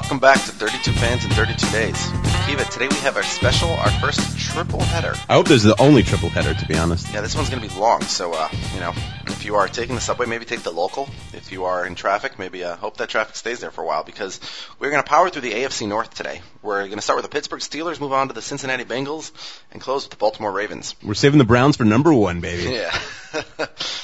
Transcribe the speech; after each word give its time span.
Welcome 0.00 0.20
back 0.20 0.36
to 0.44 0.52
32 0.52 0.92
Fans 0.92 1.24
in 1.24 1.30
32 1.32 1.72
Days. 1.72 2.08
Kiva, 2.46 2.62
today 2.66 2.86
we 2.86 2.94
have 2.98 3.16
our 3.16 3.24
special, 3.24 3.70
our 3.70 3.90
first 4.00 4.38
triple 4.38 4.78
header. 4.78 5.12
I 5.28 5.34
hope 5.34 5.48
this 5.48 5.56
is 5.56 5.64
the 5.64 5.82
only 5.82 6.04
triple 6.04 6.28
header, 6.28 6.54
to 6.54 6.66
be 6.66 6.78
honest. 6.78 7.12
Yeah, 7.12 7.20
this 7.20 7.34
one's 7.34 7.50
going 7.50 7.60
to 7.60 7.68
be 7.68 7.74
long, 7.74 8.02
so, 8.02 8.32
uh, 8.32 8.48
you 8.74 8.78
know, 8.78 8.92
if 9.26 9.44
you 9.44 9.56
are 9.56 9.66
taking 9.66 9.96
the 9.96 10.00
subway, 10.00 10.26
maybe 10.26 10.44
take 10.44 10.60
the 10.60 10.70
local. 10.70 11.08
If 11.32 11.50
you 11.50 11.64
are 11.64 11.84
in 11.84 11.96
traffic, 11.96 12.38
maybe 12.38 12.62
uh, 12.62 12.76
hope 12.76 12.98
that 12.98 13.08
traffic 13.08 13.34
stays 13.34 13.58
there 13.58 13.72
for 13.72 13.82
a 13.82 13.86
while 13.86 14.04
because 14.04 14.40
we're 14.78 14.90
going 14.92 15.02
to 15.02 15.08
power 15.08 15.30
through 15.30 15.42
the 15.42 15.52
AFC 15.52 15.88
North 15.88 16.14
today. 16.14 16.42
We're 16.62 16.84
going 16.84 16.98
to 16.98 17.02
start 17.02 17.16
with 17.16 17.24
the 17.24 17.34
Pittsburgh 17.34 17.60
Steelers, 17.60 17.98
move 17.98 18.12
on 18.12 18.28
to 18.28 18.34
the 18.34 18.42
Cincinnati 18.42 18.84
Bengals, 18.84 19.32
and 19.72 19.80
close 19.82 20.04
with 20.04 20.12
the 20.12 20.16
Baltimore 20.16 20.52
Ravens. 20.52 20.94
We're 21.02 21.14
saving 21.14 21.38
the 21.38 21.44
Browns 21.44 21.76
for 21.76 21.84
number 21.84 22.14
one, 22.14 22.40
baby. 22.40 22.72
Yeah. 22.78 22.96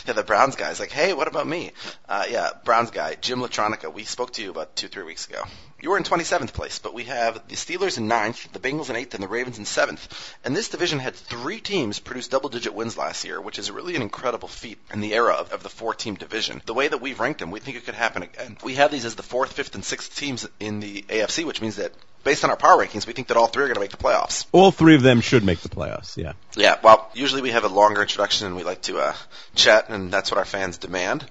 yeah, 0.07 0.13
the 0.13 0.25
Browns 0.27 0.57
guy's 0.57 0.79
like, 0.79 0.91
hey, 0.91 1.15
what 1.15 1.29
about 1.29 1.47
me? 1.47 1.73
Uh, 2.07 2.25
yeah, 2.29 2.51
Browns 2.65 2.91
guy, 2.91 3.15
Jim 3.15 3.39
Latronica. 3.39 3.93
We 3.93 4.05
spoke 4.05 4.33
to 4.35 4.43
you 4.43 4.51
about 4.51 4.77
two, 4.77 4.89
three 4.89 5.05
weeks 5.05 5.27
ago. 5.27 5.45
You 5.85 5.91
were 5.91 5.99
in 5.99 6.03
27th 6.05 6.55
place, 6.55 6.79
but 6.79 6.95
we 6.95 7.05
have 7.05 7.47
the 7.47 7.57
Steelers 7.57 7.99
in 7.99 8.09
ninth, 8.09 8.51
the 8.55 8.59
Bengals 8.59 8.89
in 8.89 8.97
eighth, 8.97 9.13
and 9.13 9.23
the 9.23 9.29
Ravens 9.29 9.59
in 9.59 9.67
seventh. 9.67 10.35
And 10.43 10.57
this 10.57 10.71
division 10.71 10.99
had 10.99 11.15
three 11.15 11.61
teams 11.61 11.99
produce 11.99 12.27
double-digit 12.29 12.73
wins 12.73 12.97
last 12.97 13.27
year, 13.27 13.39
which 13.39 13.59
is 13.59 13.71
really 13.71 13.95
an 13.95 14.01
incredible 14.01 14.49
feat 14.49 14.79
in 14.95 15.03
the 15.03 15.13
era 15.13 15.35
of, 15.35 15.53
of 15.53 15.63
the 15.63 15.69
four-team 15.69 16.15
division. 16.15 16.63
The 16.65 16.73
way 16.73 16.89
that 16.89 17.03
we've 17.03 17.21
ranked 17.21 17.41
them, 17.41 17.51
we 17.51 17.61
think 17.61 17.77
it 17.77 17.85
could 17.85 17.97
happen 17.97 18.23
again. 18.23 18.57
We 18.65 18.77
have 18.77 18.93
these 18.93 19.05
as 19.05 19.15
the 19.15 19.23
fourth, 19.23 19.53
fifth, 19.53 19.75
and 19.75 19.85
sixth 19.85 20.17
teams 20.17 20.49
in 20.59 20.81
the 20.81 21.03
AFC, 21.03 21.45
which 21.45 21.61
means 21.61 21.77
that 21.77 21.93
based 22.23 22.45
on 22.45 22.51
our 22.51 22.57
power 22.57 22.83
rankings, 22.83 23.07
we 23.07 23.13
think 23.13 23.29
that 23.29 23.37
all 23.37 23.49
three 23.49 23.65
are 23.65 23.67
going 23.67 23.75
to 23.75 23.81
make 23.81 23.91
the 23.91 23.99
playoffs. 23.99 24.47
All 24.53 24.71
three 24.71 24.95
of 24.95 25.03
them 25.03 25.21
should 25.21 25.45
make 25.45 25.61
the 25.61 25.69
playoffs, 25.69 26.17
yeah. 26.17 26.33
Yeah, 26.57 26.79
well, 26.83 27.11
usually 27.13 27.43
we 27.43 27.51
have 27.51 27.65
a 27.65 27.69
longer 27.69 28.01
introduction 28.01 28.47
and 28.47 28.57
we 28.57 28.63
like 28.63 28.81
to 28.83 29.01
uh, 29.01 29.15
chat, 29.55 29.91
and 29.91 30.11
that's 30.11 30.31
what 30.31 30.39
our 30.39 30.47
fans 30.47 30.79
demand. 30.79 31.29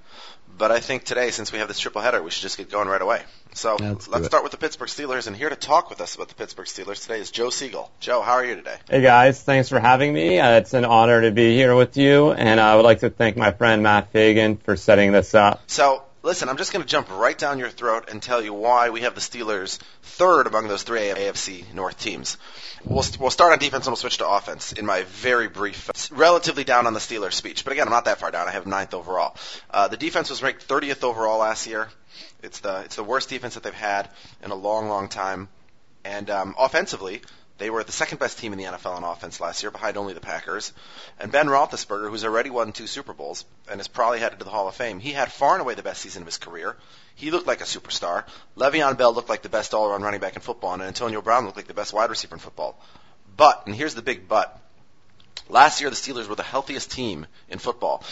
But 0.63 0.71
I 0.71 0.79
think 0.79 1.03
today, 1.03 1.29
since 1.31 1.51
we 1.51 1.59
have 1.59 1.67
this 1.67 1.77
triple 1.77 2.01
header, 2.01 2.23
we 2.23 2.31
should 2.31 2.43
just 2.43 2.57
get 2.57 2.71
going 2.71 2.87
right 2.87 3.01
away. 3.01 3.21
So 3.53 3.75
let's 3.77 4.07
let's 4.07 4.27
start 4.27 4.43
with 4.43 4.53
the 4.53 4.57
Pittsburgh 4.57 4.87
Steelers, 4.87 5.27
and 5.27 5.35
here 5.35 5.49
to 5.49 5.57
talk 5.57 5.89
with 5.89 5.99
us 5.99 6.15
about 6.15 6.29
the 6.29 6.35
Pittsburgh 6.35 6.67
Steelers 6.67 7.01
today 7.01 7.19
is 7.19 7.31
Joe 7.31 7.49
Siegel. 7.49 7.91
Joe, 7.99 8.21
how 8.21 8.35
are 8.35 8.45
you 8.45 8.55
today? 8.55 8.77
Hey 8.89 9.01
guys, 9.01 9.43
thanks 9.43 9.67
for 9.67 9.77
having 9.77 10.13
me. 10.13 10.39
Uh, 10.39 10.59
it's 10.59 10.73
an 10.73 10.85
honor 10.85 11.19
to 11.23 11.31
be 11.31 11.53
here 11.53 11.75
with 11.75 11.97
you, 11.97 12.31
and 12.31 12.61
I 12.61 12.77
would 12.77 12.85
like 12.85 13.01
to 13.01 13.09
thank 13.09 13.35
my 13.35 13.51
friend 13.51 13.83
Matt 13.83 14.13
Fagan 14.13 14.55
for 14.55 14.77
setting 14.77 15.11
this 15.11 15.35
up. 15.35 15.61
So, 15.67 16.01
listen, 16.23 16.47
I'm 16.47 16.57
just 16.57 16.71
going 16.71 16.81
to 16.81 16.89
jump 16.89 17.11
right 17.11 17.37
down 17.37 17.59
your 17.59 17.69
throat 17.69 18.09
and 18.09 18.21
tell 18.21 18.41
you 18.41 18.53
why 18.53 18.89
we 18.89 19.01
have 19.01 19.13
the 19.13 19.21
Steelers 19.21 19.77
third 20.01 20.47
among 20.47 20.67
those 20.67 20.83
three 20.83 20.99
AFC 20.99 21.71
North 21.73 21.99
teams. 21.99 22.37
We'll, 22.85 23.03
we'll 23.19 23.29
start 23.29 23.51
on 23.51 23.59
defense 23.59 23.85
and 23.85 23.91
we'll 23.91 23.97
switch 23.97 24.17
to 24.19 24.27
offense 24.27 24.71
in 24.71 24.85
my 24.85 25.03
very 25.03 25.49
brief, 25.49 25.91
relatively 26.11 26.63
down 26.63 26.87
on 26.87 26.93
the 26.93 26.99
Steelers 26.99 27.33
speech. 27.33 27.63
But 27.63 27.73
again, 27.73 27.87
I'm 27.87 27.93
not 27.93 28.05
that 28.05 28.19
far 28.19 28.31
down. 28.31 28.47
I 28.47 28.51
have 28.51 28.65
ninth 28.65 28.93
overall. 28.93 29.35
Uh, 29.69 29.89
the 29.89 29.97
defense 29.97 30.29
was 30.29 30.41
ranked 30.41 30.67
30th 30.67 31.03
overall 31.03 31.39
last 31.39 31.67
year. 31.67 31.89
It's 32.41 32.59
the 32.59 32.81
it's 32.81 32.95
the 32.95 33.03
worst 33.03 33.29
defense 33.29 33.55
that 33.55 33.63
they've 33.63 33.73
had 33.73 34.09
in 34.43 34.51
a 34.51 34.55
long, 34.55 34.87
long 34.87 35.09
time. 35.09 35.49
And 36.05 36.29
um, 36.29 36.55
offensively, 36.57 37.21
they 37.59 37.69
were 37.69 37.83
the 37.83 37.91
second 37.91 38.17
best 38.17 38.39
team 38.39 38.51
in 38.51 38.57
the 38.57 38.65
NFL 38.65 38.95
on 38.95 39.03
offense 39.03 39.39
last 39.39 39.61
year, 39.61 39.71
behind 39.71 39.95
only 39.95 40.13
the 40.13 40.19
Packers. 40.19 40.73
And 41.19 41.31
Ben 41.31 41.47
Roethlisberger, 41.47 42.09
who's 42.09 42.25
already 42.25 42.49
won 42.49 42.71
two 42.71 42.87
Super 42.87 43.13
Bowls 43.13 43.45
and 43.69 43.79
is 43.79 43.87
probably 43.87 44.19
headed 44.19 44.39
to 44.39 44.45
the 44.45 44.51
Hall 44.51 44.67
of 44.67 44.75
Fame, 44.75 44.99
he 44.99 45.11
had 45.11 45.31
far 45.31 45.53
and 45.53 45.61
away 45.61 45.75
the 45.75 45.83
best 45.83 46.01
season 46.01 46.23
of 46.23 46.27
his 46.27 46.37
career. 46.37 46.75
He 47.15 47.29
looked 47.29 47.45
like 47.45 47.61
a 47.61 47.65
superstar. 47.65 48.25
Le'Veon 48.57 48.97
Bell 48.97 49.13
looked 49.13 49.29
like 49.29 49.43
the 49.43 49.49
best 49.49 49.73
all-around 49.73 50.01
running 50.01 50.19
back 50.19 50.35
in 50.35 50.41
football, 50.41 50.73
and 50.73 50.81
Antonio 50.81 51.21
Brown 51.21 51.45
looked 51.45 51.57
like 51.57 51.67
the 51.67 51.75
best 51.75 51.93
wide 51.93 52.09
receiver 52.09 52.35
in 52.35 52.39
football. 52.39 52.79
But, 53.37 53.63
and 53.67 53.75
here's 53.75 53.95
the 53.95 54.01
big 54.01 54.27
but, 54.27 54.59
last 55.47 55.79
year 55.79 55.91
the 55.91 55.95
Steelers 55.95 56.27
were 56.27 56.35
the 56.35 56.43
healthiest 56.43 56.91
team 56.91 57.27
in 57.49 57.59
football. 57.59 58.03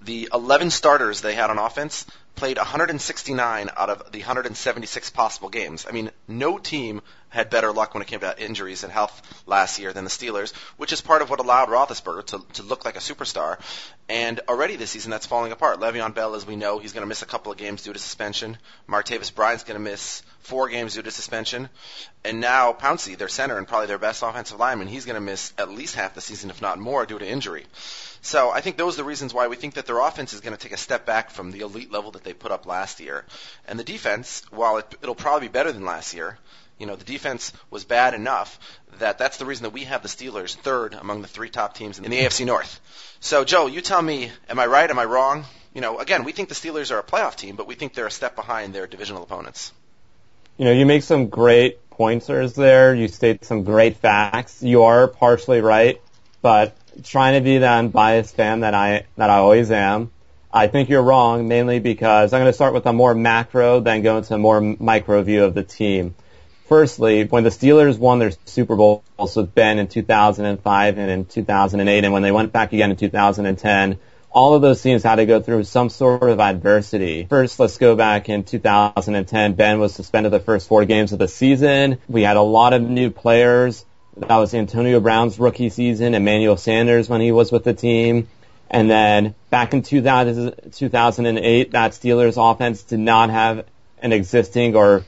The 0.00 0.28
11 0.32 0.70
starters 0.70 1.20
they 1.20 1.34
had 1.34 1.50
on 1.50 1.58
offense 1.58 2.06
played 2.36 2.56
169 2.56 3.70
out 3.76 3.90
of 3.90 4.12
the 4.12 4.20
176 4.20 5.10
possible 5.10 5.48
games. 5.48 5.86
I 5.88 5.92
mean, 5.92 6.10
no 6.28 6.58
team 6.58 7.02
had 7.28 7.50
better 7.50 7.72
luck 7.72 7.94
when 7.94 8.02
it 8.02 8.08
came 8.08 8.20
to 8.20 8.42
injuries 8.42 8.84
and 8.84 8.92
health 8.92 9.42
last 9.46 9.78
year 9.78 9.92
than 9.92 10.04
the 10.04 10.10
Steelers, 10.10 10.54
which 10.76 10.92
is 10.92 11.00
part 11.00 11.22
of 11.22 11.30
what 11.30 11.40
allowed 11.40 11.68
Roethlisberger 11.68 12.24
to, 12.26 12.44
to 12.54 12.62
look 12.62 12.84
like 12.84 12.96
a 12.96 13.00
superstar. 13.00 13.58
And 14.08 14.40
already 14.48 14.76
this 14.76 14.90
season, 14.90 15.10
that's 15.10 15.26
falling 15.26 15.52
apart. 15.52 15.80
Le'Veon 15.80 16.14
Bell, 16.14 16.34
as 16.34 16.46
we 16.46 16.56
know, 16.56 16.78
he's 16.78 16.92
going 16.92 17.02
to 17.02 17.08
miss 17.08 17.22
a 17.22 17.26
couple 17.26 17.52
of 17.52 17.58
games 17.58 17.82
due 17.82 17.92
to 17.92 17.98
suspension. 17.98 18.56
Martavis 18.88 19.34
Bryant's 19.34 19.64
going 19.64 19.78
to 19.78 19.90
miss 19.90 20.22
four 20.40 20.68
games 20.70 20.94
due 20.94 21.02
to 21.02 21.10
suspension. 21.10 21.68
And 22.24 22.40
now 22.40 22.72
Pouncey, 22.72 23.16
their 23.16 23.28
center 23.28 23.58
and 23.58 23.68
probably 23.68 23.86
their 23.86 23.98
best 23.98 24.22
offensive 24.22 24.58
lineman, 24.58 24.88
he's 24.88 25.04
going 25.04 25.14
to 25.14 25.20
miss 25.20 25.52
at 25.58 25.70
least 25.70 25.94
half 25.94 26.14
the 26.14 26.22
season, 26.22 26.48
if 26.48 26.62
not 26.62 26.78
more, 26.78 27.04
due 27.04 27.18
to 27.18 27.28
injury. 27.28 27.66
So 28.22 28.50
I 28.50 28.62
think 28.62 28.76
those 28.76 28.94
are 28.94 29.02
the 29.02 29.04
reasons 29.04 29.34
why 29.34 29.46
we 29.48 29.56
think 29.56 29.74
that 29.74 29.86
their 29.86 30.00
offense 30.00 30.32
is 30.32 30.40
going 30.40 30.56
to 30.56 30.60
take 30.60 30.72
a 30.72 30.78
step 30.78 31.04
back 31.04 31.30
from 31.30 31.52
the 31.52 31.60
elite 31.60 31.92
level 31.92 32.12
that 32.12 32.24
they 32.24 32.32
put 32.32 32.50
up 32.50 32.66
last 32.66 33.00
year. 33.00 33.24
And 33.66 33.78
the 33.78 33.84
defense, 33.84 34.42
while 34.50 34.78
it, 34.78 34.86
it'll 35.02 35.14
probably 35.14 35.48
be 35.48 35.52
better 35.52 35.70
than 35.70 35.84
last 35.84 36.14
year, 36.14 36.38
you 36.78 36.86
know, 36.86 36.96
the 36.96 37.04
defense 37.04 37.52
was 37.70 37.84
bad 37.84 38.14
enough 38.14 38.58
that 38.98 39.18
that's 39.18 39.36
the 39.36 39.44
reason 39.44 39.64
that 39.64 39.70
we 39.72 39.84
have 39.84 40.02
the 40.02 40.08
Steelers 40.08 40.54
third 40.54 40.94
among 40.94 41.22
the 41.22 41.28
three 41.28 41.50
top 41.50 41.74
teams 41.74 41.98
in 41.98 42.10
the 42.10 42.18
AFC 42.18 42.46
North. 42.46 42.80
So, 43.20 43.44
Joe, 43.44 43.66
you 43.66 43.80
tell 43.80 44.02
me, 44.02 44.30
am 44.48 44.58
I 44.58 44.66
right? 44.66 44.88
Am 44.88 44.98
I 44.98 45.04
wrong? 45.04 45.44
You 45.74 45.80
know, 45.80 45.98
again, 45.98 46.24
we 46.24 46.32
think 46.32 46.48
the 46.48 46.54
Steelers 46.54 46.90
are 46.90 46.98
a 46.98 47.02
playoff 47.02 47.36
team, 47.36 47.56
but 47.56 47.66
we 47.66 47.74
think 47.74 47.94
they're 47.94 48.06
a 48.06 48.10
step 48.10 48.34
behind 48.36 48.74
their 48.74 48.86
divisional 48.86 49.22
opponents. 49.22 49.72
You 50.56 50.64
know, 50.64 50.72
you 50.72 50.86
make 50.86 51.02
some 51.02 51.28
great 51.28 51.88
pointers 51.90 52.54
there. 52.54 52.94
You 52.94 53.08
state 53.08 53.44
some 53.44 53.64
great 53.64 53.96
facts. 53.96 54.62
You 54.62 54.84
are 54.84 55.06
partially 55.06 55.60
right, 55.60 56.00
but 56.42 56.74
trying 57.04 57.34
to 57.34 57.44
be 57.44 57.58
the 57.58 57.68
unbiased 57.68 58.34
fan 58.34 58.60
that 58.60 58.74
I 58.74 59.04
that 59.16 59.30
I 59.30 59.36
always 59.36 59.70
am, 59.70 60.10
I 60.52 60.66
think 60.66 60.88
you're 60.88 61.02
wrong. 61.02 61.46
Mainly 61.46 61.78
because 61.78 62.32
I'm 62.32 62.40
going 62.40 62.50
to 62.50 62.54
start 62.54 62.74
with 62.74 62.86
a 62.86 62.92
more 62.92 63.14
macro, 63.14 63.80
then 63.80 64.02
go 64.02 64.18
into 64.18 64.34
a 64.34 64.38
more 64.38 64.60
micro 64.60 65.22
view 65.22 65.44
of 65.44 65.54
the 65.54 65.62
team. 65.62 66.14
Firstly, 66.68 67.24
when 67.24 67.44
the 67.44 67.50
Steelers 67.50 67.98
won 67.98 68.18
their 68.18 68.32
Super 68.44 68.76
Bowls 68.76 69.02
with 69.36 69.54
Ben 69.54 69.78
in 69.78 69.88
2005 69.88 70.98
and 70.98 71.10
in 71.10 71.24
2008, 71.24 72.04
and 72.04 72.12
when 72.12 72.22
they 72.22 72.30
went 72.30 72.52
back 72.52 72.74
again 72.74 72.90
in 72.90 72.96
2010, 72.96 73.98
all 74.30 74.52
of 74.52 74.60
those 74.60 74.82
teams 74.82 75.02
had 75.02 75.16
to 75.16 75.24
go 75.24 75.40
through 75.40 75.64
some 75.64 75.88
sort 75.88 76.22
of 76.22 76.40
adversity. 76.40 77.24
First, 77.24 77.58
let's 77.58 77.78
go 77.78 77.96
back 77.96 78.28
in 78.28 78.44
2010. 78.44 79.54
Ben 79.54 79.80
was 79.80 79.94
suspended 79.94 80.30
the 80.30 80.40
first 80.40 80.68
four 80.68 80.84
games 80.84 81.14
of 81.14 81.18
the 81.18 81.26
season. 81.26 81.98
We 82.06 82.22
had 82.22 82.36
a 82.36 82.42
lot 82.42 82.74
of 82.74 82.82
new 82.82 83.10
players. 83.10 83.86
That 84.18 84.36
was 84.36 84.52
Antonio 84.52 85.00
Brown's 85.00 85.38
rookie 85.38 85.70
season, 85.70 86.14
Emmanuel 86.14 86.58
Sanders 86.58 87.08
when 87.08 87.22
he 87.22 87.32
was 87.32 87.50
with 87.50 87.64
the 87.64 87.72
team. 87.72 88.28
And 88.70 88.90
then 88.90 89.34
back 89.48 89.72
in 89.72 89.80
2000, 89.80 90.72
2008, 90.74 91.70
that 91.70 91.92
Steelers 91.92 92.36
offense 92.36 92.82
did 92.82 93.00
not 93.00 93.30
have 93.30 93.64
an 94.02 94.12
existing 94.12 94.76
or 94.76 95.06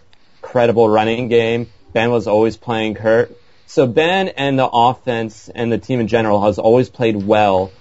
credible 0.50 0.88
running 0.88 1.28
game. 1.28 1.70
Ben 1.92 2.10
was 2.10 2.26
always 2.26 2.56
playing 2.56 2.96
hurt. 2.96 3.36
So 3.66 3.86
Ben 3.86 4.28
and 4.28 4.58
the 4.58 4.68
offense 4.68 5.48
and 5.48 5.72
the 5.72 5.78
team 5.78 6.00
in 6.00 6.08
general 6.08 6.42
has 6.42 6.58
always 6.58 6.88
played 6.88 7.16
well 7.16 7.72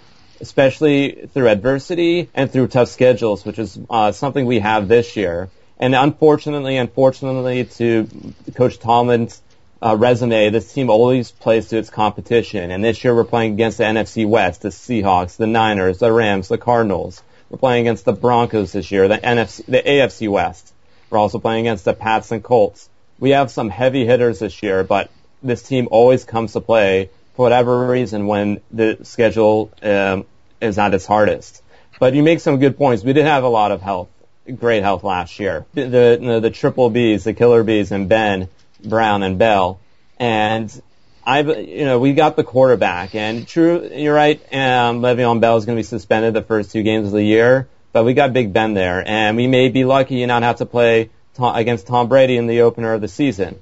especially 0.41 1.27
through 1.33 1.47
adversity 1.47 2.29
and 2.33 2.51
through 2.51 2.67
tough 2.67 2.89
schedules, 2.89 3.45
which 3.45 3.59
is 3.59 3.77
uh, 3.89 4.11
something 4.11 4.45
we 4.45 4.59
have 4.59 4.87
this 4.87 5.15
year. 5.15 5.49
And 5.77 5.95
unfortunately, 5.95 6.77
unfortunately, 6.77 7.65
to 7.65 8.07
Coach 8.55 8.79
Tomlin's 8.79 9.41
uh, 9.81 9.95
resume, 9.95 10.49
this 10.49 10.73
team 10.73 10.89
always 10.89 11.31
plays 11.31 11.69
to 11.69 11.77
its 11.77 11.89
competition. 11.89 12.71
And 12.71 12.83
this 12.83 13.03
year 13.03 13.15
we're 13.15 13.23
playing 13.23 13.53
against 13.53 13.77
the 13.77 13.85
NFC 13.85 14.27
West, 14.27 14.61
the 14.61 14.69
Seahawks, 14.69 15.37
the 15.37 15.47
Niners, 15.47 15.99
the 15.99 16.11
Rams, 16.11 16.49
the 16.49 16.57
Cardinals. 16.57 17.23
We're 17.49 17.59
playing 17.59 17.87
against 17.87 18.05
the 18.05 18.13
Broncos 18.13 18.73
this 18.73 18.91
year, 18.91 19.07
the 19.07 19.17
NFC, 19.17 19.65
the 19.65 19.81
AFC 19.81 20.29
West. 20.29 20.68
We're 21.09 21.17
also 21.17 21.39
playing 21.39 21.67
against 21.67 21.85
the 21.85 21.93
Pats 21.93 22.31
and 22.31 22.43
Colts. 22.43 22.89
We 23.19 23.31
have 23.31 23.51
some 23.51 23.69
heavy 23.69 24.05
hitters 24.05 24.39
this 24.39 24.61
year, 24.63 24.83
but 24.83 25.09
this 25.41 25.63
team 25.63 25.87
always 25.91 26.23
comes 26.23 26.53
to 26.53 26.61
play 26.61 27.09
for 27.35 27.43
whatever 27.43 27.87
reason 27.87 28.27
when 28.27 28.61
the 28.71 28.99
schedule 29.03 29.71
um, 29.81 30.25
is 30.61 30.77
at 30.77 30.93
its 30.93 31.05
hardest. 31.05 31.63
But 31.99 32.13
you 32.13 32.23
make 32.23 32.39
some 32.39 32.59
good 32.59 32.77
points. 32.77 33.03
We 33.03 33.13
did 33.13 33.25
have 33.25 33.43
a 33.43 33.49
lot 33.49 33.71
of 33.71 33.81
health, 33.81 34.09
great 34.57 34.83
health 34.83 35.03
last 35.03 35.39
year. 35.39 35.65
The 35.73 36.17
the, 36.21 36.39
the 36.41 36.49
triple 36.49 36.89
Bs, 36.89 37.23
the 37.23 37.33
killer 37.33 37.63
Bs, 37.63 37.91
and 37.91 38.07
Ben 38.07 38.47
Brown 38.83 39.23
and 39.23 39.37
Bell, 39.37 39.79
and 40.17 40.81
I, 41.25 41.41
you 41.41 41.85
know, 41.85 41.99
we 41.99 42.13
got 42.13 42.35
the 42.35 42.43
quarterback, 42.43 43.13
and 43.13 43.47
true, 43.47 43.89
you're 43.93 44.15
right. 44.15 44.41
Um, 44.51 45.01
Le'Veon 45.01 45.41
Bell 45.41 45.57
is 45.57 45.65
going 45.65 45.75
to 45.75 45.79
be 45.79 45.83
suspended 45.83 46.33
the 46.33 46.41
first 46.41 46.71
two 46.71 46.81
games 46.81 47.07
of 47.07 47.13
the 47.13 47.23
year, 47.23 47.67
but 47.91 48.05
we 48.05 48.13
got 48.13 48.33
Big 48.33 48.53
Ben 48.53 48.73
there, 48.73 49.03
and 49.07 49.37
we 49.37 49.47
may 49.47 49.69
be 49.69 49.85
lucky 49.85 50.21
and 50.23 50.29
not 50.29 50.43
have 50.43 50.57
to 50.57 50.65
play 50.65 51.09
Tom, 51.35 51.55
against 51.55 51.87
Tom 51.87 52.07
Brady 52.09 52.37
in 52.37 52.47
the 52.47 52.61
opener 52.61 52.93
of 52.93 53.01
the 53.01 53.07
season 53.07 53.59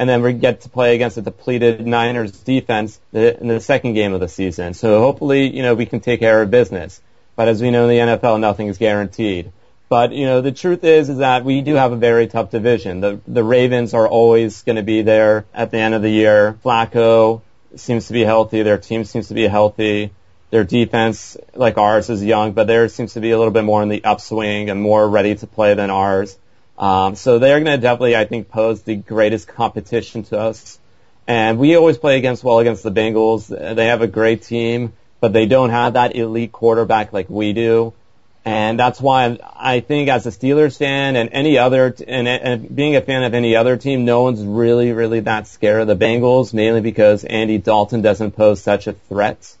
and 0.00 0.08
then 0.08 0.22
we 0.22 0.32
get 0.32 0.62
to 0.62 0.70
play 0.70 0.94
against 0.94 1.18
a 1.18 1.20
depleted 1.20 1.86
Niners 1.86 2.32
defense 2.32 2.98
in 3.12 3.48
the 3.48 3.60
second 3.60 3.92
game 3.92 4.14
of 4.14 4.20
the 4.20 4.28
season. 4.28 4.72
So 4.72 5.00
hopefully, 5.00 5.54
you 5.54 5.62
know, 5.62 5.74
we 5.74 5.84
can 5.84 6.00
take 6.00 6.20
care 6.20 6.40
of 6.40 6.50
business. 6.50 7.02
But 7.36 7.48
as 7.48 7.60
we 7.60 7.70
know 7.70 7.86
in 7.86 7.90
the 7.90 8.16
NFL, 8.16 8.40
nothing 8.40 8.68
is 8.68 8.78
guaranteed. 8.78 9.52
But 9.90 10.12
you 10.12 10.24
know, 10.24 10.40
the 10.40 10.52
truth 10.52 10.84
is, 10.84 11.10
is 11.10 11.18
that 11.18 11.44
we 11.44 11.60
do 11.60 11.74
have 11.74 11.92
a 11.92 11.96
very 11.96 12.28
tough 12.28 12.50
division. 12.50 13.00
The 13.00 13.20
the 13.26 13.44
Ravens 13.44 13.92
are 13.92 14.08
always 14.08 14.62
going 14.62 14.76
to 14.76 14.82
be 14.82 15.02
there 15.02 15.44
at 15.52 15.70
the 15.70 15.78
end 15.78 15.94
of 15.94 16.00
the 16.00 16.10
year. 16.10 16.58
Flacco 16.64 17.42
seems 17.76 18.06
to 18.06 18.14
be 18.14 18.24
healthy. 18.24 18.62
Their 18.62 18.78
team 18.78 19.04
seems 19.04 19.28
to 19.28 19.34
be 19.34 19.46
healthy. 19.46 20.12
Their 20.50 20.64
defense, 20.64 21.36
like 21.54 21.78
ours, 21.78 22.10
is 22.10 22.24
young, 22.24 22.52
but 22.52 22.66
theirs 22.66 22.92
seems 22.92 23.14
to 23.14 23.20
be 23.20 23.30
a 23.30 23.38
little 23.38 23.52
bit 23.52 23.64
more 23.64 23.82
in 23.82 23.88
the 23.88 24.04
upswing 24.04 24.68
and 24.68 24.82
more 24.82 25.08
ready 25.08 25.36
to 25.36 25.46
play 25.46 25.74
than 25.74 25.90
ours. 25.90 26.36
Um, 26.76 27.14
so 27.14 27.38
they're 27.38 27.60
going 27.60 27.76
to 27.76 27.80
definitely, 27.80 28.16
I 28.16 28.24
think, 28.24 28.48
pose 28.48 28.82
the 28.82 28.96
greatest 28.96 29.46
competition 29.46 30.24
to 30.24 30.38
us. 30.38 30.78
And 31.26 31.58
we 31.58 31.76
always 31.76 31.98
play 31.98 32.18
against 32.18 32.42
well 32.42 32.58
against 32.58 32.82
the 32.82 32.90
Bengals. 32.90 33.46
They 33.48 33.86
have 33.86 34.02
a 34.02 34.08
great 34.08 34.42
team, 34.42 34.92
but 35.20 35.32
they 35.32 35.46
don't 35.46 35.70
have 35.70 35.92
that 35.92 36.16
elite 36.16 36.50
quarterback 36.50 37.12
like 37.12 37.30
we 37.30 37.52
do. 37.52 37.92
And 38.44 38.80
that's 38.80 39.00
why 39.00 39.38
I 39.54 39.80
think 39.80 40.08
as 40.08 40.26
a 40.26 40.30
Steelers 40.30 40.78
fan 40.78 41.14
and 41.14 41.28
any 41.32 41.58
other, 41.58 41.94
and, 42.08 42.26
and 42.26 42.74
being 42.74 42.96
a 42.96 43.02
fan 43.02 43.22
of 43.22 43.34
any 43.34 43.54
other 43.54 43.76
team, 43.76 44.06
no 44.06 44.22
one's 44.22 44.42
really, 44.42 44.92
really 44.92 45.20
that 45.20 45.46
scared 45.46 45.82
of 45.82 45.86
the 45.86 45.96
Bengals, 45.96 46.54
mainly 46.54 46.80
because 46.80 47.22
Andy 47.22 47.58
Dalton 47.58 48.00
doesn't 48.00 48.32
pose 48.32 48.62
such 48.62 48.86
a 48.86 48.94
threat. 48.94 49.54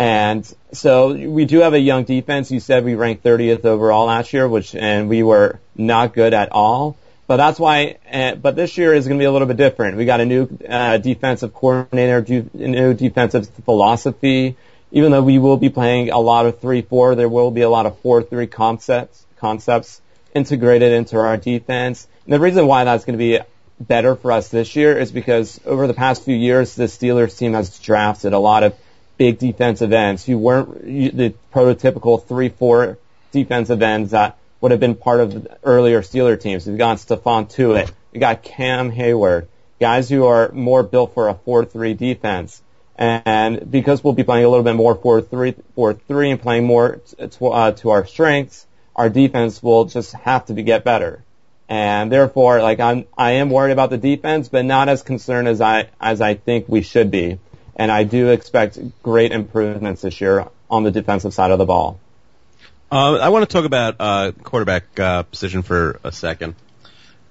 And 0.00 0.50
so 0.72 1.12
we 1.12 1.44
do 1.44 1.58
have 1.58 1.74
a 1.74 1.78
young 1.78 2.04
defense. 2.04 2.50
You 2.50 2.58
said 2.58 2.86
we 2.86 2.94
ranked 2.94 3.22
30th 3.22 3.66
overall 3.66 4.06
last 4.06 4.32
year, 4.32 4.48
which, 4.48 4.74
and 4.74 5.10
we 5.10 5.22
were 5.22 5.60
not 5.76 6.14
good 6.14 6.32
at 6.32 6.52
all. 6.52 6.96
But 7.26 7.36
that's 7.36 7.60
why, 7.60 7.98
uh, 8.10 8.36
but 8.36 8.56
this 8.56 8.78
year 8.78 8.94
is 8.94 9.06
going 9.06 9.18
to 9.18 9.22
be 9.22 9.26
a 9.26 9.30
little 9.30 9.46
bit 9.46 9.58
different. 9.58 9.98
We 9.98 10.06
got 10.06 10.22
a 10.22 10.24
new 10.24 10.48
uh, 10.66 10.96
defensive 10.96 11.52
coordinator, 11.52 12.24
a 12.26 12.66
new 12.66 12.94
defensive 12.94 13.50
philosophy. 13.66 14.56
Even 14.90 15.12
though 15.12 15.22
we 15.22 15.38
will 15.38 15.58
be 15.58 15.68
playing 15.68 16.08
a 16.08 16.18
lot 16.18 16.46
of 16.46 16.62
3-4, 16.62 17.14
there 17.14 17.28
will 17.28 17.50
be 17.50 17.60
a 17.60 17.68
lot 17.68 17.84
of 17.84 18.02
4-3 18.02 18.50
concepts, 18.50 19.26
concepts 19.36 20.00
integrated 20.34 20.92
into 20.92 21.18
our 21.18 21.36
defense. 21.36 22.08
And 22.24 22.32
the 22.32 22.40
reason 22.40 22.66
why 22.66 22.84
that's 22.84 23.04
going 23.04 23.18
to 23.18 23.22
be 23.22 23.38
better 23.78 24.16
for 24.16 24.32
us 24.32 24.48
this 24.48 24.74
year 24.74 24.98
is 24.98 25.12
because 25.12 25.60
over 25.66 25.86
the 25.86 25.94
past 25.94 26.24
few 26.24 26.34
years, 26.34 26.74
the 26.74 26.84
Steelers 26.84 27.36
team 27.36 27.52
has 27.52 27.78
drafted 27.78 28.32
a 28.32 28.38
lot 28.38 28.62
of 28.62 28.74
big 29.20 29.38
defensive 29.38 29.92
ends 29.92 30.24
who 30.24 30.38
weren't 30.38 30.82
the 30.82 31.34
prototypical 31.52 32.26
three, 32.26 32.48
four 32.48 32.96
defensive 33.32 33.82
ends 33.82 34.12
that 34.12 34.38
would 34.62 34.70
have 34.70 34.80
been 34.80 34.94
part 34.94 35.20
of 35.20 35.34
the 35.34 35.58
earlier 35.62 36.00
Steeler 36.00 36.40
teams. 36.40 36.66
We've 36.66 36.78
got 36.78 36.96
Stephon 36.96 37.46
Tuitt. 37.54 37.92
We 38.12 38.20
got 38.20 38.42
Cam 38.42 38.90
Heyward. 38.90 39.46
Guys 39.78 40.08
who 40.08 40.24
are 40.24 40.50
more 40.52 40.82
built 40.82 41.12
for 41.12 41.28
a 41.28 41.34
4-3 41.34 41.98
defense. 41.98 42.62
And 42.96 43.70
because 43.70 44.02
we'll 44.02 44.14
be 44.14 44.24
playing 44.24 44.46
a 44.46 44.48
little 44.48 44.64
bit 44.64 44.74
more 44.74 44.96
4-3, 44.96 45.54
4-3 45.76 46.30
and 46.30 46.40
playing 46.40 46.64
more 46.64 47.02
to, 47.18 47.46
uh, 47.46 47.72
to 47.72 47.90
our 47.90 48.06
strengths, 48.06 48.66
our 48.96 49.10
defense 49.10 49.62
will 49.62 49.84
just 49.84 50.14
have 50.14 50.46
to 50.46 50.54
be, 50.54 50.62
get 50.62 50.82
better. 50.82 51.22
And 51.68 52.10
therefore, 52.10 52.62
like 52.62 52.80
I'm, 52.80 53.04
I 53.18 53.32
am 53.32 53.50
worried 53.50 53.72
about 53.72 53.90
the 53.90 53.98
defense, 53.98 54.48
but 54.48 54.64
not 54.64 54.88
as 54.88 55.02
concerned 55.02 55.46
as 55.46 55.60
I, 55.60 55.90
as 56.00 56.22
I 56.22 56.36
think 56.36 56.70
we 56.70 56.80
should 56.80 57.10
be 57.10 57.38
and 57.80 57.90
I 57.90 58.04
do 58.04 58.28
expect 58.28 58.78
great 59.02 59.32
improvements 59.32 60.02
this 60.02 60.20
year 60.20 60.46
on 60.70 60.82
the 60.82 60.90
defensive 60.90 61.32
side 61.32 61.50
of 61.50 61.58
the 61.58 61.64
ball. 61.64 61.98
Uh, 62.92 63.14
I 63.14 63.30
want 63.30 63.48
to 63.48 63.52
talk 63.52 63.64
about 63.64 63.96
uh, 63.98 64.32
quarterback 64.42 65.00
uh, 65.00 65.22
position 65.22 65.62
for 65.62 65.98
a 66.04 66.12
second. 66.12 66.56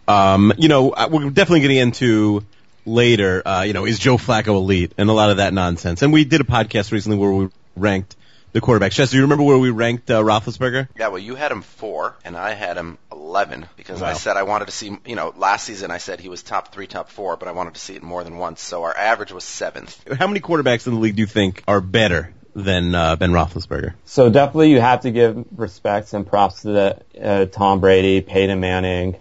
Um, 0.07 0.51
you 0.57 0.68
know, 0.68 0.96
we're 1.12 1.30
definitely 1.30 1.60
getting 1.60 1.78
into 1.78 2.44
later. 2.84 3.48
Uh, 3.48 3.62
you 3.62 3.74
know, 3.74 3.86
is 3.86 4.00
Joe 4.00 4.18
Flacco 4.18 4.56
elite 4.56 4.94
and 4.98 5.07
a 5.07 5.13
lot 5.13 5.30
of 5.30 5.38
that 5.38 5.54
nonsense. 5.54 6.01
And 6.01 6.12
we 6.12 6.25
did 6.25 6.42
a 6.42 6.46
podcast 6.46 6.92
recently 6.92 7.19
where 7.19 7.31
we 7.31 7.50
ranked 7.75 8.16
the 8.51 8.62
quarterbacks. 8.62 8.92
Chester, 8.94 9.13
do 9.13 9.18
you 9.18 9.24
remember 9.24 9.44
where 9.44 9.57
we 9.57 9.69
ranked 9.69 10.10
uh, 10.10 10.22
Roethlisberger? 10.22 10.88
Yeah, 10.98 11.10
well, 11.10 11.19
you 11.19 11.36
had 11.36 11.51
him 11.51 11.62
four, 11.62 12.16
and 12.25 12.36
I 12.38 12.54
had 12.54 12.78
him 12.78 12.98
eleven 13.12 13.68
because 13.78 14.01
Wow. 14.01 14.07
I 14.10 14.13
said 14.13 14.38
I 14.38 14.44
wanted 14.44 14.66
to 14.66 14.72
see. 14.72 14.98
You 15.06 15.16
know, 15.16 15.34
last 15.38 15.66
season 15.66 15.92
I 15.92 15.98
said 16.00 16.19
he 16.19 16.30
was 16.30 16.44
top 16.44 16.74
three, 16.74 16.88
top 16.88 17.10
four, 17.10 17.38
but 17.38 17.48
I 17.48 17.51
wanted 17.51 17.75
to 17.75 17.80
see 17.80 17.96
it 17.96 18.04
more 18.04 18.24
than 18.24 18.38
once. 18.38 18.62
So 18.62 18.84
our 18.84 18.96
average 18.96 19.31
was 19.31 19.44
seventh. 19.44 20.01
How 20.18 20.28
many 20.28 20.40
quarterbacks 20.40 20.88
in 20.88 20.94
the 20.96 21.00
league 21.00 21.16
do 21.16 21.22
you 21.22 21.28
think 21.28 21.63
are 21.68 21.81
better 21.81 22.34
than 22.56 22.96
uh, 22.96 23.16
Ben 23.16 23.31
Roethlisberger? 23.31 23.94
So 24.06 24.30
definitely 24.30 24.72
you 24.72 24.81
have 24.81 25.02
to 25.02 25.12
give 25.12 25.45
respects 25.56 26.13
and 26.13 26.25
props 26.25 26.63
to 26.63 26.68
the, 26.69 27.02
uh, 27.22 27.45
Tom 27.45 27.80
Brady, 27.80 28.22
Peyton 28.22 28.60
Manning, 28.60 29.16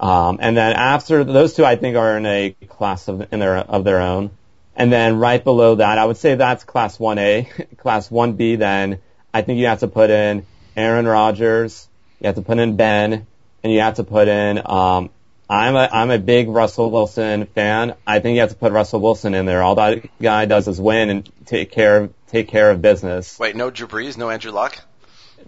um, 0.00 0.38
and 0.40 0.56
then 0.56 0.74
after 0.74 1.24
those 1.24 1.54
two, 1.54 1.64
I 1.64 1.74
think 1.76 1.96
are 1.96 2.16
in 2.16 2.24
a 2.26 2.54
class 2.68 3.08
of 3.08 3.32
in 3.32 3.40
their 3.40 3.56
of 3.56 3.82
their 3.84 4.00
own. 4.00 4.30
And 4.78 4.92
then 4.92 5.18
right 5.18 5.42
below 5.42 5.74
that, 5.74 5.98
I 5.98 6.04
would 6.04 6.16
say 6.16 6.36
that's 6.36 6.62
class 6.62 6.98
1A. 6.98 7.76
class 7.78 8.08
1B, 8.08 8.58
then 8.58 9.00
I 9.34 9.42
think 9.42 9.58
you 9.58 9.66
have 9.66 9.80
to 9.80 9.88
put 9.88 10.08
in 10.08 10.46
Aaron 10.76 11.04
Rodgers, 11.04 11.88
you 12.20 12.26
have 12.28 12.36
to 12.36 12.42
put 12.42 12.58
in 12.58 12.76
Ben, 12.76 13.26
and 13.64 13.72
you 13.72 13.80
have 13.80 13.94
to 13.94 14.04
put 14.04 14.28
in, 14.28 14.62
um, 14.64 15.10
I'm 15.50 15.74
a, 15.74 15.88
I'm 15.90 16.10
a 16.12 16.18
big 16.18 16.48
Russell 16.48 16.92
Wilson 16.92 17.46
fan. 17.46 17.94
I 18.06 18.20
think 18.20 18.36
you 18.36 18.40
have 18.42 18.50
to 18.50 18.54
put 18.54 18.70
Russell 18.70 19.00
Wilson 19.00 19.34
in 19.34 19.46
there. 19.46 19.64
All 19.64 19.74
that 19.74 20.08
guy 20.22 20.44
does 20.44 20.68
is 20.68 20.80
win 20.80 21.10
and 21.10 21.28
take 21.44 21.72
care 21.72 22.04
of, 22.04 22.14
take 22.28 22.46
care 22.46 22.70
of 22.70 22.80
business. 22.80 23.36
Wait, 23.36 23.56
no 23.56 23.70
Drew 23.70 23.88
Brees, 23.88 24.16
no 24.16 24.30
Andrew 24.30 24.52
Luck. 24.52 24.78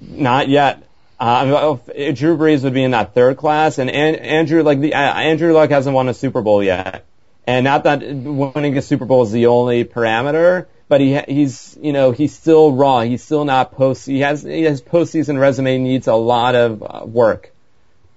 Not 0.01 0.49
yet. 0.49 0.83
Uh, 1.21 1.77
Drew 1.85 2.37
Brees 2.37 2.65
would 2.65 2.75
be 2.75 2.83
in 2.83 2.93
that 2.93 3.15
third 3.15 3.37
class, 3.37 3.79
and 3.79 3.91
An- 3.91 4.17
Andrew, 4.17 4.65
like 4.65 4.81
the 4.81 4.95
uh, 4.95 4.99
Andrew 4.99 5.53
Luck 5.53 5.71
hasn't 5.71 5.95
won 5.95 6.09
a 6.09 6.15
Super 6.15 6.41
Bowl 6.41 6.65
yet, 6.65 7.05
and 7.47 7.65
not 7.65 7.85
that 7.85 8.03
winning 8.03 8.77
a 8.77 8.83
Super 8.83 9.05
Bowl 9.05 9.23
is 9.23 9.33
the 9.33 9.47
only 9.47 9.85
parameter, 9.85 10.67
but 10.89 11.01
he 11.01 11.19
he's 11.21 11.77
you 11.81 11.93
know 11.93 12.13
he's 12.13 12.35
still 12.35 12.73
raw. 12.73 13.01
He's 13.01 13.23
still 13.23 13.45
not 13.45 13.73
post. 13.73 14.07
He 14.07 14.21
has 14.21 14.43
his 14.43 14.83
postseason 14.83 15.39
resume 15.41 15.79
needs 15.79 16.07
a 16.07 16.15
lot 16.15 16.55
of 16.55 16.83
uh, 16.83 17.07
work. 17.07 17.53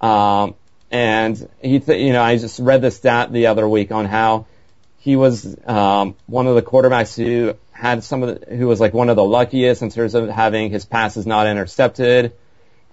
Um, 0.02 0.56
and 0.92 1.50
he, 1.62 1.80
th- 1.80 2.00
you 2.00 2.14
know, 2.14 2.22
I 2.22 2.38
just 2.38 2.60
read 2.60 2.82
the 2.82 2.92
stat 2.92 3.34
the 3.34 3.48
other 3.48 3.68
week 3.68 3.92
on 3.92 4.06
how 4.06 4.46
he 5.00 5.16
was 5.16 5.58
um, 5.66 6.16
one 6.28 6.46
of 6.46 6.56
the 6.56 6.62
quarterbacks 6.62 7.16
who 7.16 7.56
had 7.72 8.04
some 8.04 8.22
of 8.24 8.40
the, 8.40 8.56
who 8.56 8.68
was 8.68 8.80
like 8.80 8.94
one 8.94 9.10
of 9.10 9.16
the 9.16 9.24
luckiest 9.24 9.82
in 9.82 9.90
terms 9.90 10.14
of 10.14 10.30
having 10.30 10.70
his 10.70 10.86
passes 10.86 11.26
not 11.26 11.48
intercepted. 11.48 12.34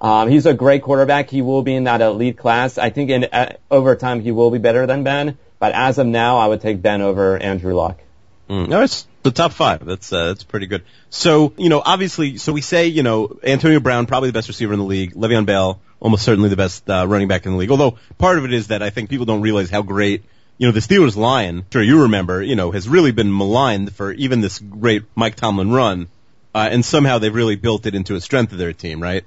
Um, 0.01 0.31
he's 0.31 0.47
a 0.47 0.55
great 0.55 0.83
quarterback. 0.83 1.29
He 1.29 1.43
will 1.43 1.63
be 1.63 1.75
in 1.75 1.85
that 1.85 2.01
elite 2.01 2.39
class. 2.39 2.79
I 2.79 2.89
think 2.91 3.11
in 3.11 3.25
uh, 3.25 3.57
over 3.71 3.95
time 3.97 4.21
he 4.21 4.33
will 4.33 4.51
be 4.51 4.59
better 4.59 4.87
than 4.87 5.05
Ben. 5.05 5.37
But 5.61 5.73
as 5.73 5.99
of 5.99 6.07
now, 6.09 6.39
I 6.39 6.49
would 6.49 6.63
take 6.63 6.83
Ben 6.83 7.03
over 7.03 7.37
Andrew 7.37 7.75
Luck. 7.75 8.01
Mm. 8.49 8.69
No, 8.69 8.83
it's 8.83 9.07
the 9.23 9.31
top 9.31 9.53
five. 9.53 9.85
That's 9.85 10.13
uh, 10.13 10.29
that's 10.29 10.43
pretty 10.43 10.67
good. 10.67 10.83
So 11.11 11.53
you 11.57 11.69
know, 11.69 11.81
obviously, 11.85 12.39
so 12.39 12.53
we 12.53 12.63
say 12.63 12.89
you 12.89 13.05
know 13.05 13.39
Antonio 13.45 13.79
Brown 13.79 14.07
probably 14.07 14.31
the 14.31 14.33
best 14.33 14.49
receiver 14.49 14.73
in 14.73 14.81
the 14.81 14.85
league. 14.85 15.15
Le'Veon 15.15 15.47
Bell 15.47 15.81
almost 16.01 16.25
certainly 16.25 16.49
the 16.49 16.57
best 16.57 16.89
uh, 16.89 17.07
running 17.07 17.29
back 17.29 17.47
in 17.47 17.53
the 17.53 17.59
league. 17.59 17.71
Although 17.71 17.99
part 18.19 18.39
of 18.39 18.45
it 18.45 18.53
is 18.53 18.69
that 18.69 18.83
I 18.83 18.91
think 18.91 19.11
people 19.11 19.27
don't 19.27 19.43
realize 19.43 19.71
how 19.71 19.83
great 19.83 20.25
you 20.59 20.67
know 20.67 20.73
the 20.73 20.81
Steelers 20.81 21.15
line. 21.15 21.67
Sure, 21.73 21.83
you 21.83 22.03
remember 22.03 22.43
you 22.43 22.57
know 22.57 22.71
has 22.73 22.89
really 22.89 23.13
been 23.13 23.37
maligned 23.37 23.95
for 23.95 24.13
even 24.13 24.41
this 24.41 24.59
great 24.59 25.05
Mike 25.15 25.37
Tomlin 25.37 25.71
run, 25.71 26.09
uh, 26.55 26.69
and 26.73 26.85
somehow 26.85 27.19
they've 27.19 27.35
really 27.35 27.57
built 27.57 27.87
it 27.87 27.95
into 27.95 28.15
a 28.15 28.21
strength 28.21 28.53
of 28.53 28.59
their 28.59 28.73
team, 28.73 29.01
right? 29.01 29.25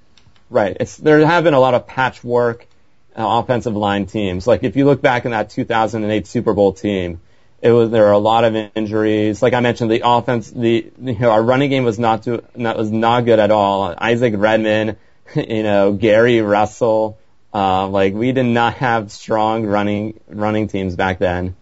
Right. 0.50 0.76
It's 0.80 0.98
there 0.98 1.26
have 1.26 1.44
been 1.44 1.54
a 1.54 1.60
lot 1.60 1.76
of 1.76 1.88
patchwork 1.88 2.66
offensive 3.16 3.76
line 3.76 4.06
teams. 4.06 4.48
Like 4.48 4.64
if 4.64 4.76
you 4.76 4.86
look 4.86 5.02
back 5.02 5.26
in 5.26 5.32
that 5.32 5.50
2008 5.50 6.28
Super 6.28 6.54
Bowl 6.54 6.74
team, 6.74 7.22
it 7.62 7.72
was 7.72 7.92
there 7.92 8.04
were 8.04 8.12
a 8.12 8.18
lot 8.18 8.44
of 8.44 8.56
injuries. 8.76 9.42
Like 9.42 9.54
I 9.54 9.62
mentioned, 9.62 9.90
the 9.90 10.02
offense, 10.04 10.52
the 10.52 10.92
you 11.02 11.20
know, 11.20 11.32
our 11.32 11.42
running 11.42 11.70
game 11.70 11.86
was 11.86 11.98
not 11.98 12.24
too, 12.24 12.44
not 12.56 12.78
was 12.78 12.92
not 12.92 13.22
good 13.22 13.40
at 13.40 13.52
all. 13.52 13.96
Isaac 13.98 14.34
Redman, 14.36 14.98
you 15.36 15.64
know, 15.64 15.94
Gary 15.94 16.42
Russell, 16.42 17.18
uh, 17.54 17.88
like 17.88 18.14
we 18.14 18.32
did 18.32 18.46
not 18.46 18.76
have 18.76 19.12
strong 19.12 19.66
running 19.66 20.20
running 20.28 20.68
teams 20.68 20.96
back 20.96 21.20
then. 21.20 21.56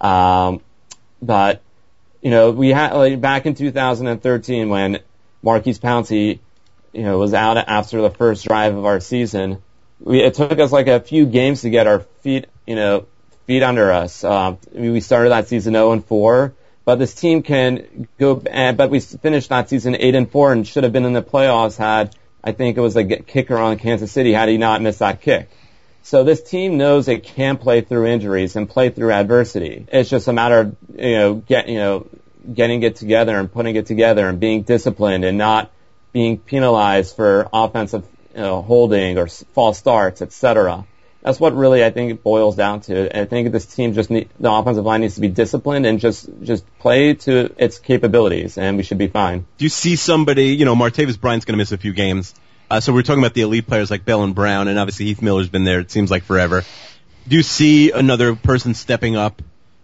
Um, 0.00 0.60
but 1.22 1.62
you 2.20 2.30
know, 2.30 2.50
we 2.50 2.70
had 2.70 2.94
like 2.94 3.20
back 3.20 3.46
in 3.46 3.54
2013 3.54 4.68
when 4.68 5.00
Maurkice 5.42 5.78
Pouncey, 5.78 6.40
you 6.92 7.02
know, 7.02 7.18
was 7.18 7.34
out 7.34 7.58
after 7.58 8.00
the 8.00 8.10
first 8.10 8.44
drive 8.44 8.74
of 8.74 8.86
our 8.86 8.98
season. 8.98 9.62
We, 10.04 10.22
it 10.22 10.34
took 10.34 10.58
us 10.58 10.70
like 10.70 10.86
a 10.86 11.00
few 11.00 11.26
games 11.26 11.62
to 11.62 11.70
get 11.70 11.86
our 11.86 12.00
feet, 12.20 12.46
you 12.66 12.76
know, 12.76 13.06
feet 13.46 13.62
under 13.62 13.90
us. 13.90 14.22
Uh, 14.22 14.56
we 14.72 15.00
started 15.00 15.30
that 15.30 15.48
season 15.48 15.72
0 15.72 15.92
and 15.92 16.04
4, 16.04 16.52
but 16.84 16.98
this 16.98 17.14
team 17.14 17.42
can 17.42 18.06
go. 18.18 18.36
But 18.36 18.90
we 18.90 19.00
finished 19.00 19.48
that 19.48 19.68
season 19.70 19.96
8 19.98 20.14
and 20.14 20.30
4 20.30 20.52
and 20.52 20.68
should 20.68 20.84
have 20.84 20.92
been 20.92 21.06
in 21.06 21.14
the 21.14 21.22
playoffs 21.22 21.76
had 21.78 22.14
I 22.44 22.52
think 22.52 22.76
it 22.76 22.80
was 22.80 22.94
a 22.96 23.04
kicker 23.04 23.56
on 23.56 23.78
Kansas 23.78 24.12
City 24.12 24.34
had 24.34 24.50
he 24.50 24.58
not 24.58 24.82
missed 24.82 24.98
that 24.98 25.22
kick. 25.22 25.48
So 26.02 26.22
this 26.22 26.42
team 26.42 26.76
knows 26.76 27.08
it 27.08 27.24
can 27.24 27.56
play 27.56 27.80
through 27.80 28.06
injuries 28.06 28.54
and 28.56 28.68
play 28.68 28.90
through 28.90 29.12
adversity. 29.12 29.86
It's 29.90 30.10
just 30.10 30.28
a 30.28 30.34
matter 30.34 30.60
of 30.60 30.76
you 30.94 31.16
know 31.16 31.34
get 31.36 31.68
you 31.68 31.78
know 31.78 32.06
getting 32.52 32.82
it 32.82 32.96
together 32.96 33.38
and 33.38 33.50
putting 33.50 33.76
it 33.76 33.86
together 33.86 34.28
and 34.28 34.38
being 34.38 34.62
disciplined 34.62 35.24
and 35.24 35.38
not 35.38 35.70
being 36.12 36.36
penalized 36.36 37.16
for 37.16 37.48
offensive 37.50 38.06
you 38.34 38.40
know, 38.40 38.62
holding 38.62 39.18
or 39.18 39.28
false 39.28 39.78
starts, 39.78 40.22
etc. 40.22 40.84
That's 41.22 41.40
what 41.40 41.56
really 41.56 41.82
I 41.82 41.90
think 41.90 42.10
it 42.10 42.22
boils 42.22 42.56
down 42.56 42.80
to. 42.82 43.10
And 43.10 43.22
I 43.22 43.24
think 43.24 43.50
this 43.50 43.64
team 43.64 43.94
just 43.94 44.10
need, 44.10 44.28
the 44.38 44.52
offensive 44.52 44.84
line 44.84 45.00
needs 45.00 45.14
to 45.14 45.22
be 45.22 45.28
disciplined 45.28 45.86
and 45.86 45.98
just 45.98 46.28
just 46.42 46.64
play 46.78 47.14
to 47.14 47.54
its 47.56 47.78
capabilities, 47.78 48.58
and 48.58 48.76
we 48.76 48.82
should 48.82 48.98
be 48.98 49.08
fine. 49.08 49.46
Do 49.56 49.64
you 49.64 49.70
see 49.70 49.96
somebody? 49.96 50.48
You 50.48 50.64
know, 50.64 50.74
Martavis 50.74 51.18
Bryant's 51.18 51.46
going 51.46 51.54
to 51.54 51.58
miss 51.58 51.72
a 51.72 51.78
few 51.78 51.92
games. 51.92 52.34
Uh, 52.70 52.80
so 52.80 52.92
we're 52.92 53.02
talking 53.02 53.22
about 53.22 53.34
the 53.34 53.42
elite 53.42 53.66
players 53.66 53.90
like 53.90 54.04
Bell 54.04 54.22
and 54.22 54.34
Brown, 54.34 54.68
and 54.68 54.78
obviously 54.78 55.06
Heath 55.06 55.22
Miller's 55.22 55.48
been 55.48 55.64
there. 55.64 55.80
It 55.80 55.90
seems 55.90 56.10
like 56.10 56.24
forever. 56.24 56.64
Do 57.26 57.36
you 57.36 57.42
see 57.42 57.90
another 57.90 58.34
person 58.34 58.74
stepping 58.74 59.16
up? 59.16 59.40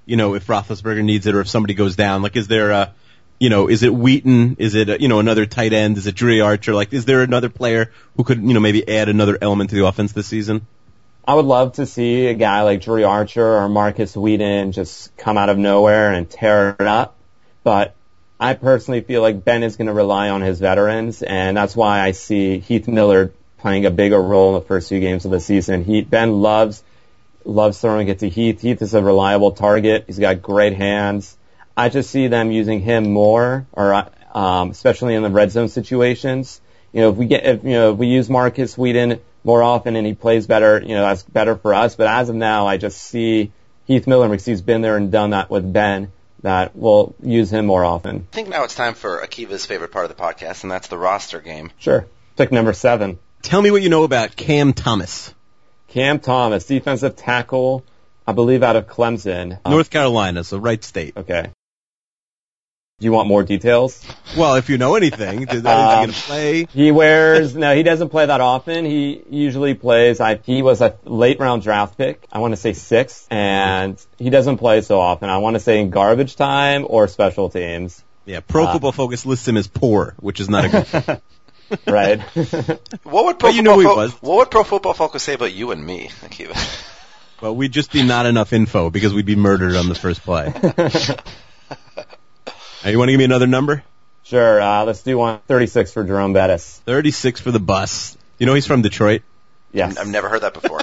You 0.06 0.16
know, 0.16 0.34
if 0.34 0.46
Roethlisberger 0.46 1.04
needs 1.04 1.26
it, 1.26 1.34
or 1.34 1.40
if 1.40 1.48
somebody 1.48 1.74
goes 1.74 1.94
down, 1.94 2.22
like 2.22 2.36
is 2.36 2.48
there 2.48 2.70
a 2.70 2.94
you 3.40 3.48
know, 3.48 3.68
is 3.68 3.82
it 3.82 3.92
Wheaton? 3.92 4.56
Is 4.58 4.74
it, 4.74 5.00
you 5.00 5.08
know, 5.08 5.18
another 5.18 5.46
tight 5.46 5.72
end? 5.72 5.96
Is 5.96 6.06
it 6.06 6.14
Dri 6.14 6.42
Archer? 6.42 6.74
Like, 6.74 6.92
is 6.92 7.06
there 7.06 7.22
another 7.22 7.48
player 7.48 7.90
who 8.16 8.22
could, 8.22 8.40
you 8.42 8.52
know, 8.52 8.60
maybe 8.60 8.86
add 8.86 9.08
another 9.08 9.38
element 9.40 9.70
to 9.70 9.76
the 9.76 9.86
offense 9.86 10.12
this 10.12 10.26
season? 10.26 10.66
I 11.26 11.34
would 11.34 11.46
love 11.46 11.74
to 11.74 11.86
see 11.86 12.26
a 12.26 12.34
guy 12.34 12.62
like 12.62 12.82
Dri 12.82 13.02
Archer 13.02 13.56
or 13.56 13.68
Markus 13.68 14.14
Wheaton 14.14 14.72
just 14.72 15.16
come 15.16 15.38
out 15.38 15.48
of 15.48 15.56
nowhere 15.56 16.12
and 16.12 16.28
tear 16.28 16.76
it 16.78 16.86
up. 16.86 17.16
But 17.64 17.94
I 18.38 18.54
personally 18.54 19.00
feel 19.00 19.22
like 19.22 19.42
Ben 19.42 19.62
is 19.62 19.76
going 19.76 19.86
to 19.86 19.94
rely 19.94 20.28
on 20.28 20.42
his 20.42 20.60
veterans, 20.60 21.22
and 21.22 21.56
that's 21.56 21.74
why 21.74 22.00
I 22.00 22.12
see 22.12 22.58
Heath 22.58 22.88
Miller 22.88 23.32
playing 23.58 23.86
a 23.86 23.90
bigger 23.90 24.20
role 24.20 24.54
in 24.54 24.60
the 24.60 24.66
first 24.66 24.88
few 24.90 25.00
games 25.00 25.24
of 25.24 25.30
the 25.30 25.40
season. 25.40 25.84
He, 25.84 26.02
ben 26.02 26.42
loves 26.42 26.82
loves 27.44 27.80
throwing 27.80 28.08
it 28.08 28.18
to 28.18 28.28
Heath. 28.28 28.60
Heath 28.60 28.82
is 28.82 28.92
a 28.92 29.02
reliable 29.02 29.52
target. 29.52 30.04
He's 30.06 30.18
got 30.18 30.42
great 30.42 30.74
hands. 30.74 31.36
I 31.76 31.88
just 31.88 32.10
see 32.10 32.26
them 32.28 32.50
using 32.50 32.80
him 32.80 33.12
more, 33.12 33.66
or 33.72 34.10
um, 34.32 34.70
especially 34.70 35.14
in 35.14 35.22
the 35.22 35.30
red 35.30 35.50
zone 35.50 35.68
situations. 35.68 36.60
You 36.92 37.02
know, 37.02 37.10
if 37.10 37.16
we 37.16 37.26
get, 37.26 37.46
if, 37.46 37.64
you 37.64 37.70
know, 37.70 37.92
if 37.92 37.98
we 37.98 38.08
use 38.08 38.28
Markus 38.28 38.76
Wheaton 38.76 39.20
more 39.44 39.62
often 39.62 39.96
and 39.96 40.06
he 40.06 40.14
plays 40.14 40.46
better, 40.46 40.80
you 40.80 40.94
know, 40.94 41.02
that's 41.02 41.22
better 41.22 41.56
for 41.56 41.72
us. 41.72 41.94
But 41.94 42.08
as 42.08 42.28
of 42.28 42.36
now, 42.36 42.66
I 42.66 42.76
just 42.76 43.00
see 43.00 43.52
Heath 43.86 44.06
Miller 44.06 44.28
because 44.28 44.44
he's 44.44 44.62
been 44.62 44.82
there 44.82 44.96
and 44.96 45.10
done 45.10 45.30
that 45.30 45.50
with 45.50 45.72
Ben. 45.72 46.12
That 46.42 46.74
we'll 46.74 47.14
use 47.22 47.52
him 47.52 47.66
more 47.66 47.84
often. 47.84 48.26
I 48.32 48.34
think 48.34 48.48
now 48.48 48.64
it's 48.64 48.74
time 48.74 48.94
for 48.94 49.20
Akiva's 49.20 49.66
favorite 49.66 49.92
part 49.92 50.10
of 50.10 50.16
the 50.16 50.22
podcast, 50.22 50.62
and 50.62 50.70
that's 50.70 50.88
the 50.88 50.96
roster 50.96 51.40
game. 51.40 51.70
Sure. 51.78 52.06
Pick 52.36 52.50
number 52.50 52.72
seven. 52.72 53.18
Tell 53.42 53.60
me 53.60 53.70
what 53.70 53.82
you 53.82 53.90
know 53.90 54.04
about 54.04 54.36
Cam 54.36 54.72
Thomas. 54.72 55.34
Cam 55.88 56.18
Thomas, 56.18 56.64
defensive 56.64 57.16
tackle, 57.16 57.84
I 58.26 58.32
believe 58.32 58.62
out 58.62 58.76
of 58.76 58.86
Clemson. 58.86 59.58
North 59.66 59.90
Carolina, 59.90 60.42
so 60.44 60.56
right 60.56 60.82
state. 60.82 61.16
Okay. 61.16 61.50
Do 63.00 63.06
you 63.06 63.12
want 63.12 63.28
more 63.28 63.42
details? 63.42 64.04
Well, 64.36 64.56
if 64.56 64.68
you 64.68 64.76
know 64.76 64.94
anything, 64.94 65.44
is 65.44 65.62
he 65.62 65.66
Um, 65.66 65.96
going 66.04 66.10
to 66.10 66.20
play? 66.20 66.66
He 66.72 66.90
wears 66.92 67.56
no, 67.56 67.74
he 67.74 67.82
doesn't 67.82 68.10
play 68.10 68.26
that 68.26 68.42
often. 68.42 68.84
He 68.84 69.22
usually 69.30 69.72
plays. 69.72 70.20
I 70.20 70.36
he 70.44 70.60
was 70.60 70.82
a 70.82 70.96
late 71.04 71.40
round 71.40 71.62
draft 71.62 71.96
pick. 71.96 72.22
I 72.30 72.40
want 72.40 72.52
to 72.52 72.56
say 72.58 72.74
sixth, 72.74 73.26
and 73.30 73.98
he 74.18 74.28
doesn't 74.28 74.58
play 74.58 74.82
so 74.82 75.00
often. 75.00 75.30
I 75.30 75.38
want 75.38 75.54
to 75.54 75.60
say 75.60 75.80
in 75.80 75.88
garbage 75.88 76.36
time 76.36 76.84
or 76.88 77.08
special 77.08 77.48
teams. 77.48 78.04
Yeah, 78.26 78.40
Pro 78.40 78.64
Uh, 78.66 78.72
Football 78.74 78.92
Focus 78.92 79.24
lists 79.24 79.48
him 79.48 79.56
as 79.56 79.66
poor, 79.66 80.14
which 80.20 80.38
is 80.38 80.50
not 80.50 80.64
a 80.66 80.68
good. 80.68 81.20
Right. 81.86 82.20
What 83.04 83.24
would 83.26 83.38
Pro 83.38 83.50
But 83.50 83.54
you 83.54 83.62
know 83.62 83.76
Football 83.76 83.94
Fo- 83.94 84.00
was. 84.00 84.12
What 84.20 84.36
would 84.38 84.50
Pro 84.50 84.64
Football 84.64 84.92
Focus 84.92 85.22
say 85.22 85.34
about 85.34 85.52
you 85.52 85.70
and 85.70 85.84
me, 85.86 86.08
Akiva? 86.20 86.54
well, 87.40 87.54
we'd 87.56 87.72
just 87.72 87.92
be 87.92 88.02
not 88.02 88.26
enough 88.26 88.52
info 88.52 88.90
because 88.90 89.14
we'd 89.14 89.24
be 89.24 89.36
murdered 89.36 89.74
on 89.76 89.88
the 89.88 89.94
first 89.94 90.20
play. 90.22 90.52
Now, 92.84 92.90
you 92.90 92.98
want 92.98 93.08
to 93.08 93.12
give 93.12 93.18
me 93.18 93.24
another 93.24 93.46
number? 93.46 93.82
sure. 94.22 94.60
Uh, 94.60 94.84
let's 94.84 95.02
do 95.02 95.18
one 95.18 95.40
thirty 95.48 95.66
six 95.66 95.92
for 95.92 96.04
Jerome 96.04 96.32
Bettis. 96.32 96.80
36 96.86 97.40
for 97.40 97.50
the 97.50 97.58
bus. 97.60 98.16
You 98.38 98.46
know 98.46 98.54
he's 98.54 98.66
from 98.66 98.82
Detroit. 98.82 99.22
Yes. 99.72 99.96
I've 99.98 100.08
never 100.08 100.28
heard 100.28 100.42
that 100.42 100.54
before. 100.54 100.80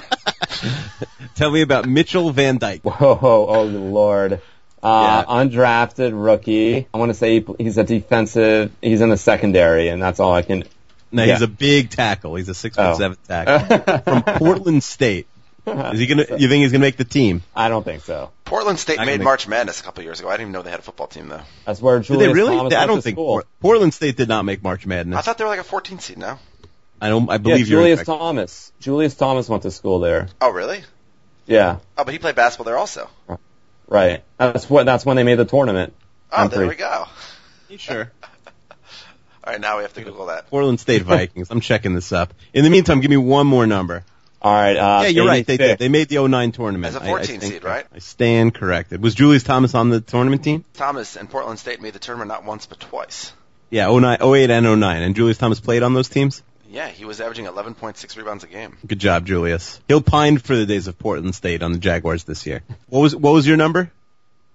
Tell 1.34 1.50
me 1.50 1.62
about 1.62 1.86
Mitchell 1.88 2.30
Van 2.30 2.58
Dyk. 2.58 2.82
Whoa, 2.82 3.18
oh 3.48 3.62
lord. 3.64 4.40
Uh, 4.82 5.24
Yeah. 5.28 5.34
undrafted 5.34 6.12
rookie. 6.14 6.86
I 6.92 6.98
want 6.98 7.10
to 7.10 7.14
say 7.14 7.40
he, 7.40 7.46
he's 7.58 7.78
a 7.78 7.84
defensive. 7.84 8.70
He's 8.80 9.00
in 9.00 9.08
the 9.08 9.16
secondary, 9.16 9.88
and 9.88 10.00
that's 10.02 10.20
all 10.20 10.32
I 10.32 10.42
can. 10.42 10.64
No, 11.10 11.24
Yeah. 11.24 11.34
he's 11.34 11.42
a 11.42 11.48
big 11.48 11.90
tackle. 11.90 12.34
He's 12.36 12.48
a 12.48 12.54
six 12.54 12.76
foot 12.76 12.86
Oh. 12.94 12.98
seven 12.98 13.16
tackle 13.26 13.98
from 14.02 14.22
Portland 14.38 14.82
State. 14.84 15.26
Is 15.92 16.00
he 16.00 16.06
gonna? 16.06 16.24
You 16.38 16.48
think 16.48 16.62
he's 16.62 16.72
gonna 16.72 16.80
make 16.82 16.96
the 16.96 17.04
team? 17.04 17.42
I 17.54 17.68
don't 17.68 17.84
think 17.84 18.02
so. 18.04 18.30
Portland 18.44 18.78
State 18.78 18.98
made 18.98 19.06
gonna- 19.06 19.24
March 19.24 19.46
Madness 19.48 19.80
a 19.80 19.84
couple 19.84 20.02
years 20.04 20.20
ago. 20.20 20.28
I 20.28 20.32
didn't 20.32 20.42
even 20.42 20.52
know 20.52 20.62
they 20.62 20.70
had 20.70 20.80
a 20.80 20.82
football 20.82 21.06
team 21.06 21.28
though. 21.28 21.42
That's 21.64 21.80
where 21.80 22.00
Julius 22.00 22.08
Did 22.08 22.14
Julius 22.14 22.28
they 22.28 22.40
really? 22.42 22.56
Thomas 22.56 22.74
I 22.74 22.86
don't 22.86 23.02
think 23.02 23.14
school. 23.16 23.42
Portland 23.60 23.94
State 23.94 24.16
did 24.16 24.28
not 24.28 24.44
make 24.44 24.62
March 24.62 24.86
Madness. 24.86 25.18
I 25.18 25.22
thought 25.22 25.38
they 25.38 25.44
were 25.44 25.50
like 25.50 25.60
a 25.60 25.64
14 25.64 25.98
seed 25.98 26.18
now. 26.18 26.38
I 27.00 27.08
don't. 27.10 27.28
I 27.30 27.34
Yeah, 27.34 27.38
believe 27.38 27.68
you're. 27.68 27.80
Julius. 27.82 28.04
Thomas. 28.04 28.72
Julius 28.80 29.14
Thomas 29.14 29.48
went 29.48 29.62
to 29.62 29.70
school 29.70 30.00
there. 30.00 30.28
Oh, 30.40 30.50
really? 30.50 30.82
Yeah, 31.46 31.78
Oh, 31.96 32.04
but 32.04 32.12
he 32.12 32.18
played 32.18 32.34
basketball 32.34 32.64
there 32.66 32.76
also. 32.78 33.08
right. 33.86 34.22
That's 34.36 34.68
what. 34.68 34.84
That's 34.86 35.06
when 35.06 35.16
they 35.16 35.22
made 35.22 35.36
the 35.36 35.44
tournament. 35.46 35.94
Oh, 36.30 36.36
I'm 36.36 36.48
there 36.50 36.58
free. 36.60 36.68
we 36.68 36.74
go. 36.74 37.06
You 37.70 37.78
sure? 37.78 38.10
All 39.44 39.52
right, 39.54 39.60
now 39.60 39.76
we 39.78 39.82
have 39.82 39.94
to 39.94 40.02
Google 40.04 40.26
that. 40.26 40.50
Portland 40.50 40.78
State 40.80 41.02
Vikings. 41.02 41.48
I'm 41.50 41.60
checking 41.60 41.94
this 41.94 42.12
up. 42.12 42.34
In 42.52 42.64
the 42.64 42.70
meantime, 42.70 43.00
give 43.00 43.10
me 43.10 43.16
one 43.16 43.46
more 43.46 43.66
number. 43.66 44.04
All 44.40 44.52
right. 44.52 44.76
Uh, 44.76 45.00
yeah, 45.02 45.08
you're 45.08 45.26
right. 45.26 45.44
They 45.46 45.54
86. 45.54 45.70
did. 45.72 45.78
They 45.78 45.88
made 45.88 46.08
the 46.08 46.18
09 46.18 46.52
tournament. 46.52 46.94
As 46.94 47.00
a 47.00 47.04
I- 47.04 47.06
I 47.06 47.08
14 47.08 47.40
think- 47.40 47.52
seed, 47.54 47.64
right? 47.64 47.86
I 47.94 47.98
stand 47.98 48.54
corrected. 48.54 49.02
Was 49.02 49.14
Julius 49.14 49.42
Thomas 49.42 49.74
on 49.74 49.90
the 49.90 50.00
tournament 50.00 50.44
team? 50.44 50.64
Thomas 50.74 51.16
and 51.16 51.28
Portland 51.28 51.58
State 51.58 51.80
made 51.82 51.92
the 51.94 51.98
tournament 51.98 52.28
not 52.28 52.44
once 52.44 52.66
but 52.66 52.78
twice. 52.78 53.32
Yeah, 53.70 53.88
09, 53.88 54.18
08 54.22 54.50
and 54.50 54.64
09. 54.80 55.02
And 55.02 55.14
Julius 55.16 55.38
Thomas 55.38 55.60
played 55.60 55.82
on 55.82 55.92
those 55.92 56.08
teams? 56.08 56.42
Yeah, 56.70 56.88
he 56.88 57.04
was 57.04 57.20
averaging 57.20 57.46
11.6 57.46 58.16
rebounds 58.16 58.44
a 58.44 58.46
game. 58.46 58.76
Good 58.86 58.98
job, 58.98 59.26
Julius. 59.26 59.80
He'll 59.88 60.02
pine 60.02 60.38
for 60.38 60.54
the 60.54 60.66
days 60.66 60.86
of 60.86 60.98
Portland 60.98 61.34
State 61.34 61.62
on 61.62 61.72
the 61.72 61.78
Jaguars 61.78 62.24
this 62.24 62.46
year. 62.46 62.60
What 62.88 63.00
was 63.00 63.16
what 63.16 63.32
was 63.32 63.46
your 63.46 63.56
number? 63.56 63.90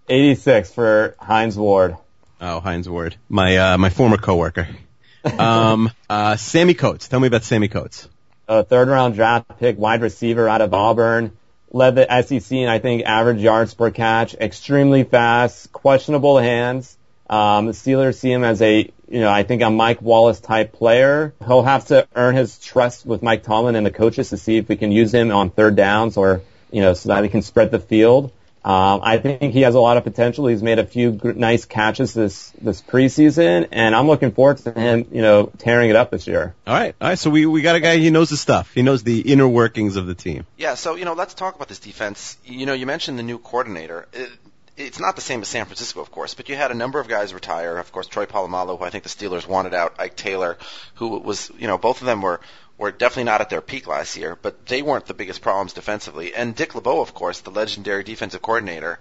86 0.10 0.72
for 0.74 1.16
Hines 1.20 1.58
Ward. 1.58 1.98
Oh, 2.40 2.60
Hines 2.60 2.88
Ward, 2.90 3.16
my 3.30 3.58
uh, 3.58 3.78
my 3.78 3.90
former 3.90 4.18
coworker. 4.18 4.68
Um, 5.25 5.90
uh, 6.10 6.36
Sammy 6.36 6.74
Coates. 6.74 7.08
Tell 7.08 7.18
me 7.18 7.28
about 7.28 7.46
Sammy 7.46 7.70
Coates. 7.70 8.10
A 8.48 8.64
third 8.64 8.88
round 8.88 9.16
draft 9.16 9.60
pick, 9.60 9.78
wide 9.78 10.02
receiver 10.02 10.50
out 10.50 10.62
of 10.62 10.74
Auburn. 10.74 11.32
Led 11.72 11.96
the 11.96 12.22
SEC 12.22 12.52
in, 12.52 12.70
I 12.70 12.80
think, 12.80 13.04
average 13.04 13.42
yards 13.42 13.74
per 13.74 13.90
catch. 13.90 14.36
Extremely 14.36 15.04
fast, 15.04 15.72
questionable 15.72 16.38
hands. 16.38 16.98
Um, 17.30 17.68
the 17.68 17.72
Steelers 17.72 18.16
see 18.20 18.32
him 18.32 18.44
as 18.44 18.62
a, 18.62 18.92
you 19.10 19.20
know, 19.22 19.30
I 19.30 19.44
think 19.44 19.62
a 19.62 19.72
Mike 19.72 20.02
Wallace 20.02 20.40
type 20.40 20.74
player. 20.74 21.34
He'll 21.46 21.64
have 21.64 21.88
to 21.88 22.08
earn 22.16 22.36
his 22.36 22.60
trust 22.60 23.06
with 23.06 23.24
Mike 23.24 23.44
Tomlin 23.44 23.76
and 23.76 23.86
the 23.86 23.92
coaches 23.92 24.30
to 24.30 24.38
see 24.38 24.58
if 24.58 24.68
we 24.68 24.76
can 24.76 24.92
use 24.92 25.14
him 25.14 25.32
on 25.32 25.50
third 25.50 25.76
downs 25.76 26.18
or, 26.18 26.42
you 26.70 26.82
know, 26.82 26.94
so 26.94 27.10
that 27.10 27.24
he 27.24 27.30
can 27.30 27.42
spread 27.42 27.72
the 27.72 27.80
field. 27.80 28.32
Um, 28.65 29.01
I 29.03 29.17
think 29.17 29.53
he 29.53 29.62
has 29.62 29.75
a 29.75 29.79
lot 29.79 29.98
of 29.98 30.05
potential. 30.05 30.48
He's 30.48 30.63
made 30.63 30.79
a 30.79 30.86
few 30.86 31.12
gr- 31.12 31.34
nice 31.34 31.65
catches 31.65 32.13
this 32.13 32.51
this 32.62 32.82
preseason, 32.82 33.67
and 33.72 33.93
I'm 33.93 34.08
looking 34.08 34.32
forward 34.32 34.58
to 34.60 34.72
him, 34.72 35.08
you 35.12 35.22
know, 35.22 35.51
tearing 35.58 35.89
it 35.89 35.98
up 35.98 36.12
this 36.12 36.27
year. 36.27 36.55
All 36.65 36.74
right, 36.74 36.96
all 37.01 37.10
right. 37.10 37.20
So 37.20 37.29
we 37.29 37.46
we 37.46 37.62
got 37.62 37.75
a 37.75 37.82
guy. 37.82 37.98
He 37.98 38.10
knows 38.10 38.29
the 38.29 38.38
stuff. 38.38 38.74
He 38.74 38.82
knows 38.82 39.03
the 39.03 39.20
inner 39.20 39.48
workings 39.48 39.98
of 39.98 40.08
the 40.08 40.15
team. 40.15 40.46
Yeah, 40.58 40.75
so, 40.75 40.96
you 40.96 41.05
know, 41.05 41.13
let's 41.13 41.34
talk 41.34 41.55
about 41.55 41.67
this 41.67 41.79
defense. 41.79 42.38
You 42.46 42.65
know, 42.65 42.74
you 42.74 42.86
mentioned 42.86 43.20
the 43.20 43.24
new 43.24 43.38
coordinator. 43.38 44.08
It, 44.13 44.29
it's 44.75 45.00
not 45.00 45.15
the 45.15 45.22
same 45.22 45.41
as 45.41 45.48
San 45.50 45.65
Francisco, 45.65 46.01
of 46.01 46.10
course, 46.10 46.34
but 46.34 46.50
you 46.50 46.55
had 46.55 46.72
a 46.72 46.74
number 46.74 47.00
of 47.00 47.08
guys 47.08 47.34
retire. 47.34 47.77
Of 47.77 47.91
course, 47.91 48.08
Troy 48.08 48.25
Polamalu, 48.25 48.79
who 48.79 48.84
I 48.84 48.89
think 48.89 49.03
the 49.03 49.10
Steelers 49.10 49.46
wanted 49.48 49.74
out, 49.74 49.96
Ike 50.00 50.15
Taylor, 50.15 50.58
who 50.96 51.20
was, 51.20 51.51
you 51.60 51.67
know, 51.67 51.77
both 51.77 52.01
of 52.01 52.08
them 52.08 52.22
were 52.22 52.39
were 52.77 52.92
definitely 52.92 53.25
not 53.25 53.42
at 53.42 53.50
their 53.50 53.62
peak 53.62 53.88
last 53.88 54.18
year, 54.18 54.38
but 54.42 54.65
they 54.65 54.82
weren't 54.82 55.06
the 55.06 55.13
biggest 55.13 55.42
problems 55.42 55.74
defensively. 55.74 56.34
And 56.34 56.56
Dick 56.56 56.75
LeBeau, 56.75 57.01
of 57.01 57.13
course, 57.13 57.42
the 57.42 57.51
legendary 57.51 58.03
defensive 58.03 58.42
coordinator, 58.42 59.00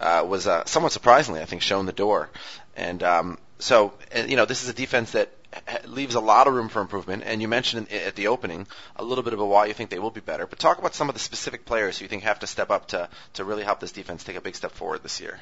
uh, 0.00 0.24
was 0.26 0.46
uh, 0.46 0.64
somewhat 0.64 0.92
surprisingly, 0.92 1.40
I 1.40 1.44
think, 1.44 1.62
shown 1.62 1.86
the 1.86 1.92
door. 1.92 2.30
And 2.76 3.02
um, 3.02 3.38
so, 3.58 3.92
you 4.14 4.36
know, 4.36 4.44
this 4.44 4.62
is 4.62 4.68
a 4.68 4.74
defense 4.74 5.12
that 5.12 5.32
leaves 5.86 6.14
a 6.14 6.20
lot 6.20 6.46
of 6.46 6.54
room 6.54 6.68
for 6.68 6.80
improvement. 6.80 7.24
And 7.26 7.42
you 7.42 7.48
mentioned 7.48 7.90
at 7.90 8.14
the 8.14 8.28
opening 8.28 8.66
a 8.96 9.04
little 9.04 9.24
bit 9.24 9.32
about 9.32 9.46
why 9.46 9.66
you 9.66 9.74
think 9.74 9.90
they 9.90 9.98
will 9.98 10.10
be 10.10 10.20
better. 10.20 10.46
But 10.46 10.58
talk 10.58 10.78
about 10.78 10.94
some 10.94 11.08
of 11.08 11.14
the 11.14 11.20
specific 11.20 11.64
players 11.64 11.98
who 11.98 12.04
you 12.04 12.08
think 12.08 12.22
have 12.22 12.40
to 12.40 12.46
step 12.46 12.70
up 12.70 12.88
to 12.88 13.08
to 13.34 13.44
really 13.44 13.64
help 13.64 13.80
this 13.80 13.92
defense 13.92 14.22
take 14.22 14.36
a 14.36 14.40
big 14.40 14.54
step 14.54 14.72
forward 14.72 15.02
this 15.02 15.20
year. 15.20 15.40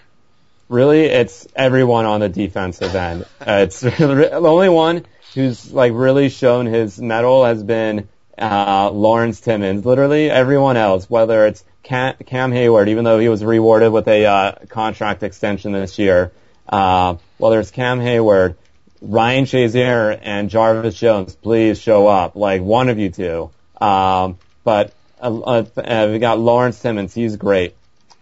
Really, 0.69 1.05
it's 1.05 1.47
everyone 1.55 2.07
on 2.07 2.21
the 2.21 2.29
defensive 2.29 2.95
end. 2.95 3.23
Uh, 3.41 3.65
it's 3.65 3.81
the 3.81 4.33
only 4.33 4.69
one 4.69 5.05
who's 5.35 5.73
like 5.73 5.93
really 5.95 6.29
shown 6.29 6.67
his 6.67 7.01
mettle 7.01 7.45
has 7.45 7.63
been 7.63 8.09
uh, 8.39 8.91
Lawrence 8.91 9.41
Timmons. 9.41 9.85
Literally 9.85 10.31
everyone 10.31 10.77
else, 10.77 11.09
whether 11.09 11.47
it's 11.47 11.65
Cam, 11.83 12.15
Cam 12.27 12.51
Heyward, 12.51 12.89
even 12.89 13.05
though 13.05 13.19
he 13.19 13.29
was 13.29 13.45
rewarded 13.45 13.93
with 13.93 14.09
a 14.09 14.27
uh, 14.27 14.53
contract 14.69 15.23
extension 15.23 15.73
this 15.73 15.99
year, 15.99 16.33
uh, 16.69 17.17
whether 17.39 17.61
it's 17.61 17.71
Cam 17.71 18.01
Heyward, 18.01 18.57
Ryan 19.01 19.45
Shazier, 19.45 20.19
and 20.21 20.51
Jarvis 20.51 20.97
Jones, 20.97 21.37
please 21.37 21.81
show 21.81 22.09
up. 22.09 22.35
Like 22.35 22.63
one 22.63 22.89
of 22.89 22.99
you 22.99 23.11
two. 23.11 23.51
Um, 23.81 24.39
but 24.65 24.93
uh, 25.21 25.65
uh, 25.77 26.09
we 26.11 26.19
got 26.19 26.39
Lawrence 26.39 26.81
Timmons. 26.81 27.15
He's 27.15 27.37
great. 27.37 27.77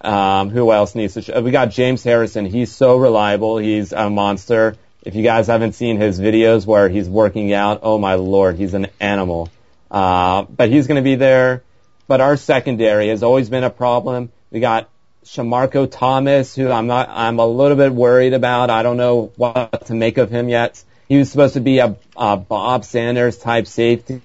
Um, 0.04 0.50
who 0.50 0.70
else 0.70 0.94
needs 0.94 1.14
to 1.14 1.22
show? 1.22 1.40
We 1.40 1.50
got 1.50 1.70
James 1.70 2.04
Harrison. 2.04 2.44
He's 2.44 2.70
so 2.70 2.96
reliable. 2.96 3.56
He's 3.56 3.92
a 3.92 4.10
monster. 4.10 4.76
If 5.02 5.14
you 5.14 5.22
guys 5.22 5.46
haven't 5.46 5.72
seen 5.72 5.98
his 5.98 6.20
videos 6.20 6.66
where 6.66 6.88
he's 6.88 7.08
working 7.08 7.52
out, 7.52 7.80
oh 7.82 7.98
my 7.98 8.14
lord, 8.14 8.56
he's 8.56 8.74
an 8.74 8.88
animal. 9.00 9.50
Uh, 9.90 10.42
but 10.42 10.70
he's 10.70 10.86
going 10.86 10.96
to 10.96 11.02
be 11.02 11.14
there. 11.14 11.62
But 12.06 12.20
our 12.20 12.36
secondary 12.36 13.08
has 13.08 13.22
always 13.22 13.48
been 13.48 13.64
a 13.64 13.70
problem. 13.70 14.30
We 14.50 14.60
got 14.60 14.90
Shamarko 15.24 15.90
Thomas, 15.90 16.54
who 16.54 16.70
I'm 16.70 16.86
not, 16.86 17.08
I'm 17.08 17.38
a 17.38 17.46
little 17.46 17.76
bit 17.76 17.92
worried 17.92 18.34
about. 18.34 18.68
I 18.68 18.82
don't 18.82 18.98
know 18.98 19.32
what 19.36 19.86
to 19.86 19.94
make 19.94 20.18
of 20.18 20.30
him 20.30 20.50
yet. 20.50 20.82
He 21.08 21.18
was 21.18 21.30
supposed 21.30 21.54
to 21.54 21.60
be 21.60 21.78
a, 21.78 21.96
a 22.16 22.36
Bob 22.36 22.84
Sanders 22.84 23.38
type 23.38 23.66
safety. 23.66 24.20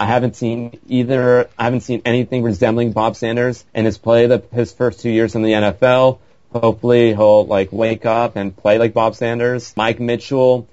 I 0.00 0.06
haven't 0.06 0.34
seen 0.34 0.80
either. 0.88 1.50
I 1.58 1.64
haven't 1.64 1.82
seen 1.82 2.00
anything 2.06 2.42
resembling 2.42 2.92
Bob 2.92 3.16
Sanders 3.16 3.62
in 3.74 3.84
his 3.84 3.98
play 3.98 4.26
the, 4.26 4.42
his 4.50 4.72
first 4.72 5.00
two 5.00 5.10
years 5.10 5.34
in 5.34 5.42
the 5.42 5.52
NFL. 5.52 6.20
Hopefully 6.54 7.08
he'll 7.14 7.44
like 7.44 7.70
wake 7.70 8.06
up 8.06 8.36
and 8.36 8.56
play 8.56 8.78
like 8.78 8.94
Bob 8.94 9.14
Sanders. 9.14 9.74
Mike 9.76 10.00
Mitchell, 10.00 10.66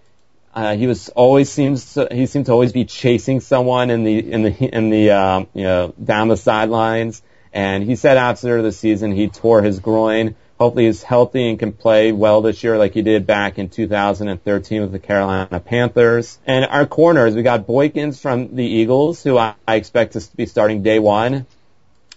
uh, 0.55 0.77
he 0.77 0.87
was 0.87 1.09
always 1.09 1.51
seems 1.51 1.95
to, 1.95 2.07
he 2.09 2.25
seemed 2.25 2.45
to 2.45 2.53
always 2.53 2.71
be 2.71 2.85
chasing 2.85 3.41
someone 3.41 3.89
in 3.89 4.05
the 4.05 4.31
in 4.31 4.43
the 4.43 4.49
in 4.49 4.89
the 4.89 5.11
um, 5.11 5.47
you 5.53 5.63
know 5.63 5.93
down 6.01 6.29
the 6.29 6.37
sidelines. 6.37 7.21
And 7.51 7.83
he 7.83 7.97
said 7.97 8.15
after 8.15 8.61
the 8.61 8.71
season 8.71 9.11
he 9.11 9.27
tore 9.27 9.61
his 9.61 9.79
groin. 9.79 10.35
Hopefully 10.59 10.85
he's 10.85 11.03
healthy 11.03 11.49
and 11.49 11.59
can 11.59 11.71
play 11.71 12.11
well 12.11 12.41
this 12.41 12.63
year 12.63 12.79
like 12.79 12.93
he 12.93 13.03
did 13.03 13.27
back 13.27 13.59
in 13.59 13.69
2013 13.69 14.81
with 14.81 14.91
the 14.91 14.99
Carolina 14.99 15.59
Panthers. 15.59 16.39
And 16.47 16.65
our 16.65 16.87
corners, 16.87 17.35
we 17.35 17.43
got 17.43 17.67
Boykins 17.67 18.19
from 18.19 18.55
the 18.55 18.65
Eagles, 18.65 19.21
who 19.21 19.37
I, 19.37 19.53
I 19.67 19.75
expect 19.75 20.13
to 20.13 20.27
be 20.35 20.47
starting 20.47 20.81
day 20.81 20.97
one. 20.97 21.45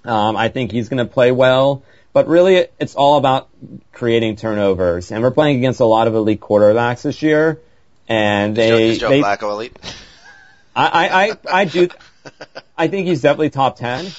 Um, 0.06 0.36
I 0.36 0.48
think 0.48 0.72
he's 0.72 0.88
going 0.88 1.06
to 1.06 1.12
play 1.12 1.32
well. 1.32 1.82
But 2.12 2.26
really, 2.26 2.66
it's 2.78 2.94
all 2.94 3.18
about 3.18 3.48
creating 3.92 4.36
turnovers. 4.36 5.12
And 5.12 5.22
we're 5.22 5.30
playing 5.30 5.58
against 5.58 5.80
a 5.80 5.84
lot 5.84 6.08
of 6.08 6.14
elite 6.14 6.40
quarterbacks 6.40 7.02
this 7.02 7.22
year. 7.22 7.60
And 8.08 8.56
they, 8.56 8.90
is 8.90 8.98
Joe 8.98 9.10
they 9.10 9.20
Flacco 9.20 9.52
elite? 9.52 9.78
I, 10.74 10.86
I, 10.86 11.24
I, 11.24 11.60
I 11.60 11.64
do, 11.66 11.88
I 12.76 12.88
think 12.88 13.06
he's 13.06 13.20
definitely 13.20 13.50
top 13.50 13.76
10. 13.76 14.10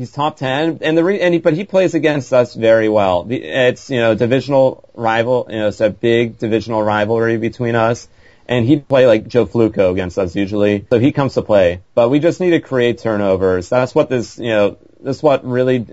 He's 0.00 0.10
top 0.10 0.38
10. 0.38 0.78
And 0.80 0.96
the 0.96 1.04
re, 1.04 1.20
and 1.20 1.34
he, 1.34 1.40
but 1.40 1.52
he 1.52 1.64
plays 1.64 1.92
against 1.92 2.32
us 2.32 2.54
very 2.54 2.88
well. 2.88 3.24
The- 3.24 3.44
It's, 3.44 3.90
you 3.90 3.98
know, 3.98 4.14
divisional 4.14 4.88
rival, 4.94 5.46
you 5.50 5.58
know, 5.58 5.68
it's 5.68 5.82
a 5.82 5.90
big 5.90 6.38
divisional 6.38 6.82
rivalry 6.82 7.36
between 7.36 7.74
us. 7.74 8.08
And 8.48 8.64
he'd 8.64 8.88
play 8.88 9.06
like 9.06 9.28
Joe 9.28 9.44
Fluco 9.44 9.92
against 9.92 10.16
us 10.16 10.34
usually. 10.34 10.86
So 10.88 10.98
he 10.98 11.12
comes 11.12 11.34
to 11.34 11.42
play. 11.42 11.82
But 11.94 12.08
we 12.08 12.18
just 12.18 12.40
need 12.40 12.52
to 12.52 12.60
create 12.60 12.96
turnovers. 12.96 13.68
That's 13.68 13.94
what 13.94 14.08
this, 14.08 14.38
you 14.38 14.48
know, 14.48 14.78
that's 15.02 15.22
what 15.22 15.44
really 15.44 15.84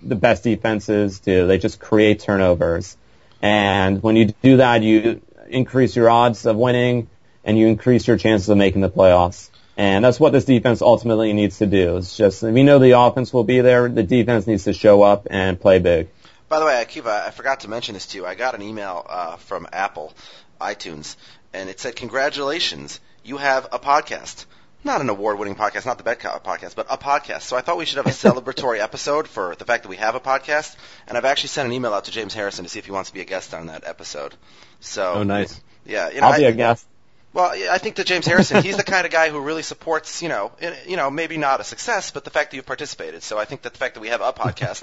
the 0.00 0.14
best 0.14 0.44
defenses 0.44 1.18
do. 1.18 1.48
They 1.48 1.58
just 1.58 1.80
create 1.80 2.20
turnovers. 2.20 2.96
And 3.42 4.00
when 4.00 4.14
you 4.14 4.26
do 4.26 4.58
that, 4.58 4.84
you 4.84 5.22
increase 5.48 5.96
your 5.96 6.08
odds 6.08 6.46
of 6.46 6.54
winning 6.54 7.08
and 7.44 7.58
you 7.58 7.66
increase 7.66 8.06
your 8.06 8.16
chances 8.16 8.48
of 8.48 8.58
making 8.58 8.82
the 8.82 8.90
playoffs. 8.90 9.49
And 9.80 10.04
that's 10.04 10.20
what 10.20 10.34
this 10.34 10.44
defense 10.44 10.82
ultimately 10.82 11.32
needs 11.32 11.56
to 11.60 11.66
do. 11.66 11.96
It's 11.96 12.14
just, 12.14 12.42
we 12.42 12.62
know 12.62 12.78
the 12.78 12.98
offense 12.98 13.32
will 13.32 13.44
be 13.44 13.62
there. 13.62 13.88
The 13.88 14.02
defense 14.02 14.46
needs 14.46 14.64
to 14.64 14.74
show 14.74 15.00
up 15.00 15.26
and 15.30 15.58
play 15.58 15.78
big. 15.78 16.10
By 16.50 16.58
the 16.58 16.66
way, 16.66 16.84
Akiva, 16.84 17.26
I 17.26 17.30
forgot 17.30 17.60
to 17.60 17.70
mention 17.70 17.94
this 17.94 18.04
to 18.08 18.18
you. 18.18 18.26
I 18.26 18.34
got 18.34 18.54
an 18.54 18.60
email 18.60 19.06
uh, 19.08 19.36
from 19.36 19.66
Apple, 19.72 20.12
iTunes, 20.60 21.16
and 21.54 21.70
it 21.70 21.80
said, 21.80 21.96
"Congratulations, 21.96 23.00
you 23.24 23.38
have 23.38 23.68
a 23.72 23.78
podcast." 23.78 24.44
Not 24.84 25.00
an 25.00 25.08
award-winning 25.08 25.54
podcast, 25.54 25.86
not 25.86 25.96
the 25.96 26.04
Betcow 26.04 26.42
podcast, 26.42 26.74
but 26.74 26.86
a 26.90 26.98
podcast. 26.98 27.42
So 27.42 27.56
I 27.56 27.62
thought 27.62 27.78
we 27.78 27.86
should 27.86 27.96
have 27.96 28.06
a 28.06 28.10
celebratory 28.10 28.80
episode 28.88 29.28
for 29.28 29.54
the 29.54 29.64
fact 29.64 29.84
that 29.84 29.88
we 29.88 29.96
have 29.96 30.14
a 30.14 30.20
podcast. 30.20 30.76
And 31.08 31.16
I've 31.16 31.24
actually 31.24 31.48
sent 31.48 31.66
an 31.66 31.72
email 31.72 31.94
out 31.94 32.04
to 32.04 32.10
James 32.10 32.34
Harrison 32.34 32.64
to 32.64 32.68
see 32.70 32.78
if 32.78 32.84
he 32.84 32.90
wants 32.92 33.08
to 33.08 33.14
be 33.14 33.20
a 33.22 33.24
guest 33.24 33.54
on 33.54 33.66
that 33.68 33.84
episode. 33.86 34.34
So 34.80 35.14
Oh, 35.14 35.22
nice. 35.22 35.58
Yeah, 35.86 36.10
you 36.10 36.20
know, 36.20 36.26
I'll 36.26 36.38
be 36.38 36.44
I- 36.44 36.50
a 36.50 36.52
guest. 36.52 36.86
Well, 37.32 37.50
I 37.70 37.78
think 37.78 37.94
that 37.96 38.06
James 38.06 38.26
Harrison, 38.26 38.62
he's 38.62 38.76
the 38.76 38.82
kind 38.82 39.06
of 39.06 39.12
guy 39.12 39.30
who 39.30 39.38
really 39.38 39.62
supports, 39.62 40.20
you 40.20 40.28
know, 40.28 40.50
in- 40.60 40.74
you 40.88 40.96
know, 40.96 41.10
maybe 41.10 41.36
not 41.36 41.60
a 41.60 41.64
success, 41.64 42.10
but 42.10 42.24
the 42.24 42.30
fact 42.30 42.50
that 42.50 42.56
you've 42.56 42.66
participated. 42.66 43.22
So 43.22 43.38
I 43.38 43.44
think 43.44 43.62
that 43.62 43.72
the 43.72 43.78
fact 43.78 43.94
that 43.94 44.00
we 44.00 44.08
have 44.08 44.20
a 44.20 44.32
podcast, 44.32 44.82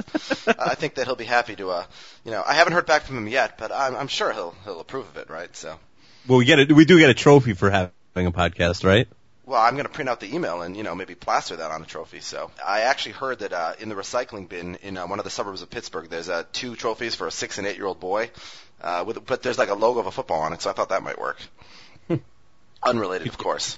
I 0.60 0.76
think 0.76 0.96
that 0.96 1.08
he'll 1.08 1.18
be 1.18 1.26
happy 1.26 1.58
to, 1.58 1.72
uh, 1.72 1.86
you 2.24 2.32
know, 2.32 2.42
I 2.46 2.54
haven't 2.54 2.72
heard 2.74 2.86
back 2.86 3.02
from 3.02 3.18
him 3.18 3.28
yet, 3.28 3.58
but 3.58 3.74
I'm, 3.74 3.96
I'm 3.98 4.08
sure 4.08 4.32
he'll 4.32 4.56
he'll 4.64 4.80
approve 4.80 5.08
of 5.10 5.18
it, 5.18 5.30
right? 5.30 5.54
So, 5.58 5.78
Well, 6.26 6.38
we 6.38 6.46
get 6.46 6.60
it. 6.60 6.72
We 6.72 6.86
do 6.86 6.98
get 7.00 7.10
a 7.10 7.14
trophy 7.14 7.54
for 7.54 7.70
having 7.70 7.92
a 8.28 8.32
podcast, 8.32 8.86
right? 8.86 9.08
well, 9.46 9.62
I'm 9.62 9.76
going 9.76 9.86
to 9.86 9.92
print 9.92 10.10
out 10.10 10.20
the 10.20 10.34
email 10.36 10.62
and 10.62 10.76
you 10.76 10.84
know 10.84 10.94
maybe 10.96 11.16
plaster 11.16 11.56
that 11.58 11.72
on 11.72 11.82
a 11.82 11.86
trophy. 11.86 12.20
So 12.22 12.52
I 12.66 12.82
actually 12.82 13.14
heard 13.14 13.40
that 13.40 13.52
uh, 13.54 13.74
in 13.80 13.90
the 13.90 13.96
recycling 13.96 14.48
bin 14.48 14.76
in 14.84 14.98
uh, 14.98 15.06
one 15.08 15.20
of 15.20 15.26
the 15.26 15.32
suburbs 15.32 15.62
of 15.62 15.70
Pittsburgh, 15.70 16.10
there's 16.10 16.30
uh, 16.30 16.44
two 16.54 16.76
trophies 16.78 17.16
for 17.16 17.28
a 17.28 17.32
six 17.32 17.58
and 17.58 17.68
eight 17.68 17.76
year 17.78 17.86
old 17.86 18.00
boy, 18.00 18.30
uh, 18.82 19.04
with 19.06 19.26
but 19.26 19.44
there's 19.44 19.58
like 19.58 19.70
a 19.70 19.74
logo 19.74 20.00
of 20.00 20.06
a 20.08 20.12
football 20.12 20.42
on 20.42 20.54
it, 20.54 20.62
so 20.62 20.70
I 20.70 20.74
thought 20.74 20.90
that 20.90 21.04
might 21.04 21.20
work. 21.20 21.38
Unrelated, 22.84 23.28
of 23.28 23.38
course. 23.38 23.78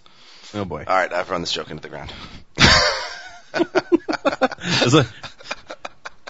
Oh 0.53 0.65
boy. 0.65 0.83
All 0.87 0.95
right, 0.95 1.11
I've 1.11 1.29
run 1.29 1.41
this 1.41 1.51
joke 1.51 1.71
into 1.71 1.81
the 1.81 1.89
ground. 1.89 2.13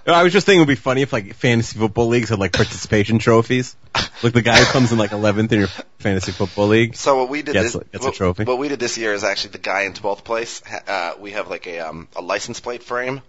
I 0.05 0.23
was 0.23 0.33
just 0.33 0.45
thinking 0.45 0.59
it 0.59 0.61
would 0.63 0.67
be 0.67 0.75
funny 0.75 1.01
if 1.03 1.13
like 1.13 1.33
fantasy 1.35 1.77
football 1.77 2.07
leagues 2.07 2.29
had 2.29 2.39
like 2.39 2.53
participation 2.53 3.19
trophies. 3.19 3.75
Like 4.23 4.33
the 4.33 4.41
guy 4.41 4.57
who 4.57 4.65
comes 4.65 4.91
in 4.91 4.97
like 4.97 5.11
11th 5.11 5.51
in 5.51 5.59
your 5.59 5.67
fantasy 5.99 6.31
football 6.31 6.67
league. 6.67 6.95
So 6.95 7.17
what 7.17 7.29
we 7.29 7.41
did 7.41 7.53
Gets- 7.53 7.73
this, 7.73 7.83
gets 7.91 8.05
a 8.05 8.11
trophy. 8.11 8.43
what 8.45 8.57
we 8.57 8.69
did 8.69 8.79
this 8.79 8.97
year 8.97 9.13
is 9.13 9.23
actually 9.23 9.51
the 9.51 9.57
guy 9.59 9.83
in 9.83 9.93
12th 9.93 10.23
place. 10.23 10.61
Uh, 10.87 11.13
we 11.19 11.31
have 11.31 11.49
like 11.49 11.67
a 11.67 11.79
um, 11.79 12.07
a 12.15 12.21
license 12.21 12.59
plate 12.59 12.83
frame. 12.83 13.21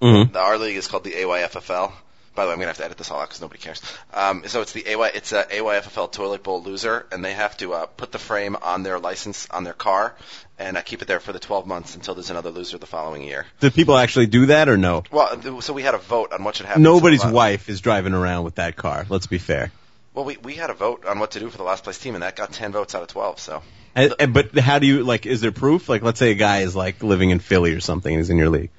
Mhm. 0.00 0.32
The, 0.32 0.38
our 0.40 0.58
league 0.58 0.76
is 0.76 0.88
called 0.88 1.04
the 1.04 1.12
AYFFL. 1.12 1.92
By 2.34 2.42
the 2.44 2.48
way, 2.48 2.52
I'm 2.54 2.58
gonna 2.58 2.68
have 2.68 2.78
to 2.78 2.84
edit 2.84 2.98
this 2.98 3.10
all 3.10 3.20
out 3.20 3.28
because 3.28 3.40
nobody 3.40 3.60
cares. 3.60 3.80
Um, 4.12 4.42
so 4.46 4.60
it's 4.60 4.72
the 4.72 4.84
AY, 4.86 5.10
it's 5.14 5.32
a 5.32 5.44
AYFFL 5.44 6.10
toilet 6.10 6.42
bowl 6.42 6.62
loser, 6.62 7.06
and 7.12 7.24
they 7.24 7.32
have 7.32 7.56
to 7.58 7.72
uh, 7.74 7.86
put 7.86 8.10
the 8.12 8.18
frame 8.18 8.56
on 8.60 8.82
their 8.82 8.98
license 8.98 9.46
on 9.50 9.62
their 9.64 9.72
car 9.72 10.14
and 10.58 10.76
uh, 10.76 10.82
keep 10.82 11.00
it 11.02 11.08
there 11.08 11.20
for 11.20 11.32
the 11.32 11.38
12 11.38 11.66
months 11.66 11.94
until 11.94 12.14
there's 12.14 12.30
another 12.30 12.50
loser 12.50 12.78
the 12.78 12.86
following 12.86 13.22
year. 13.22 13.46
Did 13.60 13.74
people 13.74 13.96
actually 13.96 14.26
do 14.26 14.46
that 14.46 14.68
or 14.68 14.76
no? 14.76 15.04
Well, 15.10 15.60
so 15.60 15.72
we 15.72 15.82
had 15.82 15.94
a 15.94 15.98
vote 15.98 16.32
on 16.32 16.42
what 16.44 16.56
should 16.56 16.66
happen. 16.66 16.82
Nobody's 16.82 17.24
wife 17.24 17.68
is 17.68 17.80
driving 17.80 18.14
around 18.14 18.44
with 18.44 18.56
that 18.56 18.76
car. 18.76 19.06
Let's 19.08 19.26
be 19.26 19.38
fair. 19.38 19.70
Well, 20.12 20.24
we 20.24 20.36
we 20.36 20.54
had 20.54 20.70
a 20.70 20.74
vote 20.74 21.04
on 21.06 21.18
what 21.18 21.32
to 21.32 21.40
do 21.40 21.50
for 21.50 21.56
the 21.58 21.64
last 21.64 21.82
place 21.84 21.98
team, 21.98 22.14
and 22.14 22.22
that 22.22 22.36
got 22.36 22.52
10 22.52 22.70
votes 22.72 22.94
out 22.94 23.02
of 23.02 23.08
12. 23.08 23.40
So. 23.40 23.62
And, 23.96 24.14
and- 24.18 24.34
but 24.34 24.56
how 24.58 24.78
do 24.78 24.86
you 24.86 25.02
like? 25.04 25.26
Is 25.26 25.40
there 25.40 25.52
proof? 25.52 25.88
Like, 25.88 26.02
let's 26.02 26.18
say 26.18 26.30
a 26.30 26.34
guy 26.36 26.60
is 26.60 26.74
like 26.76 27.02
living 27.02 27.30
in 27.30 27.38
Philly 27.40 27.72
or 27.72 27.80
something 27.80 28.12
and 28.12 28.20
he's 28.20 28.30
in 28.30 28.38
your 28.38 28.48
league. 28.48 28.70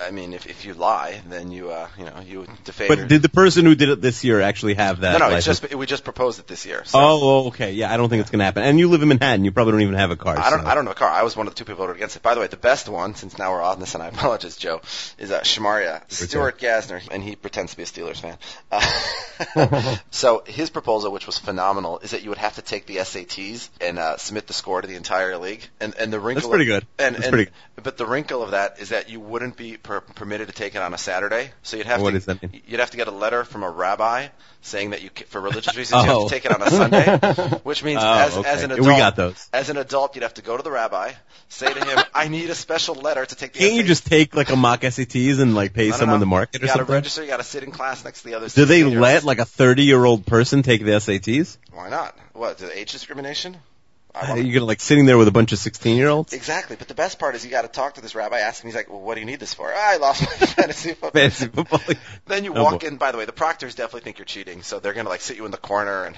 I 0.00 0.10
mean, 0.10 0.32
if 0.32 0.46
if 0.46 0.64
you 0.64 0.74
lie, 0.74 1.20
then 1.28 1.50
you 1.50 1.70
uh 1.70 1.88
you 1.98 2.04
know 2.04 2.20
you 2.20 2.46
defame. 2.64 2.88
But 2.88 2.98
your, 2.98 3.06
did 3.06 3.22
the 3.22 3.28
person 3.28 3.64
who 3.64 3.74
did 3.74 3.88
it 3.88 4.00
this 4.00 4.24
year 4.24 4.40
actually 4.40 4.74
have 4.74 5.00
that? 5.00 5.18
no, 5.18 5.28
no, 5.28 5.36
it's 5.36 5.46
just 5.46 5.74
we 5.74 5.86
just 5.86 6.04
proposed 6.04 6.38
it 6.38 6.46
this 6.46 6.66
year. 6.66 6.84
So 6.84 6.98
Oh, 7.00 7.46
okay. 7.48 7.72
Yeah, 7.72 7.92
I 7.92 7.96
don't 7.96 8.08
think 8.08 8.20
it's 8.20 8.30
gonna 8.30 8.44
happen. 8.44 8.62
And 8.62 8.78
you 8.78 8.88
live 8.88 9.02
in 9.02 9.08
Manhattan. 9.08 9.44
You 9.44 9.52
probably 9.52 9.72
don't 9.72 9.82
even 9.82 9.94
have 9.94 10.10
a 10.10 10.16
car. 10.16 10.38
I 10.38 10.50
don't 10.50 10.62
so- 10.62 10.66
I 10.66 10.74
don't 10.74 10.84
know 10.84 10.90
a 10.92 10.94
car. 10.94 11.10
I 11.10 11.22
was 11.22 11.36
one 11.36 11.46
of 11.46 11.54
the 11.54 11.58
two 11.58 11.64
people 11.64 11.76
who 11.76 11.88
voted 11.88 11.96
against 11.96 12.16
it. 12.16 12.22
By 12.22 12.34
the 12.34 12.40
way, 12.40 12.46
the 12.46 12.56
best 12.56 12.88
one, 12.88 13.14
since 13.14 13.38
now 13.38 13.52
we're 13.52 13.62
on 13.62 13.80
this, 13.80 13.94
and 13.94 14.02
I 14.02 14.06
apologize, 14.16 14.56
Joe, 14.56 14.80
is 15.18 15.30
uh, 15.30 15.40
Shamaria 15.40 16.02
Stuart 16.08 16.58
Gasner, 16.58 17.06
and 17.10 17.22
he 17.22 17.36
pretends 17.36 17.72
to 17.72 17.76
be 17.76 17.82
a 17.82 17.86
Steelers 17.86 18.20
fan. 18.20 18.38
Uh, 18.70 19.96
so 20.10 20.42
his 20.46 20.70
proposal, 20.70 21.12
which 21.12 21.26
was 21.26 21.38
phenomenal, 21.38 21.98
is 22.00 22.10
that 22.10 22.22
you 22.22 22.30
would 22.30 22.38
have 22.38 22.56
to 22.56 22.62
take 22.62 22.86
the 22.86 22.96
SATs 22.96 23.68
and 23.80 23.98
uh, 23.98 24.16
submit 24.16 24.46
the 24.46 24.52
score 24.52 24.80
to 24.80 24.88
the 24.88 24.96
entire 24.96 25.36
league. 25.38 25.66
And 25.80 25.94
and 25.96 26.12
the 26.12 26.20
wrinkle 26.20 26.42
That's 26.42 26.50
pretty 26.50 26.64
good. 26.66 26.86
And, 26.98 27.14
That's 27.14 27.26
and 27.26 27.32
pretty 27.32 27.50
but 27.82 27.96
the 27.96 28.06
wrinkle 28.06 28.42
of 28.42 28.52
that 28.52 28.80
is 28.80 28.88
that 28.90 29.10
you 29.10 29.20
wouldn't 29.20 29.56
be 29.56 29.65
be 29.70 29.76
per- 29.76 30.00
permitted 30.00 30.48
to 30.48 30.54
take 30.54 30.74
it 30.74 30.78
on 30.82 30.94
a 30.94 30.98
Saturday. 30.98 31.50
So 31.62 31.76
you'd 31.76 31.86
have 31.86 32.00
What 32.00 32.10
to 32.10 32.16
does 32.16 32.26
that 32.26 32.42
mean? 32.42 32.62
you'd 32.66 32.80
have 32.80 32.90
to 32.90 32.96
get 32.96 33.08
a 33.08 33.12
letter 33.12 33.44
from 33.44 33.62
a 33.62 33.70
rabbi 33.70 34.28
saying 34.62 34.90
that 34.90 35.02
you 35.02 35.10
for 35.28 35.40
religious 35.40 35.76
reasons 35.76 36.02
you 36.02 36.08
have 36.08 36.16
Oh. 36.16 36.28
to 36.28 36.34
take 36.34 36.44
it 36.44 36.52
on 36.52 36.62
a 36.62 36.70
Sunday, 36.70 37.58
which 37.62 37.82
means 37.84 38.00
Oh, 38.02 38.06
as 38.14 38.36
okay. 38.36 38.48
as 38.48 38.62
an 38.62 38.72
adult 38.72 38.86
we 38.88 38.96
got 38.96 39.16
those. 39.16 39.48
as 39.52 39.70
an 39.70 39.76
adult 39.76 40.14
you'd 40.14 40.22
have 40.22 40.34
to 40.34 40.42
go 40.42 40.56
to 40.56 40.62
the 40.62 40.70
rabbi, 40.70 41.12
say 41.48 41.72
to 41.72 41.84
him, 41.84 41.98
"I 42.14 42.28
need 42.28 42.50
a 42.50 42.54
special 42.54 42.94
letter 42.96 43.24
to 43.24 43.34
take 43.34 43.52
the 43.52 43.58
Can't 43.60 43.74
you 43.74 43.82
just 43.84 44.06
take 44.06 44.34
like 44.34 44.50
a 44.50 44.56
mock 44.56 44.80
SATs 44.82 45.38
and 45.40 45.54
like 45.54 45.72
pay 45.72 45.90
someone 45.92 46.18
no. 46.20 46.24
to 46.24 46.26
mark 46.26 46.50
it 46.54 46.62
You 46.62 46.66
or 46.66 46.68
something? 46.70 46.92
register. 46.94 47.22
You 47.22 47.28
got 47.28 47.36
to 47.38 47.44
sit 47.44 47.62
in 47.62 47.70
class 47.70 48.04
next 48.04 48.22
to 48.22 48.28
the 48.28 48.34
other. 48.34 48.48
Do 48.48 48.64
they 48.64 48.84
let 48.84 49.24
like 49.24 49.38
a 49.38 49.44
30 49.44 49.84
year 49.84 50.04
old 50.04 50.26
person 50.26 50.62
take 50.62 50.84
the 50.84 50.92
SATs? 50.92 51.58
Why 51.72 51.88
not? 51.88 52.16
What? 52.32 52.62
Age 52.74 52.92
discrimination? 52.92 53.56
Are 54.16 54.28
wanna- 54.30 54.40
you 54.42 54.52
gonna 54.54 54.64
like 54.66 54.80
sitting 54.80 55.04
there 55.06 55.18
with 55.18 55.28
a 55.28 55.32
bunch 55.32 55.52
of 55.52 55.58
16 55.58 55.96
year 55.96 56.08
olds? 56.08 56.32
Exactly, 56.32 56.76
but 56.76 56.88
the 56.88 56.94
best 56.94 57.18
part 57.18 57.34
is 57.34 57.44
you 57.44 57.50
got 57.50 57.62
to 57.62 57.68
talk 57.68 57.94
to 57.94 58.00
this 58.00 58.14
rabbi, 58.14 58.38
ask 58.38 58.62
him. 58.62 58.68
He's 58.68 58.74
like, 58.74 58.88
"Well, 58.88 59.00
what 59.00 59.14
do 59.14 59.20
you 59.20 59.26
need 59.26 59.40
this 59.40 59.52
for?" 59.54 59.70
"Ah, 59.74 59.92
I 59.92 59.96
lost 59.98 60.22
my 60.22 60.26
fantasy 60.46 60.90
football. 60.90 61.10
Fantasy 61.10 61.48
football. 61.48 61.80
Then 62.26 62.42
you 62.44 62.54
Oh, 62.54 62.62
walk 62.64 62.80
boy. 62.80 62.86
in. 62.88 62.96
By 62.96 63.12
the 63.12 63.18
way, 63.18 63.24
the 63.24 63.32
proctors 63.32 63.74
definitely 63.76 64.00
think 64.00 64.18
you're 64.18 64.24
cheating, 64.24 64.62
so 64.62 64.80
they're 64.80 64.94
gonna 64.94 65.08
like 65.08 65.20
sit 65.20 65.36
you 65.36 65.44
in 65.44 65.50
the 65.52 65.56
corner, 65.58 66.04
and 66.04 66.16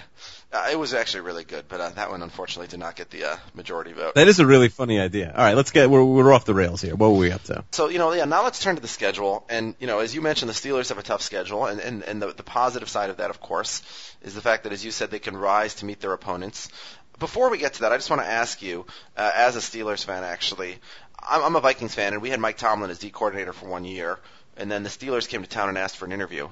uh, 0.53 0.69
it 0.73 0.79
was 0.79 0.95
actually 0.95 1.21
really 1.23 1.45
good. 1.45 1.65
But 1.69 1.81
uh, 1.81 1.89
that 1.91 2.11
one 2.11 2.23
unfortunately 2.23 2.69
did 2.69 2.79
not 2.81 2.97
get 2.97 3.11
the 3.11 3.25
uh, 3.25 3.37
majority 3.55 3.93
vote. 3.93 4.15
That 4.15 4.27
is 4.29 4.39
a 4.41 4.47
really 4.47 4.69
funny 4.69 4.99
idea. 5.01 5.31
All 5.37 5.43
right, 5.45 5.55
let's 5.57 5.71
get 5.71 5.91
we're, 5.91 6.03
we're 6.03 6.33
off 6.33 6.45
the 6.47 6.55
rails 6.55 6.81
here. 6.81 6.95
What 6.97 7.11
were 7.11 7.19
we 7.19 7.31
up 7.33 7.43
to? 7.45 7.65
So 7.73 7.89
you 7.89 7.99
know, 7.99 8.13
yeah. 8.15 8.25
Now 8.25 8.45
let's 8.45 8.59
turn 8.61 8.77
to 8.77 8.81
the 8.83 8.89
schedule, 8.89 9.45
and 9.51 9.75
you 9.81 9.87
know, 9.87 9.99
as 9.99 10.15
you 10.15 10.23
mentioned, 10.23 10.49
the 10.49 10.55
Steelers 10.55 10.89
have 10.89 10.99
a 10.99 11.03
tough 11.03 11.21
schedule, 11.23 11.67
and 11.67 11.81
and, 11.81 12.03
and 12.05 12.23
the, 12.23 12.33
the 12.33 12.43
positive 12.43 12.89
side 12.89 13.11
of 13.11 13.19
that, 13.19 13.29
of 13.31 13.41
course, 13.41 13.83
is 14.23 14.35
the 14.35 14.41
fact 14.41 14.63
that, 14.65 14.73
as 14.73 14.83
you 14.85 14.91
said, 14.93 15.11
they 15.11 15.19
can 15.19 15.37
rise 15.37 15.75
to 15.77 15.85
meet 15.85 16.01
their 16.01 16.13
opponents. 16.15 16.69
Before 17.19 17.51
we 17.51 17.59
get 17.59 17.75
to 17.75 17.81
that, 17.83 17.93
I 17.93 17.97
just 17.97 18.11
want 18.11 18.23
to 18.23 18.29
ask 18.29 18.63
you, 18.63 18.87
uh, 19.17 19.31
as 19.35 19.57
a 19.57 19.61
Steelers 19.61 20.05
fan, 20.05 20.23
actually, 20.23 20.79
I'm, 21.19 21.43
I'm 21.43 21.57
a 21.57 21.61
Vikings 21.61 21.95
fan, 21.95 22.13
and 22.13 22.23
we 22.23 22.31
had 22.31 22.39
Mike 22.39 22.59
Tomlin 22.59 22.91
as 22.91 23.01
D 23.01 23.11
coordinator 23.11 23.53
for 23.53 23.69
one 23.69 23.85
year, 23.85 24.21
and 24.57 24.71
then 24.71 24.85
the 24.85 24.89
Steelers 24.89 25.29
came 25.29 25.43
to 25.43 25.49
town 25.49 25.69
and 25.69 25.77
asked 25.77 25.97
for 25.97 26.05
an 26.05 26.13
interview. 26.13 26.49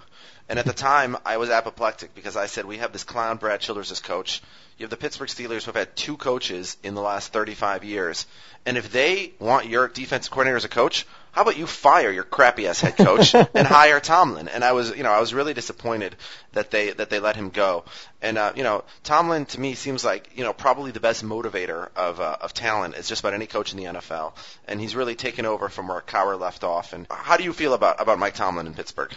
And 0.49 0.59
at 0.59 0.65
the 0.65 0.73
time, 0.73 1.17
I 1.25 1.37
was 1.37 1.51
apoplectic 1.51 2.15
because 2.15 2.37
I 2.37 2.47
said, 2.47 2.65
we 2.65 2.79
have 2.79 2.93
this 2.93 3.05
clown 3.05 3.37
Brad 3.37 3.61
Childress 3.61 3.91
as 3.91 4.01
coach. 4.01 4.43
You 4.79 4.85
have 4.85 4.91
the 4.91 4.97
Pittsburgh 4.97 5.29
Steelers 5.29 5.63
who 5.63 5.73
have 5.73 5.77
had 5.77 5.97
two 5.97 6.17
coaches 6.17 6.77
in 6.83 6.95
the 6.95 7.01
last 7.01 7.33
35 7.33 7.85
years. 7.85 8.27
And 8.65 8.77
if 8.77 8.91
they 8.91 9.33
want 9.39 9.67
your 9.67 9.89
defensive 9.89 10.31
coordinator 10.31 10.57
as 10.57 10.65
a 10.65 10.69
coach, 10.69 11.07
how 11.37 11.43
about 11.43 11.59
you 11.59 11.67
fire 11.67 12.11
your 12.11 12.25
crappy 12.25 12.67
ass 12.67 12.81
head 12.81 12.97
coach 12.97 13.35
and 13.55 13.67
hire 13.67 14.01
Tomlin? 14.01 14.49
And 14.49 14.65
I 14.65 14.73
was, 14.73 14.97
you 14.97 15.03
know, 15.03 15.11
I 15.11 15.21
was 15.21 15.35
really 15.35 15.53
disappointed 15.53 16.17
that 16.53 16.71
they 16.71 16.93
that 16.93 17.11
they 17.11 17.21
let 17.21 17.37
him 17.37 17.51
go. 17.51 17.85
And 18.23 18.39
uh, 18.39 18.55
you 18.57 18.63
know, 18.63 18.85
Tomlin 19.05 19.45
to 19.45 19.61
me 19.61 19.75
seems 19.75 20.03
like 20.03 20.31
you 20.35 20.45
know 20.45 20.55
probably 20.55 20.93
the 20.93 21.01
best 21.01 21.23
motivator 21.23 21.91
of 21.95 22.21
uh, 22.21 22.39
of 22.41 22.55
talent 22.55 22.95
is 22.95 23.07
just 23.07 23.21
about 23.21 23.35
any 23.35 23.47
coach 23.47 23.75
in 23.75 23.79
the 23.79 23.85
NFL. 23.85 24.33
And 24.67 24.81
he's 24.81 24.97
really 24.97 25.15
taken 25.15 25.45
over 25.45 25.69
from 25.69 25.89
where 25.89 26.01
Cowher 26.01 26.41
left 26.41 26.65
off. 26.65 26.95
And 26.95 27.07
how 27.11 27.37
do 27.37 27.45
you 27.45 27.53
feel 27.53 27.75
about 27.75 28.01
about 28.01 28.19
Mike 28.19 28.35
Tomlin 28.35 28.67
in 28.67 28.73
Pittsburgh? 28.73 29.13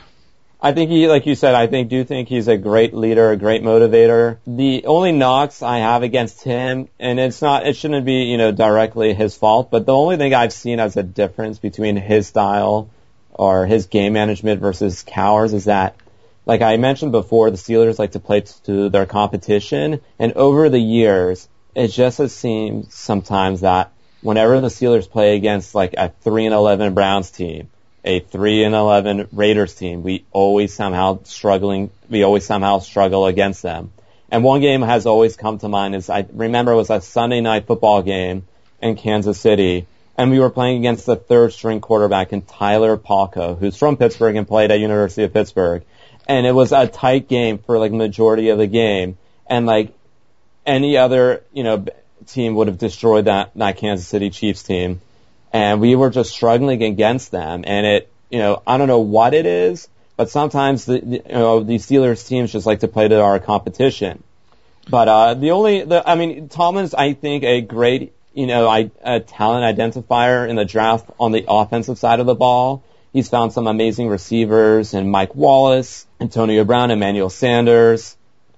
I 0.61 0.73
think 0.73 0.91
he, 0.91 1.07
like 1.07 1.25
you 1.25 1.35
said, 1.35 1.55
I 1.55 1.67
think 1.67 1.87
do 1.87 2.03
think 2.03 2.27
he's 2.27 2.49
a 2.49 2.57
great 2.57 2.93
leader, 2.93 3.31
a 3.31 3.37
great 3.37 3.63
motivator. 3.63 4.39
The 4.45 4.85
only 4.87 5.13
knocks 5.13 5.61
I 5.61 5.77
have 5.77 6.03
against 6.03 6.43
him, 6.43 6.89
and 6.99 7.17
it's 7.17 7.41
not, 7.41 7.65
it 7.65 7.77
shouldn't 7.77 8.05
be, 8.05 8.23
you 8.23 8.37
know, 8.37 8.51
directly 8.51 9.13
his 9.13 9.37
fault, 9.37 9.71
but 9.71 9.85
the 9.85 9.95
only 9.95 10.17
thing 10.17 10.33
I've 10.33 10.51
seen 10.51 10.81
as 10.81 10.97
a 10.97 11.03
difference 11.03 11.59
between 11.59 11.95
his 11.95 12.27
style 12.27 12.89
or 13.31 13.67
his 13.67 13.85
game 13.85 14.11
management 14.11 14.59
versus 14.59 15.01
Cowher's 15.07 15.53
is 15.53 15.65
that, 15.65 15.95
like 16.45 16.61
I 16.61 16.75
mentioned 16.75 17.13
before, 17.13 17.49
the 17.51 17.57
Steelers 17.57 17.97
like 17.97 18.11
to 18.11 18.19
play 18.19 18.43
to 18.65 18.89
their 18.89 19.05
competition, 19.05 20.01
and 20.19 20.33
over 20.33 20.67
the 20.67 20.79
years, 20.79 21.47
it 21.73 21.87
just 21.87 22.17
has 22.17 22.35
seemed 22.35 22.91
sometimes 22.91 23.61
that 23.61 23.93
whenever 24.21 24.59
the 24.59 24.67
Steelers 24.67 25.09
play 25.09 25.37
against 25.37 25.73
like 25.73 25.93
a 25.97 26.09
3 26.21 26.47
and 26.47 26.53
11 26.53 26.93
Browns 26.93 27.31
team, 27.31 27.69
a 28.03 28.19
3 28.19 28.63
and 28.63 28.75
11 28.75 29.27
Raiders 29.31 29.75
team, 29.75 30.03
we 30.03 30.25
always 30.31 30.73
somehow 30.73 31.19
struggling, 31.23 31.89
we 32.09 32.23
always 32.23 32.45
somehow 32.45 32.79
struggle 32.79 33.25
against 33.25 33.61
them. 33.61 33.91
And 34.31 34.43
one 34.43 34.61
game 34.61 34.81
has 34.81 35.05
always 35.05 35.35
come 35.35 35.57
to 35.59 35.69
mind 35.69 35.95
is 35.95 36.09
I 36.09 36.25
remember 36.31 36.73
it 36.73 36.77
was 36.77 36.89
a 36.89 37.01
Sunday 37.01 37.41
night 37.41 37.65
football 37.65 38.01
game 38.01 38.47
in 38.81 38.95
Kansas 38.95 39.39
City 39.39 39.87
and 40.19 40.31
we 40.31 40.39
were 40.39 40.49
playing 40.49 40.79
against 40.79 41.05
the 41.05 41.15
third 41.15 41.53
string 41.53 41.79
quarterback 41.79 42.33
in 42.33 42.41
Tyler 42.41 42.97
Palko, 42.97 43.57
who's 43.57 43.77
from 43.77 43.95
Pittsburgh 43.95 44.35
and 44.35 44.45
played 44.45 44.69
at 44.69 44.77
University 44.77 45.23
of 45.23 45.31
Pittsburgh. 45.31 45.85
And 46.27 46.45
it 46.45 46.51
was 46.51 46.73
a 46.73 46.87
tight 46.87 47.29
game 47.29 47.57
for 47.59 47.79
like 47.79 47.93
majority 47.93 48.49
of 48.49 48.57
the 48.57 48.67
game. 48.67 49.17
And 49.47 49.65
like 49.65 49.93
any 50.65 50.97
other, 50.97 51.45
you 51.53 51.63
know, 51.63 51.85
team 52.27 52.55
would 52.55 52.67
have 52.67 52.77
destroyed 52.77 53.25
that, 53.25 53.51
that 53.55 53.77
Kansas 53.77 54.05
City 54.05 54.29
Chiefs 54.29 54.61
team. 54.61 54.99
And 55.51 55.81
we 55.81 55.95
were 55.95 56.09
just 56.09 56.31
struggling 56.31 56.83
against 56.83 57.31
them. 57.31 57.63
And 57.65 57.85
it, 57.85 58.11
you 58.29 58.39
know, 58.39 58.61
I 58.67 58.77
don't 58.77 58.87
know 58.87 58.99
what 58.99 59.33
it 59.33 59.45
is, 59.45 59.87
but 60.15 60.29
sometimes 60.29 60.85
the, 60.85 60.99
you 60.99 61.21
know, 61.29 61.63
these 61.63 61.85
Steelers 61.85 62.27
teams 62.27 62.51
just 62.51 62.65
like 62.65 62.81
to 62.81 62.87
play 62.87 63.07
to 63.07 63.21
our 63.21 63.39
competition. 63.39 64.23
But, 64.89 65.07
uh, 65.07 65.33
the 65.35 65.51
only, 65.51 65.83
the, 65.83 66.07
I 66.07 66.15
mean, 66.15 66.49
Tomlin's, 66.49 66.93
I 66.93 67.13
think, 67.13 67.43
a 67.43 67.61
great, 67.61 68.13
you 68.33 68.47
know, 68.47 68.67
I, 68.67 68.91
a 69.03 69.19
talent 69.19 69.77
identifier 69.77 70.47
in 70.47 70.55
the 70.55 70.65
draft 70.65 71.09
on 71.19 71.31
the 71.31 71.45
offensive 71.47 71.97
side 71.97 72.19
of 72.19 72.25
the 72.25 72.35
ball. 72.35 72.83
He's 73.11 73.29
found 73.29 73.53
some 73.53 73.65
amazing 73.65 74.07
receivers 74.07 74.93
and 74.93 75.11
Mike 75.11 75.35
Wallace, 75.35 76.05
Antonio 76.19 76.63
Brown, 76.63 76.91
Emmanuel 76.91 77.29
Sanders, 77.29 78.15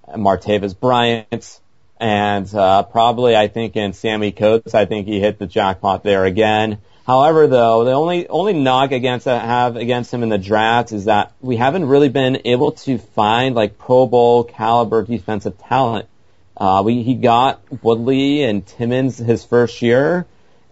Martavis 0.09 0.77
Bryant, 0.77 1.59
and 2.01 2.53
uh, 2.55 2.81
probably 2.81 3.35
I 3.35 3.47
think 3.47 3.75
in 3.75 3.93
Sammy 3.93 4.31
Coates, 4.31 4.73
I 4.73 4.85
think 4.85 5.07
he 5.07 5.19
hit 5.19 5.37
the 5.37 5.45
jackpot 5.45 6.03
there 6.03 6.25
again. 6.25 6.79
However, 7.05 7.45
though, 7.45 7.85
the 7.85 7.91
only 7.91 8.27
only 8.27 8.53
knock 8.53 8.91
against 8.91 9.27
I 9.27 9.37
have 9.37 9.75
against 9.75 10.11
him 10.11 10.23
in 10.23 10.29
the 10.29 10.39
draft 10.39 10.91
is 10.91 11.05
that 11.05 11.31
we 11.41 11.57
haven't 11.57 11.85
really 11.85 12.09
been 12.09 12.41
able 12.45 12.71
to 12.71 12.97
find 12.97 13.53
like 13.53 13.77
Pro 13.77 14.07
Bowl 14.07 14.43
caliber 14.43 15.03
defensive 15.03 15.59
talent. 15.59 16.07
Uh, 16.57 16.81
we 16.83 17.03
he 17.03 17.13
got 17.13 17.61
Woodley 17.83 18.43
and 18.43 18.65
Timmons 18.65 19.19
his 19.19 19.45
first 19.45 19.83
year, 19.83 20.25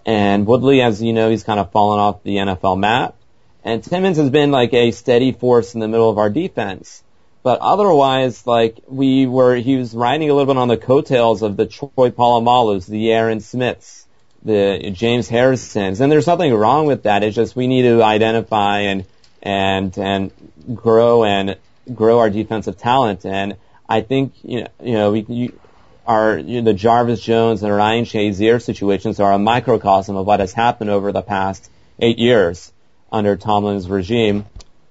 and 0.08 0.48
Woodley, 0.48 0.82
as 0.82 1.00
you 1.00 1.14
know, 1.14 1.30
he's 1.30 1.44
kind 1.44 1.60
of 1.60 1.72
fallen 1.72 2.00
off 2.00 2.24
the 2.24 2.38
NFL 2.38 2.80
map. 2.80 3.16
And 3.64 3.84
Timmons 3.84 4.18
has 4.18 4.32
been 4.32 4.50
like 4.50 4.74
a 4.74 4.90
steady 4.92 5.32
force 5.32 5.76
in 5.76 5.80
the 5.80 5.88
middle 5.88 6.10
of 6.10 6.18
our 6.18 6.32
defense. 6.32 7.04
But 7.50 7.62
otherwise, 7.62 8.46
like 8.46 8.78
we 8.88 9.26
were, 9.26 9.56
he 9.56 9.76
was 9.76 9.96
riding 9.96 10.30
a 10.30 10.36
little 10.36 10.54
bit 10.54 10.60
on 10.60 10.68
the 10.68 10.78
coattails 10.78 11.42
of 11.42 11.58
the 11.58 11.66
Troy 11.66 12.12
Polamalus, 12.12 12.86
the 12.86 13.12
Aaron 13.12 13.40
Smiths, 13.40 14.06
the 14.46 14.92
James 14.94 15.28
Harrisons, 15.28 16.00
and 16.00 16.12
there's 16.12 16.28
nothing 16.28 16.54
wrong 16.54 16.86
with 16.86 17.02
that. 17.04 17.24
It's 17.24 17.36
just 17.36 17.56
we 17.56 17.66
need 17.66 17.82
to 17.82 18.04
identify 18.04 18.82
and 18.82 19.04
and 19.42 19.98
and 19.98 20.32
grow 20.76 21.24
and 21.24 21.58
grow 21.92 22.20
our 22.20 22.30
defensive 22.30 22.78
talent. 22.78 23.26
And 23.26 23.56
I 23.90 24.02
think 24.02 24.34
you 24.44 24.62
know, 24.62 24.68
you 24.84 24.94
know, 24.94 25.12
we 25.14 25.26
you, 25.28 25.60
our 26.06 26.38
you 26.38 26.62
know, 26.62 26.72
the 26.72 26.78
Jarvis 26.78 27.20
Jones 27.20 27.64
and 27.64 27.76
Ryan 27.76 28.06
Shazier 28.06 28.62
situations 28.62 29.20
are 29.20 29.34
a 29.34 29.40
microcosm 29.40 30.16
of 30.18 30.28
what 30.28 30.40
has 30.40 30.54
happened 30.54 30.92
over 30.92 31.12
the 31.12 31.24
past 31.24 31.68
eight 31.98 32.20
years 32.20 32.72
under 33.12 33.36
Tomlin's 33.36 33.90
regime. 33.90 34.46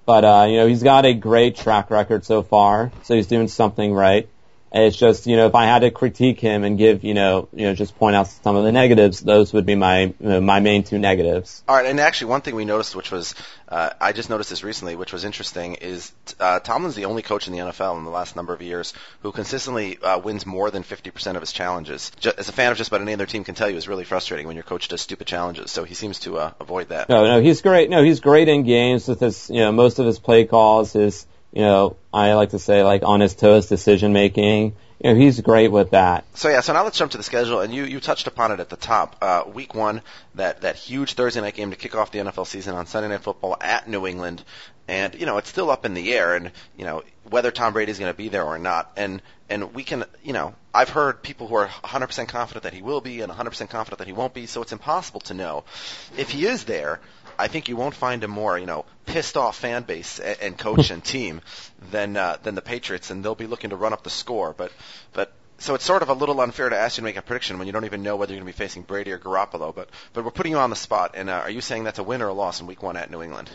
But 0.08 0.24
uh, 0.24 0.46
you 0.48 0.56
know, 0.56 0.66
he's 0.66 0.82
got 0.82 1.04
a 1.04 1.12
great 1.12 1.56
track 1.56 1.90
record 1.90 2.24
so 2.24 2.42
far, 2.42 2.90
so 3.02 3.14
he's 3.14 3.26
doing 3.26 3.46
something 3.46 3.92
right. 3.92 4.26
It's 4.72 4.96
just, 4.96 5.26
you 5.26 5.36
know, 5.36 5.46
if 5.46 5.54
I 5.54 5.64
had 5.64 5.80
to 5.80 5.90
critique 5.90 6.40
him 6.40 6.64
and 6.64 6.76
give, 6.76 7.02
you 7.04 7.14
know, 7.14 7.48
you 7.52 7.66
know, 7.66 7.74
just 7.74 7.96
point 7.96 8.16
out 8.16 8.28
some 8.28 8.56
of 8.56 8.64
the 8.64 8.72
negatives, 8.72 9.20
those 9.20 9.52
would 9.52 9.64
be 9.64 9.74
my 9.74 10.00
you 10.02 10.14
know, 10.20 10.40
my 10.40 10.60
main 10.60 10.84
two 10.84 10.98
negatives. 10.98 11.62
All 11.66 11.76
right, 11.76 11.86
and 11.86 11.98
actually, 12.00 12.30
one 12.30 12.42
thing 12.42 12.54
we 12.54 12.64
noticed, 12.64 12.94
which 12.94 13.10
was 13.10 13.34
uh, 13.68 13.90
I 14.00 14.12
just 14.12 14.30
noticed 14.30 14.50
this 14.50 14.64
recently, 14.64 14.96
which 14.96 15.12
was 15.12 15.24
interesting, 15.24 15.74
is 15.74 16.12
uh, 16.40 16.60
Tomlin's 16.60 16.94
the 16.94 17.04
only 17.04 17.22
coach 17.22 17.46
in 17.46 17.52
the 17.52 17.58
NFL 17.58 17.98
in 17.98 18.04
the 18.04 18.10
last 18.10 18.34
number 18.34 18.54
of 18.54 18.62
years 18.62 18.94
who 19.20 19.32
consistently 19.32 19.98
uh, 19.98 20.18
wins 20.18 20.46
more 20.46 20.70
than 20.70 20.82
50% 20.82 21.34
of 21.34 21.40
his 21.40 21.52
challenges. 21.52 22.10
Ju- 22.20 22.32
as 22.38 22.48
a 22.48 22.52
fan 22.52 22.72
of 22.72 22.78
just 22.78 22.88
about 22.88 23.02
any 23.02 23.12
other 23.12 23.26
team 23.26 23.44
can 23.44 23.54
tell 23.54 23.68
you, 23.68 23.76
it's 23.76 23.88
really 23.88 24.04
frustrating 24.04 24.46
when 24.46 24.56
your 24.56 24.62
coach 24.62 24.88
does 24.88 25.02
stupid 25.02 25.26
challenges. 25.26 25.70
So 25.70 25.84
he 25.84 25.94
seems 25.94 26.20
to 26.20 26.38
uh, 26.38 26.52
avoid 26.60 26.88
that. 26.88 27.08
No, 27.08 27.26
no, 27.26 27.42
he's 27.42 27.60
great. 27.60 27.90
No, 27.90 28.02
he's 28.02 28.20
great 28.20 28.48
in 28.48 28.62
games 28.62 29.06
with 29.06 29.20
his, 29.20 29.50
you 29.50 29.60
know, 29.60 29.72
most 29.72 29.98
of 29.98 30.06
his 30.06 30.18
play 30.18 30.46
calls, 30.46 30.94
his, 30.94 31.26
you 31.52 31.62
know, 31.62 31.96
I 32.12 32.32
like 32.34 32.50
to 32.50 32.58
say 32.58 32.82
like 32.82 33.02
on 33.02 33.20
his 33.20 33.34
toes 33.34 33.66
decision 33.66 34.12
making. 34.12 34.76
You 35.02 35.14
know, 35.14 35.20
he's 35.20 35.40
great 35.40 35.70
with 35.70 35.90
that. 35.90 36.24
So 36.34 36.48
yeah, 36.48 36.60
so 36.60 36.72
now 36.72 36.82
let's 36.82 36.98
jump 36.98 37.12
to 37.12 37.18
the 37.18 37.22
schedule, 37.22 37.60
and 37.60 37.72
you 37.72 37.84
you 37.84 38.00
touched 38.00 38.26
upon 38.26 38.50
it 38.50 38.58
at 38.58 38.68
the 38.68 38.76
top. 38.76 39.16
Uh, 39.22 39.44
week 39.46 39.72
one, 39.72 40.02
that 40.34 40.62
that 40.62 40.74
huge 40.74 41.14
Thursday 41.14 41.40
night 41.40 41.54
game 41.54 41.70
to 41.70 41.76
kick 41.76 41.94
off 41.94 42.10
the 42.10 42.18
NFL 42.18 42.46
season 42.46 42.74
on 42.74 42.86
Sunday 42.86 43.08
Night 43.08 43.20
Football 43.20 43.56
at 43.60 43.88
New 43.88 44.08
England, 44.08 44.42
and 44.88 45.14
you 45.14 45.24
know 45.24 45.38
it's 45.38 45.48
still 45.48 45.70
up 45.70 45.86
in 45.86 45.94
the 45.94 46.12
air, 46.12 46.34
and 46.34 46.50
you 46.76 46.84
know 46.84 47.04
whether 47.30 47.52
Tom 47.52 47.74
Brady's 47.74 48.00
going 48.00 48.12
to 48.12 48.16
be 48.16 48.28
there 48.28 48.44
or 48.44 48.58
not, 48.58 48.90
and 48.96 49.22
and 49.48 49.74
we 49.74 49.82
can, 49.82 50.04
you 50.22 50.32
know, 50.32 50.54
I've 50.74 50.90
heard 50.90 51.22
people 51.22 51.46
who 51.46 51.54
are 51.56 51.68
100% 51.68 52.28
confident 52.28 52.64
that 52.64 52.74
he 52.74 52.82
will 52.82 53.00
be, 53.00 53.22
and 53.22 53.32
100% 53.32 53.70
confident 53.70 53.98
that 53.98 54.06
he 54.06 54.12
won't 54.12 54.34
be, 54.34 54.46
so 54.46 54.62
it's 54.62 54.72
impossible 54.72 55.20
to 55.20 55.34
know 55.34 55.64
if 56.16 56.30
he 56.30 56.46
is 56.46 56.64
there. 56.64 57.00
I 57.38 57.48
think 57.48 57.68
you 57.68 57.76
won't 57.76 57.94
find 57.94 58.24
a 58.24 58.28
more, 58.28 58.58
you 58.58 58.66
know, 58.66 58.84
pissed 59.06 59.36
off 59.36 59.56
fan 59.58 59.84
base 59.84 60.18
and, 60.18 60.38
and 60.40 60.58
coach 60.58 60.90
and 60.90 61.04
team 61.14 61.40
than 61.90 62.16
uh, 62.16 62.38
than 62.42 62.54
the 62.54 62.62
Patriots, 62.62 63.10
and 63.10 63.24
they'll 63.24 63.34
be 63.34 63.46
looking 63.46 63.70
to 63.70 63.76
run 63.76 63.92
up 63.92 64.02
the 64.02 64.10
score. 64.10 64.54
But 64.56 64.72
but 65.12 65.32
so 65.58 65.74
it's 65.74 65.84
sort 65.84 66.02
of 66.02 66.08
a 66.08 66.14
little 66.14 66.40
unfair 66.40 66.68
to 66.68 66.76
ask 66.76 66.96
you 66.96 67.02
to 67.02 67.04
make 67.04 67.16
a 67.16 67.22
prediction 67.22 67.58
when 67.58 67.66
you 67.66 67.72
don't 67.72 67.84
even 67.84 68.02
know 68.02 68.16
whether 68.16 68.32
you're 68.32 68.40
going 68.40 68.52
to 68.52 68.56
be 68.58 68.64
facing 68.64 68.82
Brady 68.82 69.12
or 69.12 69.18
Garoppolo. 69.18 69.74
But 69.74 69.88
but 70.12 70.24
we're 70.24 70.30
putting 70.30 70.52
you 70.52 70.58
on 70.58 70.70
the 70.70 70.76
spot. 70.76 71.12
And 71.14 71.30
uh, 71.30 71.34
are 71.34 71.50
you 71.50 71.60
saying 71.60 71.84
that's 71.84 71.98
a 71.98 72.04
win 72.04 72.22
or 72.22 72.28
a 72.28 72.32
loss 72.32 72.60
in 72.60 72.66
Week 72.66 72.82
One 72.82 72.96
at 72.96 73.10
New 73.10 73.22
England? 73.22 73.50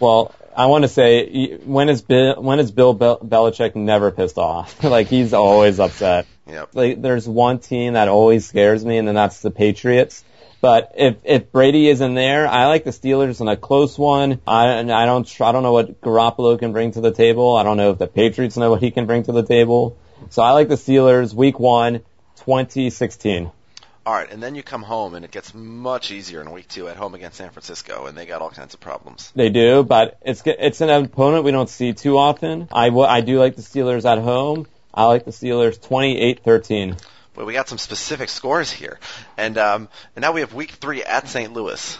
Well, 0.00 0.32
I 0.56 0.66
want 0.66 0.82
to 0.82 0.88
say 0.88 1.56
when 1.56 1.88
is 1.88 2.02
Bill 2.02 2.40
when 2.40 2.60
is 2.60 2.70
Bill 2.70 2.94
Bel- 2.94 3.18
Belichick 3.18 3.74
never 3.74 4.10
pissed 4.10 4.38
off? 4.38 4.82
like 4.84 5.08
he's 5.08 5.32
always 5.32 5.80
upset. 5.80 6.26
Yep. 6.46 6.70
Like 6.74 7.02
there's 7.02 7.28
one 7.28 7.58
team 7.58 7.94
that 7.94 8.08
always 8.08 8.46
scares 8.46 8.84
me, 8.84 8.98
and 8.98 9.06
then 9.06 9.14
that's 9.14 9.40
the 9.40 9.50
Patriots. 9.50 10.24
But 10.60 10.92
if 10.96 11.16
if 11.24 11.52
Brady 11.52 11.88
isn't 11.88 12.14
there, 12.14 12.48
I 12.48 12.66
like 12.66 12.84
the 12.84 12.90
Steelers 12.90 13.40
in 13.40 13.48
a 13.48 13.56
close 13.56 13.96
one. 13.96 14.40
I 14.46 14.80
I 14.80 15.06
don't 15.06 15.40
I 15.40 15.52
don't 15.52 15.62
know 15.62 15.72
what 15.72 16.00
Garoppolo 16.00 16.58
can 16.58 16.72
bring 16.72 16.92
to 16.92 17.00
the 17.00 17.12
table. 17.12 17.56
I 17.56 17.62
don't 17.62 17.76
know 17.76 17.92
if 17.92 17.98
the 17.98 18.08
Patriots 18.08 18.56
know 18.56 18.70
what 18.70 18.82
he 18.82 18.90
can 18.90 19.06
bring 19.06 19.22
to 19.24 19.32
the 19.32 19.44
table. 19.44 19.96
So 20.30 20.42
I 20.42 20.50
like 20.50 20.68
the 20.68 20.74
Steelers 20.74 21.32
Week 21.32 21.60
One, 21.60 22.00
2016. 22.38 23.52
All 24.04 24.14
right, 24.14 24.32
and 24.32 24.42
then 24.42 24.54
you 24.54 24.62
come 24.62 24.82
home, 24.82 25.14
and 25.14 25.22
it 25.22 25.30
gets 25.30 25.52
much 25.52 26.10
easier 26.10 26.40
in 26.40 26.50
Week 26.50 26.66
Two 26.66 26.88
at 26.88 26.96
home 26.96 27.14
against 27.14 27.36
San 27.36 27.50
Francisco, 27.50 28.06
and 28.06 28.16
they 28.16 28.24
got 28.24 28.40
all 28.40 28.50
kinds 28.50 28.72
of 28.72 28.80
problems. 28.80 29.30
They 29.36 29.50
do, 29.50 29.84
but 29.84 30.18
it's 30.22 30.42
it's 30.46 30.80
an 30.80 30.88
opponent 30.88 31.44
we 31.44 31.52
don't 31.52 31.68
see 31.68 31.92
too 31.92 32.16
often. 32.16 32.68
I 32.72 32.88
I 32.88 33.20
do 33.20 33.38
like 33.38 33.54
the 33.54 33.62
Steelers 33.62 34.10
at 34.10 34.18
home. 34.18 34.66
I 34.94 35.04
like 35.04 35.24
the 35.26 35.30
Steelers 35.30 35.78
28-13. 35.78 36.98
But 37.38 37.46
we 37.46 37.52
got 37.52 37.68
some 37.68 37.78
specific 37.78 38.30
scores 38.30 38.68
here, 38.68 38.98
and 39.36 39.56
um, 39.58 39.88
and 40.16 40.22
now 40.22 40.32
we 40.32 40.40
have 40.40 40.54
Week 40.54 40.72
Three 40.72 41.04
at 41.04 41.28
St. 41.28 41.52
Louis. 41.52 41.96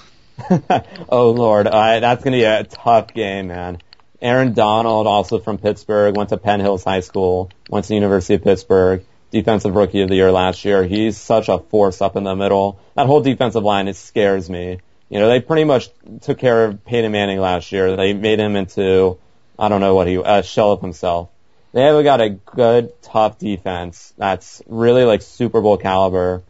oh 1.08 1.30
Lord, 1.30 1.68
uh, 1.68 2.00
that's 2.00 2.24
gonna 2.24 2.38
be 2.38 2.42
a 2.42 2.64
tough 2.64 3.14
game, 3.14 3.46
man. 3.46 3.78
Aaron 4.20 4.52
Donald, 4.52 5.06
also 5.06 5.38
from 5.38 5.58
Pittsburgh, 5.58 6.16
went 6.16 6.30
to 6.30 6.38
Penn 6.38 6.58
Hills 6.58 6.82
High 6.82 6.98
School, 6.98 7.52
went 7.70 7.84
to 7.84 7.90
the 7.90 7.94
University 7.94 8.34
of 8.34 8.42
Pittsburgh, 8.42 9.04
defensive 9.30 9.76
rookie 9.76 10.00
of 10.00 10.08
the 10.08 10.16
year 10.16 10.32
last 10.32 10.64
year. 10.64 10.82
He's 10.82 11.16
such 11.16 11.48
a 11.48 11.60
force 11.60 12.02
up 12.02 12.16
in 12.16 12.24
the 12.24 12.34
middle. 12.34 12.80
That 12.96 13.06
whole 13.06 13.20
defensive 13.20 13.62
line, 13.62 13.86
it 13.86 13.94
scares 13.94 14.50
me. 14.50 14.80
You 15.08 15.20
know, 15.20 15.28
they 15.28 15.40
pretty 15.40 15.62
much 15.62 15.88
took 16.22 16.38
care 16.38 16.64
of 16.64 16.84
Peyton 16.84 17.12
Manning 17.12 17.38
last 17.38 17.70
year. 17.70 17.94
They 17.94 18.12
made 18.12 18.40
him 18.40 18.56
into, 18.56 19.18
I 19.56 19.68
don't 19.68 19.80
know 19.80 19.94
what 19.94 20.08
he, 20.08 20.16
a 20.16 20.42
shell 20.42 20.72
of 20.72 20.80
himself. 20.80 21.28
They 21.72 21.82
have 21.82 22.02
got 22.02 22.20
a 22.20 22.30
good, 22.30 22.92
tough 23.02 23.38
defense 23.38 24.12
that's 24.16 24.62
really 24.66 25.04
like 25.04 25.22
Super 25.22 25.60
Bowl 25.60 25.76
caliber. 25.76 26.42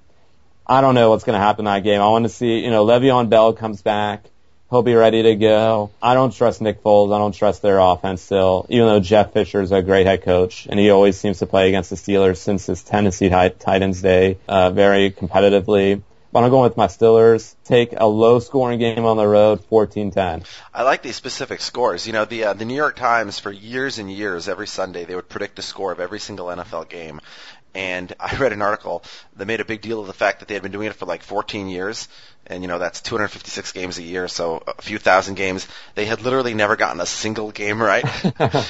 I 0.67 0.81
don't 0.81 0.95
know 0.95 1.11
what's 1.11 1.25
going 1.25 1.39
to 1.39 1.45
happen 1.45 1.67
in 1.67 1.73
that 1.73 1.83
game. 1.83 2.01
I 2.01 2.09
want 2.09 2.25
to 2.25 2.29
see, 2.29 2.61
you 2.61 2.71
know, 2.71 2.85
Le'Veon 2.85 3.29
Bell 3.29 3.53
comes 3.53 3.83
back. 3.83 4.25
He'll 4.71 4.83
be 4.83 4.95
ready 4.95 5.23
to 5.23 5.35
go. 5.35 5.91
I 6.03 6.13
don't 6.13 6.33
trust 6.33 6.61
Nick 6.61 6.83
Foles. 6.83 7.15
I 7.15 7.19
don't 7.19 7.33
trust 7.33 7.63
their 7.63 7.79
offense 7.79 8.21
still, 8.21 8.67
even 8.69 8.87
though 8.87 9.01
Jeff 9.01 9.33
Fisher 9.33 9.63
is 9.63 9.73
a 9.73 9.81
great 9.81 10.07
head 10.07 10.23
coach 10.23 10.67
and 10.69 10.79
he 10.79 10.91
always 10.91 11.19
seems 11.19 11.39
to 11.39 11.47
play 11.47 11.69
against 11.69 11.89
the 11.89 11.97
Steelers 11.97 12.37
since 12.37 12.67
his 12.67 12.83
Tennessee 12.83 13.31
Titans 13.31 14.03
day, 14.03 14.37
uh, 14.47 14.69
very 14.71 15.11
competitively. 15.11 16.03
But 16.39 16.45
I'm 16.45 16.51
going 16.51 16.63
with 16.63 16.77
my 16.77 16.87
Steelers. 16.87 17.57
Take 17.65 17.95
a 17.97 18.07
low 18.07 18.39
scoring 18.39 18.79
game 18.79 19.05
on 19.05 19.17
the 19.17 19.27
road, 19.27 19.69
14-10. 19.69 20.45
I 20.73 20.85
like 20.85 21.03
these 21.03 21.17
specific 21.17 21.61
scores. 21.61 22.07
You 22.07 22.13
know, 22.13 22.27
the 22.27 22.45
uh, 22.45 22.53
the 22.53 22.65
New 22.65 22.77
York 22.77 22.95
Times 22.95 23.41
for 23.41 23.51
years 23.51 23.99
and 23.99 24.09
years, 24.09 24.49
every 24.49 24.69
Sunday 24.69 25.05
they 25.05 25.17
would 25.17 25.29
predict 25.29 25.57
the 25.57 25.63
score 25.63 25.91
of 25.91 25.99
every 25.99 26.21
single 26.21 26.47
NFL 26.47 26.89
game. 26.89 27.21
And 27.75 28.15
I 28.21 28.37
read 28.37 28.53
an 28.53 28.63
article 28.63 29.03
that 29.35 29.47
made 29.47 29.59
a 29.59 29.65
big 29.65 29.81
deal 29.81 30.01
of 30.01 30.07
the 30.07 30.13
fact 30.13 30.39
that 30.39 30.47
they 30.47 30.55
had 30.55 30.63
been 30.63 30.71
doing 30.71 30.87
it 30.87 30.95
for 30.95 31.07
like 31.07 31.25
14 31.25 31.67
years, 31.67 32.07
and 32.49 32.63
you 32.63 32.69
know 32.69 32.79
that's 32.79 33.01
256 33.01 33.73
games 33.73 33.99
a 33.99 34.03
year, 34.03 34.29
so 34.29 34.63
a 34.67 34.83
few 34.83 34.99
thousand 34.99 35.35
games. 35.35 35.67
They 35.95 36.07
had 36.07 36.23
literally 36.23 36.55
never 36.55 36.77
gotten 36.77 37.01
a 37.01 37.07
single 37.07 37.51
game 37.51 37.81
right, 37.81 38.05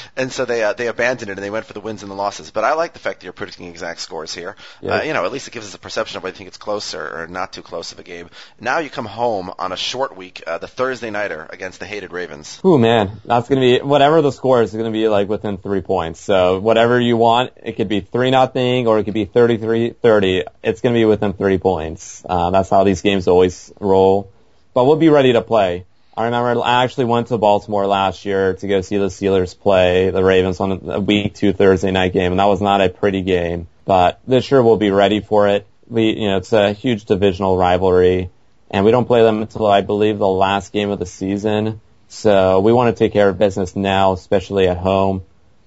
and 0.16 0.32
so 0.32 0.44
they 0.44 0.62
uh, 0.62 0.72
they 0.72 0.88
abandoned 0.88 1.30
it 1.30 1.38
and 1.38 1.44
they 1.44 1.50
went 1.50 1.66
for 1.66 1.72
the 1.72 1.80
wins 1.80 2.02
and 2.02 2.10
the 2.10 2.16
losses. 2.16 2.50
But 2.50 2.64
I 2.64 2.74
like 2.74 2.92
the 2.92 2.98
fact 2.98 3.20
that 3.20 3.24
you're 3.24 3.32
predicting 3.32 3.66
exact 3.66 4.00
scores 4.00 4.34
here. 4.34 4.56
Yeah. 4.80 4.96
Uh, 4.96 5.02
you 5.02 5.12
know, 5.12 5.24
at 5.24 5.32
least 5.32 5.48
it 5.48 5.52
gives 5.52 5.66
us 5.66 5.74
a 5.74 5.78
perception 5.78 6.16
of 6.16 6.22
whether 6.22 6.34
you 6.34 6.38
think 6.38 6.48
it's 6.48 6.56
close 6.56 6.94
or, 6.94 7.26
not 7.28 7.52
too 7.52 7.62
close 7.62 7.92
of 7.92 7.98
a 7.98 8.02
game. 8.02 8.30
Now 8.60 8.78
you 8.78 8.90
come 8.90 9.04
home 9.04 9.52
on 9.58 9.72
a 9.72 9.76
short 9.76 10.16
week, 10.16 10.42
uh, 10.46 10.58
the 10.58 10.68
Thursday 10.68 11.10
nighter 11.10 11.46
against 11.50 11.78
the 11.78 11.86
hated 11.86 12.12
Ravens. 12.12 12.60
Ooh 12.64 12.78
man, 12.78 13.20
that's 13.24 13.48
gonna 13.48 13.60
be 13.60 13.80
whatever 13.80 14.22
the 14.22 14.32
score 14.32 14.62
is 14.62 14.72
gonna 14.72 14.90
be 14.90 15.08
like 15.08 15.28
within 15.28 15.58
three 15.58 15.80
points. 15.80 16.20
So 16.20 16.58
whatever 16.58 17.00
you 17.00 17.16
want, 17.16 17.52
it 17.62 17.72
could 17.76 17.88
be 17.88 18.00
three 18.00 18.30
nothing 18.30 18.86
or 18.86 18.98
it 18.98 19.04
could 19.04 19.14
be 19.14 19.26
33-30. 19.26 20.44
It's 20.62 20.80
gonna 20.80 20.94
be 20.94 21.04
within 21.04 21.32
three 21.32 21.58
points. 21.58 22.24
Uh, 22.28 22.50
that's 22.50 22.70
how 22.70 22.84
these 22.84 23.02
games 23.02 23.28
always 23.28 23.67
roll. 23.80 24.30
But 24.74 24.84
we'll 24.84 24.96
be 24.96 25.08
ready 25.08 25.32
to 25.32 25.42
play. 25.42 25.84
I 26.16 26.24
remember 26.24 26.60
I 26.62 26.82
actually 26.82 27.04
went 27.04 27.28
to 27.28 27.38
Baltimore 27.38 27.86
last 27.86 28.24
year 28.24 28.54
to 28.54 28.66
go 28.66 28.80
see 28.80 28.96
the 28.96 29.06
Steelers 29.06 29.56
play 29.56 30.10
the 30.10 30.24
Ravens 30.24 30.58
on 30.58 30.90
a 30.90 30.98
week 30.98 31.34
two 31.34 31.52
Thursday 31.52 31.92
night 31.92 32.12
game, 32.12 32.32
and 32.32 32.40
that 32.40 32.46
was 32.46 32.60
not 32.60 32.80
a 32.80 32.88
pretty 32.88 33.22
game. 33.22 33.68
But 33.84 34.20
this 34.26 34.50
year 34.50 34.60
we'll 34.60 34.76
be 34.76 34.90
ready 34.90 35.20
for 35.20 35.46
it. 35.48 35.66
We, 35.86 36.10
you 36.18 36.28
know, 36.28 36.38
it's 36.38 36.52
a 36.52 36.72
huge 36.72 37.04
divisional 37.04 37.56
rivalry, 37.56 38.30
and 38.68 38.84
we 38.84 38.90
don't 38.90 39.06
play 39.06 39.22
them 39.22 39.42
until 39.42 39.66
I 39.66 39.80
believe 39.80 40.18
the 40.18 40.26
last 40.26 40.72
game 40.72 40.90
of 40.90 40.98
the 40.98 41.06
season. 41.06 41.80
So 42.08 42.60
we 42.60 42.72
want 42.72 42.94
to 42.94 42.98
take 42.98 43.12
care 43.12 43.28
of 43.28 43.38
business 43.38 43.76
now, 43.76 44.12
especially 44.12 44.66
at 44.66 44.76
home. 44.76 45.22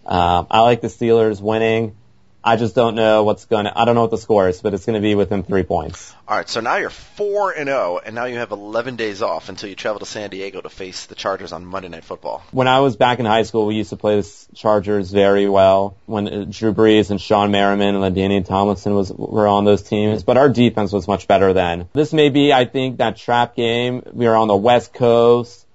Um, 0.06 0.48
I 0.52 0.62
like 0.62 0.82
the 0.82 0.90
Steelers 0.90 1.40
winning. 1.40 1.96
I 2.44 2.56
just 2.56 2.74
don't 2.74 2.96
know 2.96 3.24
what's 3.24 3.46
going 3.46 3.66
to, 3.66 3.78
I 3.78 3.86
don't 3.86 3.94
know 3.94 4.02
what 4.02 4.12
the 4.12 4.18
score 4.18 4.50
is, 4.50 4.62
but 4.62 4.74
it's 4.74 4.86
going 4.86 4.96
to 4.96 5.02
be 5.02 5.14
within 5.14 5.44
three 5.44 5.62
points. 5.62 6.14
All 6.28 6.36
right, 6.36 6.50
so 6.50 6.60
now 6.60 6.78
you're 6.78 6.90
four 6.90 7.52
and 7.52 7.68
zero, 7.68 8.00
and 8.04 8.16
now 8.16 8.26
you 8.26 8.38
have 8.38 8.52
11 8.52 8.96
days 8.96 9.22
off 9.22 9.50
until 9.50 9.70
you 9.70 9.76
travel 9.76 10.00
to 10.00 10.08
San 10.08 10.32
Diego 10.32 10.60
to 10.60 10.70
face 10.70 11.06
the 11.06 11.14
Chargers 11.14 11.52
on 11.52 11.66
Monday 11.66 11.90
Night 11.90 12.04
Football. 12.04 12.44
When 12.52 12.68
I 12.68 12.80
was 12.80 12.96
back 12.96 13.20
in 13.20 13.26
high 13.26 13.44
school, 13.44 13.68
we 13.68 13.76
used 13.76 13.92
to 13.92 13.96
play 13.96 14.20
the 14.20 14.46
Chargers 14.56 15.12
very 15.12 15.48
well. 15.48 15.96
When 16.08 16.28
uh, 16.28 16.46
Drew 16.50 16.74
Brees 16.74 17.12
and 17.12 17.20
Shawne 17.20 17.52
Merriman 17.52 17.96
and 17.96 18.04
LaDainian 18.04 18.46
Tomlinson 18.46 18.96
was 18.96 19.12
were 19.12 19.48
on 19.48 19.66
those 19.66 19.84
teams, 19.84 20.24
but 20.24 20.38
our 20.38 20.50
defense 20.50 20.92
was 20.92 21.08
much 21.08 21.28
better 21.28 21.54
then. 21.54 21.90
This 21.94 22.12
may 22.12 22.30
be, 22.30 22.52
I 22.52 22.66
think, 22.66 22.98
that 22.98 23.18
trap 23.18 23.56
game. 23.56 24.02
We 24.14 24.26
are 24.26 24.36
on 24.36 24.48
the 24.48 24.56
West 24.56 24.94
Coast. 24.94 25.68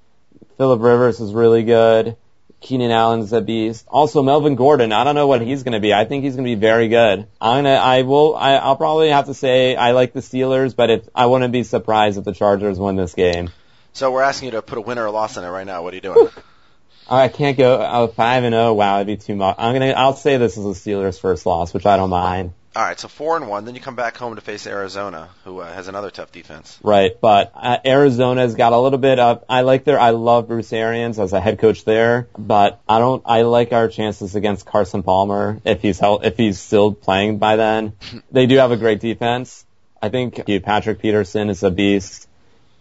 Philip 0.57 0.81
Rivers 0.81 1.21
is 1.21 1.33
really 1.33 1.63
good. 1.63 2.17
Keenan 2.61 2.91
Allen's 2.91 3.33
a 3.33 3.41
beast. 3.41 3.87
Also, 3.89 4.23
Melvin 4.23 4.55
Gordon. 4.57 4.93
I 4.93 5.05
don't 5.05 5.15
know 5.15 5.27
what 5.27 5.43
he's 5.43 5.63
going 5.63 5.75
to 5.75 5.81
be. 5.81 5.93
I 5.93 6.05
think 6.05 6.25
he's 6.25 6.35
going 6.35 6.45
to 6.45 6.57
be 6.57 6.61
very 6.61 6.89
good. 6.89 7.27
I'm 7.41 7.65
gonna. 7.65 7.75
I 7.75 8.03
will. 8.03 8.35
I, 8.35 8.55
I'll 8.55 8.77
probably 8.77 9.11
have 9.11 9.27
to 9.27 9.35
say 9.35 9.77
I 9.77 9.93
like 9.93 10.13
the 10.13 10.21
Steelers, 10.21 10.75
but 10.75 10.91
if 10.91 11.09
I 11.15 11.27
wouldn't 11.27 11.53
be 11.53 11.63
surprised 11.63 12.19
if 12.19 12.25
the 12.25 12.33
Chargers 12.33 12.79
win 12.79 12.97
this 12.97 13.15
game. 13.15 13.51
So 13.93 14.11
we're 14.11 14.23
asking 14.23 14.47
you 14.47 14.53
to 14.53 14.63
put 14.63 14.79
a 14.79 14.81
win 14.81 14.99
or 14.99 15.07
a 15.07 15.11
loss 15.11 15.37
in 15.37 15.45
it 15.45 15.49
right 15.49 15.67
now. 15.67 15.83
What 15.83 15.93
are 15.93 15.97
you 15.97 16.03
doing? 16.03 16.29
I 17.09 17.29
can't 17.29 17.57
go 17.57 17.79
oh, 17.89 18.09
five 18.09 18.43
and 18.43 18.53
zero. 18.53 18.75
Wow, 18.75 18.97
it'd 18.97 19.07
be 19.07 19.17
too 19.17 19.37
much. 19.37 19.57
I'm 19.59 19.75
gonna. 19.75 19.93
I'll 19.93 20.17
say 20.17 20.39
this 20.39 20.57
is 20.57 20.65
the 20.65 20.91
Steelers' 20.91 21.21
first 21.21 21.47
loss, 21.47 21.73
which 21.73 21.87
I 21.87 21.97
don't 21.97 22.11
mind. 22.11 22.53
All 22.77 22.83
right, 22.83 23.01
so 23.01 23.09
four 23.09 23.39
and 23.39 23.49
one. 23.49 23.65
Then 23.65 23.75
you 23.75 23.81
come 23.81 23.97
back 23.97 24.19
home 24.19 24.35
to 24.35 24.43
face 24.43 24.67
Arizona, 24.67 25.31
who 25.45 25.61
uh, 25.61 25.73
has 25.73 25.89
another 25.89 26.11
tough 26.11 26.31
defense. 26.31 26.79
Right, 26.83 27.19
but 27.19 27.53
uh, 27.55 27.79
Arizona's 27.83 28.55
got 28.55 28.75
a 28.75 28.79
little 28.79 28.99
bit 28.99 29.19
of. 29.19 29.43
I 29.49 29.63
like 29.63 29.85
their. 29.85 29.99
I 29.99 30.11
love 30.11 30.49
Bruce 30.49 30.75
Arians 30.75 31.19
as 31.19 31.33
a 31.33 31.41
head 31.41 31.59
coach 31.59 31.87
there, 31.87 32.29
but 32.37 32.83
I 32.87 32.99
don't. 32.99 33.23
I 33.25 33.43
like 33.43 33.73
our 33.73 33.89
chances 33.89 34.35
against 34.35 34.67
Carson 34.67 35.03
Palmer 35.03 35.59
if 35.65 35.81
he's 35.81 35.99
held, 35.99 36.27
if 36.27 36.37
he's 36.37 36.61
still 36.61 36.93
playing 36.93 37.39
by 37.39 37.57
then. 37.57 37.95
they 38.31 38.45
do 38.45 38.59
have 38.59 38.73
a 38.73 38.77
great 38.77 39.01
defense. 39.01 39.65
I 40.03 40.11
think 40.11 40.45
Patrick 40.63 40.99
Peterson 40.99 41.49
is 41.49 41.63
a 41.63 41.71
beast, 41.71 42.29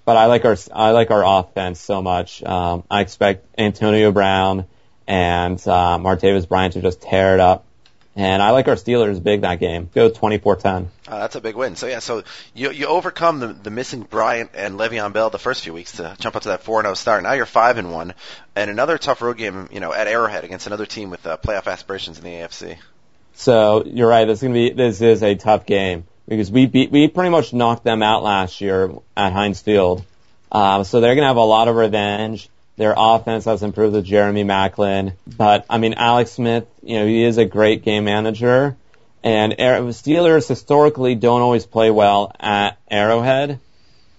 but 0.03 0.17
I 0.17 0.25
like 0.25 0.43
our. 0.43 0.58
I 0.73 0.91
like 0.91 1.10
our 1.10 1.23
offense 1.39 1.79
so 1.79 2.01
much. 2.01 2.43
Um, 2.43 2.84
I 2.91 2.99
expect 2.99 3.47
Antonio 3.58 4.12
Brown 4.12 4.65
and 5.08 5.58
uh, 5.60 5.97
Martavis 5.99 6.49
Bryant 6.49 6.73
to 6.73 6.81
just 6.81 7.01
tear 7.01 7.36
it 7.36 7.39
up. 7.39 7.64
And 8.17 8.41
I 8.41 8.51
like 8.51 8.69
our 8.69 8.75
Steelers 8.75 9.21
big 9.21 9.41
that 9.41 9.60
game. 9.60 9.89
Go 9.93 10.10
24-10. 10.10 10.88
Uh, 11.08 11.19
that's 11.19 11.36
a 11.36 11.41
big 11.41 11.56
win. 11.56 11.75
So 11.75 11.88
yeah, 11.88 11.99
so 11.99 12.23
you 12.54 12.71
you 12.71 12.88
overcome 12.88 13.39
the 13.39 13.47
the 13.47 13.69
missing 13.69 14.04
Bryant 14.04 14.51
and 14.54 14.80
Le'Veon 14.80 15.12
Bell 15.12 15.30
the 15.30 15.38
first 15.38 15.63
few 15.63 15.73
weeks 15.73 15.93
to 15.93 16.15
jump 16.19 16.38
up 16.38 16.43
to 16.43 16.49
that 16.49 16.63
four 16.63 16.80
and 16.80 16.86
zero 16.86 16.95
start. 16.95 17.23
Now 17.23 17.34
you're 17.34 17.45
five 17.45 17.78
and 17.78 17.91
one, 17.91 18.13
and 18.56 18.71
another 18.71 18.97
tough 18.97 19.21
road 19.21 19.38
game, 19.38 19.67
you 19.71 19.82
know, 19.82 19.93
at 19.93 20.08
Arrowhead 20.08 20.45
against 20.45 20.65
another 20.65 20.86
team 20.86 21.10
with 21.10 21.28
uh, 21.28 21.38
playoff 21.38 21.67
aspirations 21.67 22.17
in 22.17 22.23
the 22.23 22.32
AFC. 22.32 22.78
So 23.34 23.84
you're 23.86 24.08
right. 24.08 24.25
This 24.25 24.39
is 24.39 24.43
gonna 24.43 24.54
be 24.54 24.69
this 24.71 25.01
is 25.01 25.21
a 25.21 25.36
tough 25.36 25.65
game 25.65 26.06
because 26.28 26.49
we 26.49 26.67
beat 26.67 26.91
we 26.91 27.10
pretty 27.10 27.30
much 27.30 27.54
knocked 27.54 27.84
them 27.84 28.01
out 28.01 28.23
last 28.23 28.62
year 28.62 28.93
at 29.17 29.34
Heinz 29.34 29.62
Field. 29.62 30.06
Um, 30.51 30.86
so 30.86 31.01
they're 31.01 31.15
gonna 31.15 31.28
have 31.28 31.36
a 31.36 31.41
lot 31.41 31.67
of 31.67 31.75
revenge. 31.75 32.49
Their 32.78 32.94
offense 32.98 33.46
has 33.46 33.64
improved 33.64 33.96
with 33.96 34.06
Jeremy 34.06 34.44
Maclin, 34.44 35.14
but 35.26 35.66
I 35.70 35.78
mean 35.78 35.94
Alex 35.94 36.32
Smith, 36.32 36.68
you 36.84 37.00
know, 37.00 37.08
he 37.08 37.24
is 37.24 37.38
a 37.38 37.46
great 37.46 37.84
game 37.84 38.06
manager. 38.06 38.76
And 39.24 39.54
Steelers 39.54 40.48
historically 40.48 41.16
don't 41.16 41.42
always 41.42 41.66
play 41.66 41.90
well 41.90 42.32
at 42.40 42.78
Arrowhead. 42.92 43.60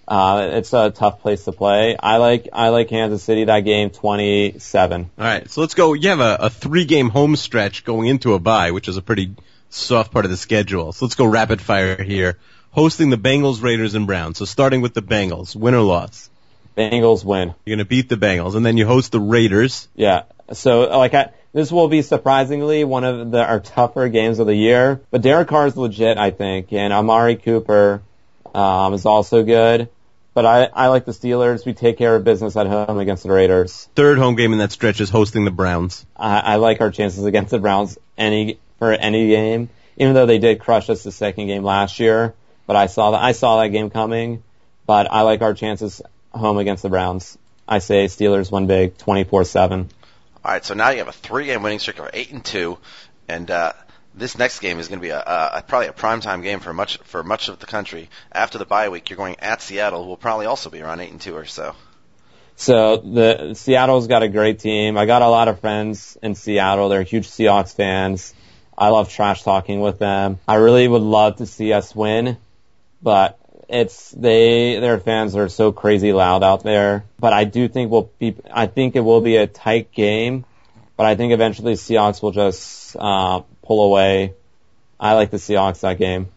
Uh, 0.07 0.49
it's 0.53 0.73
a 0.73 0.89
tough 0.89 1.21
place 1.21 1.43
to 1.45 1.51
play. 1.51 1.97
I 1.97 2.17
like 2.17 2.49
I 2.53 2.69
like 2.69 2.89
Kansas 2.89 3.23
City 3.23 3.45
that 3.45 3.61
game 3.61 3.89
27. 3.89 5.01
All 5.17 5.23
right, 5.23 5.49
so 5.49 5.61
let's 5.61 5.73
go. 5.73 5.93
You 5.93 6.09
have 6.09 6.21
a, 6.21 6.37
a 6.41 6.49
three 6.49 6.85
game 6.85 7.09
home 7.09 7.35
stretch 7.35 7.83
going 7.83 8.07
into 8.07 8.33
a 8.33 8.39
bye, 8.39 8.71
which 8.71 8.87
is 8.87 8.97
a 8.97 9.01
pretty 9.01 9.35
soft 9.69 10.11
part 10.11 10.25
of 10.25 10.31
the 10.31 10.37
schedule. 10.37 10.93
So 10.93 11.05
let's 11.05 11.15
go 11.15 11.25
rapid 11.25 11.61
fire 11.61 12.01
here. 12.01 12.37
Hosting 12.71 13.09
the 13.09 13.17
Bengals, 13.17 13.61
Raiders, 13.61 13.95
and 13.95 14.07
Browns. 14.07 14.37
So 14.37 14.45
starting 14.45 14.81
with 14.81 14.93
the 14.93 15.01
Bengals, 15.01 15.55
win 15.55 15.73
or 15.73 15.81
loss? 15.81 16.29
Bengals 16.77 17.25
win. 17.25 17.55
You're 17.65 17.75
gonna 17.75 17.85
beat 17.85 18.07
the 18.07 18.17
Bengals, 18.17 18.55
and 18.55 18.65
then 18.65 18.77
you 18.77 18.85
host 18.85 19.11
the 19.11 19.19
Raiders. 19.19 19.87
Yeah. 19.95 20.23
So 20.53 20.81
like 20.97 21.13
I, 21.13 21.31
this 21.53 21.71
will 21.71 21.87
be 21.87 22.03
surprisingly 22.03 22.83
one 22.83 23.03
of 23.03 23.31
the, 23.31 23.43
our 23.43 23.59
tougher 23.59 24.09
games 24.09 24.39
of 24.39 24.47
the 24.47 24.55
year. 24.55 25.01
But 25.09 25.23
Derek 25.23 25.47
Carr 25.47 25.67
is 25.67 25.75
legit, 25.75 26.17
I 26.17 26.31
think, 26.31 26.71
and 26.71 26.93
Amari 26.93 27.35
Cooper 27.35 28.01
um, 28.53 28.93
is 28.93 29.05
also 29.05 29.43
good. 29.43 29.89
But 30.33 30.45
I, 30.45 30.65
I 30.65 30.87
like 30.89 31.05
the 31.05 31.13
Steelers. 31.13 31.65
We 31.65 31.73
take 31.73 31.97
care 31.97 32.15
of 32.15 32.23
business 32.23 32.55
at 32.55 32.67
home 32.67 32.99
against 32.99 33.23
the 33.23 33.31
Raiders. 33.31 33.89
Third 33.95 34.19
home 34.19 34.35
game 34.35 34.53
in 34.53 34.59
that 34.59 34.71
stretch 34.71 35.01
is 35.01 35.09
hosting 35.09 35.45
the 35.45 35.51
Browns. 35.51 36.05
I, 36.15 36.39
I 36.39 36.55
like 36.57 36.79
our 36.79 36.91
chances 36.91 37.25
against 37.25 37.49
the 37.49 37.57
Browns 37.57 37.97
any 38.19 38.59
for 38.77 38.93
any 38.93 39.29
game, 39.29 39.69
even 39.97 40.13
though 40.13 40.27
they 40.27 40.37
did 40.37 40.59
crush 40.59 40.91
us 40.91 41.03
the 41.03 41.11
second 41.11 41.47
game 41.47 41.63
last 41.63 41.99
year. 41.99 42.35
But 42.67 42.75
I 42.75 42.85
saw 42.85 43.11
that 43.11 43.23
I 43.23 43.31
saw 43.31 43.63
that 43.63 43.69
game 43.69 43.89
coming. 43.89 44.43
But 44.85 45.11
I 45.11 45.21
like 45.21 45.41
our 45.41 45.55
chances 45.55 46.01
home 46.37 46.57
against 46.57 46.83
the 46.83 46.89
Browns. 46.89 47.37
I 47.67 47.79
say 47.79 48.05
Steelers 48.05 48.51
win 48.51 48.67
big, 48.67 48.97
24-7. 48.97 49.89
All 50.43 50.51
right, 50.53 50.63
so 50.63 50.73
now 50.73 50.89
you 50.89 50.99
have 50.99 51.07
a 51.07 51.13
three-game 51.13 51.61
winning 51.61 51.79
streak 51.79 51.99
of 51.99 52.09
eight 52.13 52.31
and 52.31 52.43
two, 52.43 52.77
and 53.27 53.51
uh, 53.51 53.73
this 54.15 54.37
next 54.37 54.59
game 54.59 54.79
is 54.79 54.87
going 54.87 54.99
to 54.99 55.03
be 55.03 55.09
a, 55.09 55.19
a 55.19 55.63
probably 55.67 55.87
a 55.87 55.93
primetime 55.93 56.41
game 56.41 56.59
for 56.59 56.73
much 56.73 56.97
for 56.99 57.23
much 57.23 57.49
of 57.49 57.59
the 57.59 57.65
country. 57.65 58.09
After 58.31 58.57
the 58.57 58.65
bye 58.65 58.89
week, 58.89 59.09
you're 59.09 59.17
going 59.17 59.35
at 59.39 59.61
Seattle, 59.61 60.03
who 60.03 60.09
will 60.09 60.17
probably 60.17 60.45
also 60.45 60.69
be 60.69 60.81
around 60.81 61.01
eight 61.01 61.11
and 61.11 61.21
two 61.21 61.35
or 61.35 61.45
so. 61.45 61.75
So 62.55 62.97
the 62.97 63.53
Seattle's 63.53 64.07
got 64.07 64.23
a 64.23 64.27
great 64.27 64.59
team. 64.59 64.97
I 64.97 65.05
got 65.05 65.21
a 65.21 65.29
lot 65.29 65.47
of 65.47 65.59
friends 65.59 66.17
in 66.23 66.33
Seattle. 66.33 66.89
They're 66.89 67.03
huge 67.03 67.27
Seahawks 67.27 67.75
fans. 67.75 68.33
I 68.75 68.89
love 68.89 69.09
trash 69.09 69.43
talking 69.43 69.79
with 69.79 69.99
them. 69.99 70.39
I 70.47 70.55
really 70.55 70.87
would 70.87 71.01
love 71.01 71.37
to 71.37 71.45
see 71.45 71.73
us 71.73 71.95
win, 71.95 72.37
but 73.01 73.39
it's 73.69 74.11
they 74.11 74.79
their 74.79 74.99
fans 74.99 75.35
are 75.35 75.49
so 75.49 75.71
crazy 75.71 76.13
loud 76.13 76.43
out 76.43 76.63
there. 76.63 77.05
But 77.19 77.33
I 77.33 77.43
do 77.43 77.67
think 77.67 77.91
we'll 77.91 78.09
be. 78.19 78.35
I 78.51 78.67
think 78.67 78.95
it 78.95 79.01
will 79.01 79.21
be 79.21 79.37
a 79.37 79.47
tight 79.47 79.91
game, 79.91 80.45
but 80.95 81.05
I 81.05 81.15
think 81.15 81.33
eventually 81.33 81.73
Seahawks 81.73 82.21
will 82.21 82.31
just 82.31 82.95
uh, 82.97 83.41
pull 83.63 83.83
away. 83.83 84.33
I 84.99 85.13
like 85.13 85.31
the 85.31 85.37
Seahawks 85.37 85.81
that 85.81 85.97
game. 85.97 86.29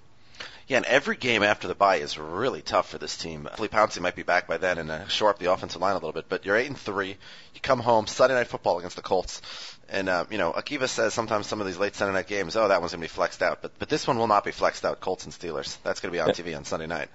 Yeah, 0.71 0.77
and 0.77 0.87
every 0.87 1.17
game 1.17 1.43
after 1.43 1.67
the 1.67 1.75
bye 1.75 1.97
is 1.97 2.17
really 2.17 2.63
tough 2.63 2.91
for 2.91 2.99
this 2.99 3.17
team. 3.17 3.49
Lee 3.59 3.67
Pouncey 3.67 4.01
might 4.01 4.15
be 4.15 4.23
back 4.23 4.47
by 4.47 4.57
then 4.57 4.79
and 4.79 4.89
uh, 4.89 5.09
shore 5.09 5.31
up 5.31 5.41
the 5.41 5.51
offensive 5.53 5.81
line 5.81 5.93
a 5.93 5.95
little 5.95 6.13
bit, 6.13 6.27
but 6.29 6.45
you're 6.45 6.55
eight 6.55 6.69
and 6.69 6.79
three. 6.79 7.17
You 7.55 7.61
come 7.61 7.81
home 7.81 8.07
Sunday 8.07 8.37
night 8.37 8.47
football 8.47 8.79
against 8.79 8.95
the 8.95 9.03
Colts, 9.03 9.43
and 9.89 10.09
uh, 10.09 10.27
you 10.31 10.39
know 10.39 10.53
Akiva 10.53 10.89
says 10.89 11.13
sometimes 11.13 11.49
some 11.49 11.61
of 11.61 11.67
these 11.67 11.77
late 11.77 11.97
Sunday 11.97 12.15
night 12.15 12.29
games, 12.29 12.55
oh 12.55 12.69
that 12.69 12.81
one's 12.81 12.93
gonna 12.93 13.01
be 13.01 13.09
flexed 13.09 13.43
out, 13.43 13.63
but 13.63 13.73
but 13.81 13.89
this 13.89 14.07
one 14.07 14.17
will 14.17 14.29
not 14.29 14.45
be 14.45 14.53
flexed 14.53 14.85
out. 14.85 15.01
Colts 15.01 15.25
and 15.25 15.35
Steelers. 15.35 15.77
That's 15.83 15.99
gonna 15.99 16.13
be 16.13 16.21
on 16.21 16.29
TV 16.29 16.57
on 16.57 16.65
Sunday 16.65 16.87
night. 16.87 17.09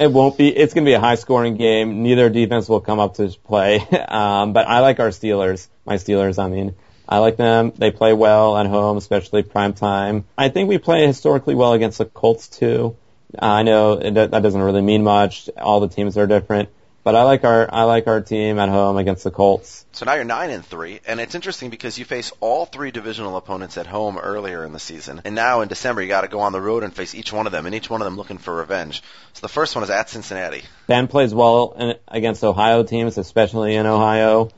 It 0.00 0.10
won't 0.10 0.38
be. 0.38 0.48
It's 0.48 0.72
going 0.72 0.86
to 0.86 0.88
be 0.88 0.94
a 0.94 1.00
high 1.00 1.16
scoring 1.16 1.58
game. 1.58 2.02
Neither 2.02 2.30
defense 2.30 2.70
will 2.70 2.80
come 2.80 2.98
up 2.98 3.14
to 3.16 3.28
play. 3.44 3.86
Um, 4.10 4.54
but 4.54 4.66
I 4.66 4.80
like 4.80 4.98
our 4.98 5.10
Steelers. 5.10 5.68
My 5.84 5.94
Steelers, 5.94 6.42
I 6.42 6.48
mean. 6.48 6.74
I 7.08 7.18
like 7.18 7.36
them. 7.36 7.72
They 7.76 7.90
play 7.90 8.12
well 8.12 8.56
at 8.56 8.66
home, 8.66 8.96
especially 8.96 9.42
prime 9.42 9.72
time. 9.72 10.24
I 10.38 10.48
think 10.48 10.68
we 10.68 10.78
play 10.78 11.06
historically 11.06 11.54
well 11.54 11.74
against 11.74 11.98
the 11.98 12.06
Colts 12.06 12.48
too. 12.48 12.96
I 13.38 13.62
know 13.62 13.92
it, 13.94 14.14
that 14.14 14.30
doesn't 14.30 14.60
really 14.60 14.80
mean 14.80 15.04
much. 15.04 15.48
All 15.56 15.80
the 15.80 15.88
teams 15.88 16.16
are 16.16 16.26
different. 16.26 16.70
But 17.02 17.14
I 17.14 17.22
like 17.22 17.44
our 17.44 17.72
I 17.72 17.84
like 17.84 18.06
our 18.06 18.20
team 18.20 18.58
at 18.58 18.68
home 18.68 18.98
against 18.98 19.24
the 19.24 19.30
Colts. 19.30 19.86
So 19.92 20.04
now 20.04 20.14
you're 20.14 20.24
nine 20.24 20.50
and 20.50 20.64
three, 20.64 21.00
and 21.06 21.18
it's 21.18 21.34
interesting 21.34 21.70
because 21.70 21.98
you 21.98 22.04
face 22.04 22.30
all 22.40 22.66
three 22.66 22.90
divisional 22.90 23.36
opponents 23.36 23.78
at 23.78 23.86
home 23.86 24.18
earlier 24.18 24.64
in 24.64 24.72
the 24.72 24.78
season, 24.78 25.22
and 25.24 25.34
now 25.34 25.62
in 25.62 25.68
December 25.68 26.02
you 26.02 26.08
got 26.08 26.22
to 26.22 26.28
go 26.28 26.40
on 26.40 26.52
the 26.52 26.60
road 26.60 26.82
and 26.82 26.94
face 26.94 27.14
each 27.14 27.32
one 27.32 27.46
of 27.46 27.52
them, 27.52 27.64
and 27.64 27.74
each 27.74 27.88
one 27.88 28.02
of 28.02 28.04
them 28.04 28.16
looking 28.16 28.36
for 28.36 28.54
revenge. 28.54 29.02
So 29.32 29.40
the 29.40 29.48
first 29.48 29.74
one 29.74 29.82
is 29.82 29.90
at 29.90 30.10
Cincinnati. 30.10 30.62
Ben 30.86 31.08
plays 31.08 31.32
well 31.32 31.74
in, 31.78 31.94
against 32.06 32.44
Ohio 32.44 32.82
teams, 32.82 33.16
especially 33.16 33.76
in 33.76 33.86
Ohio. 33.86 34.50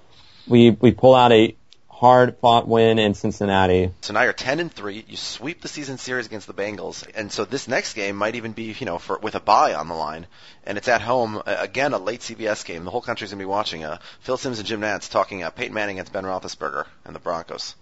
We 0.49 0.71
we 0.71 0.91
pull 0.91 1.15
out 1.15 1.31
a 1.31 1.55
hard 2.03 2.37
fought 2.39 2.67
win 2.67 2.99
in 2.99 3.15
Cincinnati. 3.15 3.93
So 4.01 4.13
now 4.13 4.23
you're 4.23 4.33
10 4.33 4.59
and 4.59 4.73
3. 4.73 5.05
You 5.07 5.17
sweep 5.17 5.61
the 5.61 5.69
season 5.69 5.99
series 5.99 6.27
against 6.27 6.49
the 6.49 6.53
Bengals. 6.53 7.07
And 7.15 7.31
so 7.31 7.45
this 7.45 7.69
next 7.69 7.95
game 7.95 8.17
might 8.17 8.35
even 8.35 8.51
be, 8.51 8.75
you 8.77 8.87
know, 8.87 8.99
for 8.99 9.19
with 9.19 9.37
a 9.37 9.41
bye 9.41 9.75
on 9.75 9.87
the 9.87 9.95
line. 9.95 10.27
And 10.65 10.77
it's 10.77 10.89
at 10.89 11.01
home. 11.01 11.37
Uh, 11.37 11.57
again, 11.61 11.93
a 11.93 11.99
late 11.99 12.19
CBS 12.19 12.65
game. 12.65 12.85
The 12.85 12.91
whole 12.91 13.03
country's 13.03 13.31
to 13.31 13.37
be 13.37 13.45
watching. 13.45 13.85
Uh, 13.85 13.99
Phil 14.19 14.37
Simms 14.37 14.59
and 14.59 14.67
Jim 14.67 14.81
Nantz 14.81 15.09
talking 15.09 15.45
uh, 15.45 15.51
Peyton 15.51 15.75
Manning 15.75 15.99
against 15.99 16.13
Ben 16.13 16.25
Roethlisberger 16.25 16.87
and 17.05 17.15
the 17.15 17.21
Broncos. 17.21 17.77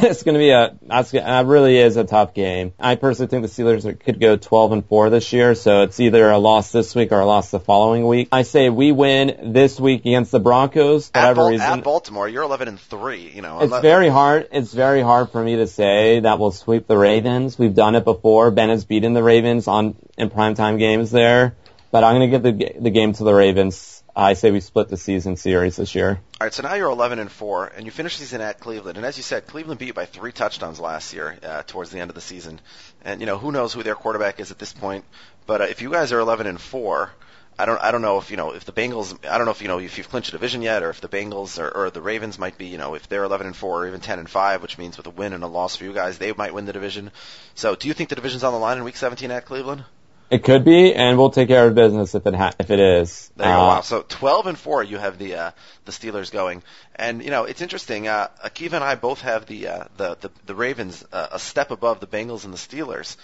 it's 0.02 0.22
going 0.22 0.34
to 0.34 0.38
be 0.38 0.50
a 0.50 0.76
that's 0.82 1.10
that 1.10 1.46
really 1.46 1.76
is 1.76 1.96
a 1.96 2.04
tough 2.04 2.32
game. 2.32 2.72
I 2.78 2.94
personally 2.94 3.28
think 3.28 3.42
the 3.42 3.48
Steelers 3.48 4.00
could 4.00 4.18
go 4.18 4.36
12 4.36 4.72
and 4.72 4.86
4 4.86 5.10
this 5.10 5.32
year, 5.32 5.54
so 5.54 5.82
it's 5.82 6.00
either 6.00 6.30
a 6.30 6.38
loss 6.38 6.72
this 6.72 6.94
week 6.94 7.12
or 7.12 7.20
a 7.20 7.26
loss 7.26 7.50
the 7.50 7.60
following 7.60 8.06
week. 8.06 8.28
I 8.32 8.42
say 8.42 8.70
we 8.70 8.92
win 8.92 9.52
this 9.52 9.78
week 9.78 10.00
against 10.00 10.32
the 10.32 10.40
Broncos. 10.40 11.10
For 11.10 11.18
At, 11.18 11.22
whatever 11.22 11.40
Bal- 11.40 11.50
reason, 11.50 11.66
at 11.66 11.84
Baltimore, 11.84 12.28
you're 12.28 12.44
11 12.44 12.68
and 12.68 12.80
3. 12.80 13.32
You 13.34 13.42
know, 13.42 13.60
it's 13.60 13.80
very 13.80 14.08
hard. 14.08 14.48
It's 14.52 14.72
very 14.72 15.02
hard 15.02 15.30
for 15.30 15.42
me 15.42 15.56
to 15.56 15.66
say 15.66 16.20
that 16.20 16.38
we'll 16.38 16.52
sweep 16.52 16.86
the 16.86 16.96
Ravens. 16.96 17.58
We've 17.58 17.74
done 17.74 17.94
it 17.94 18.04
before. 18.04 18.50
Ben 18.50 18.70
has 18.70 18.84
beaten 18.86 19.12
the 19.12 19.22
Ravens 19.22 19.68
on 19.68 19.96
in 20.16 20.30
primetime 20.30 20.78
games 20.78 21.10
there, 21.10 21.56
but 21.90 22.04
I'm 22.04 22.16
going 22.16 22.30
to 22.30 22.38
give 22.38 22.42
the 22.42 22.80
the 22.80 22.90
game 22.90 23.12
to 23.14 23.24
the 23.24 23.34
Ravens. 23.34 23.99
I 24.14 24.34
say 24.34 24.50
we 24.50 24.60
split 24.60 24.88
the 24.88 24.96
season 24.96 25.36
series 25.36 25.76
this 25.76 25.94
year. 25.94 26.20
All 26.40 26.46
right, 26.46 26.52
so 26.52 26.62
now 26.62 26.74
you're 26.74 26.90
11 26.90 27.18
and 27.18 27.30
4, 27.30 27.66
and 27.76 27.86
you 27.86 27.92
finish 27.92 28.18
the 28.18 28.24
season 28.24 28.40
at 28.40 28.58
Cleveland. 28.58 28.96
And 28.96 29.06
as 29.06 29.16
you 29.16 29.22
said, 29.22 29.46
Cleveland 29.46 29.78
beat 29.78 29.86
you 29.86 29.94
by 29.94 30.06
three 30.06 30.32
touchdowns 30.32 30.80
last 30.80 31.12
year 31.12 31.38
uh, 31.42 31.62
towards 31.66 31.90
the 31.90 32.00
end 32.00 32.10
of 32.10 32.14
the 32.14 32.20
season. 32.20 32.60
And 33.04 33.20
you 33.20 33.26
know 33.26 33.38
who 33.38 33.52
knows 33.52 33.72
who 33.72 33.82
their 33.82 33.94
quarterback 33.94 34.40
is 34.40 34.50
at 34.50 34.58
this 34.58 34.72
point. 34.72 35.04
But 35.46 35.60
uh, 35.60 35.64
if 35.64 35.80
you 35.80 35.90
guys 35.90 36.12
are 36.12 36.18
11 36.18 36.46
and 36.46 36.60
4, 36.60 37.10
I 37.58 37.66
don't 37.66 37.80
I 37.80 37.90
don't 37.90 38.02
know 38.02 38.18
if 38.18 38.30
you 38.30 38.36
know 38.36 38.52
if 38.52 38.64
the 38.64 38.72
Bengals 38.72 39.16
I 39.28 39.36
don't 39.36 39.44
know 39.44 39.52
if 39.52 39.60
you 39.60 39.68
know 39.68 39.78
if 39.78 39.98
you've 39.98 40.08
clinched 40.08 40.30
a 40.30 40.32
division 40.32 40.62
yet, 40.62 40.82
or 40.82 40.90
if 40.90 41.00
the 41.00 41.08
Bengals 41.08 41.58
or, 41.58 41.68
or 41.68 41.90
the 41.90 42.00
Ravens 42.00 42.38
might 42.38 42.56
be 42.56 42.66
you 42.66 42.78
know 42.78 42.94
if 42.94 43.08
they're 43.08 43.24
11 43.24 43.48
and 43.48 43.56
4 43.56 43.82
or 43.82 43.86
even 43.86 44.00
10 44.00 44.18
and 44.18 44.30
5, 44.30 44.62
which 44.62 44.78
means 44.78 44.96
with 44.96 45.06
a 45.06 45.10
win 45.10 45.34
and 45.34 45.44
a 45.44 45.46
loss 45.46 45.76
for 45.76 45.84
you 45.84 45.92
guys, 45.92 46.18
they 46.18 46.32
might 46.32 46.54
win 46.54 46.64
the 46.64 46.72
division. 46.72 47.10
So 47.54 47.76
do 47.76 47.86
you 47.86 47.94
think 47.94 48.08
the 48.08 48.16
division's 48.16 48.44
on 48.44 48.54
the 48.54 48.58
line 48.58 48.78
in 48.78 48.84
Week 48.84 48.96
17 48.96 49.30
at 49.30 49.44
Cleveland? 49.44 49.84
It 50.30 50.44
could 50.44 50.64
be, 50.64 50.94
and 50.94 51.18
we'll 51.18 51.30
take 51.30 51.48
care 51.48 51.66
of 51.66 51.74
business 51.74 52.14
if 52.14 52.24
it 52.26 52.34
ha- 52.34 52.52
if 52.58 52.70
it 52.70 52.78
is. 52.78 53.30
There 53.36 53.48
you 53.48 53.52
go. 53.52 53.60
Uh, 53.60 53.66
Wow. 53.66 53.80
So 53.80 54.04
12 54.08 54.46
and 54.46 54.58
4, 54.58 54.84
you 54.84 54.96
have 54.98 55.18
the 55.18 55.34
uh, 55.34 55.50
the 55.86 55.92
Steelers 55.92 56.30
going, 56.30 56.62
and 56.94 57.22
you 57.22 57.30
know 57.30 57.44
it's 57.44 57.60
interesting. 57.60 58.06
Uh, 58.06 58.28
Akiva 58.44 58.74
and 58.74 58.84
I 58.84 58.94
both 58.94 59.22
have 59.22 59.46
the 59.46 59.66
uh, 59.66 59.84
the, 59.96 60.16
the 60.20 60.30
the 60.46 60.54
Ravens 60.54 61.04
uh, 61.12 61.28
a 61.32 61.38
step 61.38 61.70
above 61.72 61.98
the 62.00 62.06
Bengals 62.06 62.44
and 62.44 62.54
the 62.54 62.58
Steelers. 62.58 63.16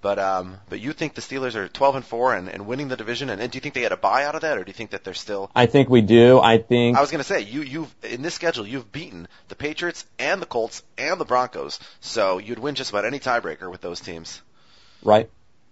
But 0.00 0.18
um, 0.18 0.58
but 0.68 0.80
you 0.80 0.92
think 0.92 1.14
the 1.14 1.22
Steelers 1.22 1.54
are 1.54 1.66
12 1.66 1.96
and 1.96 2.04
4 2.04 2.34
and, 2.34 2.48
and 2.50 2.66
winning 2.66 2.88
the 2.88 2.96
division, 2.96 3.30
and, 3.30 3.40
and 3.40 3.50
do 3.50 3.56
you 3.56 3.60
think 3.62 3.74
they 3.74 3.80
had 3.80 3.92
a 3.92 3.96
bye 3.96 4.24
out 4.26 4.34
of 4.34 4.42
that, 4.42 4.58
or 4.58 4.62
do 4.64 4.68
you 4.68 4.74
think 4.74 4.90
that 4.90 5.02
they're 5.02 5.14
still? 5.14 5.50
I 5.54 5.64
think 5.64 5.88
we 5.88 6.02
do. 6.02 6.38
I 6.40 6.58
think 6.58 6.96
I 6.96 7.00
was 7.00 7.10
going 7.10 7.20
to 7.20 7.24
say 7.24 7.40
you 7.40 7.62
you've 7.62 7.94
in 8.02 8.20
this 8.20 8.34
schedule 8.34 8.66
you've 8.66 8.92
beaten 8.92 9.28
the 9.48 9.54
Patriots 9.54 10.04
and 10.18 10.42
the 10.42 10.46
Colts 10.46 10.82
and 10.98 11.18
the 11.18 11.24
Broncos, 11.24 11.80
so 12.00 12.36
you'd 12.38 12.58
win 12.58 12.74
just 12.74 12.90
about 12.90 13.04
any 13.06 13.18
tiebreaker 13.18 13.70
with 13.70 13.80
those 13.80 14.00
teams. 14.00 14.42
right. 15.02 15.28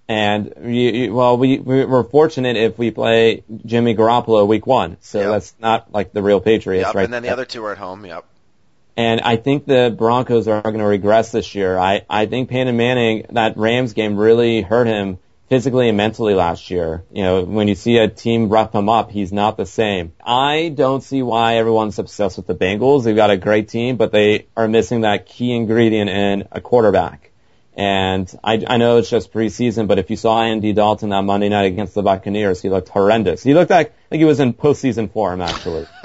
And 0.09 0.53
you, 0.65 0.91
you, 0.91 1.15
well, 1.15 1.39
we 1.39 1.59
we- 1.59 1.85
we're 1.85 2.03
fortunate 2.05 2.57
if 2.57 2.77
we 2.79 2.91
play 2.91 3.45
Jimmy 3.65 3.95
Garoppolo 3.95 4.47
week 4.47 4.67
one, 4.67 4.97
so 5.01 5.21
Yep. 5.21 5.31
that's 5.31 5.55
not 5.61 5.93
like 5.93 6.13
the 6.13 6.23
real 6.23 6.41
Patriots, 6.41 6.87
Yep, 6.89 6.95
right? 6.95 7.05
and 7.05 7.13
then 7.15 7.23
the 7.23 7.31
other 7.31 7.45
two 7.45 7.65
are 7.65 7.73
at 7.73 7.79
home. 7.79 8.05
Yep. 8.05 8.25
And 8.97 9.21
I 9.23 9.37
think 9.37 9.65
the 9.65 9.95
Broncos 9.97 10.49
are 10.49 10.61
going 10.61 10.79
to 10.79 10.85
regress 10.85 11.33
this 11.33 11.55
year. 11.55 11.79
I, 11.79 12.03
I 12.11 12.27
think 12.27 12.51
Peyton 12.51 12.77
Manning, 12.77 13.25
that 13.31 13.57
Rams 13.57 13.95
game 13.95 14.19
really 14.19 14.61
hurt 14.61 14.87
him 14.87 15.17
physically 15.49 15.89
and 15.89 15.97
mentally 15.97 16.35
last 16.35 16.71
year. 16.71 17.03
You 17.11 17.23
know, 17.23 17.43
when 17.45 17.69
you 17.69 17.75
see 17.75 17.97
a 17.97 18.09
team 18.09 18.51
rough 18.51 18.75
him 18.75 18.91
up, 18.91 19.11
he's 19.11 19.33
not 19.33 19.57
the 19.57 19.65
same. 19.65 20.13
I 20.23 20.69
don't 20.75 21.03
see 21.03 21.23
why 21.23 21.57
everyone's 21.57 21.99
obsessed 21.99 22.37
with 22.37 22.47
the 22.47 22.55
Bengals. 22.55 23.05
They've 23.05 23.17
got 23.17 23.31
a 23.31 23.37
great 23.39 23.69
team, 23.69 23.97
but 23.97 24.13
they 24.13 24.47
are 24.59 24.69
missing 24.69 25.03
that 25.03 25.25
key 25.25 25.53
ingredient 25.57 26.11
in 26.11 26.49
a 26.53 26.61
quarterback. 26.61 27.31
And 27.75 28.31
I, 28.45 28.63
I 28.67 28.77
know 28.77 28.99
it's 28.99 29.09
just 29.09 29.33
preseason, 29.33 29.89
but 29.89 29.99
if 29.99 30.11
you 30.11 30.17
saw 30.17 30.43
Andy 30.43 30.73
Dalton 30.73 31.09
that 31.11 31.23
Monday 31.23 31.49
night 31.49 31.65
against 31.65 31.95
the 31.95 32.03
Buccaneers, 32.03 32.61
he 32.61 32.69
looked 32.69 32.91
horrendous. 32.91 33.43
He 33.43 33.55
looked 33.55 33.71
like, 33.71 33.95
like 34.11 34.19
he 34.19 34.25
was 34.25 34.41
in 34.41 34.53
postseason 34.53 35.11
form, 35.11 35.41
actually. 35.41 35.87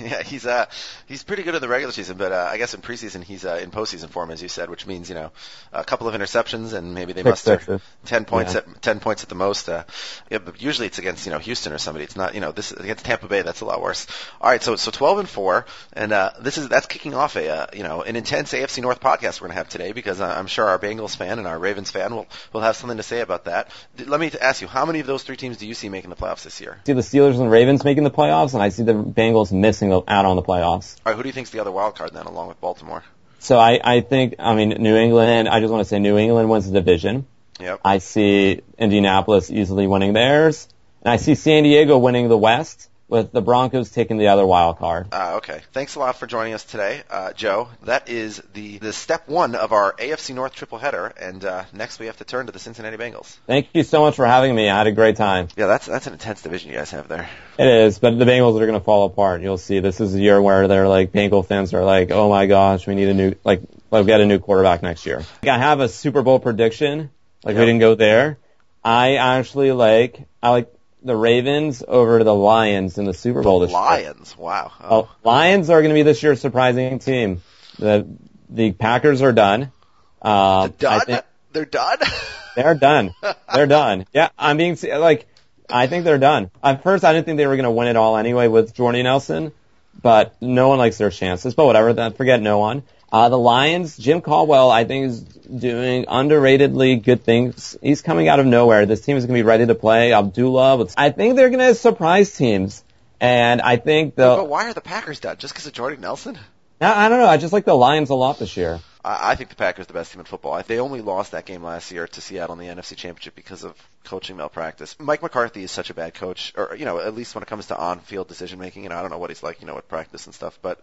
Yeah, 0.02 0.22
he's 0.22 0.46
uh 0.46 0.66
he's 1.06 1.22
pretty 1.22 1.42
good 1.42 1.54
in 1.54 1.60
the 1.60 1.68
regular 1.68 1.92
season, 1.92 2.16
but 2.16 2.32
uh, 2.32 2.48
I 2.50 2.58
guess 2.58 2.74
in 2.74 2.80
preseason 2.80 3.22
he's 3.22 3.44
uh, 3.44 3.60
in 3.62 3.70
postseason 3.70 4.08
form, 4.08 4.30
as 4.30 4.42
you 4.42 4.48
said, 4.48 4.68
which 4.70 4.86
means 4.86 5.08
you 5.08 5.14
know 5.14 5.30
a 5.72 5.84
couple 5.84 6.08
of 6.08 6.14
interceptions 6.14 6.72
and 6.72 6.94
maybe 6.94 7.12
they 7.12 7.22
muster 7.22 7.80
ten 8.04 8.24
points 8.24 8.54
Yeah. 8.54 8.60
at 8.60 8.82
ten 8.82 9.00
points 9.00 9.22
at 9.22 9.28
the 9.28 9.34
most. 9.34 9.68
Uh, 9.68 9.84
yeah, 10.30 10.38
but 10.38 10.60
usually 10.60 10.86
it's 10.86 10.98
against 10.98 11.26
you 11.26 11.32
know 11.32 11.38
Houston 11.38 11.72
or 11.72 11.78
somebody. 11.78 12.04
It's 12.04 12.16
not 12.16 12.34
you 12.34 12.40
know 12.40 12.52
this 12.52 12.72
against 12.72 13.04
Tampa 13.04 13.28
Bay. 13.28 13.42
That's 13.42 13.60
a 13.60 13.64
lot 13.64 13.80
worse. 13.82 14.06
All 14.40 14.50
right, 14.50 14.62
so 14.62 14.76
so 14.76 14.90
twelve 14.90 15.18
and 15.18 15.28
four, 15.28 15.66
and 15.92 16.12
uh, 16.12 16.32
this 16.40 16.58
is 16.58 16.68
that's 16.68 16.86
kicking 16.86 17.14
off 17.14 17.36
a 17.36 17.48
uh, 17.48 17.66
you 17.74 17.82
know 17.82 18.02
an 18.02 18.16
intense 18.16 18.52
AFC 18.52 18.82
North 18.82 19.00
podcast 19.00 19.40
we're 19.40 19.48
gonna 19.48 19.58
have 19.58 19.68
today 19.68 19.92
because 19.92 20.20
uh, 20.20 20.26
I'm 20.26 20.46
sure 20.46 20.64
our 20.66 20.78
Bengals 20.78 21.16
fan 21.16 21.38
and 21.38 21.46
our 21.46 21.58
Ravens 21.58 21.90
fan 21.90 22.14
will 22.14 22.26
will 22.52 22.60
have 22.62 22.76
something 22.76 22.96
to 22.96 23.02
say 23.02 23.20
about 23.20 23.44
that. 23.44 23.70
D- 23.96 24.04
Let 24.04 24.20
me 24.20 24.30
ask 24.40 24.60
you, 24.62 24.68
how 24.68 24.86
many 24.86 25.00
of 25.00 25.06
those 25.06 25.22
three 25.22 25.36
teams 25.36 25.56
do 25.58 25.66
you 25.66 25.74
see 25.74 25.88
making 25.88 26.10
the 26.10 26.16
playoffs 26.16 26.42
this 26.44 26.60
year? 26.60 26.80
see 26.86 26.92
the 26.94 27.00
Steelers 27.02 27.38
and 27.40 27.50
Ravens 27.50 27.84
making 27.84 28.04
the 28.04 28.10
playoffs, 28.10 28.54
and 28.54 28.62
I 28.62 28.68
see 28.70 28.82
the 28.82 28.94
Bengals 28.94 29.52
missing 29.52 29.81
out 29.90 30.24
on 30.26 30.36
the 30.36 30.42
playoffs. 30.42 30.96
All 31.04 31.12
right, 31.12 31.16
who 31.16 31.22
do 31.22 31.28
you 31.28 31.32
think's 31.32 31.50
the 31.50 31.60
other 31.60 31.72
wild 31.72 31.96
card 31.96 32.12
then, 32.12 32.26
along 32.26 32.48
with 32.48 32.60
Baltimore? 32.60 33.02
So 33.38 33.58
I, 33.58 33.80
I 33.82 34.00
think, 34.02 34.36
I 34.38 34.54
mean, 34.54 34.68
New 34.68 34.96
England, 34.96 35.48
I 35.48 35.60
just 35.60 35.72
want 35.72 35.80
to 35.80 35.88
say 35.88 35.98
New 35.98 36.18
England 36.18 36.50
wins 36.50 36.70
the 36.70 36.72
division. 36.72 37.26
Yep. 37.58 37.80
I 37.84 37.98
see 37.98 38.60
Indianapolis 38.78 39.50
easily 39.50 39.86
winning 39.86 40.12
theirs. 40.12 40.68
And 41.02 41.10
I 41.10 41.16
see 41.16 41.34
San 41.34 41.64
Diego 41.64 41.98
winning 41.98 42.28
the 42.28 42.38
West. 42.38 42.88
With 43.12 43.30
the 43.30 43.42
Broncos 43.42 43.90
taking 43.90 44.16
the 44.16 44.28
other 44.28 44.46
wild 44.46 44.78
card. 44.78 45.08
Uh, 45.12 45.34
okay. 45.36 45.60
Thanks 45.72 45.96
a 45.96 45.98
lot 45.98 46.16
for 46.16 46.26
joining 46.26 46.54
us 46.54 46.64
today, 46.64 47.02
uh, 47.10 47.34
Joe. 47.34 47.68
That 47.82 48.08
is 48.08 48.42
the, 48.54 48.78
the 48.78 48.94
step 48.94 49.28
one 49.28 49.54
of 49.54 49.72
our 49.72 49.92
AFC 49.92 50.34
North 50.34 50.54
triple 50.54 50.78
header, 50.78 51.12
and 51.20 51.44
uh, 51.44 51.64
next 51.74 51.98
we 51.98 52.06
have 52.06 52.16
to 52.16 52.24
turn 52.24 52.46
to 52.46 52.52
the 52.52 52.58
Cincinnati 52.58 52.96
Bengals. 52.96 53.36
Thank 53.46 53.68
you 53.74 53.82
so 53.82 54.00
much 54.00 54.16
for 54.16 54.24
having 54.24 54.54
me. 54.54 54.70
I 54.70 54.78
had 54.78 54.86
a 54.86 54.92
great 54.92 55.16
time. 55.16 55.48
Yeah, 55.58 55.66
that's 55.66 55.84
that's 55.84 56.06
an 56.06 56.14
intense 56.14 56.40
division 56.40 56.70
you 56.70 56.76
guys 56.78 56.90
have 56.92 57.06
there. 57.06 57.28
It 57.58 57.66
is, 57.66 57.98
but 57.98 58.18
the 58.18 58.24
Bengals 58.24 58.58
are 58.58 58.66
going 58.66 58.78
to 58.78 58.84
fall 58.84 59.04
apart. 59.04 59.42
You'll 59.42 59.58
see. 59.58 59.80
This 59.80 60.00
is 60.00 60.14
a 60.14 60.18
year 60.18 60.40
where 60.40 60.66
they're 60.66 60.88
like 60.88 61.12
Bengal 61.12 61.42
fans 61.42 61.74
are 61.74 61.84
like, 61.84 62.10
oh 62.10 62.30
my 62.30 62.46
gosh, 62.46 62.86
we 62.86 62.94
need 62.94 63.08
a 63.08 63.14
new 63.14 63.34
like 63.44 63.60
like 63.90 64.06
get 64.06 64.22
a 64.22 64.26
new 64.26 64.38
quarterback 64.38 64.82
next 64.82 65.04
year. 65.04 65.18
Like, 65.42 65.50
I 65.50 65.58
have 65.58 65.80
a 65.80 65.88
Super 65.88 66.22
Bowl 66.22 66.40
prediction. 66.40 67.10
Like 67.44 67.56
we 67.56 67.60
didn't 67.60 67.80
go 67.80 67.94
there. 67.94 68.38
I 68.82 69.16
actually 69.16 69.72
like 69.72 70.26
I 70.42 70.48
like 70.48 70.72
the 71.04 71.16
Ravens 71.16 71.82
over 71.86 72.22
the 72.24 72.34
Lions 72.34 72.98
in 72.98 73.04
the 73.04 73.14
Super 73.14 73.42
Bowl 73.42 73.60
this 73.60 73.70
year. 73.70 73.80
Lions. 73.80 74.36
Wow. 74.36 74.72
Oh, 74.80 75.10
Lions 75.24 75.70
are 75.70 75.80
going 75.80 75.90
to 75.90 75.94
be 75.94 76.02
this 76.02 76.22
year's 76.22 76.40
surprising 76.40 76.98
team. 76.98 77.42
The 77.78 78.06
the 78.48 78.72
Packers 78.72 79.22
are 79.22 79.32
done. 79.32 79.72
Um, 80.20 80.74
done. 80.78 81.00
I 81.00 81.04
think 81.04 81.24
They're 81.52 81.64
done. 81.64 81.98
they're 82.56 82.74
done. 82.74 83.14
They're 83.52 83.66
done. 83.66 84.06
Yeah, 84.12 84.28
I'm 84.38 84.56
being 84.56 84.76
like, 84.82 85.26
I 85.68 85.86
think 85.86 86.04
they're 86.04 86.18
done. 86.18 86.50
At 86.62 86.82
first, 86.82 87.04
I 87.04 87.12
didn't 87.12 87.26
think 87.26 87.38
they 87.38 87.46
were 87.46 87.56
going 87.56 87.64
to 87.64 87.70
win 87.70 87.88
it 87.88 87.96
all 87.96 88.16
anyway 88.16 88.48
with 88.48 88.74
Jordy 88.74 89.02
Nelson, 89.02 89.52
but 90.00 90.40
no 90.40 90.68
one 90.68 90.78
likes 90.78 90.98
their 90.98 91.10
chances. 91.10 91.54
But 91.54 91.66
whatever, 91.66 91.92
that 91.94 92.16
forget 92.16 92.40
no 92.40 92.58
one. 92.58 92.82
Uh, 93.12 93.28
the 93.28 93.38
Lions, 93.38 93.98
Jim 93.98 94.22
Caldwell, 94.22 94.70
I 94.70 94.84
think 94.84 95.06
is 95.06 95.20
doing 95.20 96.06
underratedly 96.06 97.02
good 97.04 97.22
things. 97.24 97.76
He's 97.82 98.00
coming 98.00 98.26
out 98.28 98.40
of 98.40 98.46
nowhere. 98.46 98.86
This 98.86 99.02
team 99.02 99.18
is 99.18 99.26
going 99.26 99.36
to 99.36 99.42
be 99.42 99.46
ready 99.46 99.66
to 99.66 99.74
play. 99.74 100.14
Abdullah, 100.14 100.86
I 100.96 101.10
think 101.10 101.36
they're 101.36 101.50
going 101.50 101.60
to 101.60 101.74
surprise 101.74 102.34
teams. 102.34 102.82
And 103.20 103.60
I 103.60 103.76
think 103.76 104.14
the, 104.16 104.36
but 104.36 104.48
why 104.48 104.68
are 104.68 104.72
the 104.72 104.80
Packers 104.80 105.20
done? 105.20 105.36
Just 105.36 105.52
because 105.52 105.66
of 105.66 105.74
Jordy 105.74 105.98
Nelson? 105.98 106.38
I 106.80 107.06
I 107.06 107.08
don't 107.08 107.18
know. 107.20 107.26
I 107.26 107.36
just 107.36 107.52
like 107.52 107.64
the 107.66 107.74
Lions 107.76 108.10
a 108.10 108.14
lot 108.14 108.38
this 108.40 108.56
year. 108.56 108.80
I 109.04 109.32
I 109.32 109.34
think 109.36 109.50
the 109.50 109.56
Packers 109.56 109.84
are 109.84 109.86
the 109.88 109.92
best 109.92 110.10
team 110.12 110.18
in 110.20 110.24
football. 110.26 110.54
I- 110.54 110.62
They 110.62 110.80
only 110.80 111.02
lost 111.02 111.30
that 111.32 111.44
game 111.44 111.62
last 111.62 111.92
year 111.92 112.08
to 112.08 112.20
Seattle 112.20 112.58
in 112.58 112.66
the 112.66 112.74
NFC 112.74 112.96
Championship 112.96 113.36
because 113.36 113.62
of 113.62 113.76
coaching 114.04 114.38
malpractice. 114.38 114.96
Mike 114.98 115.22
McCarthy 115.22 115.62
is 115.62 115.70
such 115.70 115.90
a 115.90 115.94
bad 115.94 116.14
coach, 116.14 116.52
or 116.56 116.74
you 116.76 116.84
know, 116.84 116.98
at 116.98 117.14
least 117.14 117.34
when 117.36 117.42
it 117.42 117.46
comes 117.46 117.66
to 117.66 117.76
on-field 117.76 118.26
decision 118.26 118.58
making. 118.58 118.82
You 118.84 118.88
know, 118.88 118.96
I 118.96 119.02
don't 119.02 119.10
know 119.12 119.18
what 119.18 119.30
he's 119.30 119.42
like, 119.44 119.60
you 119.60 119.66
know, 119.68 119.76
at 119.78 119.86
practice 119.86 120.26
and 120.26 120.34
stuff, 120.34 120.58
but 120.62 120.80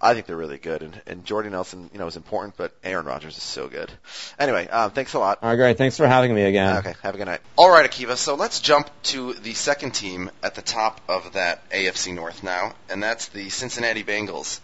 I 0.00 0.14
think 0.14 0.26
they're 0.26 0.36
really 0.36 0.58
good. 0.58 0.82
And 0.82 1.00
and 1.06 1.24
Jordy 1.24 1.50
Nelson, 1.50 1.90
you 1.92 1.98
know, 1.98 2.06
is 2.06 2.16
important, 2.16 2.56
but 2.56 2.72
Aaron 2.82 3.04
Rodgers 3.04 3.36
is 3.36 3.42
so 3.42 3.68
good. 3.68 3.90
Anyway, 4.38 4.66
um, 4.68 4.90
thanks 4.92 5.12
a 5.14 5.18
lot. 5.18 5.38
All 5.42 5.50
right, 5.50 5.56
great. 5.56 5.78
Thanks 5.78 5.96
for 5.96 6.06
having 6.06 6.34
me 6.34 6.42
again. 6.42 6.78
Okay, 6.78 6.94
have 7.02 7.14
a 7.14 7.18
good 7.18 7.26
night. 7.26 7.40
All 7.56 7.70
right, 7.70 7.88
Akiva. 7.88 8.16
So 8.16 8.34
let's 8.34 8.60
jump 8.60 8.88
to 9.04 9.34
the 9.34 9.52
second 9.52 9.92
team 9.92 10.30
at 10.42 10.54
the 10.54 10.62
top 10.62 11.00
of 11.08 11.32
that 11.34 11.68
AFC 11.70 12.14
North 12.14 12.42
now, 12.42 12.74
and 12.88 13.02
that's 13.02 13.28
the 13.28 13.50
Cincinnati 13.50 14.02
Bengals. 14.02 14.60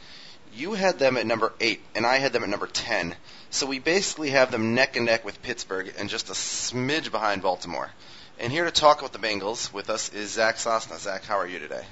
You 0.55 0.72
had 0.72 0.99
them 0.99 1.18
at 1.18 1.26
number 1.26 1.53
eight, 1.61 1.82
and 1.95 2.07
I 2.07 2.16
had 2.16 2.32
them 2.32 2.43
at 2.43 2.49
number 2.49 2.66
ten. 2.66 3.14
So 3.51 3.66
we 3.66 3.78
basically 3.78 4.30
have 4.30 4.51
them 4.51 4.74
neck 4.74 4.97
and 4.97 5.07
neck 5.07 5.24
with 5.24 5.43
Pittsburgh, 5.43 5.93
and 5.99 6.09
just 6.09 6.30
a 6.30 6.32
smidge 6.32 7.11
behind 7.11 7.43
Baltimore. 7.43 7.91
And 8.39 8.53
here 8.53 8.64
to 8.64 8.70
talk 8.70 9.01
about 9.01 9.12
the 9.12 9.18
Bengals 9.18 9.72
with 9.72 9.89
us 9.91 10.12
is 10.12 10.32
Zach 10.32 10.57
Sosna. 10.57 10.99
Zach, 10.99 11.24
how 11.24 11.39
are 11.39 11.47
you 11.47 11.59
today? 11.59 11.84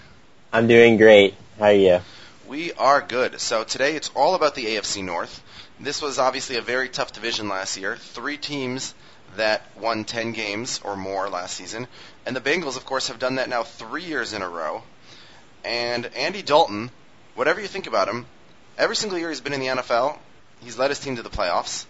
I'm 0.53 0.67
doing 0.67 0.99
great. 0.99 1.35
How 1.59 1.67
are 1.67 1.73
you? 1.73 2.01
We 2.47 2.75
are 2.75 3.01
good. 3.01 3.41
So 3.41 3.65
today 3.65 3.97
it's 3.97 4.11
all 4.15 4.35
about 4.35 4.55
the 4.55 4.67
AFC 4.67 5.03
North. 5.03 5.43
This 5.81 6.03
was 6.03 6.19
obviously 6.19 6.57
a 6.57 6.61
very 6.61 6.91
tough 6.91 7.13
division 7.13 7.49
last 7.49 7.79
year. 7.79 7.97
Three 7.97 8.37
teams 8.37 8.95
that 9.37 9.63
won 9.79 10.05
10 10.05 10.33
games 10.33 10.79
or 10.85 10.95
more 10.95 11.31
last 11.31 11.57
season. 11.57 11.89
And 12.27 12.37
the 12.37 12.43
Bengals, 12.43 12.77
of 12.77 12.85
course, 12.85 13.09
have 13.09 13.19
done 13.19 13.37
that 13.37 13.49
now 13.49 13.63
three 13.63 14.05
years 14.05 14.35
in 14.35 14.43
a 14.43 14.49
row. 14.49 14.83
And 15.65 16.05
Andy 16.15 16.43
Dalton, 16.43 16.91
whatever 17.35 17.63
you 17.63 17.67
think 17.67 17.87
about 17.87 18.09
him, 18.09 18.27
every 18.77 18.97
single 18.97 19.19
year 19.19 19.31
he's 19.31 19.41
been 19.41 19.55
in 19.55 19.61
the 19.61 19.69
NFL, 19.69 20.19
he's 20.61 20.77
led 20.77 20.91
his 20.91 21.01
team 21.01 21.17
to 21.17 21.23
the 21.23 21.31
playoffs. 21.31 21.87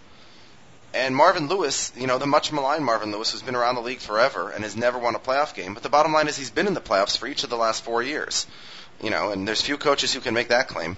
And 0.93 1.13
Marvin 1.13 1.49
Lewis, 1.49 1.91
you 1.97 2.07
know, 2.07 2.17
the 2.17 2.25
much 2.25 2.53
maligned 2.53 2.85
Marvin 2.85 3.11
Lewis, 3.11 3.33
who's 3.33 3.41
been 3.41 3.55
around 3.55 3.75
the 3.75 3.81
league 3.81 3.99
forever 3.99 4.51
and 4.51 4.63
has 4.63 4.77
never 4.77 4.97
won 4.97 5.15
a 5.15 5.19
playoff 5.19 5.53
game. 5.53 5.73
But 5.73 5.83
the 5.83 5.89
bottom 5.89 6.13
line 6.13 6.29
is 6.29 6.37
he's 6.37 6.49
been 6.49 6.67
in 6.67 6.73
the 6.73 6.79
playoffs 6.79 7.17
for 7.17 7.27
each 7.27 7.43
of 7.43 7.49
the 7.49 7.57
last 7.57 7.83
four 7.83 8.01
years. 8.01 8.47
You 9.01 9.09
know, 9.09 9.31
and 9.31 9.47
there's 9.47 9.61
few 9.61 9.77
coaches 9.77 10.13
who 10.13 10.21
can 10.21 10.33
make 10.33 10.49
that 10.49 10.67
claim. 10.67 10.97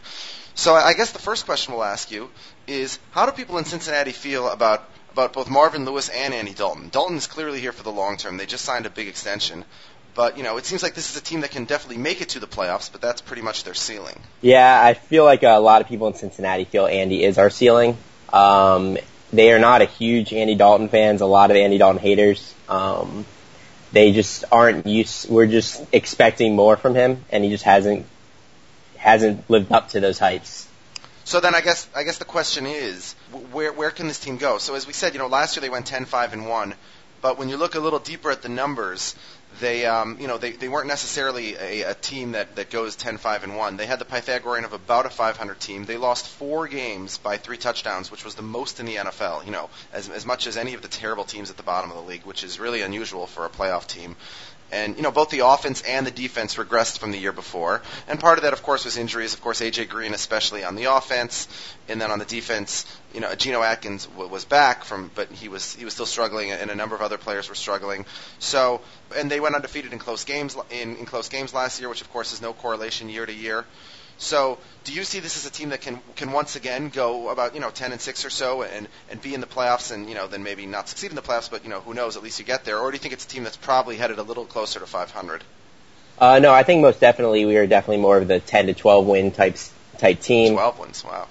So 0.55 0.73
I 0.73 0.93
guess 0.93 1.11
the 1.11 1.19
first 1.19 1.45
question 1.45 1.73
we'll 1.73 1.83
ask 1.83 2.11
you 2.11 2.29
is 2.65 2.99
how 3.11 3.25
do 3.25 3.31
people 3.31 3.57
in 3.57 3.65
Cincinnati 3.65 4.11
feel 4.11 4.47
about 4.49 4.87
about 5.11 5.33
both 5.33 5.49
Marvin 5.49 5.85
Lewis 5.85 6.09
and 6.09 6.33
Andy 6.33 6.53
Dalton? 6.53 6.89
Dalton's 6.89 7.27
clearly 7.27 7.59
here 7.59 7.71
for 7.71 7.83
the 7.83 7.91
long 7.91 8.17
term. 8.17 8.37
They 8.37 8.45
just 8.45 8.65
signed 8.65 8.85
a 8.85 8.89
big 8.89 9.07
extension. 9.07 9.65
But, 10.17 10.35
you 10.35 10.41
know, 10.41 10.57
it 10.57 10.65
seems 10.65 10.81
like 10.81 10.95
this 10.95 11.11
is 11.11 11.17
a 11.17 11.21
team 11.21 11.41
that 11.41 11.51
can 11.51 11.65
definitely 11.65 12.01
make 12.01 12.21
it 12.21 12.29
to 12.29 12.39
the 12.39 12.47
playoffs, 12.47 12.91
but 12.91 13.01
that's 13.01 13.21
pretty 13.21 13.43
much 13.43 13.63
their 13.63 13.75
ceiling. 13.75 14.19
Yeah, 14.41 14.83
I 14.83 14.95
feel 14.95 15.23
like 15.23 15.43
a 15.43 15.59
lot 15.59 15.81
of 15.81 15.87
people 15.87 16.07
in 16.07 16.15
Cincinnati 16.15 16.65
feel 16.65 16.87
Andy 16.87 17.23
is 17.23 17.37
our 17.37 17.51
ceiling. 17.51 17.97
Um, 18.33 18.97
they 19.31 19.51
are 19.51 19.59
not 19.59 19.83
a 19.83 19.85
huge 19.85 20.33
Andy 20.33 20.55
Dalton 20.55 20.89
fans. 20.89 21.21
A 21.21 21.27
lot 21.27 21.51
of 21.51 21.57
Andy 21.57 21.77
Dalton 21.77 22.01
haters. 22.01 22.51
Um, 22.67 23.27
they 23.97 24.11
just 24.11 24.45
aren't 24.51 24.85
used. 24.85 25.27
We're 25.27 25.47
just 25.47 25.83
expecting 25.91 26.55
more 26.55 26.77
from 26.77 26.93
him, 26.93 27.25
and 27.31 27.43
he 27.43 27.49
just 27.49 27.63
hasn't 27.63 28.05
hasn't 28.95 29.49
lived 29.49 29.71
up 29.71 29.89
to 29.89 29.99
those 29.99 30.19
heights. 30.19 30.67
So 31.23 31.39
then 31.39 31.55
I 31.55 31.61
guess 31.61 31.89
I 31.95 32.03
guess 32.03 32.19
the 32.19 32.25
question 32.25 32.67
is 32.67 33.13
where 33.51 33.73
where 33.73 33.89
can 33.89 34.07
this 34.07 34.19
team 34.19 34.37
go? 34.37 34.59
So 34.59 34.75
as 34.75 34.85
we 34.85 34.93
said, 34.93 35.13
you 35.13 35.19
know, 35.19 35.27
last 35.27 35.55
year 35.55 35.61
they 35.61 35.69
went 35.69 35.89
10-5 35.89 36.33
and 36.33 36.47
1, 36.47 36.75
but 37.21 37.39
when 37.39 37.49
you 37.49 37.57
look 37.57 37.73
a 37.73 37.79
little 37.79 37.97
deeper 37.97 38.29
at 38.29 38.43
the 38.43 38.49
numbers, 38.49 39.15
they 39.59 39.85
um, 39.85 40.17
you 40.19 40.27
know, 40.27 40.37
they, 40.37 40.51
they 40.51 40.67
weren't 40.67 40.87
necessarily 40.87 41.55
a, 41.55 41.91
a 41.91 41.93
team 41.93 42.33
that, 42.33 42.55
that 42.55 42.69
goes 42.69 42.95
10-5 42.95 43.43
and 43.43 43.55
1. 43.55 43.77
They 43.77 43.85
had 43.85 43.99
the 43.99 44.05
Pythagorean 44.05 44.65
of 44.65 44.73
about 44.73 45.05
a 45.05 45.09
500 45.09 45.59
team. 45.59 45.85
They 45.85 45.97
lost 45.97 46.27
4 46.27 46.67
games 46.67 47.17
by 47.17 47.37
3 47.37 47.57
touchdowns, 47.57 48.11
which 48.11 48.23
was 48.23 48.35
the 48.35 48.41
most 48.41 48.79
in 48.79 48.85
the 48.85 48.95
NFL, 48.95 49.45
you 49.45 49.51
know, 49.51 49.69
as 49.93 50.09
as 50.09 50.25
much 50.25 50.47
as 50.47 50.57
any 50.57 50.73
of 50.73 50.81
the 50.81 50.87
terrible 50.87 51.23
teams 51.23 51.49
at 51.49 51.57
the 51.57 51.63
bottom 51.63 51.91
of 51.91 51.97
the 51.97 52.03
league, 52.03 52.23
which 52.23 52.43
is 52.43 52.59
really 52.59 52.81
unusual 52.81 53.27
for 53.27 53.45
a 53.45 53.49
playoff 53.49 53.87
team. 53.87 54.15
And 54.71 54.97
you 54.97 55.01
know 55.01 55.11
both 55.11 55.29
the 55.29 55.45
offense 55.45 55.81
and 55.81 56.05
the 56.05 56.11
defense 56.11 56.55
regressed 56.55 56.99
from 56.99 57.11
the 57.11 57.17
year 57.17 57.31
before, 57.31 57.81
and 58.07 58.19
part 58.19 58.37
of 58.37 58.43
that, 58.43 58.53
of 58.53 58.63
course, 58.63 58.83
was 58.83 58.97
injuries. 58.97 59.33
Of 59.33 59.41
course, 59.41 59.61
AJ 59.61 59.89
Green, 59.89 60.13
especially 60.13 60.63
on 60.63 60.75
the 60.75 60.85
offense, 60.85 61.47
and 61.87 62.01
then 62.01 62.11
on 62.11 62.19
the 62.19 62.25
defense, 62.25 62.85
you 63.13 63.21
know, 63.21 63.33
Geno 63.35 63.61
Atkins 63.61 64.07
w- 64.07 64.29
was 64.29 64.43
back 64.43 64.83
from, 64.83 65.09
but 65.15 65.31
he 65.31 65.47
was 65.47 65.73
he 65.75 65.85
was 65.85 65.93
still 65.93 66.05
struggling, 66.05 66.51
and 66.51 66.69
a 66.69 66.75
number 66.75 66.95
of 66.95 67.01
other 67.01 67.17
players 67.17 67.47
were 67.47 67.55
struggling. 67.55 68.05
So, 68.39 68.81
and 69.15 69.31
they 69.31 69.39
went 69.39 69.55
undefeated 69.55 69.93
in 69.93 69.99
close 69.99 70.25
games 70.25 70.57
in, 70.69 70.97
in 70.97 71.05
close 71.05 71.29
games 71.29 71.53
last 71.53 71.79
year, 71.79 71.87
which 71.87 72.01
of 72.01 72.11
course 72.11 72.33
is 72.33 72.41
no 72.41 72.53
correlation 72.53 73.09
year 73.09 73.25
to 73.25 73.33
year. 73.33 73.65
So, 74.19 74.57
do 74.83 74.93
you 74.93 75.03
see 75.03 75.19
this 75.19 75.37
as 75.37 75.45
a 75.45 75.51
team 75.51 75.69
that 75.69 75.81
can 75.81 75.99
can 76.15 76.31
once 76.31 76.55
again 76.55 76.89
go 76.89 77.29
about 77.29 77.53
you 77.53 77.61
know 77.61 77.69
10 77.69 77.91
and 77.91 78.01
6 78.01 78.25
or 78.25 78.29
so 78.29 78.63
and 78.63 78.87
and 79.09 79.21
be 79.21 79.33
in 79.33 79.41
the 79.41 79.47
playoffs 79.47 79.91
and 79.91 80.09
you 80.09 80.15
know 80.15 80.27
then 80.27 80.43
maybe 80.43 80.65
not 80.65 80.89
succeed 80.89 81.11
in 81.11 81.15
the 81.15 81.21
playoffs, 81.21 81.49
but 81.49 81.63
you 81.63 81.69
know 81.69 81.81
who 81.81 81.93
knows, 81.93 82.17
at 82.17 82.23
least 82.23 82.39
you 82.39 82.45
get 82.45 82.65
there, 82.65 82.79
or 82.79 82.91
do 82.91 82.95
you 82.95 82.99
think 82.99 83.13
it's 83.13 83.25
a 83.25 83.27
team 83.27 83.43
that's 83.43 83.57
probably 83.57 83.95
headed 83.95 84.19
a 84.19 84.23
little 84.23 84.45
closer 84.45 84.79
to 84.79 84.87
500? 84.87 85.43
Uh, 86.19 86.39
no, 86.39 86.51
I 86.51 86.63
think 86.63 86.81
most 86.81 86.99
definitely 86.99 87.45
we 87.45 87.57
are 87.57 87.67
definitely 87.67 88.01
more 88.01 88.17
of 88.17 88.27
the 88.27 88.39
10 88.39 88.67
to 88.67 88.73
12 88.73 89.05
win 89.05 89.31
types 89.31 89.71
type 89.99 90.19
team. 90.19 90.53
12 90.53 90.79
wins, 90.79 91.03
wow. 91.03 91.27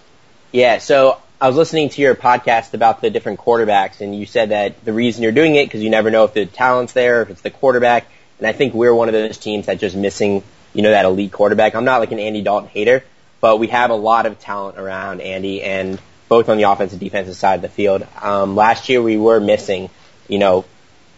Yeah, 0.52 0.78
so 0.78 1.20
I 1.40 1.48
was 1.48 1.56
listening 1.56 1.90
to 1.90 2.00
your 2.00 2.14
podcast 2.14 2.72
about 2.72 3.00
the 3.00 3.10
different 3.10 3.40
quarterbacks, 3.40 4.00
and 4.00 4.18
you 4.18 4.26
said 4.26 4.50
that 4.50 4.84
the 4.84 4.92
reason 4.92 5.22
you're 5.22 5.32
doing 5.32 5.56
it 5.56 5.66
because 5.66 5.82
you 5.82 5.90
never 5.90 6.10
know 6.10 6.24
if 6.24 6.34
the 6.34 6.46
talent's 6.46 6.92
there, 6.92 7.22
if 7.22 7.30
it's 7.30 7.42
the 7.42 7.50
quarterback. 7.50 8.06
And 8.38 8.46
I 8.46 8.52
think 8.52 8.74
we're 8.74 8.94
one 8.94 9.08
of 9.08 9.12
those 9.12 9.38
teams 9.38 9.66
that 9.66 9.78
just 9.78 9.96
missing, 9.96 10.42
you 10.76 10.82
know, 10.82 10.90
that 10.90 11.04
elite 11.04 11.32
quarterback. 11.32 11.74
I'm 11.74 11.84
not 11.84 12.00
like 12.00 12.12
an 12.12 12.18
Andy 12.18 12.42
Dalton 12.42 12.68
hater, 12.68 13.02
but 13.40 13.58
we 13.58 13.68
have 13.68 13.90
a 13.90 13.94
lot 13.94 14.26
of 14.26 14.38
talent 14.38 14.78
around 14.78 15.20
Andy, 15.20 15.62
and 15.62 15.98
both 16.28 16.48
on 16.48 16.56
the 16.56 16.64
offensive 16.64 17.00
and 17.00 17.10
defensive 17.10 17.36
side 17.36 17.56
of 17.56 17.62
the 17.62 17.68
field. 17.68 18.06
Um, 18.20 18.56
last 18.56 18.88
year 18.88 19.00
we 19.00 19.16
were 19.16 19.40
missing, 19.40 19.90
you 20.28 20.38
know, 20.38 20.64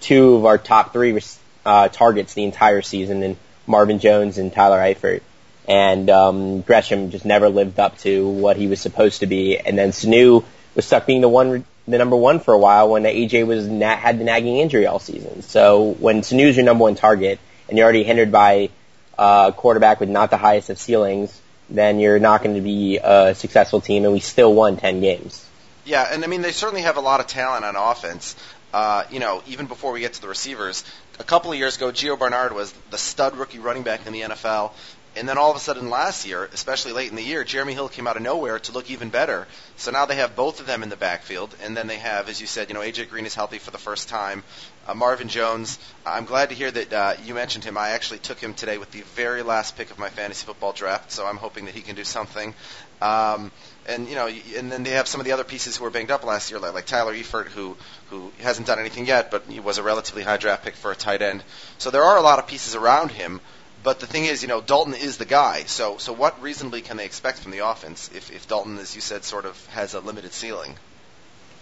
two 0.01 0.35
of 0.37 0.47
our 0.47 0.59
top 0.59 0.93
three 0.93 1.21
uh, 1.67 1.89
targets 1.89 2.35
the 2.35 2.45
entire 2.45 2.83
season, 2.83 3.23
and 3.23 3.37
Marvin 3.67 3.99
Jones 3.99 4.39
and 4.39 4.53
Tyler 4.53 4.79
Eifert 4.79 5.21
and 5.69 6.09
um, 6.09 6.63
Gresham 6.63 7.11
just 7.11 7.27
never 7.27 7.51
lived 7.51 7.79
up 7.79 7.99
to 7.99 8.27
what 8.27 8.57
he 8.57 8.67
was 8.67 8.81
supposed 8.81 9.21
to 9.21 9.27
be. 9.27 9.59
And 9.59 9.79
then 9.79 9.91
Sanu 9.91 10.43
was 10.75 10.87
stuck 10.87 11.05
being 11.05 11.21
the 11.21 11.29
one, 11.29 11.67
the 11.87 11.99
number 11.99 12.17
one 12.17 12.41
for 12.41 12.55
a 12.55 12.59
while 12.59 12.89
when 12.89 13.03
AJ 13.03 13.47
was 13.47 13.69
na- 13.69 13.97
had 13.97 14.19
the 14.19 14.25
nagging 14.25 14.57
injury 14.57 14.87
all 14.87 14.99
season. 14.99 15.43
So 15.43 15.91
when 16.01 16.23
Sanu's 16.23 16.57
your 16.57 16.65
number 16.65 16.83
one 16.83 16.95
target 16.95 17.39
and 17.69 17.77
you're 17.77 17.85
already 17.85 18.03
hindered 18.03 18.33
by 18.33 18.71
uh, 19.19 19.51
quarterback 19.53 20.01
with 20.01 20.09
not 20.09 20.31
the 20.31 20.37
highest 20.37 20.71
of 20.71 20.79
ceilings, 20.79 21.39
then 21.69 21.99
you're 21.99 22.19
not 22.19 22.43
going 22.43 22.55
to 22.55 22.63
be 22.63 22.99
a 23.03 23.35
successful 23.35 23.81
team. 23.81 24.05
And 24.05 24.13
we 24.13 24.21
still 24.21 24.55
won 24.55 24.77
ten 24.77 25.01
games. 25.01 25.45
Yeah, 25.85 26.07
and 26.11 26.25
I 26.25 26.29
mean 26.29 26.43
they 26.43 26.53
certainly 26.53 26.83
have 26.83 26.97
a 26.97 27.01
lot 27.01 27.21
of 27.21 27.27
talent 27.27 27.65
on 27.65 27.77
offense. 27.77 28.37
Uh, 28.73 29.05
you 29.11 29.19
know, 29.19 29.43
even 29.47 29.67
before 29.67 29.93
we 29.93 30.01
get 30.01 30.13
to 30.13 30.21
the 30.21 30.29
receivers, 30.29 30.85
a 31.19 31.25
couple 31.25 31.51
of 31.51 31.59
years 31.59 31.77
ago, 31.77 31.91
Gio 31.91 32.19
Bernard 32.19 32.53
was 32.53 32.73
the 32.91 32.99
stud 32.99 33.37
rookie 33.37 33.59
running 33.59 33.83
back 33.83 34.07
in 34.07 34.13
the 34.13 34.21
NFL, 34.21 34.73
And 35.17 35.29
then 35.29 35.39
all 35.39 35.51
of 35.51 35.57
a 35.57 35.61
sudden 35.61 35.89
last 35.91 36.27
year, 36.27 36.49
especially 36.53 36.93
late 36.93 37.09
in 37.11 37.17
the 37.17 37.23
year, 37.23 37.43
Jeremy 37.43 37.73
Hill 37.73 37.89
came 37.89 38.07
out 38.07 38.17
of 38.17 38.23
nowhere 38.23 38.59
to 38.61 38.73
look 38.73 38.91
even 38.91 39.09
better. 39.09 39.49
So 39.77 39.91
now 39.91 40.07
they 40.07 40.17
have 40.17 40.37
both 40.37 40.61
of 40.61 40.67
them 40.67 40.83
in 40.83 40.91
the 40.91 40.97
backfield, 40.97 41.57
and 41.63 41.77
then 41.77 41.87
they 41.87 41.97
have, 41.97 42.29
as 42.29 42.41
you 42.41 42.47
said, 42.47 42.69
you 42.69 42.75
know, 42.75 42.81
AJ 42.81 43.09
Green 43.09 43.27
is 43.27 43.35
healthy 43.35 43.59
for 43.59 43.71
the 43.71 43.79
first 43.79 44.09
time. 44.09 44.45
Uh, 44.89 44.95
Marvin 44.95 45.29
Jones, 45.29 45.79
I'm 46.07 46.25
glad 46.25 46.49
to 46.49 46.55
hear 46.55 46.71
that 46.71 46.93
uh, 46.95 47.15
you 47.23 47.35
mentioned 47.35 47.63
him. 47.63 47.77
I 47.77 47.91
actually 47.91 48.21
took 48.21 48.39
him 48.39 48.55
today 48.55 48.79
with 48.79 48.91
the 48.91 49.03
very 49.03 49.43
last 49.43 49.77
pick 49.77 49.91
of 49.91 49.99
my 49.99 50.09
fantasy 50.09 50.47
football 50.47 50.73
draft, 50.73 51.13
so 51.13 51.27
I'm 51.27 51.37
hoping 51.37 51.67
that 51.67 51.75
he 51.75 51.83
can 51.83 51.95
do 51.95 52.05
something. 52.05 52.55
Um, 53.03 53.53
and 53.87 54.09
you 54.09 54.15
know, 54.15 54.29
and 54.29 54.73
then 54.73 54.85
they 54.85 54.93
have 54.93 55.07
some 55.07 55.21
of 55.21 55.27
the 55.27 55.33
other 55.33 55.45
pieces 55.45 55.77
who 55.77 55.85
were 55.85 55.91
banged 55.91 56.11
up 56.11 56.25
last 56.25 56.51
year, 56.51 56.59
like, 56.59 56.73
like 56.73 56.87
Tyler 56.87 57.15
Eifert, 57.15 57.49
who 57.49 57.77
who 58.09 58.33
hasn't 58.41 58.67
done 58.67 58.79
anything 58.79 59.05
yet, 59.05 59.31
but 59.31 59.45
he 59.47 59.61
was 59.61 59.77
a 59.77 59.83
relatively 59.83 60.23
high 60.23 60.39
draft 60.39 60.65
pick 60.65 60.75
for 60.75 60.91
a 60.91 60.97
tight 60.97 61.21
end. 61.21 61.45
So 61.77 61.91
there 61.91 62.05
are 62.05 62.17
a 62.17 62.23
lot 62.23 62.39
of 62.39 62.47
pieces 62.47 62.75
around 62.75 63.11
him. 63.11 63.43
But 63.83 64.01
the 64.01 64.07
thing 64.07 64.25
is, 64.25 64.41
you 64.43 64.49
know, 64.49 64.63
Dalton 64.63 64.95
is 64.95 65.19
the 65.19 65.27
guy. 65.27 65.65
So 65.65 65.99
so 65.99 66.15
what 66.15 66.41
reasonably 66.41 66.81
can 66.81 66.97
they 66.97 67.05
expect 67.05 67.41
from 67.41 67.53
the 67.53 67.59
offense 67.59 68.11
if 68.15 68.33
if 68.33 68.49
Dalton, 68.49 68.79
as 68.79 68.95
you 68.95 69.03
said, 69.03 69.25
sort 69.25 69.45
of 69.45 69.67
has 69.67 69.93
a 69.93 70.01
limited 70.01 70.33
ceiling? 70.33 70.77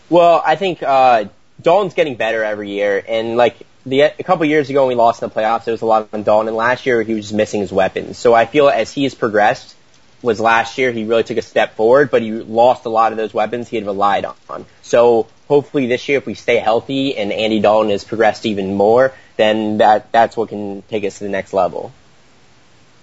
Well, 0.08 0.40
I 0.46 0.54
think 0.54 0.84
uh, 0.84 1.24
Dalton's 1.60 1.94
getting 1.94 2.16
better 2.16 2.44
every 2.44 2.70
year, 2.70 3.02
and 3.06 3.36
like 3.36 3.56
the 3.84 4.02
a 4.02 4.22
couple 4.22 4.44
years 4.44 4.68
ago 4.68 4.82
when 4.82 4.88
we 4.88 4.94
lost 4.94 5.22
in 5.22 5.28
the 5.28 5.34
playoffs, 5.34 5.64
there 5.64 5.72
was 5.72 5.82
a 5.82 5.86
lot 5.86 6.08
on 6.12 6.22
Dalton, 6.22 6.48
and 6.48 6.56
last 6.56 6.86
year 6.86 7.02
he 7.02 7.14
was 7.14 7.26
just 7.26 7.34
missing 7.34 7.60
his 7.60 7.72
weapons. 7.72 8.18
So 8.18 8.34
I 8.34 8.46
feel 8.46 8.68
as 8.68 8.92
he 8.92 9.04
has 9.04 9.14
progressed, 9.14 9.74
was 10.22 10.40
last 10.40 10.76
year 10.76 10.92
he 10.92 11.04
really 11.04 11.24
took 11.24 11.38
a 11.38 11.42
step 11.42 11.76
forward, 11.76 12.10
but 12.10 12.22
he 12.22 12.32
lost 12.32 12.84
a 12.84 12.88
lot 12.88 13.12
of 13.12 13.18
those 13.18 13.32
weapons 13.32 13.68
he 13.68 13.76
had 13.76 13.86
relied 13.86 14.26
on. 14.48 14.66
So 14.82 15.28
hopefully 15.48 15.86
this 15.86 16.08
year, 16.08 16.18
if 16.18 16.26
we 16.26 16.34
stay 16.34 16.56
healthy 16.56 17.16
and 17.16 17.32
Andy 17.32 17.60
Dalton 17.60 17.90
has 17.90 18.04
progressed 18.04 18.44
even 18.46 18.74
more, 18.74 19.12
then 19.36 19.78
that 19.78 20.12
that's 20.12 20.36
what 20.36 20.48
can 20.48 20.82
take 20.82 21.04
us 21.04 21.18
to 21.18 21.24
the 21.24 21.30
next 21.30 21.52
level. 21.52 21.92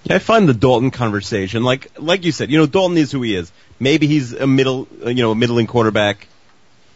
Yeah, 0.03 0.17
I 0.17 0.19
find 0.19 0.49
the 0.49 0.53
Dalton 0.53 0.91
conversation 0.91 1.63
like 1.63 1.91
like 1.97 2.25
you 2.25 2.31
said, 2.31 2.51
you 2.51 2.57
know, 2.57 2.65
Dalton 2.65 2.97
is 2.97 3.11
who 3.11 3.21
he 3.21 3.35
is. 3.35 3.51
Maybe 3.79 4.07
he's 4.07 4.33
a 4.33 4.45
middle, 4.45 4.87
you 5.05 5.23
know, 5.23 5.31
a 5.31 5.35
middling 5.35 5.67
quarterback. 5.67 6.27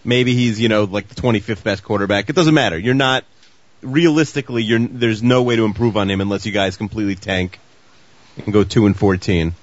Maybe 0.07 0.33
he's 0.33 0.59
you 0.59 0.69
know 0.69 0.85
like 0.85 1.09
the 1.09 1.21
25th 1.21 1.63
best 1.63 1.83
quarterback. 1.83 2.29
It 2.29 2.35
doesn't 2.35 2.53
matter. 2.53 2.79
You're 2.79 2.95
not 2.95 3.25
realistically. 3.81 4.63
You're 4.63 4.79
there's 4.79 5.21
no 5.21 5.43
way 5.43 5.57
to 5.57 5.65
improve 5.65 5.97
on 5.97 6.09
him 6.09 6.21
unless 6.21 6.45
you 6.45 6.53
guys 6.53 6.77
completely 6.77 7.15
tank 7.15 7.59
and 8.37 8.53
go 8.53 8.63
two 8.63 8.85
and 8.85 8.97
14. 8.97 9.53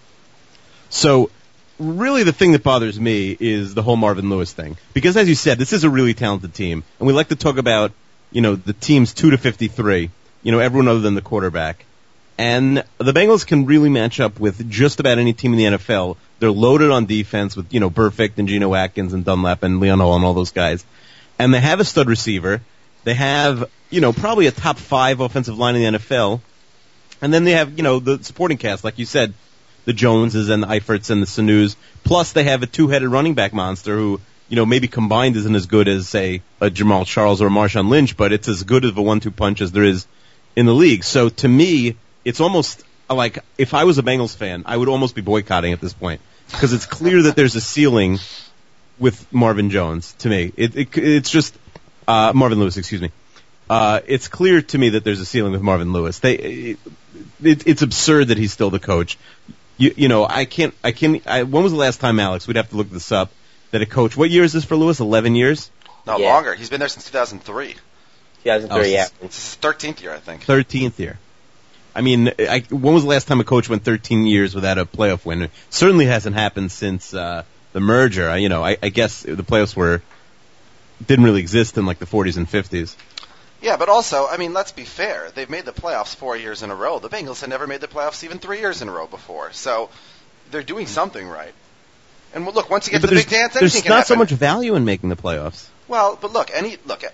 So 0.91 1.31
really 1.79 2.23
the 2.23 2.33
thing 2.33 2.53
that 2.53 2.63
bothers 2.63 3.01
me 3.01 3.37
is 3.39 3.75
the 3.75 3.83
whole 3.83 3.97
Marvin 3.97 4.29
Lewis 4.29 4.53
thing. 4.53 4.77
Because 4.93 5.17
as 5.17 5.29
you 5.29 5.35
said, 5.35 5.59
this 5.59 5.73
is 5.73 5.85
a 5.85 5.91
really 5.91 6.15
talented 6.15 6.55
team. 6.55 6.85
And 6.99 7.07
we 7.07 7.13
like 7.13 7.29
to 7.29 7.37
talk 7.37 7.57
about, 7.57 7.93
you 8.31 8.41
know, 8.41 8.55
the 8.55 8.73
teams 8.75 9.15
2 9.15 9.31
to 9.31 9.39
53, 9.39 10.11
you 10.43 10.53
know, 10.53 10.59
everyone 10.59 10.89
other 10.89 11.01
than 11.01 11.15
the 11.15 11.23
quarterback. 11.23 11.85
And 12.37 12.85
the 12.99 13.13
Bengals 13.13 13.47
can 13.47 13.67
really 13.67 13.89
match 13.89 14.19
up 14.19 14.41
with 14.41 14.69
just 14.69 14.99
about 14.99 15.19
any 15.19 15.33
team 15.33 15.53
in 15.55 15.59
the 15.59 15.79
NFL. 15.79 16.17
They're 16.41 16.51
loaded 16.51 16.91
on 16.91 17.07
defense 17.07 17.57
with, 17.57 17.73
you 17.73 17.81
know, 17.81 17.91
Burfict 17.91 18.39
and 18.39 18.49
Geno 18.49 18.75
Atkins 18.75 19.13
and 19.13 19.25
Dunlap 19.25 19.63
and 19.63 19.79
Leon 19.79 20.01
Hall 20.01 20.17
and 20.17 20.25
all 20.25 20.35
those 20.35 20.51
guys. 20.51 20.85
And 21.39 21.55
they 21.55 21.61
have 21.61 21.81
a 21.81 21.85
stud 21.85 22.09
receiver. 22.09 22.61
They 23.05 23.15
have, 23.15 23.71
you 23.91 24.01
know, 24.01 24.13
probably 24.13 24.47
a 24.47 24.51
top 24.51 24.79
five 24.79 25.21
offensive 25.21 25.59
line 25.59 25.77
in 25.77 25.93
the 25.93 25.99
NFL. 25.99 26.41
And 27.23 27.33
then 27.33 27.45
they 27.45 27.53
have, 27.53 27.77
you 27.77 27.85
know, 27.85 28.01
the 28.01 28.23
supporting 28.25 28.59
cast, 28.59 28.83
like 28.83 28.99
you 28.99 29.05
said, 29.05 29.33
the 29.85 29.93
Joneses 29.93 30.49
and 30.49 30.63
the 30.63 30.67
Eiferts 30.67 31.11
and 31.11 31.23
the 31.23 31.27
Sanus. 31.27 31.77
Plus 32.03 32.33
they 32.33 32.45
have 32.45 32.63
a 32.63 32.67
two-headed 32.67 33.09
running 33.09 33.35
back 33.35 33.53
monster 33.53 33.95
who, 33.95 34.21
you 34.49 34.57
know, 34.57 34.67
maybe 34.67 34.89
combined 34.89 35.37
isn't 35.37 35.55
as 35.55 35.67
good 35.67 35.87
as, 35.87 36.09
say, 36.09 36.43
a 36.61 36.69
Jamaal 36.69 37.07
Charles 37.07 37.41
or 37.41 37.47
a 37.47 37.51
Marshawn 37.51 37.89
Lynch, 37.89 38.17
but 38.17 38.33
it's 38.33 38.49
as 38.49 38.65
good 38.65 38.85
of 38.85 38.99
a 38.99 39.03
one-two 39.03 39.31
punch 39.31 39.61
as 39.61 39.71
there 39.71 39.85
is 39.85 40.07
in 40.57 40.67
the 40.67 40.75
league. 40.75 41.05
So 41.05 41.29
to 41.29 41.49
me, 41.49 41.97
it's 42.25 42.41
almost 42.41 42.85
like 43.11 43.39
if 43.59 43.75
I 43.75 43.85
was 43.85 43.99
a 43.99 44.03
Bengals 44.03 44.37
fan, 44.37 44.63
I 44.67 44.77
would 44.77 44.89
almost 44.89 45.15
be 45.15 45.21
boycotting 45.23 45.73
at 45.73 45.81
this 45.81 45.93
point 45.93 46.21
because 46.51 46.73
it's 46.73 46.87
clear 46.87 47.23
that 47.23 47.37
there's 47.37 47.55
a 47.57 47.61
ceiling 47.61 48.19
with 48.99 49.33
Marvin 49.33 49.71
Jones. 49.71 50.13
To 50.21 50.29
me, 50.29 50.53
it, 50.57 50.77
it 50.77 50.99
it's 50.99 51.31
just 51.31 51.57
uh, 52.09 52.33
Marvin 52.35 52.59
Lewis. 52.59 52.77
Excuse 52.77 53.03
me. 53.03 53.11
Uh, 53.69 54.01
it's 54.07 54.29
clear 54.29 54.61
to 54.61 54.79
me 54.79 54.91
that 54.91 55.05
there's 55.05 55.21
a 55.21 55.25
ceiling 55.27 55.53
with 55.53 55.63
Marvin 55.63 55.93
Lewis. 55.93 56.19
They, 56.19 56.35
it, 56.35 56.79
it, 57.43 57.67
it's 57.67 57.83
absurd 57.83 58.29
that 58.29 58.37
he's 58.39 58.53
still 58.53 58.69
the 58.71 58.79
coach. 58.79 59.17
You, 59.79 59.95
you 59.97 60.09
know, 60.09 60.27
I 60.27 60.45
can't, 60.45 60.75
I 60.85 60.93
can't. 60.93 61.27
I, 61.27 61.43
when 61.45 61.63
was 61.63 61.73
the 61.73 61.79
last 61.79 61.99
time, 62.01 62.21
Alex? 62.21 62.47
We'd 62.47 62.57
have 62.57 62.69
to 62.71 62.77
look 62.77 62.91
this 62.91 63.11
up. 63.11 63.31
That 63.71 63.83
a 63.83 63.87
coach. 63.87 64.17
What 64.17 64.31
year 64.31 64.45
is 64.45 64.53
this 64.53 64.65
for 64.65 64.77
Lewis? 64.77 65.01
Eleven 65.01 65.35
years. 65.35 65.71
No 66.07 66.19
Yeah. 66.19 66.33
longer. 66.35 66.55
He's 66.55 66.71
been 66.71 66.79
there 66.79 66.89
since 66.89 67.07
2003. 67.07 67.75
2003, 68.45 68.79
Oh, 68.79 68.85
yeah. 68.85 69.07
It's 69.23 69.37
his 69.37 69.59
13th 69.61 70.01
year, 70.03 70.13
I 70.15 70.19
think. 70.19 70.43
Thirteenth 70.43 71.01
year. 71.01 71.19
I 71.95 72.01
mean, 72.01 72.33
I, 72.39 72.61
when 72.71 72.95
was 72.95 73.05
the 73.05 73.09
last 73.09 73.29
time 73.29 73.41
a 73.41 73.45
coach 73.45 73.69
went 73.69 73.85
13 73.85 74.27
years 74.27 74.55
without 74.55 74.79
a 74.79 74.85
playoff 74.85 75.25
win? 75.25 75.43
It 75.43 75.51
certainly 75.71 76.07
hasn't 76.07 76.35
happened 76.35 76.73
since 76.73 77.15
uh, 77.15 77.45
the 77.73 77.81
merger. 77.81 78.29
I, 78.29 78.39
you 78.39 78.49
know, 78.49 78.65
I, 78.65 78.77
I 78.83 78.89
guess 78.89 79.23
the 79.23 79.45
playoffs 79.45 79.77
were 79.77 80.03
didn't 81.05 81.25
really 81.25 81.41
exist 81.41 81.77
in 81.79 81.87
like 81.87 81.99
the 81.99 82.07
40s 82.07 82.37
and 82.37 82.49
50s. 82.49 82.97
Yeah, 83.61 83.77
but 83.77 83.89
also, 83.89 84.27
I 84.27 84.37
mean, 84.37 84.53
let's 84.53 84.73
be 84.73 84.85
fair. 84.85 85.31
They've 85.35 85.49
made 85.49 85.65
the 85.65 85.73
playoffs 85.73 86.15
four 86.15 86.37
years 86.37 86.63
in 86.63 86.71
a 86.71 86.75
row. 86.75 86.99
The 86.99 87.09
Bengals 87.09 87.41
had 87.41 87.49
never 87.49 87.67
made 87.67 87.81
the 87.81 87.89
playoffs 87.89 88.23
even 88.25 88.39
three 88.39 88.61
years 88.61 88.83
in 88.83 88.89
a 88.89 88.93
row 88.93 89.07
before. 89.07 89.53
So 89.53 89.91
they're 90.51 90.63
doing 90.63 90.87
something 90.87 91.27
right. 91.27 91.55
And 92.35 92.45
look, 92.45 92.69
once 92.69 92.87
you 92.87 92.93
get 92.93 93.03
but 93.03 93.09
to 93.09 93.15
the 93.15 93.21
big 93.21 93.31
dance, 93.31 93.55
there's 93.55 93.75
anything 93.75 93.89
not 93.89 94.07
can 94.07 94.07
so 94.07 94.17
much 94.17 94.31
value 94.31 94.75
in 94.75 94.85
making 94.85 95.09
the 95.09 95.17
playoffs. 95.17 95.69
Well, 95.87 96.19
but 96.21 96.33
look, 96.33 96.51
any 96.53 96.77
look. 96.85 97.05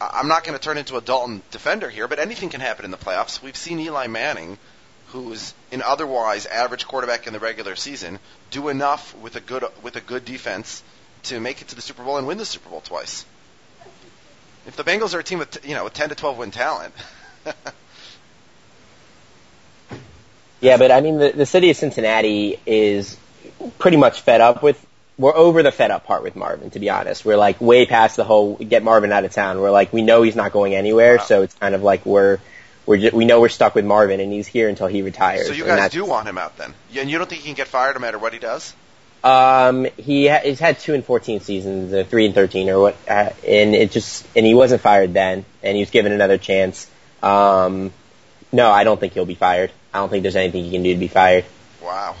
I'm 0.00 0.28
not 0.28 0.44
going 0.44 0.58
to 0.58 0.62
turn 0.62 0.78
into 0.78 0.96
a 0.96 1.00
Dalton 1.00 1.42
defender 1.50 1.88
here, 1.88 2.08
but 2.08 2.18
anything 2.18 2.48
can 2.48 2.60
happen 2.60 2.84
in 2.84 2.90
the 2.90 2.96
playoffs. 2.96 3.42
We've 3.42 3.56
seen 3.56 3.78
Eli 3.80 4.06
Manning, 4.06 4.58
who's 5.08 5.52
an 5.72 5.82
otherwise 5.82 6.46
average 6.46 6.86
quarterback 6.86 7.26
in 7.26 7.32
the 7.32 7.40
regular 7.40 7.76
season, 7.76 8.18
do 8.50 8.68
enough 8.68 9.14
with 9.16 9.36
a 9.36 9.40
good 9.40 9.64
with 9.82 9.96
a 9.96 10.00
good 10.00 10.24
defense 10.24 10.82
to 11.24 11.38
make 11.38 11.60
it 11.60 11.68
to 11.68 11.74
the 11.76 11.82
Super 11.82 12.02
Bowl 12.02 12.16
and 12.16 12.26
win 12.26 12.38
the 12.38 12.46
Super 12.46 12.70
Bowl 12.70 12.80
twice. 12.80 13.24
If 14.66 14.76
the 14.76 14.84
Bengals 14.84 15.14
are 15.14 15.18
a 15.18 15.24
team 15.24 15.38
with 15.38 15.66
you 15.66 15.74
know 15.74 15.84
with 15.84 15.94
10 15.94 16.10
to 16.10 16.14
12 16.14 16.38
win 16.38 16.50
talent, 16.50 16.94
Yeah, 20.60 20.76
but 20.76 20.90
I 20.90 21.00
mean, 21.00 21.18
the, 21.18 21.32
the 21.32 21.46
city 21.46 21.70
of 21.70 21.76
Cincinnati 21.76 22.60
is 22.66 23.16
pretty 23.78 23.96
much 23.96 24.20
fed 24.20 24.40
up 24.40 24.62
with. 24.62 24.86
We're 25.20 25.36
over 25.36 25.62
the 25.62 25.70
fed 25.70 25.90
up 25.90 26.04
part 26.06 26.22
with 26.22 26.34
Marvin, 26.34 26.70
to 26.70 26.78
be 26.78 26.88
honest. 26.88 27.24
We're 27.24 27.36
like 27.36 27.60
way 27.60 27.84
past 27.84 28.16
the 28.16 28.24
whole 28.24 28.54
get 28.56 28.82
Marvin 28.82 29.12
out 29.12 29.24
of 29.24 29.32
town. 29.32 29.60
We're 29.60 29.70
like 29.70 29.92
we 29.92 30.00
know 30.02 30.22
he's 30.22 30.36
not 30.36 30.50
going 30.52 30.74
anywhere, 30.74 31.16
Wow. 31.18 31.24
so 31.24 31.42
it's 31.42 31.54
kind 31.54 31.74
of 31.74 31.82
like 31.82 32.06
we're 32.06 32.38
we're 32.86 32.96
ju- 32.96 33.10
we 33.12 33.26
know 33.26 33.40
we're 33.40 33.50
stuck 33.50 33.74
with 33.74 33.84
Marvin, 33.84 34.20
and 34.20 34.32
he's 34.32 34.46
here 34.46 34.68
until 34.68 34.86
he 34.86 35.02
retires. 35.02 35.46
so 35.46 35.52
you 35.52 35.64
guys 35.66 35.90
do 35.92 36.04
want 36.06 36.26
him 36.26 36.38
out 36.38 36.56
then, 36.56 36.72
and 36.96 37.10
you 37.10 37.18
don't 37.18 37.28
think 37.28 37.42
he 37.42 37.48
can 37.48 37.54
get 37.54 37.68
fired 37.68 37.94
no 37.94 38.00
matter 38.00 38.18
what 38.18 38.32
he 38.32 38.38
does? 38.38 38.74
Um, 39.22 39.86
he 39.98 40.28
ha- 40.28 40.40
he's 40.42 40.58
had 40.58 40.78
two 40.78 40.94
and 40.94 41.04
fourteen 41.04 41.40
seasons, 41.40 41.92
uh, 41.92 42.04
three 42.08 42.24
and 42.24 42.34
thirteen, 42.34 42.70
or 42.70 42.80
what, 42.80 42.96
uh, 43.06 43.28
and 43.46 43.74
it 43.74 43.90
just 43.90 44.26
and 44.34 44.46
he 44.46 44.54
wasn't 44.54 44.80
fired 44.80 45.12
then, 45.12 45.44
and 45.62 45.76
he 45.76 45.82
was 45.82 45.90
given 45.90 46.12
another 46.12 46.38
chance. 46.38 46.88
Um, 47.22 47.92
no, 48.50 48.70
I 48.70 48.84
don't 48.84 48.98
think 48.98 49.12
he'll 49.12 49.26
be 49.26 49.34
fired. 49.34 49.70
I 49.92 49.98
don't 49.98 50.08
think 50.08 50.22
there's 50.22 50.36
anything 50.36 50.64
he 50.64 50.70
can 50.70 50.82
do 50.82 50.94
to 50.94 50.98
be 50.98 51.08
fired. 51.08 51.44
Wow. 51.84 52.16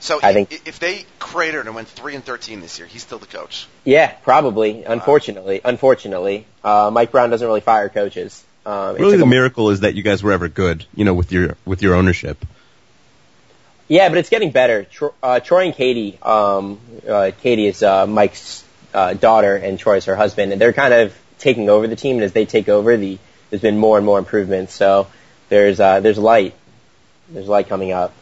So 0.00 0.20
I 0.22 0.30
i- 0.30 0.32
think- 0.32 0.62
if 0.66 0.78
they 0.78 1.04
cratered 1.18 1.66
and 1.66 1.74
went 1.74 1.88
three 1.88 2.14
and 2.14 2.24
13 2.24 2.60
this 2.60 2.78
year, 2.78 2.86
he's 2.86 3.02
still 3.02 3.18
the 3.18 3.26
coach. 3.26 3.66
Yeah, 3.84 4.08
probably. 4.22 4.84
Unfortunately, 4.84 5.60
unfortunately, 5.64 6.46
uh, 6.62 6.90
Mike 6.92 7.10
Brown 7.10 7.30
doesn't 7.30 7.46
really 7.46 7.60
fire 7.60 7.88
coaches. 7.88 8.42
Um, 8.64 8.96
Really, 8.96 9.16
the 9.16 9.22
him- 9.22 9.30
miracle 9.30 9.70
is 9.70 9.80
that 9.80 9.94
you 9.94 10.02
guys 10.02 10.22
were 10.22 10.32
ever 10.32 10.48
good. 10.48 10.84
You 10.94 11.04
know, 11.04 11.14
with 11.14 11.32
your 11.32 11.56
with 11.64 11.82
your 11.82 11.94
ownership. 11.94 12.44
Yeah, 13.88 14.08
but 14.10 14.18
it's 14.18 14.28
getting 14.28 14.50
better. 14.50 14.84
Tro- 14.84 15.14
uh, 15.22 15.40
Troy 15.40 15.64
and 15.66 15.74
Katie, 15.74 16.18
um, 16.22 16.78
uh, 17.08 17.30
Katie 17.42 17.66
is 17.66 17.82
uh, 17.82 18.06
Mike's 18.06 18.62
uh, 18.92 19.14
daughter, 19.14 19.56
and 19.56 19.78
Troy's 19.78 20.04
her 20.04 20.14
husband, 20.14 20.52
and 20.52 20.60
they're 20.60 20.74
kind 20.74 20.92
of 20.92 21.14
taking 21.38 21.70
over 21.70 21.86
the 21.86 21.96
team. 21.96 22.16
And 22.16 22.24
as 22.24 22.32
they 22.32 22.44
take 22.44 22.68
over, 22.68 22.96
the 22.98 23.18
there's 23.50 23.62
been 23.62 23.78
more 23.78 23.96
and 23.96 24.04
more 24.04 24.18
improvements. 24.18 24.74
So 24.74 25.06
there's 25.48 25.80
uh, 25.80 26.00
there's 26.00 26.18
light, 26.18 26.54
there's 27.30 27.48
light 27.48 27.68
coming 27.68 27.92
up. 27.92 28.12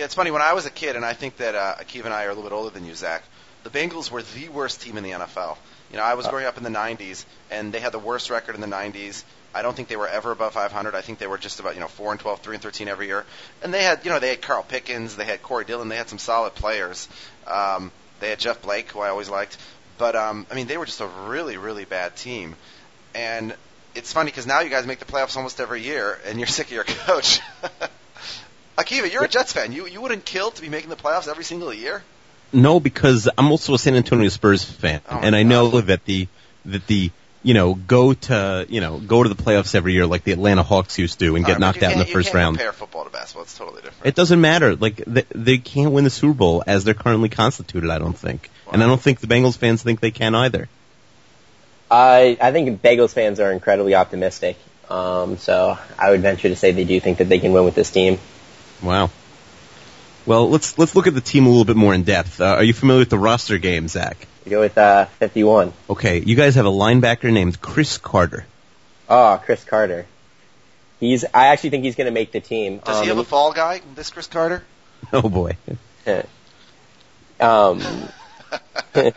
Yeah, 0.00 0.06
it's 0.06 0.14
funny. 0.14 0.30
When 0.30 0.40
I 0.40 0.54
was 0.54 0.64
a 0.64 0.70
kid, 0.70 0.96
and 0.96 1.04
I 1.04 1.12
think 1.12 1.36
that 1.36 1.54
uh, 1.54 1.74
Akiva 1.78 2.06
and 2.06 2.14
I 2.14 2.24
are 2.24 2.30
a 2.30 2.34
little 2.34 2.48
bit 2.48 2.54
older 2.54 2.70
than 2.70 2.86
you, 2.86 2.94
Zach, 2.94 3.22
the 3.64 3.68
Bengals 3.68 4.10
were 4.10 4.22
the 4.22 4.48
worst 4.48 4.80
team 4.80 4.96
in 4.96 5.04
the 5.04 5.10
NFL. 5.10 5.58
You 5.90 5.98
know, 5.98 6.02
I 6.02 6.14
was 6.14 6.26
growing 6.26 6.46
up 6.46 6.56
in 6.56 6.62
the 6.62 6.70
90s, 6.70 7.26
and 7.50 7.70
they 7.70 7.80
had 7.80 7.92
the 7.92 7.98
worst 7.98 8.30
record 8.30 8.54
in 8.54 8.62
the 8.62 8.66
90s. 8.66 9.24
I 9.54 9.60
don't 9.60 9.76
think 9.76 9.88
they 9.88 9.96
were 9.96 10.08
ever 10.08 10.30
above 10.30 10.54
500. 10.54 10.94
I 10.94 11.02
think 11.02 11.18
they 11.18 11.26
were 11.26 11.36
just 11.36 11.60
about, 11.60 11.74
you 11.74 11.80
know, 11.80 11.86
4 11.86 12.12
and 12.12 12.18
12, 12.18 12.40
3 12.40 12.54
and 12.54 12.62
13 12.62 12.88
every 12.88 13.08
year. 13.08 13.26
And 13.62 13.74
they 13.74 13.82
had, 13.82 14.02
you 14.06 14.10
know, 14.10 14.18
they 14.18 14.30
had 14.30 14.40
Carl 14.40 14.62
Pickens, 14.62 15.16
they 15.16 15.26
had 15.26 15.42
Corey 15.42 15.66
Dillon, 15.66 15.90
they 15.90 15.98
had 15.98 16.08
some 16.08 16.18
solid 16.18 16.54
players. 16.54 17.06
Um, 17.46 17.92
they 18.20 18.30
had 18.30 18.38
Jeff 18.38 18.62
Blake, 18.62 18.90
who 18.92 19.00
I 19.00 19.10
always 19.10 19.28
liked. 19.28 19.58
But, 19.98 20.16
um, 20.16 20.46
I 20.50 20.54
mean, 20.54 20.66
they 20.66 20.78
were 20.78 20.86
just 20.86 21.02
a 21.02 21.08
really, 21.26 21.58
really 21.58 21.84
bad 21.84 22.16
team. 22.16 22.56
And 23.14 23.54
it's 23.94 24.14
funny 24.14 24.30
because 24.30 24.46
now 24.46 24.60
you 24.60 24.70
guys 24.70 24.86
make 24.86 25.00
the 25.00 25.04
playoffs 25.04 25.36
almost 25.36 25.60
every 25.60 25.82
year, 25.82 26.18
and 26.24 26.40
you're 26.40 26.46
sick 26.46 26.68
of 26.68 26.72
your 26.72 26.84
coach. 27.04 27.40
Akiva, 28.84 29.12
you're 29.12 29.24
a 29.24 29.28
Jets 29.28 29.52
fan. 29.52 29.72
You 29.72 29.86
you 29.86 30.00
wouldn't 30.00 30.24
kill 30.24 30.50
to 30.52 30.60
be 30.62 30.68
making 30.68 30.90
the 30.90 30.96
playoffs 30.96 31.28
every 31.28 31.44
single 31.44 31.72
year. 31.72 32.02
No, 32.52 32.80
because 32.80 33.28
I'm 33.38 33.50
also 33.52 33.74
a 33.74 33.78
San 33.78 33.94
Antonio 33.94 34.28
Spurs 34.28 34.64
fan, 34.64 35.00
Oh 35.08 35.14
my 35.16 35.20
and 35.22 35.36
I 35.36 35.42
God. 35.44 35.48
know 35.48 35.80
that 35.82 36.04
the 36.04 36.26
that 36.66 36.86
the 36.86 37.10
you 37.42 37.54
know, 37.54 37.72
go 37.74 38.12
to, 38.12 38.66
you 38.68 38.82
know, 38.82 38.98
go 38.98 39.22
to 39.22 39.28
the 39.30 39.34
playoffs 39.42 39.74
every 39.74 39.94
year 39.94 40.06
like 40.06 40.24
the 40.24 40.32
Atlanta 40.32 40.62
Hawks 40.62 40.98
used 40.98 41.18
to 41.20 41.36
and 41.36 41.44
All 41.44 41.46
get 41.46 41.52
right, 41.54 41.60
knocked 41.60 41.82
out 41.82 41.92
in 41.92 41.98
the 41.98 42.04
can't- 42.04 42.12
first 42.12 42.26
can't 42.28 42.34
round. 42.36 42.56
compare 42.58 42.72
football 42.74 43.04
to 43.04 43.10
basketball. 43.10 43.44
It's 43.44 43.56
totally 43.56 43.80
different. 43.80 44.04
It 44.06 44.14
doesn't 44.14 44.40
matter. 44.42 44.76
Like 44.76 44.96
they, 45.06 45.24
they 45.34 45.56
can't 45.58 45.92
win 45.92 46.04
the 46.04 46.10
Super 46.10 46.34
Bowl 46.34 46.62
as 46.66 46.84
they're 46.84 46.92
currently 46.92 47.30
constituted. 47.30 47.88
I 47.88 47.98
don't 47.98 48.18
think, 48.18 48.50
and 48.70 48.82
I 48.82 48.86
don't 48.86 49.00
think 49.00 49.20
the 49.20 49.26
Bengals 49.26 49.56
fans 49.56 49.82
think 49.82 50.00
they 50.00 50.10
can 50.10 50.34
either. 50.34 50.68
I 51.90 52.36
I 52.40 52.52
think 52.52 52.82
Bengals 52.82 53.12
fans 53.12 53.40
are 53.40 53.50
incredibly 53.52 53.94
optimistic. 53.94 54.56
Um, 54.90 55.38
so 55.38 55.78
I 55.98 56.10
would 56.10 56.20
venture 56.20 56.48
to 56.48 56.56
say 56.56 56.72
they 56.72 56.84
do 56.84 57.00
think 57.00 57.18
that 57.18 57.28
they 57.28 57.38
can 57.38 57.52
win 57.52 57.64
with 57.64 57.74
this 57.74 57.90
team. 57.90 58.18
Wow. 58.82 59.10
Well, 60.26 60.50
let's 60.50 60.78
let's 60.78 60.94
look 60.94 61.06
at 61.06 61.14
the 61.14 61.20
team 61.20 61.46
a 61.46 61.48
little 61.48 61.64
bit 61.64 61.76
more 61.76 61.94
in 61.94 62.02
depth. 62.04 62.40
Uh, 62.40 62.44
are 62.56 62.62
you 62.64 62.72
familiar 62.74 63.00
with 63.00 63.10
the 63.10 63.18
roster 63.18 63.58
game, 63.58 63.88
Zach? 63.88 64.16
We 64.44 64.50
go 64.50 64.60
with 64.60 64.76
uh, 64.78 65.06
51. 65.18 65.72
Okay, 65.90 66.18
you 66.20 66.36
guys 66.36 66.54
have 66.56 66.66
a 66.66 66.70
linebacker 66.70 67.32
named 67.32 67.60
Chris 67.60 67.98
Carter. 67.98 68.44
Oh, 69.08 69.40
Chris 69.44 69.64
Carter. 69.64 70.06
He's. 71.00 71.24
I 71.32 71.46
actually 71.48 71.70
think 71.70 71.84
he's 71.84 71.96
going 71.96 72.06
to 72.06 72.10
make 72.12 72.32
the 72.32 72.40
team. 72.40 72.78
Does 72.78 72.96
Um, 72.98 73.02
he 73.02 73.08
have 73.08 73.18
a 73.18 73.24
fall 73.24 73.52
guy, 73.52 73.80
this 73.94 74.10
Chris 74.10 74.26
Carter? 74.26 74.62
Oh 75.12 75.28
boy. 75.28 75.56
Um, 77.40 77.80
uh, 78.94 79.10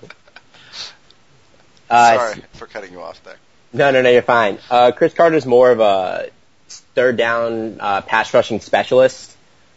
Sorry 1.89 2.41
for 2.53 2.67
cutting 2.67 2.93
you 2.93 3.01
off 3.01 3.21
there. 3.23 3.35
No, 3.73 3.91
no, 3.91 4.01
no, 4.01 4.09
you're 4.09 4.21
fine. 4.21 4.59
Uh, 4.69 4.91
Chris 4.95 5.13
Carter's 5.13 5.45
more 5.45 5.71
of 5.71 5.79
a 5.81 6.29
third 6.69 7.17
down 7.17 7.77
uh, 7.81 8.01
pass 8.01 8.33
rushing 8.33 8.59
specialist, 8.61 9.32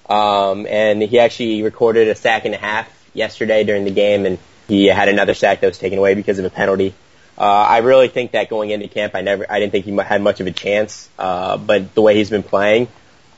um, 0.08 0.66
and 0.66 1.02
he 1.02 1.18
actually 1.18 1.62
recorded 1.62 2.08
a 2.08 2.14
sack 2.14 2.44
and 2.44 2.54
a 2.54 2.58
half 2.58 2.88
yesterday 3.14 3.64
during 3.64 3.84
the 3.84 3.90
game, 3.90 4.26
and 4.26 4.38
he 4.68 4.86
had 4.86 5.08
another 5.08 5.34
sack 5.34 5.60
that 5.60 5.66
was 5.66 5.78
taken 5.78 5.98
away 5.98 6.14
because 6.14 6.38
of 6.38 6.44
a 6.44 6.50
penalty. 6.50 6.94
Uh, 7.38 7.42
I 7.42 7.78
really 7.78 8.08
think 8.08 8.32
that 8.32 8.48
going 8.48 8.70
into 8.70 8.88
camp, 8.88 9.14
I 9.14 9.20
never, 9.20 9.46
I 9.50 9.60
didn't 9.60 9.72
think 9.72 9.84
he 9.84 9.94
had 9.96 10.22
much 10.22 10.40
of 10.40 10.46
a 10.46 10.52
chance, 10.52 11.08
uh, 11.18 11.58
but 11.58 11.94
the 11.94 12.00
way 12.00 12.14
he's 12.14 12.30
been 12.30 12.42
playing, 12.42 12.88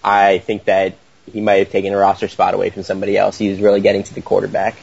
I 0.04 0.38
think 0.38 0.64
that 0.64 0.96
he 1.32 1.40
might 1.40 1.56
have 1.56 1.70
taken 1.70 1.92
a 1.92 1.96
roster 1.96 2.28
spot 2.28 2.54
away 2.54 2.70
from 2.70 2.84
somebody 2.84 3.16
else. 3.16 3.36
He's 3.36 3.60
really 3.60 3.80
getting 3.80 4.04
to 4.04 4.14
the 4.14 4.22
quarterback. 4.22 4.76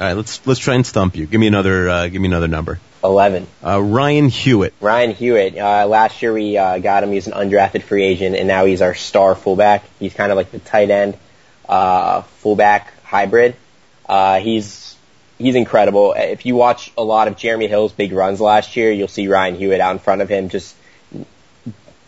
All 0.00 0.06
right, 0.06 0.16
let's 0.16 0.46
let's 0.46 0.60
try 0.60 0.76
and 0.76 0.86
stump 0.86 1.14
you. 1.14 1.26
Give 1.26 1.38
me 1.38 1.46
another 1.46 1.86
uh, 1.86 2.08
give 2.08 2.22
me 2.22 2.28
another 2.28 2.48
number. 2.48 2.80
Eleven. 3.04 3.46
Uh, 3.62 3.82
Ryan 3.82 4.30
Hewitt. 4.30 4.72
Ryan 4.80 5.12
Hewitt. 5.12 5.58
Uh, 5.58 5.86
last 5.86 6.22
year 6.22 6.32
we 6.32 6.56
uh, 6.56 6.78
got 6.78 7.02
him. 7.02 7.12
He's 7.12 7.26
an 7.26 7.34
undrafted 7.34 7.82
free 7.82 8.04
agent, 8.04 8.34
and 8.34 8.48
now 8.48 8.64
he's 8.64 8.80
our 8.80 8.94
star 8.94 9.34
fullback. 9.34 9.84
He's 9.98 10.14
kind 10.14 10.32
of 10.32 10.36
like 10.36 10.52
the 10.52 10.58
tight 10.58 10.88
end 10.88 11.18
uh, 11.68 12.22
fullback 12.22 12.94
hybrid. 13.02 13.56
Uh, 14.08 14.40
he's 14.40 14.96
he's 15.36 15.54
incredible. 15.54 16.14
If 16.16 16.46
you 16.46 16.56
watch 16.56 16.90
a 16.96 17.04
lot 17.04 17.28
of 17.28 17.36
Jeremy 17.36 17.68
Hill's 17.68 17.92
big 17.92 18.12
runs 18.12 18.40
last 18.40 18.76
year, 18.76 18.90
you'll 18.90 19.06
see 19.06 19.28
Ryan 19.28 19.54
Hewitt 19.54 19.82
out 19.82 19.92
in 19.92 19.98
front 19.98 20.22
of 20.22 20.30
him, 20.30 20.48
just 20.48 20.74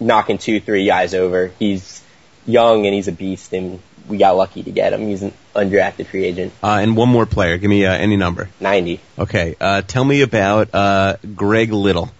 knocking 0.01 0.38
two, 0.38 0.61
three 0.61 0.86
guys 0.86 1.12
over. 1.12 1.49
He's 1.59 2.03
young 2.47 2.86
and 2.86 2.95
he's 2.95 3.09
a 3.09 3.12
beast, 3.12 3.53
and 3.53 3.80
we 4.09 4.19
got 4.19 4.37
lucky 4.37 4.63
to 4.63 4.71
get 4.71 4.93
him. 4.93 5.01
He's 5.03 5.23
an 5.23 5.33
undrafted 5.55 6.07
free 6.07 6.25
agent. 6.25 6.53
Uh, 6.63 6.79
and 6.83 6.97
one 6.97 7.09
more 7.09 7.27
player. 7.27 7.59
Give 7.59 7.71
me 7.71 7.87
uh, 7.87 7.93
any 7.93 8.17
number. 8.17 8.49
Ninety. 8.61 9.01
Okay. 9.19 9.57
Uh, 9.61 9.83
tell 9.83 10.05
me 10.05 10.23
about 10.23 10.75
uh, 10.75 11.17
Greg 11.35 11.73
Little. 11.73 12.11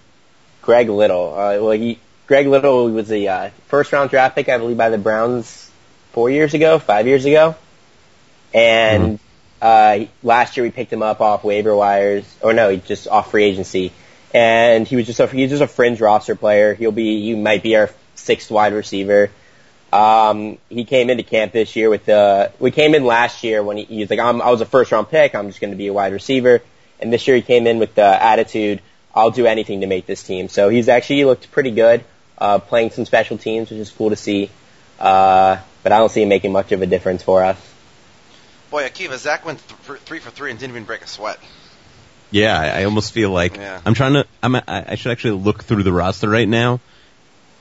Greg 0.63 0.89
Little. 0.89 1.35
Uh, 1.35 1.59
well, 1.61 1.71
he 1.73 1.99
Greg 2.27 2.47
Little 2.47 2.89
was 2.91 3.11
a 3.11 3.27
uh, 3.27 3.51
first 3.67 3.93
round 3.93 4.11
draft 4.11 4.35
pick, 4.35 4.49
I 4.49 4.59
believe, 4.59 4.77
by 4.77 4.91
the 4.91 4.99
Browns 4.99 5.71
four 6.13 6.31
years 6.31 6.55
ago, 6.55 6.79
five 6.79 7.07
years 7.07 7.25
ago, 7.25 7.57
and 8.55 9.19
uh, 9.61 10.07
last 10.23 10.57
year 10.57 10.65
we 10.65 10.71
picked 10.71 10.93
him 10.93 11.03
up 11.03 11.21
off 11.21 11.45
waiver 11.45 11.75
wires, 11.75 12.25
or 12.41 12.53
no, 12.53 12.69
he 12.69 12.79
just 12.79 13.09
off 13.09 13.31
free 13.31 13.45
agency, 13.45 13.93
and 14.33 14.87
he 14.87 14.97
was 14.97 15.07
just 15.07 15.21
a 15.21 15.27
he's 15.27 15.51
just 15.51 15.63
a 15.63 15.67
fringe 15.67 16.01
roster 16.01 16.35
player. 16.35 16.75
He'll 16.75 16.93
be 16.93 17.23
he 17.23 17.35
might 17.35 17.63
be 17.63 17.77
our 17.77 17.91
sixth 18.15 18.51
wide 18.51 18.73
receiver. 18.73 19.31
Um, 19.93 20.57
he 20.71 20.85
came 20.85 21.11
into 21.11 21.23
camp 21.23 21.53
this 21.53 21.77
year 21.77 21.91
with 21.91 22.07
the. 22.07 22.51
We 22.59 22.71
came 22.71 22.95
in 22.95 23.05
last 23.05 23.45
year 23.45 23.63
when 23.63 23.77
he, 23.77 23.85
he 23.85 24.01
was 24.01 24.11
like, 24.11 24.19
I'm, 24.19 24.41
I 24.41 24.51
was 24.51 24.61
a 24.63 24.67
first 24.67 24.91
round 24.91 25.11
pick. 25.11 25.35
I'm 25.35 25.49
just 25.49 25.61
going 25.61 25.73
to 25.73 25.77
be 25.77 25.89
a 25.89 25.93
wide 25.93 26.13
receiver. 26.13 26.63
And 27.01 27.13
this 27.13 27.27
year 27.27 27.37
he 27.37 27.43
came 27.43 27.67
in 27.67 27.79
with 27.79 27.95
the 27.95 28.03
attitude, 28.03 28.81
I'll 29.15 29.33
do 29.33 29.47
anything 29.47 29.81
to 29.81 29.87
make 29.87 30.07
this 30.07 30.23
team. 30.23 30.49
So 30.49 30.69
he's 30.69 30.89
actually 30.89 31.25
looked 31.25 31.51
pretty 31.51 31.73
good, 31.73 32.05
uh, 32.39 32.61
playing 32.61 32.91
some 32.91 33.05
special 33.05 33.37
teams, 33.37 33.71
which 33.71 33.81
is 33.81 33.91
cool 33.91 34.11
to 34.11 34.17
see. 34.17 34.51
Uh, 34.99 35.59
but 35.83 35.93
I 35.93 35.99
don't 35.99 36.11
see 36.11 36.23
him 36.23 36.29
making 36.29 36.53
much 36.53 36.73
of 36.73 36.81
a 36.81 36.87
difference 36.87 37.23
for 37.23 37.43
us. 37.43 37.59
Boy, 38.71 38.89
Akiva, 38.89 39.19
Zach 39.19 39.45
went 39.45 39.59
th- 39.69 39.81
for 39.81 39.97
three 39.99 40.21
for 40.21 40.31
three 40.31 40.51
and 40.51 40.59
didn't 40.59 40.73
even 40.73 40.85
break 40.85 41.03
a 41.03 41.07
sweat. 41.07 41.39
Yeah, 42.31 42.59
I, 42.59 42.81
I 42.81 42.85
almost 42.85 43.13
feel 43.13 43.31
like 43.31 43.57
Yeah. 43.57 43.81
I'm 43.85 43.93
trying 43.93 44.15
to. 44.15 44.27
I'm. 44.43 44.57
I, 44.57 44.63
I 44.69 44.95
should 44.95 45.13
actually 45.13 45.43
look 45.43 45.65
through 45.65 45.83
the 45.83 45.93
roster 45.93 46.29
right 46.29 46.49
now 46.49 46.81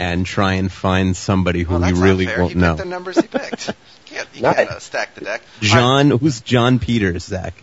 and 0.01 0.25
try 0.25 0.53
and 0.53 0.71
find 0.71 1.15
somebody 1.15 1.61
who 1.63 1.77
Well, 1.77 1.93
we 1.93 1.99
really 1.99 2.25
not 2.25 2.37
won't 2.39 2.53
he 2.53 2.59
know. 2.59 2.73
picked 2.73 2.83
the 2.83 2.89
numbers 2.89 3.15
he 3.17 3.27
picked. 3.27 3.67
You 3.67 3.73
can't, 4.05 4.27
you 4.33 4.41
can't 4.41 4.69
uh, 4.69 4.79
stack 4.79 5.13
the 5.15 5.21
deck. 5.21 5.41
John, 5.61 6.09
who's 6.09 6.41
John 6.41 6.79
Peters, 6.79 7.23
Zach? 7.25 7.53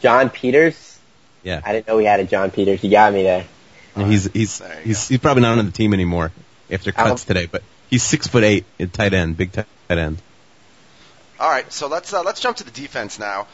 John 0.00 0.30
Peters? 0.30 0.98
Yeah, 1.42 1.60
I 1.64 1.72
didn't 1.72 1.86
know 1.86 1.96
we 1.96 2.04
had 2.06 2.20
a 2.20 2.24
John 2.24 2.50
Peters. 2.50 2.82
You 2.82 2.90
got 2.90 3.12
me 3.12 3.22
there. 3.22 3.44
he's 3.96 4.24
he's 4.32 4.58
There 4.58 4.80
he's, 4.80 5.06
he's 5.08 5.18
probably 5.20 5.42
not 5.42 5.58
on 5.58 5.66
the 5.66 5.70
team 5.72 5.92
anymore 5.94 6.32
after 6.70 6.90
How- 6.90 7.08
cuts 7.08 7.24
today, 7.24 7.46
but 7.46 7.62
he's 7.90 8.02
six 8.02 8.26
foot 8.26 8.44
eight 8.44 8.64
tight 8.92 9.12
end, 9.14 9.36
big 9.36 9.52
tight 9.52 9.66
end. 9.90 10.20
All 11.38 11.48
right, 11.48 11.70
so 11.72 11.86
let's 11.86 12.12
uh, 12.12 12.22
let's 12.24 12.40
jump 12.40 12.56
to 12.56 12.64
the 12.64 12.72
defense 12.72 13.18
now. 13.20 13.46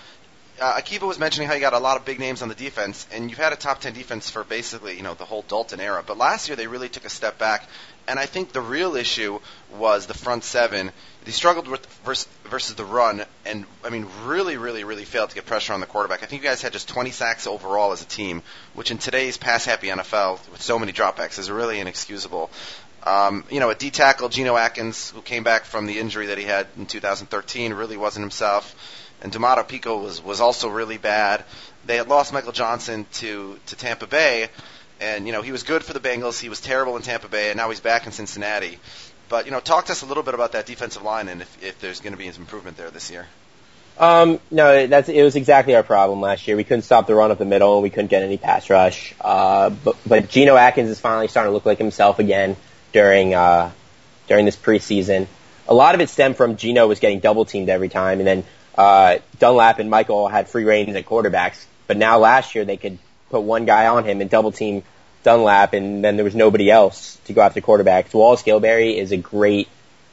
Uh, 0.60 0.80
Akiva 0.80 1.02
was 1.02 1.18
mentioning 1.18 1.48
how 1.48 1.54
you 1.54 1.60
got 1.60 1.72
a 1.72 1.78
lot 1.78 1.96
of 1.96 2.04
big 2.04 2.20
names 2.20 2.40
on 2.40 2.48
the 2.48 2.54
defense, 2.54 3.08
and 3.12 3.28
you've 3.28 3.38
had 3.38 3.52
a 3.52 3.56
top 3.56 3.80
ten 3.80 3.92
defense 3.92 4.30
for 4.30 4.44
basically 4.44 4.96
you 4.96 5.02
know 5.02 5.14
the 5.14 5.24
whole 5.24 5.42
Dalton 5.48 5.80
era. 5.80 6.04
But 6.06 6.16
last 6.16 6.48
year 6.48 6.54
they 6.54 6.68
really 6.68 6.88
took 6.88 7.04
a 7.04 7.10
step 7.10 7.38
back, 7.38 7.68
and 8.06 8.20
I 8.20 8.26
think 8.26 8.52
the 8.52 8.60
real 8.60 8.94
issue 8.94 9.40
was 9.76 10.06
the 10.06 10.14
front 10.14 10.44
seven. 10.44 10.92
They 11.24 11.32
struggled 11.32 11.66
with 11.66 11.84
versus, 12.04 12.28
versus 12.44 12.76
the 12.76 12.84
run, 12.84 13.24
and 13.44 13.64
I 13.82 13.90
mean 13.90 14.06
really, 14.24 14.56
really, 14.56 14.84
really 14.84 15.04
failed 15.04 15.30
to 15.30 15.34
get 15.34 15.44
pressure 15.44 15.72
on 15.72 15.80
the 15.80 15.86
quarterback. 15.86 16.22
I 16.22 16.26
think 16.26 16.42
you 16.42 16.48
guys 16.48 16.62
had 16.62 16.72
just 16.72 16.88
20 16.88 17.10
sacks 17.10 17.48
overall 17.48 17.90
as 17.90 18.02
a 18.02 18.06
team, 18.06 18.42
which 18.74 18.92
in 18.92 18.98
today's 18.98 19.36
pass-happy 19.36 19.88
NFL 19.88 20.38
with 20.52 20.62
so 20.62 20.78
many 20.78 20.92
dropbacks 20.92 21.38
is 21.40 21.50
really 21.50 21.80
inexcusable. 21.80 22.50
Um, 23.02 23.44
you 23.50 23.60
know, 23.60 23.70
a 23.70 23.74
D 23.74 23.90
tackle, 23.90 24.28
Geno 24.28 24.56
Atkins, 24.56 25.10
who 25.10 25.20
came 25.20 25.42
back 25.42 25.64
from 25.64 25.86
the 25.86 25.98
injury 25.98 26.26
that 26.26 26.38
he 26.38 26.44
had 26.44 26.68
in 26.78 26.86
2013, 26.86 27.74
really 27.74 27.96
wasn't 27.96 28.22
himself. 28.22 28.74
And 29.24 29.32
Domata 29.32 29.66
Peko 29.66 30.00
was, 30.00 30.22
was 30.22 30.40
also 30.42 30.68
really 30.68 30.98
bad. 30.98 31.44
They 31.86 31.96
had 31.96 32.08
lost 32.08 32.34
Michael 32.34 32.52
Johnson 32.52 33.06
to, 33.14 33.58
to 33.66 33.76
Tampa 33.76 34.06
Bay, 34.06 34.48
and, 35.00 35.26
you 35.26 35.32
know, 35.32 35.40
he 35.40 35.50
was 35.50 35.62
good 35.62 35.82
for 35.82 35.94
the 35.94 35.98
Bengals. 35.98 36.38
He 36.38 36.50
was 36.50 36.60
terrible 36.60 36.94
in 36.96 37.02
Tampa 37.02 37.28
Bay, 37.28 37.48
and 37.48 37.56
now 37.56 37.70
he's 37.70 37.80
back 37.80 38.04
in 38.04 38.12
Cincinnati. 38.12 38.78
But, 39.30 39.46
you 39.46 39.50
know, 39.50 39.60
talk 39.60 39.86
to 39.86 39.92
us 39.92 40.02
a 40.02 40.06
little 40.06 40.22
bit 40.22 40.34
about 40.34 40.52
that 40.52 40.66
defensive 40.66 41.02
line 41.02 41.28
and 41.28 41.40
if, 41.40 41.64
if 41.64 41.80
there's 41.80 42.00
going 42.00 42.12
to 42.12 42.18
be 42.18 42.30
some 42.30 42.42
improvement 42.42 42.76
there 42.76 42.90
this 42.90 43.10
year. 43.10 43.26
Um, 43.96 44.40
no, 44.50 44.86
that's 44.88 45.08
it 45.08 45.22
was 45.22 45.36
exactly 45.36 45.74
our 45.74 45.84
problem 45.84 46.20
last 46.20 46.46
year. 46.46 46.56
We 46.56 46.64
couldn't 46.64 46.82
stop 46.82 47.06
the 47.06 47.14
run 47.14 47.30
up 47.30 47.38
the 47.38 47.44
middle, 47.44 47.74
and 47.74 47.82
we 47.82 47.90
couldn't 47.90 48.08
get 48.08 48.24
any 48.24 48.38
pass 48.38 48.68
rush. 48.68 49.14
Uh, 49.20 49.70
but 49.70 49.96
but 50.04 50.28
Geno 50.28 50.56
Atkins 50.56 50.90
is 50.90 50.98
finally 50.98 51.28
starting 51.28 51.50
to 51.50 51.54
look 51.54 51.64
like 51.64 51.78
himself 51.78 52.18
again 52.18 52.56
during 52.92 53.34
uh, 53.34 53.70
during 54.26 54.46
this 54.46 54.56
preseason. 54.56 55.28
A 55.68 55.74
lot 55.74 55.94
of 55.94 56.00
it 56.00 56.10
stemmed 56.10 56.36
from 56.36 56.56
Geno 56.56 56.88
was 56.88 56.98
getting 56.98 57.20
double 57.20 57.44
teamed 57.44 57.68
every 57.68 57.88
time, 57.88 58.18
and 58.18 58.26
then 58.26 58.44
uh, 58.76 59.18
Dunlap 59.38 59.78
and 59.78 59.90
Michael 59.90 60.28
had 60.28 60.48
free 60.48 60.64
reigns 60.64 60.96
at 60.96 61.06
quarterbacks. 61.06 61.64
But 61.86 61.96
now 61.96 62.18
last 62.18 62.54
year 62.54 62.64
they 62.64 62.76
could 62.76 62.98
put 63.30 63.42
one 63.42 63.64
guy 63.64 63.86
on 63.86 64.04
him 64.04 64.20
and 64.20 64.30
double 64.30 64.52
team 64.52 64.82
Dunlap, 65.22 65.72
and 65.72 66.04
then 66.04 66.16
there 66.16 66.24
was 66.24 66.34
nobody 66.34 66.70
else 66.70 67.16
to 67.24 67.32
go 67.32 67.40
after 67.40 67.60
quarterbacks. 67.60 68.12
Wallace 68.12 68.42
Gilberry 68.42 68.96
is 68.96 69.10
a 69.10 69.16
great 69.16 69.68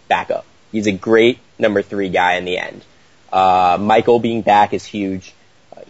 backup. 0.07 0.45
He's 0.71 0.87
a 0.87 0.91
great 0.91 1.39
number 1.59 1.81
three 1.81 2.09
guy 2.09 2.35
in 2.35 2.45
the 2.45 2.57
end. 2.57 2.83
Uh, 3.31 3.77
Michael 3.79 4.19
being 4.19 4.41
back 4.41 4.73
is 4.73 4.85
huge. 4.85 5.33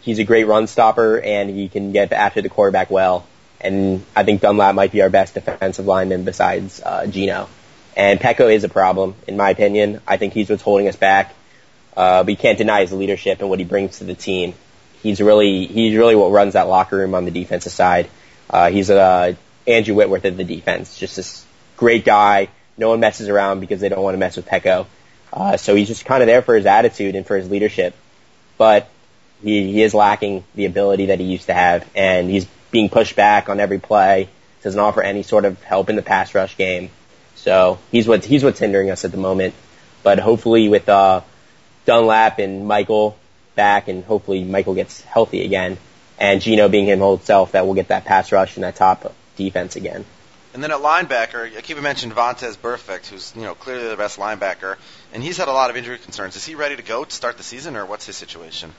He's 0.02 0.20
a 0.20 0.24
great 0.24 0.46
run 0.46 0.68
stopper 0.68 1.20
and 1.20 1.50
he 1.50 1.70
can 1.70 1.92
get 1.92 2.12
after 2.12 2.42
the 2.42 2.50
quarterback 2.50 2.90
well. 2.90 3.26
And 3.60 4.04
I 4.16 4.24
think 4.24 4.42
Dunlap 4.42 4.74
might 4.74 4.92
be 4.92 5.02
our 5.04 5.10
best 5.10 5.36
defensive 5.36 5.86
lineman 5.86 6.24
besides 6.24 6.82
uh, 6.84 7.06
Geno. 7.06 7.48
And 7.96 8.20
Peko 8.20 8.52
is 8.52 8.64
a 8.64 8.70
problem, 8.70 9.16
in 9.28 9.38
my 9.38 9.52
opinion. 9.52 10.02
I 10.08 10.18
think 10.18 10.34
he's 10.34 10.50
what's 10.50 10.64
holding 10.64 10.88
us 10.88 10.96
back. 10.96 11.36
Uh, 11.96 12.24
but 12.24 12.32
you 12.32 12.38
can't 12.38 12.58
deny 12.58 12.82
his 12.82 12.94
leadership 12.94 13.40
and 13.42 13.50
what 13.50 13.60
he 13.60 13.66
brings 13.66 14.00
to 14.00 14.04
the 14.04 14.14
team. 14.14 14.54
He's 15.04 15.20
really 15.20 15.66
he's 15.66 15.96
really 15.96 16.16
what 16.16 16.32
runs 16.32 16.54
that 16.54 16.68
locker 16.68 16.98
room 16.98 17.16
on 17.16 17.26
the 17.26 17.32
defensive 17.32 17.72
side. 17.72 18.10
Uh, 18.50 18.70
he's 18.70 18.90
a 18.90 19.38
Andrew 19.68 19.96
Whitworth 19.96 20.26
of 20.26 20.38
the 20.38 20.44
defense, 20.44 20.98
just 20.98 21.16
this 21.16 21.46
great 21.78 22.06
guy. 22.06 22.50
No 22.78 22.90
one 22.90 23.00
messes 23.00 23.30
around 23.30 23.60
because 23.60 23.82
they 23.82 23.90
don't 23.90 24.02
want 24.02 24.14
to 24.14 24.20
mess 24.20 24.36
with 24.36 24.46
Peko. 24.46 24.86
Uh, 25.34 25.58
so 25.58 25.76
he's 25.76 25.88
just 25.88 26.06
kind 26.06 26.22
of 26.22 26.28
there 26.28 26.42
for 26.42 26.56
his 26.56 26.66
attitude 26.66 27.16
and 27.16 27.26
for 27.26 27.38
his 27.38 27.50
leadership, 27.50 27.96
but 28.58 28.90
he, 29.42 29.72
he 29.72 29.82
is 29.82 29.94
lacking 29.94 30.44
the 30.56 30.66
ability 30.66 31.08
that 31.08 31.20
he 31.20 31.26
used 31.26 31.46
to 31.46 31.54
have, 31.54 31.88
and 31.96 32.30
he's 32.30 32.46
being 32.70 32.90
pushed 32.90 33.16
back 33.16 33.50
on 33.50 33.60
every 33.60 33.80
play. 33.80 34.30
Doesn't 34.62 34.80
offer 34.80 35.02
any 35.02 35.24
sort 35.24 35.46
of 35.46 35.62
help 35.64 35.90
in 35.90 35.96
the 35.96 36.02
pass 36.02 36.36
rush 36.36 36.58
game. 36.58 36.90
So 37.36 37.80
he's 37.92 38.08
what 38.08 38.24
he's 38.24 38.44
what's 38.44 38.60
hindering 38.60 38.92
us 38.92 39.06
at 39.06 39.12
the 39.12 39.18
moment. 39.18 39.56
But 40.04 40.20
hopefully 40.20 40.70
with 40.70 40.88
uh, 40.88 41.22
Dunlap 41.86 42.40
and 42.40 42.68
Michael 42.68 43.18
back, 43.56 43.88
and 43.88 44.04
hopefully 44.04 44.44
Michael 44.44 44.76
gets 44.76 45.02
healthy 45.02 45.44
again, 45.44 45.78
and 46.18 46.42
Geno 46.42 46.70
being 46.70 46.86
him 46.86 47.02
old 47.02 47.24
self, 47.24 47.54
that 47.54 47.66
will 47.66 47.74
get 47.74 47.90
that 47.90 48.06
pass 48.06 48.32
rush 48.32 48.56
and 48.56 48.64
that 48.64 48.76
top 48.76 49.14
defense 49.36 49.76
again. 49.76 50.06
And 50.54 50.62
then 50.62 50.72
at 50.72 50.80
linebacker, 50.80 51.50
Akiva 51.52 51.82
mentioned 51.82 52.14
Vontaze 52.14 52.58
Burfict, 52.58 53.08
who's 53.08 53.34
you 53.36 53.44
know 53.44 53.56
clearly 53.56 53.88
the 53.88 53.96
best 53.96 54.20
linebacker, 54.20 54.78
and 55.14 55.24
he's 55.24 55.38
had 55.38 55.48
a 55.48 55.54
lot 55.54 55.70
of 55.70 55.78
injury 55.78 55.98
concerns. 55.98 56.36
Is 56.36 56.46
he 56.46 56.56
ready 56.56 56.76
to 56.76 56.84
go 56.84 57.06
to 57.06 57.12
start 57.12 57.38
the 57.38 57.44
season, 57.44 57.78
or 57.78 57.86
what's 57.86 58.06
his 58.06 58.18
situation? 58.18 58.74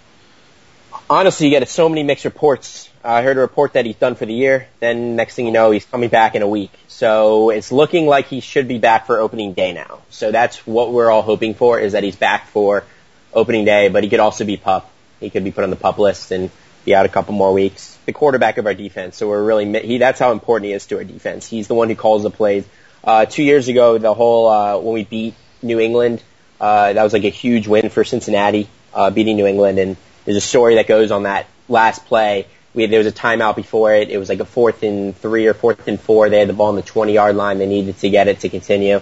Honestly, 1.09 1.47
you 1.47 1.59
get 1.59 1.67
so 1.69 1.89
many 1.89 2.03
mixed 2.03 2.27
reports. 2.27 2.91
I 3.03 3.23
heard 3.23 3.39
a 3.39 3.41
report 3.41 3.73
that 3.73 3.87
he's 3.87 3.97
done 3.97 4.15
for 4.15 4.27
the 4.27 4.35
year. 4.35 4.69
Then 4.81 5.17
next 5.17 5.35
thing 5.35 5.47
you 5.47 5.53
know, 5.53 5.71
he's 5.71 5.87
coming 5.87 6.11
back 6.11 6.35
in 6.35 6.43
a 6.43 6.49
week. 6.49 6.71
So 6.89 7.49
it's 7.49 7.73
looking 7.73 8.07
like 8.07 8.27
he 8.27 8.41
should 8.41 8.69
be 8.69 8.79
back 8.79 9.07
for 9.07 9.19
opening 9.19 9.55
day 9.55 9.73
now. 9.73 10.01
So 10.11 10.31
that's 10.31 10.67
what 10.67 10.93
we're 10.93 11.11
all 11.11 11.23
hoping 11.23 11.55
for 11.55 11.81
is 11.81 11.93
that 11.93 12.05
he's 12.05 12.17
back 12.17 12.47
for 12.49 12.85
opening 13.33 13.65
day. 13.65 13.89
But 13.89 14.05
he 14.05 14.11
could 14.11 14.21
also 14.21 14.45
be 14.45 14.57
pup. 14.57 14.91
He 15.21 15.31
could 15.31 15.45
be 15.45 15.51
put 15.51 15.65
on 15.65 15.71
the 15.71 15.77
pup 15.77 15.99
list 15.99 16.33
and 16.33 16.51
be 16.85 16.95
out 16.95 17.07
a 17.07 17.09
couple 17.09 17.35
more 17.35 17.53
weeks. 17.53 17.97
The 18.07 18.13
quarterback 18.13 18.59
of 18.59 18.67
our 18.67 18.75
defense. 18.75 19.17
So 19.17 19.29
we're 19.29 19.43
really 19.43 19.81
he. 19.81 19.99
That's 19.99 20.19
how 20.19 20.33
important 20.33 20.67
he 20.67 20.73
is 20.73 20.87
to 20.87 20.97
our 20.97 21.05
defense. 21.05 21.47
He's 21.47 21.69
the 21.69 21.75
one 21.75 21.89
who 21.89 21.95
calls 21.95 22.23
the 22.23 22.31
plays. 22.31 22.67
Uh, 23.05 23.27
two 23.27 23.43
years 23.43 23.69
ago, 23.69 23.99
the 23.99 24.15
whole 24.15 24.49
uh, 24.49 24.79
when 24.79 24.95
we 24.95 25.05
beat 25.05 25.35
New 25.61 25.81
England, 25.81 26.23
uh, 26.61 26.93
that 26.93 27.03
was 27.03 27.13
like 27.13 27.25
a 27.25 27.31
huge 27.31 27.67
win 27.67 27.89
for 27.89 28.05
Cincinnati, 28.05 28.69
uh, 28.95 29.11
beating 29.11 29.37
New 29.37 29.47
England. 29.47 29.79
And 29.79 29.97
there's 30.25 30.37
a 30.37 30.41
story 30.41 30.77
that 30.77 30.87
goes 30.87 31.11
on 31.11 31.25
that 31.25 31.47
last 31.69 32.05
play. 32.07 32.47
We, 32.75 32.87
there 32.87 32.99
was 32.99 33.07
a 33.07 33.13
timeout 33.13 33.57
before 33.57 33.95
it. 33.95 34.11
It 34.11 34.19
was 34.19 34.29
like 34.29 34.41
a 34.41 34.45
fourth 34.45 34.83
and 34.83 35.17
three 35.17 35.47
or 35.47 35.55
fourth 35.55 35.89
and 35.89 36.01
four. 36.01 36.31
They 36.31 36.39
had 36.39 36.49
the 36.49 36.55
ball 36.55 36.69
on 36.69 36.77
the 36.77 36.83
20 36.83 37.13
yard 37.13 37.37
line. 37.37 37.59
They 37.59 37.67
needed 37.67 37.99
to 37.99 38.11
get 38.11 38.29
it 38.29 38.41
to 38.41 38.49
continue. 38.49 39.01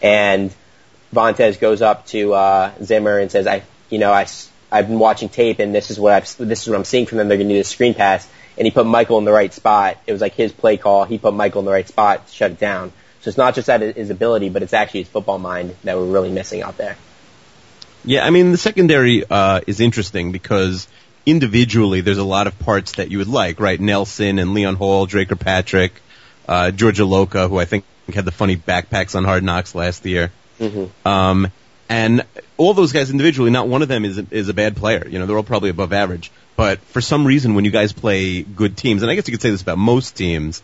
And 0.00 0.52
Vontaze 1.14 1.60
goes 1.60 1.82
up 1.82 2.06
to 2.08 2.32
uh, 2.34 2.72
Zimmer 2.82 3.18
and 3.18 3.30
says, 3.30 3.46
"I, 3.46 3.62
you 3.92 3.98
know, 3.98 4.10
I, 4.10 4.26
I've 4.70 4.88
been 4.88 4.98
watching 4.98 5.28
tape, 5.28 5.58
and 5.58 5.74
this 5.74 5.90
is 5.90 6.00
what 6.00 6.14
I've, 6.14 6.36
this 6.38 6.62
is 6.62 6.68
what 6.68 6.76
I'm 6.76 6.84
seeing 6.84 7.06
from 7.06 7.18
them. 7.18 7.28
They're 7.28 7.36
going 7.36 7.48
to 7.48 7.54
do 7.54 7.60
the 7.60 7.64
screen 7.64 7.94
pass." 7.94 8.26
And 8.56 8.66
he 8.66 8.70
put 8.70 8.86
Michael 8.86 9.18
in 9.18 9.24
the 9.24 9.32
right 9.32 9.52
spot. 9.52 9.98
It 10.06 10.12
was 10.12 10.20
like 10.20 10.34
his 10.34 10.52
play 10.52 10.76
call. 10.76 11.04
He 11.04 11.18
put 11.18 11.32
Michael 11.32 11.60
in 11.60 11.64
the 11.64 11.72
right 11.72 11.88
spot 11.88 12.26
to 12.26 12.32
shut 12.32 12.50
it 12.50 12.58
down. 12.58 12.92
So 13.22 13.28
it's 13.28 13.38
not 13.38 13.54
just 13.54 13.68
that 13.68 13.80
his 13.80 14.10
ability, 14.10 14.48
but 14.48 14.62
it's 14.62 14.74
actually 14.74 15.00
his 15.00 15.08
football 15.08 15.38
mind 15.38 15.76
that 15.84 15.96
we're 15.96 16.06
really 16.06 16.30
missing 16.30 16.62
out 16.62 16.76
there. 16.76 16.96
Yeah, 18.04 18.26
I 18.26 18.30
mean 18.30 18.50
the 18.50 18.58
secondary 18.58 19.24
uh, 19.24 19.60
is 19.66 19.80
interesting 19.80 20.32
because 20.32 20.88
individually 21.24 22.00
there's 22.00 22.18
a 22.18 22.24
lot 22.24 22.46
of 22.46 22.58
parts 22.58 22.92
that 22.92 23.10
you 23.10 23.18
would 23.18 23.28
like, 23.28 23.60
right? 23.60 23.80
Nelson 23.80 24.38
and 24.38 24.54
Leon 24.54 24.74
Hall, 24.74 25.06
Dre 25.06 25.24
Patrick, 25.24 25.92
uh, 26.48 26.72
George 26.72 26.98
Iloka, 26.98 27.48
who 27.48 27.58
I 27.58 27.64
think 27.64 27.84
had 28.12 28.24
the 28.24 28.32
funny 28.32 28.56
backpacks 28.56 29.14
on 29.14 29.24
Hard 29.24 29.44
Knocks 29.44 29.74
last 29.74 30.04
year. 30.04 30.32
Mm-hmm. 30.58 31.08
Um, 31.08 31.52
and 31.88 32.24
all 32.56 32.74
those 32.74 32.92
guys 32.92 33.10
individually, 33.10 33.50
not 33.50 33.68
one 33.68 33.82
of 33.82 33.88
them 33.88 34.04
is 34.04 34.18
a, 34.18 34.26
is 34.30 34.48
a 34.48 34.54
bad 34.54 34.76
player. 34.76 35.06
You 35.06 35.18
know, 35.18 35.26
they're 35.26 35.36
all 35.36 35.42
probably 35.42 35.70
above 35.70 35.92
average. 35.92 36.30
But 36.56 36.80
for 36.80 37.00
some 37.00 37.26
reason, 37.26 37.54
when 37.54 37.64
you 37.64 37.70
guys 37.70 37.92
play 37.92 38.42
good 38.42 38.76
teams, 38.76 39.02
and 39.02 39.10
I 39.10 39.14
guess 39.14 39.26
you 39.26 39.32
could 39.32 39.42
say 39.42 39.50
this 39.50 39.62
about 39.62 39.78
most 39.78 40.16
teams, 40.16 40.62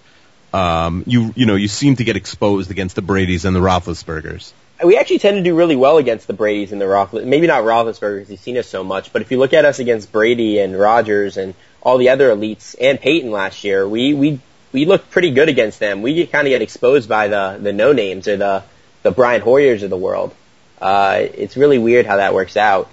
um, 0.53 1.05
you 1.07 1.33
you 1.37 1.47
know 1.47 1.57
you 1.57 1.69
seem 1.69 1.97
to 1.97 2.05
get 2.05 2.17
exposed 2.17 2.71
against 2.71 2.95
the 2.95 3.03
Brady's 3.03 3.45
and 3.45 3.55
the 3.55 3.61
Roethlisbergers. 3.61 4.53
We 4.85 4.97
actually 4.97 5.19
tend 5.19 5.37
to 5.37 5.43
do 5.43 5.57
really 5.57 5.77
well 5.77 5.99
against 5.99 6.27
the 6.29 6.35
Brady's 6.35 6.71
and 6.73 6.81
the 6.81 6.85
Roethlis. 6.85 7.25
Maybe 7.25 7.47
not 7.47 7.65
Roethlisberger 7.65 8.17
because 8.17 8.29
he's 8.29 8.41
seen 8.41 8.57
us 8.57 8.69
so 8.69 8.85
much, 8.85 9.13
but 9.13 9.23
if 9.23 9.31
you 9.31 9.39
look 9.39 9.53
at 9.53 9.65
us 9.65 9.81
against 9.81 10.13
Brady 10.13 10.61
and 10.61 10.79
Rodgers 10.79 11.37
and 11.37 11.55
all 11.83 11.99
the 11.99 12.11
other 12.11 12.31
elites 12.31 12.77
and 12.81 13.01
Peyton 13.01 13.31
last 13.31 13.65
year, 13.65 13.87
we 13.89 14.15
we 14.15 14.41
we 14.73 14.85
looked 14.85 15.11
pretty 15.11 15.33
good 15.33 15.49
against 15.49 15.81
them. 15.81 16.03
We 16.03 16.27
kind 16.27 16.47
of 16.47 16.51
get 16.51 16.63
exposed 16.63 17.09
by 17.09 17.29
the 17.29 17.59
the 17.61 17.73
no 17.73 17.93
names 17.93 18.29
or 18.29 18.37
the 18.37 18.65
the 19.03 19.11
Brian 19.11 19.41
Hoyers 19.41 19.83
of 19.83 19.91
the 19.91 19.97
world. 19.97 20.35
Uh, 20.81 21.21
it's 21.35 21.57
really 21.57 21.79
weird 21.79 22.07
how 22.07 22.17
that 22.17 22.35
works 22.35 22.57
out. 22.57 22.91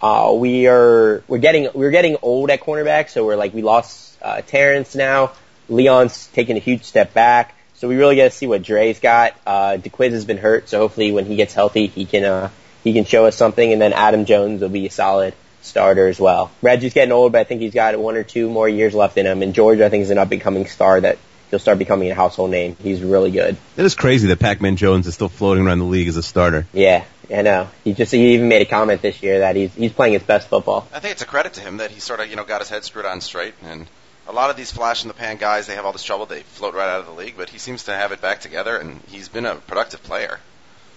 Uh, 0.00 0.32
we 0.36 0.66
are 0.68 1.22
we're 1.26 1.38
getting 1.38 1.68
we're 1.74 1.90
getting 1.90 2.16
old 2.22 2.50
at 2.50 2.60
cornerback, 2.60 3.10
so 3.10 3.24
we're 3.24 3.36
like 3.36 3.52
we 3.52 3.62
lost 3.62 4.16
uh, 4.22 4.40
Terrence 4.42 4.94
now. 4.94 5.32
Leon's 5.68 6.28
taking 6.28 6.56
a 6.56 6.60
huge 6.60 6.84
step 6.84 7.12
back, 7.12 7.54
so 7.74 7.88
we 7.88 7.96
really 7.96 8.16
got 8.16 8.24
to 8.24 8.30
see 8.30 8.46
what 8.46 8.62
Dre's 8.62 9.00
got. 9.00 9.34
Uh, 9.46 9.76
Darqueze 9.76 10.12
has 10.12 10.24
been 10.24 10.38
hurt, 10.38 10.68
so 10.68 10.78
hopefully 10.78 11.12
when 11.12 11.26
he 11.26 11.36
gets 11.36 11.52
healthy, 11.52 11.86
he 11.86 12.04
can 12.04 12.24
uh, 12.24 12.50
he 12.84 12.92
can 12.92 13.04
show 13.04 13.26
us 13.26 13.36
something. 13.36 13.72
And 13.72 13.82
then 13.82 13.92
Adam 13.92 14.24
Jones 14.24 14.60
will 14.60 14.68
be 14.68 14.86
a 14.86 14.90
solid 14.90 15.34
starter 15.62 16.08
as 16.08 16.18
well. 16.20 16.50
Reggie's 16.62 16.94
getting 16.94 17.12
old, 17.12 17.32
but 17.32 17.40
I 17.40 17.44
think 17.44 17.60
he's 17.60 17.74
got 17.74 17.98
one 17.98 18.16
or 18.16 18.22
two 18.22 18.48
more 18.48 18.68
years 18.68 18.94
left 18.94 19.18
in 19.18 19.26
him. 19.26 19.42
And 19.42 19.52
George, 19.54 19.80
I 19.80 19.88
think, 19.88 20.02
is 20.02 20.10
an 20.10 20.18
up 20.18 20.30
and 20.30 20.40
coming 20.40 20.66
star 20.66 21.00
that 21.00 21.18
he'll 21.50 21.58
start 21.58 21.78
becoming 21.78 22.10
a 22.10 22.14
household 22.14 22.50
name. 22.50 22.76
He's 22.82 23.02
really 23.02 23.30
good. 23.30 23.56
It 23.76 23.84
is 23.84 23.94
crazy 23.94 24.28
that 24.28 24.38
Pac-Man 24.38 24.76
Jones 24.76 25.06
is 25.06 25.14
still 25.14 25.28
floating 25.28 25.66
around 25.66 25.78
the 25.78 25.84
league 25.84 26.08
as 26.08 26.16
a 26.16 26.22
starter. 26.22 26.66
Yeah, 26.72 27.04
I 27.34 27.42
know. 27.42 27.68
He 27.84 27.92
just 27.92 28.12
he 28.12 28.34
even 28.34 28.48
made 28.48 28.62
a 28.62 28.66
comment 28.66 29.02
this 29.02 29.22
year 29.22 29.40
that 29.40 29.56
he's 29.56 29.74
he's 29.74 29.92
playing 29.92 30.14
his 30.14 30.22
best 30.22 30.48
football. 30.48 30.88
I 30.92 31.00
think 31.00 31.12
it's 31.12 31.22
a 31.22 31.26
credit 31.26 31.54
to 31.54 31.60
him 31.60 31.78
that 31.78 31.90
he 31.90 32.00
sort 32.00 32.20
of 32.20 32.28
you 32.28 32.36
know 32.36 32.44
got 32.44 32.60
his 32.60 32.68
head 32.68 32.84
screwed 32.84 33.06
on 33.06 33.20
straight 33.20 33.54
and. 33.62 33.86
A 34.26 34.28
lot 34.28 34.50
of 34.50 34.58
these 34.58 34.70
flash 34.70 35.04
in 35.04 35.08
the 35.08 35.14
pan 35.14 35.38
guys, 35.38 35.66
they 35.66 35.74
have 35.74 35.86
all 35.86 35.92
this 35.92 36.02
trouble. 36.02 36.26
They 36.26 36.42
float 36.42 36.74
right 36.74 36.86
out 36.86 37.00
of 37.00 37.06
the 37.06 37.12
league, 37.12 37.32
but 37.38 37.48
he 37.48 37.56
seems 37.56 37.84
to 37.84 37.94
have 37.94 38.12
it 38.12 38.20
back 38.20 38.42
together, 38.42 38.76
and 38.76 39.00
he's 39.08 39.26
been 39.26 39.46
a 39.46 39.54
productive 39.54 40.02
player. 40.02 40.38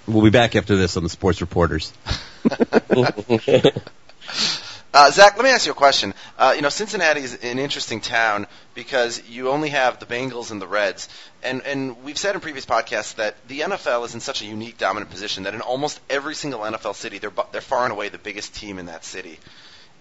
We'll 0.05 0.21
be 0.21 0.31
back 0.31 0.57
after 0.57 0.75
this 0.75 0.97
on 0.97 1.03
the 1.03 1.09
Sports 1.09 1.39
Reporters. 1.39 1.93
Uh, 4.93 5.09
Zach, 5.09 5.37
let 5.37 5.43
me 5.45 5.49
ask 5.51 5.65
you 5.65 5.71
a 5.71 5.75
question. 5.75 6.13
Uh, 6.37 6.51
you 6.53 6.61
know, 6.61 6.69
Cincinnati 6.69 7.21
is 7.21 7.33
an 7.35 7.59
interesting 7.59 8.01
town 8.01 8.45
because 8.73 9.21
you 9.29 9.49
only 9.49 9.69
have 9.69 9.99
the 9.99 10.05
Bengals 10.05 10.51
and 10.51 10.61
the 10.61 10.67
Reds, 10.67 11.07
and 11.41 11.61
and 11.61 12.03
we've 12.03 12.17
said 12.17 12.35
in 12.35 12.41
previous 12.41 12.65
podcasts 12.65 13.15
that 13.15 13.35
the 13.47 13.61
NFL 13.61 14.05
is 14.05 14.15
in 14.15 14.19
such 14.19 14.41
a 14.41 14.45
unique, 14.45 14.77
dominant 14.77 15.09
position 15.09 15.43
that 15.43 15.53
in 15.53 15.61
almost 15.61 16.01
every 16.09 16.35
single 16.35 16.59
NFL 16.59 16.95
city, 16.95 17.19
they're 17.19 17.31
they're 17.53 17.61
far 17.61 17.85
and 17.85 17.93
away 17.93 18.09
the 18.09 18.17
biggest 18.17 18.53
team 18.53 18.79
in 18.79 18.87
that 18.87 19.05
city. 19.05 19.39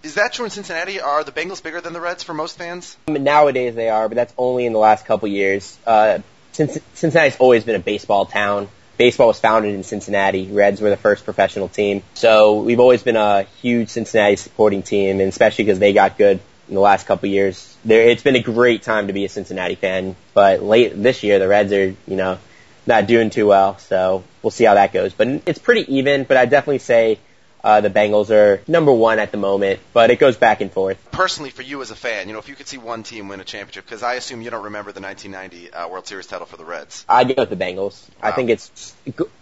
Is 0.03 0.15
that 0.15 0.33
true 0.33 0.45
in 0.45 0.51
Cincinnati? 0.51 0.99
Are 0.99 1.23
the 1.23 1.31
Bengals 1.31 1.63
bigger 1.63 1.79
than 1.79 1.93
the 1.93 2.01
Reds 2.01 2.23
for 2.23 2.33
most 2.33 2.57
fans? 2.57 2.97
Nowadays 3.07 3.75
they 3.75 3.87
are, 3.87 4.09
but 4.09 4.15
that's 4.15 4.33
only 4.37 4.65
in 4.65 4.73
the 4.73 4.79
last 4.79 5.05
couple 5.05 5.29
years. 5.29 5.77
Uh, 5.87 6.19
Cincinnati's 6.51 7.37
always 7.37 7.63
been 7.63 7.75
a 7.75 7.79
baseball 7.79 8.25
town. 8.25 8.67
Baseball 9.01 9.29
was 9.29 9.39
founded 9.39 9.73
in 9.73 9.81
Cincinnati. 9.81 10.45
Reds 10.51 10.79
were 10.79 10.91
the 10.91 10.95
first 10.95 11.25
professional 11.25 11.67
team. 11.67 12.03
So 12.13 12.61
we've 12.61 12.79
always 12.79 13.01
been 13.01 13.15
a 13.15 13.47
huge 13.59 13.89
Cincinnati 13.89 14.35
supporting 14.35 14.83
team, 14.83 15.19
and 15.19 15.27
especially 15.27 15.65
because 15.65 15.79
they 15.79 15.91
got 15.91 16.19
good 16.19 16.39
in 16.67 16.75
the 16.75 16.81
last 16.81 17.07
couple 17.07 17.27
years. 17.27 17.75
There, 17.83 18.07
it's 18.07 18.21
been 18.21 18.35
a 18.35 18.43
great 18.43 18.83
time 18.83 19.07
to 19.07 19.13
be 19.13 19.25
a 19.25 19.29
Cincinnati 19.29 19.73
fan. 19.73 20.15
But 20.35 20.61
late 20.61 20.93
this 21.01 21.23
year, 21.23 21.39
the 21.39 21.47
Reds 21.47 21.73
are, 21.73 21.87
you 21.87 22.15
know, 22.15 22.37
not 22.85 23.07
doing 23.07 23.31
too 23.31 23.47
well. 23.47 23.79
So 23.79 24.23
we'll 24.43 24.51
see 24.51 24.65
how 24.65 24.75
that 24.75 24.93
goes. 24.93 25.13
But 25.13 25.29
it's 25.47 25.57
pretty 25.57 25.95
even. 25.95 26.23
But 26.25 26.37
I 26.37 26.45
definitely 26.45 26.77
say 26.77 27.17
uh, 27.63 27.81
the 27.81 27.89
Bengals 27.89 28.29
are 28.31 28.61
number 28.67 28.91
one 28.91 29.19
at 29.19 29.31
the 29.31 29.37
moment, 29.37 29.79
but 29.93 30.09
it 30.09 30.19
goes 30.19 30.35
back 30.37 30.61
and 30.61 30.71
forth. 30.71 30.97
Personally, 31.11 31.51
for 31.51 31.61
you 31.61 31.81
as 31.81 31.91
a 31.91 31.95
fan, 31.95 32.27
you 32.27 32.33
know, 32.33 32.39
if 32.39 32.49
you 32.49 32.55
could 32.55 32.67
see 32.67 32.77
one 32.77 33.03
team 33.03 33.27
win 33.27 33.39
a 33.39 33.43
championship, 33.43 33.85
because 33.85 34.01
I 34.03 34.15
assume 34.15 34.41
you 34.41 34.49
don't 34.49 34.63
remember 34.63 34.91
the 34.91 35.01
1990 35.01 35.73
uh, 35.73 35.87
World 35.87 36.07
Series 36.07 36.27
title 36.27 36.45
for 36.47 36.57
the 36.57 36.65
Reds. 36.65 37.05
I 37.07 37.23
go 37.23 37.35
with 37.37 37.49
the 37.49 37.55
Bengals. 37.55 38.03
I 38.21 38.31
think 38.31 38.49
it's. 38.49 38.95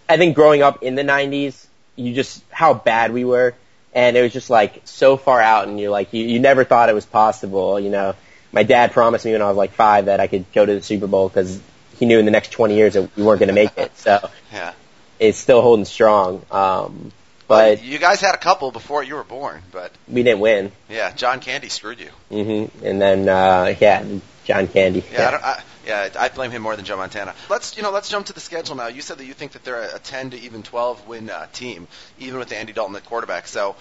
I 0.07 0.17
think 0.17 0.36
growing 0.36 0.61
up 0.61 0.84
in 0.84 0.95
the 0.95 1.03
'90s, 1.03 1.65
you 1.95 2.13
just 2.13 2.43
how 2.51 2.74
bad 2.74 3.13
we 3.13 3.24
were, 3.26 3.53
and 3.93 4.17
it 4.17 4.22
was 4.22 4.34
just 4.34 4.49
like 4.49 4.82
so 4.86 5.15
far 5.17 5.41
out, 5.41 5.67
and 5.67 5.80
you're 5.80 5.91
like 5.91 6.13
you, 6.13 6.26
you 6.26 6.39
never 6.39 6.63
thought 6.63 6.89
it 6.89 6.95
was 6.95 7.05
possible. 7.05 7.80
You 7.80 7.89
know, 7.89 8.15
my 8.51 8.63
dad 8.63 8.91
promised 8.91 9.26
me 9.26 9.32
when 9.32 9.41
I 9.41 9.47
was 9.47 9.57
like 9.57 9.72
five 9.72 10.05
that 10.05 10.20
I 10.20 10.28
could 10.28 10.51
go 10.51 10.65
to 10.65 10.74
the 10.74 10.82
Super 10.82 11.07
Bowl 11.07 11.30
because 11.30 11.61
he 11.97 12.05
knew 12.05 12.20
in 12.20 12.26
the 12.26 12.32
next 12.32 12.51
20 12.51 12.76
years 12.76 12.93
that 12.93 13.15
we 13.15 13.24
weren't 13.24 13.39
going 13.39 13.47
to 13.47 13.53
make 13.53 13.78
it. 13.78 13.95
So 13.97 14.30
Yeah. 14.53 14.74
it's 15.20 15.38
still 15.38 15.61
holding 15.61 15.86
strong. 15.86 16.45
Um, 16.49 17.11
but 17.50 17.84
you 17.84 17.97
guys 17.97 18.22
had 18.22 18.36
a 18.36 18.38
couple 18.38 18.72
before 18.72 19.04
you 19.04 19.16
were 19.16 19.24
born, 19.24 19.62
but 19.72 19.91
we 20.08 20.24
didn't 20.24 20.39
win. 20.39 20.72
yeah, 20.88 21.12
John 21.12 21.39
Candy 21.39 21.68
screwed 21.70 22.00
you. 22.00 22.12
Mm-hmm. 22.32 22.86
And 22.86 23.02
then 23.02 23.28
uh, 23.28 23.76
yeah, 23.80 24.06
John 24.45 24.68
Candy. 24.68 25.04
Yeah, 25.12 25.28
I 25.28 25.32
don't, 25.32 25.43
I, 25.43 25.64
yeah, 25.86 26.10
I 26.18 26.30
blame 26.30 26.52
him 26.52 26.62
more 26.62 26.76
than 26.76 26.86
Joe 26.86 26.97
Montana. 26.97 27.34
Let's 27.50 27.76
you 27.76 27.84
know, 27.84 27.91
let's 27.91 28.08
jump 28.10 28.28
to 28.28 28.34
the 28.34 28.39
schedule 28.39 28.76
now. 28.76 28.88
You 28.88 29.02
said 29.02 29.18
that 29.18 29.26
you 29.26 29.34
think 29.34 29.54
that 29.54 29.64
they're 29.64 29.95
a 29.95 30.00
10 30.00 30.32
to 30.32 30.39
even 30.39 30.64
12 30.64 31.08
win 31.08 31.30
uh, 31.30 31.47
team, 31.52 31.88
even 32.20 32.39
with 32.39 32.52
Andy 32.52 32.72
Dalton 32.72 32.95
at 32.95 33.06
quarterback. 33.06 33.47
So, 33.47 33.76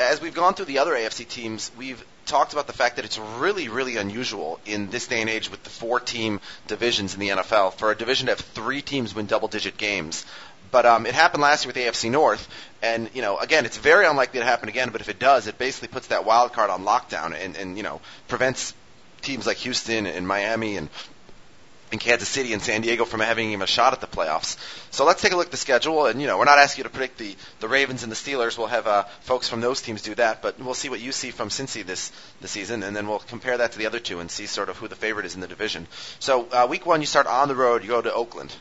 as 0.00 0.20
we've 0.20 0.34
gone 0.34 0.54
through 0.54 0.66
the 0.66 0.78
other 0.78 0.92
AFC 0.92 1.26
teams, 1.26 1.72
we've 1.76 2.04
talked 2.26 2.52
about 2.52 2.68
the 2.68 2.72
fact 2.72 2.96
that 2.96 3.04
it's 3.04 3.18
really, 3.18 3.68
really 3.68 3.96
unusual 3.96 4.60
in 4.64 4.88
this 4.90 5.08
day 5.08 5.20
and 5.20 5.28
age 5.28 5.50
with 5.50 5.64
the 5.64 5.70
four-team 5.70 6.40
divisions 6.68 7.14
in 7.14 7.20
the 7.20 7.30
NFL 7.30 7.74
for 7.74 7.90
a 7.90 7.96
division 7.96 8.26
to 8.26 8.32
have 8.32 8.40
three 8.40 8.82
teams 8.82 9.14
win 9.14 9.26
double-digit 9.26 9.76
games. 9.76 10.24
But 10.70 10.86
um, 10.86 11.06
it 11.06 11.14
happened 11.14 11.42
last 11.42 11.64
year 11.64 11.72
with 11.72 11.76
AFC 11.76 12.10
North, 12.10 12.48
and 12.82 13.10
you 13.14 13.22
know, 13.22 13.38
again, 13.38 13.66
it's 13.66 13.76
very 13.76 14.06
unlikely 14.06 14.40
to 14.40 14.46
happen 14.46 14.68
again. 14.68 14.90
But 14.90 15.00
if 15.00 15.08
it 15.08 15.18
does, 15.18 15.46
it 15.46 15.58
basically 15.58 15.88
puts 15.88 16.08
that 16.08 16.24
wild 16.24 16.52
card 16.52 16.70
on 16.70 16.84
lockdown 16.84 17.34
and, 17.34 17.56
and 17.56 17.76
you 17.76 17.82
know 17.82 18.00
prevents 18.28 18.74
teams 19.22 19.46
like 19.46 19.58
Houston 19.58 20.06
and 20.06 20.26
Miami 20.26 20.76
and 20.76 20.88
and 21.92 22.00
Kansas 22.00 22.28
City 22.28 22.52
and 22.52 22.62
San 22.62 22.82
Diego 22.82 23.04
from 23.04 23.20
having 23.20 23.50
even 23.50 23.62
a 23.62 23.66
shot 23.66 23.92
at 23.92 24.00
the 24.00 24.06
playoffs. 24.06 24.56
So 24.90 25.04
let's 25.04 25.20
take 25.22 25.32
a 25.32 25.36
look 25.36 25.46
at 25.46 25.50
the 25.50 25.56
schedule, 25.56 26.06
and 26.06 26.20
you 26.20 26.26
know 26.26 26.38
we're 26.38 26.44
not 26.44 26.58
asking 26.58 26.84
you 26.84 26.84
to 26.84 26.90
predict 26.90 27.18
the, 27.18 27.36
the 27.58 27.68
Ravens 27.68 28.02
and 28.02 28.12
the 28.12 28.16
Steelers. 28.16 28.56
We'll 28.56 28.68
have 28.68 28.86
uh, 28.86 29.04
folks 29.22 29.48
from 29.48 29.60
those 29.60 29.82
teams 29.82 30.02
do 30.02 30.14
that, 30.14 30.42
but 30.42 30.58
we'll 30.60 30.74
see 30.74 30.88
what 30.88 31.00
you 31.00 31.12
see 31.12 31.30
from 31.30 31.48
Cincy 31.48 31.84
this 31.84 32.12
this 32.40 32.52
season, 32.52 32.82
and 32.82 32.94
then 32.94 33.08
we'll 33.08 33.18
compare 33.18 33.58
that 33.58 33.72
to 33.72 33.78
the 33.78 33.86
other 33.86 33.98
two 33.98 34.20
and 34.20 34.30
see 34.30 34.46
sort 34.46 34.68
of 34.68 34.76
who 34.76 34.88
the 34.88 34.96
favorite 34.96 35.26
is 35.26 35.34
in 35.34 35.40
the 35.40 35.48
division. 35.48 35.86
So 36.20 36.48
uh, 36.52 36.66
week 36.70 36.86
one, 36.86 37.00
you 37.00 37.06
start 37.06 37.26
on 37.26 37.48
the 37.48 37.56
road. 37.56 37.82
You 37.82 37.88
go 37.88 38.02
to 38.02 38.12
Oakland. 38.12 38.54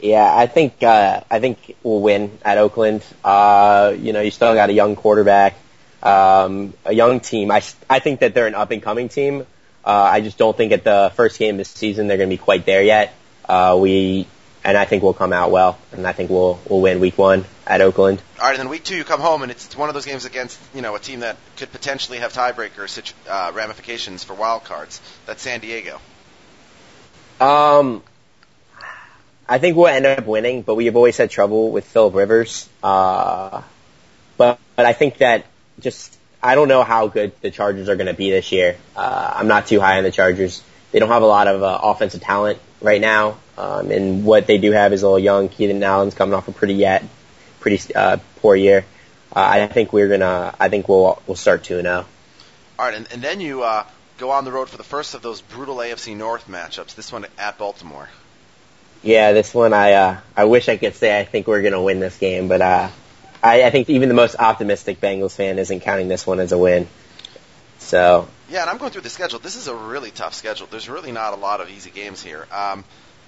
Yeah, 0.00 0.30
I 0.34 0.46
think 0.46 0.82
uh, 0.82 1.22
I 1.30 1.40
think 1.40 1.76
we'll 1.82 2.00
win 2.00 2.38
at 2.44 2.58
Oakland. 2.58 3.02
Uh, 3.22 3.94
you 3.98 4.12
know, 4.12 4.20
you 4.20 4.30
still 4.30 4.54
got 4.54 4.68
a 4.68 4.72
young 4.72 4.96
quarterback, 4.96 5.56
um, 6.02 6.74
a 6.84 6.92
young 6.92 7.20
team. 7.20 7.50
I 7.50 7.62
I 7.88 8.00
think 8.00 8.20
that 8.20 8.34
they're 8.34 8.46
an 8.46 8.54
up 8.54 8.70
and 8.70 8.82
coming 8.82 9.08
team. 9.08 9.46
Uh, 9.84 9.90
I 9.90 10.20
just 10.20 10.38
don't 10.38 10.56
think 10.56 10.72
at 10.72 10.84
the 10.84 11.12
first 11.14 11.38
game 11.38 11.54
of 11.54 11.58
the 11.58 11.64
season 11.64 12.06
they're 12.06 12.16
going 12.16 12.30
to 12.30 12.36
be 12.36 12.42
quite 12.42 12.64
there 12.64 12.82
yet. 12.82 13.14
Uh, 13.46 13.78
we 13.80 14.26
and 14.64 14.78
I 14.78 14.86
think 14.86 15.02
we'll 15.02 15.12
come 15.12 15.32
out 15.32 15.50
well, 15.50 15.78
and 15.92 16.06
I 16.06 16.12
think 16.12 16.30
we'll 16.30 16.58
we'll 16.68 16.80
win 16.80 16.98
week 16.98 17.18
one 17.18 17.44
at 17.66 17.80
Oakland. 17.80 18.20
All 18.38 18.46
right, 18.46 18.52
and 18.52 18.60
then 18.60 18.68
week 18.70 18.82
two 18.82 18.96
you 18.96 19.04
come 19.04 19.20
home, 19.20 19.42
and 19.42 19.52
it's, 19.52 19.66
it's 19.66 19.76
one 19.76 19.88
of 19.88 19.94
those 19.94 20.06
games 20.06 20.24
against 20.24 20.58
you 20.74 20.80
know 20.80 20.94
a 20.94 20.98
team 20.98 21.20
that 21.20 21.36
could 21.56 21.70
potentially 21.70 22.18
have 22.18 22.32
tiebreaker 22.32 22.88
situ- 22.88 23.14
uh, 23.28 23.52
ramifications 23.54 24.24
for 24.24 24.34
wild 24.34 24.64
cards. 24.64 25.00
That's 25.26 25.42
San 25.42 25.60
Diego. 25.60 26.00
Um, 27.40 28.02
I 29.48 29.58
think 29.58 29.76
we'll 29.76 29.88
end 29.88 30.06
up 30.06 30.26
winning, 30.26 30.62
but 30.62 30.74
we 30.74 30.86
have 30.86 30.96
always 30.96 31.16
had 31.16 31.30
trouble 31.30 31.70
with 31.70 31.84
Philip 31.84 32.14
Rivers. 32.14 32.68
Uh, 32.82 33.62
but 34.36 34.58
but 34.76 34.86
I 34.86 34.92
think 34.92 35.18
that 35.18 35.46
just 35.80 36.16
I 36.42 36.54
don't 36.54 36.68
know 36.68 36.82
how 36.82 37.08
good 37.08 37.32
the 37.40 37.50
Chargers 37.50 37.88
are 37.88 37.96
going 37.96 38.06
to 38.06 38.14
be 38.14 38.30
this 38.30 38.52
year. 38.52 38.76
Uh, 38.96 39.32
I'm 39.36 39.48
not 39.48 39.66
too 39.66 39.80
high 39.80 39.98
on 39.98 40.04
the 40.04 40.10
Chargers. 40.10 40.62
They 40.92 40.98
don't 40.98 41.08
have 41.08 41.22
a 41.22 41.26
lot 41.26 41.48
of 41.48 41.62
uh, 41.62 41.78
offensive 41.82 42.20
talent 42.20 42.58
right 42.80 43.00
now, 43.00 43.38
um, 43.58 43.90
and 43.90 44.24
what 44.24 44.46
they 44.46 44.58
do 44.58 44.72
have 44.72 44.92
is 44.92 45.02
a 45.02 45.06
little 45.06 45.18
young. 45.18 45.48
Keenan 45.48 45.82
Allen's 45.82 46.14
coming 46.14 46.34
off 46.34 46.48
a 46.48 46.52
pretty 46.52 46.74
yet 46.74 47.04
pretty 47.60 47.94
uh, 47.94 48.18
poor 48.36 48.54
year. 48.54 48.84
Uh, 49.34 49.40
I 49.40 49.66
think 49.66 49.92
we're 49.92 50.08
gonna. 50.08 50.54
I 50.58 50.68
think 50.68 50.88
we'll 50.88 51.20
we'll 51.26 51.36
start 51.36 51.64
two 51.64 51.78
and 51.78 51.86
zero. 51.86 52.06
All 52.78 52.86
right, 52.86 52.94
and, 52.94 53.10
and 53.12 53.22
then 53.22 53.40
you 53.40 53.62
uh, 53.62 53.84
go 54.18 54.30
on 54.30 54.44
the 54.44 54.52
road 54.52 54.68
for 54.68 54.76
the 54.76 54.84
first 54.84 55.14
of 55.14 55.22
those 55.22 55.40
brutal 55.40 55.76
AFC 55.76 56.16
North 56.16 56.46
matchups. 56.46 56.94
This 56.94 57.12
one 57.12 57.26
at 57.38 57.58
Baltimore. 57.58 58.08
Yeah, 59.04 59.32
this 59.32 59.52
one 59.52 59.74
I 59.74 59.92
uh, 59.92 60.20
I 60.34 60.46
wish 60.46 60.68
I 60.68 60.78
could 60.78 60.94
say 60.94 61.18
I 61.18 61.24
think 61.24 61.46
we're 61.46 61.62
gonna 61.62 61.82
win 61.82 62.00
this 62.00 62.16
game, 62.16 62.48
but 62.48 62.62
uh, 62.62 62.88
I, 63.42 63.64
I 63.64 63.70
think 63.70 63.90
even 63.90 64.08
the 64.08 64.14
most 64.14 64.36
optimistic 64.38 65.00
Bengals 65.00 65.32
fan 65.32 65.58
isn't 65.58 65.80
counting 65.80 66.08
this 66.08 66.26
one 66.26 66.40
as 66.40 66.52
a 66.52 66.58
win. 66.58 66.88
So 67.78 68.26
Yeah, 68.48 68.62
and 68.62 68.70
I'm 68.70 68.78
going 68.78 68.92
through 68.92 69.02
the 69.02 69.10
schedule. 69.10 69.38
This 69.38 69.56
is 69.56 69.68
a 69.68 69.74
really 69.74 70.10
tough 70.10 70.32
schedule. 70.32 70.66
There's 70.70 70.88
really 70.88 71.12
not 71.12 71.34
a 71.34 71.36
lot 71.36 71.60
of 71.60 71.68
easy 71.70 71.90
games 71.90 72.22
here. 72.22 72.46
Um, 72.50 72.82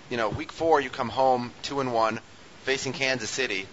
you 0.08 0.16
know, 0.16 0.30
week 0.30 0.50
four 0.50 0.80
you 0.80 0.88
come 0.88 1.10
home 1.10 1.52
two 1.62 1.80
and 1.80 1.92
one, 1.92 2.20
facing 2.62 2.94
Kansas 2.94 3.28
City, 3.28 3.66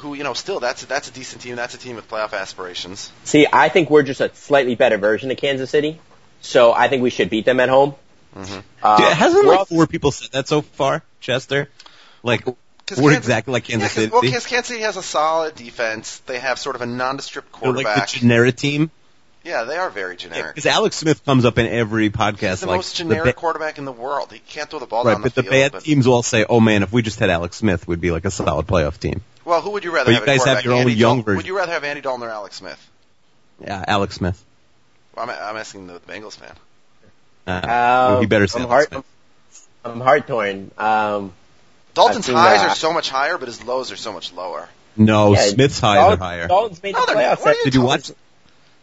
who 0.00 0.12
you 0.12 0.24
know 0.24 0.34
still 0.34 0.60
that's 0.60 0.84
that's 0.84 1.08
a 1.08 1.12
decent 1.12 1.40
team. 1.40 1.56
That's 1.56 1.74
a 1.74 1.78
team 1.78 1.96
with 1.96 2.10
playoff 2.10 2.34
aspirations. 2.34 3.10
see, 3.24 3.46
I 3.50 3.70
think 3.70 3.88
we're 3.88 4.02
just 4.02 4.20
a 4.20 4.34
slightly 4.34 4.74
better 4.74 4.98
version 4.98 5.30
of 5.30 5.38
Kansas 5.38 5.70
City. 5.70 5.98
So 6.42 6.74
I 6.74 6.88
think 6.88 7.02
we 7.02 7.10
should 7.10 7.30
beat 7.30 7.46
them 7.46 7.58
at 7.58 7.70
home. 7.70 7.94
Mm-hmm. 8.36 8.60
Uh, 8.82 8.96
Dude, 8.98 9.06
hasn't 9.08 9.46
like 9.46 9.66
four 9.66 9.86
people 9.86 10.12
said 10.12 10.30
that 10.32 10.46
so 10.46 10.60
far, 10.60 11.02
Chester? 11.20 11.68
Like, 12.22 12.44
we're 12.96 13.16
exactly 13.16 13.52
like 13.52 13.64
Kansas 13.64 13.82
yeah, 13.82 13.86
'cause- 13.88 13.94
City. 13.94 14.12
Well, 14.12 14.22
because 14.22 14.46
Kansas 14.46 14.68
City 14.68 14.80
has 14.80 14.96
a 14.96 15.02
solid 15.02 15.54
defense. 15.54 16.18
They 16.26 16.38
have 16.38 16.58
sort 16.58 16.76
of 16.76 16.82
a 16.82 16.86
nondescript 16.86 17.48
They're 17.60 17.72
like 17.72 17.84
quarterback. 17.86 18.10
the 18.10 18.18
generic 18.20 18.56
team. 18.56 18.90
yeah, 19.44 19.64
they 19.64 19.76
are 19.76 19.88
very 19.90 20.16
generic. 20.16 20.54
Because 20.54 20.66
Alex 20.66 20.96
Smith 20.96 21.24
comes 21.24 21.44
up 21.44 21.58
in 21.58 21.66
every 21.66 22.10
podcast 22.10 22.48
He's 22.50 22.60
the 22.60 22.66
like 22.66 22.78
most 22.78 22.96
the 22.96 23.04
generic 23.04 23.24
ba- 23.36 23.40
quarterback 23.40 23.78
in 23.78 23.84
the 23.84 23.92
world. 23.92 24.32
He 24.32 24.38
can't 24.40 24.68
throw 24.68 24.78
the 24.78 24.86
ball 24.86 25.04
right, 25.04 25.12
down 25.14 25.22
but 25.22 25.34
the 25.34 25.42
the 25.42 25.50
bad 25.50 25.72
but, 25.72 25.84
teams 25.84 26.06
will 26.06 26.14
all 26.14 26.22
say, 26.22 26.44
"Oh 26.48 26.60
man, 26.60 26.82
if 26.82 26.92
we 26.92 27.02
just 27.02 27.18
had 27.18 27.30
Alex 27.30 27.56
Smith, 27.56 27.86
we'd 27.86 28.00
be 28.00 28.10
like 28.10 28.24
a 28.24 28.30
solid 28.30 28.66
playoff 28.66 28.98
team." 28.98 29.22
well, 29.44 29.60
who 29.62 29.70
would 29.70 29.84
you 29.84 29.90
rather 29.90 30.06
But 30.06 30.10
you 30.10 30.16
have? 30.16 30.26
guys 30.26 30.44
have 30.44 30.64
your 30.64 30.74
own 30.74 30.80
Andy 30.82 30.92
young 30.94 31.08
Dalton? 31.18 31.24
version. 31.24 31.36
Would 31.38 31.46
you 31.46 31.56
rather 31.56 31.72
have 31.72 31.84
Andy 31.84 32.00
Dalton 32.02 32.26
or 32.26 32.30
Alex 32.30 32.56
Smith? 32.56 32.90
Yeah, 33.64 33.82
Alex 33.86 34.16
Smith. 34.16 34.42
Well, 35.14 35.28
I'm, 35.28 35.30
I'm 35.30 35.56
asking 35.56 35.86
the 35.86 36.00
Bengals 36.00 36.36
fan. 36.36 36.52
Uh, 37.46 38.14
Um, 38.16 38.20
he 38.20 38.26
better 38.26 38.46
say 38.46 38.58
I'm 38.60 38.66
Alex 38.66 38.72
heart, 38.72 38.88
Smith. 38.92 39.04
I'm 39.84 40.00
heart 40.00 40.26
torn. 40.26 40.70
Um, 40.78 41.32
Dalton's 41.94 42.26
seen 42.26 42.34
highs 42.36 42.60
that. 42.60 42.70
are 42.70 42.74
so 42.74 42.92
much 42.92 43.10
higher, 43.10 43.38
but 43.38 43.48
his 43.48 43.62
lows 43.64 43.90
are 43.92 43.96
so 43.96 44.12
much 44.12 44.32
lower. 44.32 44.68
No, 44.96 45.32
yeah, 45.34 45.46
Smith's 45.46 45.78
highs 45.80 45.96
Dalton- 45.96 46.20
are 46.20 46.24
higher. 46.24 46.48
Dalton's 46.48 46.82
made 46.82 46.94
No, 46.94 47.00
the 47.06 47.14
they're 47.14 47.28
not. 47.30 47.38
playoffs. 47.38 47.44
What 47.44 47.56
Did 47.64 47.74
you 47.74 47.82
watch? 47.82 48.10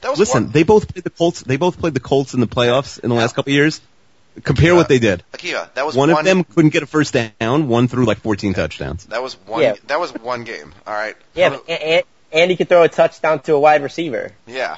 That 0.02 0.10
was 0.12 0.20
Listen, 0.20 0.44
one, 0.46 0.52
they 0.52 0.64
both 0.64 0.88
played 0.94 1.04
the 1.04 1.10
Colts. 1.10 1.42
They 1.42 1.58
both 1.58 1.80
played 1.80 1.94
the 1.94 2.00
Colts 2.00 2.34
in 2.34 2.40
the 2.40 2.48
playoffs 2.48 3.00
in 3.00 3.10
the 3.10 3.16
last 3.16 3.36
couple 3.36 3.52
of 3.52 3.56
years. 3.56 3.82
Compare 4.44 4.72
Yeah. 4.72 4.74
what 4.78 4.90
they 4.90 5.00
did. 5.00 5.24
Akiva. 5.34 5.74
That 5.76 5.86
was 5.86 5.96
One 5.96 6.12
one 6.12 6.20
of 6.20 6.26
them 6.26 6.44
couldn't 6.44 6.72
get 6.72 6.84
a 6.84 6.86
first 6.86 7.14
down. 7.40 7.68
One 7.70 7.88
threw 7.88 8.06
like 8.06 8.20
14 8.20 8.54
touchdowns. 8.54 9.06
That 9.06 9.24
was 9.24 9.34
one. 9.46 9.62
Yeah. 9.62 9.76
That 9.88 10.00
was 10.00 10.12
one 10.14 10.44
game. 10.44 10.74
All 10.86 10.94
right. 10.94 11.16
Yeah, 11.34 11.50
but 11.50 11.64
A- 11.70 12.00
A- 12.00 12.04
Andy 12.34 12.58
could 12.58 12.68
throw 12.68 12.84
a 12.84 12.90
touchdown 12.90 13.40
to 13.44 13.54
a 13.54 13.60
wide 13.60 13.82
receiver. 13.82 14.34
Yeah. 14.46 14.78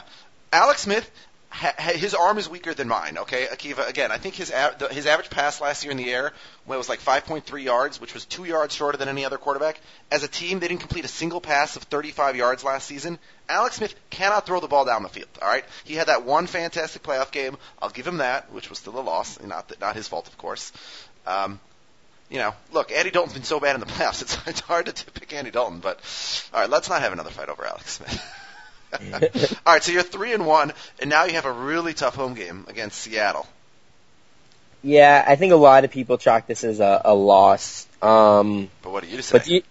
Alex 0.53 0.81
Smith, 0.81 1.03
ha- 1.03 1.09
ha- 1.09 1.09
his 1.57 2.13
arm 2.13 2.37
is 2.37 2.47
weaker 2.47 2.73
than 2.73 2.87
mine. 2.87 3.17
Okay, 3.17 3.47
Akiva. 3.47 3.87
Again, 3.87 4.11
I 4.11 4.17
think 4.17 4.35
his 4.35 4.53
his 4.91 5.05
average 5.05 5.29
pass 5.29 5.59
last 5.59 5.83
year 5.83 5.91
in 5.91 5.97
the 5.97 6.11
air 6.11 6.33
was 6.65 6.87
like 6.87 6.99
5.3 6.99 7.63
yards, 7.63 7.99
which 7.99 8.13
was 8.13 8.25
two 8.25 8.43
yards 8.43 8.75
shorter 8.75 8.97
than 8.97 9.09
any 9.09 9.25
other 9.25 9.37
quarterback. 9.37 9.79
As 10.11 10.23
a 10.23 10.27
team, 10.27 10.59
they 10.59 10.67
didn't 10.67 10.81
complete 10.81 11.05
a 11.05 11.09
single 11.09 11.41
pass 11.41 11.75
of 11.75 11.83
35 11.83 12.35
yards 12.35 12.63
last 12.63 12.87
season. 12.87 13.17
Alex 13.49 13.77
Smith 13.77 13.95
cannot 14.09 14.45
throw 14.45 14.59
the 14.59 14.67
ball 14.67 14.85
down 14.85 15.03
the 15.03 15.09
field. 15.09 15.29
All 15.41 15.47
right, 15.47 15.65
he 15.83 15.95
had 15.95 16.07
that 16.07 16.25
one 16.25 16.47
fantastic 16.47 17.01
playoff 17.01 17.31
game. 17.31 17.57
I'll 17.81 17.89
give 17.89 18.05
him 18.05 18.17
that, 18.17 18.51
which 18.51 18.69
was 18.69 18.79
still 18.79 18.99
a 18.99 19.01
loss, 19.01 19.41
not 19.41 19.71
not 19.81 19.95
his 19.95 20.07
fault, 20.07 20.27
of 20.27 20.37
course. 20.37 20.71
Um, 21.25 21.59
you 22.29 22.37
know, 22.37 22.53
look, 22.71 22.91
Andy 22.91 23.09
Dalton's 23.09 23.33
been 23.33 23.43
so 23.43 23.59
bad 23.59 23.75
in 23.75 23.79
the 23.79 23.85
playoffs. 23.93 24.21
It's, 24.21 24.37
it's 24.45 24.59
hard 24.59 24.87
to 24.87 24.91
t- 24.91 25.05
pick 25.13 25.33
Andy 25.33 25.51
Dalton, 25.51 25.79
but 25.79 25.99
all 26.53 26.61
right, 26.61 26.69
let's 26.69 26.89
not 26.89 27.01
have 27.01 27.13
another 27.13 27.31
fight 27.31 27.49
over 27.49 27.65
Alex 27.65 27.93
Smith. 27.93 28.43
all 29.65 29.73
right, 29.73 29.83
so 29.83 29.91
you're 29.91 30.03
three 30.03 30.33
and 30.33 30.45
one, 30.45 30.71
and 31.01 31.09
now 31.09 31.25
you 31.25 31.33
have 31.33 31.45
a 31.45 31.51
really 31.51 31.93
tough 31.93 32.15
home 32.15 32.33
game 32.33 32.65
against 32.69 32.99
Seattle. 32.99 33.45
Yeah, 34.83 35.23
I 35.27 35.35
think 35.35 35.53
a 35.53 35.57
lot 35.57 35.83
of 35.83 35.91
people 35.91 36.17
chalk 36.17 36.47
this 36.47 36.63
as 36.63 36.79
a, 36.79 37.01
a 37.03 37.13
loss. 37.13 37.87
Um, 38.01 38.69
But 38.81 38.91
what 38.91 39.03
do 39.03 39.09
you 39.09 39.21
say? 39.21 39.37
but 39.37 39.47
you, 39.47 39.63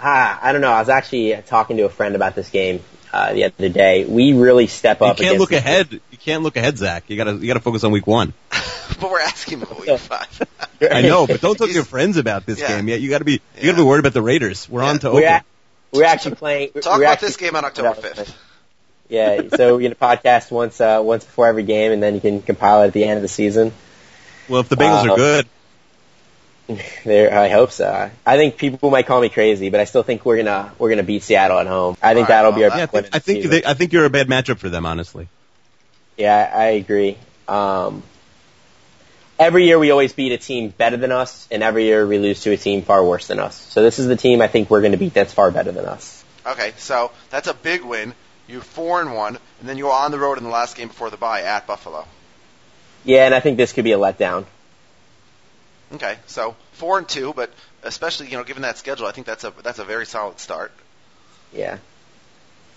ah, 0.00 0.38
I 0.40 0.52
don't 0.52 0.60
know. 0.60 0.70
I 0.70 0.80
was 0.80 0.88
actually 0.88 1.40
talking 1.46 1.76
to 1.78 1.84
a 1.84 1.88
friend 1.88 2.14
about 2.14 2.34
this 2.34 2.48
game 2.48 2.82
uh, 3.12 3.32
the 3.32 3.44
other 3.44 3.68
day. 3.68 4.04
We 4.04 4.32
really 4.32 4.66
step 4.68 5.02
up. 5.02 5.18
You 5.18 5.24
can't 5.26 5.38
look 5.38 5.50
the- 5.50 5.56
ahead. 5.56 5.92
You 5.92 6.18
can't 6.18 6.42
look 6.42 6.56
ahead, 6.56 6.78
Zach. 6.78 7.04
You 7.08 7.16
gotta 7.16 7.32
you 7.34 7.46
gotta 7.48 7.60
focus 7.60 7.84
on 7.84 7.90
week 7.92 8.06
one. 8.06 8.32
but 9.00 9.10
we're 9.10 9.20
asking 9.20 9.62
about 9.62 9.80
week 9.80 9.98
five. 9.98 10.42
I 10.90 11.02
know, 11.02 11.26
but 11.26 11.40
don't 11.40 11.56
talk 11.56 11.68
to 11.68 11.74
your 11.74 11.84
friends 11.84 12.16
about 12.16 12.46
this 12.46 12.60
Yeah. 12.60 12.68
game 12.76 12.88
yet. 12.88 13.00
You 13.00 13.10
gotta 13.10 13.24
be 13.24 13.32
you 13.34 13.40
Yeah. 13.56 13.64
gotta 13.66 13.76
be 13.78 13.82
worried 13.82 14.00
about 14.00 14.14
the 14.14 14.22
Raiders. 14.22 14.68
We're 14.68 14.82
Yeah. 14.82 14.88
on 14.90 14.98
to 15.00 15.10
We're, 15.12 15.26
at, 15.26 15.44
we're 15.92 16.04
actually 16.04 16.36
playing. 16.36 16.72
Talk 16.72 16.98
we're 16.98 17.04
about 17.04 17.12
actually, 17.14 17.28
this 17.28 17.36
game 17.36 17.56
on 17.56 17.64
October 17.64 17.94
5th. 18.00 18.34
Yeah, 19.10 19.48
so 19.56 19.74
we're 19.74 19.82
gonna 19.84 19.94
podcast 19.94 20.50
once 20.50 20.82
uh, 20.82 21.00
once 21.02 21.24
before 21.24 21.46
every 21.46 21.62
game, 21.62 21.92
and 21.92 22.02
then 22.02 22.14
you 22.14 22.20
can 22.20 22.42
compile 22.42 22.82
it 22.82 22.88
at 22.88 22.92
the 22.92 23.04
end 23.04 23.16
of 23.16 23.22
the 23.22 23.28
season. 23.28 23.72
Well, 24.50 24.60
if 24.60 24.68
the 24.68 24.76
Bengals 24.76 25.08
Uh, 25.08 25.12
are 25.12 25.16
good, 25.16 25.48
There, 27.04 27.32
I 27.32 27.48
hope 27.48 27.70
so. 27.70 28.10
I 28.26 28.36
think 28.36 28.58
people 28.58 28.90
might 28.90 29.06
call 29.06 29.20
me 29.22 29.30
crazy, 29.30 29.70
but 29.70 29.80
I 29.80 29.84
still 29.84 30.02
think 30.02 30.26
we're 30.26 30.36
gonna 30.36 30.72
we're 30.78 30.90
gonna 30.90 31.02
beat 31.02 31.22
Seattle 31.22 31.58
at 31.58 31.66
home. 31.66 31.96
I 32.02 32.12
think 32.12 32.28
All 32.28 32.34
right, 32.34 32.42
that'll 32.42 32.52
be 32.52 32.64
our 32.64 32.68
yeah, 32.68 32.74
I 32.74 32.86
best 32.86 32.92
think, 32.92 33.14
I 33.14 33.18
think 33.18 33.44
they, 33.44 33.64
I 33.64 33.74
think 33.74 33.92
you're 33.94 34.04
a 34.04 34.10
bad 34.10 34.28
matchup 34.28 34.58
for 34.58 34.68
them, 34.68 34.84
honestly. 34.84 35.28
Yeah, 36.18 36.52
I 36.54 36.64
agree. 36.72 37.16
Um, 37.46 38.02
every 39.38 39.66
year 39.66 39.78
we 39.78 39.90
always 39.90 40.12
beat 40.12 40.32
a 40.32 40.38
team 40.38 40.70
better 40.70 40.96
than 40.96 41.12
us, 41.12 41.46
and 41.50 41.62
every 41.62 41.84
year 41.84 42.06
we 42.06 42.18
lose 42.18 42.40
to 42.42 42.52
a 42.52 42.56
team 42.56 42.82
far 42.82 43.04
worse 43.04 43.26
than 43.28 43.38
us. 43.38 43.54
So 43.56 43.82
this 43.82 43.98
is 43.98 44.06
the 44.06 44.16
team 44.16 44.40
I 44.40 44.48
think 44.48 44.70
we're 44.70 44.80
going 44.80 44.92
to 44.92 44.98
beat 44.98 45.14
that's 45.14 45.32
far 45.32 45.50
better 45.50 45.72
than 45.72 45.86
us. 45.86 46.24
Okay, 46.46 46.72
so 46.76 47.12
that's 47.30 47.48
a 47.48 47.54
big 47.54 47.82
win. 47.82 48.14
You're 48.46 48.62
four 48.62 49.00
and 49.00 49.14
one, 49.14 49.38
and 49.60 49.68
then 49.68 49.76
you're 49.76 49.92
on 49.92 50.10
the 50.10 50.18
road 50.18 50.38
in 50.38 50.44
the 50.44 50.50
last 50.50 50.76
game 50.76 50.88
before 50.88 51.10
the 51.10 51.16
bye 51.16 51.42
at 51.42 51.66
Buffalo. 51.66 52.06
Yeah, 53.04 53.26
and 53.26 53.34
I 53.34 53.40
think 53.40 53.56
this 53.56 53.72
could 53.72 53.84
be 53.84 53.92
a 53.92 53.98
letdown. 53.98 54.46
Okay, 55.92 56.18
so 56.26 56.56
four 56.72 56.98
and 56.98 57.08
two, 57.08 57.32
but 57.34 57.50
especially 57.82 58.28
you 58.28 58.36
know 58.36 58.44
given 58.44 58.62
that 58.62 58.78
schedule, 58.78 59.06
I 59.06 59.12
think 59.12 59.26
that's 59.26 59.44
a 59.44 59.52
that's 59.62 59.78
a 59.78 59.84
very 59.84 60.06
solid 60.06 60.38
start. 60.40 60.72
Yeah, 61.52 61.78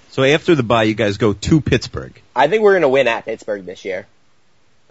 So 0.10 0.24
after 0.24 0.56
the 0.56 0.64
bye, 0.64 0.84
you 0.84 0.94
guys 0.94 1.18
go 1.18 1.34
to 1.34 1.60
Pittsburgh. 1.62 2.22
I 2.34 2.48
think 2.48 2.64
we're 2.64 2.72
going 2.72 2.84
to 2.84 2.90
win 2.90 3.08
at 3.10 3.26
Pittsburgh 3.26 3.66
this 3.66 3.84
year. 3.84 4.08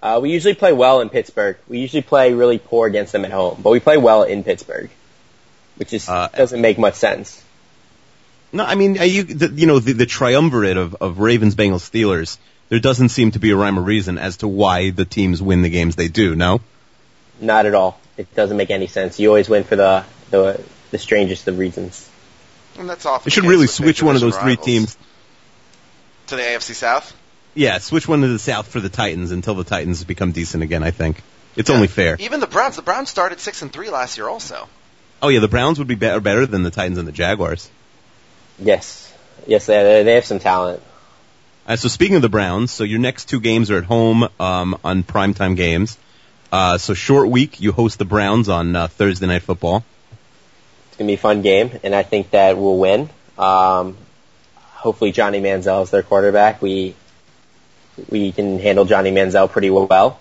Uh, 0.02 0.18
we 0.22 0.30
usually 0.30 0.54
play 0.54 0.72
well 0.72 1.00
in 1.00 1.10
Pittsburgh. 1.10 1.56
We 1.68 1.78
usually 1.78 2.02
play 2.02 2.32
really 2.32 2.58
poor 2.58 2.86
against 2.86 3.12
them 3.12 3.24
at 3.24 3.30
home, 3.30 3.60
but 3.62 3.70
we 3.70 3.80
play 3.80 3.98
well 3.98 4.22
in 4.22 4.44
Pittsburgh, 4.44 4.90
which 5.76 5.92
is 5.92 6.08
Uh, 6.08 6.28
doesn't 6.28 6.60
make 6.60 6.78
much 6.78 6.94
sense. 6.94 7.42
No, 8.52 8.64
I 8.64 8.74
mean, 8.74 8.98
are 8.98 9.04
you 9.04 9.22
the, 9.22 9.48
you 9.48 9.66
know 9.66 9.78
the, 9.78 9.92
the 9.92 10.06
triumvirate 10.06 10.76
of, 10.76 10.96
of 11.00 11.18
Ravens, 11.18 11.54
Bengals, 11.54 11.88
Steelers. 11.88 12.38
There 12.68 12.80
doesn't 12.80 13.08
seem 13.10 13.32
to 13.32 13.40
be 13.40 13.50
a 13.50 13.56
rhyme 13.56 13.78
or 13.78 13.82
reason 13.82 14.16
as 14.16 14.38
to 14.38 14.48
why 14.48 14.90
the 14.90 15.04
teams 15.04 15.42
win 15.42 15.62
the 15.62 15.70
games 15.70 15.96
they 15.96 16.06
do. 16.08 16.36
No, 16.36 16.60
Not 17.40 17.66
at 17.66 17.74
all. 17.74 17.98
It 18.16 18.32
doesn't 18.34 18.56
make 18.56 18.70
any 18.70 18.86
sense. 18.86 19.18
You 19.18 19.28
always 19.28 19.48
win 19.48 19.64
for 19.64 19.76
the 19.76 20.04
the, 20.30 20.64
the 20.90 20.98
strangest 20.98 21.46
of 21.48 21.58
reasons. 21.58 22.08
And 22.78 22.88
that's 22.88 23.04
often. 23.04 23.28
they 23.28 23.34
should 23.34 23.44
really 23.44 23.66
case 23.66 23.80
with 23.80 23.86
big 23.88 23.96
switch 23.96 24.02
one 24.02 24.14
of 24.14 24.20
those 24.20 24.36
division 24.36 24.56
three 24.56 24.64
teams. 24.64 24.96
to 26.28 26.36
the 26.36 26.42
AFC 26.42 26.74
South. 26.74 27.12
Yeah, 27.54 27.78
switch 27.78 28.06
one 28.06 28.20
to 28.22 28.28
the 28.28 28.38
South 28.38 28.68
for 28.68 28.80
the 28.80 28.88
Titans 28.88 29.32
until 29.32 29.54
the 29.54 29.64
Titans 29.64 30.04
become 30.04 30.32
decent 30.32 30.62
again. 30.62 30.82
I 30.82 30.90
think 30.92 31.20
it's 31.56 31.70
only 31.70 31.88
fair. 31.88 32.16
Even 32.20 32.40
the 32.40 32.46
Browns. 32.46 32.76
The 32.76 32.82
Browns 32.82 33.10
started 33.10 33.40
six 33.40 33.62
and 33.62 33.72
three 33.72 33.90
last 33.90 34.16
year, 34.16 34.28
also. 34.28 34.68
Oh 35.22 35.28
yeah, 35.28 35.40
the 35.40 35.48
Browns 35.48 35.78
would 35.78 35.88
be 35.88 35.96
better, 35.96 36.20
better 36.20 36.46
than 36.46 36.62
the 36.62 36.70
Titans 36.70 36.98
and 36.98 37.06
the 37.06 37.12
Jaguars. 37.12 37.68
Yes, 38.58 39.12
yes, 39.46 39.66
they 39.66 40.02
they 40.02 40.14
have 40.14 40.24
some 40.24 40.38
talent. 40.38 40.82
Uh, 41.66 41.76
so 41.76 41.88
speaking 41.88 42.16
of 42.16 42.22
the 42.22 42.28
Browns, 42.28 42.70
so 42.70 42.84
your 42.84 42.98
next 42.98 43.26
two 43.28 43.40
games 43.40 43.70
are 43.70 43.78
at 43.78 43.84
home 43.84 44.28
um, 44.38 44.78
on 44.84 45.02
primetime 45.02 45.56
games. 45.56 45.98
Uh, 46.52 46.78
so 46.78 46.94
short 46.94 47.28
week, 47.28 47.60
you 47.60 47.72
host 47.72 47.98
the 47.98 48.04
Browns 48.04 48.48
on 48.48 48.74
uh, 48.74 48.88
Thursday 48.88 49.26
Night 49.26 49.42
Football. 49.42 49.84
It's 50.88 50.96
gonna 50.96 51.08
be 51.08 51.14
a 51.14 51.18
fun 51.18 51.42
game, 51.42 51.78
and 51.82 51.94
I 51.94 52.02
think 52.02 52.30
that 52.30 52.56
we'll 52.56 52.78
win. 52.78 53.10
Um, 53.38 53.96
hopefully, 54.56 55.12
Johnny 55.12 55.40
Manziel 55.40 55.82
is 55.82 55.90
their 55.90 56.02
quarterback. 56.02 56.62
We 56.62 56.94
we 58.08 58.32
can 58.32 58.58
handle 58.58 58.84
Johnny 58.84 59.10
Manziel 59.10 59.50
pretty 59.50 59.70
well. 59.70 60.18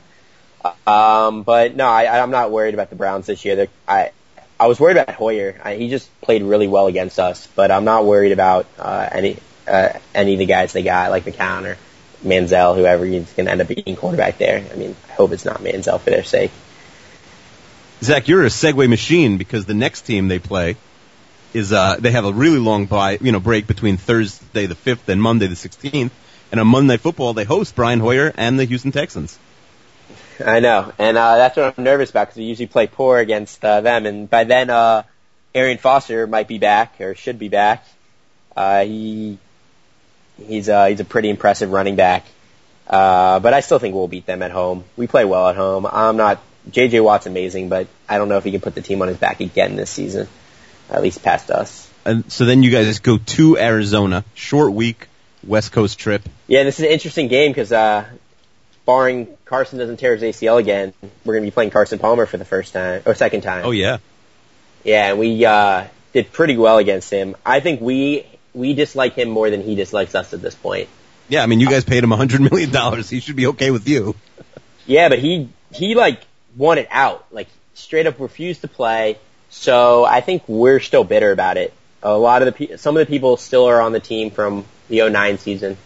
Um, 0.86 1.44
but 1.44 1.76
no, 1.76 1.88
I, 1.88 2.22
I'm 2.22 2.32
not 2.32 2.52
worried 2.52 2.74
about 2.74 2.90
the 2.90 2.96
Browns 2.96 3.28
this 3.28 3.46
year. 3.46 3.56
They're, 3.56 3.68
I 3.88 4.12
I 4.60 4.68
was 4.68 4.80
worried 4.80 4.98
about 4.98 5.16
Hoyer. 5.16 5.56
I, 5.64 5.76
he 5.76 5.90
just 5.90 6.10
played 6.22 6.44
really 6.44 6.68
well 6.68 6.88
against 6.88 7.18
us, 7.18 7.48
but 7.56 7.72
I'm 7.72 7.86
not 7.86 8.06
worried 8.06 8.34
about 8.34 8.66
uh, 8.78 9.08
any 9.10 9.38
uh, 9.68 9.94
any 10.14 10.34
of 10.34 10.40
the 10.40 10.46
guys 10.46 10.74
they 10.74 10.84
got, 10.84 11.12
like 11.12 11.24
McCown 11.24 11.66
or 11.66 11.78
Manziel, 12.26 12.76
whoever 12.76 13.06
is 13.06 13.32
going 13.34 13.46
to 13.46 13.52
end 13.52 13.62
up 13.62 13.68
being 13.70 13.96
quarterback 13.96 14.38
there. 14.38 14.66
I 14.70 14.76
mean, 14.76 14.96
I 15.10 15.14
hope 15.14 15.32
it's 15.32 15.46
not 15.46 15.62
Manziel 15.62 16.00
for 16.02 16.10
their 16.10 16.26
sake. 16.26 16.52
Zach, 18.02 18.28
you're 18.28 18.44
a 18.44 18.48
segue 18.48 18.90
machine 18.90 19.38
because 19.38 19.66
the 19.66 19.74
next 19.74 20.02
team 20.02 20.28
they 20.28 20.40
play 20.40 20.76
is 21.54 21.72
uh, 21.72 21.96
they 22.00 22.12
have 22.12 22.26
a 22.26 22.34
really 22.34 22.60
long 22.60 22.86
bye, 22.86 23.18
you 23.22 23.32
know, 23.32 23.40
break 23.40 23.66
between 23.68 23.98
Thursday 23.98 24.66
the 24.66 24.76
fifth 24.76 25.08
and 25.08 25.22
Monday 25.22 25.48
the 25.48 25.56
sixteenth, 25.56 26.14
and 26.52 26.60
on 26.60 26.68
Monday 26.68 26.94
Night 26.94 27.02
Football 27.02 27.34
they 27.34 27.44
host 27.44 27.76
Brian 27.76 28.00
Hoyer 28.00 28.34
and 28.36 28.60
the 28.60 28.66
Houston 28.66 28.92
Texans. 28.92 29.38
I 30.44 30.62
know, 30.62 30.94
and 30.98 31.18
uh, 31.18 31.36
that's 31.36 31.58
what 31.58 31.78
I'm 31.78 31.84
nervous 31.84 32.12
about 32.12 32.28
because 32.28 32.38
we 32.38 32.46
usually 32.46 32.68
play 32.68 32.88
poor 32.88 33.18
against 33.18 33.64
uh, 33.64 33.82
them, 33.82 34.06
and 34.06 34.30
by 34.30 34.46
then 34.46 34.70
uh, 34.70 35.04
Arian 35.54 35.78
Foster 35.78 36.28
might 36.28 36.48
be 36.48 36.58
back 36.58 37.02
or 37.02 37.16
should 37.16 37.40
be 37.40 37.50
back. 37.50 37.86
Uh, 38.56 38.84
he 38.86 39.38
he's 40.38 40.70
uh, 40.70 40.86
he's 40.86 41.00
a 41.00 41.06
pretty 41.06 41.30
impressive 41.30 41.72
running 41.72 41.98
back, 41.98 42.26
uh, 42.88 43.40
but 43.40 43.54
I 43.54 43.60
still 43.60 43.80
think 43.80 43.96
we'll 43.96 44.08
beat 44.08 44.26
them 44.26 44.42
at 44.42 44.52
home. 44.52 44.86
We 44.96 45.08
play 45.08 45.26
well 45.26 45.50
at 45.50 45.58
home. 45.58 45.86
I'm 45.86 46.16
not 46.16 46.42
J.J. 46.72 47.02
Watt's 47.02 47.26
amazing, 47.26 47.68
but 47.70 47.88
I 48.08 48.18
don't 48.18 48.30
know 48.30 48.38
if 48.38 48.44
he 48.44 48.52
can 48.52 48.62
put 48.62 48.76
the 48.76 48.82
team 48.82 49.02
on 49.02 49.08
his 49.10 49.18
back 49.18 49.42
again 49.42 49.76
this 49.76 49.90
season, 49.90 50.28
at 50.90 51.02
least 51.02 51.22
past 51.22 51.52
us. 51.52 51.90
And 52.06 52.32
so 52.32 52.46
then 52.46 52.64
you 52.64 52.72
guys 52.72 53.00
go 53.00 53.18
to 53.18 53.58
Arizona, 53.58 54.24
short 54.34 54.72
week, 54.72 55.09
West 55.44 55.72
Coast 55.72 56.00
trip. 56.00 56.22
Yeah, 56.48 56.64
this 56.64 56.80
is 56.80 56.86
an 56.86 56.92
interesting 56.92 57.28
game 57.28 57.52
because 57.52 57.72
uh, 57.72 58.06
barring 58.86 59.28
Carson 59.46 59.80
doesn't 59.80 59.98
tear 59.98 60.16
his 60.16 60.24
ACL 60.24 60.60
again, 60.60 60.94
we're 61.24 61.36
going 61.36 61.44
to 61.44 61.48
be 61.48 61.54
playing 61.54 61.70
Carson 61.70 62.00
Palmer 62.00 62.26
for 62.26 62.38
the 62.38 62.46
first 62.46 62.74
time 62.74 63.02
or 63.06 63.14
second 63.14 63.42
time. 63.42 63.66
Oh 63.66 63.72
yeah, 63.72 63.98
Yeah, 64.84 65.12
and 65.12 65.20
we 65.20 65.46
uh, 65.46 65.86
did 66.14 66.32
pretty 66.32 66.58
well 66.58 66.78
against 66.78 67.10
him. 67.12 67.36
I 67.46 67.60
think 67.60 67.82
we 67.82 68.26
we 68.54 68.74
dislike 68.74 69.14
him 69.14 69.30
more 69.30 69.50
than 69.50 69.62
he 69.62 69.76
dislikes 69.76 70.16
us 70.16 70.34
at 70.34 70.42
this 70.42 70.56
point. 70.56 70.90
yeah. 71.28 71.44
I 71.44 71.46
mean, 71.46 71.60
you 71.60 71.70
guys 71.70 71.84
paid 71.84 72.04
him 72.04 72.12
a 72.12 72.18
hundred 72.18 72.42
million 72.42 72.72
dollars. 72.72 73.10
He 73.10 73.20
should 73.20 73.36
be 73.36 73.48
okay 73.48 73.72
with 73.72 73.88
you. 73.88 74.16
Yeah, 74.86 75.10
but 75.10 75.20
he 75.20 75.50
he 75.72 75.96
like 75.96 76.22
wanted 76.58 76.88
out, 76.90 77.26
like 77.32 77.48
straight 77.76 78.08
up 78.08 78.20
refused 78.20 78.62
to 78.62 78.68
play. 78.68 79.18
So 79.52 80.06
I 80.06 80.22
think 80.22 80.44
we're 80.48 80.80
still 80.80 81.04
bitter 81.04 81.32
about 81.32 81.58
it. 81.58 81.74
A 82.02 82.18
lot 82.18 82.42
of 82.42 82.46
the 82.46 82.68
pe- 82.68 82.78
some 82.78 82.96
of 82.96 83.06
the 83.06 83.12
people 83.12 83.38
still 83.38 83.66
are 83.66 83.82
on 83.82 83.92
the 83.92 84.00
team 84.00 84.32
from 84.32 84.66
the 84.88 85.10
09 85.10 85.38
season. 85.38 85.78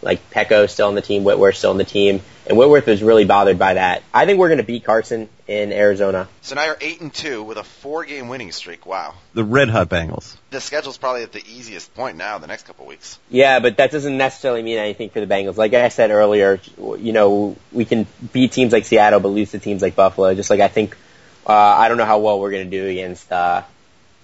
Like 0.00 0.30
Peko's 0.30 0.72
still 0.72 0.88
on 0.88 0.94
the 0.94 1.02
team, 1.02 1.24
Whitworth 1.24 1.56
still 1.56 1.72
on 1.72 1.76
the 1.76 1.84
team, 1.84 2.20
and 2.46 2.56
Whitworth 2.56 2.86
was 2.86 3.02
really 3.02 3.24
bothered 3.24 3.58
by 3.58 3.74
that. 3.74 4.04
I 4.14 4.26
think 4.26 4.38
we're 4.38 4.48
going 4.48 4.58
to 4.58 4.64
beat 4.64 4.84
Carson 4.84 5.28
in 5.48 5.72
Arizona. 5.72 6.28
So 6.40 6.54
now 6.54 6.66
you're 6.66 6.78
eight 6.80 7.00
and 7.00 7.12
two 7.12 7.42
with 7.42 7.58
a 7.58 7.64
four-game 7.64 8.28
winning 8.28 8.52
streak. 8.52 8.86
Wow. 8.86 9.14
The 9.34 9.42
Red 9.42 9.70
Hot 9.70 9.88
Bengals. 9.88 10.36
The 10.50 10.60
schedule's 10.60 10.98
probably 10.98 11.24
at 11.24 11.32
the 11.32 11.42
easiest 11.44 11.92
point 11.94 12.16
now. 12.16 12.38
The 12.38 12.46
next 12.46 12.64
couple 12.66 12.86
weeks. 12.86 13.18
Yeah, 13.28 13.58
but 13.58 13.78
that 13.78 13.90
doesn't 13.90 14.16
necessarily 14.16 14.62
mean 14.62 14.78
anything 14.78 15.10
for 15.10 15.18
the 15.18 15.26
Bengals. 15.26 15.56
Like 15.56 15.74
I 15.74 15.88
said 15.88 16.12
earlier, 16.12 16.60
you 16.78 17.12
know, 17.12 17.56
we 17.72 17.84
can 17.84 18.06
beat 18.32 18.52
teams 18.52 18.72
like 18.72 18.84
Seattle, 18.84 19.18
but 19.18 19.28
lose 19.28 19.50
to 19.50 19.58
teams 19.58 19.82
like 19.82 19.96
Buffalo. 19.96 20.32
Just 20.34 20.48
like 20.48 20.60
I 20.60 20.68
think, 20.68 20.96
uh, 21.44 21.52
I 21.52 21.88
don't 21.88 21.98
know 21.98 22.04
how 22.04 22.20
well 22.20 22.38
we're 22.38 22.52
going 22.52 22.70
to 22.70 22.78
do 22.78 22.86
against 22.86 23.32
uh, 23.32 23.62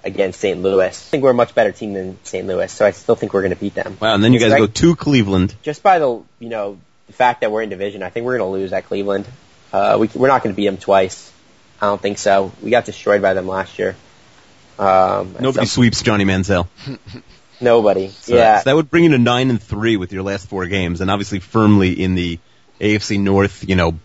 against 0.05 0.41
St. 0.41 0.61
Louis. 0.61 0.87
I 0.87 0.91
think 0.91 1.23
we're 1.23 1.31
a 1.31 1.35
much 1.35 1.55
better 1.55 1.73
team 1.73 1.95
than 1.95 2.19
St. 2.25 2.47
Louis, 2.47 2.71
so 2.71 2.87
I 2.87 2.91
still 2.93 3.17
think 3.17 3.33
we're 3.33 3.43
going 3.43 3.55
to 3.55 3.61
beat 3.61 3.75
them. 3.75 3.97
Wow. 4.01 4.15
And 4.15 4.23
then 4.23 4.33
you 4.33 4.39
guys 4.39 4.53
go 4.53 4.67
to 4.67 4.97
Cleveland. 4.97 5.55
Just 5.63 5.83
by 5.83 5.99
the 5.99 6.23
you 6.39 6.49
know 6.49 6.79
the 7.07 7.13
fact 7.13 7.41
that 7.41 7.51
we're 7.51 7.63
in 7.63 7.71
division, 7.71 8.03
I 8.03 8.11
think 8.11 8.27
we're 8.27 8.39
going 8.39 8.49
to 8.49 8.53
lose 8.53 8.73
at 8.73 8.87
Cleveland. 8.87 9.27
Uh, 9.73 9.97
we, 9.99 10.09
we're 10.15 10.29
not 10.29 10.43
going 10.43 10.55
to 10.55 10.57
beat 10.57 10.67
them 10.67 10.77
twice. 10.77 11.33
I 11.81 11.87
don't 11.87 12.01
think 12.01 12.19
so. 12.19 12.53
We 12.63 12.71
got 12.71 12.85
destroyed 12.85 13.23
by 13.23 13.35
them 13.35 13.49
last 13.49 13.79
year. 13.79 13.97
Um, 14.79 15.37
Nobody 15.41 15.67
so- 15.67 15.75
sweeps 15.75 16.03
Johnny 16.03 16.25
Manziel. 16.25 16.69
nobody. 17.61 18.09
So 18.09 18.35
yeah, 18.35 18.41
that, 18.41 18.65
so 18.65 18.71
that 18.71 18.77
would 18.77 18.91
bring 18.91 19.05
you 19.05 19.11
to 19.11 19.19
nine 19.19 19.51
and 19.51 19.61
three 19.61 19.97
with 19.97 20.13
your 20.13 20.23
last 20.23 20.49
four 20.49 20.67
games, 20.67 21.01
and 21.01 21.11
obviously 21.11 21.41
firmly 21.41 21.93
in 21.93 22.15
the 22.15 22.39
AFC 22.81 23.21
North, 23.21 23.69
you 23.69 23.77
know, 23.77 23.99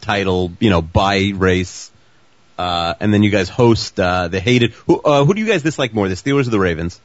title, 0.00 0.52
you 0.60 0.70
know, 0.70 0.82
by 0.82 1.32
race. 1.34 1.90
Uh, 2.58 2.94
and 2.98 3.14
then 3.14 3.22
you 3.22 3.30
guys 3.30 3.48
host 3.48 3.98
uh, 4.00 4.28
the 4.28 4.40
hated. 4.40 4.72
Who, 4.72 5.00
uh, 5.00 5.24
who 5.24 5.32
do 5.32 5.40
you 5.40 5.46
guys 5.46 5.62
dislike 5.62 5.94
more, 5.94 6.08
the 6.08 6.16
Steelers 6.16 6.48
or 6.48 6.50
the 6.50 6.58
Ravens? 6.58 7.00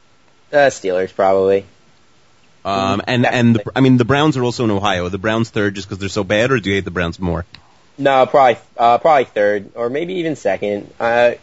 uh, 0.54 0.70
Steelers 0.70 1.14
probably. 1.14 1.66
Um, 2.64 3.02
and 3.06 3.26
and 3.26 3.56
the, 3.56 3.72
I 3.76 3.80
mean 3.80 3.98
the 3.98 4.06
Browns 4.06 4.36
are 4.36 4.42
also 4.42 4.64
in 4.64 4.70
Ohio. 4.70 5.06
Are 5.06 5.10
the 5.10 5.18
Browns 5.18 5.50
third 5.50 5.74
just 5.74 5.86
because 5.86 5.98
they're 5.98 6.08
so 6.08 6.24
bad, 6.24 6.50
or 6.50 6.60
do 6.60 6.70
you 6.70 6.76
hate 6.76 6.84
the 6.84 6.90
Browns 6.90 7.20
more? 7.20 7.44
No, 7.98 8.24
probably 8.26 8.56
uh, 8.78 8.98
probably 8.98 9.24
third 9.26 9.72
or 9.74 9.90
maybe 9.90 10.14
even 10.14 10.34
second. 10.34 10.92
Uh, 10.98 11.34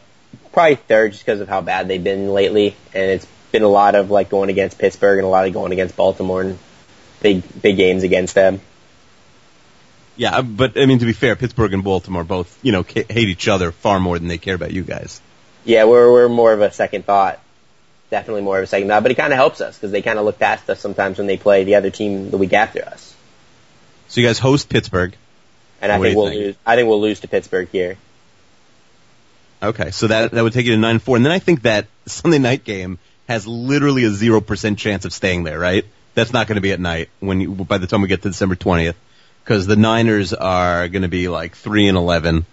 probably 0.51 0.75
third 0.75 1.11
just 1.11 1.23
because 1.23 1.39
of 1.39 1.47
how 1.47 1.61
bad 1.61 1.87
they've 1.87 2.03
been 2.03 2.29
lately, 2.29 2.75
and 2.93 3.11
it's 3.11 3.27
been 3.51 3.61
a 3.61 3.67
lot 3.67 3.93
of 3.93 4.09
like 4.09 4.29
going 4.29 4.49
against 4.49 4.79
Pittsburgh 4.79 5.19
and 5.19 5.25
a 5.25 5.29
lot 5.29 5.45
of 5.45 5.53
going 5.53 5.71
against 5.71 5.95
Baltimore 5.95 6.41
and 6.41 6.59
big 7.21 7.43
big 7.61 7.77
games 7.77 8.01
against 8.01 8.33
them. 8.33 8.59
Yeah, 10.21 10.37
uh, 10.37 10.41
but 10.43 10.77
I 10.77 10.85
mean 10.85 10.99
to 10.99 11.05
be 11.07 11.13
fair, 11.13 11.35
Pittsburgh 11.35 11.73
and 11.73 11.83
Baltimore 11.83 12.23
both 12.23 12.59
you 12.61 12.71
know 12.71 12.83
hate 12.83 13.09
each 13.29 13.47
other 13.47 13.71
far 13.71 13.99
more 13.99 14.19
than 14.19 14.27
they 14.27 14.37
care 14.37 14.53
about 14.53 14.69
you 14.71 14.83
guys. 14.83 15.19
Yeah, 15.65 15.85
we're 15.85 16.11
we're 16.11 16.29
more 16.29 16.53
of 16.53 16.61
a 16.61 16.71
second 16.71 17.05
thought, 17.05 17.39
definitely 18.11 18.43
more 18.43 18.59
of 18.59 18.63
a 18.65 18.67
second 18.67 18.87
thought, 18.89 19.01
but 19.01 19.11
it 19.11 19.15
kind 19.15 19.33
of 19.33 19.37
helps 19.37 19.61
us 19.61 19.75
because 19.77 19.89
they 19.91 20.03
kind 20.03 20.19
of 20.19 20.25
look 20.25 20.37
past 20.37 20.69
us 20.69 20.79
sometimes 20.79 21.17
when 21.17 21.25
they 21.25 21.37
play 21.37 21.63
the 21.63 21.73
other 21.73 21.89
team 21.89 22.29
the 22.29 22.37
week 22.37 22.53
after 22.53 22.85
us, 22.85 23.15
So 24.09 24.21
you 24.21 24.27
guys 24.27 24.37
host 24.37 24.69
Pittsburgh. 24.69 25.15
and 25.81 25.91
I 25.91 25.97
What 25.97 26.05
think 26.05 26.17
we'll 26.17 26.29
think? 26.29 26.39
lose. 26.41 26.55
I 26.67 26.75
think 26.75 26.87
we'll 26.87 27.01
lose 27.01 27.21
to 27.21 27.27
Pittsburgh 27.27 27.69
here. 27.71 27.97
Okay, 29.63 29.89
so 29.89 30.05
that 30.07 30.31
that 30.33 30.43
would 30.43 30.53
take 30.53 30.67
you 30.67 30.73
to 30.73 30.77
nine 30.77 30.99
four, 30.99 31.15
and 31.15 31.25
then 31.25 31.31
I 31.31 31.39
think 31.39 31.63
that 31.63 31.87
Sunday 32.05 32.37
night 32.39 32.63
game 32.63 32.99
has 33.27 33.47
literally 33.47 34.03
a 34.03 34.09
zero 34.11 34.39
percent 34.41 34.77
chance 34.77 35.05
of 35.05 35.13
staying 35.13 35.45
there. 35.45 35.57
Right? 35.59 35.85
That's 36.13 36.31
not 36.31 36.45
going 36.47 36.57
to 36.57 36.61
be 36.61 36.73
at 36.73 36.79
night 36.79 37.09
when 37.21 37.39
you, 37.41 37.49
by 37.55 37.77
the 37.79 37.87
time 37.87 38.01
we 38.03 38.07
get 38.07 38.21
to 38.23 38.29
December 38.29 38.55
twentieth, 38.55 38.95
because 39.43 39.67
the 39.67 39.75
Niners 39.75 40.33
are 40.33 40.87
going 40.87 41.01
to 41.03 41.07
be 41.07 41.27
like 41.27 41.55
three 41.55 41.87
and 41.87 41.97
eleven, 41.97 42.45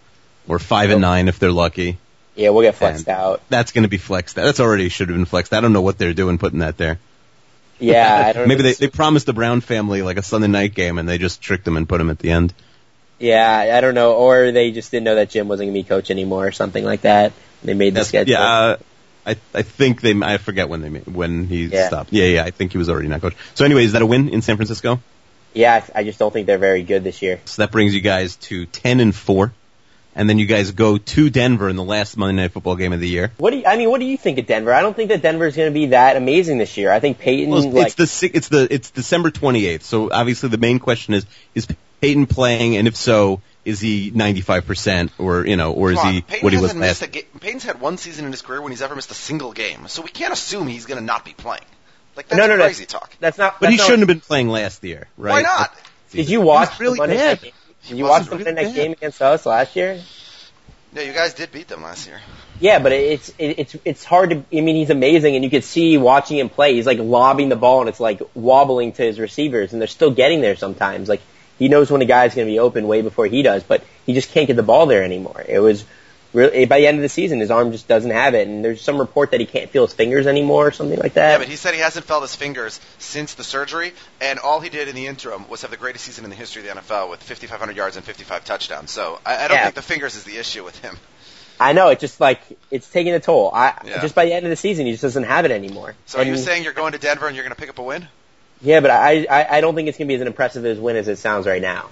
or 0.46 0.58
five 0.58 0.90
and 0.90 1.00
nine 1.00 1.28
if 1.28 1.38
they're 1.38 1.52
lucky. 1.52 1.98
Yeah, 2.34 2.50
we'll 2.50 2.62
get 2.62 2.76
flexed 2.76 3.08
And 3.08 3.16
out. 3.16 3.42
That's 3.48 3.72
going 3.72 3.82
to 3.82 3.88
be 3.88 3.96
flexed. 3.98 4.38
Out. 4.38 4.44
That's 4.44 4.60
already 4.60 4.88
should 4.90 5.08
have 5.08 5.16
been 5.18 5.24
flexed. 5.24 5.52
I 5.52 5.60
don't 5.60 5.72
know 5.72 5.80
what 5.82 5.98
they're 5.98 6.14
doing 6.14 6.38
putting 6.38 6.60
that 6.60 6.76
there. 6.76 6.98
Yeah, 7.80 8.24
I 8.26 8.32
don't 8.32 8.48
Maybe 8.48 8.62
know. 8.62 8.68
they 8.70 8.74
they 8.74 8.88
promised 8.88 9.26
the 9.26 9.32
Brown 9.32 9.60
family 9.60 10.02
like 10.02 10.16
a 10.18 10.22
Sunday 10.22 10.46
night 10.48 10.74
game, 10.74 10.98
and 10.98 11.08
they 11.08 11.18
just 11.18 11.40
tricked 11.40 11.64
them 11.64 11.76
and 11.76 11.88
put 11.88 11.98
them 11.98 12.10
at 12.10 12.18
the 12.18 12.30
end. 12.30 12.52
Yeah, 13.20 13.72
I 13.76 13.80
don't 13.80 13.94
know, 13.94 14.14
or 14.14 14.52
they 14.52 14.70
just 14.70 14.92
didn't 14.92 15.04
know 15.04 15.16
that 15.16 15.30
Jim 15.30 15.48
wasn't 15.48 15.68
gonna 15.68 15.78
be 15.78 15.82
coach 15.82 16.10
anymore, 16.10 16.46
or 16.46 16.52
something 16.52 16.84
like 16.84 17.00
that. 17.02 17.32
They 17.64 17.74
made 17.74 17.90
the 17.94 17.98
That's, 18.00 18.08
schedule. 18.08 18.32
yeah, 18.32 18.40
uh, 18.42 18.76
I 19.26 19.36
I 19.52 19.62
think 19.62 20.00
they 20.00 20.14
I 20.22 20.38
forget 20.38 20.68
when 20.68 20.80
they 20.82 20.88
made, 20.88 21.06
when 21.06 21.46
he 21.48 21.64
Yeah. 21.66 21.88
stopped. 21.88 22.12
Yeah, 22.12 22.26
yeah, 22.26 22.44
I 22.44 22.50
think 22.52 22.70
he 22.72 22.78
was 22.78 22.88
already 22.88 23.08
not 23.08 23.20
coach. 23.20 23.34
So 23.54 23.64
anyway, 23.64 23.84
is 23.84 23.92
that 23.92 24.02
a 24.02 24.06
win 24.06 24.28
in 24.28 24.42
San 24.42 24.54
Francisco? 24.56 25.00
Yeah, 25.54 25.84
I 25.94 26.00
I 26.00 26.04
just 26.04 26.18
don't 26.18 26.32
think 26.32 26.46
they're 26.46 26.58
very 26.58 26.82
good 26.82 27.04
this 27.04 27.22
year. 27.22 27.40
So 27.44 27.62
that 27.62 27.72
brings 27.72 27.94
you 27.94 28.00
guys 28.00 28.36
to 28.36 28.66
ten 28.66 29.00
and 29.00 29.14
four, 29.14 29.52
and 30.14 30.28
then 30.28 30.38
you 30.38 30.46
guys 30.46 30.72
go 30.72 30.98
to 30.98 31.30
Denver 31.30 31.68
in 31.68 31.76
the 31.76 31.84
last 31.84 32.16
Monday 32.16 32.42
Night 32.42 32.52
Football 32.52 32.76
game 32.76 32.92
of 32.92 33.00
the 33.00 33.08
year. 33.08 33.32
What 33.38 33.50
do 33.50 33.58
you, 33.58 33.66
I 33.66 33.76
mean? 33.76 33.90
What 33.90 34.00
do 34.00 34.06
you 34.06 34.16
think 34.16 34.38
of 34.38 34.46
Denver? 34.46 34.72
I 34.72 34.82
don't 34.82 34.94
think 34.94 35.08
that 35.08 35.22
Denver's 35.22 35.56
going 35.56 35.70
to 35.70 35.74
be 35.74 35.86
that 35.86 36.16
amazing 36.16 36.58
this 36.58 36.76
year. 36.76 36.92
I 36.92 37.00
think 37.00 37.18
Peyton, 37.18 37.50
Well, 37.50 37.64
it's, 37.64 37.74
like, 37.74 37.98
it's 37.98 38.20
the 38.20 38.30
it's 38.34 38.48
the 38.48 38.68
it's 38.70 38.90
December 38.90 39.30
twenty 39.30 39.66
eighth. 39.66 39.84
So 39.84 40.10
obviously 40.10 40.48
the 40.48 40.58
main 40.58 40.78
question 40.78 41.14
is 41.14 41.26
is 41.54 41.66
Peyton 42.00 42.26
playing, 42.26 42.76
and 42.76 42.86
if 42.86 42.96
so, 42.96 43.40
is 43.64 43.80
he 43.80 44.12
ninety 44.14 44.40
five 44.40 44.66
percent, 44.66 45.12
or 45.18 45.46
you 45.46 45.56
know, 45.56 45.72
or 45.72 45.92
is 45.92 45.98
on, 45.98 46.14
he 46.14 46.20
Peyton 46.20 46.44
what 46.44 46.52
he 46.52 46.58
was 46.60 46.74
last? 46.74 47.02
a 47.02 47.08
ga- 47.08 47.26
Peyton's 47.40 47.64
had 47.64 47.80
one 47.80 47.96
season 47.96 48.24
in 48.24 48.32
his 48.32 48.42
career 48.42 48.62
when 48.62 48.72
he's 48.72 48.82
ever 48.82 48.94
missed 48.94 49.10
a 49.10 49.14
single 49.14 49.52
game, 49.52 49.88
so 49.88 50.02
we 50.02 50.10
can't 50.10 50.32
assume 50.32 50.68
he's 50.68 50.86
going 50.86 50.98
to 50.98 51.04
not 51.04 51.24
be 51.24 51.32
playing. 51.32 51.64
Like 52.18 52.26
that's 52.28 52.36
no, 52.38 52.46
no, 52.48 52.56
no, 52.56 52.64
crazy 52.64 52.84
talk. 52.84 53.12
That's 53.20 53.38
not. 53.38 53.60
But 53.60 53.66
that's 53.66 53.72
he 53.74 53.76
not- 53.78 53.84
shouldn't 53.86 54.00
have 54.00 54.08
been 54.08 54.20
playing 54.20 54.48
last 54.48 54.82
year, 54.82 55.06
right? 55.16 55.30
Why 55.30 55.42
not? 55.42 55.72
Did 56.10 56.28
you 56.28 56.40
watch 56.40 56.68
He 56.70 56.72
was 56.72 56.80
really 56.80 56.94
the 56.96 56.98
Monday 57.02 57.16
bad. 57.16 57.28
night 57.28 57.42
game? 57.42 57.52
Did 57.82 57.90
you 57.90 57.96
He 57.96 58.02
watch 58.02 58.10
wasn't 58.10 58.30
the 58.30 58.36
really 58.38 58.44
Monday 58.44 58.62
night 58.64 58.68
bad. 58.74 58.82
game 58.82 58.92
against 58.92 59.22
us 59.22 59.46
last 59.46 59.76
year? 59.76 60.00
No, 60.92 61.00
you 61.02 61.12
guys 61.12 61.34
did 61.34 61.52
beat 61.52 61.68
them 61.68 61.82
last 61.84 62.08
year. 62.08 62.20
Yeah, 62.60 62.80
but 62.80 62.90
it's 62.90 63.28
it, 63.38 63.58
it's 63.60 63.76
it's 63.84 64.04
hard 64.04 64.30
to. 64.30 64.36
I 64.36 64.60
mean, 64.62 64.74
he's 64.74 64.90
amazing, 64.90 65.36
and 65.36 65.44
you 65.44 65.50
could 65.50 65.62
see 65.62 65.96
watching 65.96 66.38
him 66.38 66.48
play. 66.48 66.74
He's 66.74 66.86
like 66.86 66.98
lobbing 66.98 67.50
the 67.50 67.56
ball, 67.56 67.80
and 67.80 67.88
it's 67.88 68.00
like 68.00 68.20
wobbling 68.34 68.90
to 68.92 69.02
his 69.04 69.20
receivers, 69.20 69.72
and 69.72 69.80
they're 69.80 69.86
still 69.86 70.10
getting 70.10 70.40
there 70.40 70.56
sometimes. 70.56 71.08
Like 71.08 71.20
he 71.56 71.68
knows 71.68 71.88
when 71.88 72.02
a 72.02 72.04
guy's 72.04 72.34
going 72.34 72.48
to 72.48 72.50
be 72.52 72.58
open 72.58 72.88
way 72.88 73.02
before 73.02 73.26
he 73.26 73.42
does, 73.42 73.62
but 73.62 73.84
he 74.06 74.12
just 74.14 74.32
can't 74.32 74.48
get 74.48 74.56
the 74.56 74.62
ball 74.64 74.86
there 74.86 75.04
anymore. 75.04 75.44
It 75.46 75.60
was 75.60 75.84
really 76.32 76.52
eh, 76.62 76.66
by 76.66 76.78
the 76.80 76.86
end 76.86 76.98
of 76.98 77.02
the 77.02 77.08
season, 77.08 77.40
his 77.40 77.50
arm 77.50 77.72
just 77.72 77.88
doesn't 77.88 78.10
have 78.10 78.34
it, 78.34 78.46
and 78.48 78.64
there's 78.64 78.80
some 78.82 78.98
report 78.98 79.30
that 79.32 79.40
he 79.40 79.46
can't 79.46 79.70
feel 79.70 79.84
his 79.86 79.94
fingers 79.94 80.26
anymore, 80.26 80.68
or 80.68 80.72
something 80.72 80.98
like 80.98 81.14
that. 81.14 81.32
Yeah, 81.32 81.38
but 81.38 81.48
he 81.48 81.56
said 81.56 81.74
he 81.74 81.80
hasn't 81.80 82.04
felt 82.06 82.22
his 82.22 82.34
fingers 82.36 82.80
since 82.98 83.34
the 83.34 83.44
surgery, 83.44 83.92
and 84.20 84.38
all 84.38 84.60
he 84.60 84.68
did 84.68 84.88
in 84.88 84.94
the 84.94 85.06
interim 85.06 85.48
was 85.48 85.62
have 85.62 85.70
the 85.70 85.76
greatest 85.76 86.04
season 86.04 86.24
in 86.24 86.30
the 86.30 86.36
history 86.36 86.68
of 86.68 86.74
the 86.74 86.80
NFL 86.82 87.10
with 87.10 87.22
5,500 87.22 87.76
yards 87.76 87.96
and 87.96 88.04
55 88.04 88.44
touchdowns. 88.44 88.90
So 88.90 89.18
I, 89.24 89.44
I 89.44 89.48
don't 89.48 89.56
Yeah. 89.56 89.62
think 89.64 89.74
the 89.76 89.82
fingers 89.82 90.14
is 90.16 90.24
the 90.24 90.36
issue 90.38 90.64
with 90.64 90.78
him. 90.78 90.96
I 91.60 91.72
know 91.72 91.88
it's 91.88 92.00
just 92.00 92.20
like 92.20 92.40
it's 92.70 92.88
taking 92.88 93.14
a 93.14 93.20
toll. 93.20 93.50
I 93.52 93.74
Yeah. 93.84 94.00
just 94.00 94.14
by 94.14 94.26
the 94.26 94.32
end 94.32 94.46
of 94.46 94.50
the 94.50 94.56
season, 94.56 94.86
he 94.86 94.92
just 94.92 95.02
doesn't 95.02 95.24
have 95.24 95.44
it 95.44 95.50
anymore. 95.50 95.94
So 96.06 96.18
are 96.20 96.24
you 96.24 96.32
And- 96.34 96.40
saying 96.40 96.62
you're 96.62 96.72
going 96.72 96.92
to 96.92 96.98
Denver 96.98 97.26
and 97.26 97.34
you're 97.34 97.44
going 97.44 97.54
to 97.54 97.60
pick 97.60 97.68
up 97.70 97.78
a 97.78 97.82
win? 97.82 98.06
Yeah, 98.60 98.80
but 98.80 98.90
I, 98.90 99.24
I 99.30 99.58
I 99.58 99.60
don't 99.60 99.74
think 99.76 99.88
it's 99.88 99.96
gonna 99.98 100.08
be 100.08 100.16
as 100.16 100.20
impressive 100.20 100.64
as 100.66 100.78
win 100.78 100.96
as 100.96 101.06
it 101.06 101.18
sounds 101.18 101.46
right 101.46 101.62
now. 101.62 101.90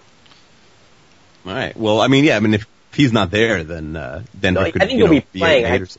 All 1.47 1.53
right. 1.55 1.77
Well, 1.77 2.01
I 2.01 2.09
mean, 2.09 2.25
yeah. 2.25 2.37
I 2.37 2.41
mean, 2.41 2.55
if 2.55 2.67
he's 2.97 3.13
not 3.13 3.31
there, 3.31 3.63
then 3.65 3.97
uh, 3.97 4.23
Denver 4.39 4.61
No, 4.61 4.67
I 4.67 4.71
could. 4.71 4.83
think 4.83 4.93
he'll 4.93 5.07
know, 5.07 5.13
be 5.13 5.21
playing. 5.21 5.65
a 5.65 5.69
I- 5.69 5.79
Haderson. 5.79 5.99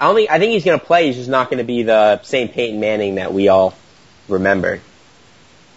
I 0.00 0.06
don't 0.06 0.14
think 0.14 0.30
I 0.30 0.38
think 0.38 0.52
he's 0.52 0.64
going 0.64 0.80
to 0.80 0.86
play. 0.86 1.06
He's 1.08 1.16
just 1.16 1.28
not 1.28 1.50
going 1.50 1.58
to 1.58 1.64
be 1.64 1.82
the 1.82 2.22
same 2.22 2.48
Peyton 2.48 2.80
Manning 2.80 3.16
that 3.16 3.34
we 3.34 3.48
all 3.48 3.74
remember. 4.28 4.80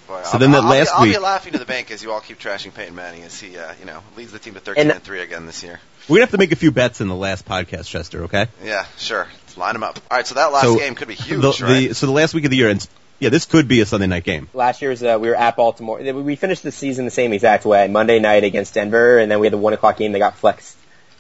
Boy, 0.07 0.21
So 0.23 0.29
I'll, 0.33 0.39
then 0.39 0.51
that 0.51 0.63
I'll, 0.63 0.69
last 0.69 0.87
be, 0.87 0.93
I'll 0.95 1.03
be 1.05 1.17
laughing 1.17 1.53
to 1.53 1.59
the 1.59 1.65
bank 1.65 1.91
as 1.91 2.01
you 2.01 2.11
all 2.13 2.21
keep 2.21 2.39
trashing 2.39 2.73
Peyton 2.73 2.95
Manning 2.95 3.23
as 3.23 3.37
he, 3.39 3.57
uh, 3.57 3.73
you 3.79 3.85
know, 3.85 4.01
leads 4.15 4.31
the 4.31 4.39
team 4.39 4.53
to 4.53 4.61
13 4.61 4.81
And- 4.81 4.91
and 4.91 5.03
3 5.03 5.21
again 5.21 5.45
this 5.45 5.61
year. 5.63 5.79
We're 6.07 6.17
gonna 6.17 6.23
have 6.23 6.31
to 6.31 6.37
make 6.37 6.51
a 6.53 6.55
few 6.57 6.71
bets 6.71 7.01
in 7.01 7.07
the 7.09 7.15
last 7.15 7.45
podcast, 7.45 7.87
Chester. 7.87 8.23
Okay. 8.25 8.47
Yeah, 8.63 8.85
sure. 8.97 9.27
Let's 9.45 9.57
line 9.57 9.73
them 9.73 9.83
up. 9.83 9.99
All 10.11 10.17
right, 10.17 10.27
so 10.27 10.35
that 10.35 10.51
last 10.53 10.63
so 10.63 10.77
game 10.77 10.95
could 10.95 11.07
be 11.09 11.15
huge, 11.15 11.41
the, 11.41 11.65
right? 11.65 11.87
the, 11.89 11.93
so 11.95 12.05
the 12.05 12.11
last 12.13 12.33
week 12.33 12.43
of 12.45 12.51
the 12.51 12.57
year, 12.57 12.69
and 12.69 12.85
yeah, 13.24 13.30
this 13.30 13.45
could 13.45 13.67
be 13.67 13.82
a 13.82 13.86
Sunday 13.86 14.07
night 14.07 14.24
game. 14.24 14.49
Last 14.53 14.82
year's 14.82 15.01
uh, 15.01 15.17
we 15.19 15.30
were 15.30 15.36
at 15.36 15.55
Baltimore. 15.55 15.97
We 15.99 16.36
finished 16.36 16.61
the 16.63 16.71
season 16.71 17.05
the 17.05 17.11
same 17.11 17.34
exact 17.34 17.65
way. 17.65 17.88
Monday 17.88 18.19
night 18.19 18.43
against 18.43 18.74
Denver, 18.74 19.17
and 19.17 19.32
then 19.32 19.39
we 19.39 19.47
had 19.47 19.53
the 19.53 19.57
one 19.57 19.74
o'clock 19.74 19.97
game 19.97 20.11
that 20.11 20.19
got 20.19 20.36
flexed 20.38 20.78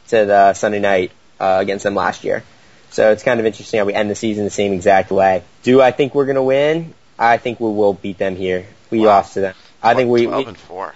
to 0.09 0.25
the 0.25 0.53
Sunday 0.53 0.79
night 0.79 1.11
uh, 1.39 1.57
against 1.61 1.83
them 1.83 1.95
last 1.95 2.23
year. 2.23 2.43
So 2.91 3.11
it's 3.11 3.23
kind 3.23 3.39
of 3.39 3.45
interesting 3.45 3.79
how 3.79 3.85
we 3.85 3.93
end 3.93 4.09
the 4.09 4.15
season 4.15 4.43
the 4.43 4.49
same 4.51 4.73
exact 4.73 5.09
way. 5.11 5.43
Do 5.63 5.81
I 5.81 5.91
think 5.91 6.13
we're 6.13 6.25
going 6.25 6.35
to 6.35 6.43
win? 6.43 6.93
I 7.17 7.37
think 7.37 7.59
we 7.59 7.69
will 7.71 7.93
beat 7.93 8.17
them 8.19 8.35
here. 8.35 8.67
We 8.91 8.99
Wow. 8.99 9.05
lost 9.05 9.33
to 9.35 9.41
them. 9.41 9.55
I 9.81 9.95
think 9.95 10.09
we, 10.11 10.25
12 10.25 10.43
we. 10.45 10.49
and 10.49 10.57
4. 10.57 10.93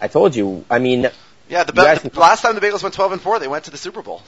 I 0.00 0.08
told 0.08 0.34
you. 0.36 0.64
I 0.70 0.78
mean, 0.78 1.10
Yeah, 1.50 1.64
the, 1.64 1.72
You 1.72 1.82
guys 1.86 1.98
be- 2.02 2.10
can- 2.10 2.20
last 2.20 2.42
time 2.42 2.54
the 2.54 2.60
Bengals 2.60 2.82
went 2.82 2.94
12 2.94 3.12
and 3.12 3.20
4, 3.20 3.38
they 3.40 3.48
went 3.48 3.64
to 3.64 3.70
the 3.70 3.76
Super 3.78 4.02
Bowl 4.02 4.22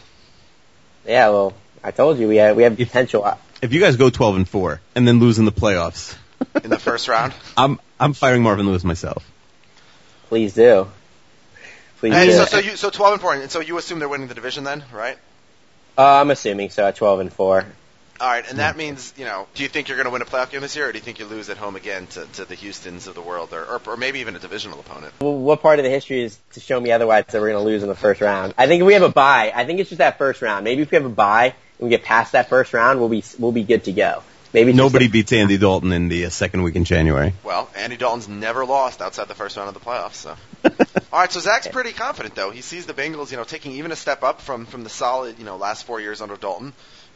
yeah. 1.07 1.29
Well, 1.31 1.55
I 1.83 1.93
told 1.93 2.19
you 2.19 2.29
we 2.29 2.37
have 2.37 2.57
we 2.57 2.63
have 2.65 2.77
potential. 2.77 3.25
If 3.63 3.73
you 3.73 3.81
guys 3.81 3.97
go 3.97 4.11
12 4.11 4.37
and 4.37 4.49
four 4.49 4.81
and 4.95 5.07
then 5.07 5.21
lose 5.21 5.39
in 5.39 5.45
the 5.45 5.53
playoffs, 5.53 6.17
in 6.65 6.71
the 6.71 6.79
first 6.79 7.09
round. 7.09 7.35
I'm 7.57 7.79
I'm 7.99 8.13
firing 8.15 8.43
Marvin 8.43 8.67
Lewis 8.67 8.85
myself. 8.85 9.31
Please 10.29 10.55
do. 10.55 10.89
Please 11.99 12.15
And 12.15 12.31
do. 12.31 12.37
so, 12.37 12.45
so 12.47 12.59
you 12.59 12.77
so 12.77 12.89
12 12.89 13.13
and 13.15 13.21
4, 13.21 13.35
and 13.35 13.51
so 13.51 13.61
you 13.61 13.77
assume 13.77 13.99
they're 13.99 14.09
winning 14.09 14.29
the 14.29 14.35
division 14.35 14.65
then, 14.65 14.83
right? 14.93 15.19
uh, 15.99 16.03
I'm 16.21 16.31
assuming 16.31 16.71
so. 16.71 16.87
At 16.87 16.97
12 16.97 17.21
and 17.21 17.33
four. 17.33 17.67
All 18.21 18.29
right, 18.29 18.45
and 18.49 18.59
that 18.59 18.77
means, 18.77 19.15
you 19.17 19.25
know, 19.25 19.47
do 19.55 19.63
you 19.63 19.69
think 19.71 19.89
you're 19.89 19.97
going 19.97 20.05
to 20.05 20.11
win 20.11 20.21
a 20.21 20.27
playoff 20.27 20.51
game 20.51 20.61
this 20.61 20.77
year, 20.77 20.89
or 20.89 20.93
do 20.93 20.99
you 20.99 21.03
think 21.03 21.19
you 21.19 21.25
lose 21.25 21.49
at 21.49 21.57
home 21.57 21.75
again 21.75 22.07
to, 22.09 22.27
to 22.35 22.45
the 22.45 22.55
Houstons 22.55 23.07
of 23.07 23.15
the 23.15 23.23
world, 23.23 23.55
or, 23.55 23.65
or, 23.65 23.81
or 23.87 23.97
maybe 23.97 24.21
even 24.21 24.37
a 24.37 24.39
divisional 24.39 24.79
opponent? 24.79 25.15
Well, 25.23 25.37
what 25.39 25.63
part 25.63 25.79
of 25.79 25.85
the 25.87 25.91
history 25.91 26.23
is 26.23 26.39
to 26.53 26.61
show 26.61 26.79
me 26.79 26.93
otherwise 26.93 27.25
that 27.29 27.41
we're 27.41 27.51
going 27.51 27.63
to 27.65 27.67
lose 27.67 27.83
in 27.83 27.89
the 27.89 27.95
first 27.95 28.21
round? 28.21 28.53
I 28.59 28.67
think 28.67 28.83
if 28.83 28.87
we 28.87 28.93
have 28.93 29.03
a 29.03 29.09
bye, 29.09 29.53
I 29.55 29.65
think 29.65 29.81
it's 29.81 29.89
just 29.89 29.99
that 30.01 30.19
first 30.19 30.43
round. 30.43 30.65
Maybe 30.65 30.83
if 30.83 30.91
we 30.91 30.97
have 30.97 31.07
a 31.07 31.09
bye 31.09 31.55
and 31.81 31.89
we 31.89 31.91
get 31.91 32.05
past 32.05 32.33
that 32.33 32.49
first 32.49 32.73
round, 32.75 33.01
we'll 33.01 33.09
be 33.09 33.25
we'll 33.39 33.53
be 33.53 33.65
good 33.65 33.85
to 33.85 33.93
go. 33.93 34.23
Maybe 34.53 34.73
Nobody 34.73 35.07
a- 35.07 35.09
beats 35.09 35.33
Andy 35.33 35.59
Dalton 35.59 35.93
in 35.93 36.09
the 36.09 36.27
uh, 36.27 36.31
second 36.31 36.63
week 36.63 36.77
in 36.77 36.85
January. 36.85 37.33
Well, 37.45 37.71
Andy 37.77 37.97
Dalton's 37.97 38.29
never 38.29 38.67
lost 38.67 39.01
outside 39.01 39.29
the 39.29 39.35
first 39.35 39.57
round 39.57 39.69
of 39.69 39.75
the 39.75 39.81
playoffs. 39.81 40.15
So, 40.15 40.37
all 41.13 41.21
right. 41.21 41.33
So 41.33 41.41
Zach's 41.41 41.69
pretty 41.69 41.93
confident 41.93 42.35
though. 42.35 42.51
He 42.51 42.61
sees 42.61 42.87
the 42.87 42.95
Bengals, 42.95 43.31
you 43.31 43.37
know, 43.37 43.45
taking 43.45 43.73
even 43.73 43.93
a 43.93 43.97
step 43.97 44.23
up 44.23 44.41
from 44.41 44.67
from 44.67 44.85
the 44.85 44.91
solid, 44.91 45.39
you 45.39 45.45
know, 45.45 45.57
last 45.57 45.85
four 45.87 46.01
years 46.01 46.21
under 46.21 46.37
Dalton. 46.37 46.73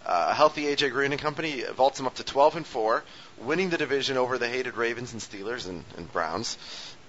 Uh, 0.07 0.29
a 0.31 0.35
healthy 0.35 0.65
AJ 0.65 0.93
Green 0.93 1.13
and 1.13 1.21
company 1.21 1.65
vaults 1.75 1.99
him 1.99 2.07
up 2.07 2.15
to 2.17 2.25
12 2.25 2.57
and 2.57 2.67
four, 2.67 3.03
winning 3.39 3.71
the 3.71 3.79
division 3.79 4.19
over 4.19 4.37
the 4.37 4.47
hated 4.47 4.77
Ravens 4.77 5.13
and 5.15 5.23
Steelers 5.23 5.67
and, 5.67 5.83
and 5.97 6.13
Browns. 6.13 6.59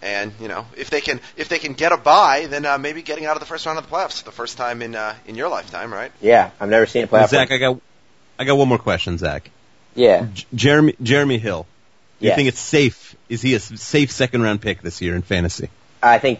And 0.05 0.33
you 0.39 0.47
know, 0.47 0.67
if 0.77 0.91
they 0.91 1.01
can 1.01 1.19
if 1.35 1.49
they 1.49 1.57
can 1.57 1.73
get 1.73 1.91
a 1.91 1.97
bye, 1.97 2.45
then 2.47 2.63
uh, 2.63 2.77
maybe 2.77 3.01
getting 3.01 3.25
out 3.25 3.35
of 3.35 3.39
the 3.39 3.47
first 3.47 3.65
round 3.65 3.79
of 3.79 3.89
the 3.89 3.95
playoffs 3.95 4.19
for 4.19 4.25
the 4.25 4.31
first 4.31 4.55
time 4.55 4.83
in 4.83 4.93
uh, 4.93 5.15
in 5.25 5.33
your 5.33 5.49
lifetime, 5.49 5.91
right? 5.91 6.11
yeah, 6.21 6.51
I've 6.59 6.69
never 6.69 6.85
seen 6.85 7.03
a 7.03 7.07
playoff. 7.07 7.29
Zach, 7.29 7.51
I 7.51 7.57
got 7.57 7.81
I 8.37 8.43
got 8.43 8.55
one 8.55 8.67
more 8.67 8.77
question, 8.77 9.17
Zach. 9.17 9.49
yeah, 9.95 10.27
J- 10.31 10.45
Jeremy 10.53 10.93
Jeremy 11.01 11.39
Hill. 11.39 11.65
Do 12.21 12.27
you 12.27 12.35
think 12.35 12.47
it's 12.49 12.59
safe? 12.59 13.15
Is 13.29 13.41
he 13.41 13.55
a 13.55 13.59
safe 13.59 14.11
second 14.11 14.43
round 14.43 14.61
pick 14.61 14.81
this 14.83 15.01
year 15.01 15.15
in 15.15 15.23
fantasy? 15.23 15.69
I 16.03 16.19
think 16.19 16.39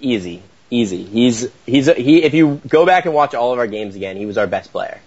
easy, 0.00 0.42
easy. 0.70 1.04
He's 1.04 1.48
he's 1.66 1.86
he. 1.86 2.24
If 2.24 2.34
you 2.34 2.60
go 2.66 2.84
back 2.84 3.04
and 3.04 3.14
watch 3.14 3.32
all 3.34 3.52
of 3.52 3.60
our 3.60 3.68
games 3.68 3.94
again, 3.94 4.16
he 4.16 4.26
was 4.26 4.38
our 4.38 4.48
best 4.48 4.72
player. 4.72 5.00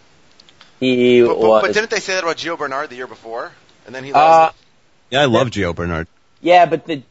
He 0.79 1.21
But, 1.21 1.27
but, 1.27 1.39
was. 1.39 1.61
but 1.63 1.73
didn't 1.73 1.89
they 1.89 1.99
say 1.99 2.13
that 2.13 2.23
about 2.23 2.37
Gio 2.37 2.57
Bernard 2.57 2.89
the 2.89 2.95
year 2.95 3.07
before? 3.07 3.51
And 3.85 3.93
then 3.93 4.05
he 4.05 4.13
uh, 4.13 4.17
lost. 4.17 4.55
Yeah, 5.09 5.21
I 5.21 5.25
love 5.25 5.49
Gio 5.49 5.75
Bernard. 5.75 6.07
Yeah, 6.41 6.65
but 6.67 6.85
the 6.85 7.01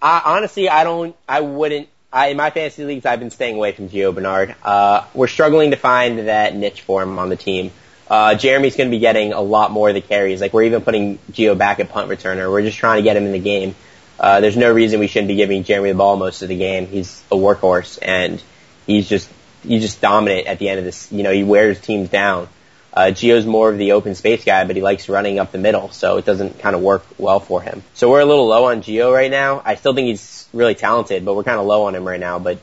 I, 0.00 0.22
honestly, 0.24 0.68
I 0.68 0.84
don't. 0.84 1.16
I 1.28 1.40
wouldn't. 1.40 1.88
I, 2.12 2.28
in 2.28 2.36
my 2.36 2.50
fantasy 2.50 2.84
leagues, 2.84 3.04
I've 3.04 3.18
been 3.18 3.30
staying 3.30 3.56
away 3.56 3.72
from 3.72 3.88
Gio 3.88 4.14
Bernard. 4.14 4.54
Uh, 4.62 5.04
we're 5.12 5.26
struggling 5.26 5.72
to 5.72 5.76
find 5.76 6.28
that 6.28 6.54
niche 6.54 6.82
for 6.82 7.02
him 7.02 7.18
on 7.18 7.28
the 7.28 7.36
team. 7.36 7.72
Uh, 8.08 8.34
Jeremy's 8.36 8.76
going 8.76 8.88
to 8.88 8.94
be 8.94 9.00
getting 9.00 9.32
a 9.32 9.40
lot 9.40 9.72
more 9.72 9.88
of 9.88 9.94
the 9.94 10.00
carries. 10.00 10.40
Like 10.40 10.52
we're 10.52 10.64
even 10.64 10.82
putting 10.82 11.18
Gio 11.32 11.58
back 11.58 11.80
at 11.80 11.88
punt 11.88 12.08
returner. 12.08 12.50
We're 12.50 12.62
just 12.62 12.78
trying 12.78 12.98
to 12.98 13.02
get 13.02 13.16
him 13.16 13.24
in 13.26 13.32
the 13.32 13.40
game. 13.40 13.74
Uh, 14.18 14.40
there's 14.40 14.56
no 14.56 14.72
reason 14.72 15.00
we 15.00 15.08
shouldn't 15.08 15.28
be 15.28 15.34
giving 15.34 15.64
Jeremy 15.64 15.90
the 15.90 15.98
ball 15.98 16.16
most 16.16 16.42
of 16.42 16.48
the 16.48 16.56
game. 16.56 16.86
He's 16.86 17.22
a 17.30 17.34
workhorse 17.34 17.98
and 18.00 18.42
he's 18.86 19.08
just 19.08 19.28
he's 19.62 19.82
just 19.82 20.00
dominant 20.00 20.46
at 20.46 20.58
the 20.58 20.68
end 20.68 20.78
of 20.78 20.84
this. 20.84 21.10
You 21.12 21.22
know, 21.22 21.32
he 21.32 21.42
wears 21.42 21.80
teams 21.80 22.08
down. 22.08 22.48
Uh, 22.96 23.10
Gio's 23.10 23.44
more 23.44 23.70
of 23.70 23.76
the 23.76 23.92
open 23.92 24.14
space 24.14 24.42
guy, 24.42 24.64
but 24.64 24.74
he 24.74 24.80
likes 24.80 25.06
running 25.10 25.38
up 25.38 25.52
the 25.52 25.58
middle, 25.58 25.90
so 25.90 26.16
it 26.16 26.24
doesn't 26.24 26.60
kind 26.60 26.74
of 26.74 26.80
work 26.80 27.04
well 27.18 27.40
for 27.40 27.60
him. 27.60 27.84
So 27.92 28.10
we're 28.10 28.20
a 28.20 28.24
little 28.24 28.46
low 28.46 28.64
on 28.64 28.80
Gio 28.80 29.12
right 29.12 29.30
now. 29.30 29.60
I 29.62 29.74
still 29.74 29.94
think 29.94 30.06
he's 30.06 30.48
really 30.54 30.74
talented, 30.74 31.22
but 31.22 31.36
we're 31.36 31.44
kind 31.44 31.60
of 31.60 31.66
low 31.66 31.84
on 31.84 31.94
him 31.94 32.08
right 32.08 32.18
now. 32.18 32.38
But 32.38 32.58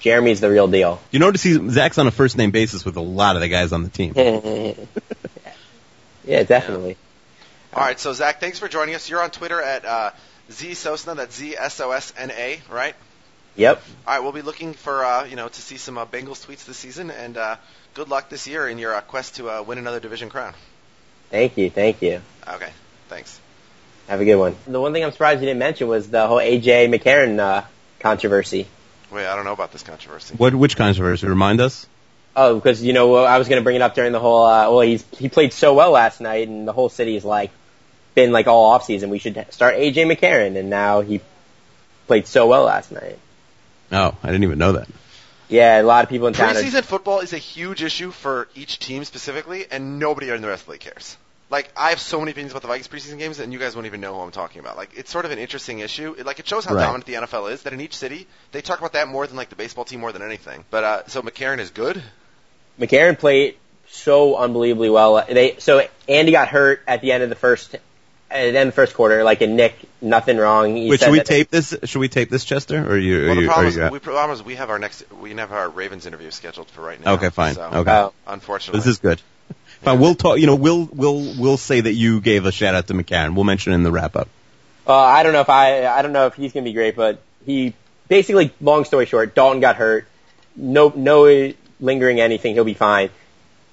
Jeremy's 0.00 0.40
the 0.40 0.50
real 0.50 0.66
deal. 0.66 1.00
You 1.12 1.20
notice 1.20 1.44
he's 1.44 1.60
Zach's 1.70 1.98
on 1.98 2.08
a 2.08 2.10
first 2.10 2.36
name 2.36 2.50
basis 2.50 2.84
with 2.84 2.96
a 2.96 3.00
lot 3.00 3.36
of 3.36 3.42
the 3.42 3.48
guys 3.48 3.72
on 3.72 3.84
the 3.84 3.88
team. 3.88 4.12
yeah, 6.24 6.42
definitely. 6.42 6.96
All 7.72 7.82
right, 7.84 8.00
so 8.00 8.12
Zach, 8.12 8.40
thanks 8.40 8.58
for 8.58 8.66
joining 8.66 8.96
us. 8.96 9.08
You're 9.08 9.22
on 9.22 9.30
Twitter 9.30 9.62
at 9.62 9.84
uh, 9.84 10.10
zsosna. 10.50 11.14
That's 11.14 11.36
Z 11.36 11.56
S 11.56 11.78
O 11.78 11.92
S 11.92 12.12
N 12.18 12.32
A, 12.32 12.60
right? 12.70 12.96
Yep. 13.54 13.82
All 14.06 14.14
right, 14.14 14.22
we'll 14.22 14.32
be 14.32 14.42
looking 14.42 14.74
for 14.74 15.04
uh, 15.04 15.26
you 15.26 15.36
know 15.36 15.46
to 15.46 15.62
see 15.62 15.76
some 15.76 15.96
uh, 15.96 16.06
Bengals 16.06 16.44
tweets 16.44 16.64
this 16.64 16.76
season, 16.76 17.12
and 17.12 17.36
uh, 17.36 17.56
good 17.96 18.10
luck 18.10 18.28
this 18.28 18.46
year 18.46 18.68
in 18.68 18.76
your 18.76 18.94
uh, 18.94 19.00
quest 19.00 19.36
to 19.36 19.48
uh, 19.48 19.62
win 19.62 19.78
another 19.78 20.00
division 20.00 20.28
crown. 20.28 20.52
Thank 21.30 21.56
you. 21.56 21.70
Thank 21.70 22.02
you. 22.02 22.20
Okay, 22.46 22.70
thanks. 23.08 23.40
Have 24.06 24.20
a 24.20 24.24
good 24.24 24.36
one. 24.36 24.54
The 24.66 24.78
one 24.78 24.92
thing 24.92 25.02
I'm 25.02 25.12
surprised 25.12 25.40
you 25.40 25.46
didn't 25.46 25.58
mention 25.58 25.88
was 25.88 26.08
the 26.08 26.26
whole 26.26 26.36
AJ 26.36 26.94
McCarron 26.94 27.40
uh, 27.40 27.64
controversy. 27.98 28.68
Wait, 29.10 29.26
I 29.26 29.34
don't 29.34 29.46
know 29.46 29.54
about 29.54 29.72
this 29.72 29.82
controversy. 29.82 30.34
What 30.36 30.54
which 30.54 30.76
controversy? 30.76 31.26
Remind 31.26 31.60
us. 31.60 31.86
Oh, 32.36 32.56
because 32.56 32.82
you 32.82 32.92
know 32.92 33.16
I 33.16 33.38
was 33.38 33.48
going 33.48 33.60
to 33.60 33.64
bring 33.64 33.76
it 33.76 33.82
up 33.82 33.94
during 33.94 34.12
the 34.12 34.20
whole. 34.20 34.44
Uh, 34.44 34.70
well, 34.70 34.80
he's 34.82 35.02
he 35.12 35.30
played 35.30 35.54
so 35.54 35.72
well 35.72 35.90
last 35.90 36.20
night, 36.20 36.48
and 36.48 36.68
the 36.68 36.74
whole 36.74 36.90
city 36.90 37.16
is 37.16 37.24
like 37.24 37.50
been 38.14 38.30
like 38.30 38.46
all 38.46 38.66
off 38.66 38.84
season. 38.84 39.08
We 39.08 39.18
should 39.18 39.46
start 39.50 39.74
AJ 39.76 40.14
McCarron, 40.14 40.58
and 40.58 40.68
now 40.68 41.00
he 41.00 41.22
played 42.06 42.26
so 42.26 42.46
well 42.46 42.64
last 42.64 42.92
night. 42.92 43.18
Oh, 43.90 44.14
I 44.22 44.26
didn't 44.26 44.44
even 44.44 44.58
know 44.58 44.72
that. 44.72 44.88
Yeah, 45.48 45.80
a 45.80 45.82
lot 45.82 46.04
of 46.04 46.10
people 46.10 46.26
in 46.26 46.34
town. 46.34 46.56
Are, 46.56 46.60
Preseason 46.60 46.82
football 46.84 47.20
is 47.20 47.32
a 47.32 47.38
huge 47.38 47.82
issue 47.82 48.10
for 48.10 48.48
each 48.54 48.78
team 48.78 49.04
specifically, 49.04 49.66
and 49.70 49.98
nobody 49.98 50.30
in 50.30 50.42
the 50.42 50.48
rest 50.48 50.62
of 50.62 50.66
the 50.66 50.72
league 50.72 50.80
cares. 50.80 51.16
Like 51.48 51.70
I 51.76 51.90
have 51.90 52.00
so 52.00 52.18
many 52.18 52.32
opinions 52.32 52.52
about 52.52 52.62
the 52.62 52.68
Vikings 52.68 52.88
preseason 52.88 53.18
games, 53.18 53.38
and 53.38 53.52
you 53.52 53.60
guys 53.60 53.76
won't 53.76 53.86
even 53.86 54.00
know 54.00 54.14
who 54.14 54.20
I'm 54.20 54.32
talking 54.32 54.58
about. 54.58 54.76
Like 54.76 54.90
it's 54.96 55.10
sort 55.10 55.24
of 55.24 55.30
an 55.30 55.38
interesting 55.38 55.78
issue. 55.78 56.16
It, 56.18 56.26
like 56.26 56.40
it 56.40 56.48
shows 56.48 56.64
how 56.64 56.74
Right. 56.74 56.82
dominant 56.82 57.06
the 57.06 57.14
NFL 57.14 57.52
is. 57.52 57.62
That 57.62 57.72
in 57.72 57.80
each 57.80 57.96
city 57.96 58.26
they 58.50 58.62
talk 58.62 58.80
about 58.80 58.94
that 58.94 59.06
more 59.06 59.26
than 59.26 59.36
like 59.36 59.48
the 59.48 59.56
baseball 59.56 59.84
team 59.84 60.00
more 60.00 60.10
than 60.10 60.22
anything. 60.22 60.64
But 60.70 60.84
uh, 60.84 61.06
so 61.06 61.22
McCarron 61.22 61.60
is 61.60 61.70
good. 61.70 62.02
McCarron 62.80 63.16
played 63.16 63.56
so 63.88 64.36
unbelievably 64.36 64.90
well. 64.90 65.24
They 65.28 65.56
so 65.58 65.86
Andy 66.08 66.32
got 66.32 66.48
hurt 66.48 66.82
at 66.88 67.00
the 67.00 67.12
end 67.12 67.22
of 67.22 67.28
the 67.28 67.36
first, 67.36 67.76
at 68.30 68.40
the 68.42 68.46
end 68.48 68.56
of 68.56 68.66
the 68.66 68.72
first 68.72 68.94
quarter. 68.94 69.24
Like 69.24 69.40
and 69.40 69.56
Nick, 69.56 69.74
nothing 70.00 70.36
wrong. 70.36 70.76
He 70.76 70.90
Wait, 70.90 71.00
should 71.00 71.10
we 71.10 71.18
that- 71.18 71.26
tape 71.26 71.50
this? 71.50 71.74
Should 71.84 71.98
we 71.98 72.08
tape 72.08 72.30
this, 72.30 72.44
Chester? 72.44 72.78
Or 72.84 72.92
are 72.94 72.98
you? 72.98 73.24
Are 73.24 73.26
Well, 73.26 73.34
the 73.36 73.40
you, 73.42 73.46
problem 73.48 73.66
are 73.66 73.86
is, 73.86 73.92
we, 73.92 73.98
problem 73.98 74.34
is 74.34 74.42
we 74.42 74.54
have 74.56 74.70
our 74.70 74.78
next 74.78 75.04
we 75.20 75.34
have 75.34 75.52
our 75.52 75.68
Ravens 75.68 76.06
interview 76.06 76.30
scheduled 76.30 76.68
for 76.68 76.82
right 76.82 77.02
now. 77.02 77.14
Okay, 77.14 77.30
fine. 77.30 77.54
So, 77.54 77.62
Okay. 77.62 77.90
Oh. 77.90 78.12
Unfortunately, 78.26 78.80
this 78.80 78.86
is 78.86 78.98
good. 78.98 79.20
Fine. 79.82 80.00
We'll 80.00 80.14
talk. 80.14 80.38
You 80.38 80.46
know, 80.46 80.56
we'll 80.56 80.88
we'll 80.92 81.34
we'll 81.38 81.56
say 81.58 81.80
that 81.80 81.92
you 81.92 82.20
gave 82.20 82.46
a 82.46 82.52
shout 82.52 82.74
out 82.74 82.86
to 82.88 82.94
McCarron. 82.94 83.34
We'll 83.34 83.44
mention 83.44 83.72
it 83.72 83.76
in 83.76 83.82
the 83.82 83.92
wrap 83.92 84.16
up. 84.16 84.28
Uh, 84.86 84.94
I 84.96 85.22
don't 85.22 85.32
know 85.32 85.40
if 85.40 85.50
I 85.50 85.86
I 85.86 86.02
don't 86.02 86.12
know 86.12 86.26
if 86.26 86.34
he's 86.34 86.52
gonna 86.52 86.64
be 86.64 86.72
great, 86.72 86.96
but 86.96 87.20
he 87.44 87.74
basically, 88.08 88.52
long 88.60 88.84
story 88.84 89.06
short, 89.06 89.34
Dalton 89.34 89.60
got 89.60 89.76
hurt. 89.76 90.06
No 90.56 90.92
no 90.94 91.52
lingering 91.80 92.20
anything. 92.20 92.54
He'll 92.54 92.64
be 92.64 92.74
fine. 92.74 93.10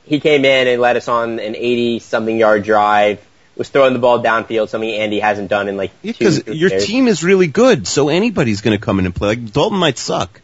He 0.06 0.20
came 0.20 0.44
in 0.44 0.68
and 0.68 0.82
led 0.82 0.98
us 0.98 1.08
on 1.08 1.40
an 1.40 1.56
80 1.56 2.00
something 2.00 2.38
yard 2.38 2.64
drive. 2.64 3.26
Was 3.56 3.70
throwing 3.70 3.94
the 3.94 4.00
ball 4.00 4.24
downfield, 4.24 4.70
something 4.70 4.90
Andy 4.90 5.20
hasn't 5.20 5.48
done 5.50 5.68
in 5.68 5.78
like 5.78 5.92
Because 6.02 6.40
three 6.40 6.56
your 6.56 6.70
years. 6.72 6.86
team 6.88 7.08
is 7.08 7.24
really 7.24 7.46
good, 7.48 7.88
so 7.88 8.10
anybody's 8.10 8.62
going 8.62 8.76
to 8.78 8.84
come 8.84 8.98
in 9.00 9.06
and 9.06 9.14
play. 9.16 9.30
Like 9.30 9.52
Dalton 9.54 9.78
might 9.78 9.98
suck. 10.00 10.42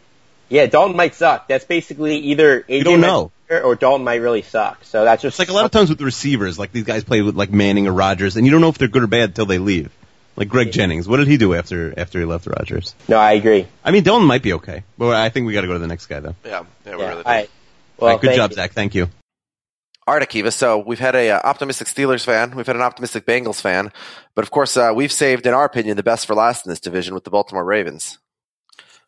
Yeah, 0.47 0.65
Dalton 0.67 0.95
might 0.95 1.15
suck. 1.15 1.47
That's 1.47 1.65
basically 1.65 2.17
either 2.17 2.61
AJ 2.61 2.83
don't 2.83 3.01
know. 3.01 3.31
or 3.49 3.75
Dalton 3.75 4.03
might 4.03 4.21
really 4.21 4.43
suck. 4.43 4.83
So 4.83 5.03
that's 5.05 5.21
just 5.23 5.33
It's 5.33 5.39
like 5.39 5.49
a 5.49 5.53
lot 5.53 5.65
of 5.65 5.71
times 5.71 5.89
with 5.89 5.97
the 5.97 6.05
receivers, 6.05 6.59
like 6.59 6.71
these 6.71 6.83
guys 6.83 7.03
play 7.03 7.21
with 7.23 7.35
like 7.35 7.51
Manning 7.51 7.87
or 7.87 7.93
Rodgers, 7.93 8.35
and 8.37 8.45
you 8.45 8.51
don't 8.51 8.61
know 8.61 8.69
if 8.69 8.77
they're 8.77 8.87
good 8.87 9.03
or 9.03 9.07
bad 9.07 9.29
until 9.29 9.45
they 9.47 9.57
leave. 9.57 9.91
Like 10.35 10.47
Greg 10.49 10.71
Jennings, 10.71 11.07
what 11.07 11.17
did 11.17 11.27
he 11.27 11.37
do 11.37 11.53
after 11.55 11.93
after 11.99 12.19
he 12.19 12.25
left 12.25 12.45
Rodgers? 12.47 12.93
No, 13.07 13.17
I 13.17 13.33
agree. 13.33 13.67
I 13.83 13.91
mean, 13.91 14.03
Dalton 14.03 14.27
might 14.27 14.41
be 14.43 14.53
okay, 14.53 14.83
but 14.97 15.15
I 15.15 15.29
think 15.29 15.47
we 15.47 15.53
got 15.53 15.61
to 15.61 15.67
go 15.67 15.73
to 15.73 15.79
the 15.79 15.87
next 15.87 16.05
guy 16.05 16.19
though. 16.19 16.35
yeah, 16.45 16.63
yeah, 16.85 16.95
we 16.95 17.01
Yeah, 17.01 17.09
really 17.09 17.23
do. 17.23 17.27
all 17.27 17.33
right. 17.35 17.49
Well, 17.97 18.09
All 18.11 18.15
right, 18.17 18.21
good 18.21 18.35
job, 18.35 18.51
you. 18.51 18.55
Zach. 18.55 18.71
Thank 18.73 18.95
you. 18.95 19.09
Right, 20.15 20.27
Akiva. 20.27 20.51
So 20.51 20.79
we've 20.79 20.99
had 20.99 21.15
a 21.15 21.31
uh, 21.31 21.41
optimistic 21.43 21.87
Steelers 21.87 22.25
fan, 22.25 22.55
we've 22.55 22.65
had 22.65 22.75
an 22.75 22.81
optimistic 22.81 23.25
Bengals 23.25 23.61
fan, 23.61 23.91
but 24.35 24.43
of 24.43 24.51
course 24.51 24.75
uh, 24.75 24.91
we've 24.95 25.11
saved, 25.11 25.45
in 25.45 25.53
our 25.53 25.65
opinion, 25.65 25.97
the 25.97 26.03
best 26.03 26.25
for 26.25 26.35
last 26.35 26.65
in 26.65 26.69
this 26.69 26.79
division 26.79 27.13
with 27.13 27.23
the 27.25 27.29
Baltimore 27.29 27.63
Ravens. 27.63 28.17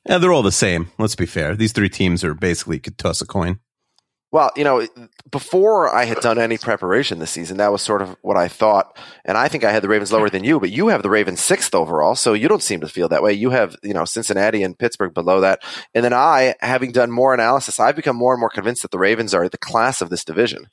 Yeah, 0.07 0.17
they're 0.17 0.31
all 0.31 0.43
the 0.43 0.51
same. 0.51 0.91
Let's 0.97 1.15
be 1.15 1.25
fair. 1.25 1.55
These 1.55 1.73
three 1.73 1.89
teams 1.89 2.23
are 2.23 2.33
basically 2.33 2.79
could 2.79 2.97
toss 2.97 3.21
a 3.21 3.25
coin. 3.25 3.59
Well, 4.31 4.51
you 4.55 4.63
know, 4.63 4.87
before 5.29 5.93
I 5.93 6.05
had 6.05 6.19
done 6.19 6.39
any 6.39 6.57
preparation 6.57 7.19
this 7.19 7.31
season, 7.31 7.57
that 7.57 7.71
was 7.71 7.81
sort 7.81 8.01
of 8.01 8.15
what 8.21 8.37
I 8.37 8.47
thought. 8.47 8.97
And 9.25 9.37
I 9.37 9.49
think 9.49 9.65
I 9.65 9.71
had 9.71 9.83
the 9.83 9.89
Ravens 9.89 10.13
lower 10.13 10.29
than 10.29 10.45
you, 10.45 10.59
but 10.59 10.69
you 10.69 10.87
have 10.87 11.03
the 11.03 11.09
Ravens 11.09 11.41
sixth 11.41 11.75
overall. 11.75 12.15
So 12.15 12.33
you 12.33 12.47
don't 12.47 12.63
seem 12.63 12.79
to 12.79 12.87
feel 12.87 13.09
that 13.09 13.21
way. 13.21 13.33
You 13.33 13.49
have, 13.49 13.75
you 13.83 13.93
know, 13.93 14.05
Cincinnati 14.05 14.63
and 14.63 14.79
Pittsburgh 14.79 15.13
below 15.13 15.41
that. 15.41 15.61
And 15.93 16.05
then 16.05 16.13
I, 16.13 16.55
having 16.61 16.93
done 16.93 17.11
more 17.11 17.33
analysis, 17.33 17.79
I've 17.79 17.97
become 17.97 18.15
more 18.15 18.33
and 18.33 18.39
more 18.39 18.49
convinced 18.49 18.83
that 18.83 18.91
the 18.91 18.99
Ravens 18.99 19.33
are 19.33 19.49
the 19.49 19.57
class 19.57 20.01
of 20.01 20.09
this 20.09 20.23
division. 20.23 20.67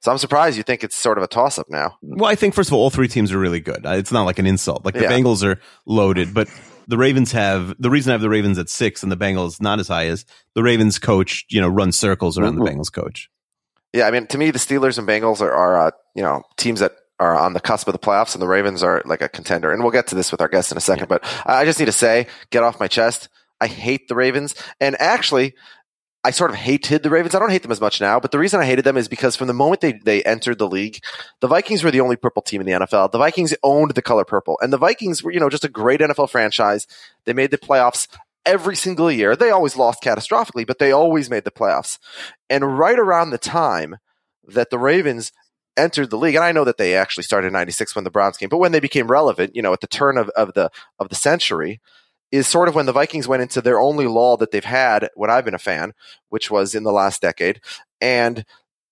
So 0.00 0.12
I'm 0.12 0.18
surprised 0.18 0.56
you 0.56 0.62
think 0.62 0.84
it's 0.84 0.96
sort 0.96 1.18
of 1.18 1.24
a 1.24 1.26
toss 1.26 1.58
up 1.58 1.66
now. 1.68 1.96
Well, 2.02 2.30
I 2.30 2.34
think 2.34 2.54
first 2.54 2.68
of 2.68 2.74
all, 2.74 2.82
all 2.82 2.90
three 2.90 3.08
teams 3.08 3.32
are 3.32 3.38
really 3.38 3.60
good. 3.60 3.80
It's 3.84 4.12
not 4.12 4.24
like 4.24 4.38
an 4.38 4.46
insult. 4.46 4.84
Like 4.84 4.94
the 4.94 5.02
Yeah. 5.02 5.10
Bengals 5.10 5.42
are 5.44 5.60
loaded, 5.84 6.32
but 6.32 6.48
the 6.86 6.96
Ravens 6.96 7.32
have 7.32 7.74
the 7.80 7.90
reason 7.90 8.10
I 8.10 8.14
have 8.14 8.20
the 8.20 8.28
Ravens 8.28 8.58
at 8.58 8.68
six 8.68 9.02
and 9.02 9.10
the 9.10 9.16
Bengals 9.16 9.60
not 9.60 9.80
as 9.80 9.88
high 9.88 10.04
is 10.04 10.24
the 10.54 10.62
Ravens 10.62 10.98
coach, 10.98 11.44
you 11.48 11.60
know, 11.60 11.68
runs 11.68 11.98
circles 11.98 12.38
around 12.38 12.56
the 12.56 12.64
Bengals 12.64 12.92
coach. 12.92 13.28
Yeah, 13.92 14.06
I 14.06 14.10
mean, 14.10 14.26
to 14.28 14.38
me, 14.38 14.50
the 14.50 14.58
Steelers 14.58 14.98
and 14.98 15.08
Bengals 15.08 15.40
are, 15.40 15.52
are 15.52 15.88
uh, 15.88 15.90
you 16.14 16.22
know, 16.22 16.42
teams 16.56 16.80
that 16.80 16.92
are 17.18 17.36
on 17.36 17.54
the 17.54 17.60
cusp 17.60 17.88
of 17.88 17.92
the 17.92 17.98
playoffs, 17.98 18.34
and 18.34 18.42
the 18.42 18.46
Ravens 18.46 18.82
are 18.82 19.00
like 19.06 19.22
a 19.22 19.28
contender. 19.28 19.72
And 19.72 19.82
we'll 19.82 19.90
get 19.90 20.08
to 20.08 20.14
this 20.14 20.30
with 20.30 20.42
our 20.42 20.48
guests 20.48 20.70
in 20.70 20.76
a 20.76 20.82
second, 20.82 21.08
but 21.08 21.24
I 21.46 21.62
I 21.62 21.64
just 21.64 21.78
need 21.78 21.86
to 21.86 21.92
say, 21.92 22.26
get 22.50 22.62
off 22.62 22.78
my 22.78 22.88
chest. 22.88 23.28
I 23.58 23.68
hate 23.68 24.06
the 24.06 24.14
Ravens, 24.14 24.54
and 24.80 25.00
actually, 25.00 25.54
I 26.26 26.32
sort 26.32 26.50
of 26.50 26.56
hated 26.56 27.04
the 27.04 27.10
Ravens. 27.10 27.36
I 27.36 27.38
don't 27.38 27.52
hate 27.52 27.62
them 27.62 27.70
as 27.70 27.80
much 27.80 28.00
now, 28.00 28.18
but 28.18 28.32
the 28.32 28.38
reason 28.40 28.58
I 28.58 28.64
hated 28.64 28.84
them 28.84 28.96
is 28.96 29.06
because 29.06 29.36
from 29.36 29.46
the 29.46 29.54
moment 29.54 29.80
they, 29.80 29.92
they 29.92 30.24
entered 30.24 30.58
the 30.58 30.66
league, 30.66 30.98
the 31.40 31.46
Vikings 31.46 31.84
were 31.84 31.92
the 31.92 32.00
only 32.00 32.16
purple 32.16 32.42
team 32.42 32.60
in 32.60 32.66
the 32.66 32.72
NFL. 32.72 33.12
The 33.12 33.18
Vikings 33.18 33.54
owned 33.62 33.92
the 33.92 34.02
color 34.02 34.24
purple, 34.24 34.58
and 34.60 34.72
the 34.72 34.76
Vikings 34.76 35.22
were, 35.22 35.30
you 35.30 35.38
know, 35.38 35.48
just 35.48 35.64
a 35.64 35.68
great 35.68 36.00
NFL 36.00 36.28
franchise. 36.28 36.88
They 37.26 37.32
made 37.32 37.52
the 37.52 37.58
playoffs 37.58 38.08
every 38.44 38.74
single 38.74 39.08
year. 39.08 39.36
They 39.36 39.50
always 39.50 39.76
lost 39.76 40.02
catastrophically, 40.02 40.66
but 40.66 40.80
they 40.80 40.90
always 40.90 41.30
made 41.30 41.44
the 41.44 41.52
playoffs. 41.52 41.96
And 42.50 42.76
right 42.76 42.98
around 42.98 43.30
the 43.30 43.38
time 43.38 43.98
that 44.48 44.70
the 44.70 44.80
Ravens 44.80 45.30
entered 45.76 46.10
the 46.10 46.18
league, 46.18 46.34
and 46.34 46.44
I 46.44 46.50
know 46.50 46.64
that 46.64 46.76
they 46.76 46.96
actually 46.96 47.22
started 47.22 47.46
in 47.46 47.52
'96 47.52 47.94
when 47.94 48.02
the 48.02 48.10
Browns 48.10 48.36
came, 48.36 48.48
but 48.48 48.58
when 48.58 48.72
they 48.72 48.80
became 48.80 49.06
relevant, 49.06 49.54
you 49.54 49.62
know, 49.62 49.72
at 49.72 49.80
the 49.80 49.86
turn 49.86 50.18
of, 50.18 50.28
of 50.30 50.54
the 50.54 50.72
of 50.98 51.08
the 51.08 51.14
century, 51.14 51.80
is 52.32 52.48
sort 52.48 52.68
of 52.68 52.74
when 52.74 52.86
the 52.86 52.92
Vikings 52.92 53.28
went 53.28 53.42
into 53.42 53.60
their 53.60 53.80
only 53.80 54.06
lull 54.06 54.36
that 54.38 54.50
they've 54.50 54.64
had 54.64 55.08
when 55.14 55.30
I've 55.30 55.44
been 55.44 55.54
a 55.54 55.58
fan, 55.58 55.92
which 56.28 56.50
was 56.50 56.74
in 56.74 56.82
the 56.82 56.92
last 56.92 57.22
decade, 57.22 57.60
and 58.00 58.44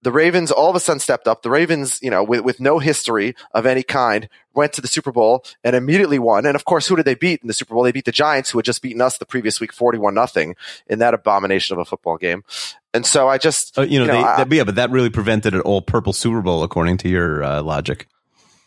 the 0.02 0.12
Ravens 0.12 0.51
all 0.51 0.69
of 0.69 0.77
a 0.77 0.81
sudden 0.81 1.01
stepped 1.01 1.27
up. 1.27 1.43
The 1.43 1.48
Ravens, 1.51 1.98
you 2.02 2.11
know, 2.11 2.23
with, 2.23 2.43
with 2.43 2.61
no 2.61 2.78
history 2.78 3.35
of 3.55 3.65
any 3.65 3.82
kind, 3.82 4.28
went 4.52 4.74
to 4.74 4.82
the 4.82 4.86
Super 4.86 5.12
Bowl 5.12 5.47
and 5.65 5.74
immediately 5.74 6.19
won. 6.19 6.44
And 6.44 6.55
of 6.55 6.66
course, 6.66 6.86
who 6.86 6.94
did 6.94 7.06
they 7.06 7.15
beat 7.15 7.40
in 7.40 7.48
the 7.48 7.55
Super 7.55 7.73
Bowl? 7.73 7.85
They 7.85 7.90
beat 7.90 8.05
the 8.05 8.12
Giants, 8.12 8.51
who 8.51 8.59
had 8.59 8.66
just 8.66 8.82
beaten 8.82 9.01
us 9.01 9.16
the 9.16 9.24
previous 9.24 9.61
week, 9.61 9.73
forty-one 9.73 10.12
nothing, 10.12 10.56
in 10.86 10.98
that 10.98 11.15
abomination 11.15 11.73
of 11.74 11.81
a 11.81 11.86
football 11.86 12.19
game. 12.19 12.44
And 12.93 13.06
so 13.06 13.28
I 13.28 13.39
just, 13.39 13.78
Uh, 13.78 13.82
you 13.82 13.98
know, 13.98 14.05
you 14.05 14.12
know, 14.12 14.20
they, 14.20 14.43
I- 14.43 14.47
yeah, 14.51 14.65
but 14.65 14.74
that 14.74 14.90
really 14.90 15.09
prevented 15.11 15.55
an 15.55 15.62
all 15.62 15.81
purple 15.81 16.12
Super 16.12 16.43
Bowl 16.43 16.62
according 16.62 16.98
to 16.98 17.09
your 17.09 17.43
uh, 17.43 17.62
logic. 17.62 18.06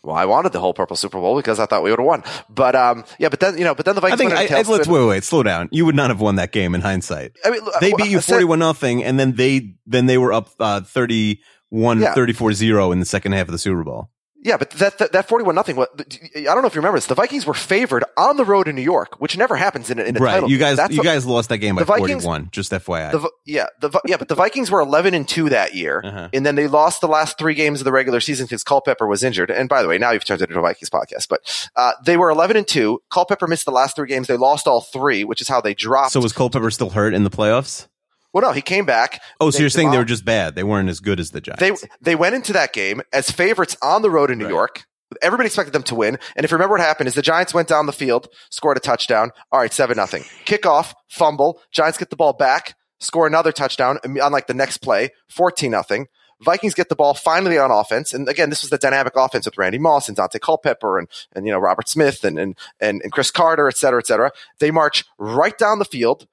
Well, 0.02 0.16
I 0.16 0.24
wanted 0.24 0.52
the 0.52 0.60
whole 0.60 0.74
purple 0.74 0.96
Super 0.96 1.18
Bowl 1.18 1.36
because 1.36 1.58
I 1.58 1.66
thought 1.66 1.82
we 1.82 1.90
would 1.90 1.98
have 1.98 2.06
won. 2.06 2.22
But 2.48 2.74
um, 2.76 3.04
yeah, 3.18 3.28
but 3.28 3.40
then 3.40 3.58
you 3.58 3.64
know, 3.64 3.74
but 3.74 3.84
then 3.84 3.94
the 3.94 4.00
I 4.00 4.10
Vikings 4.10 4.18
think 4.18 4.30
went 4.30 4.40
I, 4.40 4.44
in 4.44 4.52
a 4.64 4.68
I, 4.68 4.72
let's 4.72 4.88
wait, 4.88 5.06
wait, 5.06 5.24
slow 5.24 5.42
down. 5.42 5.68
You 5.72 5.86
would 5.86 5.94
not 5.96 6.10
have 6.10 6.20
won 6.20 6.36
that 6.36 6.52
game 6.52 6.74
in 6.74 6.80
hindsight. 6.80 7.32
I 7.44 7.50
mean, 7.50 7.60
They 7.80 7.92
beat 7.92 8.10
you 8.10 8.20
forty-one 8.20 8.58
nothing, 8.58 9.02
and 9.04 9.18
then 9.18 9.34
they 9.34 9.74
then 9.86 10.06
they 10.06 10.18
were 10.18 10.32
up 10.32 10.50
uh, 10.60 10.80
31 10.82 12.00
Yeah. 12.00 12.14
34-0 12.14 12.92
in 12.92 13.00
the 13.00 13.06
second 13.06 13.32
half 13.32 13.48
of 13.48 13.52
the 13.52 13.58
Super 13.58 13.84
Bowl. 13.84 14.10
Yeah, 14.40 14.56
but 14.56 14.70
that 14.70 14.98
that, 14.98 15.12
that 15.12 15.28
forty-one 15.28 15.56
nothing. 15.56 15.76
I 15.78 15.84
don't 15.84 16.62
know 16.62 16.66
if 16.68 16.74
you 16.74 16.78
remember 16.80 16.96
this. 16.96 17.06
The 17.06 17.16
Vikings 17.16 17.44
were 17.44 17.54
favored 17.54 18.04
on 18.16 18.36
the 18.36 18.44
road 18.44 18.68
in 18.68 18.76
New 18.76 18.82
York, 18.82 19.20
which 19.20 19.36
never 19.36 19.56
happens 19.56 19.90
in 19.90 19.98
a, 19.98 20.02
in 20.04 20.16
a 20.16 20.20
Right, 20.20 20.34
title. 20.34 20.48
you 20.50 20.58
guys, 20.58 20.76
That's 20.76 20.92
you 20.92 20.98
what- 20.98 21.04
guys 21.04 21.26
lost 21.26 21.48
that 21.48 21.58
game 21.58 21.74
by 21.74 21.82
Vikings- 21.82 22.22
forty-one. 22.22 22.48
Just 22.52 22.70
FYI. 22.70 23.10
The, 23.10 23.30
yeah, 23.44 23.66
the 23.80 23.90
yeah, 24.06 24.16
but 24.16 24.28
the 24.28 24.36
Vikings 24.36 24.70
were 24.70 24.78
eleven 24.80 25.12
and 25.12 25.26
two 25.28 25.48
that 25.48 25.74
year, 25.74 26.02
Uh-huh. 26.04 26.28
and 26.32 26.46
then 26.46 26.54
they 26.54 26.68
lost 26.68 27.00
the 27.00 27.08
last 27.08 27.36
three 27.36 27.54
games 27.54 27.80
of 27.80 27.84
the 27.84 27.90
regular 27.92 28.20
season 28.20 28.46
because 28.46 28.62
Culpepper 28.62 29.08
was 29.08 29.24
injured. 29.24 29.50
And 29.50 29.68
by 29.68 29.82
the 29.82 29.88
way, 29.88 29.98
now 29.98 30.12
you've 30.12 30.24
turned 30.24 30.40
it 30.40 30.48
into 30.48 30.58
a 30.60 30.62
Vikings 30.62 30.88
podcast, 30.90 31.28
but 31.28 31.40
uh, 31.74 31.92
they 32.04 32.16
were 32.16 32.30
eleven 32.30 32.56
and 32.56 32.66
two. 32.66 33.02
Culpepper 33.10 33.48
missed 33.48 33.64
the 33.64 33.72
last 33.72 33.96
three 33.96 34.08
games. 34.08 34.28
They 34.28 34.36
lost 34.36 34.68
all 34.68 34.82
three, 34.82 35.24
which 35.24 35.40
is 35.40 35.48
how 35.48 35.60
they 35.60 35.74
dropped. 35.74 36.12
so 36.12 36.20
was 36.20 36.32
Culpepper 36.32 36.70
still 36.70 36.90
hurt 36.90 37.12
in 37.12 37.24
the 37.24 37.30
playoffs? 37.30 37.88
Well, 38.32 38.42
no, 38.42 38.52
he 38.52 38.60
came 38.62 38.84
back. 38.84 39.22
Oh, 39.40 39.50
so 39.50 39.60
you're 39.60 39.70
saying 39.70 39.90
they 39.90 39.98
were 39.98 40.04
just 40.04 40.24
bad? 40.24 40.54
They 40.54 40.64
weren't 40.64 40.88
as 40.88 41.00
good 41.00 41.18
as 41.18 41.30
the 41.30 41.40
Giants. 41.40 41.60
They 41.60 41.72
they 42.00 42.14
went 42.14 42.34
into 42.34 42.52
that 42.52 42.72
game 42.72 43.00
as 43.12 43.30
favorites 43.30 43.76
on 43.82 44.02
the 44.02 44.10
road 44.10 44.30
in 44.30 44.38
New 44.38 44.44
Right. 44.44 44.50
York. 44.50 44.84
Everybody 45.22 45.46
expected 45.46 45.72
them 45.72 45.82
to 45.84 45.94
win. 45.94 46.18
And 46.36 46.44
if 46.44 46.50
you 46.50 46.56
remember 46.56 46.74
what 46.74 46.80
happened 46.82 47.08
is 47.08 47.14
the 47.14 47.22
Giants 47.22 47.54
went 47.54 47.66
down 47.68 47.86
the 47.86 47.92
field, 47.92 48.28
scored 48.50 48.76
a 48.76 48.80
touchdown. 48.80 49.30
All 49.50 49.58
right, 49.60 49.72
seven 49.72 49.96
nothing. 49.96 50.22
Kickoff, 50.44 50.92
fumble. 51.08 51.60
Giants 51.72 51.96
get 51.96 52.10
the 52.10 52.16
ball 52.16 52.34
back, 52.34 52.74
score 53.00 53.26
another 53.26 53.50
touchdown 53.50 53.98
um, 54.04 54.18
on 54.20 54.30
like 54.32 54.46
the 54.46 54.54
next 54.54 54.78
play, 54.78 55.10
fourteen 55.30 55.70
nothing. 55.70 56.08
Vikings 56.40 56.74
get 56.74 56.88
the 56.88 56.94
ball 56.94 57.14
finally 57.14 57.58
on 57.58 57.70
offense, 57.72 58.14
and 58.14 58.28
again, 58.28 58.48
this 58.50 58.60
was 58.62 58.70
the 58.70 58.78
dynamic 58.78 59.14
offense 59.16 59.44
with 59.46 59.58
Randy 59.58 59.78
Moss 59.78 60.08
and 60.08 60.16
Daunte 60.16 60.38
Culpepper 60.40 60.98
and 60.98 61.08
and 61.34 61.46
you 61.46 61.52
know 61.52 61.58
Robert 61.58 61.88
Smith 61.88 62.22
and 62.22 62.38
and 62.38 62.56
and, 62.78 63.00
and 63.02 63.10
Cris 63.10 63.30
Carter, 63.30 63.66
et 63.66 63.76
cetera, 63.78 63.98
et 63.98 64.06
cetera. 64.06 64.30
They 64.60 64.70
march 64.70 65.04
right 65.18 65.56
down 65.56 65.78
the 65.80 65.84
field, 65.84 66.28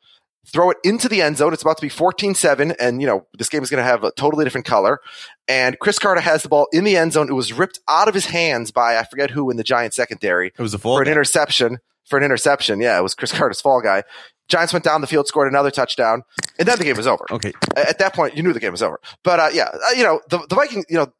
throw 0.45 0.69
it 0.71 0.77
into 0.83 1.09
the 1.09 1.21
end 1.21 1.37
zone. 1.37 1.53
It's 1.53 1.61
about 1.61 1.77
to 1.77 1.81
be 1.81 1.89
14-7, 1.89 2.75
and 2.79 3.01
you 3.01 3.07
know 3.07 3.25
this 3.37 3.49
game 3.49 3.63
is 3.63 3.69
going 3.69 3.83
to 3.83 3.89
have 3.89 4.03
a 4.03 4.11
totally 4.11 4.43
different 4.45 4.65
color. 4.65 4.99
And 5.47 5.77
Cris 5.79 5.99
Carter 5.99 6.21
has 6.21 6.43
the 6.43 6.49
ball 6.49 6.67
in 6.71 6.83
the 6.83 6.97
end 6.97 7.13
zone. 7.13 7.29
It 7.29 7.33
was 7.33 7.53
ripped 7.53 7.79
out 7.87 8.07
of 8.07 8.13
his 8.13 8.27
hands 8.27 8.71
by 8.71 8.97
I 8.97 9.03
forget 9.03 9.31
who 9.31 9.49
in 9.49 9.57
the 9.57 9.63
Giant 9.63 9.93
secondary 9.93 10.47
it 10.47 10.59
was 10.59 10.73
a 10.73 10.77
fall. 10.77 10.97
for 10.97 11.01
an 11.03 11.07
interception. 11.09 11.79
For 12.05 12.19
an 12.19 12.23
interception, 12.23 12.79
yeah, 12.81 12.99
it 12.99 13.01
was 13.01 13.15
Cris 13.15 13.31
Carter's 13.31 13.61
fall 13.61 13.81
guy. 13.81 14.03
Giants 14.47 14.71
went 14.71 14.85
down 14.85 15.01
the 15.01 15.07
field, 15.07 15.25
scored 15.27 15.47
another 15.47 15.71
touchdown, 15.71 16.21
and 16.59 16.67
then 16.67 16.77
the 16.77 16.83
game 16.83 16.95
was 16.97 17.07
over. 17.07 17.25
Okay, 17.31 17.51
At 17.75 17.97
that 17.97 18.13
point, 18.13 18.37
you 18.37 18.43
knew 18.43 18.53
the 18.53 18.59
game 18.59 18.73
was 18.73 18.83
over. 18.83 18.99
But 19.23 19.39
uh, 19.39 19.49
yeah, 19.51 19.69
uh, 19.73 19.93
you 19.97 20.03
know 20.03 20.21
the 20.29 20.37
the 20.47 20.53
Vikings. 20.55 20.85
You 20.87 20.97
know, 20.97 21.13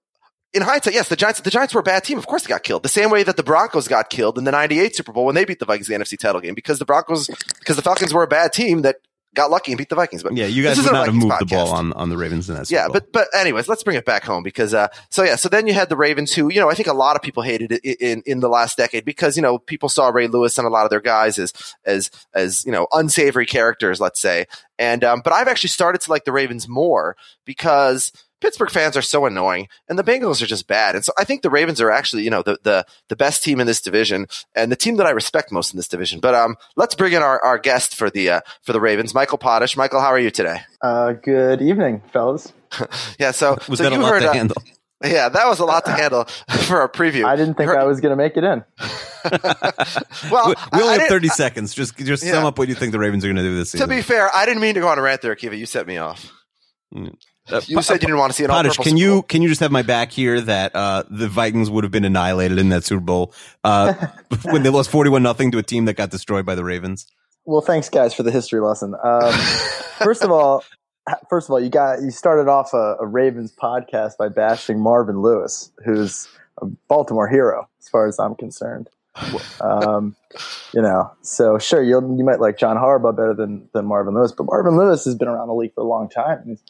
in 0.53 0.61
hindsight, 0.61 0.93
yes, 0.93 1.09
the 1.09 1.15
Giants. 1.15 1.41
The 1.41 1.49
Giants 1.49 1.73
were 1.73 1.79
a 1.79 1.83
bad 1.83 2.03
team. 2.03 2.19
Of 2.19 2.27
course, 2.27 2.43
they 2.43 2.49
got 2.49 2.61
killed. 2.61 2.83
The 2.83 2.89
same 2.89 3.09
way 3.09 3.23
that 3.23 3.35
the 3.35 3.41
Broncos 3.41 3.87
got 3.87 4.11
killed 4.11 4.37
in 4.37 4.43
the 4.43 4.51
'98 4.51 4.95
Super 4.95 5.11
Bowl 5.11 5.25
when 5.25 5.33
they 5.33 5.43
beat 5.43 5.57
the 5.57 5.65
Vikings 5.65 5.89
in 5.89 5.99
the 5.99 6.05
NFC 6.05 6.19
title 6.19 6.39
game 6.39 6.53
because 6.53 6.77
the 6.77 6.85
Broncos 6.85 7.27
because 7.59 7.75
the 7.77 7.81
Falcons 7.81 8.13
were 8.13 8.21
a 8.21 8.27
bad 8.27 8.53
team 8.53 8.83
that 8.83 8.97
got 9.35 9.51
lucky 9.51 9.71
and 9.71 9.77
beat 9.77 9.89
the 9.89 9.95
Vikings. 9.95 10.23
But 10.23 10.35
yeah, 10.35 10.47
you 10.47 10.63
guys 10.63 10.77
would 10.77 10.91
not 10.91 11.05
have 11.05 11.13
moved 11.15 11.39
the 11.39 11.45
ball 11.45 11.69
on, 11.73 11.93
on 11.93 12.09
the 12.09 12.17
Ravens 12.17 12.49
in 12.49 12.55
that. 12.55 12.67
Super 12.67 12.79
Yeah, 12.79 12.87
Bowl. 12.87 12.93
but 12.93 13.11
but 13.11 13.27
anyways, 13.35 13.67
let's 13.67 13.83
bring 13.83 13.97
it 13.97 14.05
back 14.05 14.23
home 14.23 14.41
because 14.41 14.73
uh 14.73 14.87
so 15.11 15.23
yeah, 15.23 15.35
so 15.35 15.49
then 15.49 15.67
you 15.67 15.73
had 15.73 15.89
the 15.89 15.95
Ravens 15.97 16.33
who, 16.33 16.49
you 16.51 16.59
know, 16.59 16.69
I 16.69 16.73
think 16.73 16.87
a 16.87 16.93
lot 16.93 17.15
of 17.15 17.21
people 17.21 17.43
hated 17.43 17.71
it 17.71 17.83
in 18.01 18.23
in 18.25 18.39
the 18.39 18.49
last 18.49 18.77
decade 18.77 19.05
because, 19.05 19.35
you 19.35 19.43
know, 19.43 19.59
people 19.59 19.89
saw 19.89 20.07
Ray 20.09 20.27
Lewis 20.27 20.57
and 20.57 20.65
a 20.65 20.71
lot 20.71 20.85
of 20.85 20.89
their 20.89 21.01
guys 21.01 21.37
as 21.37 21.53
as 21.85 22.09
as, 22.33 22.65
you 22.65 22.71
know, 22.71 22.87
unsavory 22.91 23.45
characters, 23.45 23.99
let's 23.99 24.19
say. 24.19 24.45
And 24.79 25.03
um 25.03 25.21
but 25.23 25.33
I've 25.33 25.47
actually 25.47 25.69
started 25.69 26.01
to 26.01 26.11
like 26.11 26.25
the 26.25 26.31
Ravens 26.31 26.67
more 26.67 27.15
because 27.45 28.11
Pittsburgh 28.45 28.69
fans 28.69 28.95
are 28.95 29.01
so 29.01 29.25
annoying 29.25 29.67
and 29.89 29.97
the 29.97 30.03
Bengals 30.03 30.39
are 30.39 30.45
just 30.45 30.67
bad. 30.67 30.93
And 30.93 31.03
so 31.03 31.11
I 31.17 31.23
think 31.23 31.41
the 31.41 31.49
Ravens 31.49 31.81
are 31.81 31.89
actually, 31.89 32.21
you 32.23 32.29
know, 32.29 32.43
the 32.43 32.59
the 32.61 32.85
the 33.09 33.15
best 33.15 33.43
team 33.43 33.59
in 33.59 33.65
this 33.65 33.81
division 33.81 34.27
and 34.53 34.71
the 34.71 34.75
team 34.75 34.97
that 34.97 35.07
I 35.07 35.09
respect 35.09 35.51
most 35.51 35.73
in 35.73 35.77
this 35.77 35.87
division. 35.87 36.19
But 36.19 36.35
um 36.35 36.55
let's 36.75 36.93
bring 36.93 37.13
in 37.13 37.23
our, 37.23 37.43
our 37.43 37.57
guest 37.57 37.95
for 37.95 38.11
the 38.11 38.29
uh 38.29 38.41
for 38.61 38.71
the 38.71 38.79
Ravens, 38.79 39.15
Michael 39.15 39.39
Potash. 39.39 39.75
Michael, 39.75 39.99
how 39.99 40.09
are 40.09 40.19
you 40.19 40.29
today? 40.29 40.59
Uh, 40.83 41.13
good 41.13 41.59
evening, 41.63 42.03
fellas. 42.13 42.53
Yeah, 43.19 43.31
so 43.31 43.57
was 43.67 43.79
so 43.79 43.83
that 43.85 43.93
a 43.93 43.95
you 43.95 44.01
lot 44.01 44.11
heard 44.11 44.19
to 44.21 44.29
uh, 44.29 44.33
handle? 44.33 44.57
Yeah, 45.03 45.27
that 45.29 45.47
was 45.47 45.59
a 45.59 45.65
lot 45.65 45.85
to 45.85 45.91
handle 45.91 46.23
for 46.67 46.81
a 46.83 46.89
preview. 46.89 47.25
I 47.25 47.35
didn't 47.35 47.55
think 47.55 47.69
Heard- 47.69 47.79
I 47.79 47.83
was 47.83 47.99
going 47.99 48.11
to 48.11 48.15
make 48.15 48.37
it 48.37 48.43
in. 48.45 48.63
Well, 50.31 50.47
we, 50.49 50.55
I- 50.55 50.69
I 50.71 50.81
only 50.81 50.87
have 50.93 50.97
didn't- 51.01 51.09
30 51.09 51.27
seconds. 51.29 51.73
Just 51.73 51.97
just 51.97 52.23
Yeah. 52.23 52.31
sum 52.31 52.45
up 52.45 52.57
what 52.57 52.69
you 52.69 52.75
think 52.75 52.91
the 52.93 52.99
Ravens 52.99 53.23
are 53.25 53.27
going 53.27 53.35
to 53.35 53.43
do 53.43 53.55
this 53.55 53.71
season. 53.71 53.87
To 53.89 53.93
be 53.95 54.01
fair, 54.01 54.33
I 54.33 54.45
didn't 54.45 54.61
mean 54.61 54.75
to 54.75 54.79
go 54.81 54.87
on 54.87 54.97
a 54.97 55.01
rant 55.01 55.21
there, 55.21 55.35
Kiva. 55.35 55.55
You 55.57 55.65
set 55.65 55.85
me 55.87 55.97
off. 55.97 56.31
Uh, 57.51 57.61
You 57.67 57.81
said 57.81 57.95
you 57.95 57.99
didn't 58.07 58.17
want 58.17 58.31
to 58.31 58.37
see 58.37 58.43
an 58.43 58.49
all 58.49 58.57
Potash, 58.57 58.77
purple 58.77 58.85
can 58.85 58.97
you 58.97 59.21
can 59.23 59.41
you 59.41 59.49
just 59.49 59.61
have 59.61 59.71
my 59.71 59.83
back 59.83 60.11
here 60.11 60.41
that 60.41 60.75
uh, 60.75 61.03
the 61.09 61.27
Vikings 61.27 61.69
would 61.69 61.83
have 61.83 61.91
been 61.91 62.05
annihilated 62.05 62.57
in 62.57 62.69
that 62.69 62.83
Super 62.83 63.01
Bowl 63.01 63.33
uh, 63.63 63.93
when 64.45 64.63
they 64.63 64.69
lost 64.69 64.89
forty 64.89 65.09
one 65.09 65.21
nothing 65.23 65.51
to 65.51 65.57
a 65.59 65.63
team 65.63 65.85
that 65.85 65.93
got 65.95 66.09
destroyed 66.09 66.45
by 66.45 66.55
the 66.55 66.63
Ravens? 66.63 67.05
Well, 67.45 67.61
thanks, 67.61 67.89
guys, 67.89 68.13
for 68.13 68.23
the 68.23 68.31
history 68.31 68.59
lesson. 68.61 68.95
Um, 69.03 69.31
first 69.99 70.23
of 70.23 70.31
all, 70.31 70.63
first 71.29 71.47
of 71.47 71.51
all, 71.51 71.59
you 71.59 71.69
got 71.69 72.01
you 72.01 72.09
started 72.09 72.47
off 72.49 72.73
a, 72.73 72.97
a 72.99 73.05
Ravens 73.05 73.53
podcast 73.53 74.17
by 74.17 74.29
bashing 74.29 74.79
Marvin 74.79 75.21
Lewis, 75.21 75.71
who's 75.85 76.27
a 76.61 76.65
Baltimore 76.87 77.27
hero, 77.27 77.69
as 77.79 77.87
far 77.89 78.07
as 78.07 78.19
I'm 78.19 78.33
concerned. 78.35 78.89
Um, 79.61 80.15
you 80.73 80.81
know, 80.81 81.11
so 81.21 81.57
sure, 81.59 81.81
you 81.83 82.01
you 82.17 82.23
might 82.25 82.39
like 82.39 82.57
John 82.57 82.75
Harbaugh 82.77 83.15
better 83.15 83.33
than 83.33 83.69
than 83.73 83.85
Marvin 83.85 84.15
Lewis, 84.15 84.31
but 84.31 84.45
Marvin 84.45 84.75
Lewis 84.75 85.05
has 85.05 85.15
been 85.15 85.27
around 85.27 85.47
the 85.47 85.53
league 85.53 85.73
for 85.73 85.81
a 85.81 85.87
long 85.87 86.09
time. 86.09 86.43
He's, 86.47 86.61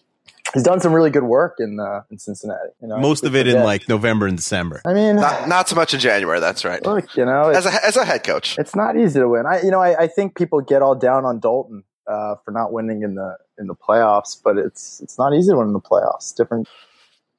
he's 0.55 0.63
done 0.63 0.79
some 0.79 0.91
really 0.93 1.11
good 1.11 1.23
work 1.23 1.57
in 1.59 1.79
uh, 1.79 2.01
in 2.09 2.17
Cincinnati. 2.17 2.69
You 2.81 2.87
know, 2.87 2.97
Most 2.97 3.23
of 3.23 3.33
we 3.33 3.41
it 3.41 3.47
in 3.47 3.61
like 3.63 3.87
November 3.87 4.25
and 4.25 4.35
December. 4.35 4.81
I 4.85 4.93
mean, 4.95 5.17
Not, 5.17 5.47
not 5.47 5.69
so 5.69 5.75
much 5.75 5.93
in 5.93 5.99
January. 5.99 6.39
That's 6.39 6.65
right. 6.65 6.83
look, 6.83 7.15
you 7.15 7.25
know, 7.25 7.49
As 7.49 7.67
a 7.67 7.85
as 7.85 7.95
a 7.97 8.03
head 8.05 8.23
coach, 8.23 8.57
it's 8.57 8.75
not 8.75 8.97
easy 8.97 9.19
to 9.19 9.29
win. 9.29 9.45
I 9.45 9.61
you 9.61 9.69
know 9.69 9.79
I, 9.81 10.03
I 10.05 10.07
think 10.07 10.35
people 10.35 10.61
get 10.61 10.81
all 10.81 10.95
down 10.95 11.25
on 11.25 11.39
Dalton 11.39 11.83
uh, 12.07 12.35
for 12.43 12.49
not 12.51 12.71
winning 12.73 13.03
in 13.03 13.13
the 13.13 13.37
in 13.59 13.67
the 13.67 13.75
playoffs, 13.75 14.35
but 14.43 14.57
it's 14.57 14.99
it's 15.01 15.19
not 15.19 15.33
easy 15.35 15.51
to 15.51 15.57
win 15.57 15.67
in 15.67 15.73
the 15.73 15.79
playoffs. 15.79 16.35
Different. 16.35 16.67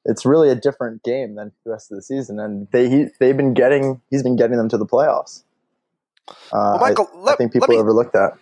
It's 0.09 0.25
really 0.25 0.49
a 0.49 0.55
different 0.55 1.03
game 1.03 1.35
than 1.35 1.51
the 1.65 1.71
rest 1.71 1.91
of 1.91 1.97
the 1.97 2.01
season, 2.01 2.39
and 2.39 2.67
they 2.71 2.87
he, 2.89 3.05
they've 3.19 3.35
been 3.35 3.53
getting 3.53 3.99
he's 4.09 4.23
been 4.23 4.37
getting 4.37 4.55
them 4.57 4.69
to 4.69 4.77
the 4.77 4.85
playoffs. 4.85 5.43
Uh, 6.29 6.31
Well, 6.53 6.79
Michael, 6.79 7.09
I, 7.13 7.17
I 7.17 7.21
let- 7.21 7.37
think 7.37 7.51
people 7.53 7.67
me- 7.69 7.77
overlook 7.77 8.13
that. 8.13 8.33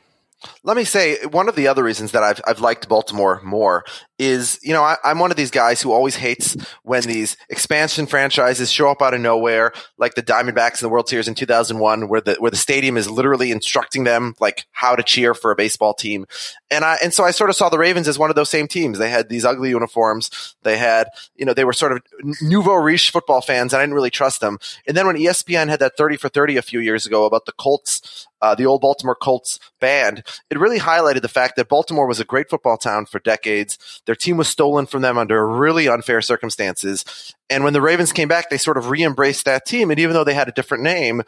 let 0.64 0.78
me 0.78 0.84
say 0.84 1.18
one 1.26 1.50
of 1.50 1.56
the 1.56 1.68
other 1.68 1.84
reasons 1.84 2.12
that 2.12 2.22
I've 2.24 2.40
I've 2.46 2.60
liked 2.60 2.88
Baltimore 2.88 3.42
more 3.44 3.84
is 4.18 4.60
you 4.64 4.74
know 4.74 4.84
I, 4.84 4.98
I'm 5.04 5.20
one 5.20 5.32
of 5.32 5.38
these 5.38 5.52
guys 5.52 5.82
who 5.82 5.92
always 5.92 6.16
hates 6.16 6.56
when 6.84 7.04
these 7.04 7.36
expansion 7.50 8.06
franchises 8.06 8.72
show 8.72 8.90
up 8.90 9.02
out 9.02 9.14
of 9.14 9.22
nowhere, 9.22 9.74
like 9.98 10.16
the 10.16 10.24
Diamondbacks 10.24 10.82
in 10.82 10.86
the 10.86 10.90
World 10.90 11.10
Series 11.10 11.28
in 11.28 11.36
2001, 11.36 12.08
where 12.08 12.22
the 12.22 12.36
where 12.36 12.52
the 12.52 12.58
stadium 12.58 12.98
is 12.98 13.10
literally 13.10 13.52
instructing 13.52 14.04
them 14.04 14.36
like 14.40 14.66
how 14.72 14.96
to 14.96 15.04
cheer 15.04 15.34
for 15.34 15.52
a 15.52 15.56
baseball 15.56 15.94
team, 15.94 16.26
and 16.72 16.86
I 16.86 16.98
and 17.04 17.14
so 17.14 17.24
I 17.24 17.32
sort 17.32 17.50
of 17.50 17.56
saw 17.56 17.70
the 17.70 17.78
Ravens 17.78 18.08
as 18.08 18.18
one 18.18 18.30
of 18.30 18.36
those 18.36 18.50
same 18.50 18.68
teams. 18.68 18.98
They 18.98 19.10
had 19.10 19.30
these 19.30 19.46
ugly 19.46 19.70
uniforms, 19.70 20.56
they 20.64 20.78
had 20.78 21.10
you 21.36 21.46
know 21.46 21.54
they 21.54 21.66
were 21.66 21.74
sort 21.74 21.92
of 21.92 22.02
nouveau 22.42 22.76
riche 22.76 23.12
football 23.12 23.42
fans, 23.42 23.74
and 23.74 23.80
I 23.80 23.84
didn't 23.84 23.96
really 23.96 24.10
trust 24.10 24.40
them. 24.40 24.60
And 24.88 24.96
then 24.96 25.08
when 25.08 25.18
ESPN 25.18 25.68
had 25.68 25.80
that 25.80 25.98
30 25.98 26.18
for 26.18 26.30
30 26.30 26.58
a 26.58 26.62
few 26.62 26.80
years 26.80 27.06
ago 27.06 27.26
about 27.26 27.46
the 27.46 27.54
Colts 27.54 28.28
uh, 28.46 28.54
the 28.54 28.66
old 28.66 28.82
Baltimore 28.82 29.16
Colts 29.16 29.60
band, 29.80 30.24
it 30.52 30.60
really 30.60 30.80
highlighted 30.80 31.22
the 31.24 31.28
fact 31.28 31.56
that 31.56 31.68
Baltimore 31.68 32.06
was 32.06 32.20
a 32.20 32.26
great 32.26 32.48
football 32.48 32.78
town 32.78 33.08
for 33.08 33.20
decades. 33.20 34.02
Their 34.06 34.16
team 34.16 34.38
was 34.38 34.48
stolen 34.48 34.86
from 34.86 35.02
them 35.02 35.18
under 35.18 35.48
really 35.48 35.88
unfair 35.88 36.22
circumstances. 36.22 37.34
And 37.50 37.64
when 37.64 37.74
the 37.74 37.82
Ravens 37.82 38.12
came 38.12 38.28
back, 38.28 38.50
they 38.50 38.58
sort 38.58 38.78
of 38.78 38.90
re 38.90 39.04
embraced 39.04 39.46
that 39.46 39.66
team. 39.66 39.92
And 39.92 40.00
even 40.00 40.14
though 40.14 40.24
they 40.24 40.34
had 40.34 40.48
a 40.48 40.52
different 40.52 40.84
name, 40.84 41.24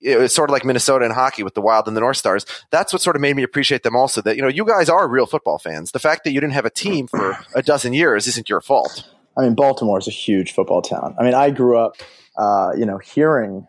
it 0.00 0.18
was 0.18 0.34
sort 0.34 0.50
of 0.50 0.52
like 0.52 0.64
Minnesota 0.64 1.04
in 1.04 1.12
hockey 1.12 1.42
with 1.42 1.54
the 1.54 1.60
Wild 1.60 1.86
and 1.86 1.96
the 1.96 2.00
North 2.00 2.16
Stars. 2.16 2.44
That's 2.70 2.92
what 2.92 3.02
sort 3.02 3.16
of 3.16 3.22
made 3.22 3.36
me 3.36 3.42
appreciate 3.42 3.82
them 3.82 3.94
also. 3.94 4.20
That, 4.20 4.36
you 4.36 4.42
know, 4.42 4.48
you 4.48 4.64
guys 4.64 4.88
are 4.88 5.08
real 5.08 5.26
football 5.26 5.58
fans. 5.58 5.92
The 5.92 5.98
fact 5.98 6.24
that 6.24 6.32
you 6.32 6.40
didn't 6.40 6.54
have 6.54 6.64
a 6.64 6.70
team 6.70 7.06
for 7.06 7.38
a 7.54 7.62
dozen 7.62 7.92
years 7.92 8.26
isn't 8.26 8.48
your 8.48 8.60
fault. 8.60 9.08
I 9.36 9.42
mean, 9.42 9.54
Baltimore 9.54 9.98
is 9.98 10.08
a 10.08 10.12
huge 10.12 10.52
football 10.52 10.82
town. 10.82 11.14
I 11.18 11.22
mean, 11.22 11.34
I 11.34 11.50
grew 11.50 11.78
up, 11.78 11.96
uh, 12.36 12.72
you 12.76 12.84
know, 12.84 12.98
hearing 12.98 13.66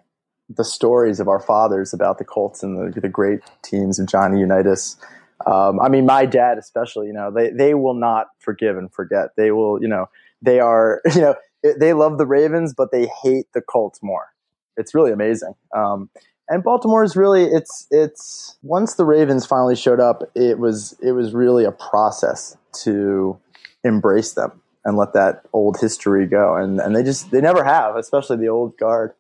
the 0.50 0.64
stories 0.64 1.20
of 1.20 1.28
our 1.28 1.40
fathers 1.40 1.94
about 1.94 2.18
the 2.18 2.26
Colts 2.26 2.64
and 2.64 2.94
the, 2.94 3.00
the 3.00 3.10
great 3.10 3.40
teams 3.64 4.00
of 4.00 4.08
Johnny 4.08 4.40
Unitas. 4.40 4.98
Um, 5.46 5.80
I 5.80 5.90
mean, 5.90 6.06
my 6.06 6.26
dad 6.26 6.58
especially, 6.58 7.08
you 7.08 7.14
know, 7.14 7.32
they, 7.32 7.50
they 7.50 7.74
will 7.74 7.94
not 7.94 8.28
forgive 8.40 8.78
and 8.78 8.92
forget. 8.92 9.30
They 9.36 9.52
will, 9.52 9.82
you 9.82 9.88
know, 9.88 10.10
they 10.42 10.60
are, 10.60 11.02
you 11.16 11.22
know, 11.22 11.36
they 11.80 11.94
love 11.94 12.18
the 12.18 12.26
Ravens, 12.26 12.74
but 12.74 12.92
they 12.92 13.10
hate 13.24 13.48
the 13.54 13.62
Colts 13.62 14.02
more. 14.02 14.34
It's 14.78 14.94
really 14.94 15.12
amazing. 15.12 15.56
Um, 15.76 16.10
and 16.50 16.64
Baltimore 16.64 17.04
is 17.04 17.16
really, 17.16 17.46
it's, 17.46 17.88
it's, 17.90 18.58
once 18.64 18.96
the 18.96 19.06
Ravens 19.06 19.46
finally 19.46 19.76
showed 19.76 20.00
up, 20.00 20.24
it 20.36 20.60
was, 20.60 20.98
it 21.02 21.14
was 21.14 21.34
really 21.34 21.64
a 21.64 21.72
process 21.72 22.58
to 22.84 23.38
embrace 23.84 24.34
them 24.34 24.62
and 24.84 24.98
let 24.98 25.14
that 25.14 25.46
old 25.54 25.80
history 25.80 26.26
go. 26.26 26.56
And, 26.56 26.82
and 26.82 26.96
they 26.96 27.04
just, 27.04 27.32
they 27.32 27.40
never 27.40 27.64
have, 27.64 27.96
especially 27.96 28.38
the 28.38 28.50
old 28.50 28.78
guard. 28.78 29.14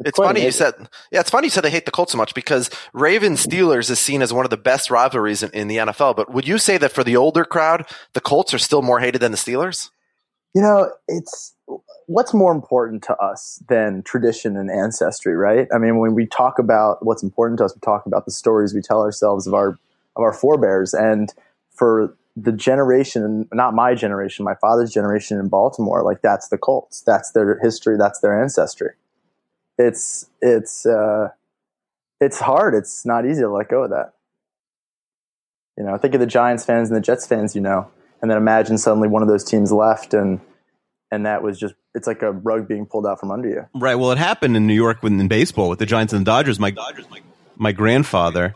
It's, 0.00 0.16
funny 0.16 0.44
you 0.44 0.52
said, 0.52 0.74
yeah, 1.10 1.20
it's 1.20 1.30
funny 1.30 1.46
you 1.46 1.50
said 1.50 1.64
they 1.64 1.70
hate 1.70 1.84
the 1.84 1.90
Colts 1.90 2.12
so 2.12 2.18
much 2.18 2.32
because 2.34 2.70
Ravens 2.92 3.44
Steelers 3.44 3.90
is 3.90 3.98
seen 3.98 4.22
as 4.22 4.32
one 4.32 4.44
of 4.46 4.50
the 4.50 4.56
best 4.56 4.90
rivalries 4.90 5.42
in, 5.42 5.50
in, 5.50 5.68
the 5.68 5.78
NFL. 5.78 6.14
But 6.14 6.32
would 6.32 6.46
you 6.46 6.58
say 6.58 6.78
that 6.78 6.92
for 6.92 7.02
the 7.02 7.16
older 7.16 7.44
crowd, 7.44 7.84
the 8.12 8.20
Colts 8.20 8.54
are 8.54 8.58
still 8.58 8.82
more 8.82 9.00
hated 9.00 9.20
than 9.20 9.32
the 9.32 9.36
Steelers? 9.36 9.90
You 10.54 10.62
know, 10.62 10.92
it's 11.08 11.54
what's 12.06 12.32
more 12.32 12.52
important 12.52 13.02
to 13.04 13.16
us 13.16 13.60
than 13.68 14.02
tradition 14.02 14.56
and 14.56 14.70
ancestry, 14.70 15.36
right? 15.36 15.66
I 15.74 15.78
mean, 15.78 15.98
when 15.98 16.14
we 16.14 16.26
talk 16.26 16.60
about 16.60 17.04
what's 17.04 17.22
important 17.22 17.58
to 17.58 17.64
us, 17.64 17.74
we 17.74 17.80
talk 17.80 18.06
about 18.06 18.24
the 18.24 18.30
stories 18.30 18.74
we 18.74 18.80
tell 18.80 19.00
ourselves 19.00 19.46
of 19.46 19.54
our 19.54 19.78
of 20.16 20.22
our 20.22 20.32
forebears, 20.32 20.94
and 20.94 21.32
for 21.70 22.16
the 22.36 22.52
generation, 22.52 23.48
not 23.52 23.74
my 23.74 23.94
generation, 23.94 24.44
my 24.44 24.54
father's 24.54 24.92
generation 24.92 25.38
in 25.38 25.48
Baltimore, 25.48 26.02
like 26.04 26.22
that's 26.22 26.48
the 26.48 26.58
Colts. 26.58 27.02
That's 27.02 27.32
their 27.32 27.58
history. 27.58 27.96
That's 27.96 28.20
their 28.20 28.40
ancestry 28.40 28.92
it's 29.78 30.26
it's 30.40 30.84
uh, 30.84 31.28
it's 32.20 32.40
hard. 32.40 32.74
It's 32.74 33.06
not 33.06 33.24
easy 33.24 33.42
to 33.42 33.48
let 33.48 33.68
go 33.68 33.84
of 33.84 33.90
that. 33.90 34.14
You 35.76 35.84
know, 35.84 35.96
think 35.96 36.14
of 36.14 36.20
the 36.20 36.26
Giants 36.26 36.64
fans 36.64 36.88
and 36.88 36.96
the 36.96 37.00
Jets 37.00 37.26
fans. 37.26 37.54
You 37.54 37.60
know, 37.60 37.88
and 38.20 38.30
then 38.30 38.36
imagine 38.36 38.78
suddenly 38.78 39.08
one 39.08 39.22
of 39.22 39.28
those 39.28 39.44
teams 39.44 39.72
left, 39.72 40.12
and 40.14 40.40
and 41.10 41.24
that 41.24 41.42
was 41.42 41.58
just 41.58 41.74
it's 41.94 42.06
like 42.06 42.22
a 42.22 42.32
rug 42.32 42.68
being 42.68 42.86
pulled 42.86 43.06
out 43.06 43.20
from 43.20 43.30
under 43.30 43.48
you. 43.48 43.66
Right. 43.74 43.94
Well, 43.94 44.10
it 44.10 44.18
happened 44.18 44.56
in 44.56 44.66
New 44.66 44.74
York 44.74 45.02
when 45.02 45.18
in 45.20 45.28
baseball 45.28 45.68
with 45.68 45.78
the 45.78 45.86
Giants 45.86 46.12
and 46.12 46.22
the 46.22 46.30
Dodgers. 46.30 46.58
My 46.58 46.74
my 47.56 47.72
grandfather 47.72 48.52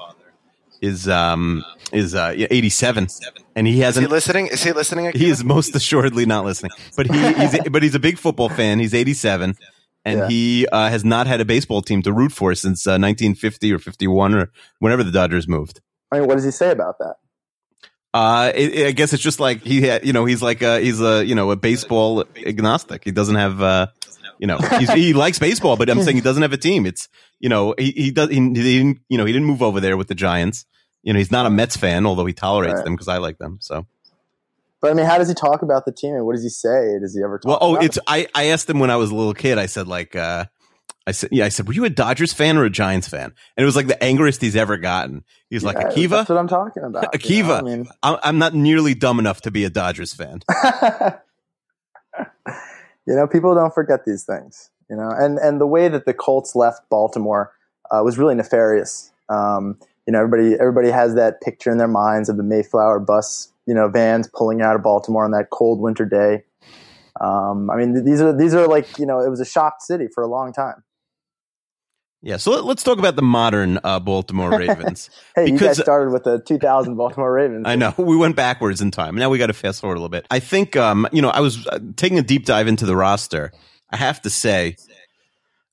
is 0.81 1.09
um 1.09 1.65
is 1.93 2.15
uh 2.15 2.35
87 2.37 3.07
and 3.55 3.67
he 3.67 3.81
hasn't 3.81 4.05
is 4.05 4.09
he 4.09 4.13
listening 4.13 4.47
is 4.49 4.65
he 4.65 4.73
listening 4.73 5.07
again? 5.07 5.21
he 5.21 5.31
is 5.31 5.45
most 5.45 5.75
assuredly 5.77 6.27
not 6.27 6.45
listening 6.45 6.73
but 6.97 7.07
he 7.07 7.33
he's 7.35 7.57
but 7.71 7.83
he's 7.83 7.95
a 7.95 8.01
big 8.01 8.19
football 8.19 8.49
fan 8.49 8.81
he's 8.81 8.93
87 8.93 9.57
and 10.05 10.21
yeah. 10.21 10.29
he 10.29 10.67
uh, 10.71 10.89
has 10.89 11.05
not 11.05 11.27
had 11.27 11.41
a 11.41 11.45
baseball 11.45 11.83
team 11.83 12.03
to 12.03 12.13
root 12.13 12.33
for 12.33 12.55
since 12.55 12.87
uh, 12.87 12.99
1950 12.99 13.73
or 13.73 13.79
51 13.79 14.35
or 14.35 14.53
whenever 14.79 15.05
the 15.05 15.11
Dodgers 15.11 15.47
moved. 15.47 15.81
I 16.11 16.19
mean, 16.19 16.29
what 16.29 16.35
does 16.35 16.45
he 16.45 16.51
say 16.51 16.71
about 16.71 16.99
that? 16.99 17.15
Uh, 18.15 18.53
it, 18.55 18.75
it, 18.75 18.87
I 18.89 18.91
guess 18.91 19.13
it's 19.13 19.23
just 19.23 19.41
like 19.41 19.63
he, 19.63 19.83
had, 19.83 20.05
you 20.05 20.13
know, 20.13 20.25
he's 20.25 20.43
like 20.43 20.61
a, 20.61 20.81
he's 20.81 21.01
a, 21.01 21.25
you 21.25 21.35
know, 21.35 21.51
a 21.51 21.57
baseball 21.57 22.25
agnostic. 22.37 23.05
He 23.05 23.11
doesn't 23.11 23.37
have, 23.37 23.63
uh, 23.63 23.87
you 24.39 24.47
know, 24.47 24.59
he 24.59 25.13
likes 25.15 25.39
baseball, 25.39 25.77
but 25.77 25.89
I'm 25.89 26.03
saying 26.03 26.17
he 26.17 26.23
doesn't 26.23 26.43
have 26.43 26.53
a 26.53 26.59
team. 26.59 26.85
It's, 26.85 27.09
you 27.41 27.49
know, 27.49 27.75
he, 27.79 27.93
he 27.93 28.11
does, 28.11 28.29
he, 28.29 28.37
he, 28.37 28.53
didn't, 28.53 28.99
you 29.09 29.17
know, 29.17 29.25
he 29.25 29.33
didn't 29.33 29.47
move 29.47 29.63
over 29.63 29.81
there 29.81 29.97
with 29.97 30.09
the 30.09 30.15
Giants. 30.15 30.67
You 31.03 31.13
know, 31.13 31.19
he's 31.19 31.31
not 31.31 31.47
a 31.47 31.51
Mets 31.51 31.77
fan, 31.77 32.05
although 32.05 32.27
he 32.27 32.33
tolerates 32.33 32.75
right. 32.75 32.85
them 32.85 32.95
because 32.95 33.09
I 33.09 33.17
like 33.17 33.39
them. 33.39 33.59
So 33.61 33.87
but 34.83 34.91
I 34.91 34.95
mean, 34.95 35.07
how 35.07 35.17
does 35.17 35.29
he 35.29 35.35
talk 35.35 35.63
about 35.63 35.87
the 35.87 35.93
team 35.93 36.15
and 36.15 36.27
what 36.27 36.35
does 36.35 36.43
he 36.43 36.49
say? 36.51 36.99
Does 37.01 37.15
he 37.17 37.23
ever 37.23 37.39
talk? 37.39 37.49
Well, 37.49 37.59
oh, 37.61 37.77
it's 37.77 37.97
it? 37.97 38.03
I 38.07 38.27
I 38.35 38.47
asked 38.47 38.69
him 38.69 38.81
when 38.81 38.91
I 38.91 38.97
was 38.97 39.11
a 39.11 39.15
little 39.15 39.33
kid. 39.33 39.57
I 39.57 39.67
said 39.67 39.87
like, 39.87 40.17
uh, 40.17 40.47
I 41.07 41.13
said, 41.13 41.31
yeah, 41.33 41.45
I 41.45 41.49
said, 41.49 41.67
were 41.67 41.73
you 41.73 41.85
a 41.85 41.91
Dodgers 41.91 42.33
fan 42.33 42.57
or 42.57 42.65
a 42.65 42.71
Giants 42.71 43.09
fan? 43.09 43.33
And 43.57 43.63
it 43.63 43.65
was 43.65 43.77
like 43.77 43.87
the 43.87 44.03
angriest 44.03 44.41
he's 44.41 44.57
ever 44.57 44.77
gotten. 44.77 45.25
He's 45.51 45.63
yeah, 45.63 45.71
like, 45.71 45.77
Akiva, 45.79 46.11
that's 46.11 46.29
what 46.29 46.39
I'm 46.39 46.49
talking 46.49 46.83
about. 46.85 47.13
Akiva, 47.13 47.29
you 47.31 47.43
know? 47.43 47.55
I 47.55 47.63
mean, 47.63 47.87
I'm, 48.03 48.19
I'm 48.23 48.39
not 48.39 48.55
nearly 48.55 48.95
dumb 48.95 49.19
enough 49.19 49.41
to 49.43 49.51
be 49.51 49.65
a 49.65 49.71
Dodgers 49.71 50.13
fan. 50.15 50.41
you 53.07 53.15
know, 53.15 53.27
people 53.27 53.55
don't 53.55 53.75
forget 53.75 54.05
these 54.05 54.25
things. 54.25 54.71
You 54.91 54.97
know, 54.97 55.11
and 55.11 55.39
and 55.39 55.61
the 55.61 55.67
way 55.67 55.89
that 55.89 56.05
the 56.05 56.13
Colts 56.13 56.55
left 56.55 56.89
Baltimore 56.91 57.53
uh, 57.91 58.03
was 58.05 58.19
really 58.19 58.35
nefarious. 58.35 59.11
Um, 59.29 59.79
you 60.07 60.13
know, 60.13 60.19
everybody 60.19 60.55
everybody 60.59 60.91
has 60.91 61.15
that 61.15 61.41
picture 61.41 61.71
in 61.71 61.79
their 61.79 61.89
minds 61.89 62.29
of 62.29 62.37
the 62.37 62.43
Mayflower 62.43 62.99
bus 62.99 63.52
you 63.67 63.75
know 63.75 63.89
vans 63.89 64.29
pulling 64.35 64.63
out 64.63 64.77
of 64.77 64.83
Baltimore 64.83 65.25
on 65.25 65.31
that 65.33 65.51
cold 65.51 65.81
winter 65.81 66.05
day. 66.05 66.45
Um, 67.21 67.71
I 67.71 67.77
mean, 67.77 68.05
these 68.05 68.21
are 68.21 68.37
these 68.37 68.55
are 68.55 68.67
like 68.67 68.99
you 68.99 69.07
know 69.07 69.21
it 69.21 69.29
was 69.29 69.41
a 69.41 69.45
shocked 69.45 69.83
city 69.83 70.09
for 70.13 70.23
a 70.23 70.29
long 70.29 70.53
time. 70.53 70.83
Yeah, 72.25 72.37
so 72.37 72.53
let, 72.53 72.79
us 72.79 72.85
talk 72.85 73.01
about 73.01 73.17
the 73.17 73.23
modern 73.23 73.81
uh, 73.83 73.99
Baltimore 73.99 74.51
Ravens. 74.57 75.11
hey, 75.35 75.47
because, 75.47 75.61
you 75.61 75.67
guys 75.67 75.79
started 75.79 76.13
with 76.13 76.23
the 76.23 76.39
2000 76.39 76.95
Baltimore 76.95 77.33
Ravens. 77.33 77.65
I 77.67 77.75
know 77.75 77.93
we 77.99 78.17
went 78.17 78.37
backwards 78.37 78.81
in 78.81 78.93
time. 78.93 79.17
Now 79.17 79.29
we 79.29 79.39
got 79.39 79.49
to 79.49 79.53
fast 79.53 79.81
forward 79.81 79.97
a 79.97 79.99
little 79.99 80.09
bit. 80.09 80.27
I 80.31 80.39
think 80.39 80.77
um, 80.77 81.09
you 81.13 81.21
know 81.21 81.31
I 81.31 81.41
was 81.41 81.67
uh, 81.67 81.81
taking 81.97 82.19
a 82.19 82.23
deep 82.23 82.47
dive 82.47 82.69
into 82.69 82.87
the 82.87 82.97
roster. 82.97 83.53
I 83.91 83.97
have 83.97 84.23
to 84.23 84.31
say, 84.31 84.77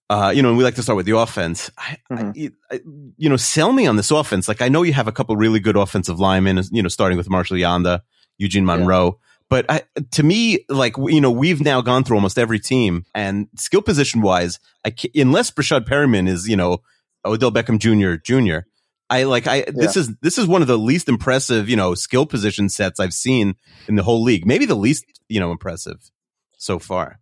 uh, 0.10 0.32
you 0.36 0.42
know, 0.42 0.50
and 0.50 0.58
we 0.58 0.64
like 0.64 0.76
to 0.76 0.84
start 0.84 0.98
with 0.98 1.06
the 1.06 1.18
offense. 1.18 1.70
I, 1.78 1.98
mm-hmm. 2.12 2.48
I, 2.72 2.76
I, 2.76 2.80
you 3.18 3.30
know, 3.30 3.38
sell 3.38 3.72
me 3.72 3.86
on 3.86 3.96
this 3.96 4.10
offense. 4.10 4.48
Like, 4.48 4.62
I 4.62 4.68
know 4.68 4.82
you 4.82 4.94
have 4.94 5.08
a 5.08 5.12
couple 5.12 5.36
really 5.38 5.60
good 5.60 5.78
offensive 5.78 6.20
linemen, 6.20 6.62
you 6.72 6.82
know, 6.82 6.90
starting 6.90 7.18
with 7.18 7.30
Marshall 7.30 7.58
Yanda, 7.58 8.02
Eugene 8.38 8.66
Monroe. 8.66 9.06
Yeah. 9.06 9.26
But 9.50 9.66
I, 9.70 9.82
to 10.12 10.24
me, 10.24 10.66
like, 10.70 10.96
you 10.98 11.22
know, 11.22 11.32
we've 11.32 11.62
now 11.62 11.82
gone 11.82 12.04
through 12.04 12.18
almost 12.18 12.38
every 12.38 12.60
team 12.60 13.06
and 13.14 13.48
skill 13.56 13.82
position 13.82 14.22
wise, 14.22 14.60
I 14.86 14.94
unless 15.16 15.52
Breshad 15.52 15.88
Perriman 15.88 16.28
is, 16.28 16.48
you 16.48 16.56
know, 16.56 16.80
Odell 17.26 17.52
Beckham 17.52 17.80
Jr. 17.80 18.16
Jr. 18.22 18.68
I 19.12 19.24
like 19.24 19.48
I 19.48 19.56
yeah. 19.56 19.72
this 19.74 19.98
is 19.98 20.16
this 20.22 20.38
is 20.38 20.46
one 20.46 20.62
of 20.62 20.68
the 20.68 20.78
least 20.78 21.10
impressive, 21.10 21.68
you 21.68 21.76
know, 21.76 21.96
skill 21.96 22.28
position 22.28 22.70
sets 22.70 23.00
I've 23.00 23.14
seen 23.14 23.56
in 23.88 23.96
the 23.96 24.04
whole 24.04 24.22
league. 24.22 24.46
Maybe 24.46 24.66
the 24.68 24.76
least, 24.76 25.04
you 25.28 25.40
know, 25.40 25.52
impressive 25.52 26.12
so 26.58 26.78
far 26.78 27.20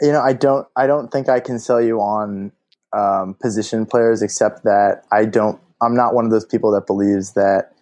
you 0.00 0.12
know, 0.12 0.20
I 0.20 0.32
don't, 0.32 0.66
I 0.76 0.86
don't 0.86 1.10
think 1.10 1.28
I 1.28 1.40
can 1.40 1.58
sell 1.58 1.80
you 1.80 2.00
on 2.00 2.52
um, 2.92 3.34
position 3.34 3.86
players, 3.86 4.22
except 4.22 4.64
that 4.64 5.04
I 5.12 5.24
don't, 5.24 5.60
I'm 5.82 5.94
not 5.94 6.14
one 6.14 6.24
of 6.24 6.30
those 6.30 6.44
people 6.44 6.70
that 6.72 6.86
believes 6.86 7.32
that 7.32 7.72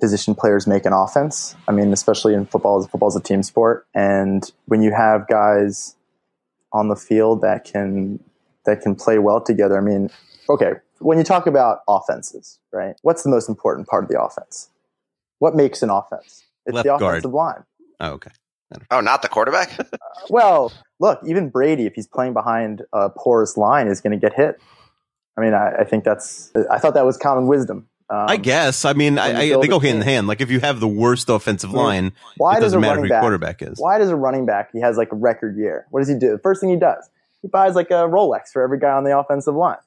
position 0.00 0.34
players 0.34 0.66
make 0.66 0.84
an 0.84 0.92
offense. 0.92 1.54
I 1.68 1.72
mean, 1.72 1.92
especially 1.92 2.34
in 2.34 2.46
football, 2.46 2.82
football 2.86 3.08
is 3.08 3.16
a 3.16 3.20
team 3.20 3.42
sport, 3.42 3.86
and 3.94 4.50
when 4.66 4.82
you 4.82 4.92
have 4.92 5.28
guys 5.28 5.94
on 6.72 6.88
the 6.88 6.96
field 6.96 7.42
that 7.42 7.64
can 7.64 8.18
that 8.64 8.80
can 8.80 8.94
play 8.94 9.18
well 9.18 9.40
together, 9.40 9.76
I 9.76 9.80
mean, 9.80 10.10
okay, 10.48 10.72
when 10.98 11.18
you 11.18 11.24
talk 11.24 11.46
about 11.46 11.80
offenses, 11.88 12.58
right? 12.72 12.96
What's 13.02 13.22
the 13.22 13.28
most 13.30 13.48
important 13.48 13.86
part 13.88 14.04
of 14.04 14.10
the 14.10 14.20
offense? 14.20 14.70
What 15.38 15.54
makes 15.54 15.82
an 15.82 15.90
offense? 15.90 16.44
It's 16.66 16.74
Left 16.74 16.86
the 16.86 16.94
offensive 16.94 17.32
guard. 17.32 17.56
line. 17.56 17.64
Oh, 18.00 18.12
okay. 18.12 18.30
Oh, 18.90 19.00
not 19.00 19.22
the 19.22 19.28
quarterback? 19.28 19.78
uh, 19.78 19.84
well, 20.30 20.72
look, 21.02 21.20
even 21.26 21.50
Brady, 21.50 21.84
if 21.84 21.94
he's 21.94 22.06
playing 22.06 22.32
behind 22.32 22.82
a 22.92 23.10
porous 23.10 23.58
line, 23.58 23.88
is 23.88 24.00
going 24.00 24.12
to 24.12 24.16
get 24.18 24.34
hit. 24.34 24.62
I 25.36 25.40
mean, 25.40 25.52
I, 25.52 25.80
I, 25.80 25.84
think 25.84 26.04
that's. 26.04 26.50
I 26.70 26.78
thought 26.78 26.94
that 26.94 27.04
was 27.04 27.18
common 27.18 27.48
wisdom. 27.48 27.88
Um, 28.08 28.26
I 28.28 28.36
guess. 28.36 28.84
I 28.84 28.92
mean, 28.92 29.18
I, 29.18 29.40
I, 29.40 29.60
they 29.60 29.68
go 29.68 29.80
hand 29.80 29.96
in 29.96 30.02
hand. 30.02 30.26
Like 30.28 30.40
if 30.40 30.50
you 30.50 30.60
have 30.60 30.80
the 30.80 30.88
worst 30.88 31.28
offensive 31.28 31.72
line, 31.72 32.12
why 32.36 32.56
it 32.56 32.60
doesn't 32.60 32.80
matter 32.80 33.00
who 33.00 33.08
your 33.08 33.20
quarterback 33.20 33.62
is. 33.62 33.78
Why 33.78 33.98
does 33.98 34.10
a 34.10 34.16
running 34.16 34.46
back? 34.46 34.70
He 34.72 34.80
has 34.80 34.96
like 34.96 35.10
a 35.12 35.16
record 35.16 35.56
year. 35.56 35.86
What 35.90 36.00
does 36.00 36.08
he 36.08 36.14
do? 36.14 36.30
The 36.30 36.38
first 36.38 36.60
thing 36.60 36.70
he 36.70 36.76
does, 36.76 37.08
he 37.40 37.48
buys 37.48 37.74
like 37.74 37.90
a 37.90 38.06
Rolex 38.06 38.48
for 38.52 38.62
every 38.62 38.78
guy 38.78 38.92
on 38.92 39.04
the 39.04 39.18
offensive 39.18 39.54
line. 39.54 39.78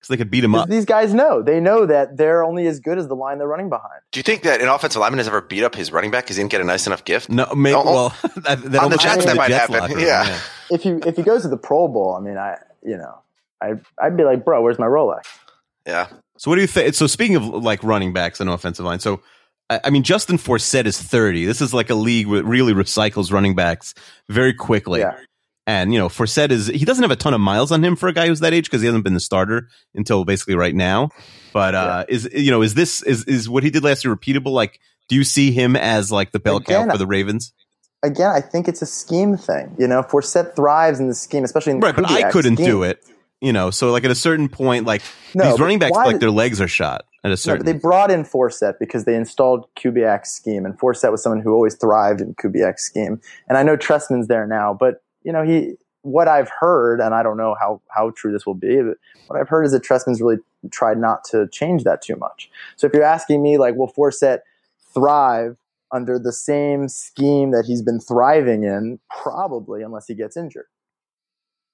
Because 0.00 0.08
they 0.08 0.16
could 0.16 0.30
beat 0.30 0.42
him 0.42 0.52
'Cause 0.52 0.62
up. 0.62 0.68
These 0.68 0.86
guys 0.86 1.12
know. 1.14 1.42
They 1.42 1.60
know 1.60 1.84
that 1.86 2.16
they're 2.16 2.42
only 2.42 2.66
as 2.66 2.80
good 2.80 2.98
as 2.98 3.06
the 3.06 3.14
line 3.14 3.38
they're 3.38 3.46
running 3.46 3.68
behind. 3.68 4.00
Do 4.12 4.18
you 4.18 4.24
think 4.24 4.42
that 4.42 4.60
an 4.62 4.68
offensive 4.68 4.98
lineman 5.00 5.18
has 5.18 5.28
ever 5.28 5.40
beat 5.42 5.62
up 5.62 5.74
his 5.74 5.92
running 5.92 6.10
back 6.10 6.24
because 6.24 6.36
he 6.36 6.40
didn't 6.42 6.52
get 6.52 6.60
a 6.62 6.64
nice 6.64 6.86
enough 6.86 7.04
gift? 7.04 7.28
No, 7.28 7.46
may, 7.54 7.74
Oh, 7.74 7.82
oh. 7.84 7.92
well, 7.92 8.08
that, 8.36 8.44
that 8.44 8.54
On 8.64 8.70
the 8.70 8.78
almost 8.80 9.02
Jets, 9.02 9.04
happened 9.24 9.28
that 9.28 9.36
might 9.36 9.48
Jets 9.48 9.60
happen. 9.60 9.80
locker 9.80 9.94
room, 9.96 10.04
Yeah. 10.04 10.38
If 10.70 10.82
he 10.82 10.90
if 11.06 11.16
he 11.16 11.22
goes 11.22 11.42
to 11.42 11.48
the 11.48 11.56
Pro 11.56 11.86
Bowl, 11.88 12.14
I 12.16 12.20
mean, 12.20 12.36
I 12.38 12.56
you 12.82 12.96
know, 12.96 13.18
I 13.60 13.74
I'd 14.00 14.16
be 14.16 14.24
like, 14.24 14.44
bro, 14.44 14.62
where's 14.62 14.78
my 14.78 14.86
Rolex? 14.86 15.22
Yeah. 15.86 16.06
So 16.38 16.50
what 16.50 16.54
do 16.56 16.60
you 16.62 16.66
think? 16.66 16.94
So 16.94 17.06
speaking 17.06 17.36
of 17.36 17.44
like 17.44 17.82
running 17.82 18.12
backs 18.12 18.40
and 18.40 18.48
offensive 18.48 18.84
line, 18.86 19.00
so 19.00 19.20
I, 19.68 19.80
I 19.84 19.90
mean 19.90 20.02
Justin 20.02 20.38
Forsett 20.38 20.86
is 20.86 21.00
thirty. 21.00 21.44
This 21.44 21.60
is 21.60 21.74
like 21.74 21.90
a 21.90 21.94
league 21.94 22.30
that 22.30 22.44
really 22.44 22.72
recycles 22.72 23.30
running 23.32 23.54
backs 23.54 23.94
very 24.28 24.54
quickly. 24.54 25.00
Yeah. 25.00 25.16
And 25.66 25.92
you 25.92 25.98
know 26.00 26.08
Forsett 26.08 26.50
is 26.50 26.66
he 26.68 26.84
doesn't 26.84 27.02
have 27.02 27.10
a 27.10 27.16
ton 27.16 27.34
of 27.34 27.40
miles 27.40 27.70
on 27.70 27.84
him 27.84 27.94
for 27.94 28.08
a 28.08 28.12
guy 28.12 28.26
who's 28.26 28.40
that 28.40 28.52
age 28.52 28.64
because 28.64 28.80
he 28.80 28.86
hasn't 28.86 29.04
been 29.04 29.14
the 29.14 29.20
starter 29.20 29.68
until 29.94 30.24
basically 30.24 30.54
right 30.56 30.74
now. 30.74 31.10
But 31.52 31.74
uh, 31.74 32.04
is 32.08 32.28
you 32.32 32.50
know 32.50 32.62
is 32.62 32.74
this 32.74 33.02
is 33.02 33.24
is 33.24 33.48
what 33.48 33.62
he 33.62 33.70
did 33.70 33.84
last 33.84 34.04
year 34.04 34.14
repeatable? 34.16 34.52
Like, 34.52 34.80
do 35.08 35.14
you 35.16 35.22
see 35.24 35.52
him 35.52 35.76
as 35.76 36.10
like 36.10 36.32
the 36.32 36.40
bell 36.40 36.60
cow 36.60 36.88
for 36.90 36.98
the 36.98 37.06
Ravens? 37.06 37.52
Again, 38.02 38.30
I 38.34 38.40
think 38.40 38.66
it's 38.66 38.80
a 38.80 38.86
scheme 38.86 39.36
thing. 39.36 39.76
You 39.78 39.86
know, 39.86 40.02
Forsett 40.02 40.56
thrives 40.56 40.98
in 41.00 41.08
the 41.08 41.14
scheme, 41.14 41.44
especially 41.44 41.72
in 41.72 41.80
the 41.80 41.86
Right, 41.86 41.94
but 41.94 42.10
I 42.10 42.30
couldn't 42.30 42.56
scheme. 42.56 42.66
do 42.66 42.82
it. 42.82 43.04
You 43.42 43.52
know, 43.52 43.70
so 43.70 43.90
like 43.92 44.04
at 44.04 44.10
a 44.10 44.14
certain 44.14 44.48
point, 44.48 44.86
like 44.86 45.02
No, 45.34 45.44
these 45.50 45.60
running 45.60 45.78
backs, 45.78 45.94
like 45.96 46.12
did- 46.12 46.20
their 46.22 46.30
legs 46.30 46.60
are 46.60 46.68
shot 46.68 47.04
at 47.22 47.28
a 47.28 47.32
No, 47.32 47.34
certain. 47.36 47.64
but 47.64 47.66
they 47.72 47.78
brought 47.78 48.10
in 48.10 48.24
Forsett 48.24 48.74
because 48.80 49.04
they 49.04 49.14
installed 49.14 49.66
Kubiak's 49.76 50.32
scheme, 50.32 50.64
and 50.64 50.78
Forsett 50.78 51.10
was 51.12 51.22
someone 51.22 51.40
who 51.42 51.52
always 51.52 51.74
thrived 51.74 52.22
in 52.22 52.34
Kubiak's 52.34 52.82
scheme. 52.82 53.20
And 53.48 53.56
I 53.58 53.62
know 53.62 53.76
Trestman's 53.76 54.28
there 54.28 54.46
now, 54.46 54.74
but 54.78 55.02
you 55.22 55.32
know 55.32 55.42
he. 55.44 55.74
What 56.02 56.28
I've 56.28 56.50
heard, 56.60 56.98
and 56.98 57.14
I 57.14 57.22
don't 57.22 57.36
know 57.36 57.54
how 57.60 57.82
how 57.88 58.10
true 58.16 58.32
this 58.32 58.46
will 58.46 58.54
be, 58.54 58.76
but 58.80 58.96
what 59.26 59.38
I've 59.38 59.50
heard 59.50 59.64
is 59.64 59.72
that 59.72 59.82
Trestman's 59.82 60.22
really 60.22 60.38
tried 60.70 60.96
not 60.96 61.24
to 61.24 61.46
change 61.48 61.84
that 61.84 62.00
too 62.00 62.16
much. 62.16 62.50
So 62.76 62.86
if 62.86 62.94
you're 62.94 63.02
asking 63.02 63.42
me, 63.42 63.58
like, 63.58 63.76
will 63.76 63.92
Forsett 63.92 64.38
thrive 64.94 65.58
under 65.92 66.18
the 66.18 66.32
same 66.32 66.88
scheme 66.88 67.50
that 67.50 67.66
he's 67.66 67.82
been 67.82 68.00
thriving 68.00 68.64
in? 68.64 68.98
Probably, 69.10 69.82
unless 69.82 70.06
he 70.06 70.14
gets 70.14 70.38
injured. 70.38 70.68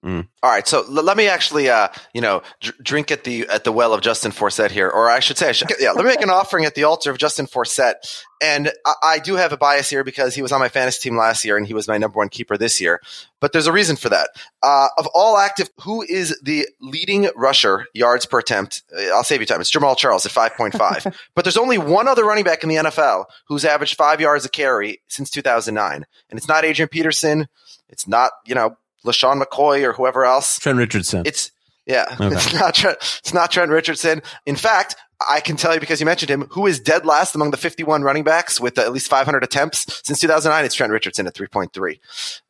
All 0.07 0.51
right, 0.51 0.66
so 0.69 0.85
l- 0.85 1.03
let 1.03 1.16
me 1.16 1.27
actually, 1.27 1.69
uh, 1.69 1.89
you 2.15 2.20
know, 2.20 2.43
dr- 2.61 2.78
drink 2.81 3.11
at 3.11 3.24
the 3.24 3.49
at 3.49 3.65
the 3.65 3.73
well 3.73 3.93
of 3.93 4.03
Justin 4.03 4.31
Forsett 4.31 4.70
here, 4.70 4.89
or 4.89 5.11
I 5.11 5.19
should 5.19 5.37
say, 5.37 5.49
I 5.49 5.53
should, 5.53 5.69
yeah, 5.81 5.91
let 5.91 6.05
me 6.05 6.11
make 6.11 6.23
an 6.23 6.31
offering 6.31 6.65
at 6.65 6.77
the 6.77 6.85
altar 6.85 7.11
of 7.11 7.19
Justin 7.19 7.47
Forsett. 7.47 7.95
And 8.41 8.70
I, 8.85 8.95
I 9.03 9.19
do 9.19 9.35
have 9.35 9.53
a 9.53 9.57
bias 9.57 9.91
here 9.91 10.05
because 10.05 10.35
he 10.35 10.43
was 10.43 10.53
on 10.53 10.61
my 10.61 10.69
fantasy 10.69 11.09
team 11.09 11.16
last 11.16 11.45
year 11.45 11.57
and 11.57 11.66
he 11.66 11.74
was 11.74 11.89
my 11.89 11.99
number 11.99 12.19
one 12.19 12.28
keeper 12.28 12.57
this 12.57 12.81
year. 12.81 13.01
But 13.41 13.53
there's 13.53 13.66
a 13.66 13.73
reason 13.73 13.97
for 13.97 14.09
that. 14.11 14.31
Uh, 14.62 14.89
of 14.97 15.09
all 15.12 15.39
active, 15.39 15.70
who 15.81 16.03
is 16.03 16.39
the 16.43 16.69
leading 16.81 17.28
rusher 17.35 17.87
yards 17.93 18.27
per 18.27 18.39
attempt? 18.39 18.83
Uh, 18.97 19.07
I'll 19.12 19.24
save 19.24 19.41
you 19.41 19.47
time. 19.47 19.61
It's 19.61 19.73
Jamaal 19.73 19.97
Charles 19.97 20.24
at 20.24 20.33
5.5. 20.33 21.16
but 21.35 21.45
there's 21.45 21.57
only 21.57 21.78
one 21.78 22.07
other 22.07 22.24
running 22.24 22.45
back 22.45 22.62
in 22.62 22.69
the 22.69 22.77
NFL 22.77 23.24
who's 23.49 23.65
averaged 23.65 23.97
five 23.97 24.20
yards 24.20 24.45
a 24.45 24.49
carry 24.49 25.01
since 25.09 25.31
2009, 25.31 26.07
and 26.31 26.39
it's 26.39 26.49
not 26.49 26.65
Adrian 26.65 26.89
Peterson. 26.89 27.49
It's 27.89 28.07
not 28.07 28.33
you 28.45 28.55
know 28.55 28.77
LeSean 29.07 29.43
McCoy 29.43 29.83
or 29.83 29.93
whoever 29.93 30.24
else. 30.24 30.59
Trent 30.59 30.78
Richardson. 30.78 31.23
It's 31.24 31.51
yeah, 31.87 32.07
Okay. 32.20 32.35
it's 32.35 32.53
not 32.53 32.74
Trent, 32.74 32.99
it's 33.01 33.33
not 33.33 33.51
Trent 33.51 33.70
Richardson. 33.70 34.20
In 34.45 34.57
fact, 34.57 34.97
I 35.31 35.41
can 35.41 35.57
tell 35.57 35.73
you 35.73 35.81
because 35.81 36.01
you 36.01 36.05
mentioned 36.05 36.31
him, 36.31 36.43
who 36.51 36.66
is 36.66 36.78
dead 36.81 37.07
last 37.07 37.35
among 37.35 37.51
the 37.53 37.57
51 37.57 38.03
running 38.03 38.24
backs 38.24 38.61
with 38.61 38.77
uh, 38.77 38.83
at 38.83 38.93
least 38.93 39.09
500 39.09 39.43
attempts 39.43 40.03
since 40.05 40.19
2009. 40.19 40.65
It's 40.65 40.74
Trent 40.74 40.93
Richardson 40.93 41.27
at 41.27 41.35
3.3, 41.35 41.99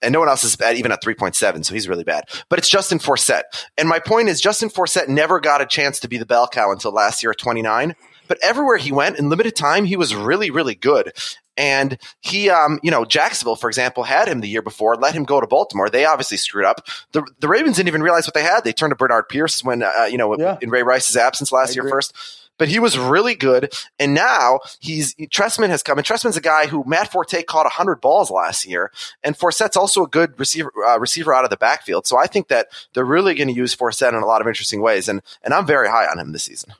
and 0.03 0.13
no 0.13 0.19
one 0.19 0.29
else 0.29 0.43
is 0.43 0.57
bad, 0.57 0.77
even 0.77 0.91
at 0.91 1.03
3.7. 1.03 1.65
So 1.65 1.75
he's 1.75 1.89
really 1.89 2.03
bad. 2.03 2.25
But 2.49 2.59
it's 2.59 2.69
Justin 2.69 2.99
Forsett, 2.99 3.43
and 3.79 3.89
my 3.89 3.99
point 4.01 4.29
is 4.29 4.41
Justin 4.41 4.71
Forsett 4.71 5.07
never 5.09 5.39
got 5.39 5.61
a 5.61 5.67
chance 5.67 6.01
to 6.01 6.09
be 6.09 6.17
the 6.19 6.27
bell 6.27 6.49
cow 6.49 6.73
until 6.73 6.93
last 6.93 7.23
year 7.23 7.31
at 7.31 7.39
29. 7.39 7.95
But 8.29 8.39
everywhere 8.43 8.79
he 8.79 8.91
went 8.91 9.19
in 9.19 9.29
limited 9.29 9.55
time, 9.55 9.85
he 9.85 9.97
was 9.97 10.15
really, 10.15 10.51
really 10.51 10.75
good. 10.75 11.13
And 11.57 11.99
he, 12.21 12.51
um, 12.51 12.79
you 12.83 12.91
know, 12.91 13.05
Jacksonville, 13.05 13.57
for 13.57 13.69
example, 13.69 14.03
had 14.05 14.29
him 14.29 14.41
the 14.41 14.49
year 14.49 14.63
before, 14.63 14.97
let 14.97 15.15
him 15.15 15.25
go 15.25 15.41
to 15.41 15.47
Baltimore. 15.47 15.89
They 15.89 16.05
obviously 16.05 16.37
screwed 16.37 16.65
up. 16.67 16.87
The, 17.13 17.27
the 17.41 17.49
Ravens 17.49 17.77
didn't 17.77 17.89
even 17.89 18.03
realize 18.03 18.27
what 18.27 18.35
they 18.35 18.43
had. 18.43 18.63
They 18.65 18.73
turned 18.73 18.91
to 18.91 18.97
Bernard 18.97 19.29
Pierce 19.29 19.65
when, 19.65 19.83
uh, 19.83 20.05
you 20.11 20.19
know, 20.19 20.37
Yeah. 20.39 20.59
in 20.61 20.71
Ray 20.71 20.83
Rice's 20.83 21.17
absence 21.17 21.53
last 21.53 21.71
I 21.71 21.75
year 21.75 21.83
agree. 21.83 21.93
first. 21.93 22.15
But 22.59 22.69
he 22.69 22.79
was 22.79 22.99
really 22.99 23.35
good. 23.35 23.75
And 23.99 24.15
now 24.15 24.61
he's, 24.81 25.15
Trestman 25.15 25.69
has 25.69 25.83
come. 25.83 25.99
And 25.99 26.07
Trestman's 26.07 26.39
a 26.39 26.41
guy 26.41 26.67
who 26.69 26.85
Matt 26.87 27.13
Forte 27.13 27.43
caught 27.43 27.65
100 27.67 28.01
balls 28.01 28.31
last 28.31 28.65
year. 28.67 28.91
And 29.23 29.37
Forsett's 29.37 29.77
also 29.77 30.05
a 30.05 30.09
good 30.09 30.39
receiver, 30.41 30.73
uh, 30.87 30.99
receiver 30.99 31.35
out 31.35 31.45
of 31.45 31.51
the 31.51 31.59
backfield. 31.59 32.07
So 32.07 32.17
I 32.19 32.27
think 32.27 32.49
that 32.49 32.69
they're 32.95 33.05
really 33.05 33.35
going 33.35 33.49
to 33.49 33.55
use 33.55 33.77
Forsett 33.77 34.09
in 34.09 34.15
a 34.23 34.25
lot 34.27 34.41
of 34.41 34.47
interesting 34.47 34.81
ways. 34.81 35.07
And, 35.07 35.21
and 35.43 35.53
I'm 35.53 35.67
very 35.67 35.89
high 35.89 36.07
on 36.07 36.19
him 36.19 36.33
this 36.33 36.45
season. 36.45 36.73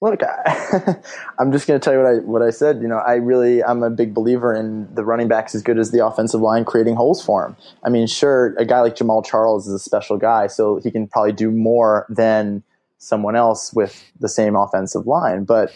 Look, 0.00 0.22
I, 0.22 0.96
I'm 1.38 1.50
just 1.50 1.66
going 1.66 1.78
to 1.80 1.84
tell 1.84 1.92
you 1.92 2.00
what 2.00 2.08
I 2.08 2.18
what 2.18 2.42
I 2.42 2.50
said. 2.50 2.80
You 2.80 2.88
know, 2.88 2.98
I 2.98 3.14
really 3.14 3.64
I'm 3.64 3.82
a 3.82 3.90
big 3.90 4.14
believer 4.14 4.54
in 4.54 4.92
the 4.94 5.04
running 5.04 5.26
backs 5.26 5.54
as 5.54 5.62
good 5.62 5.78
as 5.78 5.90
the 5.90 6.06
offensive 6.06 6.40
line 6.40 6.64
creating 6.64 6.94
holes 6.94 7.24
for 7.24 7.44
him. 7.44 7.56
I 7.84 7.88
mean, 7.88 8.06
sure, 8.06 8.54
a 8.58 8.64
guy 8.64 8.80
like 8.80 8.94
Jamaal 8.94 9.26
Charles 9.26 9.66
is 9.66 9.74
a 9.74 9.78
special 9.78 10.16
guy, 10.16 10.46
so 10.46 10.80
he 10.82 10.90
can 10.90 11.08
probably 11.08 11.32
do 11.32 11.50
more 11.50 12.06
than 12.08 12.62
someone 12.98 13.34
else 13.34 13.72
with 13.72 14.04
the 14.20 14.28
same 14.28 14.54
offensive 14.54 15.06
line. 15.06 15.44
But 15.44 15.72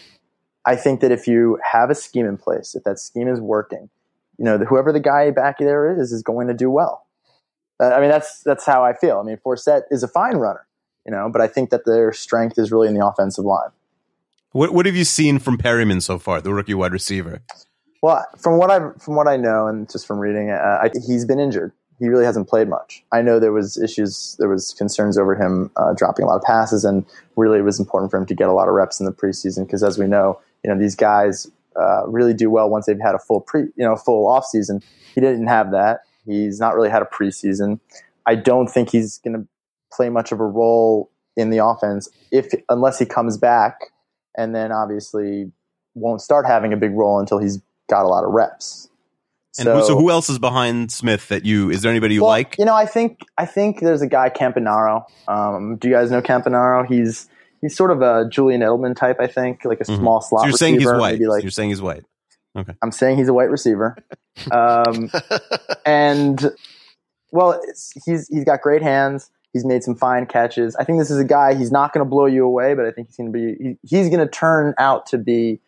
I 0.65 0.77
think 0.77 1.01
that 1.01 1.11
if 1.11 1.27
you 1.27 1.59
have 1.71 1.89
a 1.89 1.95
scheme 1.95 2.25
in 2.25 2.37
place, 2.37 2.75
if 2.75 2.83
that 2.85 2.99
scheme 2.99 3.27
is 3.27 3.41
working, 3.41 3.89
you 4.37 4.45
know, 4.45 4.57
whoever 4.57 4.93
the 4.93 4.99
guy 5.01 5.31
back 5.31 5.59
there 5.59 5.99
is 5.99 6.13
is 6.13 6.23
going 6.23 6.47
to 6.47 6.53
do 6.53 6.69
well. 6.69 7.05
Uh, 7.79 7.89
I 7.89 7.99
mean, 7.99 8.09
that's 8.09 8.41
that's 8.43 8.65
how 8.65 8.85
I 8.85 8.93
feel. 8.93 9.19
I 9.19 9.23
mean, 9.23 9.37
Forsett 9.45 9.81
is 9.91 10.01
a 10.03 10.07
fine 10.07 10.37
runner, 10.37 10.65
you 11.05 11.11
know, 11.11 11.29
but 11.29 11.41
I 11.41 11.47
think 11.47 11.71
that 11.71 11.85
their 11.85 12.13
strength 12.13 12.57
is 12.57 12.71
really 12.71 12.87
in 12.87 12.93
the 12.93 13.05
offensive 13.05 13.43
line. 13.43 13.71
What 14.53 14.71
what 14.71 14.85
have 14.85 14.95
you 14.95 15.03
seen 15.03 15.39
from 15.39 15.57
Perriman 15.57 16.01
so 16.01 16.17
far, 16.17 16.39
the 16.39 16.53
rookie 16.53 16.73
wide 16.73 16.93
receiver? 16.93 17.41
Well, 18.01 18.25
from 18.37 18.57
what 18.57 18.69
I 18.71 18.91
from 18.99 19.15
what 19.15 19.27
I 19.27 19.35
know, 19.35 19.67
and 19.67 19.89
just 19.89 20.07
from 20.07 20.19
reading 20.19 20.51
uh, 20.51 20.79
I, 20.81 20.91
he's 21.05 21.25
been 21.25 21.39
injured. 21.39 21.73
He 21.99 22.07
really 22.07 22.25
hasn't 22.25 22.49
played 22.49 22.67
much. 22.67 23.03
I 23.11 23.21
know 23.21 23.39
there 23.39 23.51
was 23.51 23.77
issues, 23.77 24.35
there 24.39 24.49
was 24.49 24.73
concerns 24.73 25.17
over 25.17 25.35
him 25.35 25.71
uh, 25.77 25.93
dropping 25.93 26.25
a 26.25 26.27
lot 26.27 26.35
of 26.35 26.41
passes, 26.41 26.83
and 26.83 27.05
really 27.35 27.59
it 27.59 27.63
was 27.63 27.79
important 27.79 28.11
for 28.11 28.17
him 28.17 28.25
to 28.25 28.35
get 28.35 28.49
a 28.49 28.51
lot 28.51 28.67
of 28.67 28.73
reps 28.73 28.99
in 28.99 29.05
the 29.05 29.11
preseason 29.11 29.65
because, 29.65 29.83
as 29.83 29.97
we 29.97 30.05
know, 30.05 30.39
you 30.63 30.71
know 30.71 30.77
these 30.77 30.95
guys 30.95 31.49
uh, 31.79 32.05
really 32.07 32.33
do 32.33 32.49
well 32.49 32.69
once 32.69 32.85
they've 32.85 32.99
had 32.99 33.15
a 33.15 33.19
full 33.19 33.41
pre, 33.41 33.61
you 33.61 33.85
know, 33.85 33.95
full 33.95 34.27
off 34.27 34.45
season. 34.45 34.81
He 35.15 35.21
didn't 35.21 35.47
have 35.47 35.71
that. 35.71 36.01
He's 36.25 36.59
not 36.59 36.75
really 36.75 36.89
had 36.89 37.01
a 37.01 37.05
preseason. 37.05 37.79
I 38.25 38.35
don't 38.35 38.67
think 38.67 38.89
he's 38.89 39.17
going 39.19 39.33
to 39.33 39.47
play 39.91 40.09
much 40.09 40.31
of 40.31 40.39
a 40.39 40.45
role 40.45 41.09
in 41.35 41.49
the 41.49 41.65
offense 41.65 42.09
if 42.31 42.53
unless 42.69 42.99
he 42.99 43.05
comes 43.05 43.37
back, 43.37 43.92
and 44.37 44.55
then 44.55 44.71
obviously 44.71 45.51
won't 45.95 46.21
start 46.21 46.45
having 46.45 46.73
a 46.73 46.77
big 46.77 46.91
role 46.91 47.19
until 47.19 47.37
he's 47.39 47.61
got 47.89 48.03
a 48.03 48.07
lot 48.07 48.23
of 48.23 48.31
reps. 48.31 48.89
And 49.59 49.67
who, 49.67 49.83
so 49.85 49.95
who 49.95 50.09
else 50.09 50.29
is 50.29 50.39
behind 50.39 50.91
Smith 50.91 51.27
that 51.27 51.45
you? 51.45 51.69
Is 51.69 51.83
there 51.83 51.91
anybody 51.91 52.15
you 52.15 52.21
well, 52.21 52.31
like? 52.31 52.55
You 52.57 52.65
know, 52.65 52.73
I 52.73 52.87
think 52.87 53.19
I 53.37 53.45
think 53.45 53.81
there's 53.81 54.01
a 54.01 54.07
guy 54.07 54.29
Campanaro. 54.29 55.03
Um, 55.27 55.75
do 55.77 55.87
you 55.87 55.93
guys 55.93 56.09
know 56.09 56.23
Campanaro? 56.23 56.87
He's 56.87 57.29
he's 57.61 57.75
sort 57.75 57.91
of 57.91 58.01
a 58.01 58.27
Julian 58.29 58.61
Edelman 58.61 58.95
type. 58.95 59.17
I 59.19 59.27
think 59.27 59.63
like 59.63 59.79
a 59.79 59.83
Mhm. 59.83 59.97
small 59.97 60.21
slot. 60.21 60.41
So 60.41 60.47
you're 60.47 60.57
saying 60.57 60.79
he's 60.79 60.87
white. 60.91 61.21
Like 61.21 61.43
you're 61.43 61.51
saying 61.51 61.69
he's 61.69 61.81
white. 61.83 62.03
Okay. 62.57 62.73
I'm 62.81 62.91
saying 62.91 63.17
he's 63.17 63.27
a 63.27 63.33
white 63.33 63.49
receiver. 63.49 63.95
Um, 64.51 65.11
and 65.85 66.51
well, 67.31 67.61
it's, 67.65 67.91
he's 68.03 68.27
he's 68.29 68.43
got 68.43 68.61
great 68.61 68.81
hands. 68.81 69.29
He's 69.53 69.63
made 69.63 69.83
some 69.83 69.95
fine 69.95 70.25
catches. 70.25 70.75
I 70.75 70.83
think 70.83 70.99
this 70.99 71.11
is 71.11 71.19
a 71.19 71.23
guy. 71.23 71.53
He's 71.53 71.71
not 71.71 71.93
going 71.93 72.03
to 72.03 72.09
blow 72.09 72.25
you 72.25 72.43
away, 72.43 72.73
but 72.73 72.85
I 72.85 72.91
think 72.91 73.07
he's 73.07 73.17
going 73.17 73.31
to 73.31 73.37
be. 73.37 73.63
He, 73.63 73.77
he's 73.97 74.09
going 74.09 74.19
to 74.19 74.27
turn 74.27 74.73
out 74.79 75.05
to 75.07 75.17
be 75.17 75.59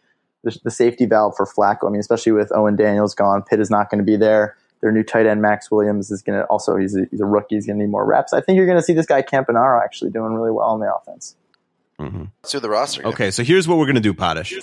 the, 0.43 0.57
the 0.63 0.71
safety 0.71 1.05
valve 1.05 1.35
for 1.37 1.45
Flacco. 1.45 1.87
I 1.87 1.91
mean, 1.91 1.99
especially 1.99 2.31
with 2.31 2.51
Owen 2.55 2.75
Daniels 2.75 3.13
gone, 3.13 3.43
Pitta 3.43 3.61
is 3.61 3.69
not 3.69 3.89
going 3.89 3.99
to 3.99 4.03
be 4.05 4.17
there. 4.17 4.57
Their 4.81 4.91
new 4.91 5.03
tight 5.03 5.25
end 5.25 5.41
Maxx 5.41 5.69
Williams 5.71 6.11
is 6.11 6.21
going 6.21 6.39
to 6.39 6.45
also. 6.47 6.75
He's 6.77 6.95
a, 6.95 7.05
he's 7.11 7.21
a 7.21 7.25
rookie. 7.25 7.55
He's 7.55 7.65
going 7.67 7.77
to 7.79 7.85
need 7.85 7.91
more 7.91 8.05
reps. 8.05 8.33
I 8.33 8.41
think 8.41 8.57
you're 8.57 8.65
going 8.65 8.77
to 8.77 8.83
see 8.83 8.93
this 8.93 9.05
guy 9.05 9.21
Campanaro 9.21 9.81
actually 9.83 10.11
doing 10.11 10.33
really 10.33 10.51
well 10.51 10.67
on 10.67 10.79
the 10.79 10.93
offense. 10.93 11.35
Mm-hmm. 11.99 12.23
Let's 12.43 12.51
do 12.51 12.59
the 12.59 12.69
roster. 12.69 13.01
again. 13.01 13.13
Okay, 13.13 13.31
so 13.31 13.41
here's 13.43 13.69
what 13.69 13.77
we're 13.77 13.85
gonna 13.85 14.01
do, 14.01 14.13
Potash. 14.13 14.53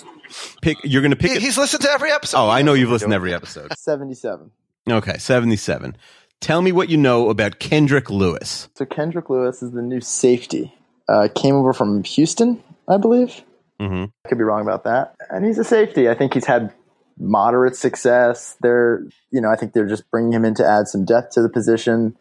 Pick. 0.60 0.76
You're 0.84 1.00
gonna 1.00 1.16
pick. 1.16 1.30
He, 1.30 1.36
a- 1.38 1.40
he's 1.40 1.56
listened 1.56 1.82
to 1.82 1.90
every 1.90 2.12
episode. 2.12 2.38
oh, 2.38 2.50
I 2.50 2.60
know 2.60 2.74
you've 2.74 2.90
listened 2.90 3.10
to 3.10 3.14
every 3.14 3.32
episode. 3.32 3.72
Seventy-seven. 3.78 4.50
Okay, 4.90 5.16
seventy-seven. 5.16 5.96
Tell 6.43 6.60
me 6.60 6.73
what 6.73 6.89
you 6.89 6.97
know 6.97 7.31
about 7.31 7.60
Kendrick 7.60 8.10
Lewis. 8.10 8.69
So 8.74 8.85
Kendrick 8.85 9.31
Lewis 9.31 9.62
is 9.62 9.70
the 9.70 9.81
new 9.81 10.01
safety. 10.01 10.74
Uh, 11.09 11.28
came 11.35 11.55
over 11.55 11.73
from 11.73 12.02
Houston, 12.02 12.62
I 12.89 12.97
believe. 12.97 13.43
Mm-hmm. 13.81 14.06
I 14.24 14.28
could 14.28 14.39
be 14.39 14.44
wrong 14.44 14.60
about 14.60 14.82
that. 14.82 15.14
And 15.31 15.47
he's 15.47 15.59
a 15.59 15.64
safety. 15.64 16.09
I 16.09 16.14
think 16.14 16.35
he's 16.35 16.44
had 16.44 16.73
moderate 17.16 17.77
success. 17.77 18.56
They're, 18.60 19.05
you 19.31 19.40
know, 19.40 19.51
I 19.51 19.56
think 19.56 19.73
they're 19.73 19.86
just 19.86 20.10
bringing 20.10 20.32
him 20.32 20.44
in 20.44 20.55
to 20.56 20.66
add 20.66 20.89
some 20.89 21.05
depth 21.05 21.31
to 21.35 21.43
the 21.43 21.48
position. 21.48 22.16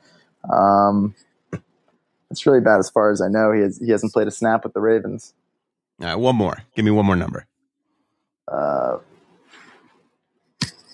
Um, 0.53 1.15
it's 2.29 2.45
really 2.45 2.61
bad 2.61 2.77
as 2.77 2.91
far 2.91 3.11
as 3.11 3.21
I 3.21 3.27
know. 3.27 3.51
He 3.51 3.61
has, 3.61 3.79
he 3.79 3.89
hasn't 3.89 4.13
played 4.13 4.27
a 4.27 4.31
snap 4.31 4.63
with 4.63 4.73
the 4.73 4.81
Ravens. 4.81 5.33
All 5.99 6.07
right, 6.07 6.15
one 6.15 6.35
more. 6.35 6.63
Give 6.75 6.85
me 6.85 6.91
one 6.91 7.07
more 7.07 7.15
number. 7.15 7.47
Uh, 8.47 8.99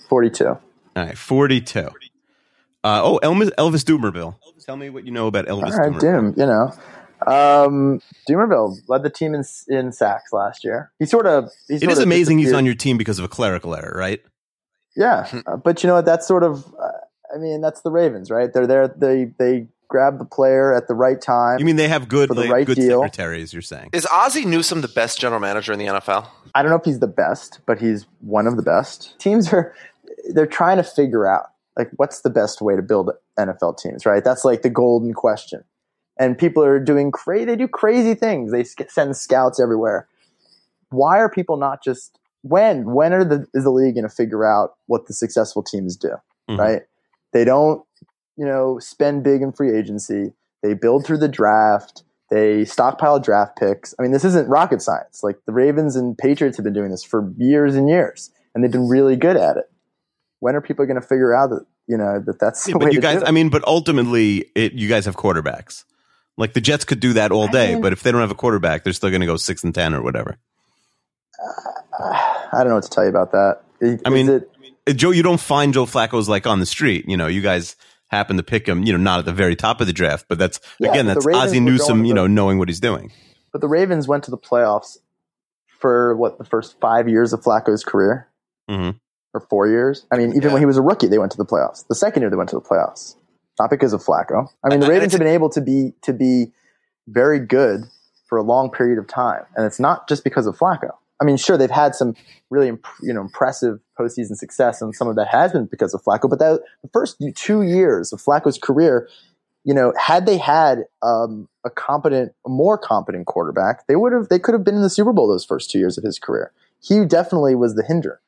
Forty-two. 0.07 0.47
All 0.47 0.59
right, 0.95 1.17
forty-two. 1.17 1.89
Uh, 2.87 3.01
oh, 3.03 3.19
Elvis, 3.21 3.49
Elvis 3.57 3.83
Dumervil. 3.83 4.35
Tell 4.65 4.77
me 4.77 4.89
what 4.89 5.05
you 5.05 5.11
know 5.11 5.27
about 5.27 5.45
Elvis 5.47 5.71
All 5.71 5.77
right, 5.77 5.91
Dumervil. 5.91 5.99
Doom. 5.99 6.33
You 6.37 6.45
know, 6.45 6.73
Um, 7.25 8.01
Dumervil 8.29 8.77
led 8.87 9.03
the 9.03 9.09
team 9.09 9.33
in, 9.33 9.43
in 9.67 9.91
sacks 9.91 10.31
last 10.31 10.63
year. 10.63 10.91
He 10.99 11.05
sort 11.05 11.25
of. 11.27 11.49
He 11.67 11.75
It 11.75 11.81
sort 11.81 11.91
is 11.91 11.97
of 11.99 12.03
amazing 12.03 12.39
he's 12.39 12.53
on 12.53 12.65
your 12.65 12.75
team 12.75 12.97
because 12.97 13.19
of 13.19 13.25
a 13.25 13.27
clerical 13.27 13.75
error, 13.75 13.93
right? 13.97 14.21
Yeah, 14.95 15.27
uh, 15.45 15.57
but 15.57 15.83
you 15.83 15.87
know 15.87 15.95
what? 15.95 16.05
That's 16.05 16.27
sort 16.27 16.43
of. 16.43 16.65
Uh, 16.79 16.91
I 17.33 17.37
mean, 17.37 17.61
that's 17.61 17.81
the 17.81 17.91
Ravens, 17.91 18.31
right? 18.31 18.51
They're 18.53 18.65
there. 18.67 18.87
They 18.87 19.25
they 19.37 19.67
grab 19.89 20.17
the 20.17 20.25
player 20.25 20.73
at 20.73 20.87
the 20.87 20.93
right 20.95 21.21
time. 21.21 21.59
You 21.59 21.65
mean 21.65 21.75
they 21.75 21.87
have 21.87 22.07
good 22.07 22.29
For 22.29 22.35
the 22.35 22.41
like, 22.41 22.51
right 22.51 22.65
good 22.65 22.75
deal. 22.77 23.01
secretaries? 23.01 23.53
You're 23.53 23.61
saying? 23.61 23.89
Is 23.93 24.07
Ozzie 24.11 24.45
Newsome 24.45 24.81
the 24.81 24.87
best 24.87 25.19
general 25.19 25.39
manager 25.39 25.71
in 25.73 25.79
the 25.79 25.85
NFL? 25.85 26.27
I 26.55 26.61
don't 26.61 26.71
know 26.71 26.77
if 26.77 26.85
he's 26.85 26.99
the 26.99 27.07
best, 27.07 27.59
but 27.65 27.79
he's 27.79 28.05
one 28.21 28.47
of 28.47 28.55
the 28.55 28.63
best. 28.63 29.17
Teams 29.19 29.51
are 29.53 29.73
they're 30.33 30.45
trying 30.47 30.77
to 30.77 30.83
figure 30.83 31.27
out 31.27 31.51
like 31.77 31.91
what's 31.97 32.21
the 32.21 32.29
best 32.29 32.61
way 32.61 32.75
to 32.75 32.81
build 32.81 33.11
NFL 33.39 33.77
teams, 33.77 34.05
right? 34.05 34.23
That's 34.23 34.43
like 34.43 34.61
the 34.63 34.69
golden 34.69 35.13
question. 35.13 35.63
And 36.19 36.37
people 36.37 36.63
are 36.63 36.79
doing 36.79 37.11
crazy. 37.11 37.45
They 37.45 37.55
do 37.55 37.67
crazy 37.67 38.15
things. 38.15 38.51
They 38.51 38.63
send 38.63 39.15
scouts 39.15 39.59
everywhere. 39.59 40.07
Why 40.89 41.19
are 41.19 41.29
people 41.29 41.57
not 41.57 41.83
just 41.83 42.17
when? 42.41 42.91
When 42.93 43.13
are 43.13 43.23
the 43.23 43.45
is 43.53 43.63
the 43.63 43.69
league 43.69 43.95
going 43.95 44.07
to 44.07 44.13
figure 44.13 44.45
out 44.45 44.75
what 44.87 45.05
the 45.05 45.13
successful 45.13 45.61
teams 45.61 45.95
do? 45.95 46.11
Mhm. 46.49 46.57
Right? 46.57 46.81
They 47.33 47.43
don't, 47.45 47.83
you 48.35 48.45
know, 48.45 48.79
spend 48.79 49.23
big 49.23 49.41
in 49.41 49.51
free 49.51 49.77
agency. 49.77 50.33
They 50.63 50.73
build 50.73 51.05
through 51.05 51.19
the 51.19 51.27
draft. 51.27 52.03
They 52.29 52.65
stockpile 52.65 53.19
draft 53.19 53.57
picks. 53.57 53.93
I 53.97 54.01
mean, 54.01 54.11
this 54.11 54.25
isn't 54.25 54.49
rocket 54.49 54.81
science. 54.81 55.23
Like 55.23 55.37
the 55.45 55.53
Ravens 55.53 55.95
and 55.95 56.17
Patriots 56.17 56.57
have 56.57 56.63
been 56.63 56.73
doing 56.73 56.89
this 56.89 57.03
for 57.03 57.31
years 57.37 57.75
and 57.75 57.87
years, 57.87 58.31
and 58.55 58.63
they've 58.63 58.71
been 58.71 58.89
really 58.89 59.15
good 59.15 59.37
at 59.37 59.57
it. 59.57 59.69
When 60.39 60.55
are 60.55 60.61
people 60.61 60.85
going 60.85 60.99
to 61.01 61.07
figure 61.07 61.33
out 61.35 61.49
that 61.49 61.65
you 61.87 61.97
know 61.97 62.19
that 62.25 62.39
that's 62.39 62.65
the 62.65 62.71
Yeah, 62.71 62.77
way 62.77 62.85
but 62.85 62.93
you 62.93 63.01
to 63.01 63.07
guys? 63.07 63.23
I 63.25 63.31
mean, 63.31 63.49
but 63.49 63.63
ultimately, 63.67 64.45
it, 64.55 64.73
you 64.73 64.87
guys 64.87 65.05
have 65.05 65.15
quarterbacks. 65.15 65.83
Like 66.37 66.53
the 66.53 66.61
Jets 66.61 66.85
could 66.85 66.99
do 66.99 67.13
that 67.13 67.31
all 67.31 67.47
day, 67.47 67.73
mean- 67.73 67.81
but 67.81 67.93
if 67.93 68.03
they 68.03 68.11
don't 68.11 68.21
have 68.21 68.31
a 68.31 68.35
quarterback, 68.35 68.83
they're 68.83 68.93
still 68.93 69.09
going 69.09 69.21
to 69.21 69.27
go 69.27 69.37
six 69.37 69.63
and 69.63 69.73
ten 69.73 69.93
or 69.95 70.01
whatever. 70.03 70.37
I 71.99 72.59
don't 72.59 72.69
know 72.69 72.75
what 72.75 72.83
to 72.83 72.89
tell 72.89 73.03
you 73.03 73.09
about 73.09 73.31
that. 73.31 73.61
Is- 73.81 74.01
I 74.05 74.09
mean, 74.09 74.29
it, 74.29 74.49
Uh, 74.87 74.93
Joe, 74.93 75.11
you 75.11 75.23
don't 75.23 75.39
find 75.39 75.73
Joe 75.73 75.85
Flacco's 75.85 76.29
like 76.29 76.47
on 76.47 76.59
the 76.59 76.65
street. 76.65 77.05
You 77.07 77.17
know, 77.17 77.27
you 77.27 77.41
guys 77.41 77.75
happen 78.09 78.37
to 78.37 78.43
pick 78.43 78.67
him. 78.67 78.83
You 78.83 78.93
know, 78.93 78.99
not 78.99 79.19
at 79.19 79.25
the 79.25 79.33
very 79.33 79.55
top 79.55 79.81
of 79.81 79.87
the 79.87 79.93
draft, 79.93 80.25
but 80.29 80.37
that's 80.37 80.59
Yeah, 80.79 80.91
again, 80.91 81.07
that's 81.07 81.25
Ozzie 81.27 81.59
Newsome. 81.59 82.05
You 82.05 82.13
know, 82.13 82.23
the- 82.23 82.29
knowing 82.29 82.57
what 82.59 82.69
he's 82.69 82.79
doing. 82.79 83.11
but 83.51 83.61
the 83.61 83.67
Ravens 83.67 84.07
went 84.07 84.23
to 84.25 84.31
the 84.31 84.37
playoffs 84.37 84.97
for 85.79 86.15
what 86.15 86.37
the 86.37 86.43
first 86.45 86.79
five 86.79 87.09
years 87.09 87.33
of 87.33 87.41
Flacco's 87.41 87.83
career, 87.83 88.27
Mhm. 88.69 88.99
Or 89.37 89.41
four 89.41 89.67
years. 89.67 90.05
I 90.11 90.17
mean, 90.17 90.29
even 90.31 90.43
Yeah. 90.43 90.53
when 90.53 90.61
he 90.61 90.65
was 90.65 90.77
a 90.77 90.81
rookie, 90.81 91.07
they 91.07 91.17
went 91.19 91.31
to 91.31 91.37
the 91.37 91.45
playoffs. 91.45 91.85
The 91.87 91.95
second 91.95 92.21
year, 92.21 92.29
they 92.29 92.35
went 92.35 92.49
to 92.49 92.55
the 92.55 92.61
playoffs, 92.61 93.15
not 93.59 93.69
because 93.69 93.93
of 93.93 94.03
Flacco. 94.03 94.47
I 94.63 94.69
mean, 94.69 94.79
the 94.79 94.87
Ravens 94.87 95.13
have 95.13 95.19
been 95.19 95.27
able 95.27 95.49
to 95.51 95.61
be 95.61 95.93
to 96.03 96.13
be 96.13 96.51
very 97.07 97.39
good 97.39 97.85
for 98.27 98.37
a 98.37 98.43
long 98.43 98.69
period 98.69 98.97
of 98.99 99.07
time, 99.07 99.43
and 99.55 99.65
it's 99.65 99.79
not 99.79 100.09
just 100.09 100.23
because 100.23 100.45
of 100.47 100.57
Flacco. 100.57 100.91
I 101.19 101.23
mean, 101.25 101.37
sure, 101.37 101.57
they've 101.57 101.71
had 101.71 101.95
some 101.95 102.13
really 102.49 102.67
imp- 102.67 102.85
you 103.01 103.13
know 103.13 103.21
impressive 103.21 103.79
postseason 103.99 104.35
success, 104.35 104.81
and 104.81 104.93
some 104.95 105.07
of 105.07 105.15
that 105.15 105.27
has 105.27 105.51
been 105.53 105.65
because 105.65 105.93
of 105.93 106.03
Flacco. 106.03 106.29
But 106.29 106.39
that, 106.39 106.61
the 106.83 106.89
first 106.93 107.21
two 107.35 107.61
years 107.63 108.13
of 108.13 108.21
Flacco's 108.21 108.59
career, 108.59 109.07
you 109.63 109.73
know, 109.73 109.93
had 109.97 110.25
they 110.25 110.37
had 110.37 110.83
um, 111.01 111.47
a 111.65 111.69
competent, 111.69 112.33
a 112.45 112.49
more 112.49 112.77
competent 112.77 113.25
quarterback, 113.25 113.87
they 113.87 113.95
would 113.95 114.13
have, 114.13 114.29
they 114.29 114.37
could 114.39 114.53
have 114.53 114.63
been 114.63 114.75
in 114.75 114.81
the 114.83 114.89
Super 114.89 115.11
Bowl 115.13 115.27
those 115.27 115.43
first 115.45 115.71
two 115.71 115.79
years 115.79 115.97
of 115.97 116.03
his 116.03 116.19
career. 116.19 116.51
He 116.79 117.03
definitely 117.05 117.55
was 117.55 117.73
the 117.75 117.83
hinder. 117.83 118.21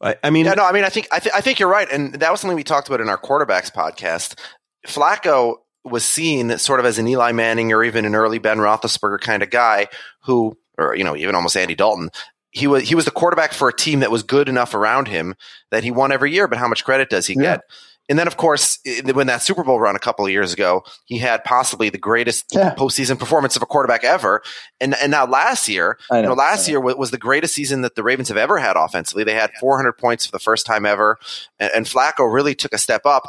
I, 0.00 0.16
I 0.22 0.30
mean, 0.30 0.46
Yeah, 0.46 0.54
no, 0.54 0.64
I 0.64 0.72
mean, 0.72 0.84
I 0.84 0.88
think 0.88 1.08
I, 1.12 1.18
th- 1.18 1.34
I 1.34 1.40
think 1.40 1.58
you're 1.58 1.68
right, 1.68 1.88
and 1.90 2.14
that 2.14 2.30
was 2.30 2.40
something 2.40 2.56
we 2.56 2.64
talked 2.64 2.88
about 2.88 3.00
in 3.00 3.08
our 3.08 3.18
quarterbacks 3.18 3.72
podcast. 3.72 4.38
Flacco 4.86 5.56
was 5.84 6.04
seen 6.04 6.56
sort 6.58 6.80
of 6.80 6.86
as 6.86 6.98
an 6.98 7.08
Eli 7.08 7.32
Manning 7.32 7.72
or 7.72 7.82
even 7.82 8.04
an 8.04 8.14
early 8.14 8.38
Ben 8.38 8.58
Roethlisberger 8.58 9.20
kind 9.20 9.42
of 9.42 9.50
guy 9.50 9.86
who, 10.22 10.56
or 10.76 10.94
you 10.94 11.04
know, 11.04 11.16
even 11.16 11.34
almost 11.34 11.56
Andy 11.56 11.74
Dalton. 11.74 12.10
He 12.50 12.66
was 12.66 12.88
he 12.88 12.94
was 12.94 13.04
the 13.04 13.10
quarterback 13.10 13.52
for 13.52 13.68
a 13.68 13.72
team 13.76 14.00
that 14.00 14.10
was 14.10 14.22
good 14.22 14.48
enough 14.48 14.74
around 14.74 15.08
him 15.08 15.34
that 15.70 15.84
he 15.84 15.90
won 15.90 16.12
every 16.12 16.32
year. 16.32 16.48
But 16.48 16.58
how 16.58 16.68
much 16.68 16.84
credit 16.84 17.10
does 17.10 17.26
he 17.26 17.34
Yeah. 17.34 17.42
get? 17.56 17.60
And 18.08 18.18
then, 18.18 18.26
of 18.26 18.36
course, 18.38 18.78
when 19.12 19.26
that 19.26 19.42
Super 19.42 19.62
Bowl 19.64 19.78
run 19.80 19.94
a 19.94 19.98
couple 19.98 20.24
of 20.24 20.30
years 20.30 20.52
ago, 20.52 20.82
he 21.04 21.18
had 21.18 21.44
possibly 21.44 21.90
the 21.90 21.98
greatest 21.98 22.46
Yeah. 22.52 22.74
postseason 22.74 23.18
performance 23.18 23.54
of 23.56 23.62
a 23.62 23.66
quarterback 23.66 24.02
ever. 24.04 24.42
And 24.80 24.94
and 24.96 25.10
now 25.10 25.26
last 25.26 25.68
year, 25.68 25.98
I 26.10 26.16
you 26.16 26.22
know, 26.22 26.28
know, 26.30 26.34
last 26.34 26.66
know. 26.66 26.72
year 26.72 26.80
was 26.80 27.10
the 27.10 27.18
greatest 27.18 27.54
season 27.54 27.82
that 27.82 27.94
the 27.96 28.02
Ravens 28.02 28.28
have 28.28 28.36
ever 28.38 28.58
had 28.58 28.76
offensively. 28.76 29.24
They 29.24 29.34
had 29.34 29.50
400 29.60 29.92
points 29.98 30.24
for 30.26 30.32
the 30.32 30.38
first 30.38 30.64
time 30.66 30.86
ever, 30.86 31.18
and, 31.58 31.70
and 31.74 31.86
Flacco 31.86 32.32
really 32.32 32.54
took 32.54 32.72
a 32.72 32.78
step 32.78 33.04
up. 33.04 33.24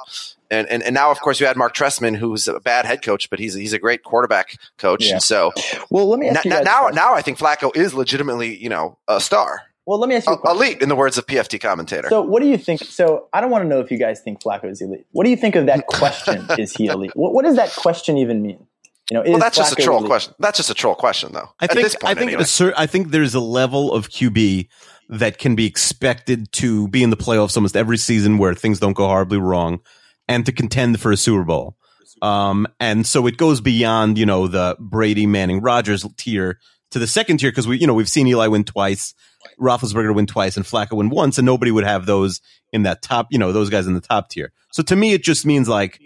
And, 0.52 0.68
and 0.68 0.82
and 0.82 0.96
now, 0.96 1.12
of 1.12 1.20
course, 1.20 1.40
you 1.40 1.46
had 1.46 1.58
Mark 1.58 1.76
Trestman, 1.76 2.16
who's 2.18 2.48
a 2.48 2.60
bad 2.60 2.86
head 2.86 3.04
coach, 3.04 3.30
but 3.30 3.38
he's 3.38 3.54
he's 3.54 3.74
a 3.74 3.80
great 3.80 4.04
quarterback 4.04 4.58
coach. 4.78 5.06
Yeah. 5.06 5.14
And 5.14 5.22
so 5.24 5.52
Well, 5.92 6.08
let 6.10 6.20
me 6.20 6.28
n- 6.30 6.38
you 6.44 6.52
n- 6.52 6.58
guys 6.58 6.66
now 6.66 6.88
now 6.92 7.14
I 7.14 7.22
think 7.22 7.38
Flacco 7.38 7.76
is 7.76 7.94
legitimately 7.94 8.56
you 8.58 8.70
know 8.70 8.98
a 9.08 9.20
star, 9.22 9.62
Well, 9.90 9.98
let 9.98 10.08
me 10.08 10.16
ask 10.18 10.28
you 10.28 10.34
a 10.34 10.36
a, 10.36 10.40
question. 10.40 10.56
elite 10.56 10.82
in 10.84 10.90
the 10.90 10.96
words 10.96 11.18
of 11.18 11.26
PFT 11.26 11.60
commentator. 11.60 12.10
So, 12.10 12.22
what 12.22 12.44
do 12.44 12.48
you 12.48 12.60
think? 12.60 12.84
So, 12.84 13.28
I 13.34 13.42
don't 13.42 13.50
want 13.50 13.64
to 13.64 13.68
know 13.68 13.80
if 13.80 13.90
you 13.90 13.98
guys 13.98 14.22
think 14.22 14.40
Flacco 14.40 14.66
is 14.70 14.82
elite. 14.82 15.08
What 15.14 15.24
do 15.24 15.32
you 15.32 15.36
think 15.36 15.56
of 15.56 15.66
that 15.66 15.88
question? 15.88 16.46
is 16.60 16.76
he 16.76 16.86
elite? 16.86 17.10
What, 17.16 17.34
what 17.34 17.44
does 17.44 17.56
that 17.56 17.72
question 17.72 18.16
even 18.20 18.44
mean? 18.44 18.68
You 19.10 19.16
know, 19.16 19.24
is 19.24 19.32
well, 19.32 19.40
that's 19.40 19.58
just 19.58 19.74
a 19.74 19.82
troll 19.82 19.98
elite? 19.98 20.10
question. 20.10 20.36
That's 20.38 20.58
just 20.58 20.70
a 20.70 20.76
troll 20.76 20.94
question, 20.94 21.34
though. 21.34 21.50
I 21.60 21.64
at 21.66 21.72
think 21.72 21.84
this 21.86 21.96
point, 21.96 22.12
I 22.12 22.14
think 22.14 22.28
anyway. 22.28 22.44
at 22.44 22.50
cer- 22.50 22.74
I 22.78 22.86
think 22.86 23.10
there's 23.10 23.34
a 23.34 23.40
level 23.40 23.92
of 23.92 24.10
QB 24.10 24.68
that 25.10 25.40
can 25.40 25.56
be 25.56 25.66
expected 25.66 26.52
to 26.52 26.88
be 26.90 27.02
in 27.02 27.10
the 27.10 27.18
playoffs 27.18 27.58
almost 27.58 27.76
every 27.76 27.98
season 27.98 28.38
where 28.38 28.54
things 28.54 28.80
don't 28.80 28.94
go 28.94 29.08
horribly 29.08 29.40
wrong, 29.40 29.80
and 30.28 30.46
to 30.46 30.52
contend 30.52 31.02
for 31.02 31.12
a 31.12 31.18
Super 31.18 31.44
Bowl. 31.44 31.78
Um, 32.22 32.68
and 32.80 33.08
so 33.08 33.26
it 33.26 33.38
goes 33.38 33.60
beyond 33.60 34.20
you 34.20 34.28
know 34.28 34.46
the 34.46 34.78
Brady, 34.80 35.26
Manning, 35.26 35.62
Rodgers 35.62 36.06
tier 36.16 36.60
to 36.92 37.00
the 37.00 37.08
second 37.08 37.38
tier 37.38 37.50
because 37.50 37.68
we 37.68 37.80
you 37.80 37.88
know 37.88 37.96
we've 37.96 38.08
seen 38.08 38.28
Eli 38.28 38.46
win 38.46 38.64
twice, 38.64 39.16
Roethlisberger 39.60 40.14
win 40.14 40.26
twice, 40.26 40.58
and 40.58 40.66
Flacco 40.66 40.98
win 40.98 41.10
once, 41.10 41.38
and 41.38 41.46
nobody 41.46 41.72
would 41.72 41.84
have 41.84 42.06
those 42.06 42.42
in 42.72 42.84
that 42.84 43.02
top 43.02 43.28
you 43.32 43.38
know 43.38 43.52
those 43.52 43.70
guys 43.70 43.88
in 43.88 43.94
the 43.94 44.02
top 44.02 44.30
tier. 44.30 44.52
So 44.72 44.84
to 44.84 44.96
me, 44.96 45.14
it 45.14 45.24
just 45.24 45.46
means 45.46 45.68
like 45.70 46.00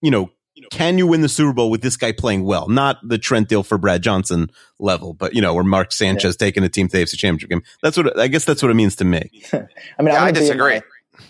you 0.00 0.10
know 0.10 0.30
can 0.70 0.98
you 0.98 1.06
win 1.06 1.22
the 1.22 1.28
Super 1.28 1.52
Bowl 1.52 1.70
with 1.70 1.82
this 1.82 1.96
guy 1.96 2.12
playing 2.12 2.44
well? 2.44 2.68
Not 2.68 2.98
the 3.02 3.18
Trent 3.18 3.48
Dilfer 3.48 3.80
Brad 3.80 4.02
Johnson 4.02 4.50
level, 4.78 5.14
but 5.14 5.34
you 5.34 5.40
know, 5.40 5.54
where 5.54 5.64
Mark 5.64 5.92
Sanchez 5.92 6.36
taking 6.36 6.62
a 6.62 6.68
team 6.68 6.88
to 6.88 6.96
the 6.96 7.04
AFC 7.04 7.16
Championship 7.16 7.50
game. 7.50 7.62
That's 7.82 7.96
what 7.96 8.18
I 8.18 8.28
guess 8.28 8.44
that's 8.44 8.62
what 8.62 8.70
it 8.70 8.74
means 8.74 8.96
to 8.96 9.04
me. 9.04 9.30
I 9.52 9.56
mean, 9.56 9.66
Yeah, 9.98 10.00
I'm 10.00 10.06
I 10.08 10.12
gonna 10.12 10.32
be 10.32 10.38
in 10.38 10.44
disagree. 10.44 10.80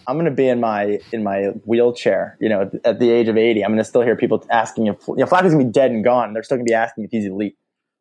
I'm 0.07 0.17
going 0.17 0.27
to 0.27 0.31
be 0.31 0.49
in 0.49 0.61
my 0.61 1.01
in 1.13 1.23
my 1.23 1.47
wheelchair. 1.65 2.37
You 2.41 2.49
know, 2.49 2.71
at 2.85 2.99
the 2.99 3.11
age 3.11 3.29
of 3.29 3.37
80, 3.37 3.65
I'm 3.65 3.71
going 3.71 3.79
to 3.79 3.85
still 3.85 4.03
hear 4.03 4.17
people 4.17 4.45
asking 4.51 4.87
if 4.87 4.97
you 5.09 5.17
know 5.17 5.27
Flacco's 5.27 5.53
going 5.53 5.59
to 5.59 5.65
be 5.67 5.73
dead 5.73 5.91
and 5.91 6.05
gone. 6.05 6.33
They're 6.33 6.43
still 6.43 6.57
going 6.57 6.67
to 6.67 6.71
be 6.71 6.75
asking 6.75 7.05
if 7.05 7.11
he's 7.11 7.27
elite. 7.27 7.57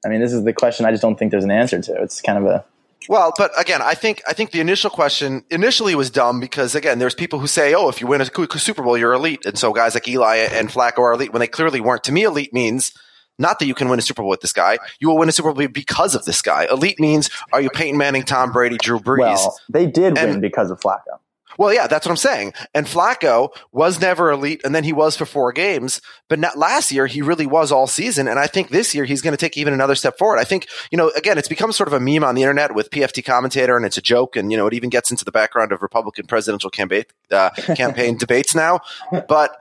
I 0.05 0.09
mean, 0.09 0.21
this 0.21 0.33
is 0.33 0.43
the 0.43 0.53
question. 0.53 0.85
I 0.85 0.91
just 0.91 1.01
don't 1.01 1.17
think 1.17 1.31
there's 1.31 1.43
an 1.43 1.51
answer 1.51 1.81
to. 1.81 2.01
It's 2.01 2.21
kind 2.21 2.37
of 2.37 2.45
a 2.45 2.65
Well, 3.09 3.33
but 3.37 3.51
again, 3.59 3.81
I 3.81 3.93
think 3.95 4.21
I 4.27 4.33
think 4.33 4.51
the 4.51 4.59
initial 4.59 4.89
question 4.89 5.43
initially 5.49 5.95
was 5.95 6.09
dumb 6.09 6.39
because 6.39 6.75
again, 6.75 6.99
there's 6.99 7.15
people 7.15 7.39
who 7.39 7.47
say, 7.47 7.73
"Oh, 7.73 7.89
if 7.89 7.99
you 7.99 8.07
win 8.07 8.21
a 8.21 8.25
Super 8.25 8.83
Bowl, 8.83 8.97
you're 8.97 9.13
elite," 9.13 9.45
and 9.45 9.57
so 9.57 9.73
guys 9.73 9.93
like 9.95 10.07
Eli 10.07 10.35
and 10.37 10.69
Flacco 10.69 10.99
are 10.99 11.13
elite 11.13 11.33
when 11.33 11.39
they 11.39 11.47
clearly 11.47 11.81
weren't. 11.81 12.03
To 12.05 12.11
me, 12.11 12.23
elite 12.23 12.53
means 12.53 12.91
not 13.39 13.57
that 13.59 13.65
you 13.65 13.73
can 13.73 13.89
win 13.89 13.97
a 13.97 14.03
Super 14.03 14.21
Bowl 14.21 14.29
with 14.29 14.41
this 14.41 14.53
guy. 14.53 14.77
You 14.99 15.07
will 15.09 15.17
win 15.17 15.29
a 15.29 15.31
Super 15.31 15.51
Bowl 15.51 15.67
because 15.67 16.13
of 16.13 16.25
this 16.25 16.41
guy. 16.43 16.67
Elite 16.69 16.99
means 16.99 17.29
are 17.51 17.59
you 17.61 17.71
Peyton 17.71 17.97
Manning, 17.97 18.23
Tom 18.23 18.51
Brady, 18.51 18.77
Drew 18.77 18.99
Brees? 18.99 19.17
well. 19.19 19.59
They 19.67 19.87
did 19.87 20.17
And- 20.17 20.29
win 20.33 20.41
because 20.41 20.69
of 20.69 20.79
Flacco. 20.79 21.19
Well, 21.57 21.73
yeah, 21.73 21.87
that's 21.87 22.05
what 22.05 22.11
I'm 22.11 22.17
saying. 22.17 22.53
And 22.73 22.85
Flacco 22.85 23.49
was 23.71 23.99
never 23.99 24.31
elite, 24.31 24.61
and 24.63 24.73
then 24.73 24.83
he 24.83 24.93
was 24.93 25.15
for 25.15 25.25
four 25.25 25.51
games. 25.51 26.01
But 26.29 26.39
not, 26.39 26.57
last 26.57 26.91
year, 26.91 27.07
he 27.07 27.21
really 27.21 27.45
was 27.45 27.71
all 27.71 27.87
season. 27.87 28.27
And 28.27 28.39
I 28.39 28.47
think 28.47 28.69
this 28.69 28.95
year, 28.95 29.05
he's 29.05 29.21
going 29.21 29.33
to 29.33 29.37
take 29.37 29.57
even 29.57 29.73
another 29.73 29.95
step 29.95 30.17
forward. 30.17 30.39
I 30.39 30.43
think, 30.43 30.67
you 30.91 30.97
know, 30.97 31.09
again, 31.09 31.37
it's 31.37 31.47
become 31.47 31.71
sort 31.71 31.87
of 31.87 31.93
a 31.93 31.99
meme 31.99 32.23
on 32.23 32.35
the 32.35 32.41
internet 32.41 32.73
with 32.75 32.89
PFT 32.89 33.23
commentator, 33.23 33.75
and 33.75 33.85
it's 33.85 33.97
a 33.97 34.01
joke. 34.01 34.35
And, 34.35 34.51
you 34.51 34.57
know, 34.57 34.67
it 34.67 34.73
even 34.73 34.89
gets 34.89 35.11
into 35.11 35.25
the 35.25 35.31
background 35.31 35.71
of 35.71 35.81
Republican 35.81 36.27
presidential 36.27 36.69
campaign, 36.69 37.03
uh, 37.31 37.49
campaign 37.75 38.17
debates 38.17 38.55
now. 38.55 38.79
But 39.11 39.57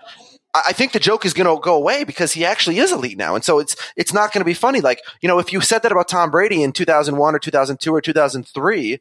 I 0.54 0.62
I 0.68 0.72
think 0.72 0.92
the 0.92 1.00
joke 1.00 1.24
is 1.24 1.32
going 1.32 1.46
to 1.46 1.60
go 1.60 1.76
away 1.76 2.04
because 2.04 2.32
he 2.32 2.44
actually 2.44 2.78
is 2.78 2.92
elite 2.92 3.18
now, 3.18 3.34
and 3.34 3.44
so 3.44 3.58
it's 3.58 3.76
it's 3.96 4.12
not 4.12 4.32
going 4.32 4.40
to 4.40 4.44
be 4.44 4.54
funny. 4.54 4.80
Like 4.80 5.00
you 5.20 5.28
know, 5.28 5.38
if 5.38 5.52
you 5.52 5.60
said 5.60 5.82
that 5.82 5.92
about 5.92 6.08
Tom 6.08 6.30
Brady 6.30 6.62
in 6.62 6.72
2001 6.72 7.34
or 7.34 7.38
2002 7.38 7.94
or 7.94 8.00
2003 8.00 9.00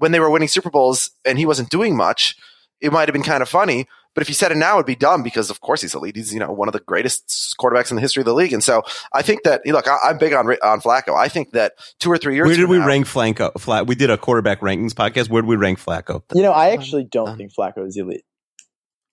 when 0.00 0.12
they 0.12 0.20
were 0.20 0.30
winning 0.30 0.48
Super 0.48 0.70
Bowls 0.70 1.10
and 1.24 1.38
he 1.38 1.46
wasn't 1.46 1.70
doing 1.70 1.96
much, 1.96 2.36
it 2.80 2.92
might 2.92 3.08
have 3.08 3.12
been 3.12 3.22
kind 3.22 3.42
of 3.42 3.48
funny. 3.48 3.86
But 4.14 4.22
if 4.22 4.28
you 4.28 4.34
said 4.34 4.50
it 4.50 4.56
now, 4.56 4.74
it'd 4.74 4.86
be 4.86 4.96
dumb 4.96 5.22
because 5.22 5.50
of 5.50 5.60
course 5.60 5.82
he's 5.82 5.94
elite. 5.94 6.16
He's 6.16 6.34
you 6.34 6.40
know 6.40 6.50
one 6.50 6.66
of 6.68 6.72
the 6.72 6.80
greatest 6.80 7.54
quarterbacks 7.60 7.90
in 7.90 7.94
the 7.94 8.00
history 8.00 8.22
of 8.22 8.24
the 8.24 8.34
league, 8.34 8.52
and 8.52 8.64
so 8.64 8.82
I 9.12 9.22
think 9.22 9.44
that 9.44 9.60
look, 9.64 9.86
I, 9.86 9.98
I'm 10.02 10.18
big 10.18 10.32
on 10.32 10.48
on 10.48 10.80
Flacco. 10.80 11.16
I 11.16 11.28
think 11.28 11.52
that 11.52 11.74
two 12.00 12.10
or 12.10 12.18
three 12.18 12.34
years. 12.34 12.46
Ago. 12.46 12.50
Where 12.50 12.56
did 12.56 12.62
from 12.62 12.70
we 12.70 12.78
now- 12.78 12.86
rank 12.86 13.06
Flacco? 13.06 13.60
Flat. 13.60 13.86
We 13.86 13.94
did 13.94 14.10
a 14.10 14.18
quarterback 14.18 14.60
rankings 14.60 14.94
podcast. 14.94 15.30
Where 15.30 15.42
did 15.42 15.48
we 15.48 15.54
rank 15.54 15.78
Flacco? 15.78 16.22
You 16.34 16.42
know, 16.42 16.50
I 16.50 16.70
actually 16.70 17.04
don't 17.04 17.36
think 17.36 17.52
Flacco 17.54 17.86
is 17.86 17.96
elite. 17.96 18.24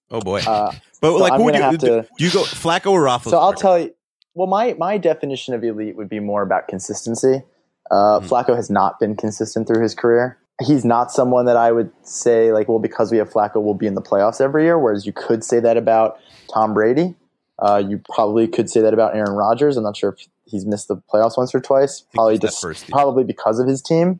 Oh 0.09 0.21
boy. 0.21 0.39
Uh, 0.39 0.71
but 1.01 1.11
so 1.11 1.17
like, 1.17 1.33
I'm 1.33 1.39
who 1.39 1.45
would 1.45 1.55
you, 1.55 1.61
have 1.61 1.77
do, 1.77 1.87
to- 1.87 2.07
do 2.17 2.25
you 2.25 2.31
go 2.31 2.41
Flacco 2.43 2.91
or 2.91 3.01
Roethlisberger? 3.03 3.29
So 3.29 3.37
I'll 3.39 3.53
tell 3.53 3.77
you. 3.77 3.93
Well, 4.33 4.47
my 4.47 4.73
my 4.79 4.97
definition 4.97 5.53
of 5.53 5.63
elite 5.63 5.95
would 5.95 6.09
be 6.09 6.19
more 6.19 6.41
about 6.41 6.67
consistency. 6.67 7.43
Uh, 7.91 8.19
Flacco 8.19 8.55
has 8.55 8.69
not 8.69 8.99
been 8.99 9.15
consistent 9.15 9.67
through 9.67 9.81
his 9.81 9.93
career. 9.95 10.37
He's 10.65 10.83
not 10.83 11.11
someone 11.11 11.45
that 11.45 11.57
I 11.57 11.71
would 11.71 11.91
say 12.03 12.51
like, 12.51 12.67
well, 12.67 12.79
because 12.79 13.11
we 13.11 13.17
have 13.19 13.29
Flacco, 13.29 13.61
we'll 13.61 13.75
be 13.75 13.85
in 13.87 13.93
the 13.95 14.01
playoffs 14.01 14.41
every 14.41 14.63
year. 14.63 14.77
Whereas 14.79 15.05
you 15.05 15.13
could 15.13 15.43
say 15.43 15.59
that 15.59 15.77
about 15.77 16.19
Tom 16.51 16.73
Brady. 16.73 17.15
Uh, 17.59 17.81
you 17.85 18.01
probably 18.13 18.47
could 18.47 18.69
say 18.69 18.81
that 18.81 18.93
about 18.93 19.15
Aaron 19.15 19.33
Rodgers. 19.33 19.77
I'm 19.77 19.83
not 19.83 19.95
sure 19.97 20.11
if 20.17 20.27
he's 20.45 20.65
missed 20.65 20.87
the 20.87 20.97
playoffs 20.97 21.37
once 21.37 21.53
or 21.53 21.59
twice. 21.59 22.03
Probably 22.13 22.37
just 22.39 22.63
probably 22.89 23.23
because 23.23 23.59
of 23.59 23.67
his 23.67 23.81
team. 23.81 24.19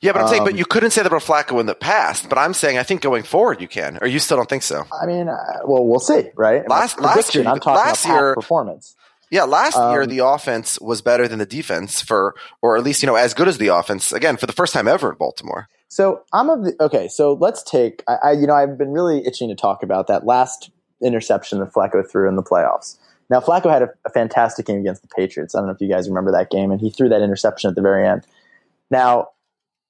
Yeah, 0.00 0.12
but 0.12 0.22
I'm 0.22 0.28
saying, 0.28 0.44
but 0.44 0.52
Um, 0.52 0.58
you 0.58 0.64
couldn't 0.64 0.90
say 0.92 1.02
that 1.02 1.08
about 1.08 1.22
Flacco 1.22 1.58
in 1.58 1.66
the 1.66 1.74
past. 1.74 2.28
But 2.28 2.38
I'm 2.38 2.54
saying, 2.54 2.78
I 2.78 2.82
think 2.82 3.00
going 3.00 3.24
forward, 3.24 3.60
you 3.60 3.66
can. 3.68 3.98
Or 4.00 4.06
you 4.06 4.18
still 4.20 4.36
don't 4.36 4.48
think 4.48 4.62
so? 4.62 4.84
I 5.02 5.06
mean, 5.06 5.28
uh, 5.28 5.34
well, 5.64 5.84
we'll 5.86 5.98
see, 6.00 6.30
right? 6.36 6.68
Last- 6.68 7.00
last 7.00 7.34
year- 7.34 7.44
I'm 7.46 7.58
talking 7.60 7.74
last 7.84 8.04
about 8.04 8.14
year- 8.14 8.34
performance. 8.34 8.94
Yeah, 9.32 9.44
last 9.44 9.78
year 9.78 10.02
Um, 10.02 10.10
the 10.10 10.18
offense 10.18 10.78
was 10.78 11.00
better 11.00 11.26
than 11.26 11.38
the 11.38 11.46
defense 11.46 12.02
for, 12.02 12.34
or 12.60 12.76
at 12.76 12.84
least 12.84 13.02
you 13.02 13.06
know 13.06 13.14
as 13.14 13.32
good 13.32 13.48
as 13.48 13.56
the 13.56 13.68
offense 13.68 14.12
again 14.12 14.36
for 14.36 14.44
the 14.44 14.52
first 14.52 14.74
time 14.74 14.86
ever 14.86 15.10
in 15.10 15.16
Baltimore. 15.16 15.68
So 15.88 16.22
I'm 16.34 16.50
of 16.50 16.64
the 16.64 16.76
okay. 16.80 17.08
So 17.08 17.32
let's 17.32 17.62
take. 17.62 18.04
I, 18.06 18.16
I 18.22 18.32
you 18.32 18.46
know 18.46 18.52
I've 18.52 18.76
been 18.76 18.92
really 18.92 19.26
itching 19.26 19.48
to 19.48 19.54
talk 19.54 19.82
about 19.82 20.06
that 20.08 20.26
last 20.26 20.70
interception 21.02 21.60
that 21.60 21.72
Flacco 21.72 22.06
threw 22.06 22.28
in 22.28 22.36
the 22.36 22.42
playoffs. 22.42 22.98
Now 23.30 23.40
Flacco 23.40 23.70
had 23.72 23.80
a, 23.80 23.88
a 24.04 24.10
fantastic 24.10 24.66
game 24.66 24.80
against 24.80 25.00
the 25.00 25.08
Patriots. 25.08 25.54
I 25.54 25.60
don't 25.60 25.66
know 25.68 25.72
if 25.72 25.80
you 25.80 25.88
guys 25.88 26.10
remember 26.10 26.30
that 26.32 26.50
game, 26.50 26.70
and 26.70 26.78
he 26.78 26.90
threw 26.90 27.08
that 27.08 27.22
interception 27.22 27.70
at 27.70 27.74
the 27.74 27.82
very 27.82 28.06
end. 28.06 28.26
Now 28.90 29.30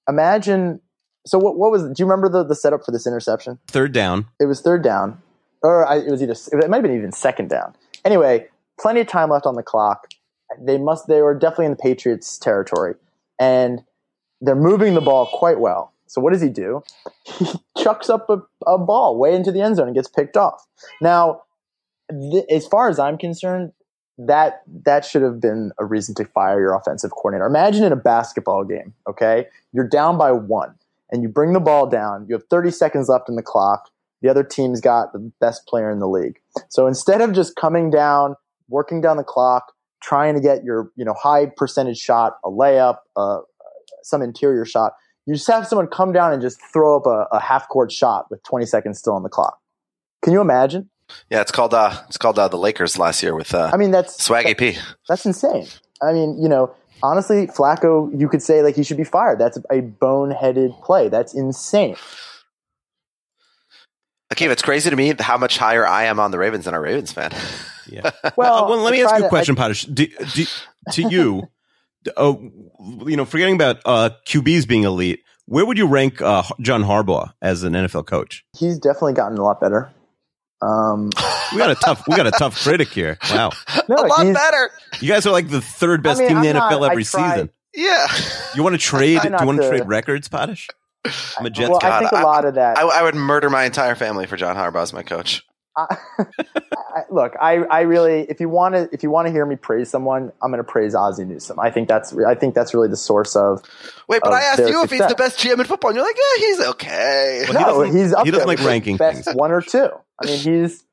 imagine. 0.08 0.80
So 1.26 1.38
what, 1.38 1.58
what 1.58 1.72
was? 1.72 1.82
Do 1.82 1.94
you 1.98 2.04
remember 2.04 2.28
the, 2.28 2.44
the 2.44 2.54
setup 2.54 2.84
for 2.84 2.92
this 2.92 3.08
interception? 3.08 3.58
Third 3.66 3.92
down. 3.92 4.26
It 4.38 4.46
was 4.46 4.60
third 4.60 4.84
down, 4.84 5.20
or 5.64 5.84
I, 5.84 5.96
it 5.96 6.12
was 6.12 6.22
either 6.22 6.36
it 6.52 6.70
might 6.70 6.76
have 6.76 6.84
been 6.84 6.96
even 6.96 7.10
second 7.10 7.50
down. 7.50 7.74
Anyway, 8.04 8.48
plenty 8.80 9.00
of 9.00 9.06
time 9.06 9.30
left 9.30 9.46
on 9.46 9.54
the 9.54 9.62
clock. 9.62 10.08
They 10.60 10.78
must. 10.78 11.06
They 11.06 11.22
were 11.22 11.34
definitely 11.34 11.66
in 11.66 11.72
the 11.72 11.76
Patriots' 11.76 12.38
territory, 12.38 12.94
and 13.38 13.82
they're 14.40 14.54
moving 14.54 14.94
the 14.94 15.00
ball 15.00 15.26
quite 15.26 15.60
well. 15.60 15.92
So 16.06 16.20
what 16.20 16.32
does 16.32 16.42
he 16.42 16.48
do? 16.48 16.82
He 17.38 17.46
chucks 17.84 18.10
up 18.10 18.28
a, 18.28 18.42
a 18.66 18.78
ball 18.78 19.18
way 19.18 19.34
into 19.34 19.50
the 19.50 19.60
end 19.60 19.76
zone 19.76 19.88
and 19.88 19.94
gets 19.96 20.06
picked 20.06 20.36
off. 20.36 20.66
Now, 21.00 21.42
th- 22.10 22.44
as 22.50 22.66
far 22.66 22.88
as 22.88 22.98
I'm 22.98 23.18
concerned, 23.18 23.72
that 24.18 24.62
that 24.84 25.04
should 25.04 25.22
have 25.22 25.40
been 25.40 25.72
a 25.78 25.84
reason 25.84 26.14
to 26.16 26.24
fire 26.26 26.60
your 26.60 26.74
offensive 26.74 27.10
coordinator. 27.10 27.46
Imagine 27.46 27.84
in 27.84 27.92
a 27.92 27.96
basketball 27.96 28.64
game, 28.64 28.94
okay? 29.08 29.46
You're 29.72 29.88
down 29.88 30.18
by 30.18 30.32
one, 30.32 30.74
and 31.10 31.22
you 31.22 31.28
bring 31.28 31.54
the 31.54 31.60
ball 31.60 31.86
down. 31.86 32.26
You 32.28 32.34
have 32.34 32.44
30 32.48 32.70
seconds 32.70 33.08
left 33.08 33.28
in 33.28 33.36
the 33.36 33.42
clock. 33.42 33.90
The 34.20 34.28
other 34.28 34.44
team's 34.44 34.80
got 34.80 35.12
the 35.12 35.32
best 35.40 35.66
player 35.66 35.90
in 35.90 35.98
the 35.98 36.08
league. 36.08 36.40
So 36.68 36.86
instead 36.86 37.20
of 37.20 37.32
just 37.32 37.56
coming 37.56 37.90
down, 37.90 38.36
working 38.72 39.00
down 39.00 39.16
the 39.16 39.24
clock, 39.24 39.72
trying 40.02 40.34
to 40.34 40.40
get 40.40 40.64
your 40.64 40.90
you 40.96 41.04
know 41.04 41.14
high 41.14 41.46
percentage 41.46 41.98
shot, 41.98 42.38
a 42.44 42.48
layup, 42.48 42.96
uh, 43.16 43.38
some 44.02 44.22
interior 44.22 44.64
shot, 44.64 44.92
you 45.26 45.34
just 45.34 45.46
have 45.46 45.66
someone 45.66 45.86
come 45.86 46.12
down 46.12 46.32
and 46.32 46.42
just 46.42 46.60
throw 46.72 46.96
up 46.96 47.06
a, 47.06 47.28
a 47.34 47.40
half 47.40 47.68
court 47.68 47.92
shot 47.92 48.26
with 48.30 48.42
20 48.42 48.66
seconds 48.66 48.98
still 48.98 49.14
on 49.14 49.22
the 49.22 49.28
clock. 49.28 49.58
Can 50.22 50.32
you 50.32 50.40
imagine? 50.40 50.88
Yeah, 51.30 51.40
it's 51.40 51.52
called 51.52 51.74
uh, 51.74 51.94
it's 52.08 52.16
called 52.16 52.38
uh, 52.38 52.48
the 52.48 52.56
Lakers 52.56 52.98
last 52.98 53.22
year 53.22 53.34
with 53.34 53.54
uh, 53.54 53.70
I 53.72 53.76
mean, 53.76 53.90
that's 53.90 54.16
Swaggy 54.16 54.56
P. 54.56 54.78
that's 55.08 55.26
insane. 55.26 55.66
I 56.00 56.12
mean, 56.12 56.40
you 56.40 56.48
know, 56.48 56.74
honestly, 57.02 57.46
Flacco, 57.48 58.18
you 58.18 58.28
could 58.28 58.42
say 58.42 58.62
like 58.62 58.74
he 58.74 58.82
should 58.82 58.96
be 58.96 59.04
fired. 59.04 59.38
That's 59.38 59.58
a 59.70 59.82
boneheaded 59.82 60.80
play. 60.82 61.08
That's 61.08 61.34
insane. 61.34 61.96
Akeem, 64.32 64.50
it's 64.50 64.62
crazy 64.62 64.88
to 64.88 64.96
me 64.96 65.12
how 65.18 65.36
much 65.36 65.58
higher 65.58 65.86
I 65.86 66.04
am 66.04 66.18
on 66.18 66.30
the 66.30 66.38
Ravens 66.38 66.64
than 66.64 66.72
a 66.72 66.80
Ravens 66.80 67.12
fan. 67.12 67.32
Yeah. 67.88 68.10
Well, 68.36 68.68
well, 68.68 68.78
let 68.78 68.92
me 68.92 69.02
ask 69.02 69.12
you 69.14 69.20
a 69.20 69.22
to- 69.22 69.28
question, 69.28 69.56
Potash. 69.56 69.82
Do, 69.84 70.06
do, 70.06 70.44
to 70.92 71.02
you, 71.10 71.48
uh, 72.16 72.34
you 73.06 73.16
know, 73.16 73.24
forgetting 73.24 73.54
about 73.54 73.80
uh, 73.84 74.10
QBs 74.26 74.66
being 74.66 74.84
elite, 74.84 75.20
where 75.46 75.66
would 75.66 75.76
you 75.78 75.86
rank 75.86 76.22
uh, 76.22 76.42
John 76.60 76.82
Harbaugh 76.84 77.32
as 77.42 77.62
an 77.62 77.72
NFL 77.74 78.06
coach? 78.06 78.44
He's 78.56 78.78
definitely 78.78 79.14
gotten 79.14 79.38
a 79.38 79.42
lot 79.42 79.60
better. 79.60 79.92
Um, 80.62 81.10
We 81.52 81.58
got 81.58 81.70
a 81.70 81.74
tough, 81.74 82.04
we 82.08 82.16
got 82.16 82.26
a 82.26 82.30
tough 82.30 82.62
critic 82.62 82.88
here. 82.88 83.18
Wow, 83.30 83.50
no, 83.88 83.96
a 83.96 84.06
lot 84.06 84.32
better. 84.32 84.70
you 85.00 85.08
guys 85.08 85.26
are 85.26 85.32
like 85.32 85.48
the 85.48 85.60
third 85.60 86.02
best 86.02 86.20
I 86.20 86.24
mean, 86.24 86.28
team 86.28 86.36
in 86.38 86.42
the 86.44 86.52
not- 86.54 86.72
NFL 86.72 86.90
every 86.90 87.04
season. 87.04 87.50
Yeah, 87.74 88.06
You 88.54 88.62
want 88.62 88.74
to 88.74 88.78
trade? 88.78 89.20
Do 89.22 89.28
you 89.28 89.46
want 89.46 89.58
to 89.58 89.62
to- 89.64 89.68
trade 89.68 89.86
records, 89.88 90.28
Potash? 90.28 90.68
I'm 91.36 91.44
a 91.46 91.50
Jets 91.50 91.68
well, 91.70 91.80
guy. 91.80 91.96
I 91.96 91.98
think 91.98 92.12
a 92.12 92.24
lot 92.24 92.44
of 92.44 92.54
that. 92.54 92.78
I, 92.78 92.82
I 92.82 93.02
would 93.02 93.16
murder 93.16 93.50
my 93.50 93.64
entire 93.64 93.96
family 93.96 94.26
for 94.26 94.36
John 94.36 94.54
Harbaugh 94.54 94.82
as 94.82 94.92
my 94.92 95.02
coach. 95.02 95.42
I, 95.76 95.96
I, 96.18 97.00
look, 97.10 97.34
I, 97.40 97.64
I 97.64 97.80
really, 97.82 98.22
if 98.28 98.40
you 98.40 98.48
want 98.48 98.74
to, 98.74 98.88
if 98.92 99.02
you 99.02 99.10
want 99.10 99.26
to 99.26 99.32
hear 99.32 99.46
me 99.46 99.56
praise 99.56 99.88
someone, 99.90 100.32
I'm 100.42 100.50
going 100.50 100.62
to 100.62 100.70
praise 100.70 100.94
Ozzie 100.94 101.24
Newsome. 101.24 101.58
I 101.58 101.70
think 101.70 101.88
that's, 101.88 102.14
I 102.18 102.34
think 102.34 102.54
that's 102.54 102.74
really 102.74 102.88
the 102.88 102.96
source 102.96 103.34
of. 103.36 103.62
Wait, 104.08 104.20
but 104.22 104.28
of 104.28 104.34
I 104.34 104.42
asked 104.42 104.58
their 104.58 104.68
you 104.68 104.82
if 104.82 104.90
he's 104.90 105.00
the 105.00 105.14
best 105.14 105.38
GM 105.38 105.58
in 105.58 105.64
football, 105.64 105.90
and 105.90 105.96
you're 105.96 106.06
like, 106.06 106.16
yeah, 106.16 106.46
he's 106.46 106.60
okay. 106.60 107.44
Well, 107.48 107.52
no, 107.60 107.82
doesn't- 107.84 107.96
he's 107.98 108.12
up 108.12 108.24
he 108.26 108.30
doesn't 108.30 108.46
there 108.46 108.56
like 108.56 108.66
ranking 108.66 108.96
best 108.98 109.24
things. 109.24 109.36
one 109.36 109.50
or 109.50 109.62
two. 109.62 109.88
I 110.22 110.26
mean, 110.26 110.38
he's 110.38 110.84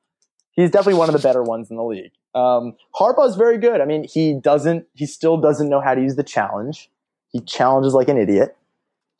he's 0.51 0.71
definitely 0.71 0.99
one 0.99 1.09
of 1.09 1.13
the 1.13 1.27
better 1.27 1.43
ones 1.43 1.69
in 1.69 1.75
the 1.75 1.83
league. 1.83 2.11
Um, 2.35 2.75
Harbaugh's 2.95 3.35
very 3.35 3.57
good. 3.57 3.81
I 3.81 3.85
mean, 3.85 4.05
he 4.07 4.33
doesn't, 4.33 4.85
he 4.93 5.05
still 5.05 5.37
doesn't 5.37 5.67
know 5.67 5.81
how 5.81 5.95
to 5.95 6.01
use 6.01 6.15
the 6.15 6.23
challenge. 6.23 6.89
He 7.31 7.41
challenges 7.41 7.93
like 7.93 8.07
an 8.07 8.17
idiot. 8.17 8.55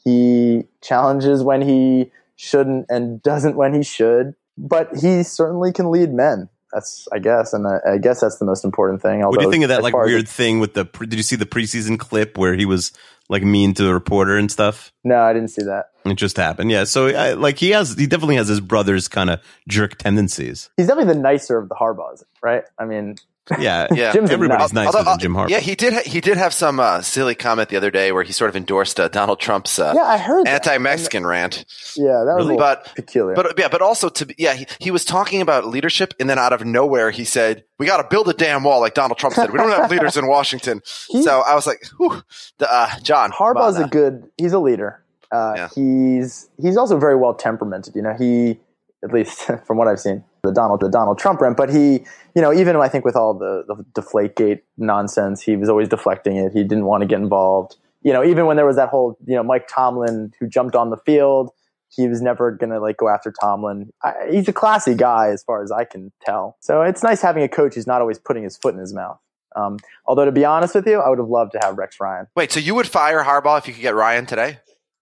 He 0.04 0.64
challenges 0.82 1.44
when 1.44 1.62
he 1.62 2.12
shouldn't 2.36 2.86
and 2.90 3.22
doesn't 3.22 3.56
when 3.56 3.74
he 3.74 3.84
should. 3.84 4.36
But 4.60 4.98
he 4.98 5.24
certainly 5.24 5.72
can 5.72 5.90
lead 5.90 6.12
men. 6.14 6.50
That's, 6.74 7.08
I 7.12 7.18
guess, 7.18 7.54
and 7.54 7.66
I, 7.66 7.80
I 7.94 7.98
guess 7.98 8.22
that's 8.22 8.38
the 8.38 8.46
most 8.46 8.64
important 8.64 9.02
thing. 9.02 9.22
What 9.22 9.40
do 9.40 9.46
you 9.46 9.52
think 9.52 9.64
of 9.64 9.70
that 9.70 9.82
like 9.82 9.92
far 9.92 10.04
as 10.06 10.12
weird 10.12 10.28
thing 10.28 10.60
with 10.60 10.76
the? 10.76 10.86
pre- 10.86 11.08
Did 11.08 11.18
you 11.18 11.24
see 11.24 11.36
the 11.36 11.48
preseason 11.48 11.98
clip 11.98 12.38
where 12.38 12.54
he 12.54 12.66
was 12.66 12.92
like 13.28 13.42
mean 13.42 13.74
to 13.76 13.84
the 13.84 13.94
reporter 13.94 14.38
and 14.38 14.52
stuff? 14.52 14.92
no, 15.04 15.20
I 15.20 15.34
didn't 15.34 15.50
see 15.50 15.64
that. 15.64 15.92
It 16.06 16.14
just 16.16 16.38
happened. 16.38 16.70
Yeah. 16.70 16.84
So 16.84 17.08
I, 17.08 17.34
like 17.34 17.58
he 17.58 17.72
has, 17.72 17.96
he 17.96 18.06
definitely 18.06 18.36
has 18.36 18.48
his 18.48 18.60
brother's 18.60 19.08
kind 19.08 19.32
of 19.32 19.42
jerk 19.68 19.98
tendencies. 19.98 20.70
He's 20.78 20.88
definitely 20.88 21.14
the 21.14 21.20
nicer 21.20 21.58
of 21.58 21.70
the 21.70 21.76
Harbaughs, 21.76 22.24
right? 22.44 22.64
I 22.78 22.86
mean, 22.86 23.16
Yeah. 23.60 23.88
Yeah. 23.94 24.12
Jim's 24.14 24.30
a 24.30 24.34
Everybody's 24.34 24.74
nut. 24.74 24.86
nicer 24.86 24.98
Although, 24.98 25.12
than 25.12 25.20
Jim 25.20 25.36
uh, 25.36 25.46
Harbaugh. 25.46 25.50
Yeah, 25.50 25.60
he 25.60 25.76
did. 25.76 25.94
Ha- 25.94 26.02
he 26.06 26.22
did 26.22 26.38
have 26.38 26.54
some 26.54 26.80
uh, 26.80 27.02
silly 27.02 27.36
comment 27.36 27.70
the 27.70 27.78
other 27.78 27.90
day 27.92 28.12
where 28.12 28.24
he 28.24 28.32
sort 28.34 28.50
of 28.50 28.56
endorsed 28.56 29.00
uh, 29.00 29.08
Donald 29.08 29.40
Trump's 29.40 29.80
uh, 29.80 29.94
yeah, 29.96 30.04
I 30.04 30.18
heard 30.18 30.48
anti-Mexican 30.48 31.26
rant. 31.26 31.66
Yeah, 31.96 32.24
that 32.26 32.36
was 32.36 32.46
Really? 32.46 32.56
a 32.56 32.58
little 32.58 32.58
But- 32.58 32.96
peculiar. 32.96 33.36
But 33.36 33.58
yeah, 33.58 33.68
but 33.70 33.82
also 33.82 34.10
to 34.10 34.36
yeah, 34.38 34.54
he, 34.54 34.68
he 34.80 34.92
was 34.92 35.04
talking 35.06 35.42
about 35.42 35.66
leadership, 35.68 36.14
and 36.20 36.30
then 36.30 36.38
out 36.38 36.54
of 36.54 36.66
nowhere 36.66 37.12
he 37.12 37.24
said, 37.26 37.64
"We 37.80 37.86
got 37.88 37.98
to 37.98 38.08
build 38.10 38.30
a 38.30 38.34
damn 38.34 38.64
wall," 38.64 38.80
like 38.82 38.94
Donald 38.94 39.18
Trump 39.18 39.36
said. 39.36 39.52
We 39.52 39.58
don't 39.58 39.70
have 39.72 39.90
leaders 39.96 40.18
in 40.18 40.28
Washington. 40.28 40.82
He- 41.08 41.24
so 41.24 41.42
I 41.42 41.56
was 41.56 41.66
like, 41.66 41.84
Whew, 41.98 42.22
the, 42.60 42.72
uh, 42.72 43.00
"John, 43.02 43.32
come 43.32 43.56
Harbaugh's 43.56 43.78
on 43.78 43.84
a 43.84 43.88
good. 43.88 44.30
He's 44.38 44.54
a 44.54 44.60
leader. 44.60 45.04
Uh, 45.32 45.54
Yeah. 45.56 45.70
He's 45.76 46.50
he's 46.62 46.78
also 46.78 46.98
very 47.00 47.16
well 47.16 47.34
temperamented. 47.34 47.96
You 47.96 48.02
know, 48.02 48.16
he 48.18 48.60
at 49.04 49.14
least 49.14 49.42
from 49.66 49.78
what 49.78 49.88
I've 49.88 50.00
seen, 50.00 50.24
the 50.44 50.52
Donald 50.52 50.80
the 50.82 50.90
Donald 50.90 51.18
Trump 51.20 51.42
rant. 51.42 51.58
But 51.58 51.70
he, 51.70 52.04
you 52.36 52.42
know, 52.42 52.54
even 52.54 52.76
I 52.76 52.88
think 52.88 53.06
with 53.06 53.16
all 53.16 53.34
the 53.34 53.64
the 53.68 53.84
Deflategate 54.02 54.62
nonsense, 54.78 55.42
he 55.42 55.56
was 55.56 55.70
always 55.70 55.88
deflecting 55.90 56.38
it. 56.38 56.52
He 56.54 56.64
didn't 56.64 56.86
want 56.86 57.02
to 57.02 57.08
get 57.08 57.20
involved. 57.20 57.76
You 58.02 58.14
know, 58.14 58.24
even 58.24 58.46
when 58.46 58.56
there 58.56 58.66
was 58.66 58.78
that 58.78 58.90
whole 58.90 59.18
you 59.26 59.36
know 59.36 59.44
Mike 59.44 59.68
Tomlin 59.68 60.34
who 60.40 60.48
jumped 60.48 60.76
on 60.76 60.90
the 60.90 60.98
field, 60.98 61.52
he 61.90 62.08
was 62.08 62.22
never 62.22 62.52
gonna 62.52 62.80
like 62.80 62.98
go 62.98 63.10
after 63.10 63.32
Tomlin. 63.42 63.92
I, 64.04 64.14
he's 64.32 64.48
a 64.48 64.54
classy 64.54 64.96
guy 64.96 65.30
as 65.30 65.44
far 65.44 65.62
as 65.64 65.72
I 65.72 65.84
can 65.84 66.12
tell. 66.24 66.56
So 66.62 66.82
it's 66.82 67.04
nice 67.04 67.22
having 67.22 67.44
a 67.44 67.50
coach 67.50 67.76
who's 67.76 67.88
not 67.88 68.02
always 68.02 68.18
putting 68.20 68.44
his 68.44 68.56
foot 68.58 68.74
in 68.74 68.80
his 68.80 68.94
mouth. 68.94 69.20
Um, 69.56 69.80
although 70.06 70.26
to 70.26 70.32
be 70.32 70.46
honest 70.46 70.76
with 70.76 70.88
you, 70.88 71.00
I 71.00 71.10
would 71.10 71.18
have 71.18 71.28
loved 71.28 71.54
to 71.54 71.60
have 71.64 71.78
Rex 71.78 72.00
Ryan. 72.00 72.28
Wait, 72.36 72.52
so 72.52 72.60
you 72.60 72.76
would 72.76 72.88
fire 72.88 73.24
Harbaugh 73.24 73.58
if 73.58 73.68
you 73.68 73.74
could 73.74 73.82
get 73.82 73.96
Ryan 73.96 74.26
today? 74.28 74.60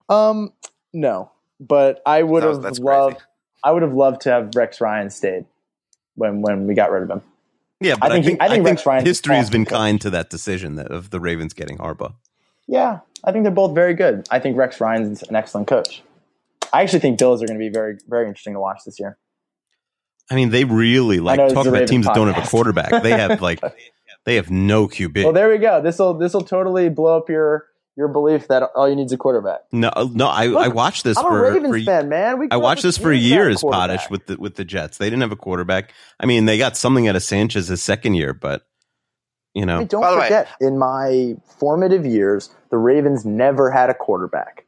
Um, 0.08 0.52
no, 0.92 1.30
but 1.60 2.00
I 2.06 2.22
would 2.22 2.42
was- 2.44 2.64
have 2.64 2.78
loved. 2.78 3.16
crazy. 3.16 3.27
I 3.64 3.72
would 3.72 3.82
have 3.82 3.94
loved 3.94 4.22
to 4.22 4.30
have 4.30 4.50
Rex 4.54 4.80
Ryan 4.80 5.10
stayed 5.10 5.44
when 6.14 6.42
when 6.42 6.66
we 6.66 6.74
got 6.74 6.90
rid 6.90 7.02
of 7.02 7.10
him. 7.10 7.22
yeah, 7.80 7.96
but 7.96 8.10
I 8.10 8.14
think 8.14 8.26
think, 8.26 8.42
he- 8.42 8.46
I 8.46 8.48
think 8.48 8.66
I 8.66 8.70
Rex 8.70 8.86
Ryan's 8.86 9.06
history 9.06 9.36
has 9.36 9.50
been 9.50 9.64
kind 9.64 10.00
to 10.00 10.10
that 10.10 10.30
decision 10.30 10.76
that, 10.76 10.88
of 10.90 11.10
the 11.10 11.20
Ravens 11.20 11.54
getting 11.54 11.78
Harbaugh. 11.78 12.14
Yeah, 12.66 13.00
I 13.24 13.32
think 13.32 13.44
they're 13.44 13.52
both 13.52 13.74
very 13.74 13.94
good. 13.94 14.26
I 14.30 14.38
think 14.38 14.56
Rex 14.56 14.80
Ryan's 14.80 15.22
an 15.22 15.34
excellent 15.34 15.68
coach. 15.68 16.02
I 16.72 16.82
actually 16.82 16.98
think 17.00 17.18
Bills 17.18 17.42
are 17.42 17.46
going 17.46 17.58
to 17.58 17.64
be 17.64 17.70
very 17.70 17.98
very 18.08 18.26
interesting 18.28 18.54
to 18.54 18.60
watch 18.60 18.80
this 18.84 19.00
year. 19.00 19.16
I 20.30 20.34
mean, 20.34 20.50
they 20.50 20.64
really 20.64 21.20
like 21.20 21.38
talk 21.38 21.66
about 21.66 21.72
Ravens 21.72 21.90
teams 21.90 22.06
that 22.06 22.14
don't 22.14 22.32
have 22.32 22.44
a 22.44 22.48
quarterback. 22.48 23.02
They 23.02 23.10
have 23.10 23.40
like 23.40 23.60
they 24.24 24.34
have 24.34 24.50
no 24.50 24.86
QB. 24.86 25.24
Well, 25.24 25.32
there 25.32 25.48
we 25.48 25.58
go. 25.58 25.80
This 25.80 25.98
will 25.98 26.14
this 26.14 26.34
will 26.34 26.42
totally 26.42 26.88
blow 26.90 27.16
up 27.16 27.28
your 27.30 27.66
your 27.98 28.06
belief 28.08 28.46
that 28.46 28.62
all 28.76 28.88
you 28.88 28.94
need 28.94 29.06
is 29.06 29.12
a 29.12 29.16
quarterback. 29.18 29.62
no, 29.72 29.88
uh, 29.88 30.06
no. 30.12 30.28
I, 30.28 30.46
Look, 30.46 30.64
I 30.64 30.68
watched 30.68 31.02
this 31.02 31.18
I'm 31.18 31.26
a 31.26 31.28
for, 31.28 31.42
Ravens 31.52 31.84
for 31.84 31.84
fan, 31.84 32.08
man. 32.08 32.38
We 32.38 32.46
I 32.50 32.56
watched 32.56 32.84
this 32.84 32.96
for 32.96 33.12
years 33.12 33.62
without 33.62 33.90
a 33.90 33.94
years, 33.94 33.98
quarterback. 33.98 33.98
Potash, 33.98 34.10
with 34.10 34.26
the 34.26 34.36
with 34.36 34.54
the 34.54 34.64
Jets. 34.64 34.98
They 34.98 35.06
didn't 35.10 35.22
have 35.22 35.32
a 35.32 35.36
quarterback. 35.36 35.92
I 36.20 36.26
mean, 36.26 36.46
they 36.46 36.56
got 36.58 36.76
something 36.76 37.08
out 37.08 37.16
of 37.16 37.22
Sanchez 37.24 37.66
his 37.68 37.82
second 37.82 38.14
year, 38.14 38.32
but 38.32 38.64
you 39.52 39.62
I 39.62 39.66
know, 39.66 39.78
mean, 39.78 39.86
don't 39.88 40.00
By 40.00 40.12
the 40.12 40.16
way- 40.18 40.22
forget, 40.26 40.48
in 40.60 40.78
my 40.78 41.34
formative 41.58 42.06
years, 42.06 42.50
the 42.70 42.78
Ravens 42.78 43.24
never 43.24 43.70
had 43.70 43.90
a 43.90 43.94
quarterback. 43.94 44.64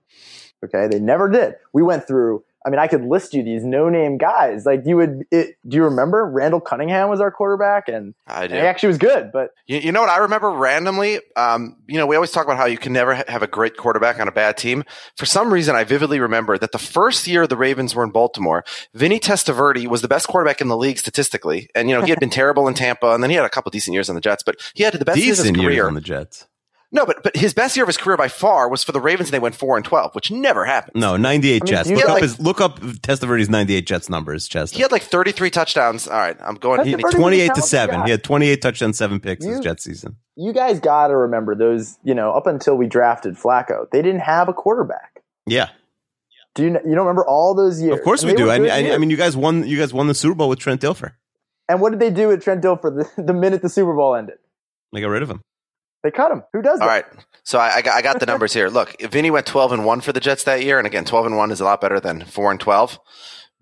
Okay, 0.65 0.89
they 0.89 0.99
never 0.99 1.29
did. 1.31 1.55
We 1.73 1.83
went 1.83 2.07
through 2.07 2.43
I 2.67 2.71
mean, 2.71 2.79
I 2.79 2.89
could 2.89 3.05
list 3.05 3.33
you 3.33 3.43
these 3.43 3.65
no-name 3.65 4.19
guys. 4.19 4.67
Like 4.67 4.83
you 4.85 4.97
would, 4.97 5.25
it, 5.31 5.57
do 5.67 5.77
you 5.79 5.85
remember 5.85 6.27
Randall 6.27 6.61
Cunningham 6.61 7.09
was 7.09 7.21
our 7.21 7.31
quarterback, 7.31 7.89
and 7.89 8.15
I 8.27 8.47
do. 8.47 8.55
he 8.55 8.61
actually 8.61 8.89
was 8.89 8.99
good. 8.99 9.31
But 9.33 9.51
You, 9.67 9.79
you 9.79 9.93
know 9.93 10.01
what 10.03 10.11
I 10.11 10.19
remember 10.19 10.51
randomly? 10.51 11.21
Um, 11.37 11.77
you 11.87 11.97
know, 11.97 12.07
we 12.07 12.17
always 12.17 12.31
talk 12.31 12.45
about 12.45 12.59
how 12.59 12.67
you 12.67 12.77
can 12.77 12.93
never 12.93 13.15
ha- 13.15 13.25
have 13.29 13.43
a 13.43 13.47
great 13.47 13.77
quarterback 13.77 14.21
on 14.21 14.29
a 14.29 14.33
bad 14.33 14.57
team. 14.59 14.85
For 15.17 15.25
some 15.25 15.53
reason, 15.53 15.75
I 15.75 15.85
vividly 15.85 16.21
remember 16.21 16.59
that 16.59 16.73
the 16.73 16.79
first 16.79 17.27
year 17.27 17.47
the 17.47 17.57
Ravens 17.57 17.95
were 17.95 18.05
in 18.05 18.11
Baltimore, 18.11 18.65
Vinny 18.95 19.19
Testaverde 19.19 19.87
was 19.87 20.03
the 20.03 20.09
best 20.09 20.29
quarterback 20.29 20.61
in 20.61 20.69
the 20.69 20.77
league 20.77 20.99
statistically. 20.99 21.69
And, 21.75 21.89
you 21.89 21.97
know, 21.97 22.03
he 22.03 22.11
had 22.11 22.21
been 22.21 22.31
terrible 22.41 22.69
in 22.69 22.75
Tampa, 22.75 23.13
and 23.13 23.23
then 23.23 23.31
he 23.31 23.37
had 23.37 23.45
a 23.47 23.51
couple 23.51 23.71
decent 23.71 23.95
years 23.95 24.09
on 24.09 24.15
the 24.15 24.21
Jets, 24.21 24.43
but 24.43 24.57
he 24.75 24.83
had 24.83 24.93
the 24.93 25.05
best 25.05 25.19
years 25.19 25.39
of 25.39 25.45
Decent 25.45 25.57
his 25.57 25.63
years 25.63 25.73
career. 25.75 25.87
on 25.87 25.95
the 25.95 26.01
Jets. 26.03 26.47
No, 26.93 27.07
but, 27.07 27.23
but 27.23 27.37
his 27.37 27.55
best 27.55 27.77
year 27.77 27.85
of 27.85 27.89
his 27.89 27.97
career 27.97 28.17
by 28.17 28.29
far 28.29 28.69
was 28.69 28.83
for 28.83 28.93
the 28.93 29.01
Ravens, 29.01 29.29
and 29.29 29.35
they 29.35 29.39
went 29.39 29.55
4 29.55 29.77
and 29.77 29.85
12, 29.85 30.15
which 30.15 30.31
never 30.31 30.65
happened. 30.65 31.01
No, 31.01 31.17
98 31.17 31.51
I 31.51 31.53
mean, 31.53 31.67
Jets. 31.67 31.91
Look 31.91 32.05
up 32.05 32.09
like- 32.11 32.23
his 32.23 32.41
look 32.41 32.61
up 32.61 32.81
Testaverde's 32.81 33.49
98 33.49 33.87
Jets 33.87 34.09
numbers, 34.09 34.49
Chester. 34.49 34.77
He 34.77 34.83
had 34.83 34.91
like 34.93 35.03
33 35.03 35.51
touchdowns. 35.51 36.09
All 36.09 36.19
right, 36.19 36.37
I'm 36.41 36.57
going. 36.57 36.85
He, 36.87 36.95
28 36.95 37.55
to 37.55 37.63
7. 37.63 38.01
guy. 38.01 38.05
He 38.07 38.11
had 38.11 38.25
28 38.25 38.61
touchdowns, 38.63 38.99
7 38.99 39.21
picks 39.21 39.45
his 39.45 39.57
You- 39.59 39.63
Jet 39.63 39.81
season. 39.81 40.17
you 40.37 40.53
guys 40.53 40.81
got 40.81 41.09
to 41.09 41.17
remember 41.17 41.55
those. 41.55 41.99
You 42.03 42.15
know, 42.15 42.33
up 42.33 42.47
until 42.47 42.77
we 42.77 42.87
drafted 42.87 43.37
Flacco, 43.37 43.89
they 43.93 44.03
didn't 44.03 44.21
have 44.23 44.49
a 44.49 44.53
quarterback. 44.53 45.23
Yeah. 45.47 45.69
Do 46.57 46.65
you? 46.65 46.71
You 46.71 46.95
don't 46.97 47.07
remember 47.07 47.25
all 47.25 47.55
those 47.55 47.81
years? 47.81 47.97
Of 47.99 48.03
course 48.05 48.25
we 48.25 48.35
do. 48.35 48.51
I, 48.51 48.57
I, 48.57 48.95
I 48.95 48.99
mean, 48.99 49.11
you 49.11 49.17
guys 49.17 49.37
won. 49.37 49.65
You 49.67 49.79
guys 49.79 49.93
won 49.95 50.09
the 50.09 50.15
Super 50.15 50.35
Bowl 50.35 50.49
with 50.49 50.59
Trent 50.59 50.81
Dilfer. 50.81 51.13
and 51.69 51.81
what 51.81 51.91
did 51.91 52.01
they 52.01 52.11
do 52.11 52.27
with 52.27 52.43
Trent 52.43 52.65
Dilfer 52.65 53.07
the, 53.17 53.23
the 53.23 53.33
minute 53.33 53.63
the 53.63 53.69
Super 53.69 53.95
Bowl 53.95 54.17
ended? 54.17 54.39
They 54.93 55.01
got 55.01 55.07
rid 55.11 55.23
of 55.23 55.31
him. 55.31 55.43
They 56.03 56.11
cut 56.11 56.31
him. 56.33 56.43
Who 56.53 56.63
does 56.63 56.79
that? 56.79 56.85
All 56.85 56.89
right. 56.89 57.05
So 57.43 57.59
I, 57.59 57.77
I, 57.77 57.83
got, 57.83 57.95
I 57.97 58.03
got 58.03 58.21
the 58.21 58.27
numbers 58.27 58.53
here. 58.53 58.69
Look, 58.69 59.01
Vinny 59.01 59.31
went 59.31 59.47
12 59.47 59.73
and 59.73 59.85
1 59.85 60.01
for 60.03 60.13
the 60.13 60.21
Jets 60.21 60.45
that 60.45 60.63
year. 60.63 60.79
And 60.79 60.87
again, 60.87 61.05
12 61.05 61.27
and 61.27 61.37
1 61.37 61.51
is 61.51 61.61
a 61.61 61.65
lot 61.65 61.81
better 61.81 61.99
than 62.01 62.25
4 62.25 62.51
and 62.53 62.61
12. 62.61 62.99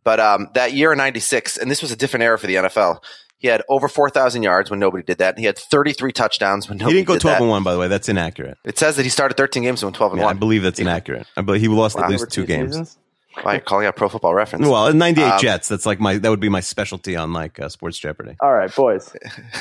But 0.05 0.21
um, 0.21 0.49
that 0.55 0.73
year 0.73 0.93
in 0.93 0.99
96, 0.99 1.57
and 1.59 1.71
this 1.71 1.83
was 1.83 1.91
a 1.91 1.97
different 1.97 2.25
era 2.25 2.39
for 2.39 2.47
the 2.47 2.55
NFL, 2.57 3.03
he 3.39 3.49
had 3.49 3.63
over 3.69 3.89
4,000 3.89 4.43
yards 4.43 4.69
when 4.71 4.81
nobody 4.81 5.05
did 5.05 5.19
that. 5.19 5.39
He 5.39 5.45
had 5.45 5.57
33 5.59 6.13
touchdowns 6.13 6.69
when 6.69 6.79
He 6.79 6.83
nobody 6.85 6.99
didn't 6.99 7.09
go 7.09 7.15
did 7.15 7.21
12 7.23 7.35
that. 7.39 7.43
and 7.43 7.51
1, 7.51 7.63
by 7.63 7.73
the 7.73 7.79
way. 7.79 7.89
That's 7.89 8.09
inaccurate. 8.09 8.59
It 8.65 8.79
says 8.79 8.97
that 8.97 9.05
he 9.05 9.09
started 9.11 9.37
13 9.37 9.63
games 9.63 9.83
and 9.83 9.89
went 9.89 9.97
12 9.97 10.13
and 10.15 10.23
Yeah, 10.23 10.29
I 10.29 10.33
believe 10.33 10.63
that's 10.63 10.81
inaccurate. 10.81 11.27
I 11.37 11.43
believe 11.43 11.61
he 11.61 11.69
lost 11.69 11.97
Wow. 11.97 12.03
at 12.03 12.05
Over 12.07 12.13
least 12.15 12.31
two 12.33 12.47
games. 12.47 12.71
seasons? 12.73 12.98
Why 13.43 13.53
you're 13.55 13.61
calling 13.67 13.87
out 13.87 13.97
Pro 13.97 14.09
Football 14.09 14.35
Reference? 14.35 14.67
Well, 14.67 14.93
98 14.93 15.25
Um, 15.25 15.41
Jets. 15.41 15.69
That's 15.69 15.87
like 15.87 16.01
my 16.01 16.19
that 16.19 16.29
would 16.31 16.41
be 16.41 16.49
my 16.49 16.61
specialty 16.61 17.17
on 17.17 17.33
like 17.33 17.59
uh, 17.61 17.69
Sports 17.69 17.99
Jeopardy. 17.99 18.37
All 18.41 18.53
right, 18.55 18.75
boys. 18.75 19.15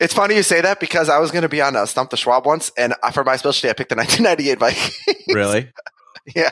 it's 0.00 0.14
funny 0.14 0.36
you 0.36 0.42
say 0.42 0.60
that 0.60 0.80
because 0.80 1.08
I 1.08 1.18
was 1.18 1.30
going 1.30 1.42
to 1.42 1.48
be 1.48 1.60
on 1.60 1.76
uh, 1.76 1.86
Stump 1.86 2.10
the 2.10 2.16
Schwab 2.16 2.46
once, 2.46 2.70
and 2.76 2.94
for 3.12 3.24
my 3.24 3.36
specialty, 3.36 3.70
I 3.70 3.72
picked 3.72 3.90
the 3.90 3.96
1998 3.96 4.58
Vikings. 4.58 5.34
Really? 5.34 5.70
Yeah. 6.34 6.50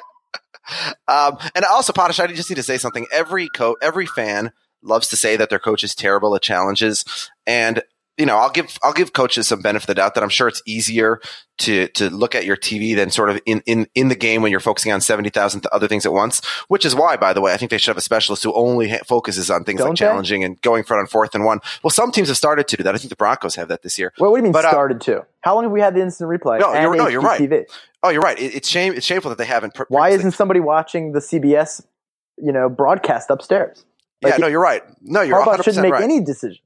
Um, 1.09 1.37
and 1.55 1.65
also, 1.65 1.93
Potash, 1.93 2.19
I 2.21 2.27
just 2.29 2.49
need 2.49 2.57
to 2.57 2.63
say 2.63 2.79
something. 2.79 3.07
Every 3.13 3.49
co- 3.55 3.77
every 3.83 4.07
fan 4.07 4.53
loves 4.83 5.09
to 5.09 5.17
say 5.17 5.37
that 5.37 5.51
their 5.51 5.59
coach 5.59 5.85
is 5.85 5.95
terrible 5.95 6.35
at 6.35 6.43
challenges, 6.43 7.05
and 7.47 7.83
you 8.17 8.27
know, 8.27 8.37
I'll 8.37 8.51
give 8.51 8.79
I'll 8.83 8.93
give 8.93 9.13
coaches 9.13 9.49
some 9.49 9.61
benefit 9.61 9.85
of 9.85 9.87
the 9.89 9.95
doubt 9.97 10.15
that 10.15 10.23
I'm 10.23 10.29
sure 10.29 10.47
it's 10.47 10.63
easier 10.67 11.21
to 11.59 11.89
to 11.89 12.11
look 12.11 12.35
at 12.35 12.45
your 12.45 12.57
TV 12.57 12.95
than 12.95 13.11
sort 13.11 13.29
of 13.31 13.41
in 13.45 13.61
in 13.67 13.89
in 13.95 14.09
the 14.09 14.15
game 14.15 14.41
when 14.43 14.51
you're 14.53 14.61
focusing 14.61 14.93
on 14.93 15.01
seventy 15.01 15.31
thousand 15.31 15.67
other 15.73 15.89
things 15.89 16.07
at 16.07 16.13
once. 16.13 16.45
Which 16.69 16.85
is 16.85 16.95
why, 16.95 17.17
by 17.17 17.33
the 17.33 17.41
way, 17.41 17.53
I 17.53 17.57
think 17.57 17.71
they 17.73 17.79
should 17.79 17.91
have 17.91 17.97
a 17.97 18.01
specialist 18.03 18.45
who 18.45 18.53
only 18.55 18.89
ha- 18.89 18.99
focuses 19.07 19.51
on 19.51 19.65
things 19.65 19.79
Don't 19.79 19.89
like 19.91 19.99
they? 19.99 20.05
challenging 20.05 20.45
and 20.45 20.61
going 20.63 20.85
front 20.85 21.01
on 21.01 21.07
fourth 21.09 21.35
and 21.35 21.45
one. 21.45 21.61
Well, 21.83 21.91
some 21.91 22.13
teams 22.13 22.29
have 22.29 22.37
started 22.37 22.69
to 22.69 22.77
do 22.77 22.83
that. 22.85 22.95
I 22.95 22.99
think 22.99 23.11
the 23.11 23.17
Broncos 23.17 23.57
have 23.57 23.69
that 23.69 23.83
this 23.83 23.99
year. 23.99 24.13
What, 24.19 24.31
what 24.31 24.37
do 24.37 24.41
you 24.41 24.45
mean 24.45 24.53
But, 24.53 24.65
uh, 24.65 24.71
started 24.71 25.01
to? 25.03 25.27
How 25.41 25.57
long 25.57 25.65
have 25.65 25.73
we 25.73 25.81
had 25.81 25.95
the 25.97 26.01
instant 26.03 26.31
replay? 26.31 26.61
No, 26.61 26.73
you're- 26.73 26.97
no, 26.97 27.09
you're 27.09 27.21
right. 27.21 27.67
Oh, 28.05 28.11
you're 28.11 28.23
right. 28.23 28.39
It, 28.39 28.55
it's 28.55 28.69
shame. 28.69 28.93
It's 28.95 29.07
shameful 29.07 29.31
that 29.31 29.39
they 29.39 29.45
haven't. 29.47 29.75
pr- 29.75 29.85
Why 29.89 30.11
isn't 30.11 30.33
somebody 30.33 30.61
watching 30.61 31.13
the 31.13 31.21
CBS, 31.21 31.85
you 32.39 32.53
know, 32.53 32.69
broadcast 32.69 33.29
upstairs? 33.31 33.85
Yeah, 34.25 34.37
no, 34.39 34.47
you're 34.47 34.61
right. 34.63 34.83
No, 35.03 35.21
you're 35.21 35.37
Harbaugh 35.37 35.47
100 35.59 35.63
shouldn't 35.65 35.83
make 35.83 35.93
right. 35.93 36.03
any 36.03 36.21
decision. 36.21 36.59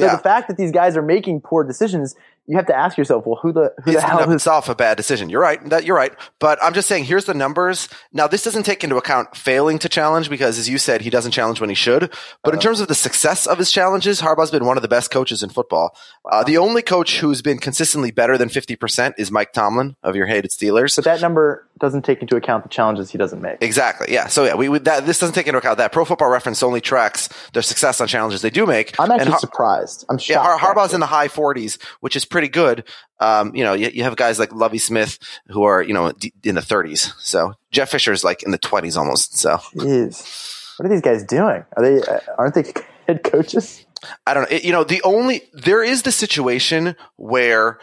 So 0.00 0.06
yeah. 0.06 0.16
the 0.16 0.22
fact 0.22 0.48
that 0.48 0.56
these 0.56 0.72
guys 0.72 0.96
are 0.96 1.02
making 1.02 1.40
poor 1.42 1.62
decisions, 1.64 2.14
you 2.46 2.56
have 2.56 2.66
to 2.66 2.74
ask 2.74 2.98
yourself, 2.98 3.26
well, 3.26 3.38
who 3.40 3.52
the 3.52 3.72
who 3.84 3.92
it's 3.92 4.00
the 4.00 4.06
hell 4.06 4.28
is? 4.28 4.34
itself 4.34 4.68
a 4.68 4.74
bad 4.74 4.96
decision. 4.96 5.28
You're 5.30 5.40
right. 5.40 5.64
That 5.70 5.84
you're 5.84 5.96
right. 5.96 6.12
But 6.40 6.58
I'm 6.62 6.74
just 6.74 6.88
saying, 6.88 7.04
here's 7.04 7.26
the 7.26 7.34
numbers. 7.34 7.88
Now, 8.12 8.26
this 8.26 8.42
doesn't 8.42 8.64
take 8.64 8.82
into 8.82 8.96
account 8.96 9.36
failing 9.36 9.78
to 9.80 9.88
challenge 9.88 10.28
because, 10.28 10.58
as 10.58 10.68
you 10.68 10.78
said, 10.78 11.02
he 11.02 11.10
doesn't 11.10 11.30
challenge 11.30 11.60
when 11.60 11.68
he 11.70 11.76
should. 11.76 12.00
But 12.00 12.10
Uh-huh. 12.10 12.52
in 12.54 12.58
terms 12.60 12.80
of 12.80 12.88
the 12.88 12.94
success 12.96 13.46
of 13.46 13.58
his 13.58 13.70
challenges, 13.70 14.20
Harbaugh's 14.20 14.50
been 14.50 14.64
one 14.64 14.76
of 14.76 14.82
the 14.82 14.88
best 14.88 15.10
coaches 15.12 15.42
in 15.44 15.50
football. 15.50 15.94
Uh, 16.30 16.42
the 16.42 16.58
only 16.58 16.82
coach 16.82 17.20
who's 17.20 17.40
been 17.40 17.58
consistently 17.58 18.10
better 18.10 18.36
than 18.36 18.48
50% 18.48 19.14
is 19.16 19.30
Mike 19.30 19.52
Tomlin 19.52 19.94
of 20.02 20.16
your 20.16 20.26
hated 20.26 20.50
Steelers. 20.50 20.96
But 20.96 21.04
that 21.04 21.20
number 21.20 21.68
doesn't 21.80 22.04
take 22.04 22.20
into 22.22 22.36
account 22.36 22.62
the 22.62 22.68
challenges 22.68 23.10
he 23.10 23.18
doesn't 23.18 23.40
make. 23.40 23.58
Exactly. 23.62 24.12
Yeah. 24.12 24.26
So 24.28 24.44
yeah, 24.44 24.54
we, 24.54 24.68
we 24.68 24.78
that 24.80 25.06
this 25.06 25.18
doesn't 25.18 25.34
take 25.34 25.46
into 25.46 25.58
account 25.58 25.78
that. 25.78 25.92
Pro 25.92 26.04
Football 26.04 26.28
Reference 26.30 26.62
only 26.62 26.80
tracks 26.80 27.28
their 27.52 27.62
success 27.62 28.00
on 28.00 28.06
challenges 28.06 28.42
they 28.42 28.50
do 28.50 28.66
make. 28.66 28.94
I'm 29.00 29.10
And 29.10 29.20
actually 29.20 29.30
Har- 29.32 29.40
surprised. 29.40 30.04
I'm 30.08 30.18
sure 30.18 30.36
Yeah. 30.36 30.42
Har- 30.56 30.74
Harbaugh's 30.74 30.94
in 30.94 31.00
the 31.00 31.06
high 31.06 31.28
40s, 31.28 31.78
which 32.00 32.14
is 32.16 32.24
pretty 32.24 32.48
good. 32.48 32.84
Um, 33.18 33.54
you 33.54 33.64
know, 33.64 33.72
you, 33.72 33.90
you 33.92 34.02
have 34.04 34.16
guys 34.16 34.38
like 34.38 34.52
Lovie 34.52 34.78
Smith 34.78 35.18
who 35.48 35.62
are, 35.64 35.82
you 35.82 35.92
know, 35.94 36.12
d- 36.12 36.32
in 36.44 36.54
the 36.54 36.60
30s. 36.60 37.12
So 37.18 37.54
Jeff 37.70 37.90
Fisher's 37.90 38.22
like 38.24 38.42
in 38.42 38.50
the 38.50 38.58
20s 38.58 38.96
almost. 38.96 39.38
So 39.38 39.56
Jeez. 39.74 40.78
What 40.78 40.86
are 40.86 40.88
these 40.88 41.02
guys 41.02 41.24
doing? 41.24 41.64
Are 41.76 41.82
they? 41.82 42.00
Uh, 42.02 42.20
aren't 42.38 42.54
they 42.54 42.72
head 43.06 43.22
coaches? 43.24 43.84
I 44.26 44.32
don't 44.34 44.44
know. 44.50 44.56
It- 44.56 44.64
you 44.64 44.72
know, 44.72 44.84
the 44.84 45.02
only, 45.02 45.42
there 45.52 45.82
is 45.82 46.02
the 46.02 46.12
situation 46.12 46.96
where 47.16 47.78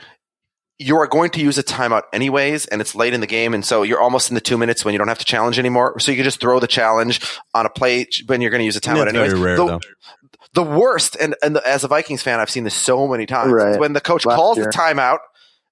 you 0.79 0.95
are 0.97 1.07
going 1.07 1.31
to 1.31 1.41
use 1.41 1.57
a 1.57 1.63
timeout 1.63 2.03
anyways, 2.13 2.67
and 2.67 2.81
it's 2.81 2.93
late 2.95 3.13
in 3.13 3.21
the 3.21 3.27
game, 3.27 3.53
and 3.53 3.65
so 3.65 3.81
you're 3.83 3.99
almost 3.99 4.29
in 4.29 4.35
the 4.35 4.41
two 4.41 4.57
minutes 4.57 4.85
when 4.85 4.93
you 4.93 4.97
don't 4.99 5.07
have 5.07 5.17
to 5.19 5.25
challenge 5.25 5.57
anymore. 5.57 5.99
So 5.99 6.11
you 6.11 6.17
can 6.17 6.23
just 6.23 6.39
throw 6.39 6.59
the 6.59 6.67
challenge 6.67 7.19
on 7.55 7.65
a 7.65 7.69
play 7.69 8.05
when 8.27 8.41
you're 8.41 8.51
going 8.51 8.59
to 8.61 8.65
use 8.65 8.75
a 8.77 8.81
timeout 8.81 9.05
That's 9.05 9.09
anyways. 9.09 9.31
very 9.33 9.41
rare, 9.43 9.55
the, 9.57 9.65
though. 9.65 9.79
the 10.53 10.63
worst, 10.63 11.15
and, 11.19 11.35
and 11.41 11.55
the, 11.55 11.67
as 11.67 11.83
a 11.83 11.87
Vikings 11.87 12.21
fan, 12.21 12.39
I've 12.39 12.49
seen 12.49 12.63
this 12.63 12.75
so 12.75 13.07
many 13.07 13.25
times, 13.25 13.51
Right. 13.53 13.79
when 13.79 13.93
the 13.93 14.01
coach 14.01 14.25
Last 14.25 14.35
calls 14.35 14.57
year. 14.57 14.65
the 14.67 14.71
timeout 14.71 15.17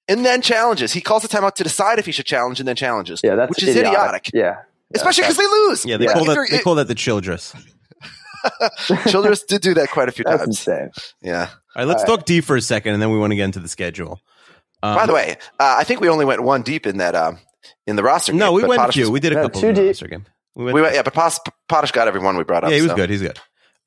and 0.08 0.26
then 0.26 0.42
challenges. 0.42 0.92
He 0.94 1.02
calls 1.02 1.22
the 1.24 1.28
timeout 1.28 1.54
to 1.56 1.64
decide 1.64 2.00
if 2.00 2.06
he 2.08 2.12
should 2.12 2.26
challenge 2.26 2.60
and 2.60 2.68
then 2.68 2.76
challenges, 2.76 3.22
Yeah, 3.24 3.36
that's 3.36 3.50
which 3.52 3.64
is 3.64 3.76
idiotic, 3.76 4.32
Yeah. 4.34 4.56
especially 4.96 5.22
because 5.24 5.38
they 5.38 5.46
lose. 5.46 5.86
Yeah, 5.86 5.98
they 5.98 6.08
Like, 6.08 6.16
call 6.16 6.26
that 6.26 6.48
they 6.50 6.60
call 6.60 6.76
that 6.76 6.88
the 6.88 6.96
Childress. 6.96 7.54
Childress 9.08 9.44
did 9.44 9.62
do 9.62 9.74
that 9.76 9.90
quite 9.90 10.10
a 10.10 10.12
few 10.12 10.24
That's 10.26 10.38
times. 10.44 10.48
insane. 10.68 10.90
Yeah. 11.22 11.50
All 11.76 11.82
right, 11.82 11.88
let's 11.88 12.04
All 12.04 12.18
talk 12.18 12.26
D 12.26 12.42
for 12.42 12.56
a 12.56 12.62
second, 12.62 12.94
and 12.94 13.02
then 13.02 13.12
we 13.12 13.18
want 13.18 13.32
to 13.32 13.36
get 13.36 13.46
into 13.46 13.60
the 13.60 13.68
schedule. 13.68 14.20
Um, 14.90 14.96
By 14.96 15.06
the 15.06 15.14
way, 15.14 15.36
uh, 15.60 15.76
I 15.80 15.84
think 15.84 16.02
we 16.02 16.10
only 16.10 16.26
went 16.26 16.44
one 16.44 16.62
deep 16.62 16.86
in 16.86 16.98
that 16.98 17.16
um, 17.16 17.40
in 17.88 17.96
the 17.96 18.04
roster. 18.04 18.34
no, 18.34 18.48
game, 18.48 18.56
we 18.56 18.62
but 18.62 18.70
went 18.70 18.82
a 18.90 18.92
few. 18.92 19.04
was- 19.04 19.12
We 19.12 19.20
did 19.20 19.32
a 19.32 19.36
No, 19.36 19.42
couple 19.44 19.62
two 19.62 19.68
in 19.70 19.76
the 19.76 19.82
deep. 19.82 19.88
roster 19.90 20.08
game. 20.08 20.26
We 20.56 20.64
went, 20.66 20.76
we 20.76 20.82
went, 20.82 20.96
yeah, 20.96 21.02
but 21.04 21.14
Potash, 21.14 21.40
Potash 21.68 21.92
got 21.92 22.08
everyone 22.08 22.38
we 22.38 22.44
brought 22.46 22.64
up. 22.64 22.70
yeah, 22.70 22.78
he 22.78 22.82
was 22.82 22.92
so. 22.92 22.96
good. 22.96 23.10
He's 23.10 23.22
good. 23.22 23.38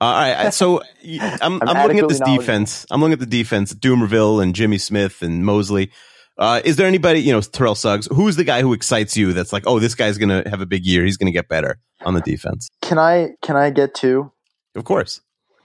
Uh, 0.01 0.05
all 0.05 0.12
right, 0.45 0.55
so 0.55 0.83
y- 1.05 1.19
I'm, 1.41 1.61
I'm 1.62 1.69
I'm, 1.69 1.83
looking 1.87 1.99
at 2.01 2.09
this 2.09 2.20
defense. 2.20 2.85
I'm 2.91 3.01
looking 3.01 3.15
at 3.15 3.20
the 3.20 3.27
defense. 3.27 3.73
Dumervil 3.75 4.43
and 4.43 4.55
Jimmy 4.55 4.79
Smith 4.79 5.23
and 5.23 5.45
Mosley. 5.45 5.91
Uh, 6.37 6.61
is 6.65 6.77
there 6.77 6.87
anybody, 6.87 7.20
you 7.20 7.33
know, 7.33 7.41
Terrell 7.41 7.75
Suggs? 7.75 8.07
Who's 8.12 8.37
the 8.37 8.45
guy 8.45 8.61
who 8.61 8.73
excites 8.73 9.16
you? 9.16 9.33
That's 9.33 9.53
like, 9.53 9.65
oh, 9.66 9.81
this 9.81 9.95
guy's 9.97 10.19
going 10.19 10.29
to 10.45 10.49
have 10.49 10.61
a 10.61 10.66
big 10.66 10.85
year. 10.87 11.05
He's 11.05 11.16
going 11.16 11.27
to 11.27 11.33
get 11.33 11.49
better 11.49 11.79
on 12.05 12.15
the 12.15 12.20
defense. 12.20 12.69
Can 12.81 12.97
I? 12.99 13.31
Can 13.43 13.57
I 13.57 13.70
get 13.70 13.95
two? 13.95 14.31
Of 14.77 14.85
course, 14.85 15.20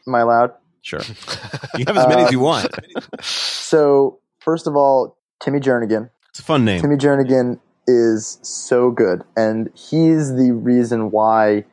Am 0.07 0.15
I 0.15 0.21
allowed? 0.21 0.53
sure. 0.81 1.01
You 1.77 1.85
have 1.87 1.97
as 1.97 2.07
many 2.07 2.23
Uh, 2.23 2.25
as 2.25 2.31
you 2.31 2.39
want. 2.39 2.69
So 3.21 4.19
first 4.39 4.67
of 4.67 4.75
all, 4.75 5.17
Timmy 5.43 5.59
Jernigan. 5.59 6.09
It's 6.29 6.39
a 6.39 6.43
fun 6.43 6.65
name. 6.65 6.81
Timmy 6.81 6.95
Jernigan 6.95 7.59
is 7.85 8.39
so 8.41 8.89
good, 8.91 9.23
and 9.35 9.69
he's 9.75 10.35
the 10.35 10.51
reason 10.53 11.11
why 11.11 11.65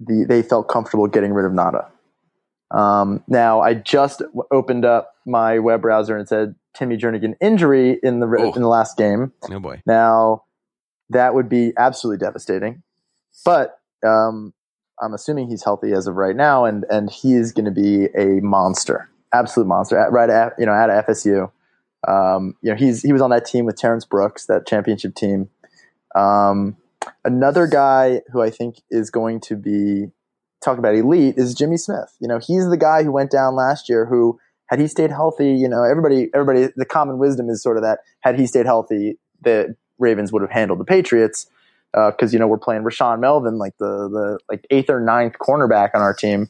the 0.00 0.24
they 0.28 0.42
felt 0.42 0.68
comfortable 0.68 1.06
getting 1.06 1.32
rid 1.32 1.46
of 1.46 1.52
Ngata. 1.52 1.88
Um, 2.76 3.22
now, 3.28 3.60
I 3.60 3.74
just 3.74 4.18
w- 4.20 4.42
opened 4.50 4.84
up 4.84 5.14
my 5.26 5.58
web 5.58 5.82
browser 5.82 6.14
and 6.16 6.22
it 6.22 6.28
said 6.28 6.54
Timmy 6.74 6.96
Jernigan 6.96 7.34
injury 7.40 8.00
in 8.02 8.18
the 8.20 8.26
Oh. 8.26 8.52
in 8.52 8.62
the 8.62 8.68
last 8.68 8.96
game. 8.96 9.32
Oh 9.50 9.60
boy. 9.60 9.82
Now, 9.86 10.44
that 11.10 11.34
would 11.34 11.48
be 11.48 11.72
absolutely 11.76 12.24
devastating, 12.24 12.82
but 13.44 13.78
um, 14.04 14.52
I'm 15.00 15.14
assuming 15.14 15.48
he's 15.48 15.62
healthy 15.64 15.92
as 15.92 16.06
of 16.08 16.16
right 16.16 16.34
now, 16.34 16.64
and 16.64 16.84
and 16.90 17.08
he 17.08 17.34
is 17.34 17.52
going 17.52 17.66
to 17.66 17.70
be 17.70 18.06
a 18.16 18.40
monster, 18.40 19.08
absolute 19.32 19.66
monster. 19.68 19.96
At, 19.96 20.10
right 20.10 20.28
at 20.30 20.54
you 20.58 20.66
know 20.66 20.72
at 20.74 21.06
FSU. 21.06 21.52
Um, 22.06 22.56
you 22.62 22.70
know, 22.70 22.76
he's 22.76 23.02
he 23.02 23.12
was 23.12 23.22
on 23.22 23.30
that 23.30 23.44
team 23.44 23.64
with 23.64 23.76
Terrence 23.76 24.04
Brooks, 24.04 24.46
that 24.46 24.66
championship 24.66 25.14
team. 25.14 25.48
Um, 26.14 26.76
another 27.24 27.66
guy 27.66 28.22
who 28.32 28.42
I 28.42 28.50
think 28.50 28.80
is 28.90 29.10
going 29.10 29.40
to 29.40 29.56
be 29.56 30.10
talk 30.62 30.78
about 30.78 30.94
elite 30.94 31.34
is 31.36 31.54
Jimmy 31.54 31.76
Smith. 31.76 32.14
You 32.20 32.28
know, 32.28 32.38
he's 32.38 32.68
the 32.68 32.76
guy 32.76 33.02
who 33.02 33.12
went 33.12 33.30
down 33.30 33.54
last 33.54 33.88
year. 33.88 34.06
Who 34.06 34.38
had 34.66 34.80
he 34.80 34.88
stayed 34.88 35.10
healthy, 35.10 35.52
you 35.52 35.68
know, 35.68 35.82
everybody, 35.82 36.30
everybody, 36.34 36.72
the 36.76 36.86
common 36.86 37.18
wisdom 37.18 37.48
is 37.50 37.62
sort 37.62 37.76
of 37.76 37.82
that 37.82 38.00
had 38.20 38.38
he 38.38 38.46
stayed 38.46 38.66
healthy, 38.66 39.18
the 39.42 39.76
Ravens 39.98 40.32
would 40.32 40.42
have 40.42 40.50
handled 40.50 40.80
the 40.80 40.84
Patriots 40.84 41.46
because 41.92 42.32
you 42.32 42.38
know 42.38 42.46
we're 42.46 42.58
playing 42.58 42.82
Rashaan 42.82 43.20
Melvin, 43.20 43.58
like 43.58 43.76
the 43.78 44.08
the 44.08 44.38
like 44.50 44.66
eighth 44.70 44.90
or 44.90 45.00
ninth 45.00 45.34
cornerback 45.38 45.90
on 45.94 46.00
our 46.00 46.14
team. 46.14 46.48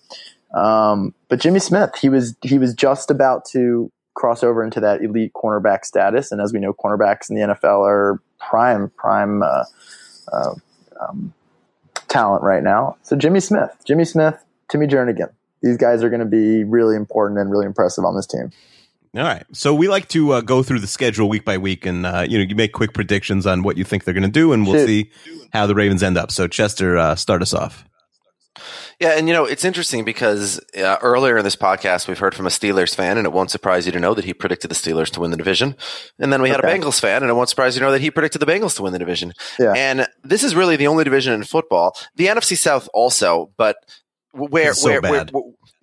Um, 0.54 1.14
but 1.28 1.40
Jimmy 1.40 1.58
Smith, 1.58 1.90
he 2.00 2.08
was 2.08 2.36
he 2.42 2.58
was 2.58 2.74
just 2.74 3.10
about 3.10 3.44
to 3.46 3.90
cross 4.14 4.42
over 4.42 4.62
into 4.62 4.80
that 4.80 5.02
elite 5.02 5.32
cornerback 5.34 5.84
status, 5.84 6.32
and 6.32 6.40
as 6.40 6.52
we 6.52 6.60
know, 6.60 6.72
cornerbacks 6.72 7.30
in 7.30 7.36
the 7.36 7.42
NFL 7.42 7.86
are 7.86 8.20
prime 8.38 8.90
prime 8.90 9.42
uh, 9.42 9.64
uh, 10.32 10.54
um, 11.00 11.32
talent 12.08 12.42
right 12.42 12.62
now. 12.62 12.96
So 13.02 13.16
Jimmy 13.16 13.40
Smith, 13.40 13.70
Jimmy 13.86 14.04
Smith, 14.04 14.42
Timmy 14.68 14.86
Jernigan. 14.86 15.32
These 15.62 15.76
guys 15.76 16.02
are 16.02 16.10
going 16.10 16.20
to 16.20 16.26
be 16.26 16.64
really 16.64 16.96
important 16.96 17.38
and 17.38 17.50
really 17.50 17.66
impressive 17.66 18.04
on 18.04 18.16
this 18.16 18.26
team. 18.26 18.50
All 19.14 19.22
right. 19.22 19.44
So 19.52 19.74
we 19.74 19.88
like 19.88 20.08
to 20.08 20.32
uh, 20.32 20.40
go 20.40 20.62
through 20.62 20.80
the 20.80 20.86
schedule 20.86 21.28
week 21.28 21.44
by 21.44 21.58
week, 21.58 21.84
and 21.84 22.06
uh, 22.06 22.24
you 22.26 22.38
know, 22.38 22.44
you 22.44 22.56
make 22.56 22.72
quick 22.72 22.94
predictions 22.94 23.46
on 23.46 23.62
what 23.62 23.76
you 23.76 23.84
think 23.84 24.04
they're 24.04 24.14
going 24.14 24.22
to 24.22 24.30
do, 24.30 24.52
and 24.52 24.66
we'll 24.66 24.76
Shit. 24.76 24.86
see 24.86 25.10
how 25.52 25.66
the 25.66 25.74
Ravens 25.74 26.02
end 26.02 26.16
up. 26.16 26.30
So 26.30 26.48
Chester, 26.48 26.96
uh, 26.96 27.14
start 27.14 27.42
us 27.42 27.52
off. 27.52 27.84
Yeah, 29.00 29.10
and 29.16 29.28
you 29.28 29.34
know 29.34 29.44
it's 29.46 29.64
interesting 29.64 30.04
because 30.04 30.60
uh, 30.76 30.96
earlier 31.00 31.38
in 31.38 31.44
this 31.44 31.56
podcast 31.56 32.06
we've 32.06 32.18
heard 32.18 32.34
from 32.34 32.46
a 32.46 32.50
Steelers 32.50 32.94
fan, 32.94 33.16
and 33.18 33.26
it 33.26 33.32
won't 33.32 33.50
surprise 33.50 33.86
you 33.86 33.92
to 33.92 34.00
know 34.00 34.12
that 34.14 34.24
he 34.26 34.34
predicted 34.34 34.70
the 34.70 34.74
Steelers 34.74 35.10
to 35.10 35.20
win 35.20 35.30
the 35.30 35.36
division. 35.36 35.74
And 36.18 36.32
then 36.32 36.42
we 36.42 36.50
had 36.50 36.60
Okay. 36.62 36.70
a 36.76 36.78
Bengals 36.78 37.00
fan, 37.00 37.22
and 37.22 37.30
it 37.30 37.34
won't 37.34 37.48
surprise 37.48 37.74
you 37.74 37.80
to 37.80 37.86
know 37.86 37.92
that 37.92 38.00
he 38.02 38.10
predicted 38.10 38.42
the 38.42 38.46
Bengals 38.46 38.76
to 38.76 38.82
win 38.82 38.92
the 38.92 38.98
division. 38.98 39.32
Yeah. 39.58 39.72
And 39.72 40.06
this 40.22 40.44
is 40.44 40.54
really 40.54 40.76
the 40.76 40.86
only 40.86 41.04
division 41.04 41.32
in 41.32 41.44
football. 41.44 41.96
The 42.16 42.26
NFC 42.26 42.56
South 42.56 42.88
also, 42.92 43.50
but 43.56 43.76
where 44.32 44.74
so 44.74 44.90
where, 44.90 45.00
where- 45.00 45.26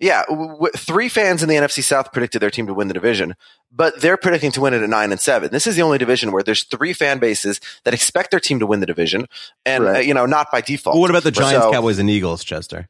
yeah, 0.00 0.22
w- 0.28 0.48
w- 0.50 0.72
three 0.76 1.08
fans 1.08 1.42
in 1.42 1.48
the 1.48 1.54
NFC 1.54 1.82
South 1.82 2.12
predicted 2.12 2.40
their 2.42 2.50
team 2.50 2.66
to 2.66 2.74
win 2.74 2.88
the 2.88 2.94
division, 2.94 3.36
but 3.70 4.00
they're 4.00 4.16
predicting 4.16 4.50
to 4.52 4.60
win 4.60 4.74
it 4.74 4.82
at 4.82 4.88
nine 4.88 5.12
and 5.12 5.20
seven. 5.20 5.50
This 5.52 5.66
is 5.66 5.76
the 5.76 5.82
only 5.82 5.98
division 5.98 6.32
where 6.32 6.42
there's 6.42 6.64
three 6.64 6.92
fan 6.92 7.18
bases 7.18 7.60
that 7.84 7.94
expect 7.94 8.30
their 8.30 8.40
team 8.40 8.58
to 8.60 8.66
win 8.66 8.80
the 8.80 8.86
division, 8.86 9.26
and 9.64 9.84
Right. 9.84 9.96
uh, 9.96 9.98
you 10.00 10.14
know 10.14 10.26
not 10.26 10.50
by 10.50 10.60
default. 10.60 10.94
Well, 10.94 11.02
what 11.02 11.10
about 11.10 11.22
the 11.22 11.30
Giants, 11.30 11.64
So- 11.66 11.70
Cowboys, 11.72 11.98
and 11.98 12.08
Eagles, 12.10 12.42
Chester? 12.44 12.88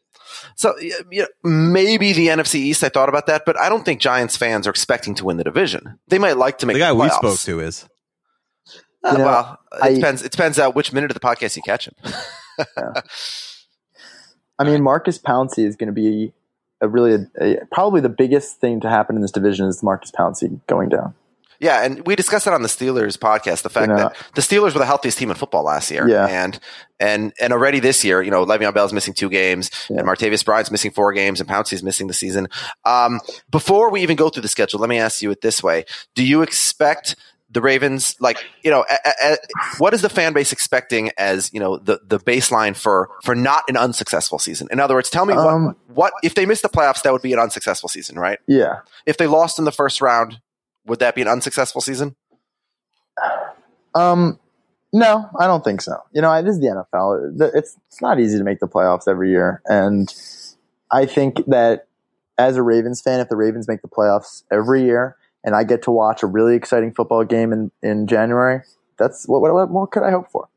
so 0.54 0.78
you 0.78 0.94
know, 1.12 1.26
maybe 1.42 2.12
the 2.12 2.28
NFC 2.28 2.54
East. 2.60 2.84
I 2.84 2.88
thought 2.88 3.08
about 3.08 3.26
that, 3.26 3.42
but 3.44 3.58
I 3.58 3.68
don't 3.68 3.84
think 3.84 4.00
Giants 4.00 4.36
fans 4.36 4.66
are 4.66 4.70
expecting 4.70 5.14
to 5.16 5.24
win 5.24 5.36
the 5.36 5.44
division. 5.44 5.98
They 6.08 6.18
might 6.18 6.36
like 6.36 6.58
to 6.58 6.66
make 6.66 6.74
The 6.74 6.80
guy 6.80 6.88
the 6.90 6.94
we 6.94 7.10
spoke 7.10 7.38
to 7.40 7.60
is. 7.60 7.86
Uh, 9.02 9.12
You 9.12 9.18
know, 9.18 9.24
well, 9.24 9.58
it 9.72 9.78
I- 9.82 9.94
depends. 9.94 10.22
It 10.22 10.30
depends 10.30 10.58
uh, 10.58 10.70
which 10.70 10.92
minute 10.92 11.10
of 11.10 11.14
the 11.14 11.20
podcast 11.26 11.56
you 11.56 11.62
catch 11.62 11.88
him. 11.88 11.94
I 14.58 14.64
mean, 14.64 14.82
Maurkice 14.82 15.18
Pouncey 15.18 15.64
is 15.66 15.76
going 15.76 15.86
to 15.88 15.92
be 15.92 16.32
a 16.80 16.88
really 16.88 17.26
a, 17.40 17.56
probably 17.72 18.00
the 18.00 18.08
biggest 18.08 18.58
thing 18.60 18.80
to 18.80 18.88
happen 18.88 19.16
in 19.16 19.22
this 19.22 19.30
division 19.32 19.66
is 19.68 19.82
Maurkice 19.82 20.10
Pouncey 20.10 20.60
going 20.66 20.88
down. 20.88 21.14
yeah, 21.60 21.84
and 21.84 22.06
we 22.06 22.16
discussed 22.16 22.46
that 22.46 22.54
on 22.54 22.62
the 22.62 22.68
Steelers 22.68 23.18
podcast. 23.18 23.62
The 23.62 23.68
fact 23.68 23.88
You 23.88 23.96
know- 23.96 24.02
that 24.04 24.16
the 24.34 24.40
Steelers 24.40 24.72
were 24.72 24.78
the 24.78 24.86
healthiest 24.86 25.18
team 25.18 25.28
in 25.30 25.36
football 25.36 25.62
last 25.64 25.90
year, 25.90 26.08
Yeah. 26.08 26.26
and 26.26 26.58
and 26.98 27.32
and 27.40 27.52
already 27.52 27.80
this 27.80 28.02
year, 28.04 28.22
you 28.22 28.30
know, 28.30 28.44
Le'Veon 28.46 28.72
Bell's 28.74 28.92
missing 28.94 29.12
two 29.14 29.28
games, 29.28 29.70
Yeah. 29.90 29.98
and 30.00 30.08
Martavis 30.08 30.44
Bryant's 30.44 30.70
missing 30.70 30.90
four 30.90 31.12
games, 31.12 31.40
and 31.40 31.48
Pouncey's 31.48 31.82
missing 31.82 32.06
the 32.06 32.14
season. 32.14 32.48
Um, 32.84 33.20
before 33.50 33.90
we 33.90 34.00
even 34.02 34.16
go 34.16 34.28
through 34.30 34.42
the 34.42 34.48
schedule, 34.48 34.80
let 34.80 34.88
me 34.88 34.98
ask 34.98 35.20
you 35.22 35.30
it 35.30 35.42
this 35.42 35.62
way: 35.62 35.84
Do 36.14 36.24
you 36.24 36.40
expect 36.42 37.16
the 37.52 37.60
Ravens, 37.60 38.14
like 38.20 38.44
you 38.62 38.70
know, 38.70 38.84
a, 38.88 39.12
a, 39.24 39.36
what 39.78 39.92
is 39.92 40.02
the 40.02 40.08
fan 40.08 40.32
base 40.32 40.52
expecting 40.52 41.10
as 41.18 41.52
you 41.52 41.60
know 41.60 41.76
the 41.78 42.00
the 42.06 42.18
baseline 42.18 42.76
for 42.76 43.10
for 43.22 43.34
not 43.34 43.64
an 43.68 43.76
unsuccessful 43.76 44.38
season? 44.38 44.68
In 44.70 44.78
other 44.80 44.94
words, 44.94 45.10
tell 45.10 45.26
me 45.26 45.34
Um, 45.34 45.64
what 45.64 45.76
what 45.88 46.12
if 46.22 46.34
they 46.34 46.46
missed 46.46 46.62
the 46.62 46.68
playoffs, 46.68 47.02
that 47.02 47.12
would 47.12 47.22
be 47.22 47.32
an 47.32 47.38
unsuccessful 47.38 47.88
season, 47.88 48.18
right? 48.18 48.38
Yeah, 48.46 48.80
If 49.06 49.16
they 49.16 49.26
lost 49.26 49.58
in 49.58 49.64
the 49.64 49.72
first 49.72 50.00
round, 50.00 50.40
would 50.86 51.00
that 51.00 51.14
be 51.14 51.22
an 51.22 51.28
unsuccessful 51.28 51.80
season? 51.80 52.14
Um, 53.94 54.38
no, 54.92 55.28
I 55.38 55.46
don't 55.46 55.64
think 55.64 55.80
so. 55.82 55.96
You 56.12 56.22
know, 56.22 56.32
it 56.32 56.46
is 56.46 56.60
the 56.60 56.66
NFL. 56.94 57.54
It's 57.54 57.76
it's 57.88 58.02
not 58.02 58.20
easy 58.20 58.38
to 58.38 58.44
make 58.44 58.60
the 58.60 58.68
playoffs 58.68 59.08
every 59.08 59.30
year, 59.30 59.62
and 59.66 60.12
I 60.90 61.06
think 61.06 61.44
that 61.46 61.86
as 62.38 62.56
a 62.56 62.62
Ravens 62.62 63.02
fan, 63.02 63.20
if 63.20 63.28
the 63.28 63.36
Ravens 63.36 63.68
make 63.68 63.82
the 63.82 63.88
playoffs 63.88 64.44
every 64.50 64.82
year, 64.82 65.16
and 65.44 65.54
I 65.54 65.64
get 65.64 65.82
to 65.82 65.90
watch 65.90 66.22
a 66.22 66.26
really 66.26 66.56
exciting 66.56 66.92
football 66.92 67.24
game 67.24 67.52
in 67.52 67.70
in 67.82 68.06
January, 68.06 68.62
that's 68.98 69.26
what 69.26 69.40
what, 69.40 69.52
what 69.52 69.70
more 69.70 69.86
could 69.86 70.02
I 70.02 70.10
hope 70.10 70.30
for? 70.30 70.48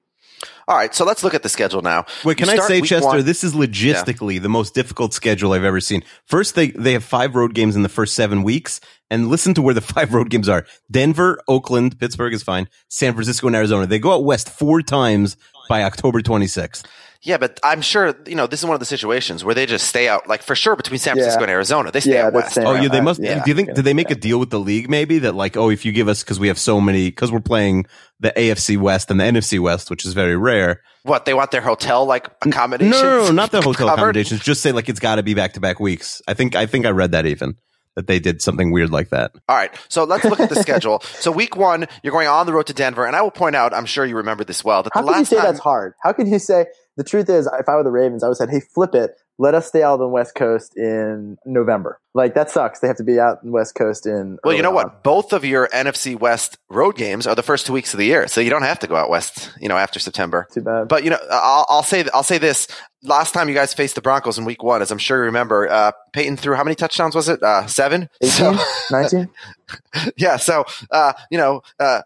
All 0.68 0.78
right, 0.78 0.94
so 0.96 1.04
let's 1.04 1.24
look 1.24 1.34
at 1.34 1.44
the 1.44 1.50
schedule 1.50 1.82
now. 1.82 2.06
Wait, 2.24 2.38
can 2.38 2.48
I 2.48 2.56
say, 2.58 2.82
Chester, 2.82 3.06
one- 3.06 3.26
this 3.26 3.44
is 3.44 3.54
logistically 3.54 4.42
the 4.42 4.50
most 4.50 4.74
difficult 4.74 5.14
schedule 5.14 5.52
I've 5.52 5.66
ever 5.66 5.82
seen. 5.82 6.04
First, 6.26 6.56
they, 6.56 6.72
they 6.72 6.94
have 6.94 7.04
five 7.04 7.36
road 7.36 7.54
games 7.54 7.76
in 7.76 7.84
the 7.84 7.90
first 7.90 8.14
seven 8.14 8.44
weeks. 8.44 8.80
And 9.10 9.28
listen 9.28 9.54
to 9.56 9.62
where 9.62 9.74
the 9.74 9.82
five 9.96 10.14
road 10.14 10.30
games 10.30 10.50
are. 10.50 10.66
Denver, 10.90 11.40
Oakland, 11.48 12.00
Pittsburgh 12.00 12.34
is 12.34 12.44
fine. 12.44 12.68
San 12.88 13.14
Francisco 13.14 13.48
and 13.48 13.56
Arizona. 13.56 13.86
They 13.86 14.00
go 14.00 14.14
out 14.14 14.24
west 14.24 14.50
four 14.50 14.82
times 14.82 15.38
by 15.70 15.84
October 15.84 16.22
26th. 16.22 16.84
Yeah, 17.26 17.38
but 17.38 17.58
I'm 17.64 17.82
sure 17.82 18.14
you 18.28 18.36
know 18.36 18.48
this 18.48 18.60
is 18.60 18.66
one 18.66 18.74
of 18.74 18.82
the 18.82 18.86
situations 18.86 19.46
where 19.46 19.56
they 19.56 19.66
just 19.66 19.88
stay 19.88 20.10
out, 20.10 20.28
like 20.28 20.44
for 20.44 20.56
sure 20.56 20.76
between 20.76 21.00
San 21.00 21.16
Francisco 21.16 21.40
Yeah. 21.40 21.44
and 21.46 21.52
Arizona, 21.52 21.90
they 21.92 22.02
stay 22.02 22.16
Yeah, 22.16 22.28
out 22.28 22.34
west. 22.34 22.52
staying 22.52 22.68
Oh, 22.68 22.74
Yeah, 22.74 22.82
yeah, 22.84 22.88
they 22.90 23.02
must. 23.02 23.22
yeah, 23.22 23.42
do 23.44 23.50
you 23.50 23.56
think, 23.56 23.74
did 23.74 23.86
they 23.86 23.94
make 23.94 24.12
a 24.12 24.16
deal 24.16 24.40
with 24.40 24.50
the 24.50 24.60
league 24.60 24.90
maybe 24.90 25.20
that 25.20 25.34
like, 25.34 25.56
oh, 25.56 25.70
if 25.70 25.86
you 25.86 25.94
give 25.94 26.10
us, 26.10 26.22
cause 26.24 26.38
we 26.40 26.50
have 26.50 26.60
so 26.60 26.82
many, 26.82 27.10
cause 27.12 27.32
we're 27.32 27.40
playing 27.40 27.86
the 28.20 28.32
AFC 28.36 28.78
West 28.78 29.10
and 29.10 29.20
the 29.22 29.24
NFC 29.24 29.58
West, 29.60 29.90
which 29.90 30.06
is 30.06 30.14
very 30.14 30.36
rare. 30.36 30.82
What 31.04 31.24
they 31.24 31.34
want 31.34 31.52
their 31.52 31.62
hotel 31.62 32.06
like 32.06 32.28
accommodations? 32.42 33.02
no, 33.02 33.26
no, 33.28 33.32
not 33.32 33.52
the 33.52 33.62
hotel 33.62 33.88
covered? 33.88 34.00
accommodations. 34.02 34.42
Just 34.42 34.62
say 34.62 34.74
like 34.74 34.90
it's 34.90 35.00
got 35.00 35.16
to 35.16 35.24
be 35.24 35.34
back 35.34 35.54
to 35.54 35.62
back 35.62 35.80
weeks. 35.80 36.22
I 36.28 36.34
think, 36.34 36.56
I 36.56 36.66
think 36.66 36.86
I 36.86 36.90
read 36.90 37.12
that 37.14 37.26
even 37.26 37.56
that 37.96 38.08
they 38.08 38.20
did 38.20 38.42
something 38.42 38.72
weird 38.72 38.90
like 38.90 39.10
that. 39.10 39.32
All 39.48 39.56
right, 39.56 39.72
so 39.88 40.04
let's 40.04 40.26
look 40.26 40.40
at 40.40 40.50
the 40.50 40.56
schedule. 40.56 41.02
So 41.20 41.32
week 41.32 41.56
one, 41.56 41.86
you're 42.04 42.12
going 42.12 42.28
on 42.28 42.48
the 42.48 42.52
road 42.54 42.66
to 42.68 42.74
Denver, 42.74 43.06
and 43.06 43.16
I 43.16 43.22
will 43.22 43.32
point 43.32 43.56
out, 43.56 43.74
I'm 43.74 43.86
sure 43.86 44.04
you 44.04 44.18
remember 44.18 44.44
this 44.44 44.62
well, 44.64 44.84
that 44.84 44.92
How 44.94 45.04
the 45.04 45.12
can 45.12 45.20
you 45.20 45.26
say 45.26 45.36
time, 45.38 45.46
that's 45.46 45.60
hard? 45.60 45.94
How 46.02 46.12
can 46.12 46.28
you 46.28 46.40
say 46.40 46.66
the 46.98 47.04
truth 47.04 47.30
is, 47.30 47.48
if 47.60 47.68
I 47.68 47.76
were 47.76 47.84
the 47.84 47.92
Ravens, 47.92 48.24
I 48.24 48.28
would 48.28 48.32
have 48.32 48.38
said, 48.38 48.50
"Hey, 48.50 48.60
flip 48.74 48.94
it. 48.96 49.16
Let 49.40 49.56
us 49.56 49.68
stay 49.68 49.82
out 49.82 49.94
on 49.94 50.00
the 50.00 50.08
West 50.08 50.36
Coast 50.36 50.78
in 50.78 51.38
November." 51.46 52.00
Like 52.14 52.36
that 52.36 52.52
sucks. 52.52 52.80
They 52.80 52.88
have 52.88 52.98
to 52.98 53.04
be 53.04 53.20
out 53.20 53.40
in 53.42 53.50
the 53.50 53.54
West 53.54 53.74
Coast 53.76 54.06
in. 54.06 54.38
well, 54.44 54.54
you 54.54 54.62
know 54.62 54.70
on. 54.70 54.76
what? 54.76 55.04
Both 55.04 55.34
of 55.34 55.44
your 55.44 55.68
NFC 55.70 56.20
West 56.20 56.58
road 56.70 56.96
games 56.96 57.26
are 57.26 57.34
the 57.36 57.42
first 57.44 57.66
two 57.66 57.74
weeks 57.74 57.94
of 57.94 57.98
the 57.98 58.06
year, 58.06 58.28
so 58.28 58.42
you 58.42 58.52
don't 58.52 58.62
have 58.62 58.78
to 58.80 58.88
go 58.88 58.96
out 58.96 59.10
west, 59.10 59.52
you 59.60 59.68
know, 59.68 59.78
after 59.78 60.00
September. 60.00 60.48
Too 60.54 60.62
bad. 60.62 60.88
But 60.88 61.04
you 61.04 61.10
know, 61.10 61.18
I'll, 61.32 61.66
I'll 61.68 61.84
say 61.84 62.06
I'll 62.14 62.22
say 62.24 62.38
this: 62.38 62.68
last 63.02 63.34
time 63.34 63.50
you 63.50 63.56
guys 63.56 63.74
faced 63.74 63.96
the 63.96 64.02
Broncos 64.02 64.38
in 64.38 64.46
Week 64.46 64.62
One, 64.62 64.82
as 64.84 64.92
I'm 64.92 65.00
sure 65.00 65.18
you 65.18 65.24
remember, 65.26 65.68
uh, 65.70 65.92
Peyton 66.14 66.38
threw 66.38 66.56
how 66.56 66.64
many 66.64 66.76
touchdowns 66.76 67.16
was 67.16 67.28
it? 67.30 67.42
Uh, 67.42 67.66
seven. 67.66 68.10
18, 68.22 68.30
So- 68.30 68.58
19? 68.92 69.30
yeah. 70.18 70.38
So 70.38 70.66
uh, 70.92 71.14
you 71.32 71.40
know, 71.40 71.62
uh, 71.80 72.02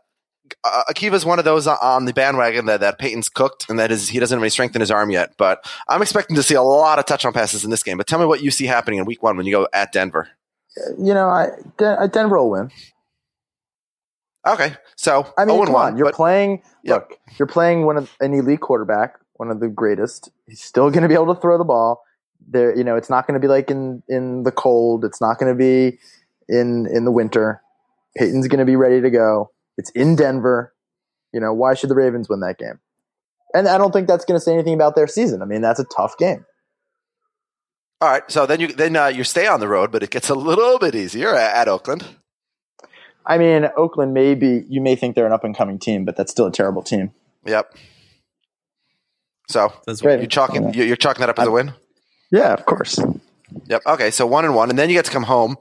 uh, 0.63 0.83
Akiva's 0.89 1.25
one 1.25 1.39
of 1.39 1.45
those 1.45 1.67
on 1.67 2.05
the 2.05 2.13
bandwagon 2.13 2.65
that, 2.65 2.79
that 2.81 2.99
Peyton's 2.99 3.29
cooked, 3.29 3.69
and 3.69 3.79
that 3.79 3.91
is 3.91 4.09
he 4.09 4.19
doesn't 4.19 4.35
have 4.37 4.43
any 4.43 4.49
strength 4.49 4.75
in 4.75 4.81
his 4.81 4.91
arm 4.91 5.09
yet. 5.09 5.33
But 5.37 5.65
I'm 5.87 6.01
expecting 6.01 6.35
to 6.35 6.43
see 6.43 6.55
a 6.55 6.61
lot 6.61 6.99
of 6.99 7.05
touchdown 7.05 7.33
passes 7.33 7.63
in 7.63 7.71
this 7.71 7.83
game. 7.83 7.97
But 7.97 8.07
tell 8.07 8.19
me 8.19 8.25
what 8.25 8.41
you 8.41 8.51
see 8.51 8.65
happening 8.65 8.99
in 8.99 9.05
Week 9.05 9.23
One 9.23 9.37
when 9.37 9.45
you 9.45 9.51
go 9.51 9.67
at 9.73 9.91
Denver. 9.91 10.29
You 10.97 11.13
know, 11.13 11.27
I 11.27 11.47
Den- 11.77 12.09
Denver 12.09 12.37
will 12.37 12.51
win. 12.51 12.71
Okay, 14.45 14.75
so 14.95 15.27
I 15.37 15.43
mean, 15.45 15.55
0 15.55 15.65
come 15.65 15.73
one, 15.73 15.85
on. 15.93 15.97
You're 15.97 16.05
but- 16.05 16.15
playing. 16.15 16.61
Yep. 16.83 17.09
Look, 17.09 17.19
you're 17.37 17.47
playing 17.47 17.85
one 17.85 17.97
of 17.97 18.15
an 18.21 18.33
elite 18.33 18.61
quarterback, 18.61 19.15
one 19.33 19.51
of 19.51 19.59
the 19.59 19.67
greatest. 19.67 20.29
He's 20.47 20.61
still 20.61 20.89
going 20.89 21.01
to 21.03 21.09
be 21.09 21.15
able 21.15 21.33
to 21.35 21.41
throw 21.41 21.57
the 21.57 21.65
ball. 21.65 22.01
There, 22.49 22.73
you 22.77 22.83
know, 22.83 22.95
it's 22.95 23.09
not 23.09 23.27
going 23.27 23.33
to 23.33 23.45
be 23.45 23.49
like 23.49 23.69
in 23.69 24.03
in 24.07 24.43
the 24.43 24.51
cold. 24.51 25.03
It's 25.03 25.19
not 25.19 25.37
going 25.37 25.51
to 25.51 25.57
be 25.57 25.99
in 26.47 26.87
in 26.87 27.03
the 27.03 27.11
winter. 27.11 27.61
Peyton's 28.15 28.47
going 28.47 28.59
to 28.59 28.65
be 28.65 28.75
ready 28.77 29.01
to 29.01 29.09
go. 29.09 29.51
It's 29.77 29.89
in 29.91 30.15
Denver. 30.15 30.73
You 31.33 31.39
know, 31.39 31.53
why 31.53 31.73
should 31.75 31.89
the 31.89 31.95
Ravens 31.95 32.29
win 32.29 32.39
that 32.41 32.57
game? 32.57 32.79
And 33.53 33.67
I 33.67 33.77
don't 33.77 33.91
think 33.91 34.07
that's 34.07 34.25
going 34.25 34.39
to 34.39 34.43
say 34.43 34.53
anything 34.53 34.73
about 34.73 34.95
their 34.95 35.07
season. 35.07 35.41
I 35.41 35.45
mean, 35.45 35.61
that's 35.61 35.79
a 35.79 35.85
tough 35.85 36.17
game. 36.17 36.45
all 38.01 38.09
right. 38.09 38.23
So 38.29 38.45
then 38.45 38.59
you 38.59 38.67
then 38.67 38.95
uh, 38.95 39.07
you 39.07 39.23
stay 39.23 39.47
on 39.47 39.59
the 39.59 39.67
road, 39.67 39.91
but 39.91 40.03
it 40.03 40.09
gets 40.09 40.29
a 40.29 40.35
little 40.35 40.79
bit 40.79 40.95
easier 40.95 41.33
at, 41.35 41.55
at 41.55 41.67
Oakland. 41.67 42.05
I 43.25 43.37
mean, 43.37 43.67
Oakland 43.75 44.13
may 44.13 44.35
be. 44.35 44.63
You 44.69 44.81
may 44.81 44.95
think 44.95 45.15
they're 45.15 45.25
an 45.25 45.33
up 45.33 45.43
and 45.43 45.55
coming 45.55 45.79
team, 45.79 46.05
but 46.05 46.15
that's 46.15 46.31
still 46.31 46.45
a 46.47 46.51
terrible 46.51 46.81
team. 46.81 47.11
Yep. 47.45 47.75
So 49.49 49.71
That's 49.85 50.03
Right. 50.03 50.21
you 50.21 50.27
chalking 50.27 50.73
you- 50.73 50.83
you're 50.83 50.95
chalking 50.97 51.21
that 51.21 51.29
up 51.29 51.39
as 51.39 51.47
a 51.47 51.51
win. 51.51 51.73
Yeah, 52.31 52.53
of 52.53 52.65
course. 52.65 52.99
Yep. 53.67 53.81
Okay. 53.85 54.11
So 54.11 54.25
one 54.27 54.43
and 54.45 54.53
one, 54.55 54.69
and 54.69 54.77
then 54.77 54.89
you 54.89 54.95
get 54.95 55.05
to 55.05 55.11
come 55.11 55.23
home. 55.23 55.55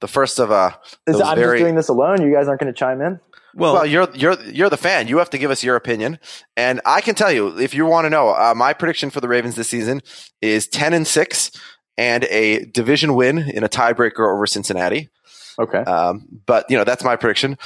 The 0.00 0.08
first 0.08 0.38
of 0.38 0.50
uh, 0.52 0.72
Is, 1.06 1.14
those 1.14 1.22
I'm 1.22 1.36
very 1.36 1.58
just 1.58 1.64
doing 1.64 1.74
this 1.76 1.88
alone. 1.88 2.22
You 2.22 2.32
guys 2.32 2.46
aren't 2.48 2.60
going 2.60 2.72
to 2.72 2.76
chime 2.78 3.00
in. 3.00 3.20
Well, 3.54 3.74
Well, 3.74 3.86
you're 3.86 4.08
you're 4.14 4.40
you're 4.42 4.70
the 4.70 4.76
fan. 4.76 5.08
You 5.08 5.18
have 5.18 5.30
to 5.30 5.38
give 5.38 5.50
us 5.50 5.62
your 5.64 5.76
opinion, 5.76 6.18
and 6.56 6.80
I 6.84 7.00
can 7.00 7.14
tell 7.14 7.32
you 7.32 7.58
if 7.58 7.74
you 7.74 7.86
want 7.86 8.04
to 8.06 8.10
know. 8.10 8.30
Uh, 8.30 8.54
my 8.56 8.72
prediction 8.72 9.10
for 9.10 9.20
the 9.20 9.28
Ravens 9.28 9.54
this 9.56 9.68
season 9.68 10.00
is 10.40 10.66
ten 10.68 10.92
and 10.92 11.06
six, 11.06 11.50
and 11.96 12.24
a 12.24 12.64
division 12.66 13.14
win 13.14 13.38
in 13.38 13.64
a 13.64 13.68
tiebreaker 13.68 14.32
over 14.32 14.46
Cincinnati. 14.46 15.08
Okay. 15.58 15.78
Um, 15.78 16.26
but 16.46 16.66
you 16.70 16.76
know 16.76 16.84
that's 16.84 17.02
my 17.04 17.16
prediction. 17.16 17.58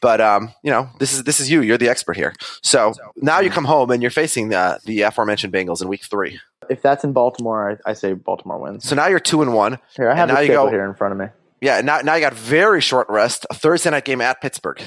But 0.00 0.20
um, 0.20 0.52
you 0.62 0.70
know 0.70 0.90
this 0.98 1.12
is 1.12 1.24
this 1.24 1.40
is 1.40 1.50
you. 1.50 1.60
You're 1.62 1.78
the 1.78 1.88
expert 1.88 2.16
here. 2.16 2.34
So 2.62 2.94
now 3.16 3.40
you 3.40 3.50
come 3.50 3.64
home 3.64 3.90
and 3.90 4.02
you're 4.02 4.10
facing 4.12 4.48
the 4.50 4.78
the 4.84 5.02
aforementioned 5.02 5.52
Bengals 5.52 5.82
in 5.82 5.88
Week 5.88 6.04
Three. 6.04 6.38
if 6.70 6.82
that's 6.82 7.02
in 7.02 7.12
Baltimore, 7.12 7.78
I, 7.86 7.90
I 7.90 7.92
say 7.94 8.12
Baltimore 8.12 8.58
wins. 8.58 8.84
So 8.84 8.94
now 8.94 9.06
you're 9.08 9.18
two 9.18 9.42
and 9.42 9.54
one. 9.54 9.78
Here, 9.96 10.10
I 10.10 10.14
have 10.14 10.28
the 10.28 10.34
now 10.34 10.40
you 10.40 10.48
go. 10.48 10.68
here 10.68 10.84
in 10.84 10.94
front 10.94 11.12
of 11.12 11.18
me. 11.18 11.26
Yeah. 11.60 11.80
Now 11.80 12.00
now 12.02 12.14
you 12.14 12.20
got 12.20 12.34
very 12.34 12.80
short 12.80 13.08
rest. 13.08 13.44
A 13.50 13.54
Thursday 13.54 13.90
night 13.90 14.04
game 14.04 14.20
at 14.20 14.40
Pittsburgh. 14.40 14.80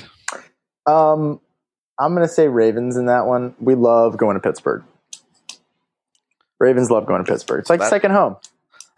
Um, 0.85 1.39
I'm 1.99 2.15
going 2.15 2.27
to 2.27 2.33
say 2.33 2.47
Ravens 2.47 2.97
in 2.97 3.05
that 3.07 3.25
one. 3.25 3.55
We 3.59 3.75
love 3.75 4.17
going 4.17 4.35
to 4.35 4.39
Pittsburgh. 4.41 4.83
Ravens 6.59 6.91
love 6.91 7.05
going 7.05 7.23
to 7.23 7.31
Pittsburgh. 7.31 7.61
It's 7.61 7.69
like 7.69 7.79
That- 7.79 7.89
second 7.89 8.11
home. 8.11 8.37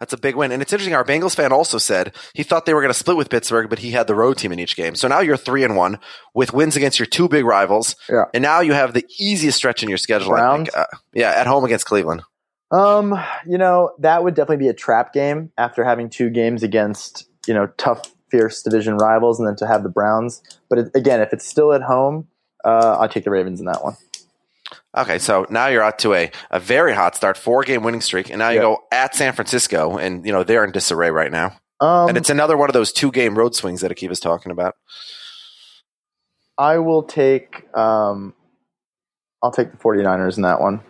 That's 0.00 0.12
a 0.12 0.18
big 0.18 0.34
win. 0.34 0.50
And 0.52 0.60
it's 0.60 0.72
interesting. 0.72 0.94
Our 0.94 1.04
Bengals 1.04 1.36
fan 1.36 1.52
also 1.52 1.78
said 1.78 2.14
he 2.34 2.42
thought 2.42 2.66
they 2.66 2.74
were 2.74 2.80
going 2.82 2.92
to 2.92 2.98
split 2.98 3.16
with 3.16 3.30
Pittsburgh, 3.30 3.70
but 3.70 3.78
he 3.78 3.92
had 3.92 4.06
the 4.06 4.14
road 4.14 4.36
team 4.36 4.52
in 4.52 4.58
each 4.58 4.76
game. 4.76 4.96
So 4.96 5.06
now 5.08 5.20
you're 5.20 5.36
three 5.36 5.62
and 5.64 5.76
one 5.76 5.98
with 6.34 6.52
wins 6.52 6.76
against 6.76 6.98
your 6.98 7.06
two 7.06 7.28
big 7.28 7.44
rivals. 7.44 7.94
Yeah. 8.08 8.24
And 8.34 8.42
now 8.42 8.60
you 8.60 8.72
have 8.72 8.92
the 8.92 9.06
easiest 9.18 9.56
stretch 9.56 9.82
in 9.82 9.88
your 9.88 9.96
schedule. 9.96 10.34
I 10.34 10.56
think. 10.56 10.76
Uh, 10.76 10.86
yeah, 11.14 11.30
at 11.30 11.46
home 11.46 11.64
against 11.64 11.86
Cleveland. 11.86 12.22
Um, 12.70 13.18
you 13.46 13.56
know, 13.56 13.92
that 14.00 14.24
would 14.24 14.34
definitely 14.34 14.64
be 14.64 14.68
a 14.68 14.74
trap 14.74 15.12
game 15.12 15.52
after 15.56 15.84
having 15.84 16.10
two 16.10 16.28
games 16.28 16.64
against, 16.64 17.26
you 17.46 17.54
know, 17.54 17.68
tough, 17.78 18.02
fierce 18.34 18.62
division 18.62 18.96
rivals 18.96 19.38
and 19.38 19.46
then 19.48 19.54
to 19.56 19.66
have 19.66 19.82
the 19.82 19.88
Browns. 19.88 20.42
But 20.68 20.78
it, 20.78 20.90
again, 20.94 21.20
if 21.20 21.32
it's 21.32 21.46
still 21.46 21.72
at 21.72 21.82
home, 21.82 22.26
uh, 22.64 22.96
I'll 23.00 23.08
take 23.08 23.24
the 23.24 23.30
Ravens 23.30 23.60
in 23.60 23.66
that 23.66 23.84
one. 23.84 23.96
Okay, 24.96 25.18
so 25.18 25.46
now 25.50 25.66
you're 25.68 25.82
out 25.82 25.98
to 26.00 26.14
a, 26.14 26.30
a 26.50 26.58
very 26.58 26.94
hot 26.94 27.14
start, 27.14 27.36
four 27.36 27.62
game 27.62 27.82
winning 27.82 28.00
streak, 28.00 28.30
and 28.30 28.38
now 28.38 28.48
you 28.50 28.56
Yeah. 28.56 28.62
go 28.62 28.78
at 28.92 29.14
San 29.14 29.32
Francisco, 29.32 29.98
and 29.98 30.24
you 30.26 30.32
know 30.32 30.42
they're 30.44 30.64
in 30.64 30.72
disarray 30.72 31.10
right 31.10 31.30
now. 31.30 31.56
Um, 31.80 32.08
and 32.08 32.16
it's 32.16 32.30
another 32.30 32.56
one 32.56 32.68
of 32.70 32.74
those 32.74 32.92
two 32.92 33.10
game 33.10 33.36
road 33.36 33.54
swings 33.54 33.80
that 33.82 33.90
Akiva's 33.90 34.20
talking 34.20 34.50
about. 34.52 34.74
I 36.56 36.78
will 36.78 37.02
take, 37.02 37.66
um, 37.76 38.34
I'll 39.42 39.50
take 39.50 39.72
the 39.72 39.76
49ers 39.76 40.36
in 40.36 40.44
that 40.44 40.60
one. 40.60 40.80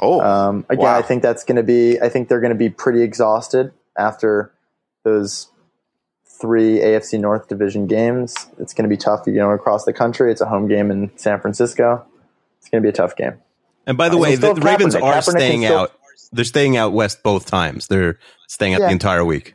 Oh, 0.00 0.20
Um, 0.20 0.64
again, 0.70 0.84
Wow. 0.84 0.98
I 0.98 1.02
think 1.02 1.22
that's 1.22 1.44
going 1.44 1.56
to 1.56 1.62
be. 1.62 2.00
I 2.00 2.08
think 2.08 2.28
they're 2.28 2.40
going 2.40 2.52
to 2.52 2.58
be 2.58 2.70
pretty 2.70 3.02
exhausted 3.02 3.72
after 3.98 4.52
those 5.04 5.48
three 6.40 6.78
AFC 6.80 7.18
North 7.20 7.48
Division 7.48 7.86
games. 7.86 8.34
It's 8.58 8.74
going 8.74 8.88
to 8.88 8.88
be 8.88 8.96
tough, 8.96 9.22
you 9.26 9.32
know, 9.34 9.50
across 9.50 9.84
the 9.84 9.92
country. 9.92 10.30
It's 10.30 10.40
a 10.40 10.46
home 10.46 10.68
game 10.68 10.90
in 10.90 11.10
San 11.16 11.40
Francisco. 11.40 12.04
It's 12.58 12.68
going 12.68 12.82
to 12.82 12.86
be 12.86 12.90
a 12.90 12.92
tough 12.92 13.16
game. 13.16 13.34
And 13.86 13.96
by 13.98 14.08
the 14.08 14.16
Uh, 14.16 14.20
way, 14.20 14.36
the, 14.36 14.54
the 14.54 14.60
Ravens 14.60 14.94
Kaepernick. 14.94 15.02
are 15.02 15.14
Kaepernick 15.14 15.30
staying 15.30 15.62
still- 15.64 15.78
out. 15.78 15.92
They're 16.32 16.44
staying 16.44 16.76
out 16.76 16.92
west 16.92 17.22
both 17.22 17.46
times. 17.46 17.86
They're 17.86 18.18
staying 18.48 18.74
out 18.74 18.80
Yeah. 18.80 18.86
the 18.86 18.92
entire 18.92 19.24
week. 19.24 19.54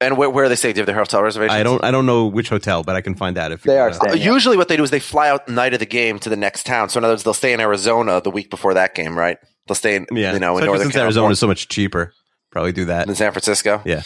and 0.00 0.16
where, 0.16 0.28
where 0.30 0.44
are 0.44 0.48
they 0.48 0.56
stay? 0.56 0.72
Do 0.72 0.78
you 0.78 0.80
have 0.82 0.86
their 0.86 0.96
hotel 0.96 1.22
reservations? 1.22 1.56
I 1.58 1.62
don't. 1.62 1.82
I 1.84 1.90
don't 1.92 2.06
know 2.06 2.26
which 2.26 2.48
hotel, 2.48 2.82
but 2.82 2.96
I 2.96 3.00
can 3.00 3.14
find 3.14 3.38
out 3.38 3.52
if 3.52 3.62
They 3.62 3.74
you 3.74 3.78
are 3.78 3.82
wanna- 3.90 3.94
staying. 3.94 4.12
Uh. 4.28 4.32
Usually, 4.34 4.56
what 4.56 4.66
they 4.68 4.76
do 4.76 4.82
is 4.82 4.90
they 4.90 4.98
fly 5.00 5.28
out 5.28 5.46
the 5.46 5.52
night 5.52 5.74
of 5.74 5.78
the 5.80 5.86
game 5.86 6.18
to 6.20 6.28
the 6.28 6.36
next 6.36 6.66
town. 6.66 6.88
So 6.88 6.98
in 6.98 7.04
other 7.04 7.12
words, 7.12 7.22
they'll 7.24 7.34
stay 7.34 7.52
in 7.52 7.60
Arizona 7.60 8.20
the 8.20 8.30
week 8.30 8.50
before 8.50 8.74
that 8.74 8.94
game, 8.96 9.16
right? 9.18 9.38
They'll 9.68 9.74
stay 9.76 9.94
in, 9.96 10.06
Yeah, 10.12 10.32
you 10.32 10.38
know, 10.40 10.58
in 10.58 10.64
Northern 10.64 10.86
since 10.86 10.96
Arizona 10.96 11.30
is 11.30 11.38
so 11.38 11.46
much 11.46 11.68
cheaper. 11.68 12.12
Probably 12.50 12.72
do 12.72 12.84
that. 12.86 13.08
in 13.08 13.14
San 13.14 13.30
Francisco. 13.32 13.80
Yeah. 13.84 14.02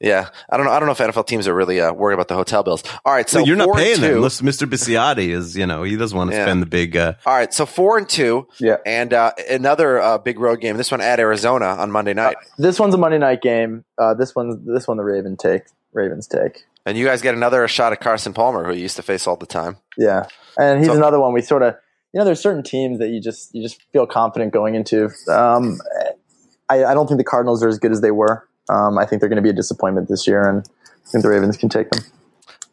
Yeah, 0.00 0.28
I 0.48 0.56
don't 0.56 0.64
know. 0.66 0.72
I 0.72 0.78
don't 0.78 0.86
know 0.86 0.92
if 0.92 0.98
NFL 0.98 1.26
teams 1.26 1.48
are 1.48 1.54
really 1.54 1.80
uh, 1.80 1.92
worried 1.92 2.14
about 2.14 2.28
the 2.28 2.36
hotel 2.36 2.62
bills. 2.62 2.84
All 3.04 3.12
right, 3.12 3.28
so 3.28 3.40
So 3.40 3.44
you're 3.44 3.56
not 3.56 3.74
paying 3.74 3.96
two. 3.96 4.02
them 4.02 4.14
unless 4.18 4.40
Mr. 4.40 4.68
Bisciotti 4.68 5.30
is. 5.30 5.56
You 5.56 5.66
know, 5.66 5.82
he 5.82 5.96
doesn't 5.96 6.16
want 6.16 6.30
to 6.30 6.36
Yeah. 6.36 6.44
spend 6.44 6.62
the 6.62 6.66
big. 6.66 6.96
Uh, 6.96 7.14
All 7.26 7.34
right, 7.34 7.52
so 7.52 7.66
four 7.66 7.98
and 7.98 8.08
two, 8.08 8.46
Yeah. 8.60 8.76
and 8.86 9.12
uh, 9.12 9.32
another 9.50 10.00
uh, 10.00 10.18
big 10.18 10.38
road 10.38 10.60
game. 10.60 10.76
This 10.76 10.92
one 10.92 11.00
at 11.00 11.18
Arizona 11.18 11.66
on 11.66 11.90
Monday 11.90 12.14
night, 12.14 12.36
This 12.58 12.78
one's 12.78 12.94
a 12.94 12.98
Monday 12.98 13.18
night 13.18 13.42
game. 13.42 13.84
Uh, 13.98 14.14
this 14.14 14.36
one's 14.36 14.56
this 14.64 14.86
one 14.86 14.98
the 14.98 15.02
Raven 15.04 15.36
take. 15.36 15.62
Ravens 15.92 16.28
take. 16.28 16.64
and 16.86 16.96
you 16.96 17.04
guys 17.04 17.20
get 17.20 17.34
another 17.34 17.66
shot 17.66 17.92
at 17.92 18.00
Carson 18.00 18.32
Palmer, 18.32 18.64
who 18.64 18.72
you 18.74 18.82
used 18.82 18.96
to 18.96 19.02
face 19.02 19.26
all 19.26 19.36
the 19.36 19.46
time. 19.46 19.78
Yeah, 19.96 20.26
and 20.56 20.78
he's 20.78 20.86
So- 20.88 20.94
another 20.94 21.18
one 21.18 21.32
we 21.32 21.42
sort 21.42 21.62
of. 21.64 21.74
You 22.12 22.18
know, 22.20 22.24
there's 22.24 22.40
certain 22.40 22.62
teams 22.62 23.00
that 23.00 23.08
you 23.08 23.20
just 23.20 23.52
you 23.54 23.62
just 23.62 23.82
feel 23.92 24.06
confident 24.06 24.52
going 24.52 24.74
into. 24.76 25.10
Um, 25.28 25.80
I, 26.70 26.84
I 26.84 26.94
don't 26.94 27.06
think 27.08 27.18
the 27.18 27.24
Cardinals 27.24 27.62
are 27.64 27.68
as 27.68 27.78
good 27.78 27.90
as 27.92 28.00
they 28.00 28.10
were. 28.12 28.44
Um, 28.68 28.98
I 28.98 29.06
think 29.06 29.20
they're 29.20 29.28
going 29.28 29.36
to 29.36 29.42
be 29.42 29.50
a 29.50 29.54
disappointment 29.54 30.08
this 30.08 30.26
year, 30.26 30.48
and 30.48 30.66
I 30.84 31.10
think 31.10 31.22
the 31.22 31.30
Ravens 31.30 31.56
can 31.56 31.68
take 31.68 31.90
them. 31.90 32.04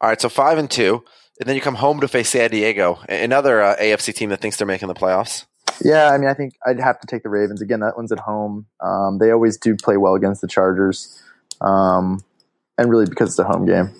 All 0.01 0.09
right, 0.09 0.19
so 0.19 0.29
five 0.29 0.57
and 0.57 0.69
two, 0.69 1.03
and 1.39 1.47
then 1.47 1.55
you 1.55 1.61
come 1.61 1.75
home 1.75 2.01
to 2.01 2.07
face 2.07 2.29
San 2.29 2.49
Diego, 2.49 2.99
another 3.07 3.61
uh, 3.61 3.75
AFC 3.77 4.13
team 4.13 4.29
that 4.29 4.41
thinks 4.41 4.57
they're 4.57 4.67
making 4.67 4.87
the 4.87 4.93
playoffs. 4.93 5.45
Yeah, 5.83 6.09
I 6.09 6.17
mean, 6.17 6.29
I 6.29 6.33
think 6.33 6.55
I'd 6.65 6.79
have 6.79 6.99
to 7.01 7.07
take 7.07 7.23
the 7.23 7.29
Ravens 7.29 7.61
again. 7.61 7.81
That 7.81 7.97
one's 7.97 8.11
at 8.11 8.19
home. 8.19 8.65
Um, 8.81 9.17
they 9.19 9.31
always 9.31 9.57
do 9.57 9.75
play 9.75 9.97
well 9.97 10.15
against 10.15 10.41
the 10.41 10.47
Chargers, 10.47 11.21
um, 11.61 12.23
and 12.77 12.89
really 12.89 13.05
because 13.05 13.29
it's 13.29 13.39
a 13.39 13.43
home 13.43 13.65
game. 13.65 13.91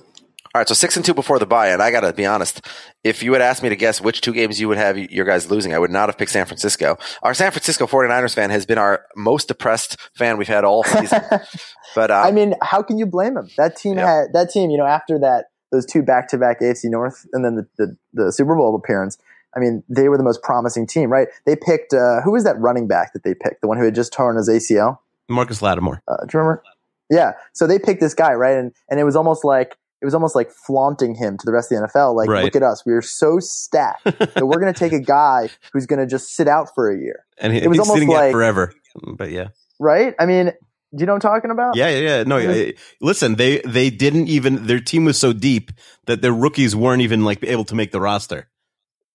All 0.56 0.60
right, 0.60 0.69
so 0.69 0.73
six 0.73 0.95
and 0.95 1.03
two 1.03 1.14
before 1.14 1.38
the 1.38 1.45
bye, 1.45 1.68
and 1.68 1.82
I 1.82 1.91
got 1.91 1.99
to 1.99 2.14
be 2.14 2.26
honest. 2.26 2.65
If 3.03 3.22
you 3.22 3.34
had 3.34 3.41
asked 3.41 3.61
me 3.61 3.68
to 3.68 3.76
guess 3.76 3.99
which 3.99 4.22
two 4.22 4.32
games 4.32 4.57
you 4.57 4.69
would 4.69 4.77
have 4.77 4.98
your 4.98 5.26
guys 5.26 5.52
losing, 5.52 5.73
I 5.73 5.80
would 5.80 5.91
not 5.91 6.07
have 6.07 6.18
picked 6.18 6.32
San 6.32 6.45
Francisco. 6.45 6.98
Our 7.23 7.34
San 7.34 7.52
Francisco 7.52 7.86
49ers 7.88 8.34
fan 8.34 8.52
has 8.52 8.65
been 8.65 8.77
our 8.77 9.06
most 9.18 9.49
depressed 9.49 9.98
fan 10.15 10.38
we've 10.38 10.48
had 10.48 10.64
all 10.64 10.86
season. 10.86 11.22
but 11.95 12.10
uh, 12.10 12.23
I 12.26 12.32
mean, 12.32 12.56
how 12.61 12.82
can 12.82 12.98
you 12.98 13.06
blame 13.06 13.34
them? 13.34 13.49
That 13.57 13.76
team 13.76 13.98
Yeah. 13.98 14.07
had 14.22 14.27
that 14.32 14.49
team. 14.49 14.69
You 14.69 14.77
know, 14.77 14.86
after 14.86 15.19
that, 15.19 15.48
those 15.73 15.86
two 15.86 16.02
back-to-back 16.02 16.61
AFC 16.61 16.86
North 16.86 17.26
and 17.34 17.44
then 17.44 17.56
the, 17.56 17.68
the, 17.77 17.98
the 18.14 18.32
Super 18.32 18.56
Bowl 18.56 18.77
appearance. 18.77 19.18
I 19.57 19.60
mean, 19.60 19.84
they 19.90 20.07
were 20.07 20.15
the 20.18 20.23
most 20.23 20.41
promising 20.41 20.88
team, 20.88 21.10
right? 21.10 21.27
They 21.45 21.57
picked 21.57 21.94
uh, 21.94 22.22
who 22.22 22.32
was 22.32 22.45
that 22.45 22.57
running 22.61 22.88
back 22.88 23.11
that 23.11 23.26
they 23.26 23.34
picked? 23.34 23.60
The 23.60 23.68
one 23.68 23.77
who 23.77 23.84
had 23.84 23.94
just 23.94 24.14
torn 24.14 24.38
his 24.38 24.48
ACL. 24.48 24.99
Marcus 25.27 25.61
Lattimore. 25.61 26.02
Uh, 26.07 26.15
do 26.26 26.38
you 26.38 26.40
remember? 26.40 26.64
Yeah. 27.10 27.34
So 27.52 27.68
they 27.68 27.77
picked 27.77 27.99
this 27.99 28.14
guy, 28.14 28.32
right? 28.36 28.56
And 28.57 28.72
and 28.90 29.02
it 29.02 29.03
was 29.03 29.18
almost 29.18 29.44
like 29.44 29.76
it 30.06 30.07
was 30.07 30.14
almost 30.14 30.36
like 30.36 30.52
flaunting 30.52 31.15
him 31.15 31.38
to 31.38 31.45
the 31.45 31.52
rest 31.52 31.72
of 31.72 31.80
the 31.80 31.88
NFL. 31.88 32.15
Like, 32.15 32.30
Right. 32.30 32.44
look 32.44 32.56
at 32.56 32.61
us, 32.64 32.86
we 32.86 32.94
are 32.94 33.02
so 33.02 33.40
stacked 33.40 34.03
that 34.03 34.45
we're 34.45 34.60
going 34.60 34.72
to 34.73 34.80
take 34.80 34.94
a 34.94 34.99
guy 35.19 35.49
who's 35.73 35.86
going 35.88 35.99
to 35.99 36.06
just 36.06 36.36
sit 36.36 36.48
out 36.48 36.73
for 36.76 36.91
a 36.91 36.98
year, 36.98 37.26
And 37.40 37.53
he, 37.53 37.60
It 37.60 37.68
was 37.68 37.77
he's 37.77 37.80
almost 37.80 37.95
sitting 37.95 38.10
out 38.14 38.18
like- 38.19 38.32
forever. 38.32 38.73
But 39.18 39.32
yeah. 39.32 39.48
right? 39.80 40.14
I 40.19 40.26
mean, 40.26 40.45
do 40.45 40.53
you 41.02 41.06
know 41.06 41.14
what 41.14 41.26
I'm 41.26 41.32
talking 41.34 41.52
about? 41.52 41.76
Yeah, 41.76 41.90
yeah, 41.90 41.99
yeah. 42.18 42.23
No, 42.23 42.38
yeah. 42.38 42.72
listen, 43.02 43.36
they 43.36 43.60
they 43.65 43.90
didn't 43.90 44.30
even 44.30 44.68
their 44.68 44.80
team 44.80 45.03
was 45.03 45.19
so 45.19 45.34
deep 45.34 45.72
that 46.06 46.22
their 46.22 46.32
rookies 46.32 46.73
weren't 46.76 47.02
even 47.02 47.26
like 47.26 47.44
able 47.44 47.65
to 47.65 47.76
make 47.76 47.91
the 47.91 47.99
roster. 47.99 48.48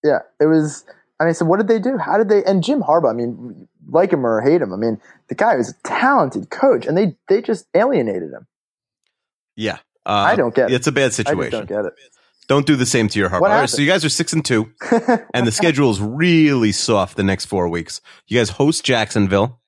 Yeah, 0.05 0.19
it 0.39 0.47
was. 0.47 0.85
I 1.19 1.25
mean, 1.25 1.33
so 1.35 1.47
what 1.47 1.57
did 1.59 1.69
they 1.69 1.79
do? 1.79 1.97
How 1.97 2.19
did 2.19 2.29
they? 2.29 2.45
And 2.45 2.63
Jim 2.63 2.83
Harbaugh. 2.83 3.11
I 3.11 3.15
mean, 3.15 3.69
like 3.89 4.13
him 4.13 4.27
or 4.27 4.43
hate 4.43 4.61
him. 4.61 4.73
I 4.75 4.77
mean, 4.77 5.01
the 5.29 5.35
guy 5.35 5.57
was 5.57 5.71
a 5.71 5.75
talented 5.85 6.51
coach, 6.51 6.85
and 6.87 6.97
they 6.99 7.17
they 7.29 7.41
just 7.41 7.67
alienated 7.75 8.31
him. 8.33 8.47
Yeah. 9.57 9.79
Uh, 10.07 10.11
I 10.13 10.37
don't 10.37 10.55
get 10.55 10.71
it. 10.71 10.75
It's 10.75 10.87
a 10.87 10.93
bad 10.93 11.13
situation. 11.13 11.67
Don't 11.67 11.69
get 11.69 11.85
it. 11.85 11.93
Don't 12.49 12.67
do 12.67 12.75
the 12.75 12.87
same 12.87 13.07
to 13.09 13.19
your 13.19 13.29
heart. 13.29 13.43
All 13.43 13.49
right, 13.49 13.71
so 13.71 13.81
you 13.81 13.87
guys 13.87 14.05
are 14.05 14.09
six 14.09 14.33
and 14.33 14.45
two, 14.45 14.73
and 15.35 15.47
the 15.47 15.53
schedule 15.53 15.91
is 15.91 16.01
really 16.01 16.73
soft 16.73 17.17
the 17.17 17.23
next 17.23 17.45
four 17.45 17.69
weeks. 17.69 18.01
You 18.27 18.39
guys 18.39 18.51
host 18.51 18.85
Jacksonville. 18.85 19.61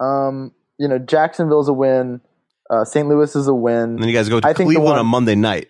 Um, 0.00 0.52
you 0.78 0.88
know, 0.88 0.98
Jacksonville's 0.98 1.68
a 1.68 1.72
win. 1.72 2.20
Uh, 2.68 2.84
St. 2.84 3.06
Louis 3.08 3.34
is 3.36 3.46
a 3.48 3.54
win. 3.54 3.90
And 3.90 3.98
then 4.02 4.08
you 4.08 4.14
guys 4.14 4.28
go 4.28 4.40
to 4.40 4.46
I 4.48 4.52
Cleveland 4.54 4.84
one- 4.84 4.98
on 4.98 5.06
Monday 5.06 5.34
night. 5.34 5.68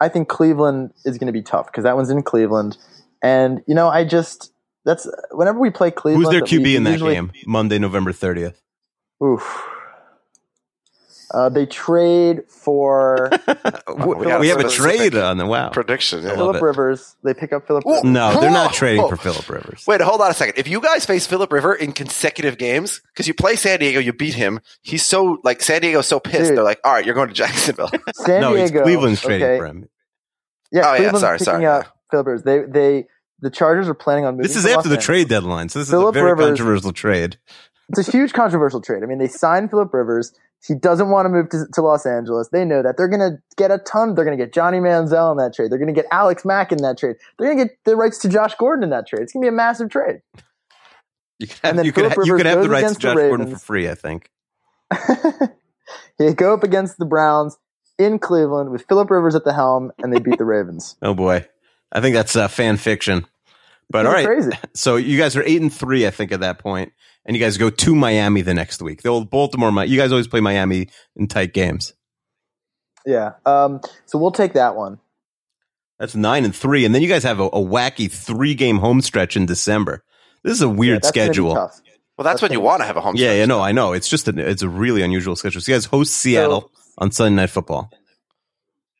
I 0.00 0.08
think 0.08 0.28
Cleveland 0.28 0.92
is 1.04 1.18
going 1.18 1.26
to 1.26 1.32
be 1.32 1.42
tough 1.42 1.66
because 1.66 1.84
that 1.84 1.94
one's 1.94 2.08
in 2.08 2.22
Cleveland, 2.22 2.78
and 3.22 3.60
you 3.66 3.74
know, 3.74 3.88
I 3.88 4.04
just 4.04 4.50
that's 4.86 5.06
whenever 5.30 5.58
we 5.58 5.68
play 5.68 5.90
Cleveland. 5.90 6.24
Who's 6.24 6.32
their 6.32 6.58
we 6.58 6.64
QB 6.64 6.74
in 6.76 6.84
that 6.84 6.92
usually- 6.92 7.14
game? 7.14 7.32
Monday, 7.46 7.78
November 7.78 8.12
thirtieth. 8.12 8.62
Oof. 9.22 9.62
Uh, 11.32 11.48
they 11.48 11.64
trade 11.64 12.42
for 12.48 13.30
we 13.96 14.14
we, 14.14 14.48
have 14.48 14.58
a 14.58 14.68
trade 14.68 15.14
on 15.14 15.38
the 15.38 15.46
wow. 15.46 15.70
prediction. 15.70 16.22
yeah. 16.22 16.34
Philip. 16.34 16.60
Rivers. 16.60 17.14
They 17.22 17.34
pick 17.34 17.52
up 17.52 17.66
Philip. 17.66 17.84
Rivers. 17.84 18.04
No, 18.04 18.40
they're 18.40 18.50
not 18.50 18.72
Whoa. 18.72 18.76
trading 18.76 19.08
for 19.08 19.16
Philip 19.16 19.48
Rivers. 19.48 19.84
Wait, 19.86 20.00
hold 20.00 20.20
on 20.20 20.30
a 20.30 20.34
second. 20.34 20.58
If 20.58 20.66
you 20.66 20.80
guys 20.80 21.06
face 21.06 21.26
Philip 21.26 21.52
River 21.52 21.74
in 21.74 21.92
consecutive 21.92 22.58
games, 22.58 23.00
because 23.12 23.28
you 23.28 23.34
play 23.34 23.54
San 23.56 23.78
Diego, 23.78 24.00
you 24.00 24.12
beat 24.12 24.34
him. 24.34 24.60
He's 24.82 25.04
so 25.04 25.38
like 25.44 25.62
San 25.62 25.82
Diego's 25.82 26.06
so 26.06 26.18
pissed. 26.18 26.48
Dude. 26.48 26.56
They're 26.56 26.64
like, 26.64 26.80
all 26.84 26.92
right, 26.92 27.04
you're 27.04 27.14
going 27.14 27.28
to 27.28 27.34
Jacksonville. 27.34 27.90
San 28.14 28.40
no, 28.40 28.54
it's 28.54 28.70
Diego. 28.70 28.84
Cleveland's 28.84 29.20
trading 29.20 29.46
okay. 29.46 29.58
for 29.58 29.66
him. 29.66 29.88
Yeah, 30.72 30.90
Oh, 30.90 30.94
yeah, 30.94 31.12
sorry, 31.12 31.38
sorry, 31.38 31.66
up 31.66 31.96
Philip 32.10 32.26
Rivers. 32.26 32.42
They 32.42 32.60
they 32.60 33.06
the 33.40 33.50
Chargers 33.50 33.88
are 33.88 33.94
planning 33.94 34.24
on 34.24 34.34
moving. 34.34 34.48
This 34.48 34.56
is 34.56 34.64
to 34.64 34.70
after 34.70 34.76
Los 34.78 34.84
the 34.84 34.90
Angeles. 34.90 35.04
trade 35.06 35.28
deadline, 35.28 35.68
so 35.68 35.78
this 35.78 35.88
is 35.88 35.94
a 35.94 36.12
very 36.12 36.30
Rivers- 36.30 36.46
controversial 36.46 36.92
trade. 36.92 37.38
It's 37.88 38.06
a 38.06 38.10
huge 38.10 38.32
controversial 38.32 38.80
trade. 38.80 39.02
I 39.02 39.06
mean, 39.06 39.18
they 39.18 39.26
signed 39.26 39.70
Philip 39.70 39.92
Rivers. 39.92 40.32
He 40.66 40.74
doesn't 40.74 41.08
want 41.08 41.26
to 41.26 41.30
move 41.30 41.48
to, 41.50 41.66
to 41.72 41.82
Los 41.82 42.04
Angeles. 42.04 42.48
They 42.50 42.64
know 42.64 42.82
that 42.82 42.96
they're 42.96 43.08
going 43.08 43.20
to 43.20 43.38
get 43.56 43.70
a 43.70 43.78
ton. 43.78 44.14
They're 44.14 44.24
going 44.24 44.36
to 44.36 44.44
get 44.44 44.52
Johnny 44.52 44.78
Manziel 44.78 45.30
in 45.32 45.38
that 45.38 45.54
trade. 45.54 45.70
They're 45.70 45.78
going 45.78 45.92
to 45.92 45.98
get 45.98 46.06
Alex 46.12 46.44
Mack 46.44 46.70
in 46.70 46.78
that 46.78 46.98
trade. 46.98 47.16
They're 47.38 47.48
going 47.48 47.58
to 47.58 47.64
get 47.64 47.78
the 47.84 47.96
rights 47.96 48.18
to 48.18 48.28
Josh 48.28 48.54
Gordon 48.56 48.84
in 48.84 48.90
that 48.90 49.06
trade. 49.06 49.22
It's 49.22 49.32
going 49.32 49.42
to 49.42 49.46
be 49.46 49.48
a 49.48 49.56
massive 49.56 49.88
trade. 49.88 50.20
You 51.38 51.46
could 51.46 51.60
And 51.62 51.78
then 51.78 51.86
you 51.86 51.92
Philip 51.92 52.12
ha- 52.14 52.22
you 52.24 52.32
Rivers 52.34 52.46
have 52.46 52.62
the 52.62 52.68
rights 52.68 52.92
to 52.94 52.98
Josh 52.98 53.16
Gordon 53.16 53.50
for 53.50 53.58
free, 53.58 53.88
I 53.88 53.94
think. 53.94 54.30
They 56.20 56.34
go 56.34 56.52
up 56.52 56.62
against 56.62 56.98
the 56.98 57.06
Browns 57.06 57.56
in 57.98 58.18
Cleveland 58.18 58.70
with 58.70 58.84
Philip 58.86 59.10
Rivers 59.10 59.34
at 59.34 59.44
the 59.44 59.54
helm, 59.54 59.90
and 59.98 60.12
they 60.12 60.20
beat 60.20 60.36
the 60.36 60.44
Ravens. 60.44 60.96
Oh 61.02 61.14
boy, 61.14 61.46
I 61.90 62.02
think 62.02 62.14
that's 62.14 62.36
uh, 62.36 62.46
fan 62.46 62.76
fiction. 62.76 63.26
But 63.88 64.04
all 64.04 64.12
right, 64.12 64.26
crazy. 64.26 64.50
so 64.74 64.96
you 64.96 65.16
guys 65.16 65.34
are 65.34 65.42
eight 65.42 65.62
and 65.62 65.72
three, 65.72 66.06
I 66.06 66.10
think, 66.10 66.30
at 66.30 66.40
that 66.40 66.58
point, 66.58 66.92
and 67.30 67.36
you 67.36 67.40
guys 67.40 67.58
go 67.58 67.70
to 67.70 67.94
Miami 67.94 68.42
the 68.42 68.54
next 68.54 68.82
week. 68.82 69.02
The 69.02 69.08
old 69.08 69.30
Baltimore. 69.30 69.70
You 69.84 69.96
guys 69.96 70.10
always 70.10 70.26
play 70.26 70.40
Miami 70.40 70.88
in 71.14 71.28
tight 71.28 71.52
games. 71.54 71.94
Yeah. 73.06 73.34
Um, 73.46 73.80
so 74.06 74.18
we'll 74.18 74.32
take 74.32 74.54
that 74.54 74.74
one. 74.74 74.98
That's 76.00 76.16
nine 76.16 76.44
and 76.44 76.52
three, 76.52 76.84
and 76.84 76.92
then 76.92 77.02
you 77.02 77.08
guys 77.08 77.22
have 77.22 77.38
a, 77.38 77.44
a 77.44 77.60
wacky 77.60 78.10
three 78.10 78.56
game 78.56 78.78
home 78.78 79.00
stretch 79.00 79.36
in 79.36 79.46
December. 79.46 80.02
This 80.42 80.54
is 80.54 80.62
a 80.62 80.66
Yeah, 80.66 80.72
weird 80.72 80.96
that's 81.02 81.08
schedule. 81.08 81.54
Well, 81.54 81.66
that's, 81.68 81.82
That's 82.18 82.42
when 82.42 82.50
you 82.50 82.58
want 82.58 82.80
to 82.80 82.86
have 82.86 82.96
a 82.96 83.00
home. 83.00 83.14
Yeah, 83.14 83.26
stretch. 83.28 83.38
yeah, 83.38 83.44
no, 83.44 83.60
I 83.60 83.70
know. 83.70 83.92
It's 83.92 84.08
just 84.08 84.26
a, 84.26 84.36
it's 84.36 84.62
a 84.62 84.68
really 84.68 85.02
unusual 85.02 85.36
schedule. 85.36 85.60
So 85.60 85.70
you 85.70 85.76
guys 85.76 85.84
host 85.84 86.12
Seattle 86.14 86.72
on 86.98 87.12
Sunday 87.12 87.36
Night 87.36 87.50
Football. 87.50 87.92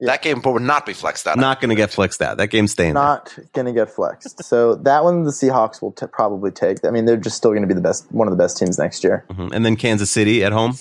That 0.01 0.22
game 0.22 0.40
would 0.44 0.62
not 0.62 0.86
be 0.86 0.93
flexed 0.94 1.27
out. 1.27 1.36
Not 1.39 1.60
going 1.60 1.68
to 1.68 1.74
get 1.74 1.90
flexed 1.90 2.22
out. 2.22 2.39
That 2.39 2.48
game's 2.48 2.72
staying. 2.72 2.94
Not 2.94 3.36
going 3.52 3.66
to 3.66 3.72
get 3.72 3.90
flexed. 3.90 4.43
so 4.43 4.74
that 4.77 5.05
one 5.05 5.24
the 5.24 5.31
Seahawks 5.31 5.82
will 5.82 5.93
t- 5.93 6.06
probably 6.06 6.51
take. 6.51 6.85
I 6.85 6.90
mean, 6.90 7.05
they're 7.05 7.16
just 7.18 7.36
still 7.36 7.51
going 7.51 7.62
to 7.62 7.68
be 7.68 7.74
the 7.74 7.81
best, 7.82 8.10
one 8.10 8.27
of 8.27 8.32
the 8.32 8.43
best 8.43 8.56
teams 8.56 8.78
next 8.78 9.05
year. 9.05 9.24
Mhm. 9.31 9.52
And 9.52 9.64
then 9.66 9.77
Kansas 9.77 10.10
City 10.10 10.43
at 10.43 10.52
home. 10.52 10.74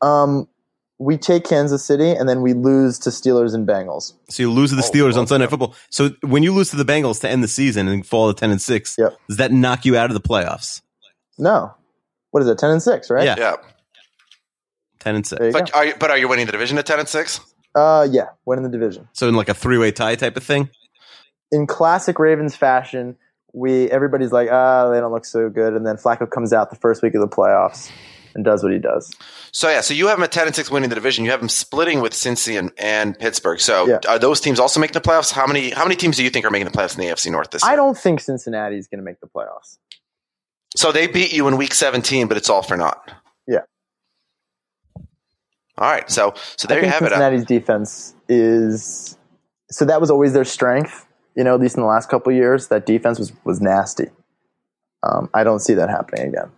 Um, 0.00 0.48
we 1.00 1.16
take 1.16 1.44
Kansas 1.44 1.84
City 1.84 2.10
and 2.10 2.28
then 2.28 2.40
we 2.42 2.54
lose 2.54 2.98
to 3.00 3.10
Steelers 3.10 3.54
and 3.54 3.68
Bengals. 3.68 4.14
So 4.30 4.42
you 4.42 4.50
lose 4.50 4.70
to 4.70 4.76
the 4.76 4.82
Steelers 4.82 5.16
on 5.16 5.26
Sunday 5.26 5.44
Night 5.44 5.50
Football. 5.50 5.74
So 5.90 6.10
when 6.22 6.42
you 6.42 6.52
lose 6.54 6.70
to 6.70 6.76
the 6.76 6.84
Bengals 6.84 7.20
to 7.20 7.28
end 7.28 7.44
the 7.44 7.48
season 7.48 7.86
and 7.86 8.04
fall 8.06 8.32
to 8.32 8.38
ten 8.38 8.50
and 8.50 8.60
six, 8.62 8.96
Yep. 8.98 9.16
does 9.28 9.36
that 9.36 9.52
knock 9.52 9.84
you 9.84 9.96
out 9.96 10.10
of 10.10 10.14
the 10.14 10.20
playoffs? 10.20 10.80
No, 11.38 11.72
what 12.30 12.42
is 12.42 12.48
it? 12.48 12.58
Ten 12.58 12.70
and 12.70 12.82
six, 12.82 13.10
right? 13.10 13.24
Yeah. 13.24 13.36
Yeah. 13.38 13.56
Ten 14.98 15.14
and 15.14 15.26
six. 15.26 15.38
There 15.38 15.48
you 15.48 15.52
go. 15.52 15.60
But 15.60 15.74
are 15.74 15.84
you, 15.86 15.94
but 16.00 16.10
are 16.10 16.18
you 16.18 16.26
winning 16.28 16.46
the 16.46 16.52
division 16.52 16.78
at 16.78 16.86
10 16.86 16.98
and 16.98 17.08
6? 17.08 17.40
Uh, 17.78 18.08
yeah, 18.10 18.28
winning 18.44 18.64
the 18.64 18.70
division. 18.70 19.08
So 19.12 19.28
in 19.28 19.34
like 19.34 19.48
a 19.48 19.54
three 19.54 19.78
way 19.78 19.90
tie 19.92 20.16
type 20.16 20.36
of 20.36 20.42
thing. 20.42 20.70
in 21.52 21.66
classic 21.66 22.18
Ravens 22.18 22.56
fashion, 22.56 23.16
we 23.52 23.90
everybody's 23.90 24.32
like, 24.32 24.48
ah, 24.50 24.90
they 24.90 25.00
don't 25.00 25.12
look 25.12 25.24
so 25.24 25.48
good, 25.48 25.74
and 25.74 25.86
then 25.86 25.96
Flacco 25.96 26.28
comes 26.30 26.52
out 26.52 26.70
the 26.70 26.76
first 26.76 27.02
week 27.02 27.14
of 27.14 27.20
the 27.20 27.28
playoffs 27.28 27.90
and 28.34 28.44
does 28.44 28.62
what 28.62 28.72
he 28.72 28.78
does. 28.78 29.12
So 29.52 29.68
yeah, 29.70 29.80
so 29.80 29.94
you 29.94 30.06
have 30.08 30.18
them 30.18 30.24
at 30.24 30.32
10 30.32 30.46
and 30.48 30.54
6 30.54 30.70
winning 30.70 30.90
the 30.90 30.94
division. 30.94 31.24
You 31.24 31.30
have 31.30 31.40
them 31.40 31.48
splitting 31.48 32.00
with 32.00 32.12
Cincy 32.12 32.58
and, 32.58 32.70
and 32.78 33.18
Pittsburgh. 33.18 33.58
So 33.58 33.86
Yeah. 33.88 33.98
are 34.06 34.18
those 34.18 34.40
teams 34.40 34.60
also 34.60 34.78
making 34.78 34.92
the 34.92 35.00
playoffs? 35.00 35.32
How 35.32 35.46
many 35.46 35.70
how 35.70 35.84
many 35.84 35.96
teams 35.96 36.16
do 36.18 36.24
you 36.24 36.30
think 36.30 36.44
are 36.44 36.50
making 36.50 36.66
the 36.70 36.76
playoffs 36.76 36.94
in 36.94 37.00
the 37.00 37.10
AFC 37.10 37.30
North 37.32 37.50
this 37.50 37.62
year? 37.64 37.72
I 37.72 37.76
don't 37.76 37.96
think 37.96 38.20
Cincinnati 38.20 38.76
is 38.76 38.86
going 38.86 38.98
to 38.98 39.04
make 39.04 39.20
the 39.20 39.26
playoffs. 39.26 39.78
So 40.76 40.92
they 40.92 41.06
beat 41.06 41.32
you 41.32 41.48
in 41.48 41.56
week 41.56 41.72
17, 41.74 42.28
but 42.28 42.36
it's 42.36 42.50
all 42.50 42.62
for 42.62 42.76
naught. 42.76 43.10
All 45.78 45.90
right. 45.90 46.08
So 46.10 46.34
so 46.56 46.68
there 46.68 46.82
you 46.82 46.90
have 46.90 47.02
it. 47.02 47.10
Cincinnati's 47.10 47.44
defense 47.44 48.14
is 48.28 49.16
so 49.70 49.84
that 49.84 50.00
was 50.00 50.10
always 50.10 50.32
their 50.32 50.44
strength. 50.44 51.06
You 51.36 51.44
know, 51.44 51.54
at 51.54 51.60
least 51.60 51.76
in 51.76 51.82
the 51.82 51.88
last 51.88 52.08
couple 52.08 52.32
of 52.32 52.36
years, 52.36 52.68
that 52.68 52.84
defense 52.84 53.18
was 53.18 53.32
was 53.44 53.60
nasty. 53.60 54.06
Um, 55.02 55.30
I 55.34 55.44
don't 55.44 55.60
see 55.60 55.74
that 55.74 55.88
happening 55.88 56.28
again. 56.28 56.50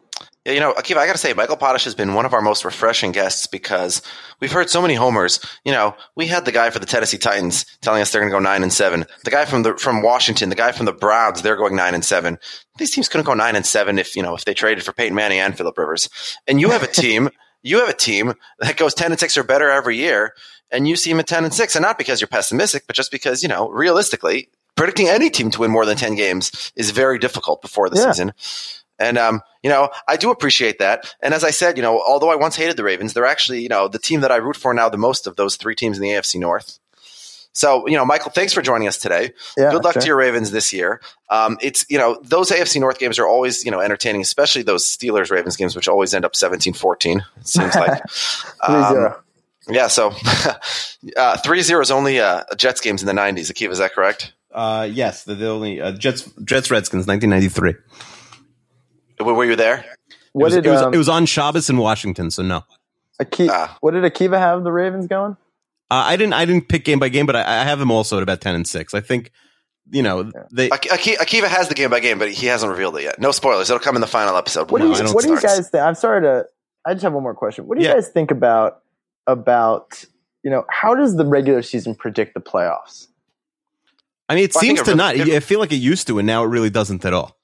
Yeah, 0.47 0.53
you 0.53 0.61
know, 0.61 0.73
Akiva, 0.73 0.97
I 0.97 1.07
got 1.07 1.13
to 1.13 1.19
say, 1.19 1.35
Michael 1.35 1.59
Potash 1.59 1.85
has 1.85 1.95
been 1.95 2.15
one 2.15 2.25
of 2.25 2.33
our 2.33 2.41
most 2.41 2.65
refreshing 2.65 3.13
guests 3.13 3.47
because 3.47 4.01
we've 4.41 4.51
heard 4.51 4.71
so 4.71 4.81
many 4.81 4.95
homers. 4.95 5.39
You 5.67 5.73
know, 5.73 5.95
we 6.17 6.27
had 6.27 6.47
the 6.47 6.53
guy 6.53 6.71
for 6.71 6.79
the 6.79 6.87
Tennessee 6.87 7.19
Titans 7.19 7.67
telling 7.83 8.01
us 8.01 8.11
they're 8.11 8.23
going 8.23 8.31
to 8.31 8.35
go 8.35 8.41
nine 8.41 8.63
and 8.63 8.73
seven. 8.73 9.05
The 9.25 9.31
guy 9.31 9.45
from 9.45 9.65
the 9.65 9.77
from 9.77 10.01
Washington, 10.01 10.49
the 10.49 10.55
guy 10.55 10.73
from 10.73 10.87
the 10.87 10.95
Browns, 10.95 11.43
they're 11.43 11.57
going 11.57 11.77
nine 11.77 11.95
and 11.95 12.05
seven. 12.05 12.39
These 12.79 12.93
teams 12.93 13.07
couldn't 13.07 13.27
go 13.27 13.35
nine 13.35 13.55
and 13.55 13.67
seven 13.67 13.99
if 13.99 14.17
you 14.17 14.23
know 14.23 14.35
if 14.35 14.47
they 14.47 14.55
traded 14.55 14.83
for 14.83 14.95
Peyton 14.95 15.15
Manning 15.15 15.41
and 15.41 15.57
Philip 15.57 15.77
Rivers. 15.77 16.09
And 16.47 16.59
you 16.59 16.71
have 16.71 16.83
a 16.83 16.87
team, 16.87 17.29
you 17.63 17.79
have 17.81 17.89
a 17.89 17.95
team 17.95 18.35
that 18.59 18.77
goes 18.77 18.95
ten 18.95 19.11
and 19.13 19.21
six 19.21 19.37
or 19.37 19.43
better 19.43 19.71
every 19.71 19.97
year, 19.97 20.35
and 20.71 20.89
you 20.89 20.97
see 20.97 21.11
them 21.11 21.21
at 21.21 21.27
ten 21.27 21.45
and 21.45 21.55
six, 21.55 21.77
and 21.77 21.83
not 21.83 21.99
because 21.99 22.21
you're 22.21 22.29
pessimistic, 22.29 22.87
but 22.87 22.97
just 22.97 23.11
because 23.11 23.43
you 23.43 23.49
know 23.49 23.69
realistically. 23.71 24.49
Predicting 24.77 25.09
any 25.09 25.29
team 25.29 25.51
to 25.51 25.61
win 25.61 25.71
more 25.71 25.85
than 25.85 25.99
10 25.99 26.15
games 26.15 26.73
is 26.75 26.91
very 26.91 27.19
difficult 27.19 27.61
before 27.61 27.91
the 27.91 27.99
Yeah. 27.99 28.13
season. 28.13 28.33
And 28.99 29.19
um, 29.19 29.43
you 29.63 29.69
know, 29.69 29.91
I 30.09 30.17
do 30.17 30.31
appreciate 30.31 30.79
that. 30.79 31.15
And 31.21 31.35
as 31.35 31.45
I 31.45 31.51
said, 31.51 31.77
you 31.77 31.83
know, 31.83 32.01
although 32.01 32.31
I 32.31 32.37
once 32.37 32.57
hated 32.57 32.79
the 32.79 32.85
Ravens, 32.85 33.13
they're 33.13 33.27
actually, 33.27 33.61
you 33.61 33.69
know, 33.69 33.89
the 33.89 33.99
team 33.99 34.23
that 34.23 34.33
I 34.33 34.37
root 34.37 34.57
for 34.57 34.73
now 34.73 34.89
the 34.89 34.97
most 34.97 35.27
of 35.27 35.37
those 35.37 35.57
three 35.57 35.75
teams 35.75 35.99
in 35.99 36.03
the 36.03 36.11
AFC 36.11 36.41
North. 36.41 36.79
So, 37.53 37.87
you 37.89 37.97
know, 37.97 38.05
Michael, 38.05 38.31
thanks 38.31 38.53
for 38.53 38.63
joining 38.63 38.87
us 38.87 38.97
today. 38.97 39.33
Yeah, 39.59 39.71
Good 39.73 39.83
luck 39.85 39.95
sure. 39.95 40.03
to 40.03 40.07
your 40.07 40.17
Ravens 40.17 40.51
this 40.53 40.73
year. 40.73 41.01
Um, 41.31 41.59
it's, 41.61 41.85
you 41.91 41.99
know, 41.99 42.21
those 42.23 42.51
AFC 42.51 42.81
North 42.81 42.99
games 42.99 43.19
are 43.19 43.27
always, 43.27 43.65
you 43.65 43.71
know, 43.71 43.81
entertaining, 43.81 44.21
especially 44.23 44.63
those 44.63 44.87
Steelers 44.87 45.31
Ravens 45.31 45.57
games, 45.57 45.75
which 45.75 45.89
always 45.89 46.15
end 46.15 46.25
up 46.25 46.37
17 46.37 46.73
14, 46.75 47.25
it 47.39 47.47
seems 47.47 47.75
like. 47.75 48.01
Three 48.09 48.75
Um, 48.75 49.15
yeah, 49.69 49.89
so 49.89 50.13
uh, 51.17 51.37
3 51.39 51.61
0 51.63 51.81
is 51.81 51.91
only 51.91 52.21
uh, 52.21 52.45
Jets 52.57 52.81
games 52.81 53.03
in 53.03 53.07
the 53.07 53.13
90s. 53.21 53.51
Akiva, 53.53 53.71
is 53.71 53.79
that 53.79 53.95
correct? 53.95 54.33
Uh, 54.53 54.89
yes, 54.91 55.25
the, 55.25 55.35
the 55.35 55.49
only 55.49 55.81
uh, 55.81 55.93
Jets 55.93 56.29
Jets 56.45 56.71
Redskins, 56.73 57.07
nineteen 57.07 57.31
ninety 57.31 57.49
three. 57.49 57.75
Were 59.21 59.33
were 59.35 59.45
you 59.45 59.55
there? 59.55 59.85
It 60.09 60.17
was, 60.35 60.55
did 60.55 60.67
it, 60.67 60.71
was, 60.71 60.83
um, 60.83 60.93
it 60.95 60.97
was 60.97 61.09
on 61.09 61.25
Shabbos 61.27 61.71
in 61.71 61.77
Washington, 61.77 62.31
so 62.33 62.43
no. 62.43 62.57
Uh, 62.57 62.63
Aki- 63.21 63.49
Ah. 63.49 63.77
what 63.81 63.93
did 63.93 64.03
Akiva 64.03 64.39
have 64.39 64.65
the 64.65 64.73
Ravens 64.73 65.07
going? 65.07 65.37
Uh, 65.91 66.05
I 66.07 66.17
didn't 66.17 66.35
I 66.35 66.45
didn't 66.45 66.69
pick 66.69 66.85
game 66.85 66.99
by 66.99 67.09
game, 67.09 67.27
but 67.27 67.35
I, 67.37 67.41
I 67.63 67.65
have 67.65 67.79
them 67.79 67.91
also 67.91 68.17
at 68.19 68.23
about 68.23 68.41
ten 68.41 68.55
and 68.55 68.67
six. 68.67 68.95
I 68.95 69.01
think 69.01 69.33
you 69.91 70.03
know 70.03 70.31
they. 70.53 70.69
Ak- 70.71 70.87
Aki- 70.93 71.17
Akiva 71.17 71.49
has 71.49 71.69
the 71.69 71.75
game 71.75 71.91
by 71.91 71.99
game, 72.01 72.19
but 72.19 72.31
he 72.31 72.47
hasn't 72.47 72.71
revealed 72.71 72.97
it 72.97 73.03
yet. 73.03 73.21
No 73.21 73.33
spoilers. 73.33 73.69
It'll 73.71 73.81
come 73.81 73.97
in 73.97 74.01
the 74.01 74.07
final 74.07 74.37
episode. 74.37 74.71
What 74.71 74.81
do 74.81 74.85
you 74.87 74.93
I 74.93 74.95
season 74.95 75.07
don't 75.07 75.15
What 75.15 75.25
do 75.25 75.31
you 75.31 75.41
guys 75.41 75.69
think? 75.69 75.83
I'm 75.83 75.95
sorry 75.97 76.21
to. 76.23 76.47
I 76.87 76.93
just 76.95 77.03
have 77.03 77.13
one 77.13 77.23
more 77.25 77.35
question. 77.35 77.67
What 77.67 77.77
do 77.77 77.83
you 77.83 77.89
Yeah. 77.89 77.95
guys 77.97 78.09
think 78.09 78.31
about 78.31 78.83
about 79.27 80.05
you 80.45 80.51
know 80.51 80.65
how 80.71 80.95
does 80.95 81.17
the 81.17 81.27
regular 81.27 81.63
season 81.63 81.95
predict 81.95 82.35
the 82.35 82.41
playoffs? 82.41 83.09
I 84.29 84.37
mean, 84.37 84.45
it 84.45 84.55
Well, 84.55 84.61
I 84.61 84.67
think 84.67 84.79
seems 84.79 84.81
it 84.81 84.85
to 84.85 84.91
really- 84.97 85.19
not. 85.19 85.29
it- 85.29 85.35
I 85.35 85.41
feel 85.41 85.59
like 85.59 85.73
it 85.73 85.77
used 85.77 86.07
to, 86.07 86.19
and 86.21 86.27
now 86.27 86.45
it 86.45 86.49
really 86.49 86.71
doesn't 86.71 87.05
at 87.05 87.13
all. 87.13 87.37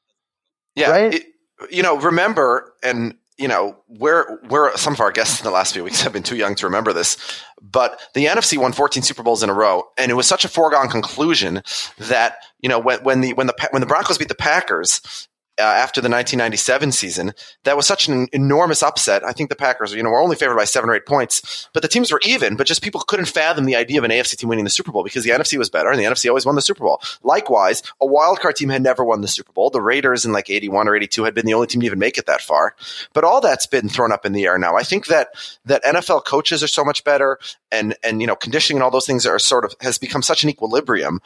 Yeah, 0.77 0.90
Right? 0.90 1.14
it- 1.14 1.27
you 1.70 1.82
know, 1.82 1.97
remember, 1.97 2.74
and 2.82 3.16
you 3.38 3.48
know, 3.48 3.76
we're 3.88 4.40
we're 4.48 4.76
some 4.76 4.94
of 4.94 5.00
our 5.00 5.12
guests 5.12 5.40
in 5.40 5.44
the 5.44 5.50
last 5.50 5.74
few 5.74 5.84
weeks 5.84 6.00
have 6.02 6.12
been 6.12 6.22
too 6.22 6.36
young 6.36 6.54
to 6.56 6.66
remember 6.66 6.92
this, 6.92 7.16
but 7.60 8.00
the 8.14 8.26
NFC 8.26 8.58
won 8.58 8.72
14 8.72 9.02
Super 9.02 9.22
Bowls 9.22 9.42
in 9.42 9.50
a 9.50 9.54
row, 9.54 9.84
and 9.98 10.10
it 10.10 10.14
was 10.14 10.26
such 10.26 10.44
a 10.44 10.48
foregone 10.48 10.88
conclusion 10.88 11.62
that 11.98 12.38
you 12.60 12.68
know 12.68 12.78
when 12.78 13.02
when 13.02 13.20
the 13.20 13.32
when 13.34 13.46
the 13.46 13.68
when 13.70 13.80
the 13.80 13.86
Broncos 13.86 14.18
beat 14.18 14.28
the 14.28 14.34
Packers. 14.34 15.28
Uh, 15.58 15.62
after 15.62 16.02
the 16.02 16.10
1997 16.10 16.92
season, 16.92 17.32
that 17.64 17.76
was 17.76 17.86
such 17.86 18.08
an 18.08 18.28
enormous 18.32 18.82
upset. 18.82 19.24
I 19.24 19.32
think 19.32 19.48
the 19.48 19.56
Packers, 19.56 19.94
you 19.94 20.02
know, 20.02 20.10
were 20.10 20.20
only 20.20 20.36
favored 20.36 20.56
by 20.56 20.64
seven 20.64 20.90
or 20.90 20.94
eight 20.94 21.06
points, 21.06 21.68
but 21.72 21.82
the 21.82 21.88
teams 21.88 22.12
were 22.12 22.20
even. 22.26 22.56
But 22.56 22.66
just 22.66 22.82
people 22.82 23.00
couldn't 23.00 23.26
fathom 23.26 23.64
the 23.64 23.76
idea 23.76 23.98
of 23.98 24.04
an 24.04 24.10
AFC 24.10 24.36
team 24.36 24.50
winning 24.50 24.64
the 24.64 24.70
Super 24.70 24.92
Bowl 24.92 25.02
because 25.02 25.24
the 25.24 25.30
NFC 25.30 25.56
was 25.56 25.70
better, 25.70 25.90
and 25.90 25.98
the 25.98 26.04
NFC 26.04 26.28
always 26.28 26.44
won 26.44 26.56
the 26.56 26.62
Super 26.62 26.84
Bowl. 26.84 27.00
Likewise, 27.22 27.82
a 28.00 28.06
wild 28.06 28.40
card 28.40 28.56
team 28.56 28.68
had 28.68 28.82
never 28.82 29.02
won 29.02 29.22
the 29.22 29.28
Super 29.28 29.52
Bowl. 29.52 29.70
The 29.70 29.80
Raiders 29.80 30.26
in 30.26 30.32
like 30.32 30.50
81 30.50 30.88
or 30.88 30.96
82 30.96 31.24
had 31.24 31.34
been 31.34 31.46
the 31.46 31.54
only 31.54 31.68
team 31.68 31.80
to 31.80 31.86
even 31.86 31.98
make 31.98 32.18
it 32.18 32.26
that 32.26 32.42
far. 32.42 32.74
But 33.14 33.24
all 33.24 33.40
that's 33.40 33.66
been 33.66 33.88
thrown 33.88 34.12
up 34.12 34.26
in 34.26 34.32
the 34.32 34.44
air 34.44 34.58
now. 34.58 34.76
I 34.76 34.82
think 34.82 35.06
that 35.06 35.28
that 35.64 35.82
NFL 35.84 36.26
coaches 36.26 36.62
are 36.62 36.68
so 36.68 36.84
much 36.84 37.02
better, 37.02 37.38
and 37.72 37.96
and 38.02 38.20
you 38.20 38.26
know, 38.26 38.36
conditioning 38.36 38.78
and 38.78 38.84
all 38.84 38.90
those 38.90 39.06
things 39.06 39.24
are 39.24 39.38
sort 39.38 39.64
of 39.64 39.74
has 39.80 39.96
become 39.96 40.22
such 40.22 40.44
an 40.44 40.50
equilibrium 40.50 41.20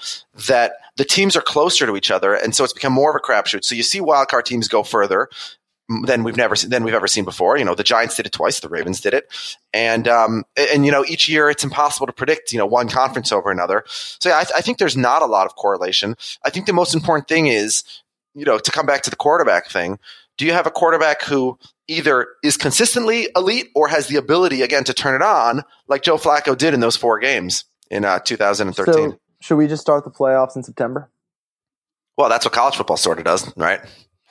that 0.46 0.74
the 0.96 1.04
teams 1.04 1.36
are 1.36 1.42
closer 1.42 1.86
to 1.86 1.96
each 1.96 2.10
other, 2.10 2.34
and 2.34 2.54
so 2.54 2.62
it's 2.62 2.72
become 2.72 2.92
more 2.92 3.10
of 3.10 3.16
a 3.16 3.20
crapshoot. 3.20 3.64
So 3.64 3.74
you 3.74 3.82
see 3.82 4.00
wild 4.00 4.19
card 4.28 4.46
teams 4.46 4.68
go 4.68 4.82
further 4.82 5.28
than 6.04 6.22
we've 6.22 6.36
never 6.36 6.54
than 6.54 6.84
we've 6.84 6.94
ever 6.94 7.08
seen 7.08 7.24
before. 7.24 7.56
You 7.56 7.64
know, 7.64 7.74
the 7.74 7.82
Giants 7.82 8.16
did 8.16 8.26
it 8.26 8.32
twice, 8.32 8.60
the 8.60 8.68
Ravens 8.68 9.00
did 9.00 9.14
it, 9.14 9.28
and 9.72 10.06
um, 10.06 10.44
and 10.56 10.86
you 10.86 10.92
know, 10.92 11.04
each 11.06 11.28
year 11.28 11.50
it's 11.50 11.64
impossible 11.64 12.06
to 12.06 12.12
predict. 12.12 12.52
You 12.52 12.58
know, 12.58 12.66
one 12.66 12.88
conference 12.88 13.32
over 13.32 13.50
another. 13.50 13.84
So 13.86 14.28
yeah, 14.28 14.38
I, 14.38 14.44
th- 14.44 14.54
I 14.56 14.60
think 14.60 14.78
there's 14.78 14.96
not 14.96 15.22
a 15.22 15.26
lot 15.26 15.46
of 15.46 15.56
correlation. 15.56 16.16
I 16.44 16.50
think 16.50 16.66
the 16.66 16.72
most 16.72 16.94
important 16.94 17.28
thing 17.28 17.48
is, 17.48 17.82
you 18.34 18.44
know, 18.44 18.58
to 18.58 18.70
come 18.70 18.86
back 18.86 19.02
to 19.02 19.10
the 19.10 19.16
quarterback 19.16 19.68
thing. 19.68 19.98
Do 20.38 20.46
you 20.46 20.52
have 20.52 20.66
a 20.66 20.70
quarterback 20.70 21.22
who 21.22 21.58
either 21.86 22.28
is 22.42 22.56
consistently 22.56 23.28
elite 23.36 23.68
or 23.74 23.88
has 23.88 24.06
the 24.06 24.16
ability 24.16 24.62
again 24.62 24.84
to 24.84 24.94
turn 24.94 25.14
it 25.14 25.22
on, 25.22 25.64
like 25.86 26.02
Joe 26.02 26.16
Flacco 26.16 26.56
did 26.56 26.72
in 26.72 26.80
those 26.80 26.96
four 26.96 27.18
games 27.18 27.64
in 27.90 28.06
uh, 28.06 28.20
2013? 28.20 28.94
So 28.94 29.18
should 29.42 29.56
we 29.56 29.66
just 29.66 29.82
start 29.82 30.04
the 30.04 30.10
playoffs 30.10 30.56
in 30.56 30.62
September? 30.62 31.10
well, 32.20 32.28
that's 32.28 32.44
what 32.44 32.52
college 32.52 32.76
football 32.76 32.98
sort 32.98 33.18
of 33.18 33.24
does, 33.24 33.50
right? 33.56 33.80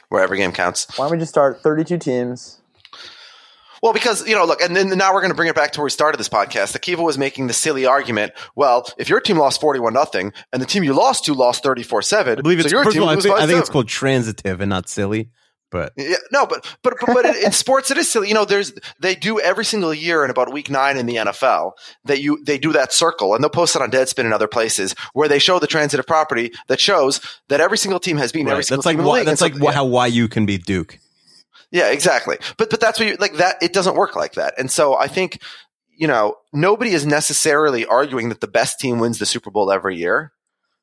Where 0.09 0.23
every 0.23 0.37
game 0.37 0.51
counts. 0.51 0.97
Why 0.97 1.05
don't 1.05 1.11
we 1.13 1.19
just 1.19 1.29
start 1.29 1.61
32 1.61 1.97
teams? 1.99 2.59
Well, 3.81 3.93
because 3.93 4.27
you 4.27 4.35
know, 4.35 4.43
look, 4.45 4.61
and 4.61 4.75
then 4.75 4.89
now 4.97 5.13
we're 5.13 5.21
going 5.21 5.31
to 5.31 5.35
bring 5.35 5.47
it 5.47 5.55
back 5.55 5.71
to 5.71 5.79
where 5.79 5.85
we 5.85 5.89
started 5.89 6.17
this 6.17 6.27
podcast. 6.27 6.77
Akiva 6.77 7.03
was 7.03 7.17
making 7.17 7.47
the 7.47 7.53
silly 7.53 7.85
argument. 7.85 8.33
Well, 8.55 8.85
if 8.97 9.07
your 9.07 9.21
team 9.21 9.37
lost 9.37 9.61
forty-one 9.61 9.93
nothing, 9.93 10.33
and 10.51 10.61
the 10.61 10.65
team 10.65 10.83
you 10.83 10.93
lost 10.93 11.25
to 11.25 11.33
lost 11.33 11.63
thirty-four-seven, 11.63 12.39
I 12.39 12.41
believe 12.41 12.59
it's 12.59 12.69
so 12.69 12.75
your 12.75 12.83
first 12.83 12.95
team 12.95 13.03
of 13.03 13.09
all, 13.09 13.17
I 13.17 13.21
think, 13.21 13.35
I 13.35 13.47
think 13.47 13.59
it's 13.59 13.69
called 13.69 13.87
transitive 13.87 14.59
and 14.59 14.69
not 14.69 14.89
silly. 14.89 15.29
But 15.71 15.93
Yeah, 15.95 16.15
no, 16.31 16.45
but 16.47 16.65
but 16.81 16.95
but, 16.99 17.13
but 17.13 17.25
in, 17.35 17.51
sports 17.51 17.91
it 17.91 17.97
is 17.97 18.11
silly. 18.11 18.27
You 18.27 18.33
know, 18.33 18.45
there's 18.45 18.73
they 18.99 19.15
do 19.15 19.39
every 19.39 19.65
single 19.65 19.93
year 19.93 20.23
in 20.25 20.31
about 20.31 20.51
week 20.51 20.69
nine 20.69 20.97
in 20.97 21.05
the 21.05 21.17
NFL 21.17 21.73
that 22.05 22.21
you 22.21 22.43
they 22.43 22.57
do 22.57 22.73
that 22.73 22.91
circle 22.91 23.35
and 23.35 23.43
they'll 23.43 23.49
post 23.49 23.75
it 23.75 23.81
on 23.81 23.91
Deadspin 23.91 24.25
and 24.25 24.33
other 24.33 24.47
places 24.47 24.95
where 25.13 25.27
they 25.27 25.39
show 25.39 25.59
the 25.59 25.67
transitive 25.67 26.07
property 26.07 26.51
that 26.67 26.79
shows 26.79 27.21
that 27.49 27.61
every 27.61 27.77
single 27.77 27.99
team 27.99 28.17
has 28.17 28.31
beaten 28.31 28.49
every 28.49 28.63
single 28.63 28.81
that's 28.81 28.85
like 28.87 28.93
team 28.93 28.99
in 29.01 29.05
the 29.05 29.09
why, 29.09 29.23
that's 29.23 29.41
like 29.41 29.57
wh- 29.57 29.73
how 29.73 30.05
YU 30.05 30.27
can 30.27 30.45
beat 30.45 30.65
Duke. 30.65 30.97
Yeah, 31.71 31.91
exactly. 31.91 32.37
But 32.57 32.69
but 32.69 32.79
that's 32.79 32.99
what 32.99 33.07
you 33.07 33.15
like 33.17 33.33
that 33.35 33.57
it 33.61 33.73
doesn't 33.73 33.95
work 33.95 34.15
like 34.15 34.33
that. 34.33 34.55
And 34.57 34.71
so 34.71 34.97
I 34.97 35.07
think, 35.07 35.39
you 35.95 36.07
know, 36.07 36.35
nobody 36.51 36.91
is 36.91 37.05
necessarily 37.05 37.85
arguing 37.85 38.29
that 38.29 38.41
the 38.41 38.47
best 38.47 38.79
team 38.79 38.99
wins 38.99 39.19
the 39.19 39.25
Super 39.25 39.51
Bowl 39.51 39.71
every 39.71 39.97
year. 39.97 40.31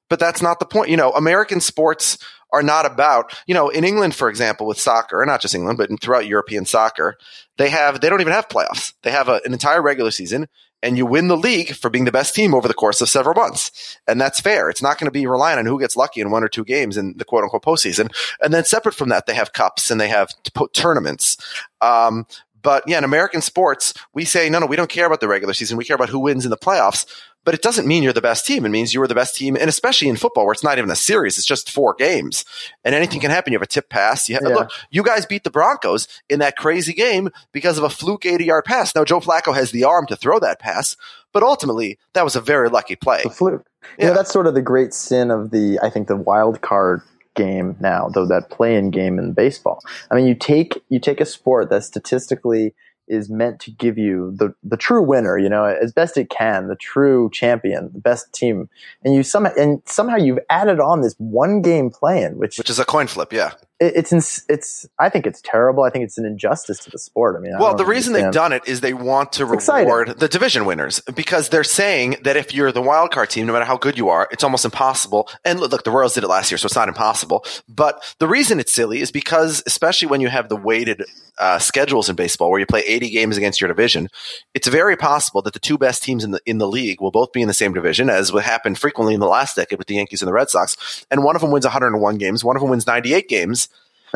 But 0.08 0.20
that's 0.20 0.40
not 0.40 0.60
the 0.60 0.66
point. 0.66 0.90
You 0.90 0.96
know, 0.96 1.10
American 1.10 1.60
sports 1.60 2.18
are 2.52 2.62
not 2.62 2.86
about, 2.86 3.36
you 3.46 3.54
know, 3.54 3.68
in 3.68 3.84
England, 3.84 4.14
for 4.14 4.28
example, 4.28 4.66
with 4.66 4.80
soccer, 4.80 5.24
not 5.26 5.40
just 5.40 5.54
England, 5.54 5.78
but 5.78 5.90
throughout 6.00 6.26
European 6.26 6.64
soccer, 6.64 7.16
they 7.58 7.70
have 7.70 8.00
they 8.00 8.08
don't 8.08 8.20
even 8.20 8.32
have 8.32 8.48
playoffs. 8.48 8.92
They 9.02 9.10
have 9.10 9.28
a, 9.28 9.40
an 9.44 9.52
entire 9.52 9.82
regular 9.82 10.10
season 10.10 10.48
and 10.82 10.96
you 10.96 11.06
win 11.06 11.28
the 11.28 11.36
league 11.36 11.74
for 11.74 11.90
being 11.90 12.04
the 12.04 12.12
best 12.12 12.34
team 12.34 12.54
over 12.54 12.68
the 12.68 12.74
course 12.74 13.00
of 13.00 13.08
several 13.08 13.34
months. 13.34 13.98
And 14.06 14.20
that's 14.20 14.40
fair. 14.40 14.68
It's 14.68 14.82
not 14.82 14.98
going 14.98 15.06
to 15.06 15.10
be 15.10 15.26
reliant 15.26 15.58
on 15.58 15.66
who 15.66 15.80
gets 15.80 15.96
lucky 15.96 16.20
in 16.20 16.30
one 16.30 16.44
or 16.44 16.48
two 16.48 16.64
games 16.64 16.96
in 16.96 17.14
the 17.16 17.24
quote 17.24 17.42
unquote 17.42 17.64
postseason. 17.64 18.14
And 18.40 18.52
then 18.52 18.64
separate 18.64 18.94
from 18.94 19.08
that, 19.08 19.26
they 19.26 19.34
have 19.34 19.52
cups 19.52 19.90
and 19.90 20.00
they 20.00 20.08
have 20.08 20.32
tournaments. 20.72 21.38
Um, 21.80 22.26
But 22.62 22.82
yeah, 22.86 22.98
in 22.98 23.04
American 23.04 23.42
sports, 23.42 23.94
we 24.12 24.24
say, 24.24 24.50
no, 24.50 24.58
no, 24.58 24.66
we 24.66 24.76
don't 24.76 24.90
care 24.90 25.06
about 25.06 25.20
the 25.20 25.28
regular 25.28 25.54
season. 25.54 25.76
We 25.76 25.84
care 25.84 25.94
about 25.94 26.08
who 26.08 26.18
wins 26.18 26.44
in 26.44 26.50
the 26.50 26.56
playoffs. 26.56 27.06
But 27.46 27.54
it 27.54 27.62
doesn't 27.62 27.86
mean 27.86 28.02
you're 28.02 28.12
the 28.12 28.20
best 28.20 28.44
team. 28.44 28.66
It 28.66 28.68
means 28.68 28.92
you 28.92 29.00
were 29.00 29.06
the 29.08 29.14
best 29.14 29.36
team. 29.36 29.56
And 29.56 29.68
especially 29.70 30.08
in 30.08 30.16
football, 30.16 30.44
where 30.44 30.52
it's 30.52 30.62
not 30.64 30.76
even 30.76 30.90
a 30.90 30.96
series, 30.96 31.38
it's 31.38 31.46
just 31.46 31.70
four 31.70 31.94
games 31.94 32.44
and 32.84 32.94
anything 32.94 33.20
can 33.20 33.30
happen. 33.30 33.52
You 33.52 33.56
have 33.58 33.62
a 33.62 33.66
tip 33.66 33.88
pass. 33.88 34.28
You 34.28 34.34
have, 34.34 34.42
Yeah. 34.46 34.54
Look, 34.56 34.70
you 34.90 35.02
guys 35.02 35.24
beat 35.24 35.44
the 35.44 35.50
Broncos 35.50 36.08
in 36.28 36.40
that 36.40 36.56
crazy 36.58 36.92
game 36.92 37.30
because 37.52 37.78
of 37.78 37.84
a 37.84 37.88
fluke 37.88 38.26
80 38.26 38.44
yard 38.44 38.64
pass. 38.66 38.94
Now, 38.94 39.04
Joe 39.04 39.20
Flacco 39.20 39.54
has 39.54 39.70
the 39.70 39.84
arm 39.84 40.06
to 40.08 40.16
throw 40.16 40.38
that 40.40 40.58
pass, 40.58 40.96
but 41.32 41.42
ultimately, 41.42 41.98
that 42.14 42.24
was 42.24 42.36
a 42.36 42.40
very 42.42 42.68
lucky 42.68 42.96
play. 42.96 43.22
the 43.22 43.30
fluke. 43.30 43.64
You 43.82 43.88
Yeah. 44.00 44.06
know, 44.08 44.14
that's 44.14 44.32
sort 44.32 44.48
of 44.48 44.54
the 44.54 44.62
great 44.62 44.92
sin 44.92 45.30
of 45.30 45.52
the, 45.52 45.78
I 45.80 45.88
think, 45.88 46.08
the 46.08 46.16
wild 46.16 46.60
card 46.60 47.00
game 47.36 47.76
now, 47.80 48.08
though 48.08 48.26
that 48.26 48.50
play-in 48.50 48.90
game 48.90 49.18
in 49.20 49.32
baseball. 49.34 49.80
I 50.10 50.16
mean, 50.16 50.26
you 50.26 50.34
take 50.34 50.82
you 50.88 50.98
take 50.98 51.20
a 51.20 51.26
sport 51.26 51.70
that 51.70 51.84
statistically 51.84 52.74
is 53.08 53.28
meant 53.30 53.60
to 53.60 53.70
give 53.70 53.98
you 53.98 54.32
the 54.36 54.54
the 54.62 54.76
true 54.76 55.02
winner, 55.02 55.38
you 55.38 55.48
know, 55.48 55.64
as 55.64 55.92
best 55.92 56.16
it 56.16 56.30
can, 56.30 56.68
the 56.68 56.76
true 56.76 57.30
champion, 57.32 57.90
the 57.92 58.00
best 58.00 58.32
team, 58.32 58.68
and 59.04 59.14
you 59.14 59.22
somehow 59.22 59.52
and 59.56 59.82
somehow 59.84 60.16
you've 60.16 60.38
added 60.50 60.80
on 60.80 61.00
this 61.00 61.14
one 61.18 61.62
game 61.62 61.90
play-in, 61.90 62.38
which, 62.38 62.58
Which 62.58 62.70
is 62.70 62.78
a 62.78 62.84
coin 62.84 63.06
flip, 63.06 63.32
yeah. 63.32 63.52
It, 63.80 63.92
it's 63.96 64.12
ins- 64.12 64.44
it's 64.48 64.86
I 64.98 65.08
think 65.08 65.26
it's 65.26 65.40
terrible. 65.42 65.84
I 65.84 65.90
think 65.90 66.04
it's 66.04 66.18
an 66.18 66.24
injustice 66.24 66.78
to 66.84 66.90
the 66.90 66.98
sport. 66.98 67.36
I 67.36 67.40
mean, 67.40 67.54
I 67.54 67.60
Well, 67.60 67.74
the 67.74 67.84
reason 67.84 68.12
they've 68.12 68.32
done 68.32 68.52
it 68.52 68.66
is 68.66 68.80
they 68.80 68.94
want 68.94 69.32
to 69.32 69.52
exciting. 69.52 69.86
reward 69.86 70.18
the 70.18 70.28
division 70.28 70.64
winners 70.64 71.00
because 71.14 71.48
they're 71.48 71.64
saying 71.64 72.16
that 72.22 72.36
if 72.36 72.54
you're 72.54 72.72
the 72.72 72.82
wild 72.82 73.10
card 73.10 73.30
team, 73.30 73.46
no 73.46 73.52
matter 73.52 73.64
how 73.64 73.76
good 73.76 73.98
you 73.98 74.08
are, 74.08 74.28
it's 74.30 74.44
almost 74.44 74.64
impossible. 74.64 75.28
And 75.44 75.60
look, 75.60 75.84
the 75.84 75.90
Royals 75.90 76.14
did 76.14 76.24
it 76.24 76.28
last 76.28 76.50
year, 76.50 76.58
so 76.58 76.66
it's 76.66 76.74
not 76.74 76.88
impossible. 76.88 77.44
But 77.68 78.02
the 78.18 78.28
reason 78.28 78.60
it's 78.60 78.72
silly 78.72 79.00
is 79.00 79.10
because, 79.10 79.62
especially 79.66 80.08
when 80.08 80.20
you 80.20 80.28
have 80.28 80.48
the 80.48 80.56
weighted 80.56 81.04
uh, 81.38 81.58
schedules 81.58 82.08
in 82.08 82.16
baseball, 82.16 82.50
where 82.50 82.58
you 82.60 82.66
play 82.66 82.80
80 82.80 83.10
games 83.10 83.36
against 83.36 83.60
your 83.60 83.68
division, 83.68 84.08
it's 84.54 84.68
very 84.68 84.96
possible 84.96 85.42
that 85.42 85.52
the 85.52 85.60
two 85.60 85.76
best 85.76 86.02
teams 86.02 86.24
in 86.24 86.30
the 86.30 86.40
in 86.46 86.58
the 86.58 86.68
league 86.68 87.00
will 87.00 87.10
both 87.10 87.32
be 87.32 87.42
in 87.42 87.48
the 87.48 87.54
same 87.54 87.74
division, 87.74 88.08
as 88.08 88.32
what 88.32 88.44
happened 88.44 88.78
frequently 88.78 89.12
in 89.12 89.20
the 89.20 89.26
last 89.26 89.56
decade 89.56 89.78
with 89.78 89.86
the 89.86 89.96
Yankees 89.96 90.22
and 90.22 90.28
the 90.28 90.32
Red 90.32 90.48
Sox. 90.48 91.04
And 91.10 91.22
one 91.24 91.36
of 91.36 91.42
them 91.42 91.50
wins 91.50 91.66
101 91.66 92.16
games, 92.16 92.42
one 92.42 92.56
of 92.56 92.62
them 92.62 92.70
wins 92.70 92.86
98 92.86 93.28
games 93.28 93.65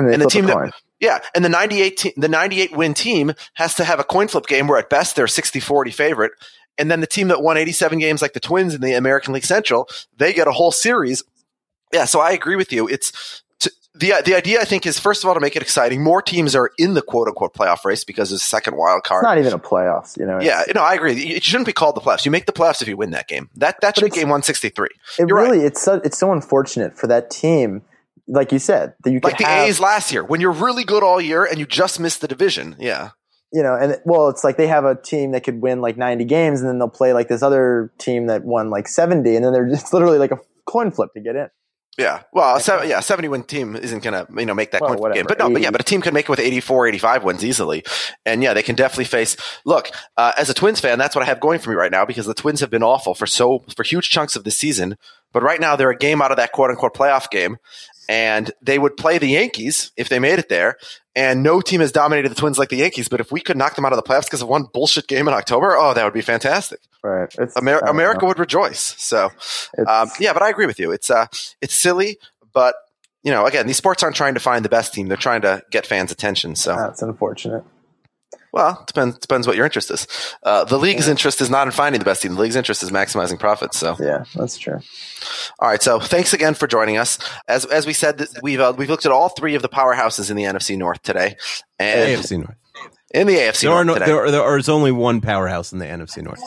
and, 0.07 0.15
and 0.15 0.23
the 0.23 0.27
team 0.29 0.47
that 0.47 0.73
yeah, 1.01 1.21
and 1.35 1.45
the 1.45 1.49
98 1.49 1.97
te- 1.97 2.15
the 2.17 2.29
98 2.29 2.77
win 2.77 2.95
team 2.95 3.33
has 3.55 3.75
to 3.77 3.85
have 3.85 4.01
a 4.01 4.05
coin 4.05 4.29
flip 4.29 4.47
game 4.47 4.67
where 4.69 4.79
at 4.79 4.91
best 4.91 5.17
they're 5.17 5.27
60-40 5.27 5.93
favorite. 5.95 6.33
And 6.79 6.91
then 6.91 7.01
the 7.01 7.07
team 7.07 7.29
that 7.29 7.43
won 7.43 7.57
87 7.57 7.99
games 7.99 8.23
like 8.23 8.33
the 8.33 8.41
Twins 8.41 8.75
in 8.75 8.81
the 8.81 8.93
American 8.95 9.35
League 9.35 9.45
Central, 9.45 9.89
they 10.17 10.33
get 10.33 10.47
a 10.49 10.53
whole 10.53 10.73
series. 10.73 11.23
Yeah, 11.93 12.05
so 12.05 12.21
I 12.21 12.31
agree 12.33 12.57
with 12.57 12.73
you. 12.73 12.87
It's 12.89 13.43
to, 13.61 13.71
the 13.95 14.15
the 14.25 14.35
idea 14.35 14.61
I 14.61 14.65
think 14.65 14.87
is 14.87 14.99
first 14.99 15.23
of 15.25 15.29
all 15.29 15.35
to 15.35 15.41
make 15.41 15.57
it 15.57 15.63
exciting. 15.63 16.03
More 16.03 16.23
teams 16.23 16.55
are 16.55 16.71
in 16.79 16.95
the 16.95 17.03
quote 17.03 17.29
unquote 17.29 17.53
playoff 17.55 17.85
race 17.85 18.05
because 18.05 18.31
there's 18.31 18.41
a 18.41 18.45
second 18.45 18.77
wild 18.77 19.01
It's 19.01 19.09
card. 19.09 19.23
not 19.25 19.37
even 19.39 19.53
a 19.53 19.59
playoffs, 19.59 20.17
you 20.17 20.25
know. 20.25 20.41
yeah, 20.41 20.63
no, 20.75 20.83
I 20.83 20.95
agree. 20.95 21.15
It 21.15 21.43
shouldn't 21.43 21.67
be 21.67 21.73
called 21.73 21.97
the 21.97 22.01
playoffs. 22.01 22.25
You 22.25 22.31
make 22.31 22.47
the 22.47 22.53
playoffs 22.53 22.81
if 22.81 22.89
you 22.89 22.97
win 22.97 23.11
that 23.11 23.27
game. 23.29 23.51
That 23.57 23.81
that 23.81 23.97
should 23.97 24.05
be 24.05 24.11
game 24.11 24.29
163. 24.29 24.87
It 25.19 25.29
You're 25.29 25.37
really 25.37 25.59
right. 25.59 25.67
it's 25.67 25.83
so 25.83 25.95
it's 26.05 26.17
so 26.19 26.33
unfortunate 26.33 26.97
for 26.97 27.09
that 27.09 27.31
team, 27.31 27.83
like 28.31 28.53
you 28.53 28.59
said, 28.59 28.95
that 29.05 29.11
you 29.11 29.21
Like 29.23 29.39
the 29.39 29.45
have, 29.45 29.69
A's 29.69 29.81
last 29.81 30.13
year 30.13 30.25
when 30.25 30.41
you're 30.41 30.53
really 30.53 30.85
good 30.85 31.03
all 31.03 31.21
year 31.21 31.45
and 31.45 31.59
you 31.59 31.67
just 31.67 31.99
miss 32.01 32.17
the 32.19 32.29
division. 32.29 32.77
Yeah. 32.79 33.11
you 33.53 33.63
know, 33.63 33.75
and 33.75 34.01
well, 34.05 34.29
it's 34.29 34.45
like 34.45 34.57
they 34.57 34.69
have 34.69 34.85
a 34.85 34.95
team 34.95 35.33
that 35.33 35.43
could 35.45 35.61
win 35.61 35.81
like 35.81 35.97
ninety 35.97 36.25
games, 36.25 36.61
and 36.61 36.69
then 36.69 36.79
they'll 36.79 36.89
play 36.89 37.13
like 37.13 37.29
this 37.29 37.43
other 37.43 37.93
team 37.99 38.29
that 38.29 38.45
won 38.45 38.71
like 38.71 38.87
seventy, 38.89 39.35
and 39.37 39.45
then 39.45 39.53
they're 39.53 39.69
just 39.77 39.93
literally 39.93 40.19
like 40.19 40.31
a 40.31 40.39
coin 40.67 40.91
flip 40.91 41.11
to 41.15 41.21
get 41.21 41.35
in. 41.37 41.49
Yeah. 41.99 42.23
Well, 42.33 42.57
a 42.57 42.61
seven, 42.61 42.89
yeah, 42.89 43.01
70 43.01 43.29
win 43.29 43.43
team 43.43 43.77
isn't 43.77 44.03
going 44.03 44.15
to, 44.15 44.33
you 44.41 44.47
know, 44.47 44.55
make 44.55 44.71
that 44.71 44.81
Well, 44.81 44.91
coin 44.91 44.97
flip 44.99 45.03
whatever, 45.03 45.19
game. 45.19 45.27
But 45.29 45.39
no, 45.39 45.51
but 45.51 45.61
yeah, 45.61 45.71
but 45.71 45.83
a 45.83 45.85
team 45.85 46.01
can 46.01 46.15
make 46.15 46.27
it 46.27 46.31
with 46.31 46.39
84, 46.39 46.87
85 46.87 47.25
wins 47.25 47.45
easily. 47.45 47.83
And 48.25 48.43
yeah, 48.43 48.55
they 48.55 48.63
can 48.63 48.75
definitely 48.75 49.05
face, 49.05 49.37
look, 49.67 49.91
uh, 50.17 50.33
as 50.39 50.49
a 50.49 50.55
Twins 50.55 50.81
fan, 50.81 50.99
that's 50.99 51.15
what 51.15 51.23
I 51.23 51.27
have 51.27 51.41
going 51.41 51.59
for 51.59 51.69
me 51.69 51.77
right 51.77 51.91
now 51.91 52.07
because 52.07 52.25
the 52.25 52.33
Twins 52.33 52.61
have 52.61 52.71
been 52.71 52.85
awful 52.85 53.15
for 53.15 53.27
so, 53.27 53.65
for 53.77 53.83
huge 53.83 54.09
chunks 54.09 54.35
of 54.35 54.45
the 54.45 54.51
season. 54.51 54.97
But 55.33 55.43
right 55.43 55.61
now 55.61 55.77
they're 55.77 55.91
a 55.91 55.99
game 55.99 56.23
out 56.23 56.31
of 56.31 56.39
that 56.39 56.53
quote 56.53 56.71
unquote 56.71 56.95
playoff 56.95 57.29
game. 57.29 57.59
And 58.11 58.51
they 58.61 58.77
would 58.77 58.97
play 58.97 59.19
the 59.19 59.29
Yankees 59.29 59.93
if 59.97 60.09
they 60.09 60.19
made 60.19 60.41
it 60.41 60.49
there. 60.49 60.77
And 61.15 61.45
no 61.45 61.61
team 61.61 61.81
has 61.81 61.93
dominated 61.93 62.29
the 62.29 62.35
Twins 62.35 62.59
like 62.59 62.69
the 62.69 62.77
Yankees. 62.77 63.09
But 63.09 63.21
if 63.21 63.31
we 63.31 63.41
could 63.41 63.57
knock 63.57 63.77
them 63.77 63.85
out 63.85 63.93
of 63.93 63.97
the 63.97 64.03
playoffs 64.03 64.25
because 64.25 64.43
of 64.43 64.49
one 64.49 64.65
bullshit 64.75 65.07
game 65.07 65.29
in 65.29 65.35
October, 65.35 65.77
oh, 65.77 65.95
that 65.95 66.05
would 66.05 66.13
be 66.13 66.21
fantastic. 66.21 66.81
Right. 67.05 67.33
It's, 67.39 67.57
Amer- 67.57 67.79
America 67.79 68.23
know. 68.23 68.29
would 68.29 68.41
rejoice. 68.41 68.97
So, 68.99 69.31
um, 69.87 70.11
yeah, 70.19 70.33
but 70.33 70.43
I 70.43 70.51
agree 70.51 70.67
with 70.67 70.81
you. 70.81 70.91
It's 70.91 71.09
uh, 71.09 71.27
it's 71.61 71.75
silly, 71.75 72.19
but 72.53 72.75
you 73.23 73.31
know, 73.31 73.47
again, 73.47 73.67
these 73.67 73.77
sports 73.77 74.03
aren't 74.03 74.17
trying 74.17 74.35
to 74.35 74.41
find 74.41 74.65
the 74.65 74.69
best 74.69 74.93
team; 74.93 75.09
they're 75.09 75.17
trying 75.17 75.43
to 75.43 75.63
get 75.71 75.87
fans' 75.87 76.11
attention. 76.13 76.57
So, 76.57 76.77
that's 76.77 77.03
unfortunate. 77.03 77.65
Well, 78.53 78.83
depends 78.87 79.19
depends 79.19 79.47
what 79.47 79.57
your 79.57 79.65
interest 79.65 79.91
is. 79.91 80.07
Uh, 80.43 80.65
the 80.65 80.79
league's 80.79 81.09
interest 81.09 81.41
is 81.41 81.51
not 81.51 81.67
in 81.67 81.73
finding 81.73 81.99
the 81.99 82.05
best 82.05 82.23
team; 82.23 82.35
the 82.35 82.41
league's 82.41 82.57
interest 82.57 82.83
is 82.83 82.91
maximizing 82.91 83.39
profits. 83.39 83.79
So, 83.79 83.97
Yeah, 84.01 84.25
that's 84.35 84.59
true. 84.59 84.81
all 85.59 85.69
right. 85.69 85.83
So, 85.83 86.01
thanks 86.01 86.33
again 86.33 86.55
for 86.55 86.67
joining 86.67 86.97
us. 86.97 87.19
As 87.49 87.65
as 87.67 87.87
we 87.87 87.93
said, 87.93 88.27
we've 88.43 88.61
uh, 88.61 88.73
we've 88.77 88.91
looked 88.91 89.07
at 89.07 89.13
all 89.13 89.29
three 89.29 89.55
of 89.55 89.63
the 89.63 89.69
powerhouses 89.69 90.31
in 90.31 90.37
the 90.37 90.45
NFC 90.45 90.77
North 90.77 91.03
today, 91.03 91.37
and 91.79 92.19
AFC 92.19 92.39
North. 92.39 92.57
In 93.13 93.27
the 93.27 93.35
AFC 93.35 93.63
There 93.63 93.71
North 93.71 93.81
are 93.81 93.85
no, 93.85 93.95
today. 93.95 94.07
there, 94.07 94.25
are, 94.25 94.31
there 94.31 94.57
is 94.59 94.69
only 94.69 94.93
one 94.93 95.21
powerhouse 95.21 95.73
in 95.73 95.79
the 95.81 95.85
NFC 95.87 96.23
North. 96.23 96.41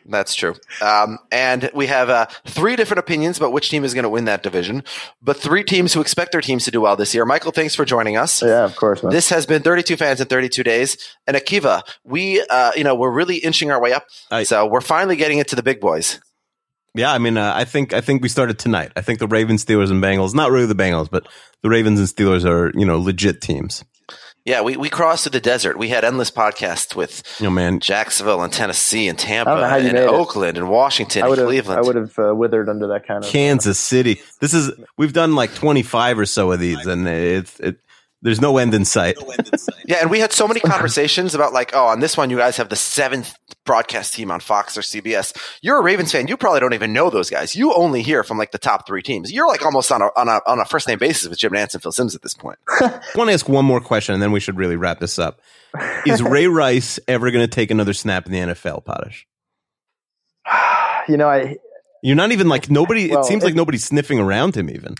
That's 0.06 0.34
true. 0.34 0.54
Um, 0.82 1.18
and 1.30 1.70
we 1.74 1.86
have 1.86 2.10
uh, 2.10 2.26
three 2.46 2.74
different 2.76 2.98
opinions 2.98 3.36
about 3.38 3.52
which 3.52 3.70
team 3.70 3.84
is 3.84 3.94
going 3.94 4.02
to 4.02 4.08
win 4.08 4.24
that 4.24 4.42
division, 4.42 4.82
but 5.22 5.36
three 5.36 5.62
teams 5.62 5.92
who 5.94 6.00
expect 6.00 6.32
their 6.32 6.40
teams 6.40 6.64
to 6.64 6.70
do 6.70 6.80
well 6.80 6.96
this 6.96 7.14
year. 7.14 7.24
Michael, 7.24 7.52
thanks 7.52 7.74
for 7.74 7.84
joining 7.84 8.16
us. 8.16 8.42
Yeah, 8.42 8.64
of 8.64 8.74
course, 8.76 9.02
man. 9.02 9.12
This 9.12 9.28
has 9.30 9.46
been 9.46 9.62
32 9.62 9.96
fans 9.96 10.20
in 10.20 10.26
32 10.26 10.62
days. 10.64 10.96
And 11.26 11.36
Akiva, 11.36 11.82
we, 12.04 12.44
uh, 12.50 12.72
you 12.76 12.82
know, 12.84 12.94
we're 12.94 13.12
really 13.12 13.36
inching 13.36 13.70
our 13.70 13.80
way 13.80 13.92
up. 13.92 14.04
I- 14.30 14.42
so 14.42 14.66
we're 14.66 14.80
finally 14.80 15.16
getting 15.16 15.38
it 15.38 15.48
to 15.48 15.56
the 15.56 15.62
big 15.62 15.80
boys. 15.80 16.20
Yeah, 16.92 17.12
I 17.12 17.18
mean, 17.18 17.36
uh, 17.36 17.52
I 17.54 17.64
think 17.64 17.92
I 17.92 18.00
think 18.00 18.20
we 18.20 18.28
started 18.28 18.58
tonight. 18.58 18.90
I 18.96 19.00
think 19.00 19.20
the 19.20 19.28
Ravens, 19.28 19.64
Steelers, 19.64 19.92
and 19.92 20.02
Bengals. 20.02 20.34
Not 20.34 20.50
really 20.50 20.66
the 20.66 20.74
Bengals, 20.74 21.08
but 21.08 21.24
the 21.62 21.68
Ravens 21.68 22.00
and 22.00 22.08
Steelers 22.08 22.44
are 22.44 22.76
you 22.76 22.84
know 22.84 22.98
legit 22.98 23.40
teams. 23.40 23.84
Yeah, 24.44 24.62
we, 24.62 24.76
we 24.76 24.88
crossed 24.88 25.24
through 25.24 25.32
the 25.32 25.40
desert. 25.40 25.76
We 25.78 25.88
had 25.88 26.02
endless 26.04 26.30
podcasts 26.30 26.96
with 26.96 27.22
You 27.38 27.44
know, 27.44 27.50
man. 27.50 27.78
Jacksonville 27.78 28.42
and 28.42 28.52
Tennessee 28.52 29.06
and 29.06 29.18
Tampa 29.18 29.50
I 29.50 29.54
don't 29.54 29.62
know 29.62 29.68
how 29.68 29.76
you 29.76 29.88
and 29.88 29.94
made 29.94 30.04
it. 30.04 30.08
Oakland 30.08 30.56
and 30.56 30.70
Washington 30.70 31.22
I 31.22 31.26
and 31.26 31.30
would 31.30 31.38
have 31.38 31.46
Cleveland. 31.48 31.78
I 31.78 31.82
would 31.82 31.96
have 31.96 32.18
uh, 32.18 32.34
withered 32.34 32.68
under 32.68 32.88
that 32.88 33.06
kind 33.06 33.22
of 33.22 33.30
Kansas 33.30 33.78
City. 33.78 34.22
This 34.40 34.54
is 34.54 34.72
we've 34.96 35.12
done 35.12 35.34
like 35.34 35.54
twenty 35.54 35.82
five 35.82 36.18
or 36.18 36.26
so 36.26 36.52
of 36.52 36.60
these, 36.60 36.86
and 36.86 37.06
it's 37.06 37.60
it. 37.60 37.80
There's 38.22 38.40
no 38.40 38.58
end 38.58 38.74
in 38.74 38.84
sight. 38.84 39.16
Yeah, 39.86 39.96
and 40.02 40.10
we 40.10 40.20
had 40.20 40.30
so 40.32 40.46
many 40.46 40.60
conversations 40.60 41.34
about 41.34 41.54
like, 41.54 41.70
oh, 41.74 41.86
on 41.86 42.00
this 42.00 42.18
one, 42.18 42.28
you 42.28 42.36
guys 42.36 42.58
have 42.58 42.68
the 42.68 42.76
seventh 42.76 43.34
broadcast 43.64 44.12
team 44.12 44.30
on 44.30 44.40
Fox 44.40 44.76
or 44.76 44.82
CBS. 44.82 45.34
You're 45.62 45.78
a 45.78 45.82
Ravens 45.82 46.12
fan. 46.12 46.26
You 46.28 46.36
probably 46.36 46.60
don't 46.60 46.74
even 46.74 46.92
know 46.92 47.08
those 47.08 47.30
guys. 47.30 47.56
You 47.56 47.72
only 47.72 48.02
hear 48.02 48.22
from 48.22 48.36
like 48.36 48.50
the 48.50 48.58
top 48.58 48.86
three 48.86 49.02
teams. 49.02 49.32
You're 49.32 49.48
like 49.48 49.64
almost 49.64 49.90
on 49.90 50.02
a 50.02 50.08
on 50.16 50.28
a 50.28 50.40
on 50.46 50.58
a 50.60 50.66
first 50.66 50.86
name 50.86 50.98
basis 50.98 51.30
with 51.30 51.38
Jim 51.38 51.52
Nantz 51.52 51.72
and 51.72 51.82
Phil 51.82 51.92
Simms 51.92 52.14
at 52.14 52.20
this 52.20 52.34
point. 52.34 52.58
I 52.68 53.00
want 53.14 53.28
to 53.28 53.32
ask 53.34 53.48
one 53.48 53.64
more 53.64 53.80
question, 53.80 54.12
and 54.12 54.22
then 54.22 54.32
we 54.32 54.40
should 54.40 54.58
really 54.58 54.76
wrap 54.76 55.00
this 55.00 55.18
up. 55.18 55.40
Is 56.04 56.22
Ray 56.22 56.46
Rice 56.48 57.00
ever 57.08 57.30
going 57.30 57.42
to 57.44 57.48
take 57.52 57.70
another 57.70 57.94
snap 57.94 58.26
in 58.26 58.32
the 58.32 58.38
NFL, 58.38 58.84
Potash? 58.84 59.26
You 61.08 61.16
know, 61.16 61.28
I 61.28 61.56
You're 62.02 62.16
not 62.16 62.30
even 62.32 62.48
like 62.48 62.70
nobody. 62.70 63.08
Well, 63.10 63.20
it 63.20 63.24
seems 63.24 63.42
it- 63.42 63.46
like 63.46 63.54
nobody's 63.54 63.84
sniffing 63.84 64.18
around 64.20 64.54
him 64.56 64.68
even. 64.70 64.94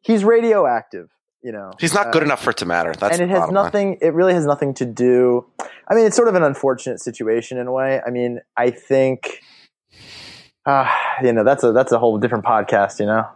he's 0.00 0.24
radioactive. 0.24 1.10
You 1.44 1.52
know, 1.52 1.72
He's 1.78 1.92
not 1.92 2.10
good 2.10 2.22
Uh, 2.22 2.26
enough 2.26 2.42
for 2.42 2.50
it 2.50 2.56
to 2.56 2.66
matter. 2.66 2.92
That's 2.98 3.18
and 3.18 3.22
it 3.22 3.28
has 3.30 3.40
bottom 3.40 3.54
line. 3.54 3.64
nothing. 3.64 3.98
It 4.00 4.14
really 4.14 4.32
has 4.32 4.46
nothing 4.46 4.72
to 4.74 4.86
do. 4.86 5.44
I 5.86 5.94
mean, 5.94 6.06
it's 6.06 6.16
sort 6.16 6.28
of 6.28 6.34
an 6.34 6.42
unfortunate 6.42 7.00
situation 7.00 7.58
in 7.58 7.66
a 7.66 7.72
way. 7.72 8.00
I 8.04 8.08
mean, 8.10 8.40
I 8.56 8.70
think, 8.70 9.40
uh, 10.66 10.90
you 11.22 11.32
know, 11.32 11.44
that's 11.44 11.62
a 11.62 11.72
that's 11.72 11.92
a 11.92 11.98
whole 11.98 12.18
different 12.18 12.44
podcast. 12.44 12.98
You 12.98 13.06
know, 13.06 13.28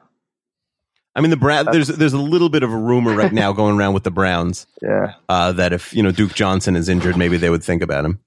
I 1.14 1.20
mean, 1.20 1.30
the 1.30 1.36
Brown. 1.36 1.66
There's 1.70 1.88
there's 1.88 2.14
a 2.14 2.18
little 2.18 2.48
bit 2.48 2.62
of 2.62 2.72
a 2.72 2.76
rumor 2.76 3.14
right 3.14 3.32
now 3.32 3.52
going 3.52 3.76
around 3.76 3.92
with 3.92 4.04
the 4.04 4.10
Browns 4.10 4.66
yeah, 4.82 5.12
uh, 5.28 5.52
that 5.52 5.72
if 5.74 5.92
you 5.94 6.02
know 6.02 6.10
Duke 6.10 6.32
Johnson 6.34 6.76
is 6.76 6.88
injured, 6.88 7.16
maybe 7.16 7.36
they 7.36 7.50
would 7.50 7.62
think 7.62 7.82
about 7.82 8.04
him. 8.06 8.20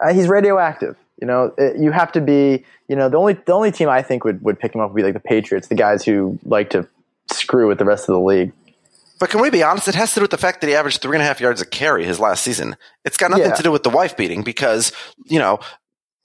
uh, 0.00 0.12
he's 0.12 0.26
radioactive. 0.28 0.96
You 1.20 1.26
know, 1.28 1.52
it, 1.56 1.80
you 1.80 1.92
have 1.92 2.10
to 2.12 2.20
be. 2.20 2.64
You 2.88 2.96
know, 2.96 3.08
the 3.08 3.16
only 3.18 3.34
the 3.34 3.52
only 3.52 3.70
team 3.70 3.88
I 3.88 4.02
think 4.02 4.24
would 4.24 4.42
would 4.42 4.58
pick 4.58 4.74
him 4.74 4.80
up 4.80 4.90
would 4.90 4.96
be 4.96 5.02
like 5.04 5.14
the 5.14 5.20
Patriots, 5.20 5.68
the 5.68 5.74
guys 5.76 6.04
who 6.04 6.38
like 6.44 6.70
to 6.70 6.88
screw 7.30 7.68
with 7.68 7.78
the 7.78 7.84
rest 7.84 8.08
of 8.08 8.14
the 8.14 8.20
league. 8.20 8.52
But 9.18 9.30
can 9.30 9.40
we 9.40 9.50
be 9.50 9.62
honest? 9.62 9.88
It 9.88 9.94
has 9.94 10.10
to 10.14 10.20
do 10.20 10.22
with 10.22 10.30
the 10.30 10.38
fact 10.38 10.60
that 10.60 10.68
he 10.68 10.74
averaged 10.74 11.00
three 11.02 11.16
and 11.16 11.22
a 11.22 11.26
half 11.26 11.40
yards 11.40 11.60
a 11.60 11.66
carry 11.66 12.04
his 12.04 12.20
last 12.20 12.42
season. 12.44 12.76
It's 13.04 13.16
got 13.16 13.30
nothing 13.30 13.46
Yeah. 13.46 13.54
to 13.54 13.62
do 13.62 13.70
with 13.72 13.82
the 13.82 13.90
wife 13.90 14.16
beating 14.16 14.42
because, 14.42 14.92
you 15.24 15.38
know, 15.38 15.58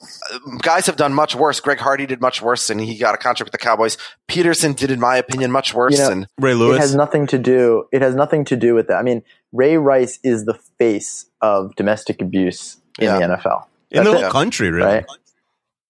uh, 0.01 0.37
guys 0.61 0.85
have 0.85 0.95
done 0.97 1.13
much 1.13 1.33
worse. 1.33 1.59
Greg 1.59 1.79
Hardy 1.79 2.05
did 2.05 2.19
much 2.21 2.41
worse 2.41 2.69
and 2.69 2.79
he 2.81 2.97
got 2.97 3.15
a 3.15 3.17
contract 3.17 3.47
with 3.47 3.51
the 3.53 3.57
Cowboys. 3.57 3.97
Peterson 4.27 4.73
did, 4.73 4.91
in 4.91 4.99
my 4.99 5.17
opinion, 5.17 5.49
much 5.51 5.73
worse. 5.73 5.93
You 5.97 6.03
know, 6.03 6.11
and 6.11 6.27
Ray 6.39 6.51
It 6.51 6.55
Lewis. 6.55 6.79
has 6.79 6.93
nothing 6.95 7.25
to 7.27 7.37
do. 7.39 7.85
It 7.91 8.01
has 8.01 8.13
nothing 8.15 8.43
to 8.45 8.55
do 8.55 8.73
with 8.75 8.87
that. 8.87 8.97
I 8.97 9.01
mean, 9.01 9.23
Ray 9.53 9.77
Rice 9.77 10.19
is 10.23 10.45
the 10.45 10.55
face 10.77 11.25
of 11.41 11.75
domestic 11.75 12.21
abuse 12.21 12.77
in 12.99 13.05
Yeah. 13.05 13.17
the 13.17 13.23
NFL. 13.23 13.67
in 13.91 14.03
the 14.05 14.11
whole 14.11 14.23
it, 14.23 14.31
country, 14.31 14.71
really. 14.71 14.85
right? 14.87 15.05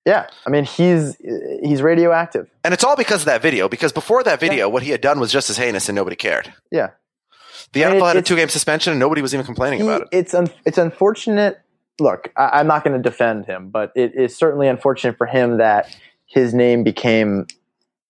Yeah, 0.05 0.27
I 0.45 0.49
mean, 0.49 0.65
he's 0.65 1.15
he's 1.63 1.81
radioactive. 1.81 2.49
and 2.63 2.73
it's 2.73 2.84
all 2.84 2.95
because 2.97 3.21
of 3.21 3.25
that 3.27 3.41
video. 3.41 3.69
Because 3.69 3.93
before 3.93 4.21
that 4.23 4.39
video, 4.39 4.67
what 4.67 4.84
he 4.84 4.89
had 4.91 4.99
done 5.01 5.19
was 5.19 5.31
just 5.31 5.49
as 5.49 5.57
heinous 5.57 5.88
and 5.88 5.95
nobody 5.95 6.15
cared. 6.17 6.51
Yeah, 6.71 6.89
The 7.71 7.81
NFL 7.84 8.07
had 8.07 8.17
a 8.17 8.21
two 8.21 8.35
game 8.35 8.49
suspension 8.49 8.91
and 8.91 8.99
nobody 8.99 9.21
was 9.21 9.34
even 9.34 9.45
complaining 9.45 9.80
He- 9.80 9.85
about 9.85 10.01
it. 10.01 10.07
It's 10.11 10.34
un- 10.34 10.49
it's 10.65 10.77
unfortunate. 10.77 11.59
Look, 11.99 12.31
I- 12.35 12.59
I'm 12.59 12.67
not 12.67 12.84
going 12.84 13.01
to 13.01 13.09
defend 13.09 13.45
him, 13.45 13.69
but 13.69 13.91
it 13.95 14.13
is 14.15 14.35
certainly 14.35 14.67
unfortunate 14.67 15.15
for 15.17 15.27
him 15.27 15.57
that 15.57 15.95
his 16.25 16.53
name 16.53 16.84
became 16.84 17.47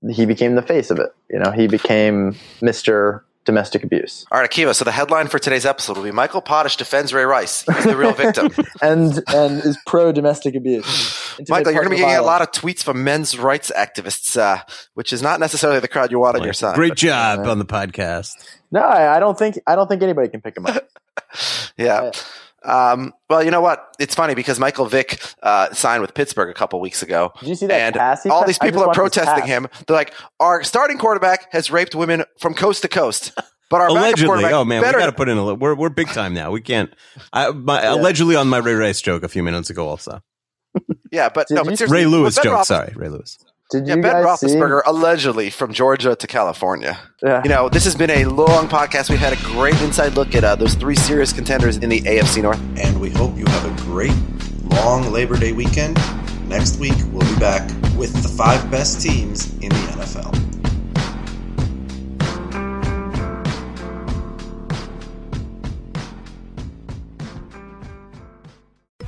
he 0.10 0.26
became 0.26 0.56
the 0.56 0.62
face 0.62 0.90
of 0.90 1.00
it. 1.00 1.10
You 1.30 1.40
know, 1.40 1.52
he 1.52 1.68
became 1.68 2.36
Mister 2.62 3.24
Domestic 3.46 3.84
Abuse, 3.84 4.26
All 4.32 4.40
right, 4.40 4.50
Akiva. 4.50 4.74
So 4.74 4.86
the 4.86 4.92
headline 4.92 5.28
for 5.28 5.38
today's 5.38 5.66
episode 5.66 5.98
will 5.98 6.04
be 6.04 6.12
Michael 6.12 6.42
Potash 6.42 6.78
defends 6.78 7.14
Ray 7.14 7.26
Rice. 7.26 7.64
He's 7.64 7.84
the 7.84 7.98
real 7.98 8.14
victim. 8.14 8.50
and 8.82 9.22
and 9.28 9.60
is 9.66 9.78
pro 9.86 10.12
domestic 10.12 10.56
abuse. 10.56 11.40
Michael, 11.50 11.74
you're 11.74 11.84
going 11.84 11.92
to 11.92 11.98
be 11.98 12.02
getting 12.02 12.16
a 12.16 12.22
lot 12.22 12.42
of 12.42 12.52
tweets 12.52 12.84
from 12.84 13.04
men's 13.04 13.38
rights 13.38 13.72
activists, 13.76 14.38
uh, 14.38 14.62
which 14.94 15.12
is 15.12 15.22
not 15.22 15.40
necessarily 15.40 15.80
the 15.80 15.88
crowd 15.88 16.12
you 16.12 16.20
want 16.20 16.38
on 16.38 16.44
your 16.44 16.54
side. 16.54 16.76
Great 16.76 16.92
but- 16.92 16.98
job 16.98 17.48
on 17.48 17.60
the 17.60 17.66
podcast. 17.66 18.32
No, 18.72 18.82
I, 18.82 19.18
I 19.18 19.20
don't 19.20 19.38
think 19.38 19.60
I 19.68 19.76
don't 19.76 19.88
think 19.88 20.02
anybody 20.02 20.30
can 20.30 20.42
pick 20.42 20.58
him 20.58 20.66
up. 20.66 20.88
Yeah. 21.78 22.12
Um, 22.66 23.14
well, 23.30 23.44
you 23.44 23.52
know 23.52 23.62
what? 23.62 23.86
It's 24.00 24.16
funny 24.16 24.36
because 24.36 24.60
Michael 24.60 24.86
Vick 24.86 25.22
uh, 25.42 25.74
signed 25.74 26.02
with 26.02 26.14
Pittsburgh 26.14 26.50
a 26.50 26.54
couple 26.54 26.80
weeks 26.80 27.02
ago. 27.04 27.32
Did 27.40 27.50
you 27.50 27.56
see 27.56 27.66
that 27.68 27.80
and 27.80 27.96
pass 27.96 28.24
he 28.24 28.30
all 28.30 28.46
these 28.46 28.58
people 28.60 28.82
are 28.84 28.94
protesting 28.94 29.46
him. 29.46 29.68
They're 29.88 29.96
like, 29.98 30.14
our 30.40 30.64
starting 30.64 30.98
quarterback 30.98 31.52
has 31.52 31.72
raped 31.72 31.94
women 31.96 32.24
from 32.40 32.54
coast 32.54 32.82
to 32.84 32.88
coast. 32.88 33.34
But 33.70 33.82
our 33.82 33.88
Allegedly, 33.88 34.26
quarterback 34.28 34.54
oh 34.54 34.66
man, 34.66 34.82
better 34.84 34.98
we 35.00 35.02
got 35.04 35.08
to 35.08 35.16
put 35.16 35.30
in 35.30 35.38
a. 35.38 35.44
li- 35.46 35.54
We're 35.54 35.74
we're 35.74 35.90
big 35.90 36.08
time 36.10 36.36
now. 36.36 36.52
We 36.52 36.62
can't. 36.62 36.94
I, 37.32 37.50
my, 37.50 37.82
Allegedly 37.84 38.36
on 38.36 38.48
my 38.48 38.58
Ray 38.60 38.74
Rice 38.76 39.02
joke 39.02 39.24
a 39.24 39.28
few 39.28 39.42
minutes 39.42 39.72
ago. 39.72 39.88
Also, 39.88 40.22
Yeah, 41.12 41.30
but 41.30 41.48
Did 41.48 41.56
no, 41.56 41.64
you- 41.64 41.78
but 41.78 41.90
Ray 41.90 42.06
Lewis 42.06 42.36
joke. 42.36 42.46
Roethlis- 42.60 42.66
Sorry, 42.66 42.94
Ray 42.96 43.10
Lewis. 43.10 43.38
Did 43.72 43.88
Yeah, 43.88 43.96
you 43.96 44.02
Ben 44.02 44.24
guys 44.24 44.40
see? 44.40 44.48
Roethlisberger 44.48 44.82
allegedly 44.86 45.50
from 45.50 45.74
Georgia 45.74 46.16
to 46.16 46.28
California. 46.28 47.00
Yeah. 47.24 47.42
You 47.44 47.50
know, 47.50 47.70
this 47.70 47.86
has 47.86 47.96
been 47.96 48.12
a 48.12 48.26
long 48.26 48.68
podcast. 48.68 49.10
We've 49.10 49.20
had 49.20 49.34
a 49.34 49.42
great 49.44 49.80
inside 49.82 50.14
look 50.16 50.36
at 50.36 50.44
uh, 50.44 50.56
those 50.56 50.76
three 50.76 50.96
serious 50.96 51.34
contenders 51.34 51.78
in 51.78 51.90
the 51.90 52.02
AFC 52.02 52.42
North. 52.44 52.60
and 52.78 53.00
we 53.02 53.10
hope 53.10 53.36
you 53.38 53.46
have 53.48 53.66
a 53.80 53.82
great 53.84 54.14
long 54.66 55.12
Labor 55.12 55.38
Day 55.38 55.54
weekend. 55.54 55.98
Next 56.48 56.78
week, 56.80 56.94
we'll 57.12 57.28
be 57.34 57.40
back 57.40 57.68
with 57.98 58.14
the 58.22 58.30
five 58.30 58.70
best 58.70 59.02
teams 59.02 59.52
in 59.60 59.70
the 59.70 59.76
NFL. 59.98 60.32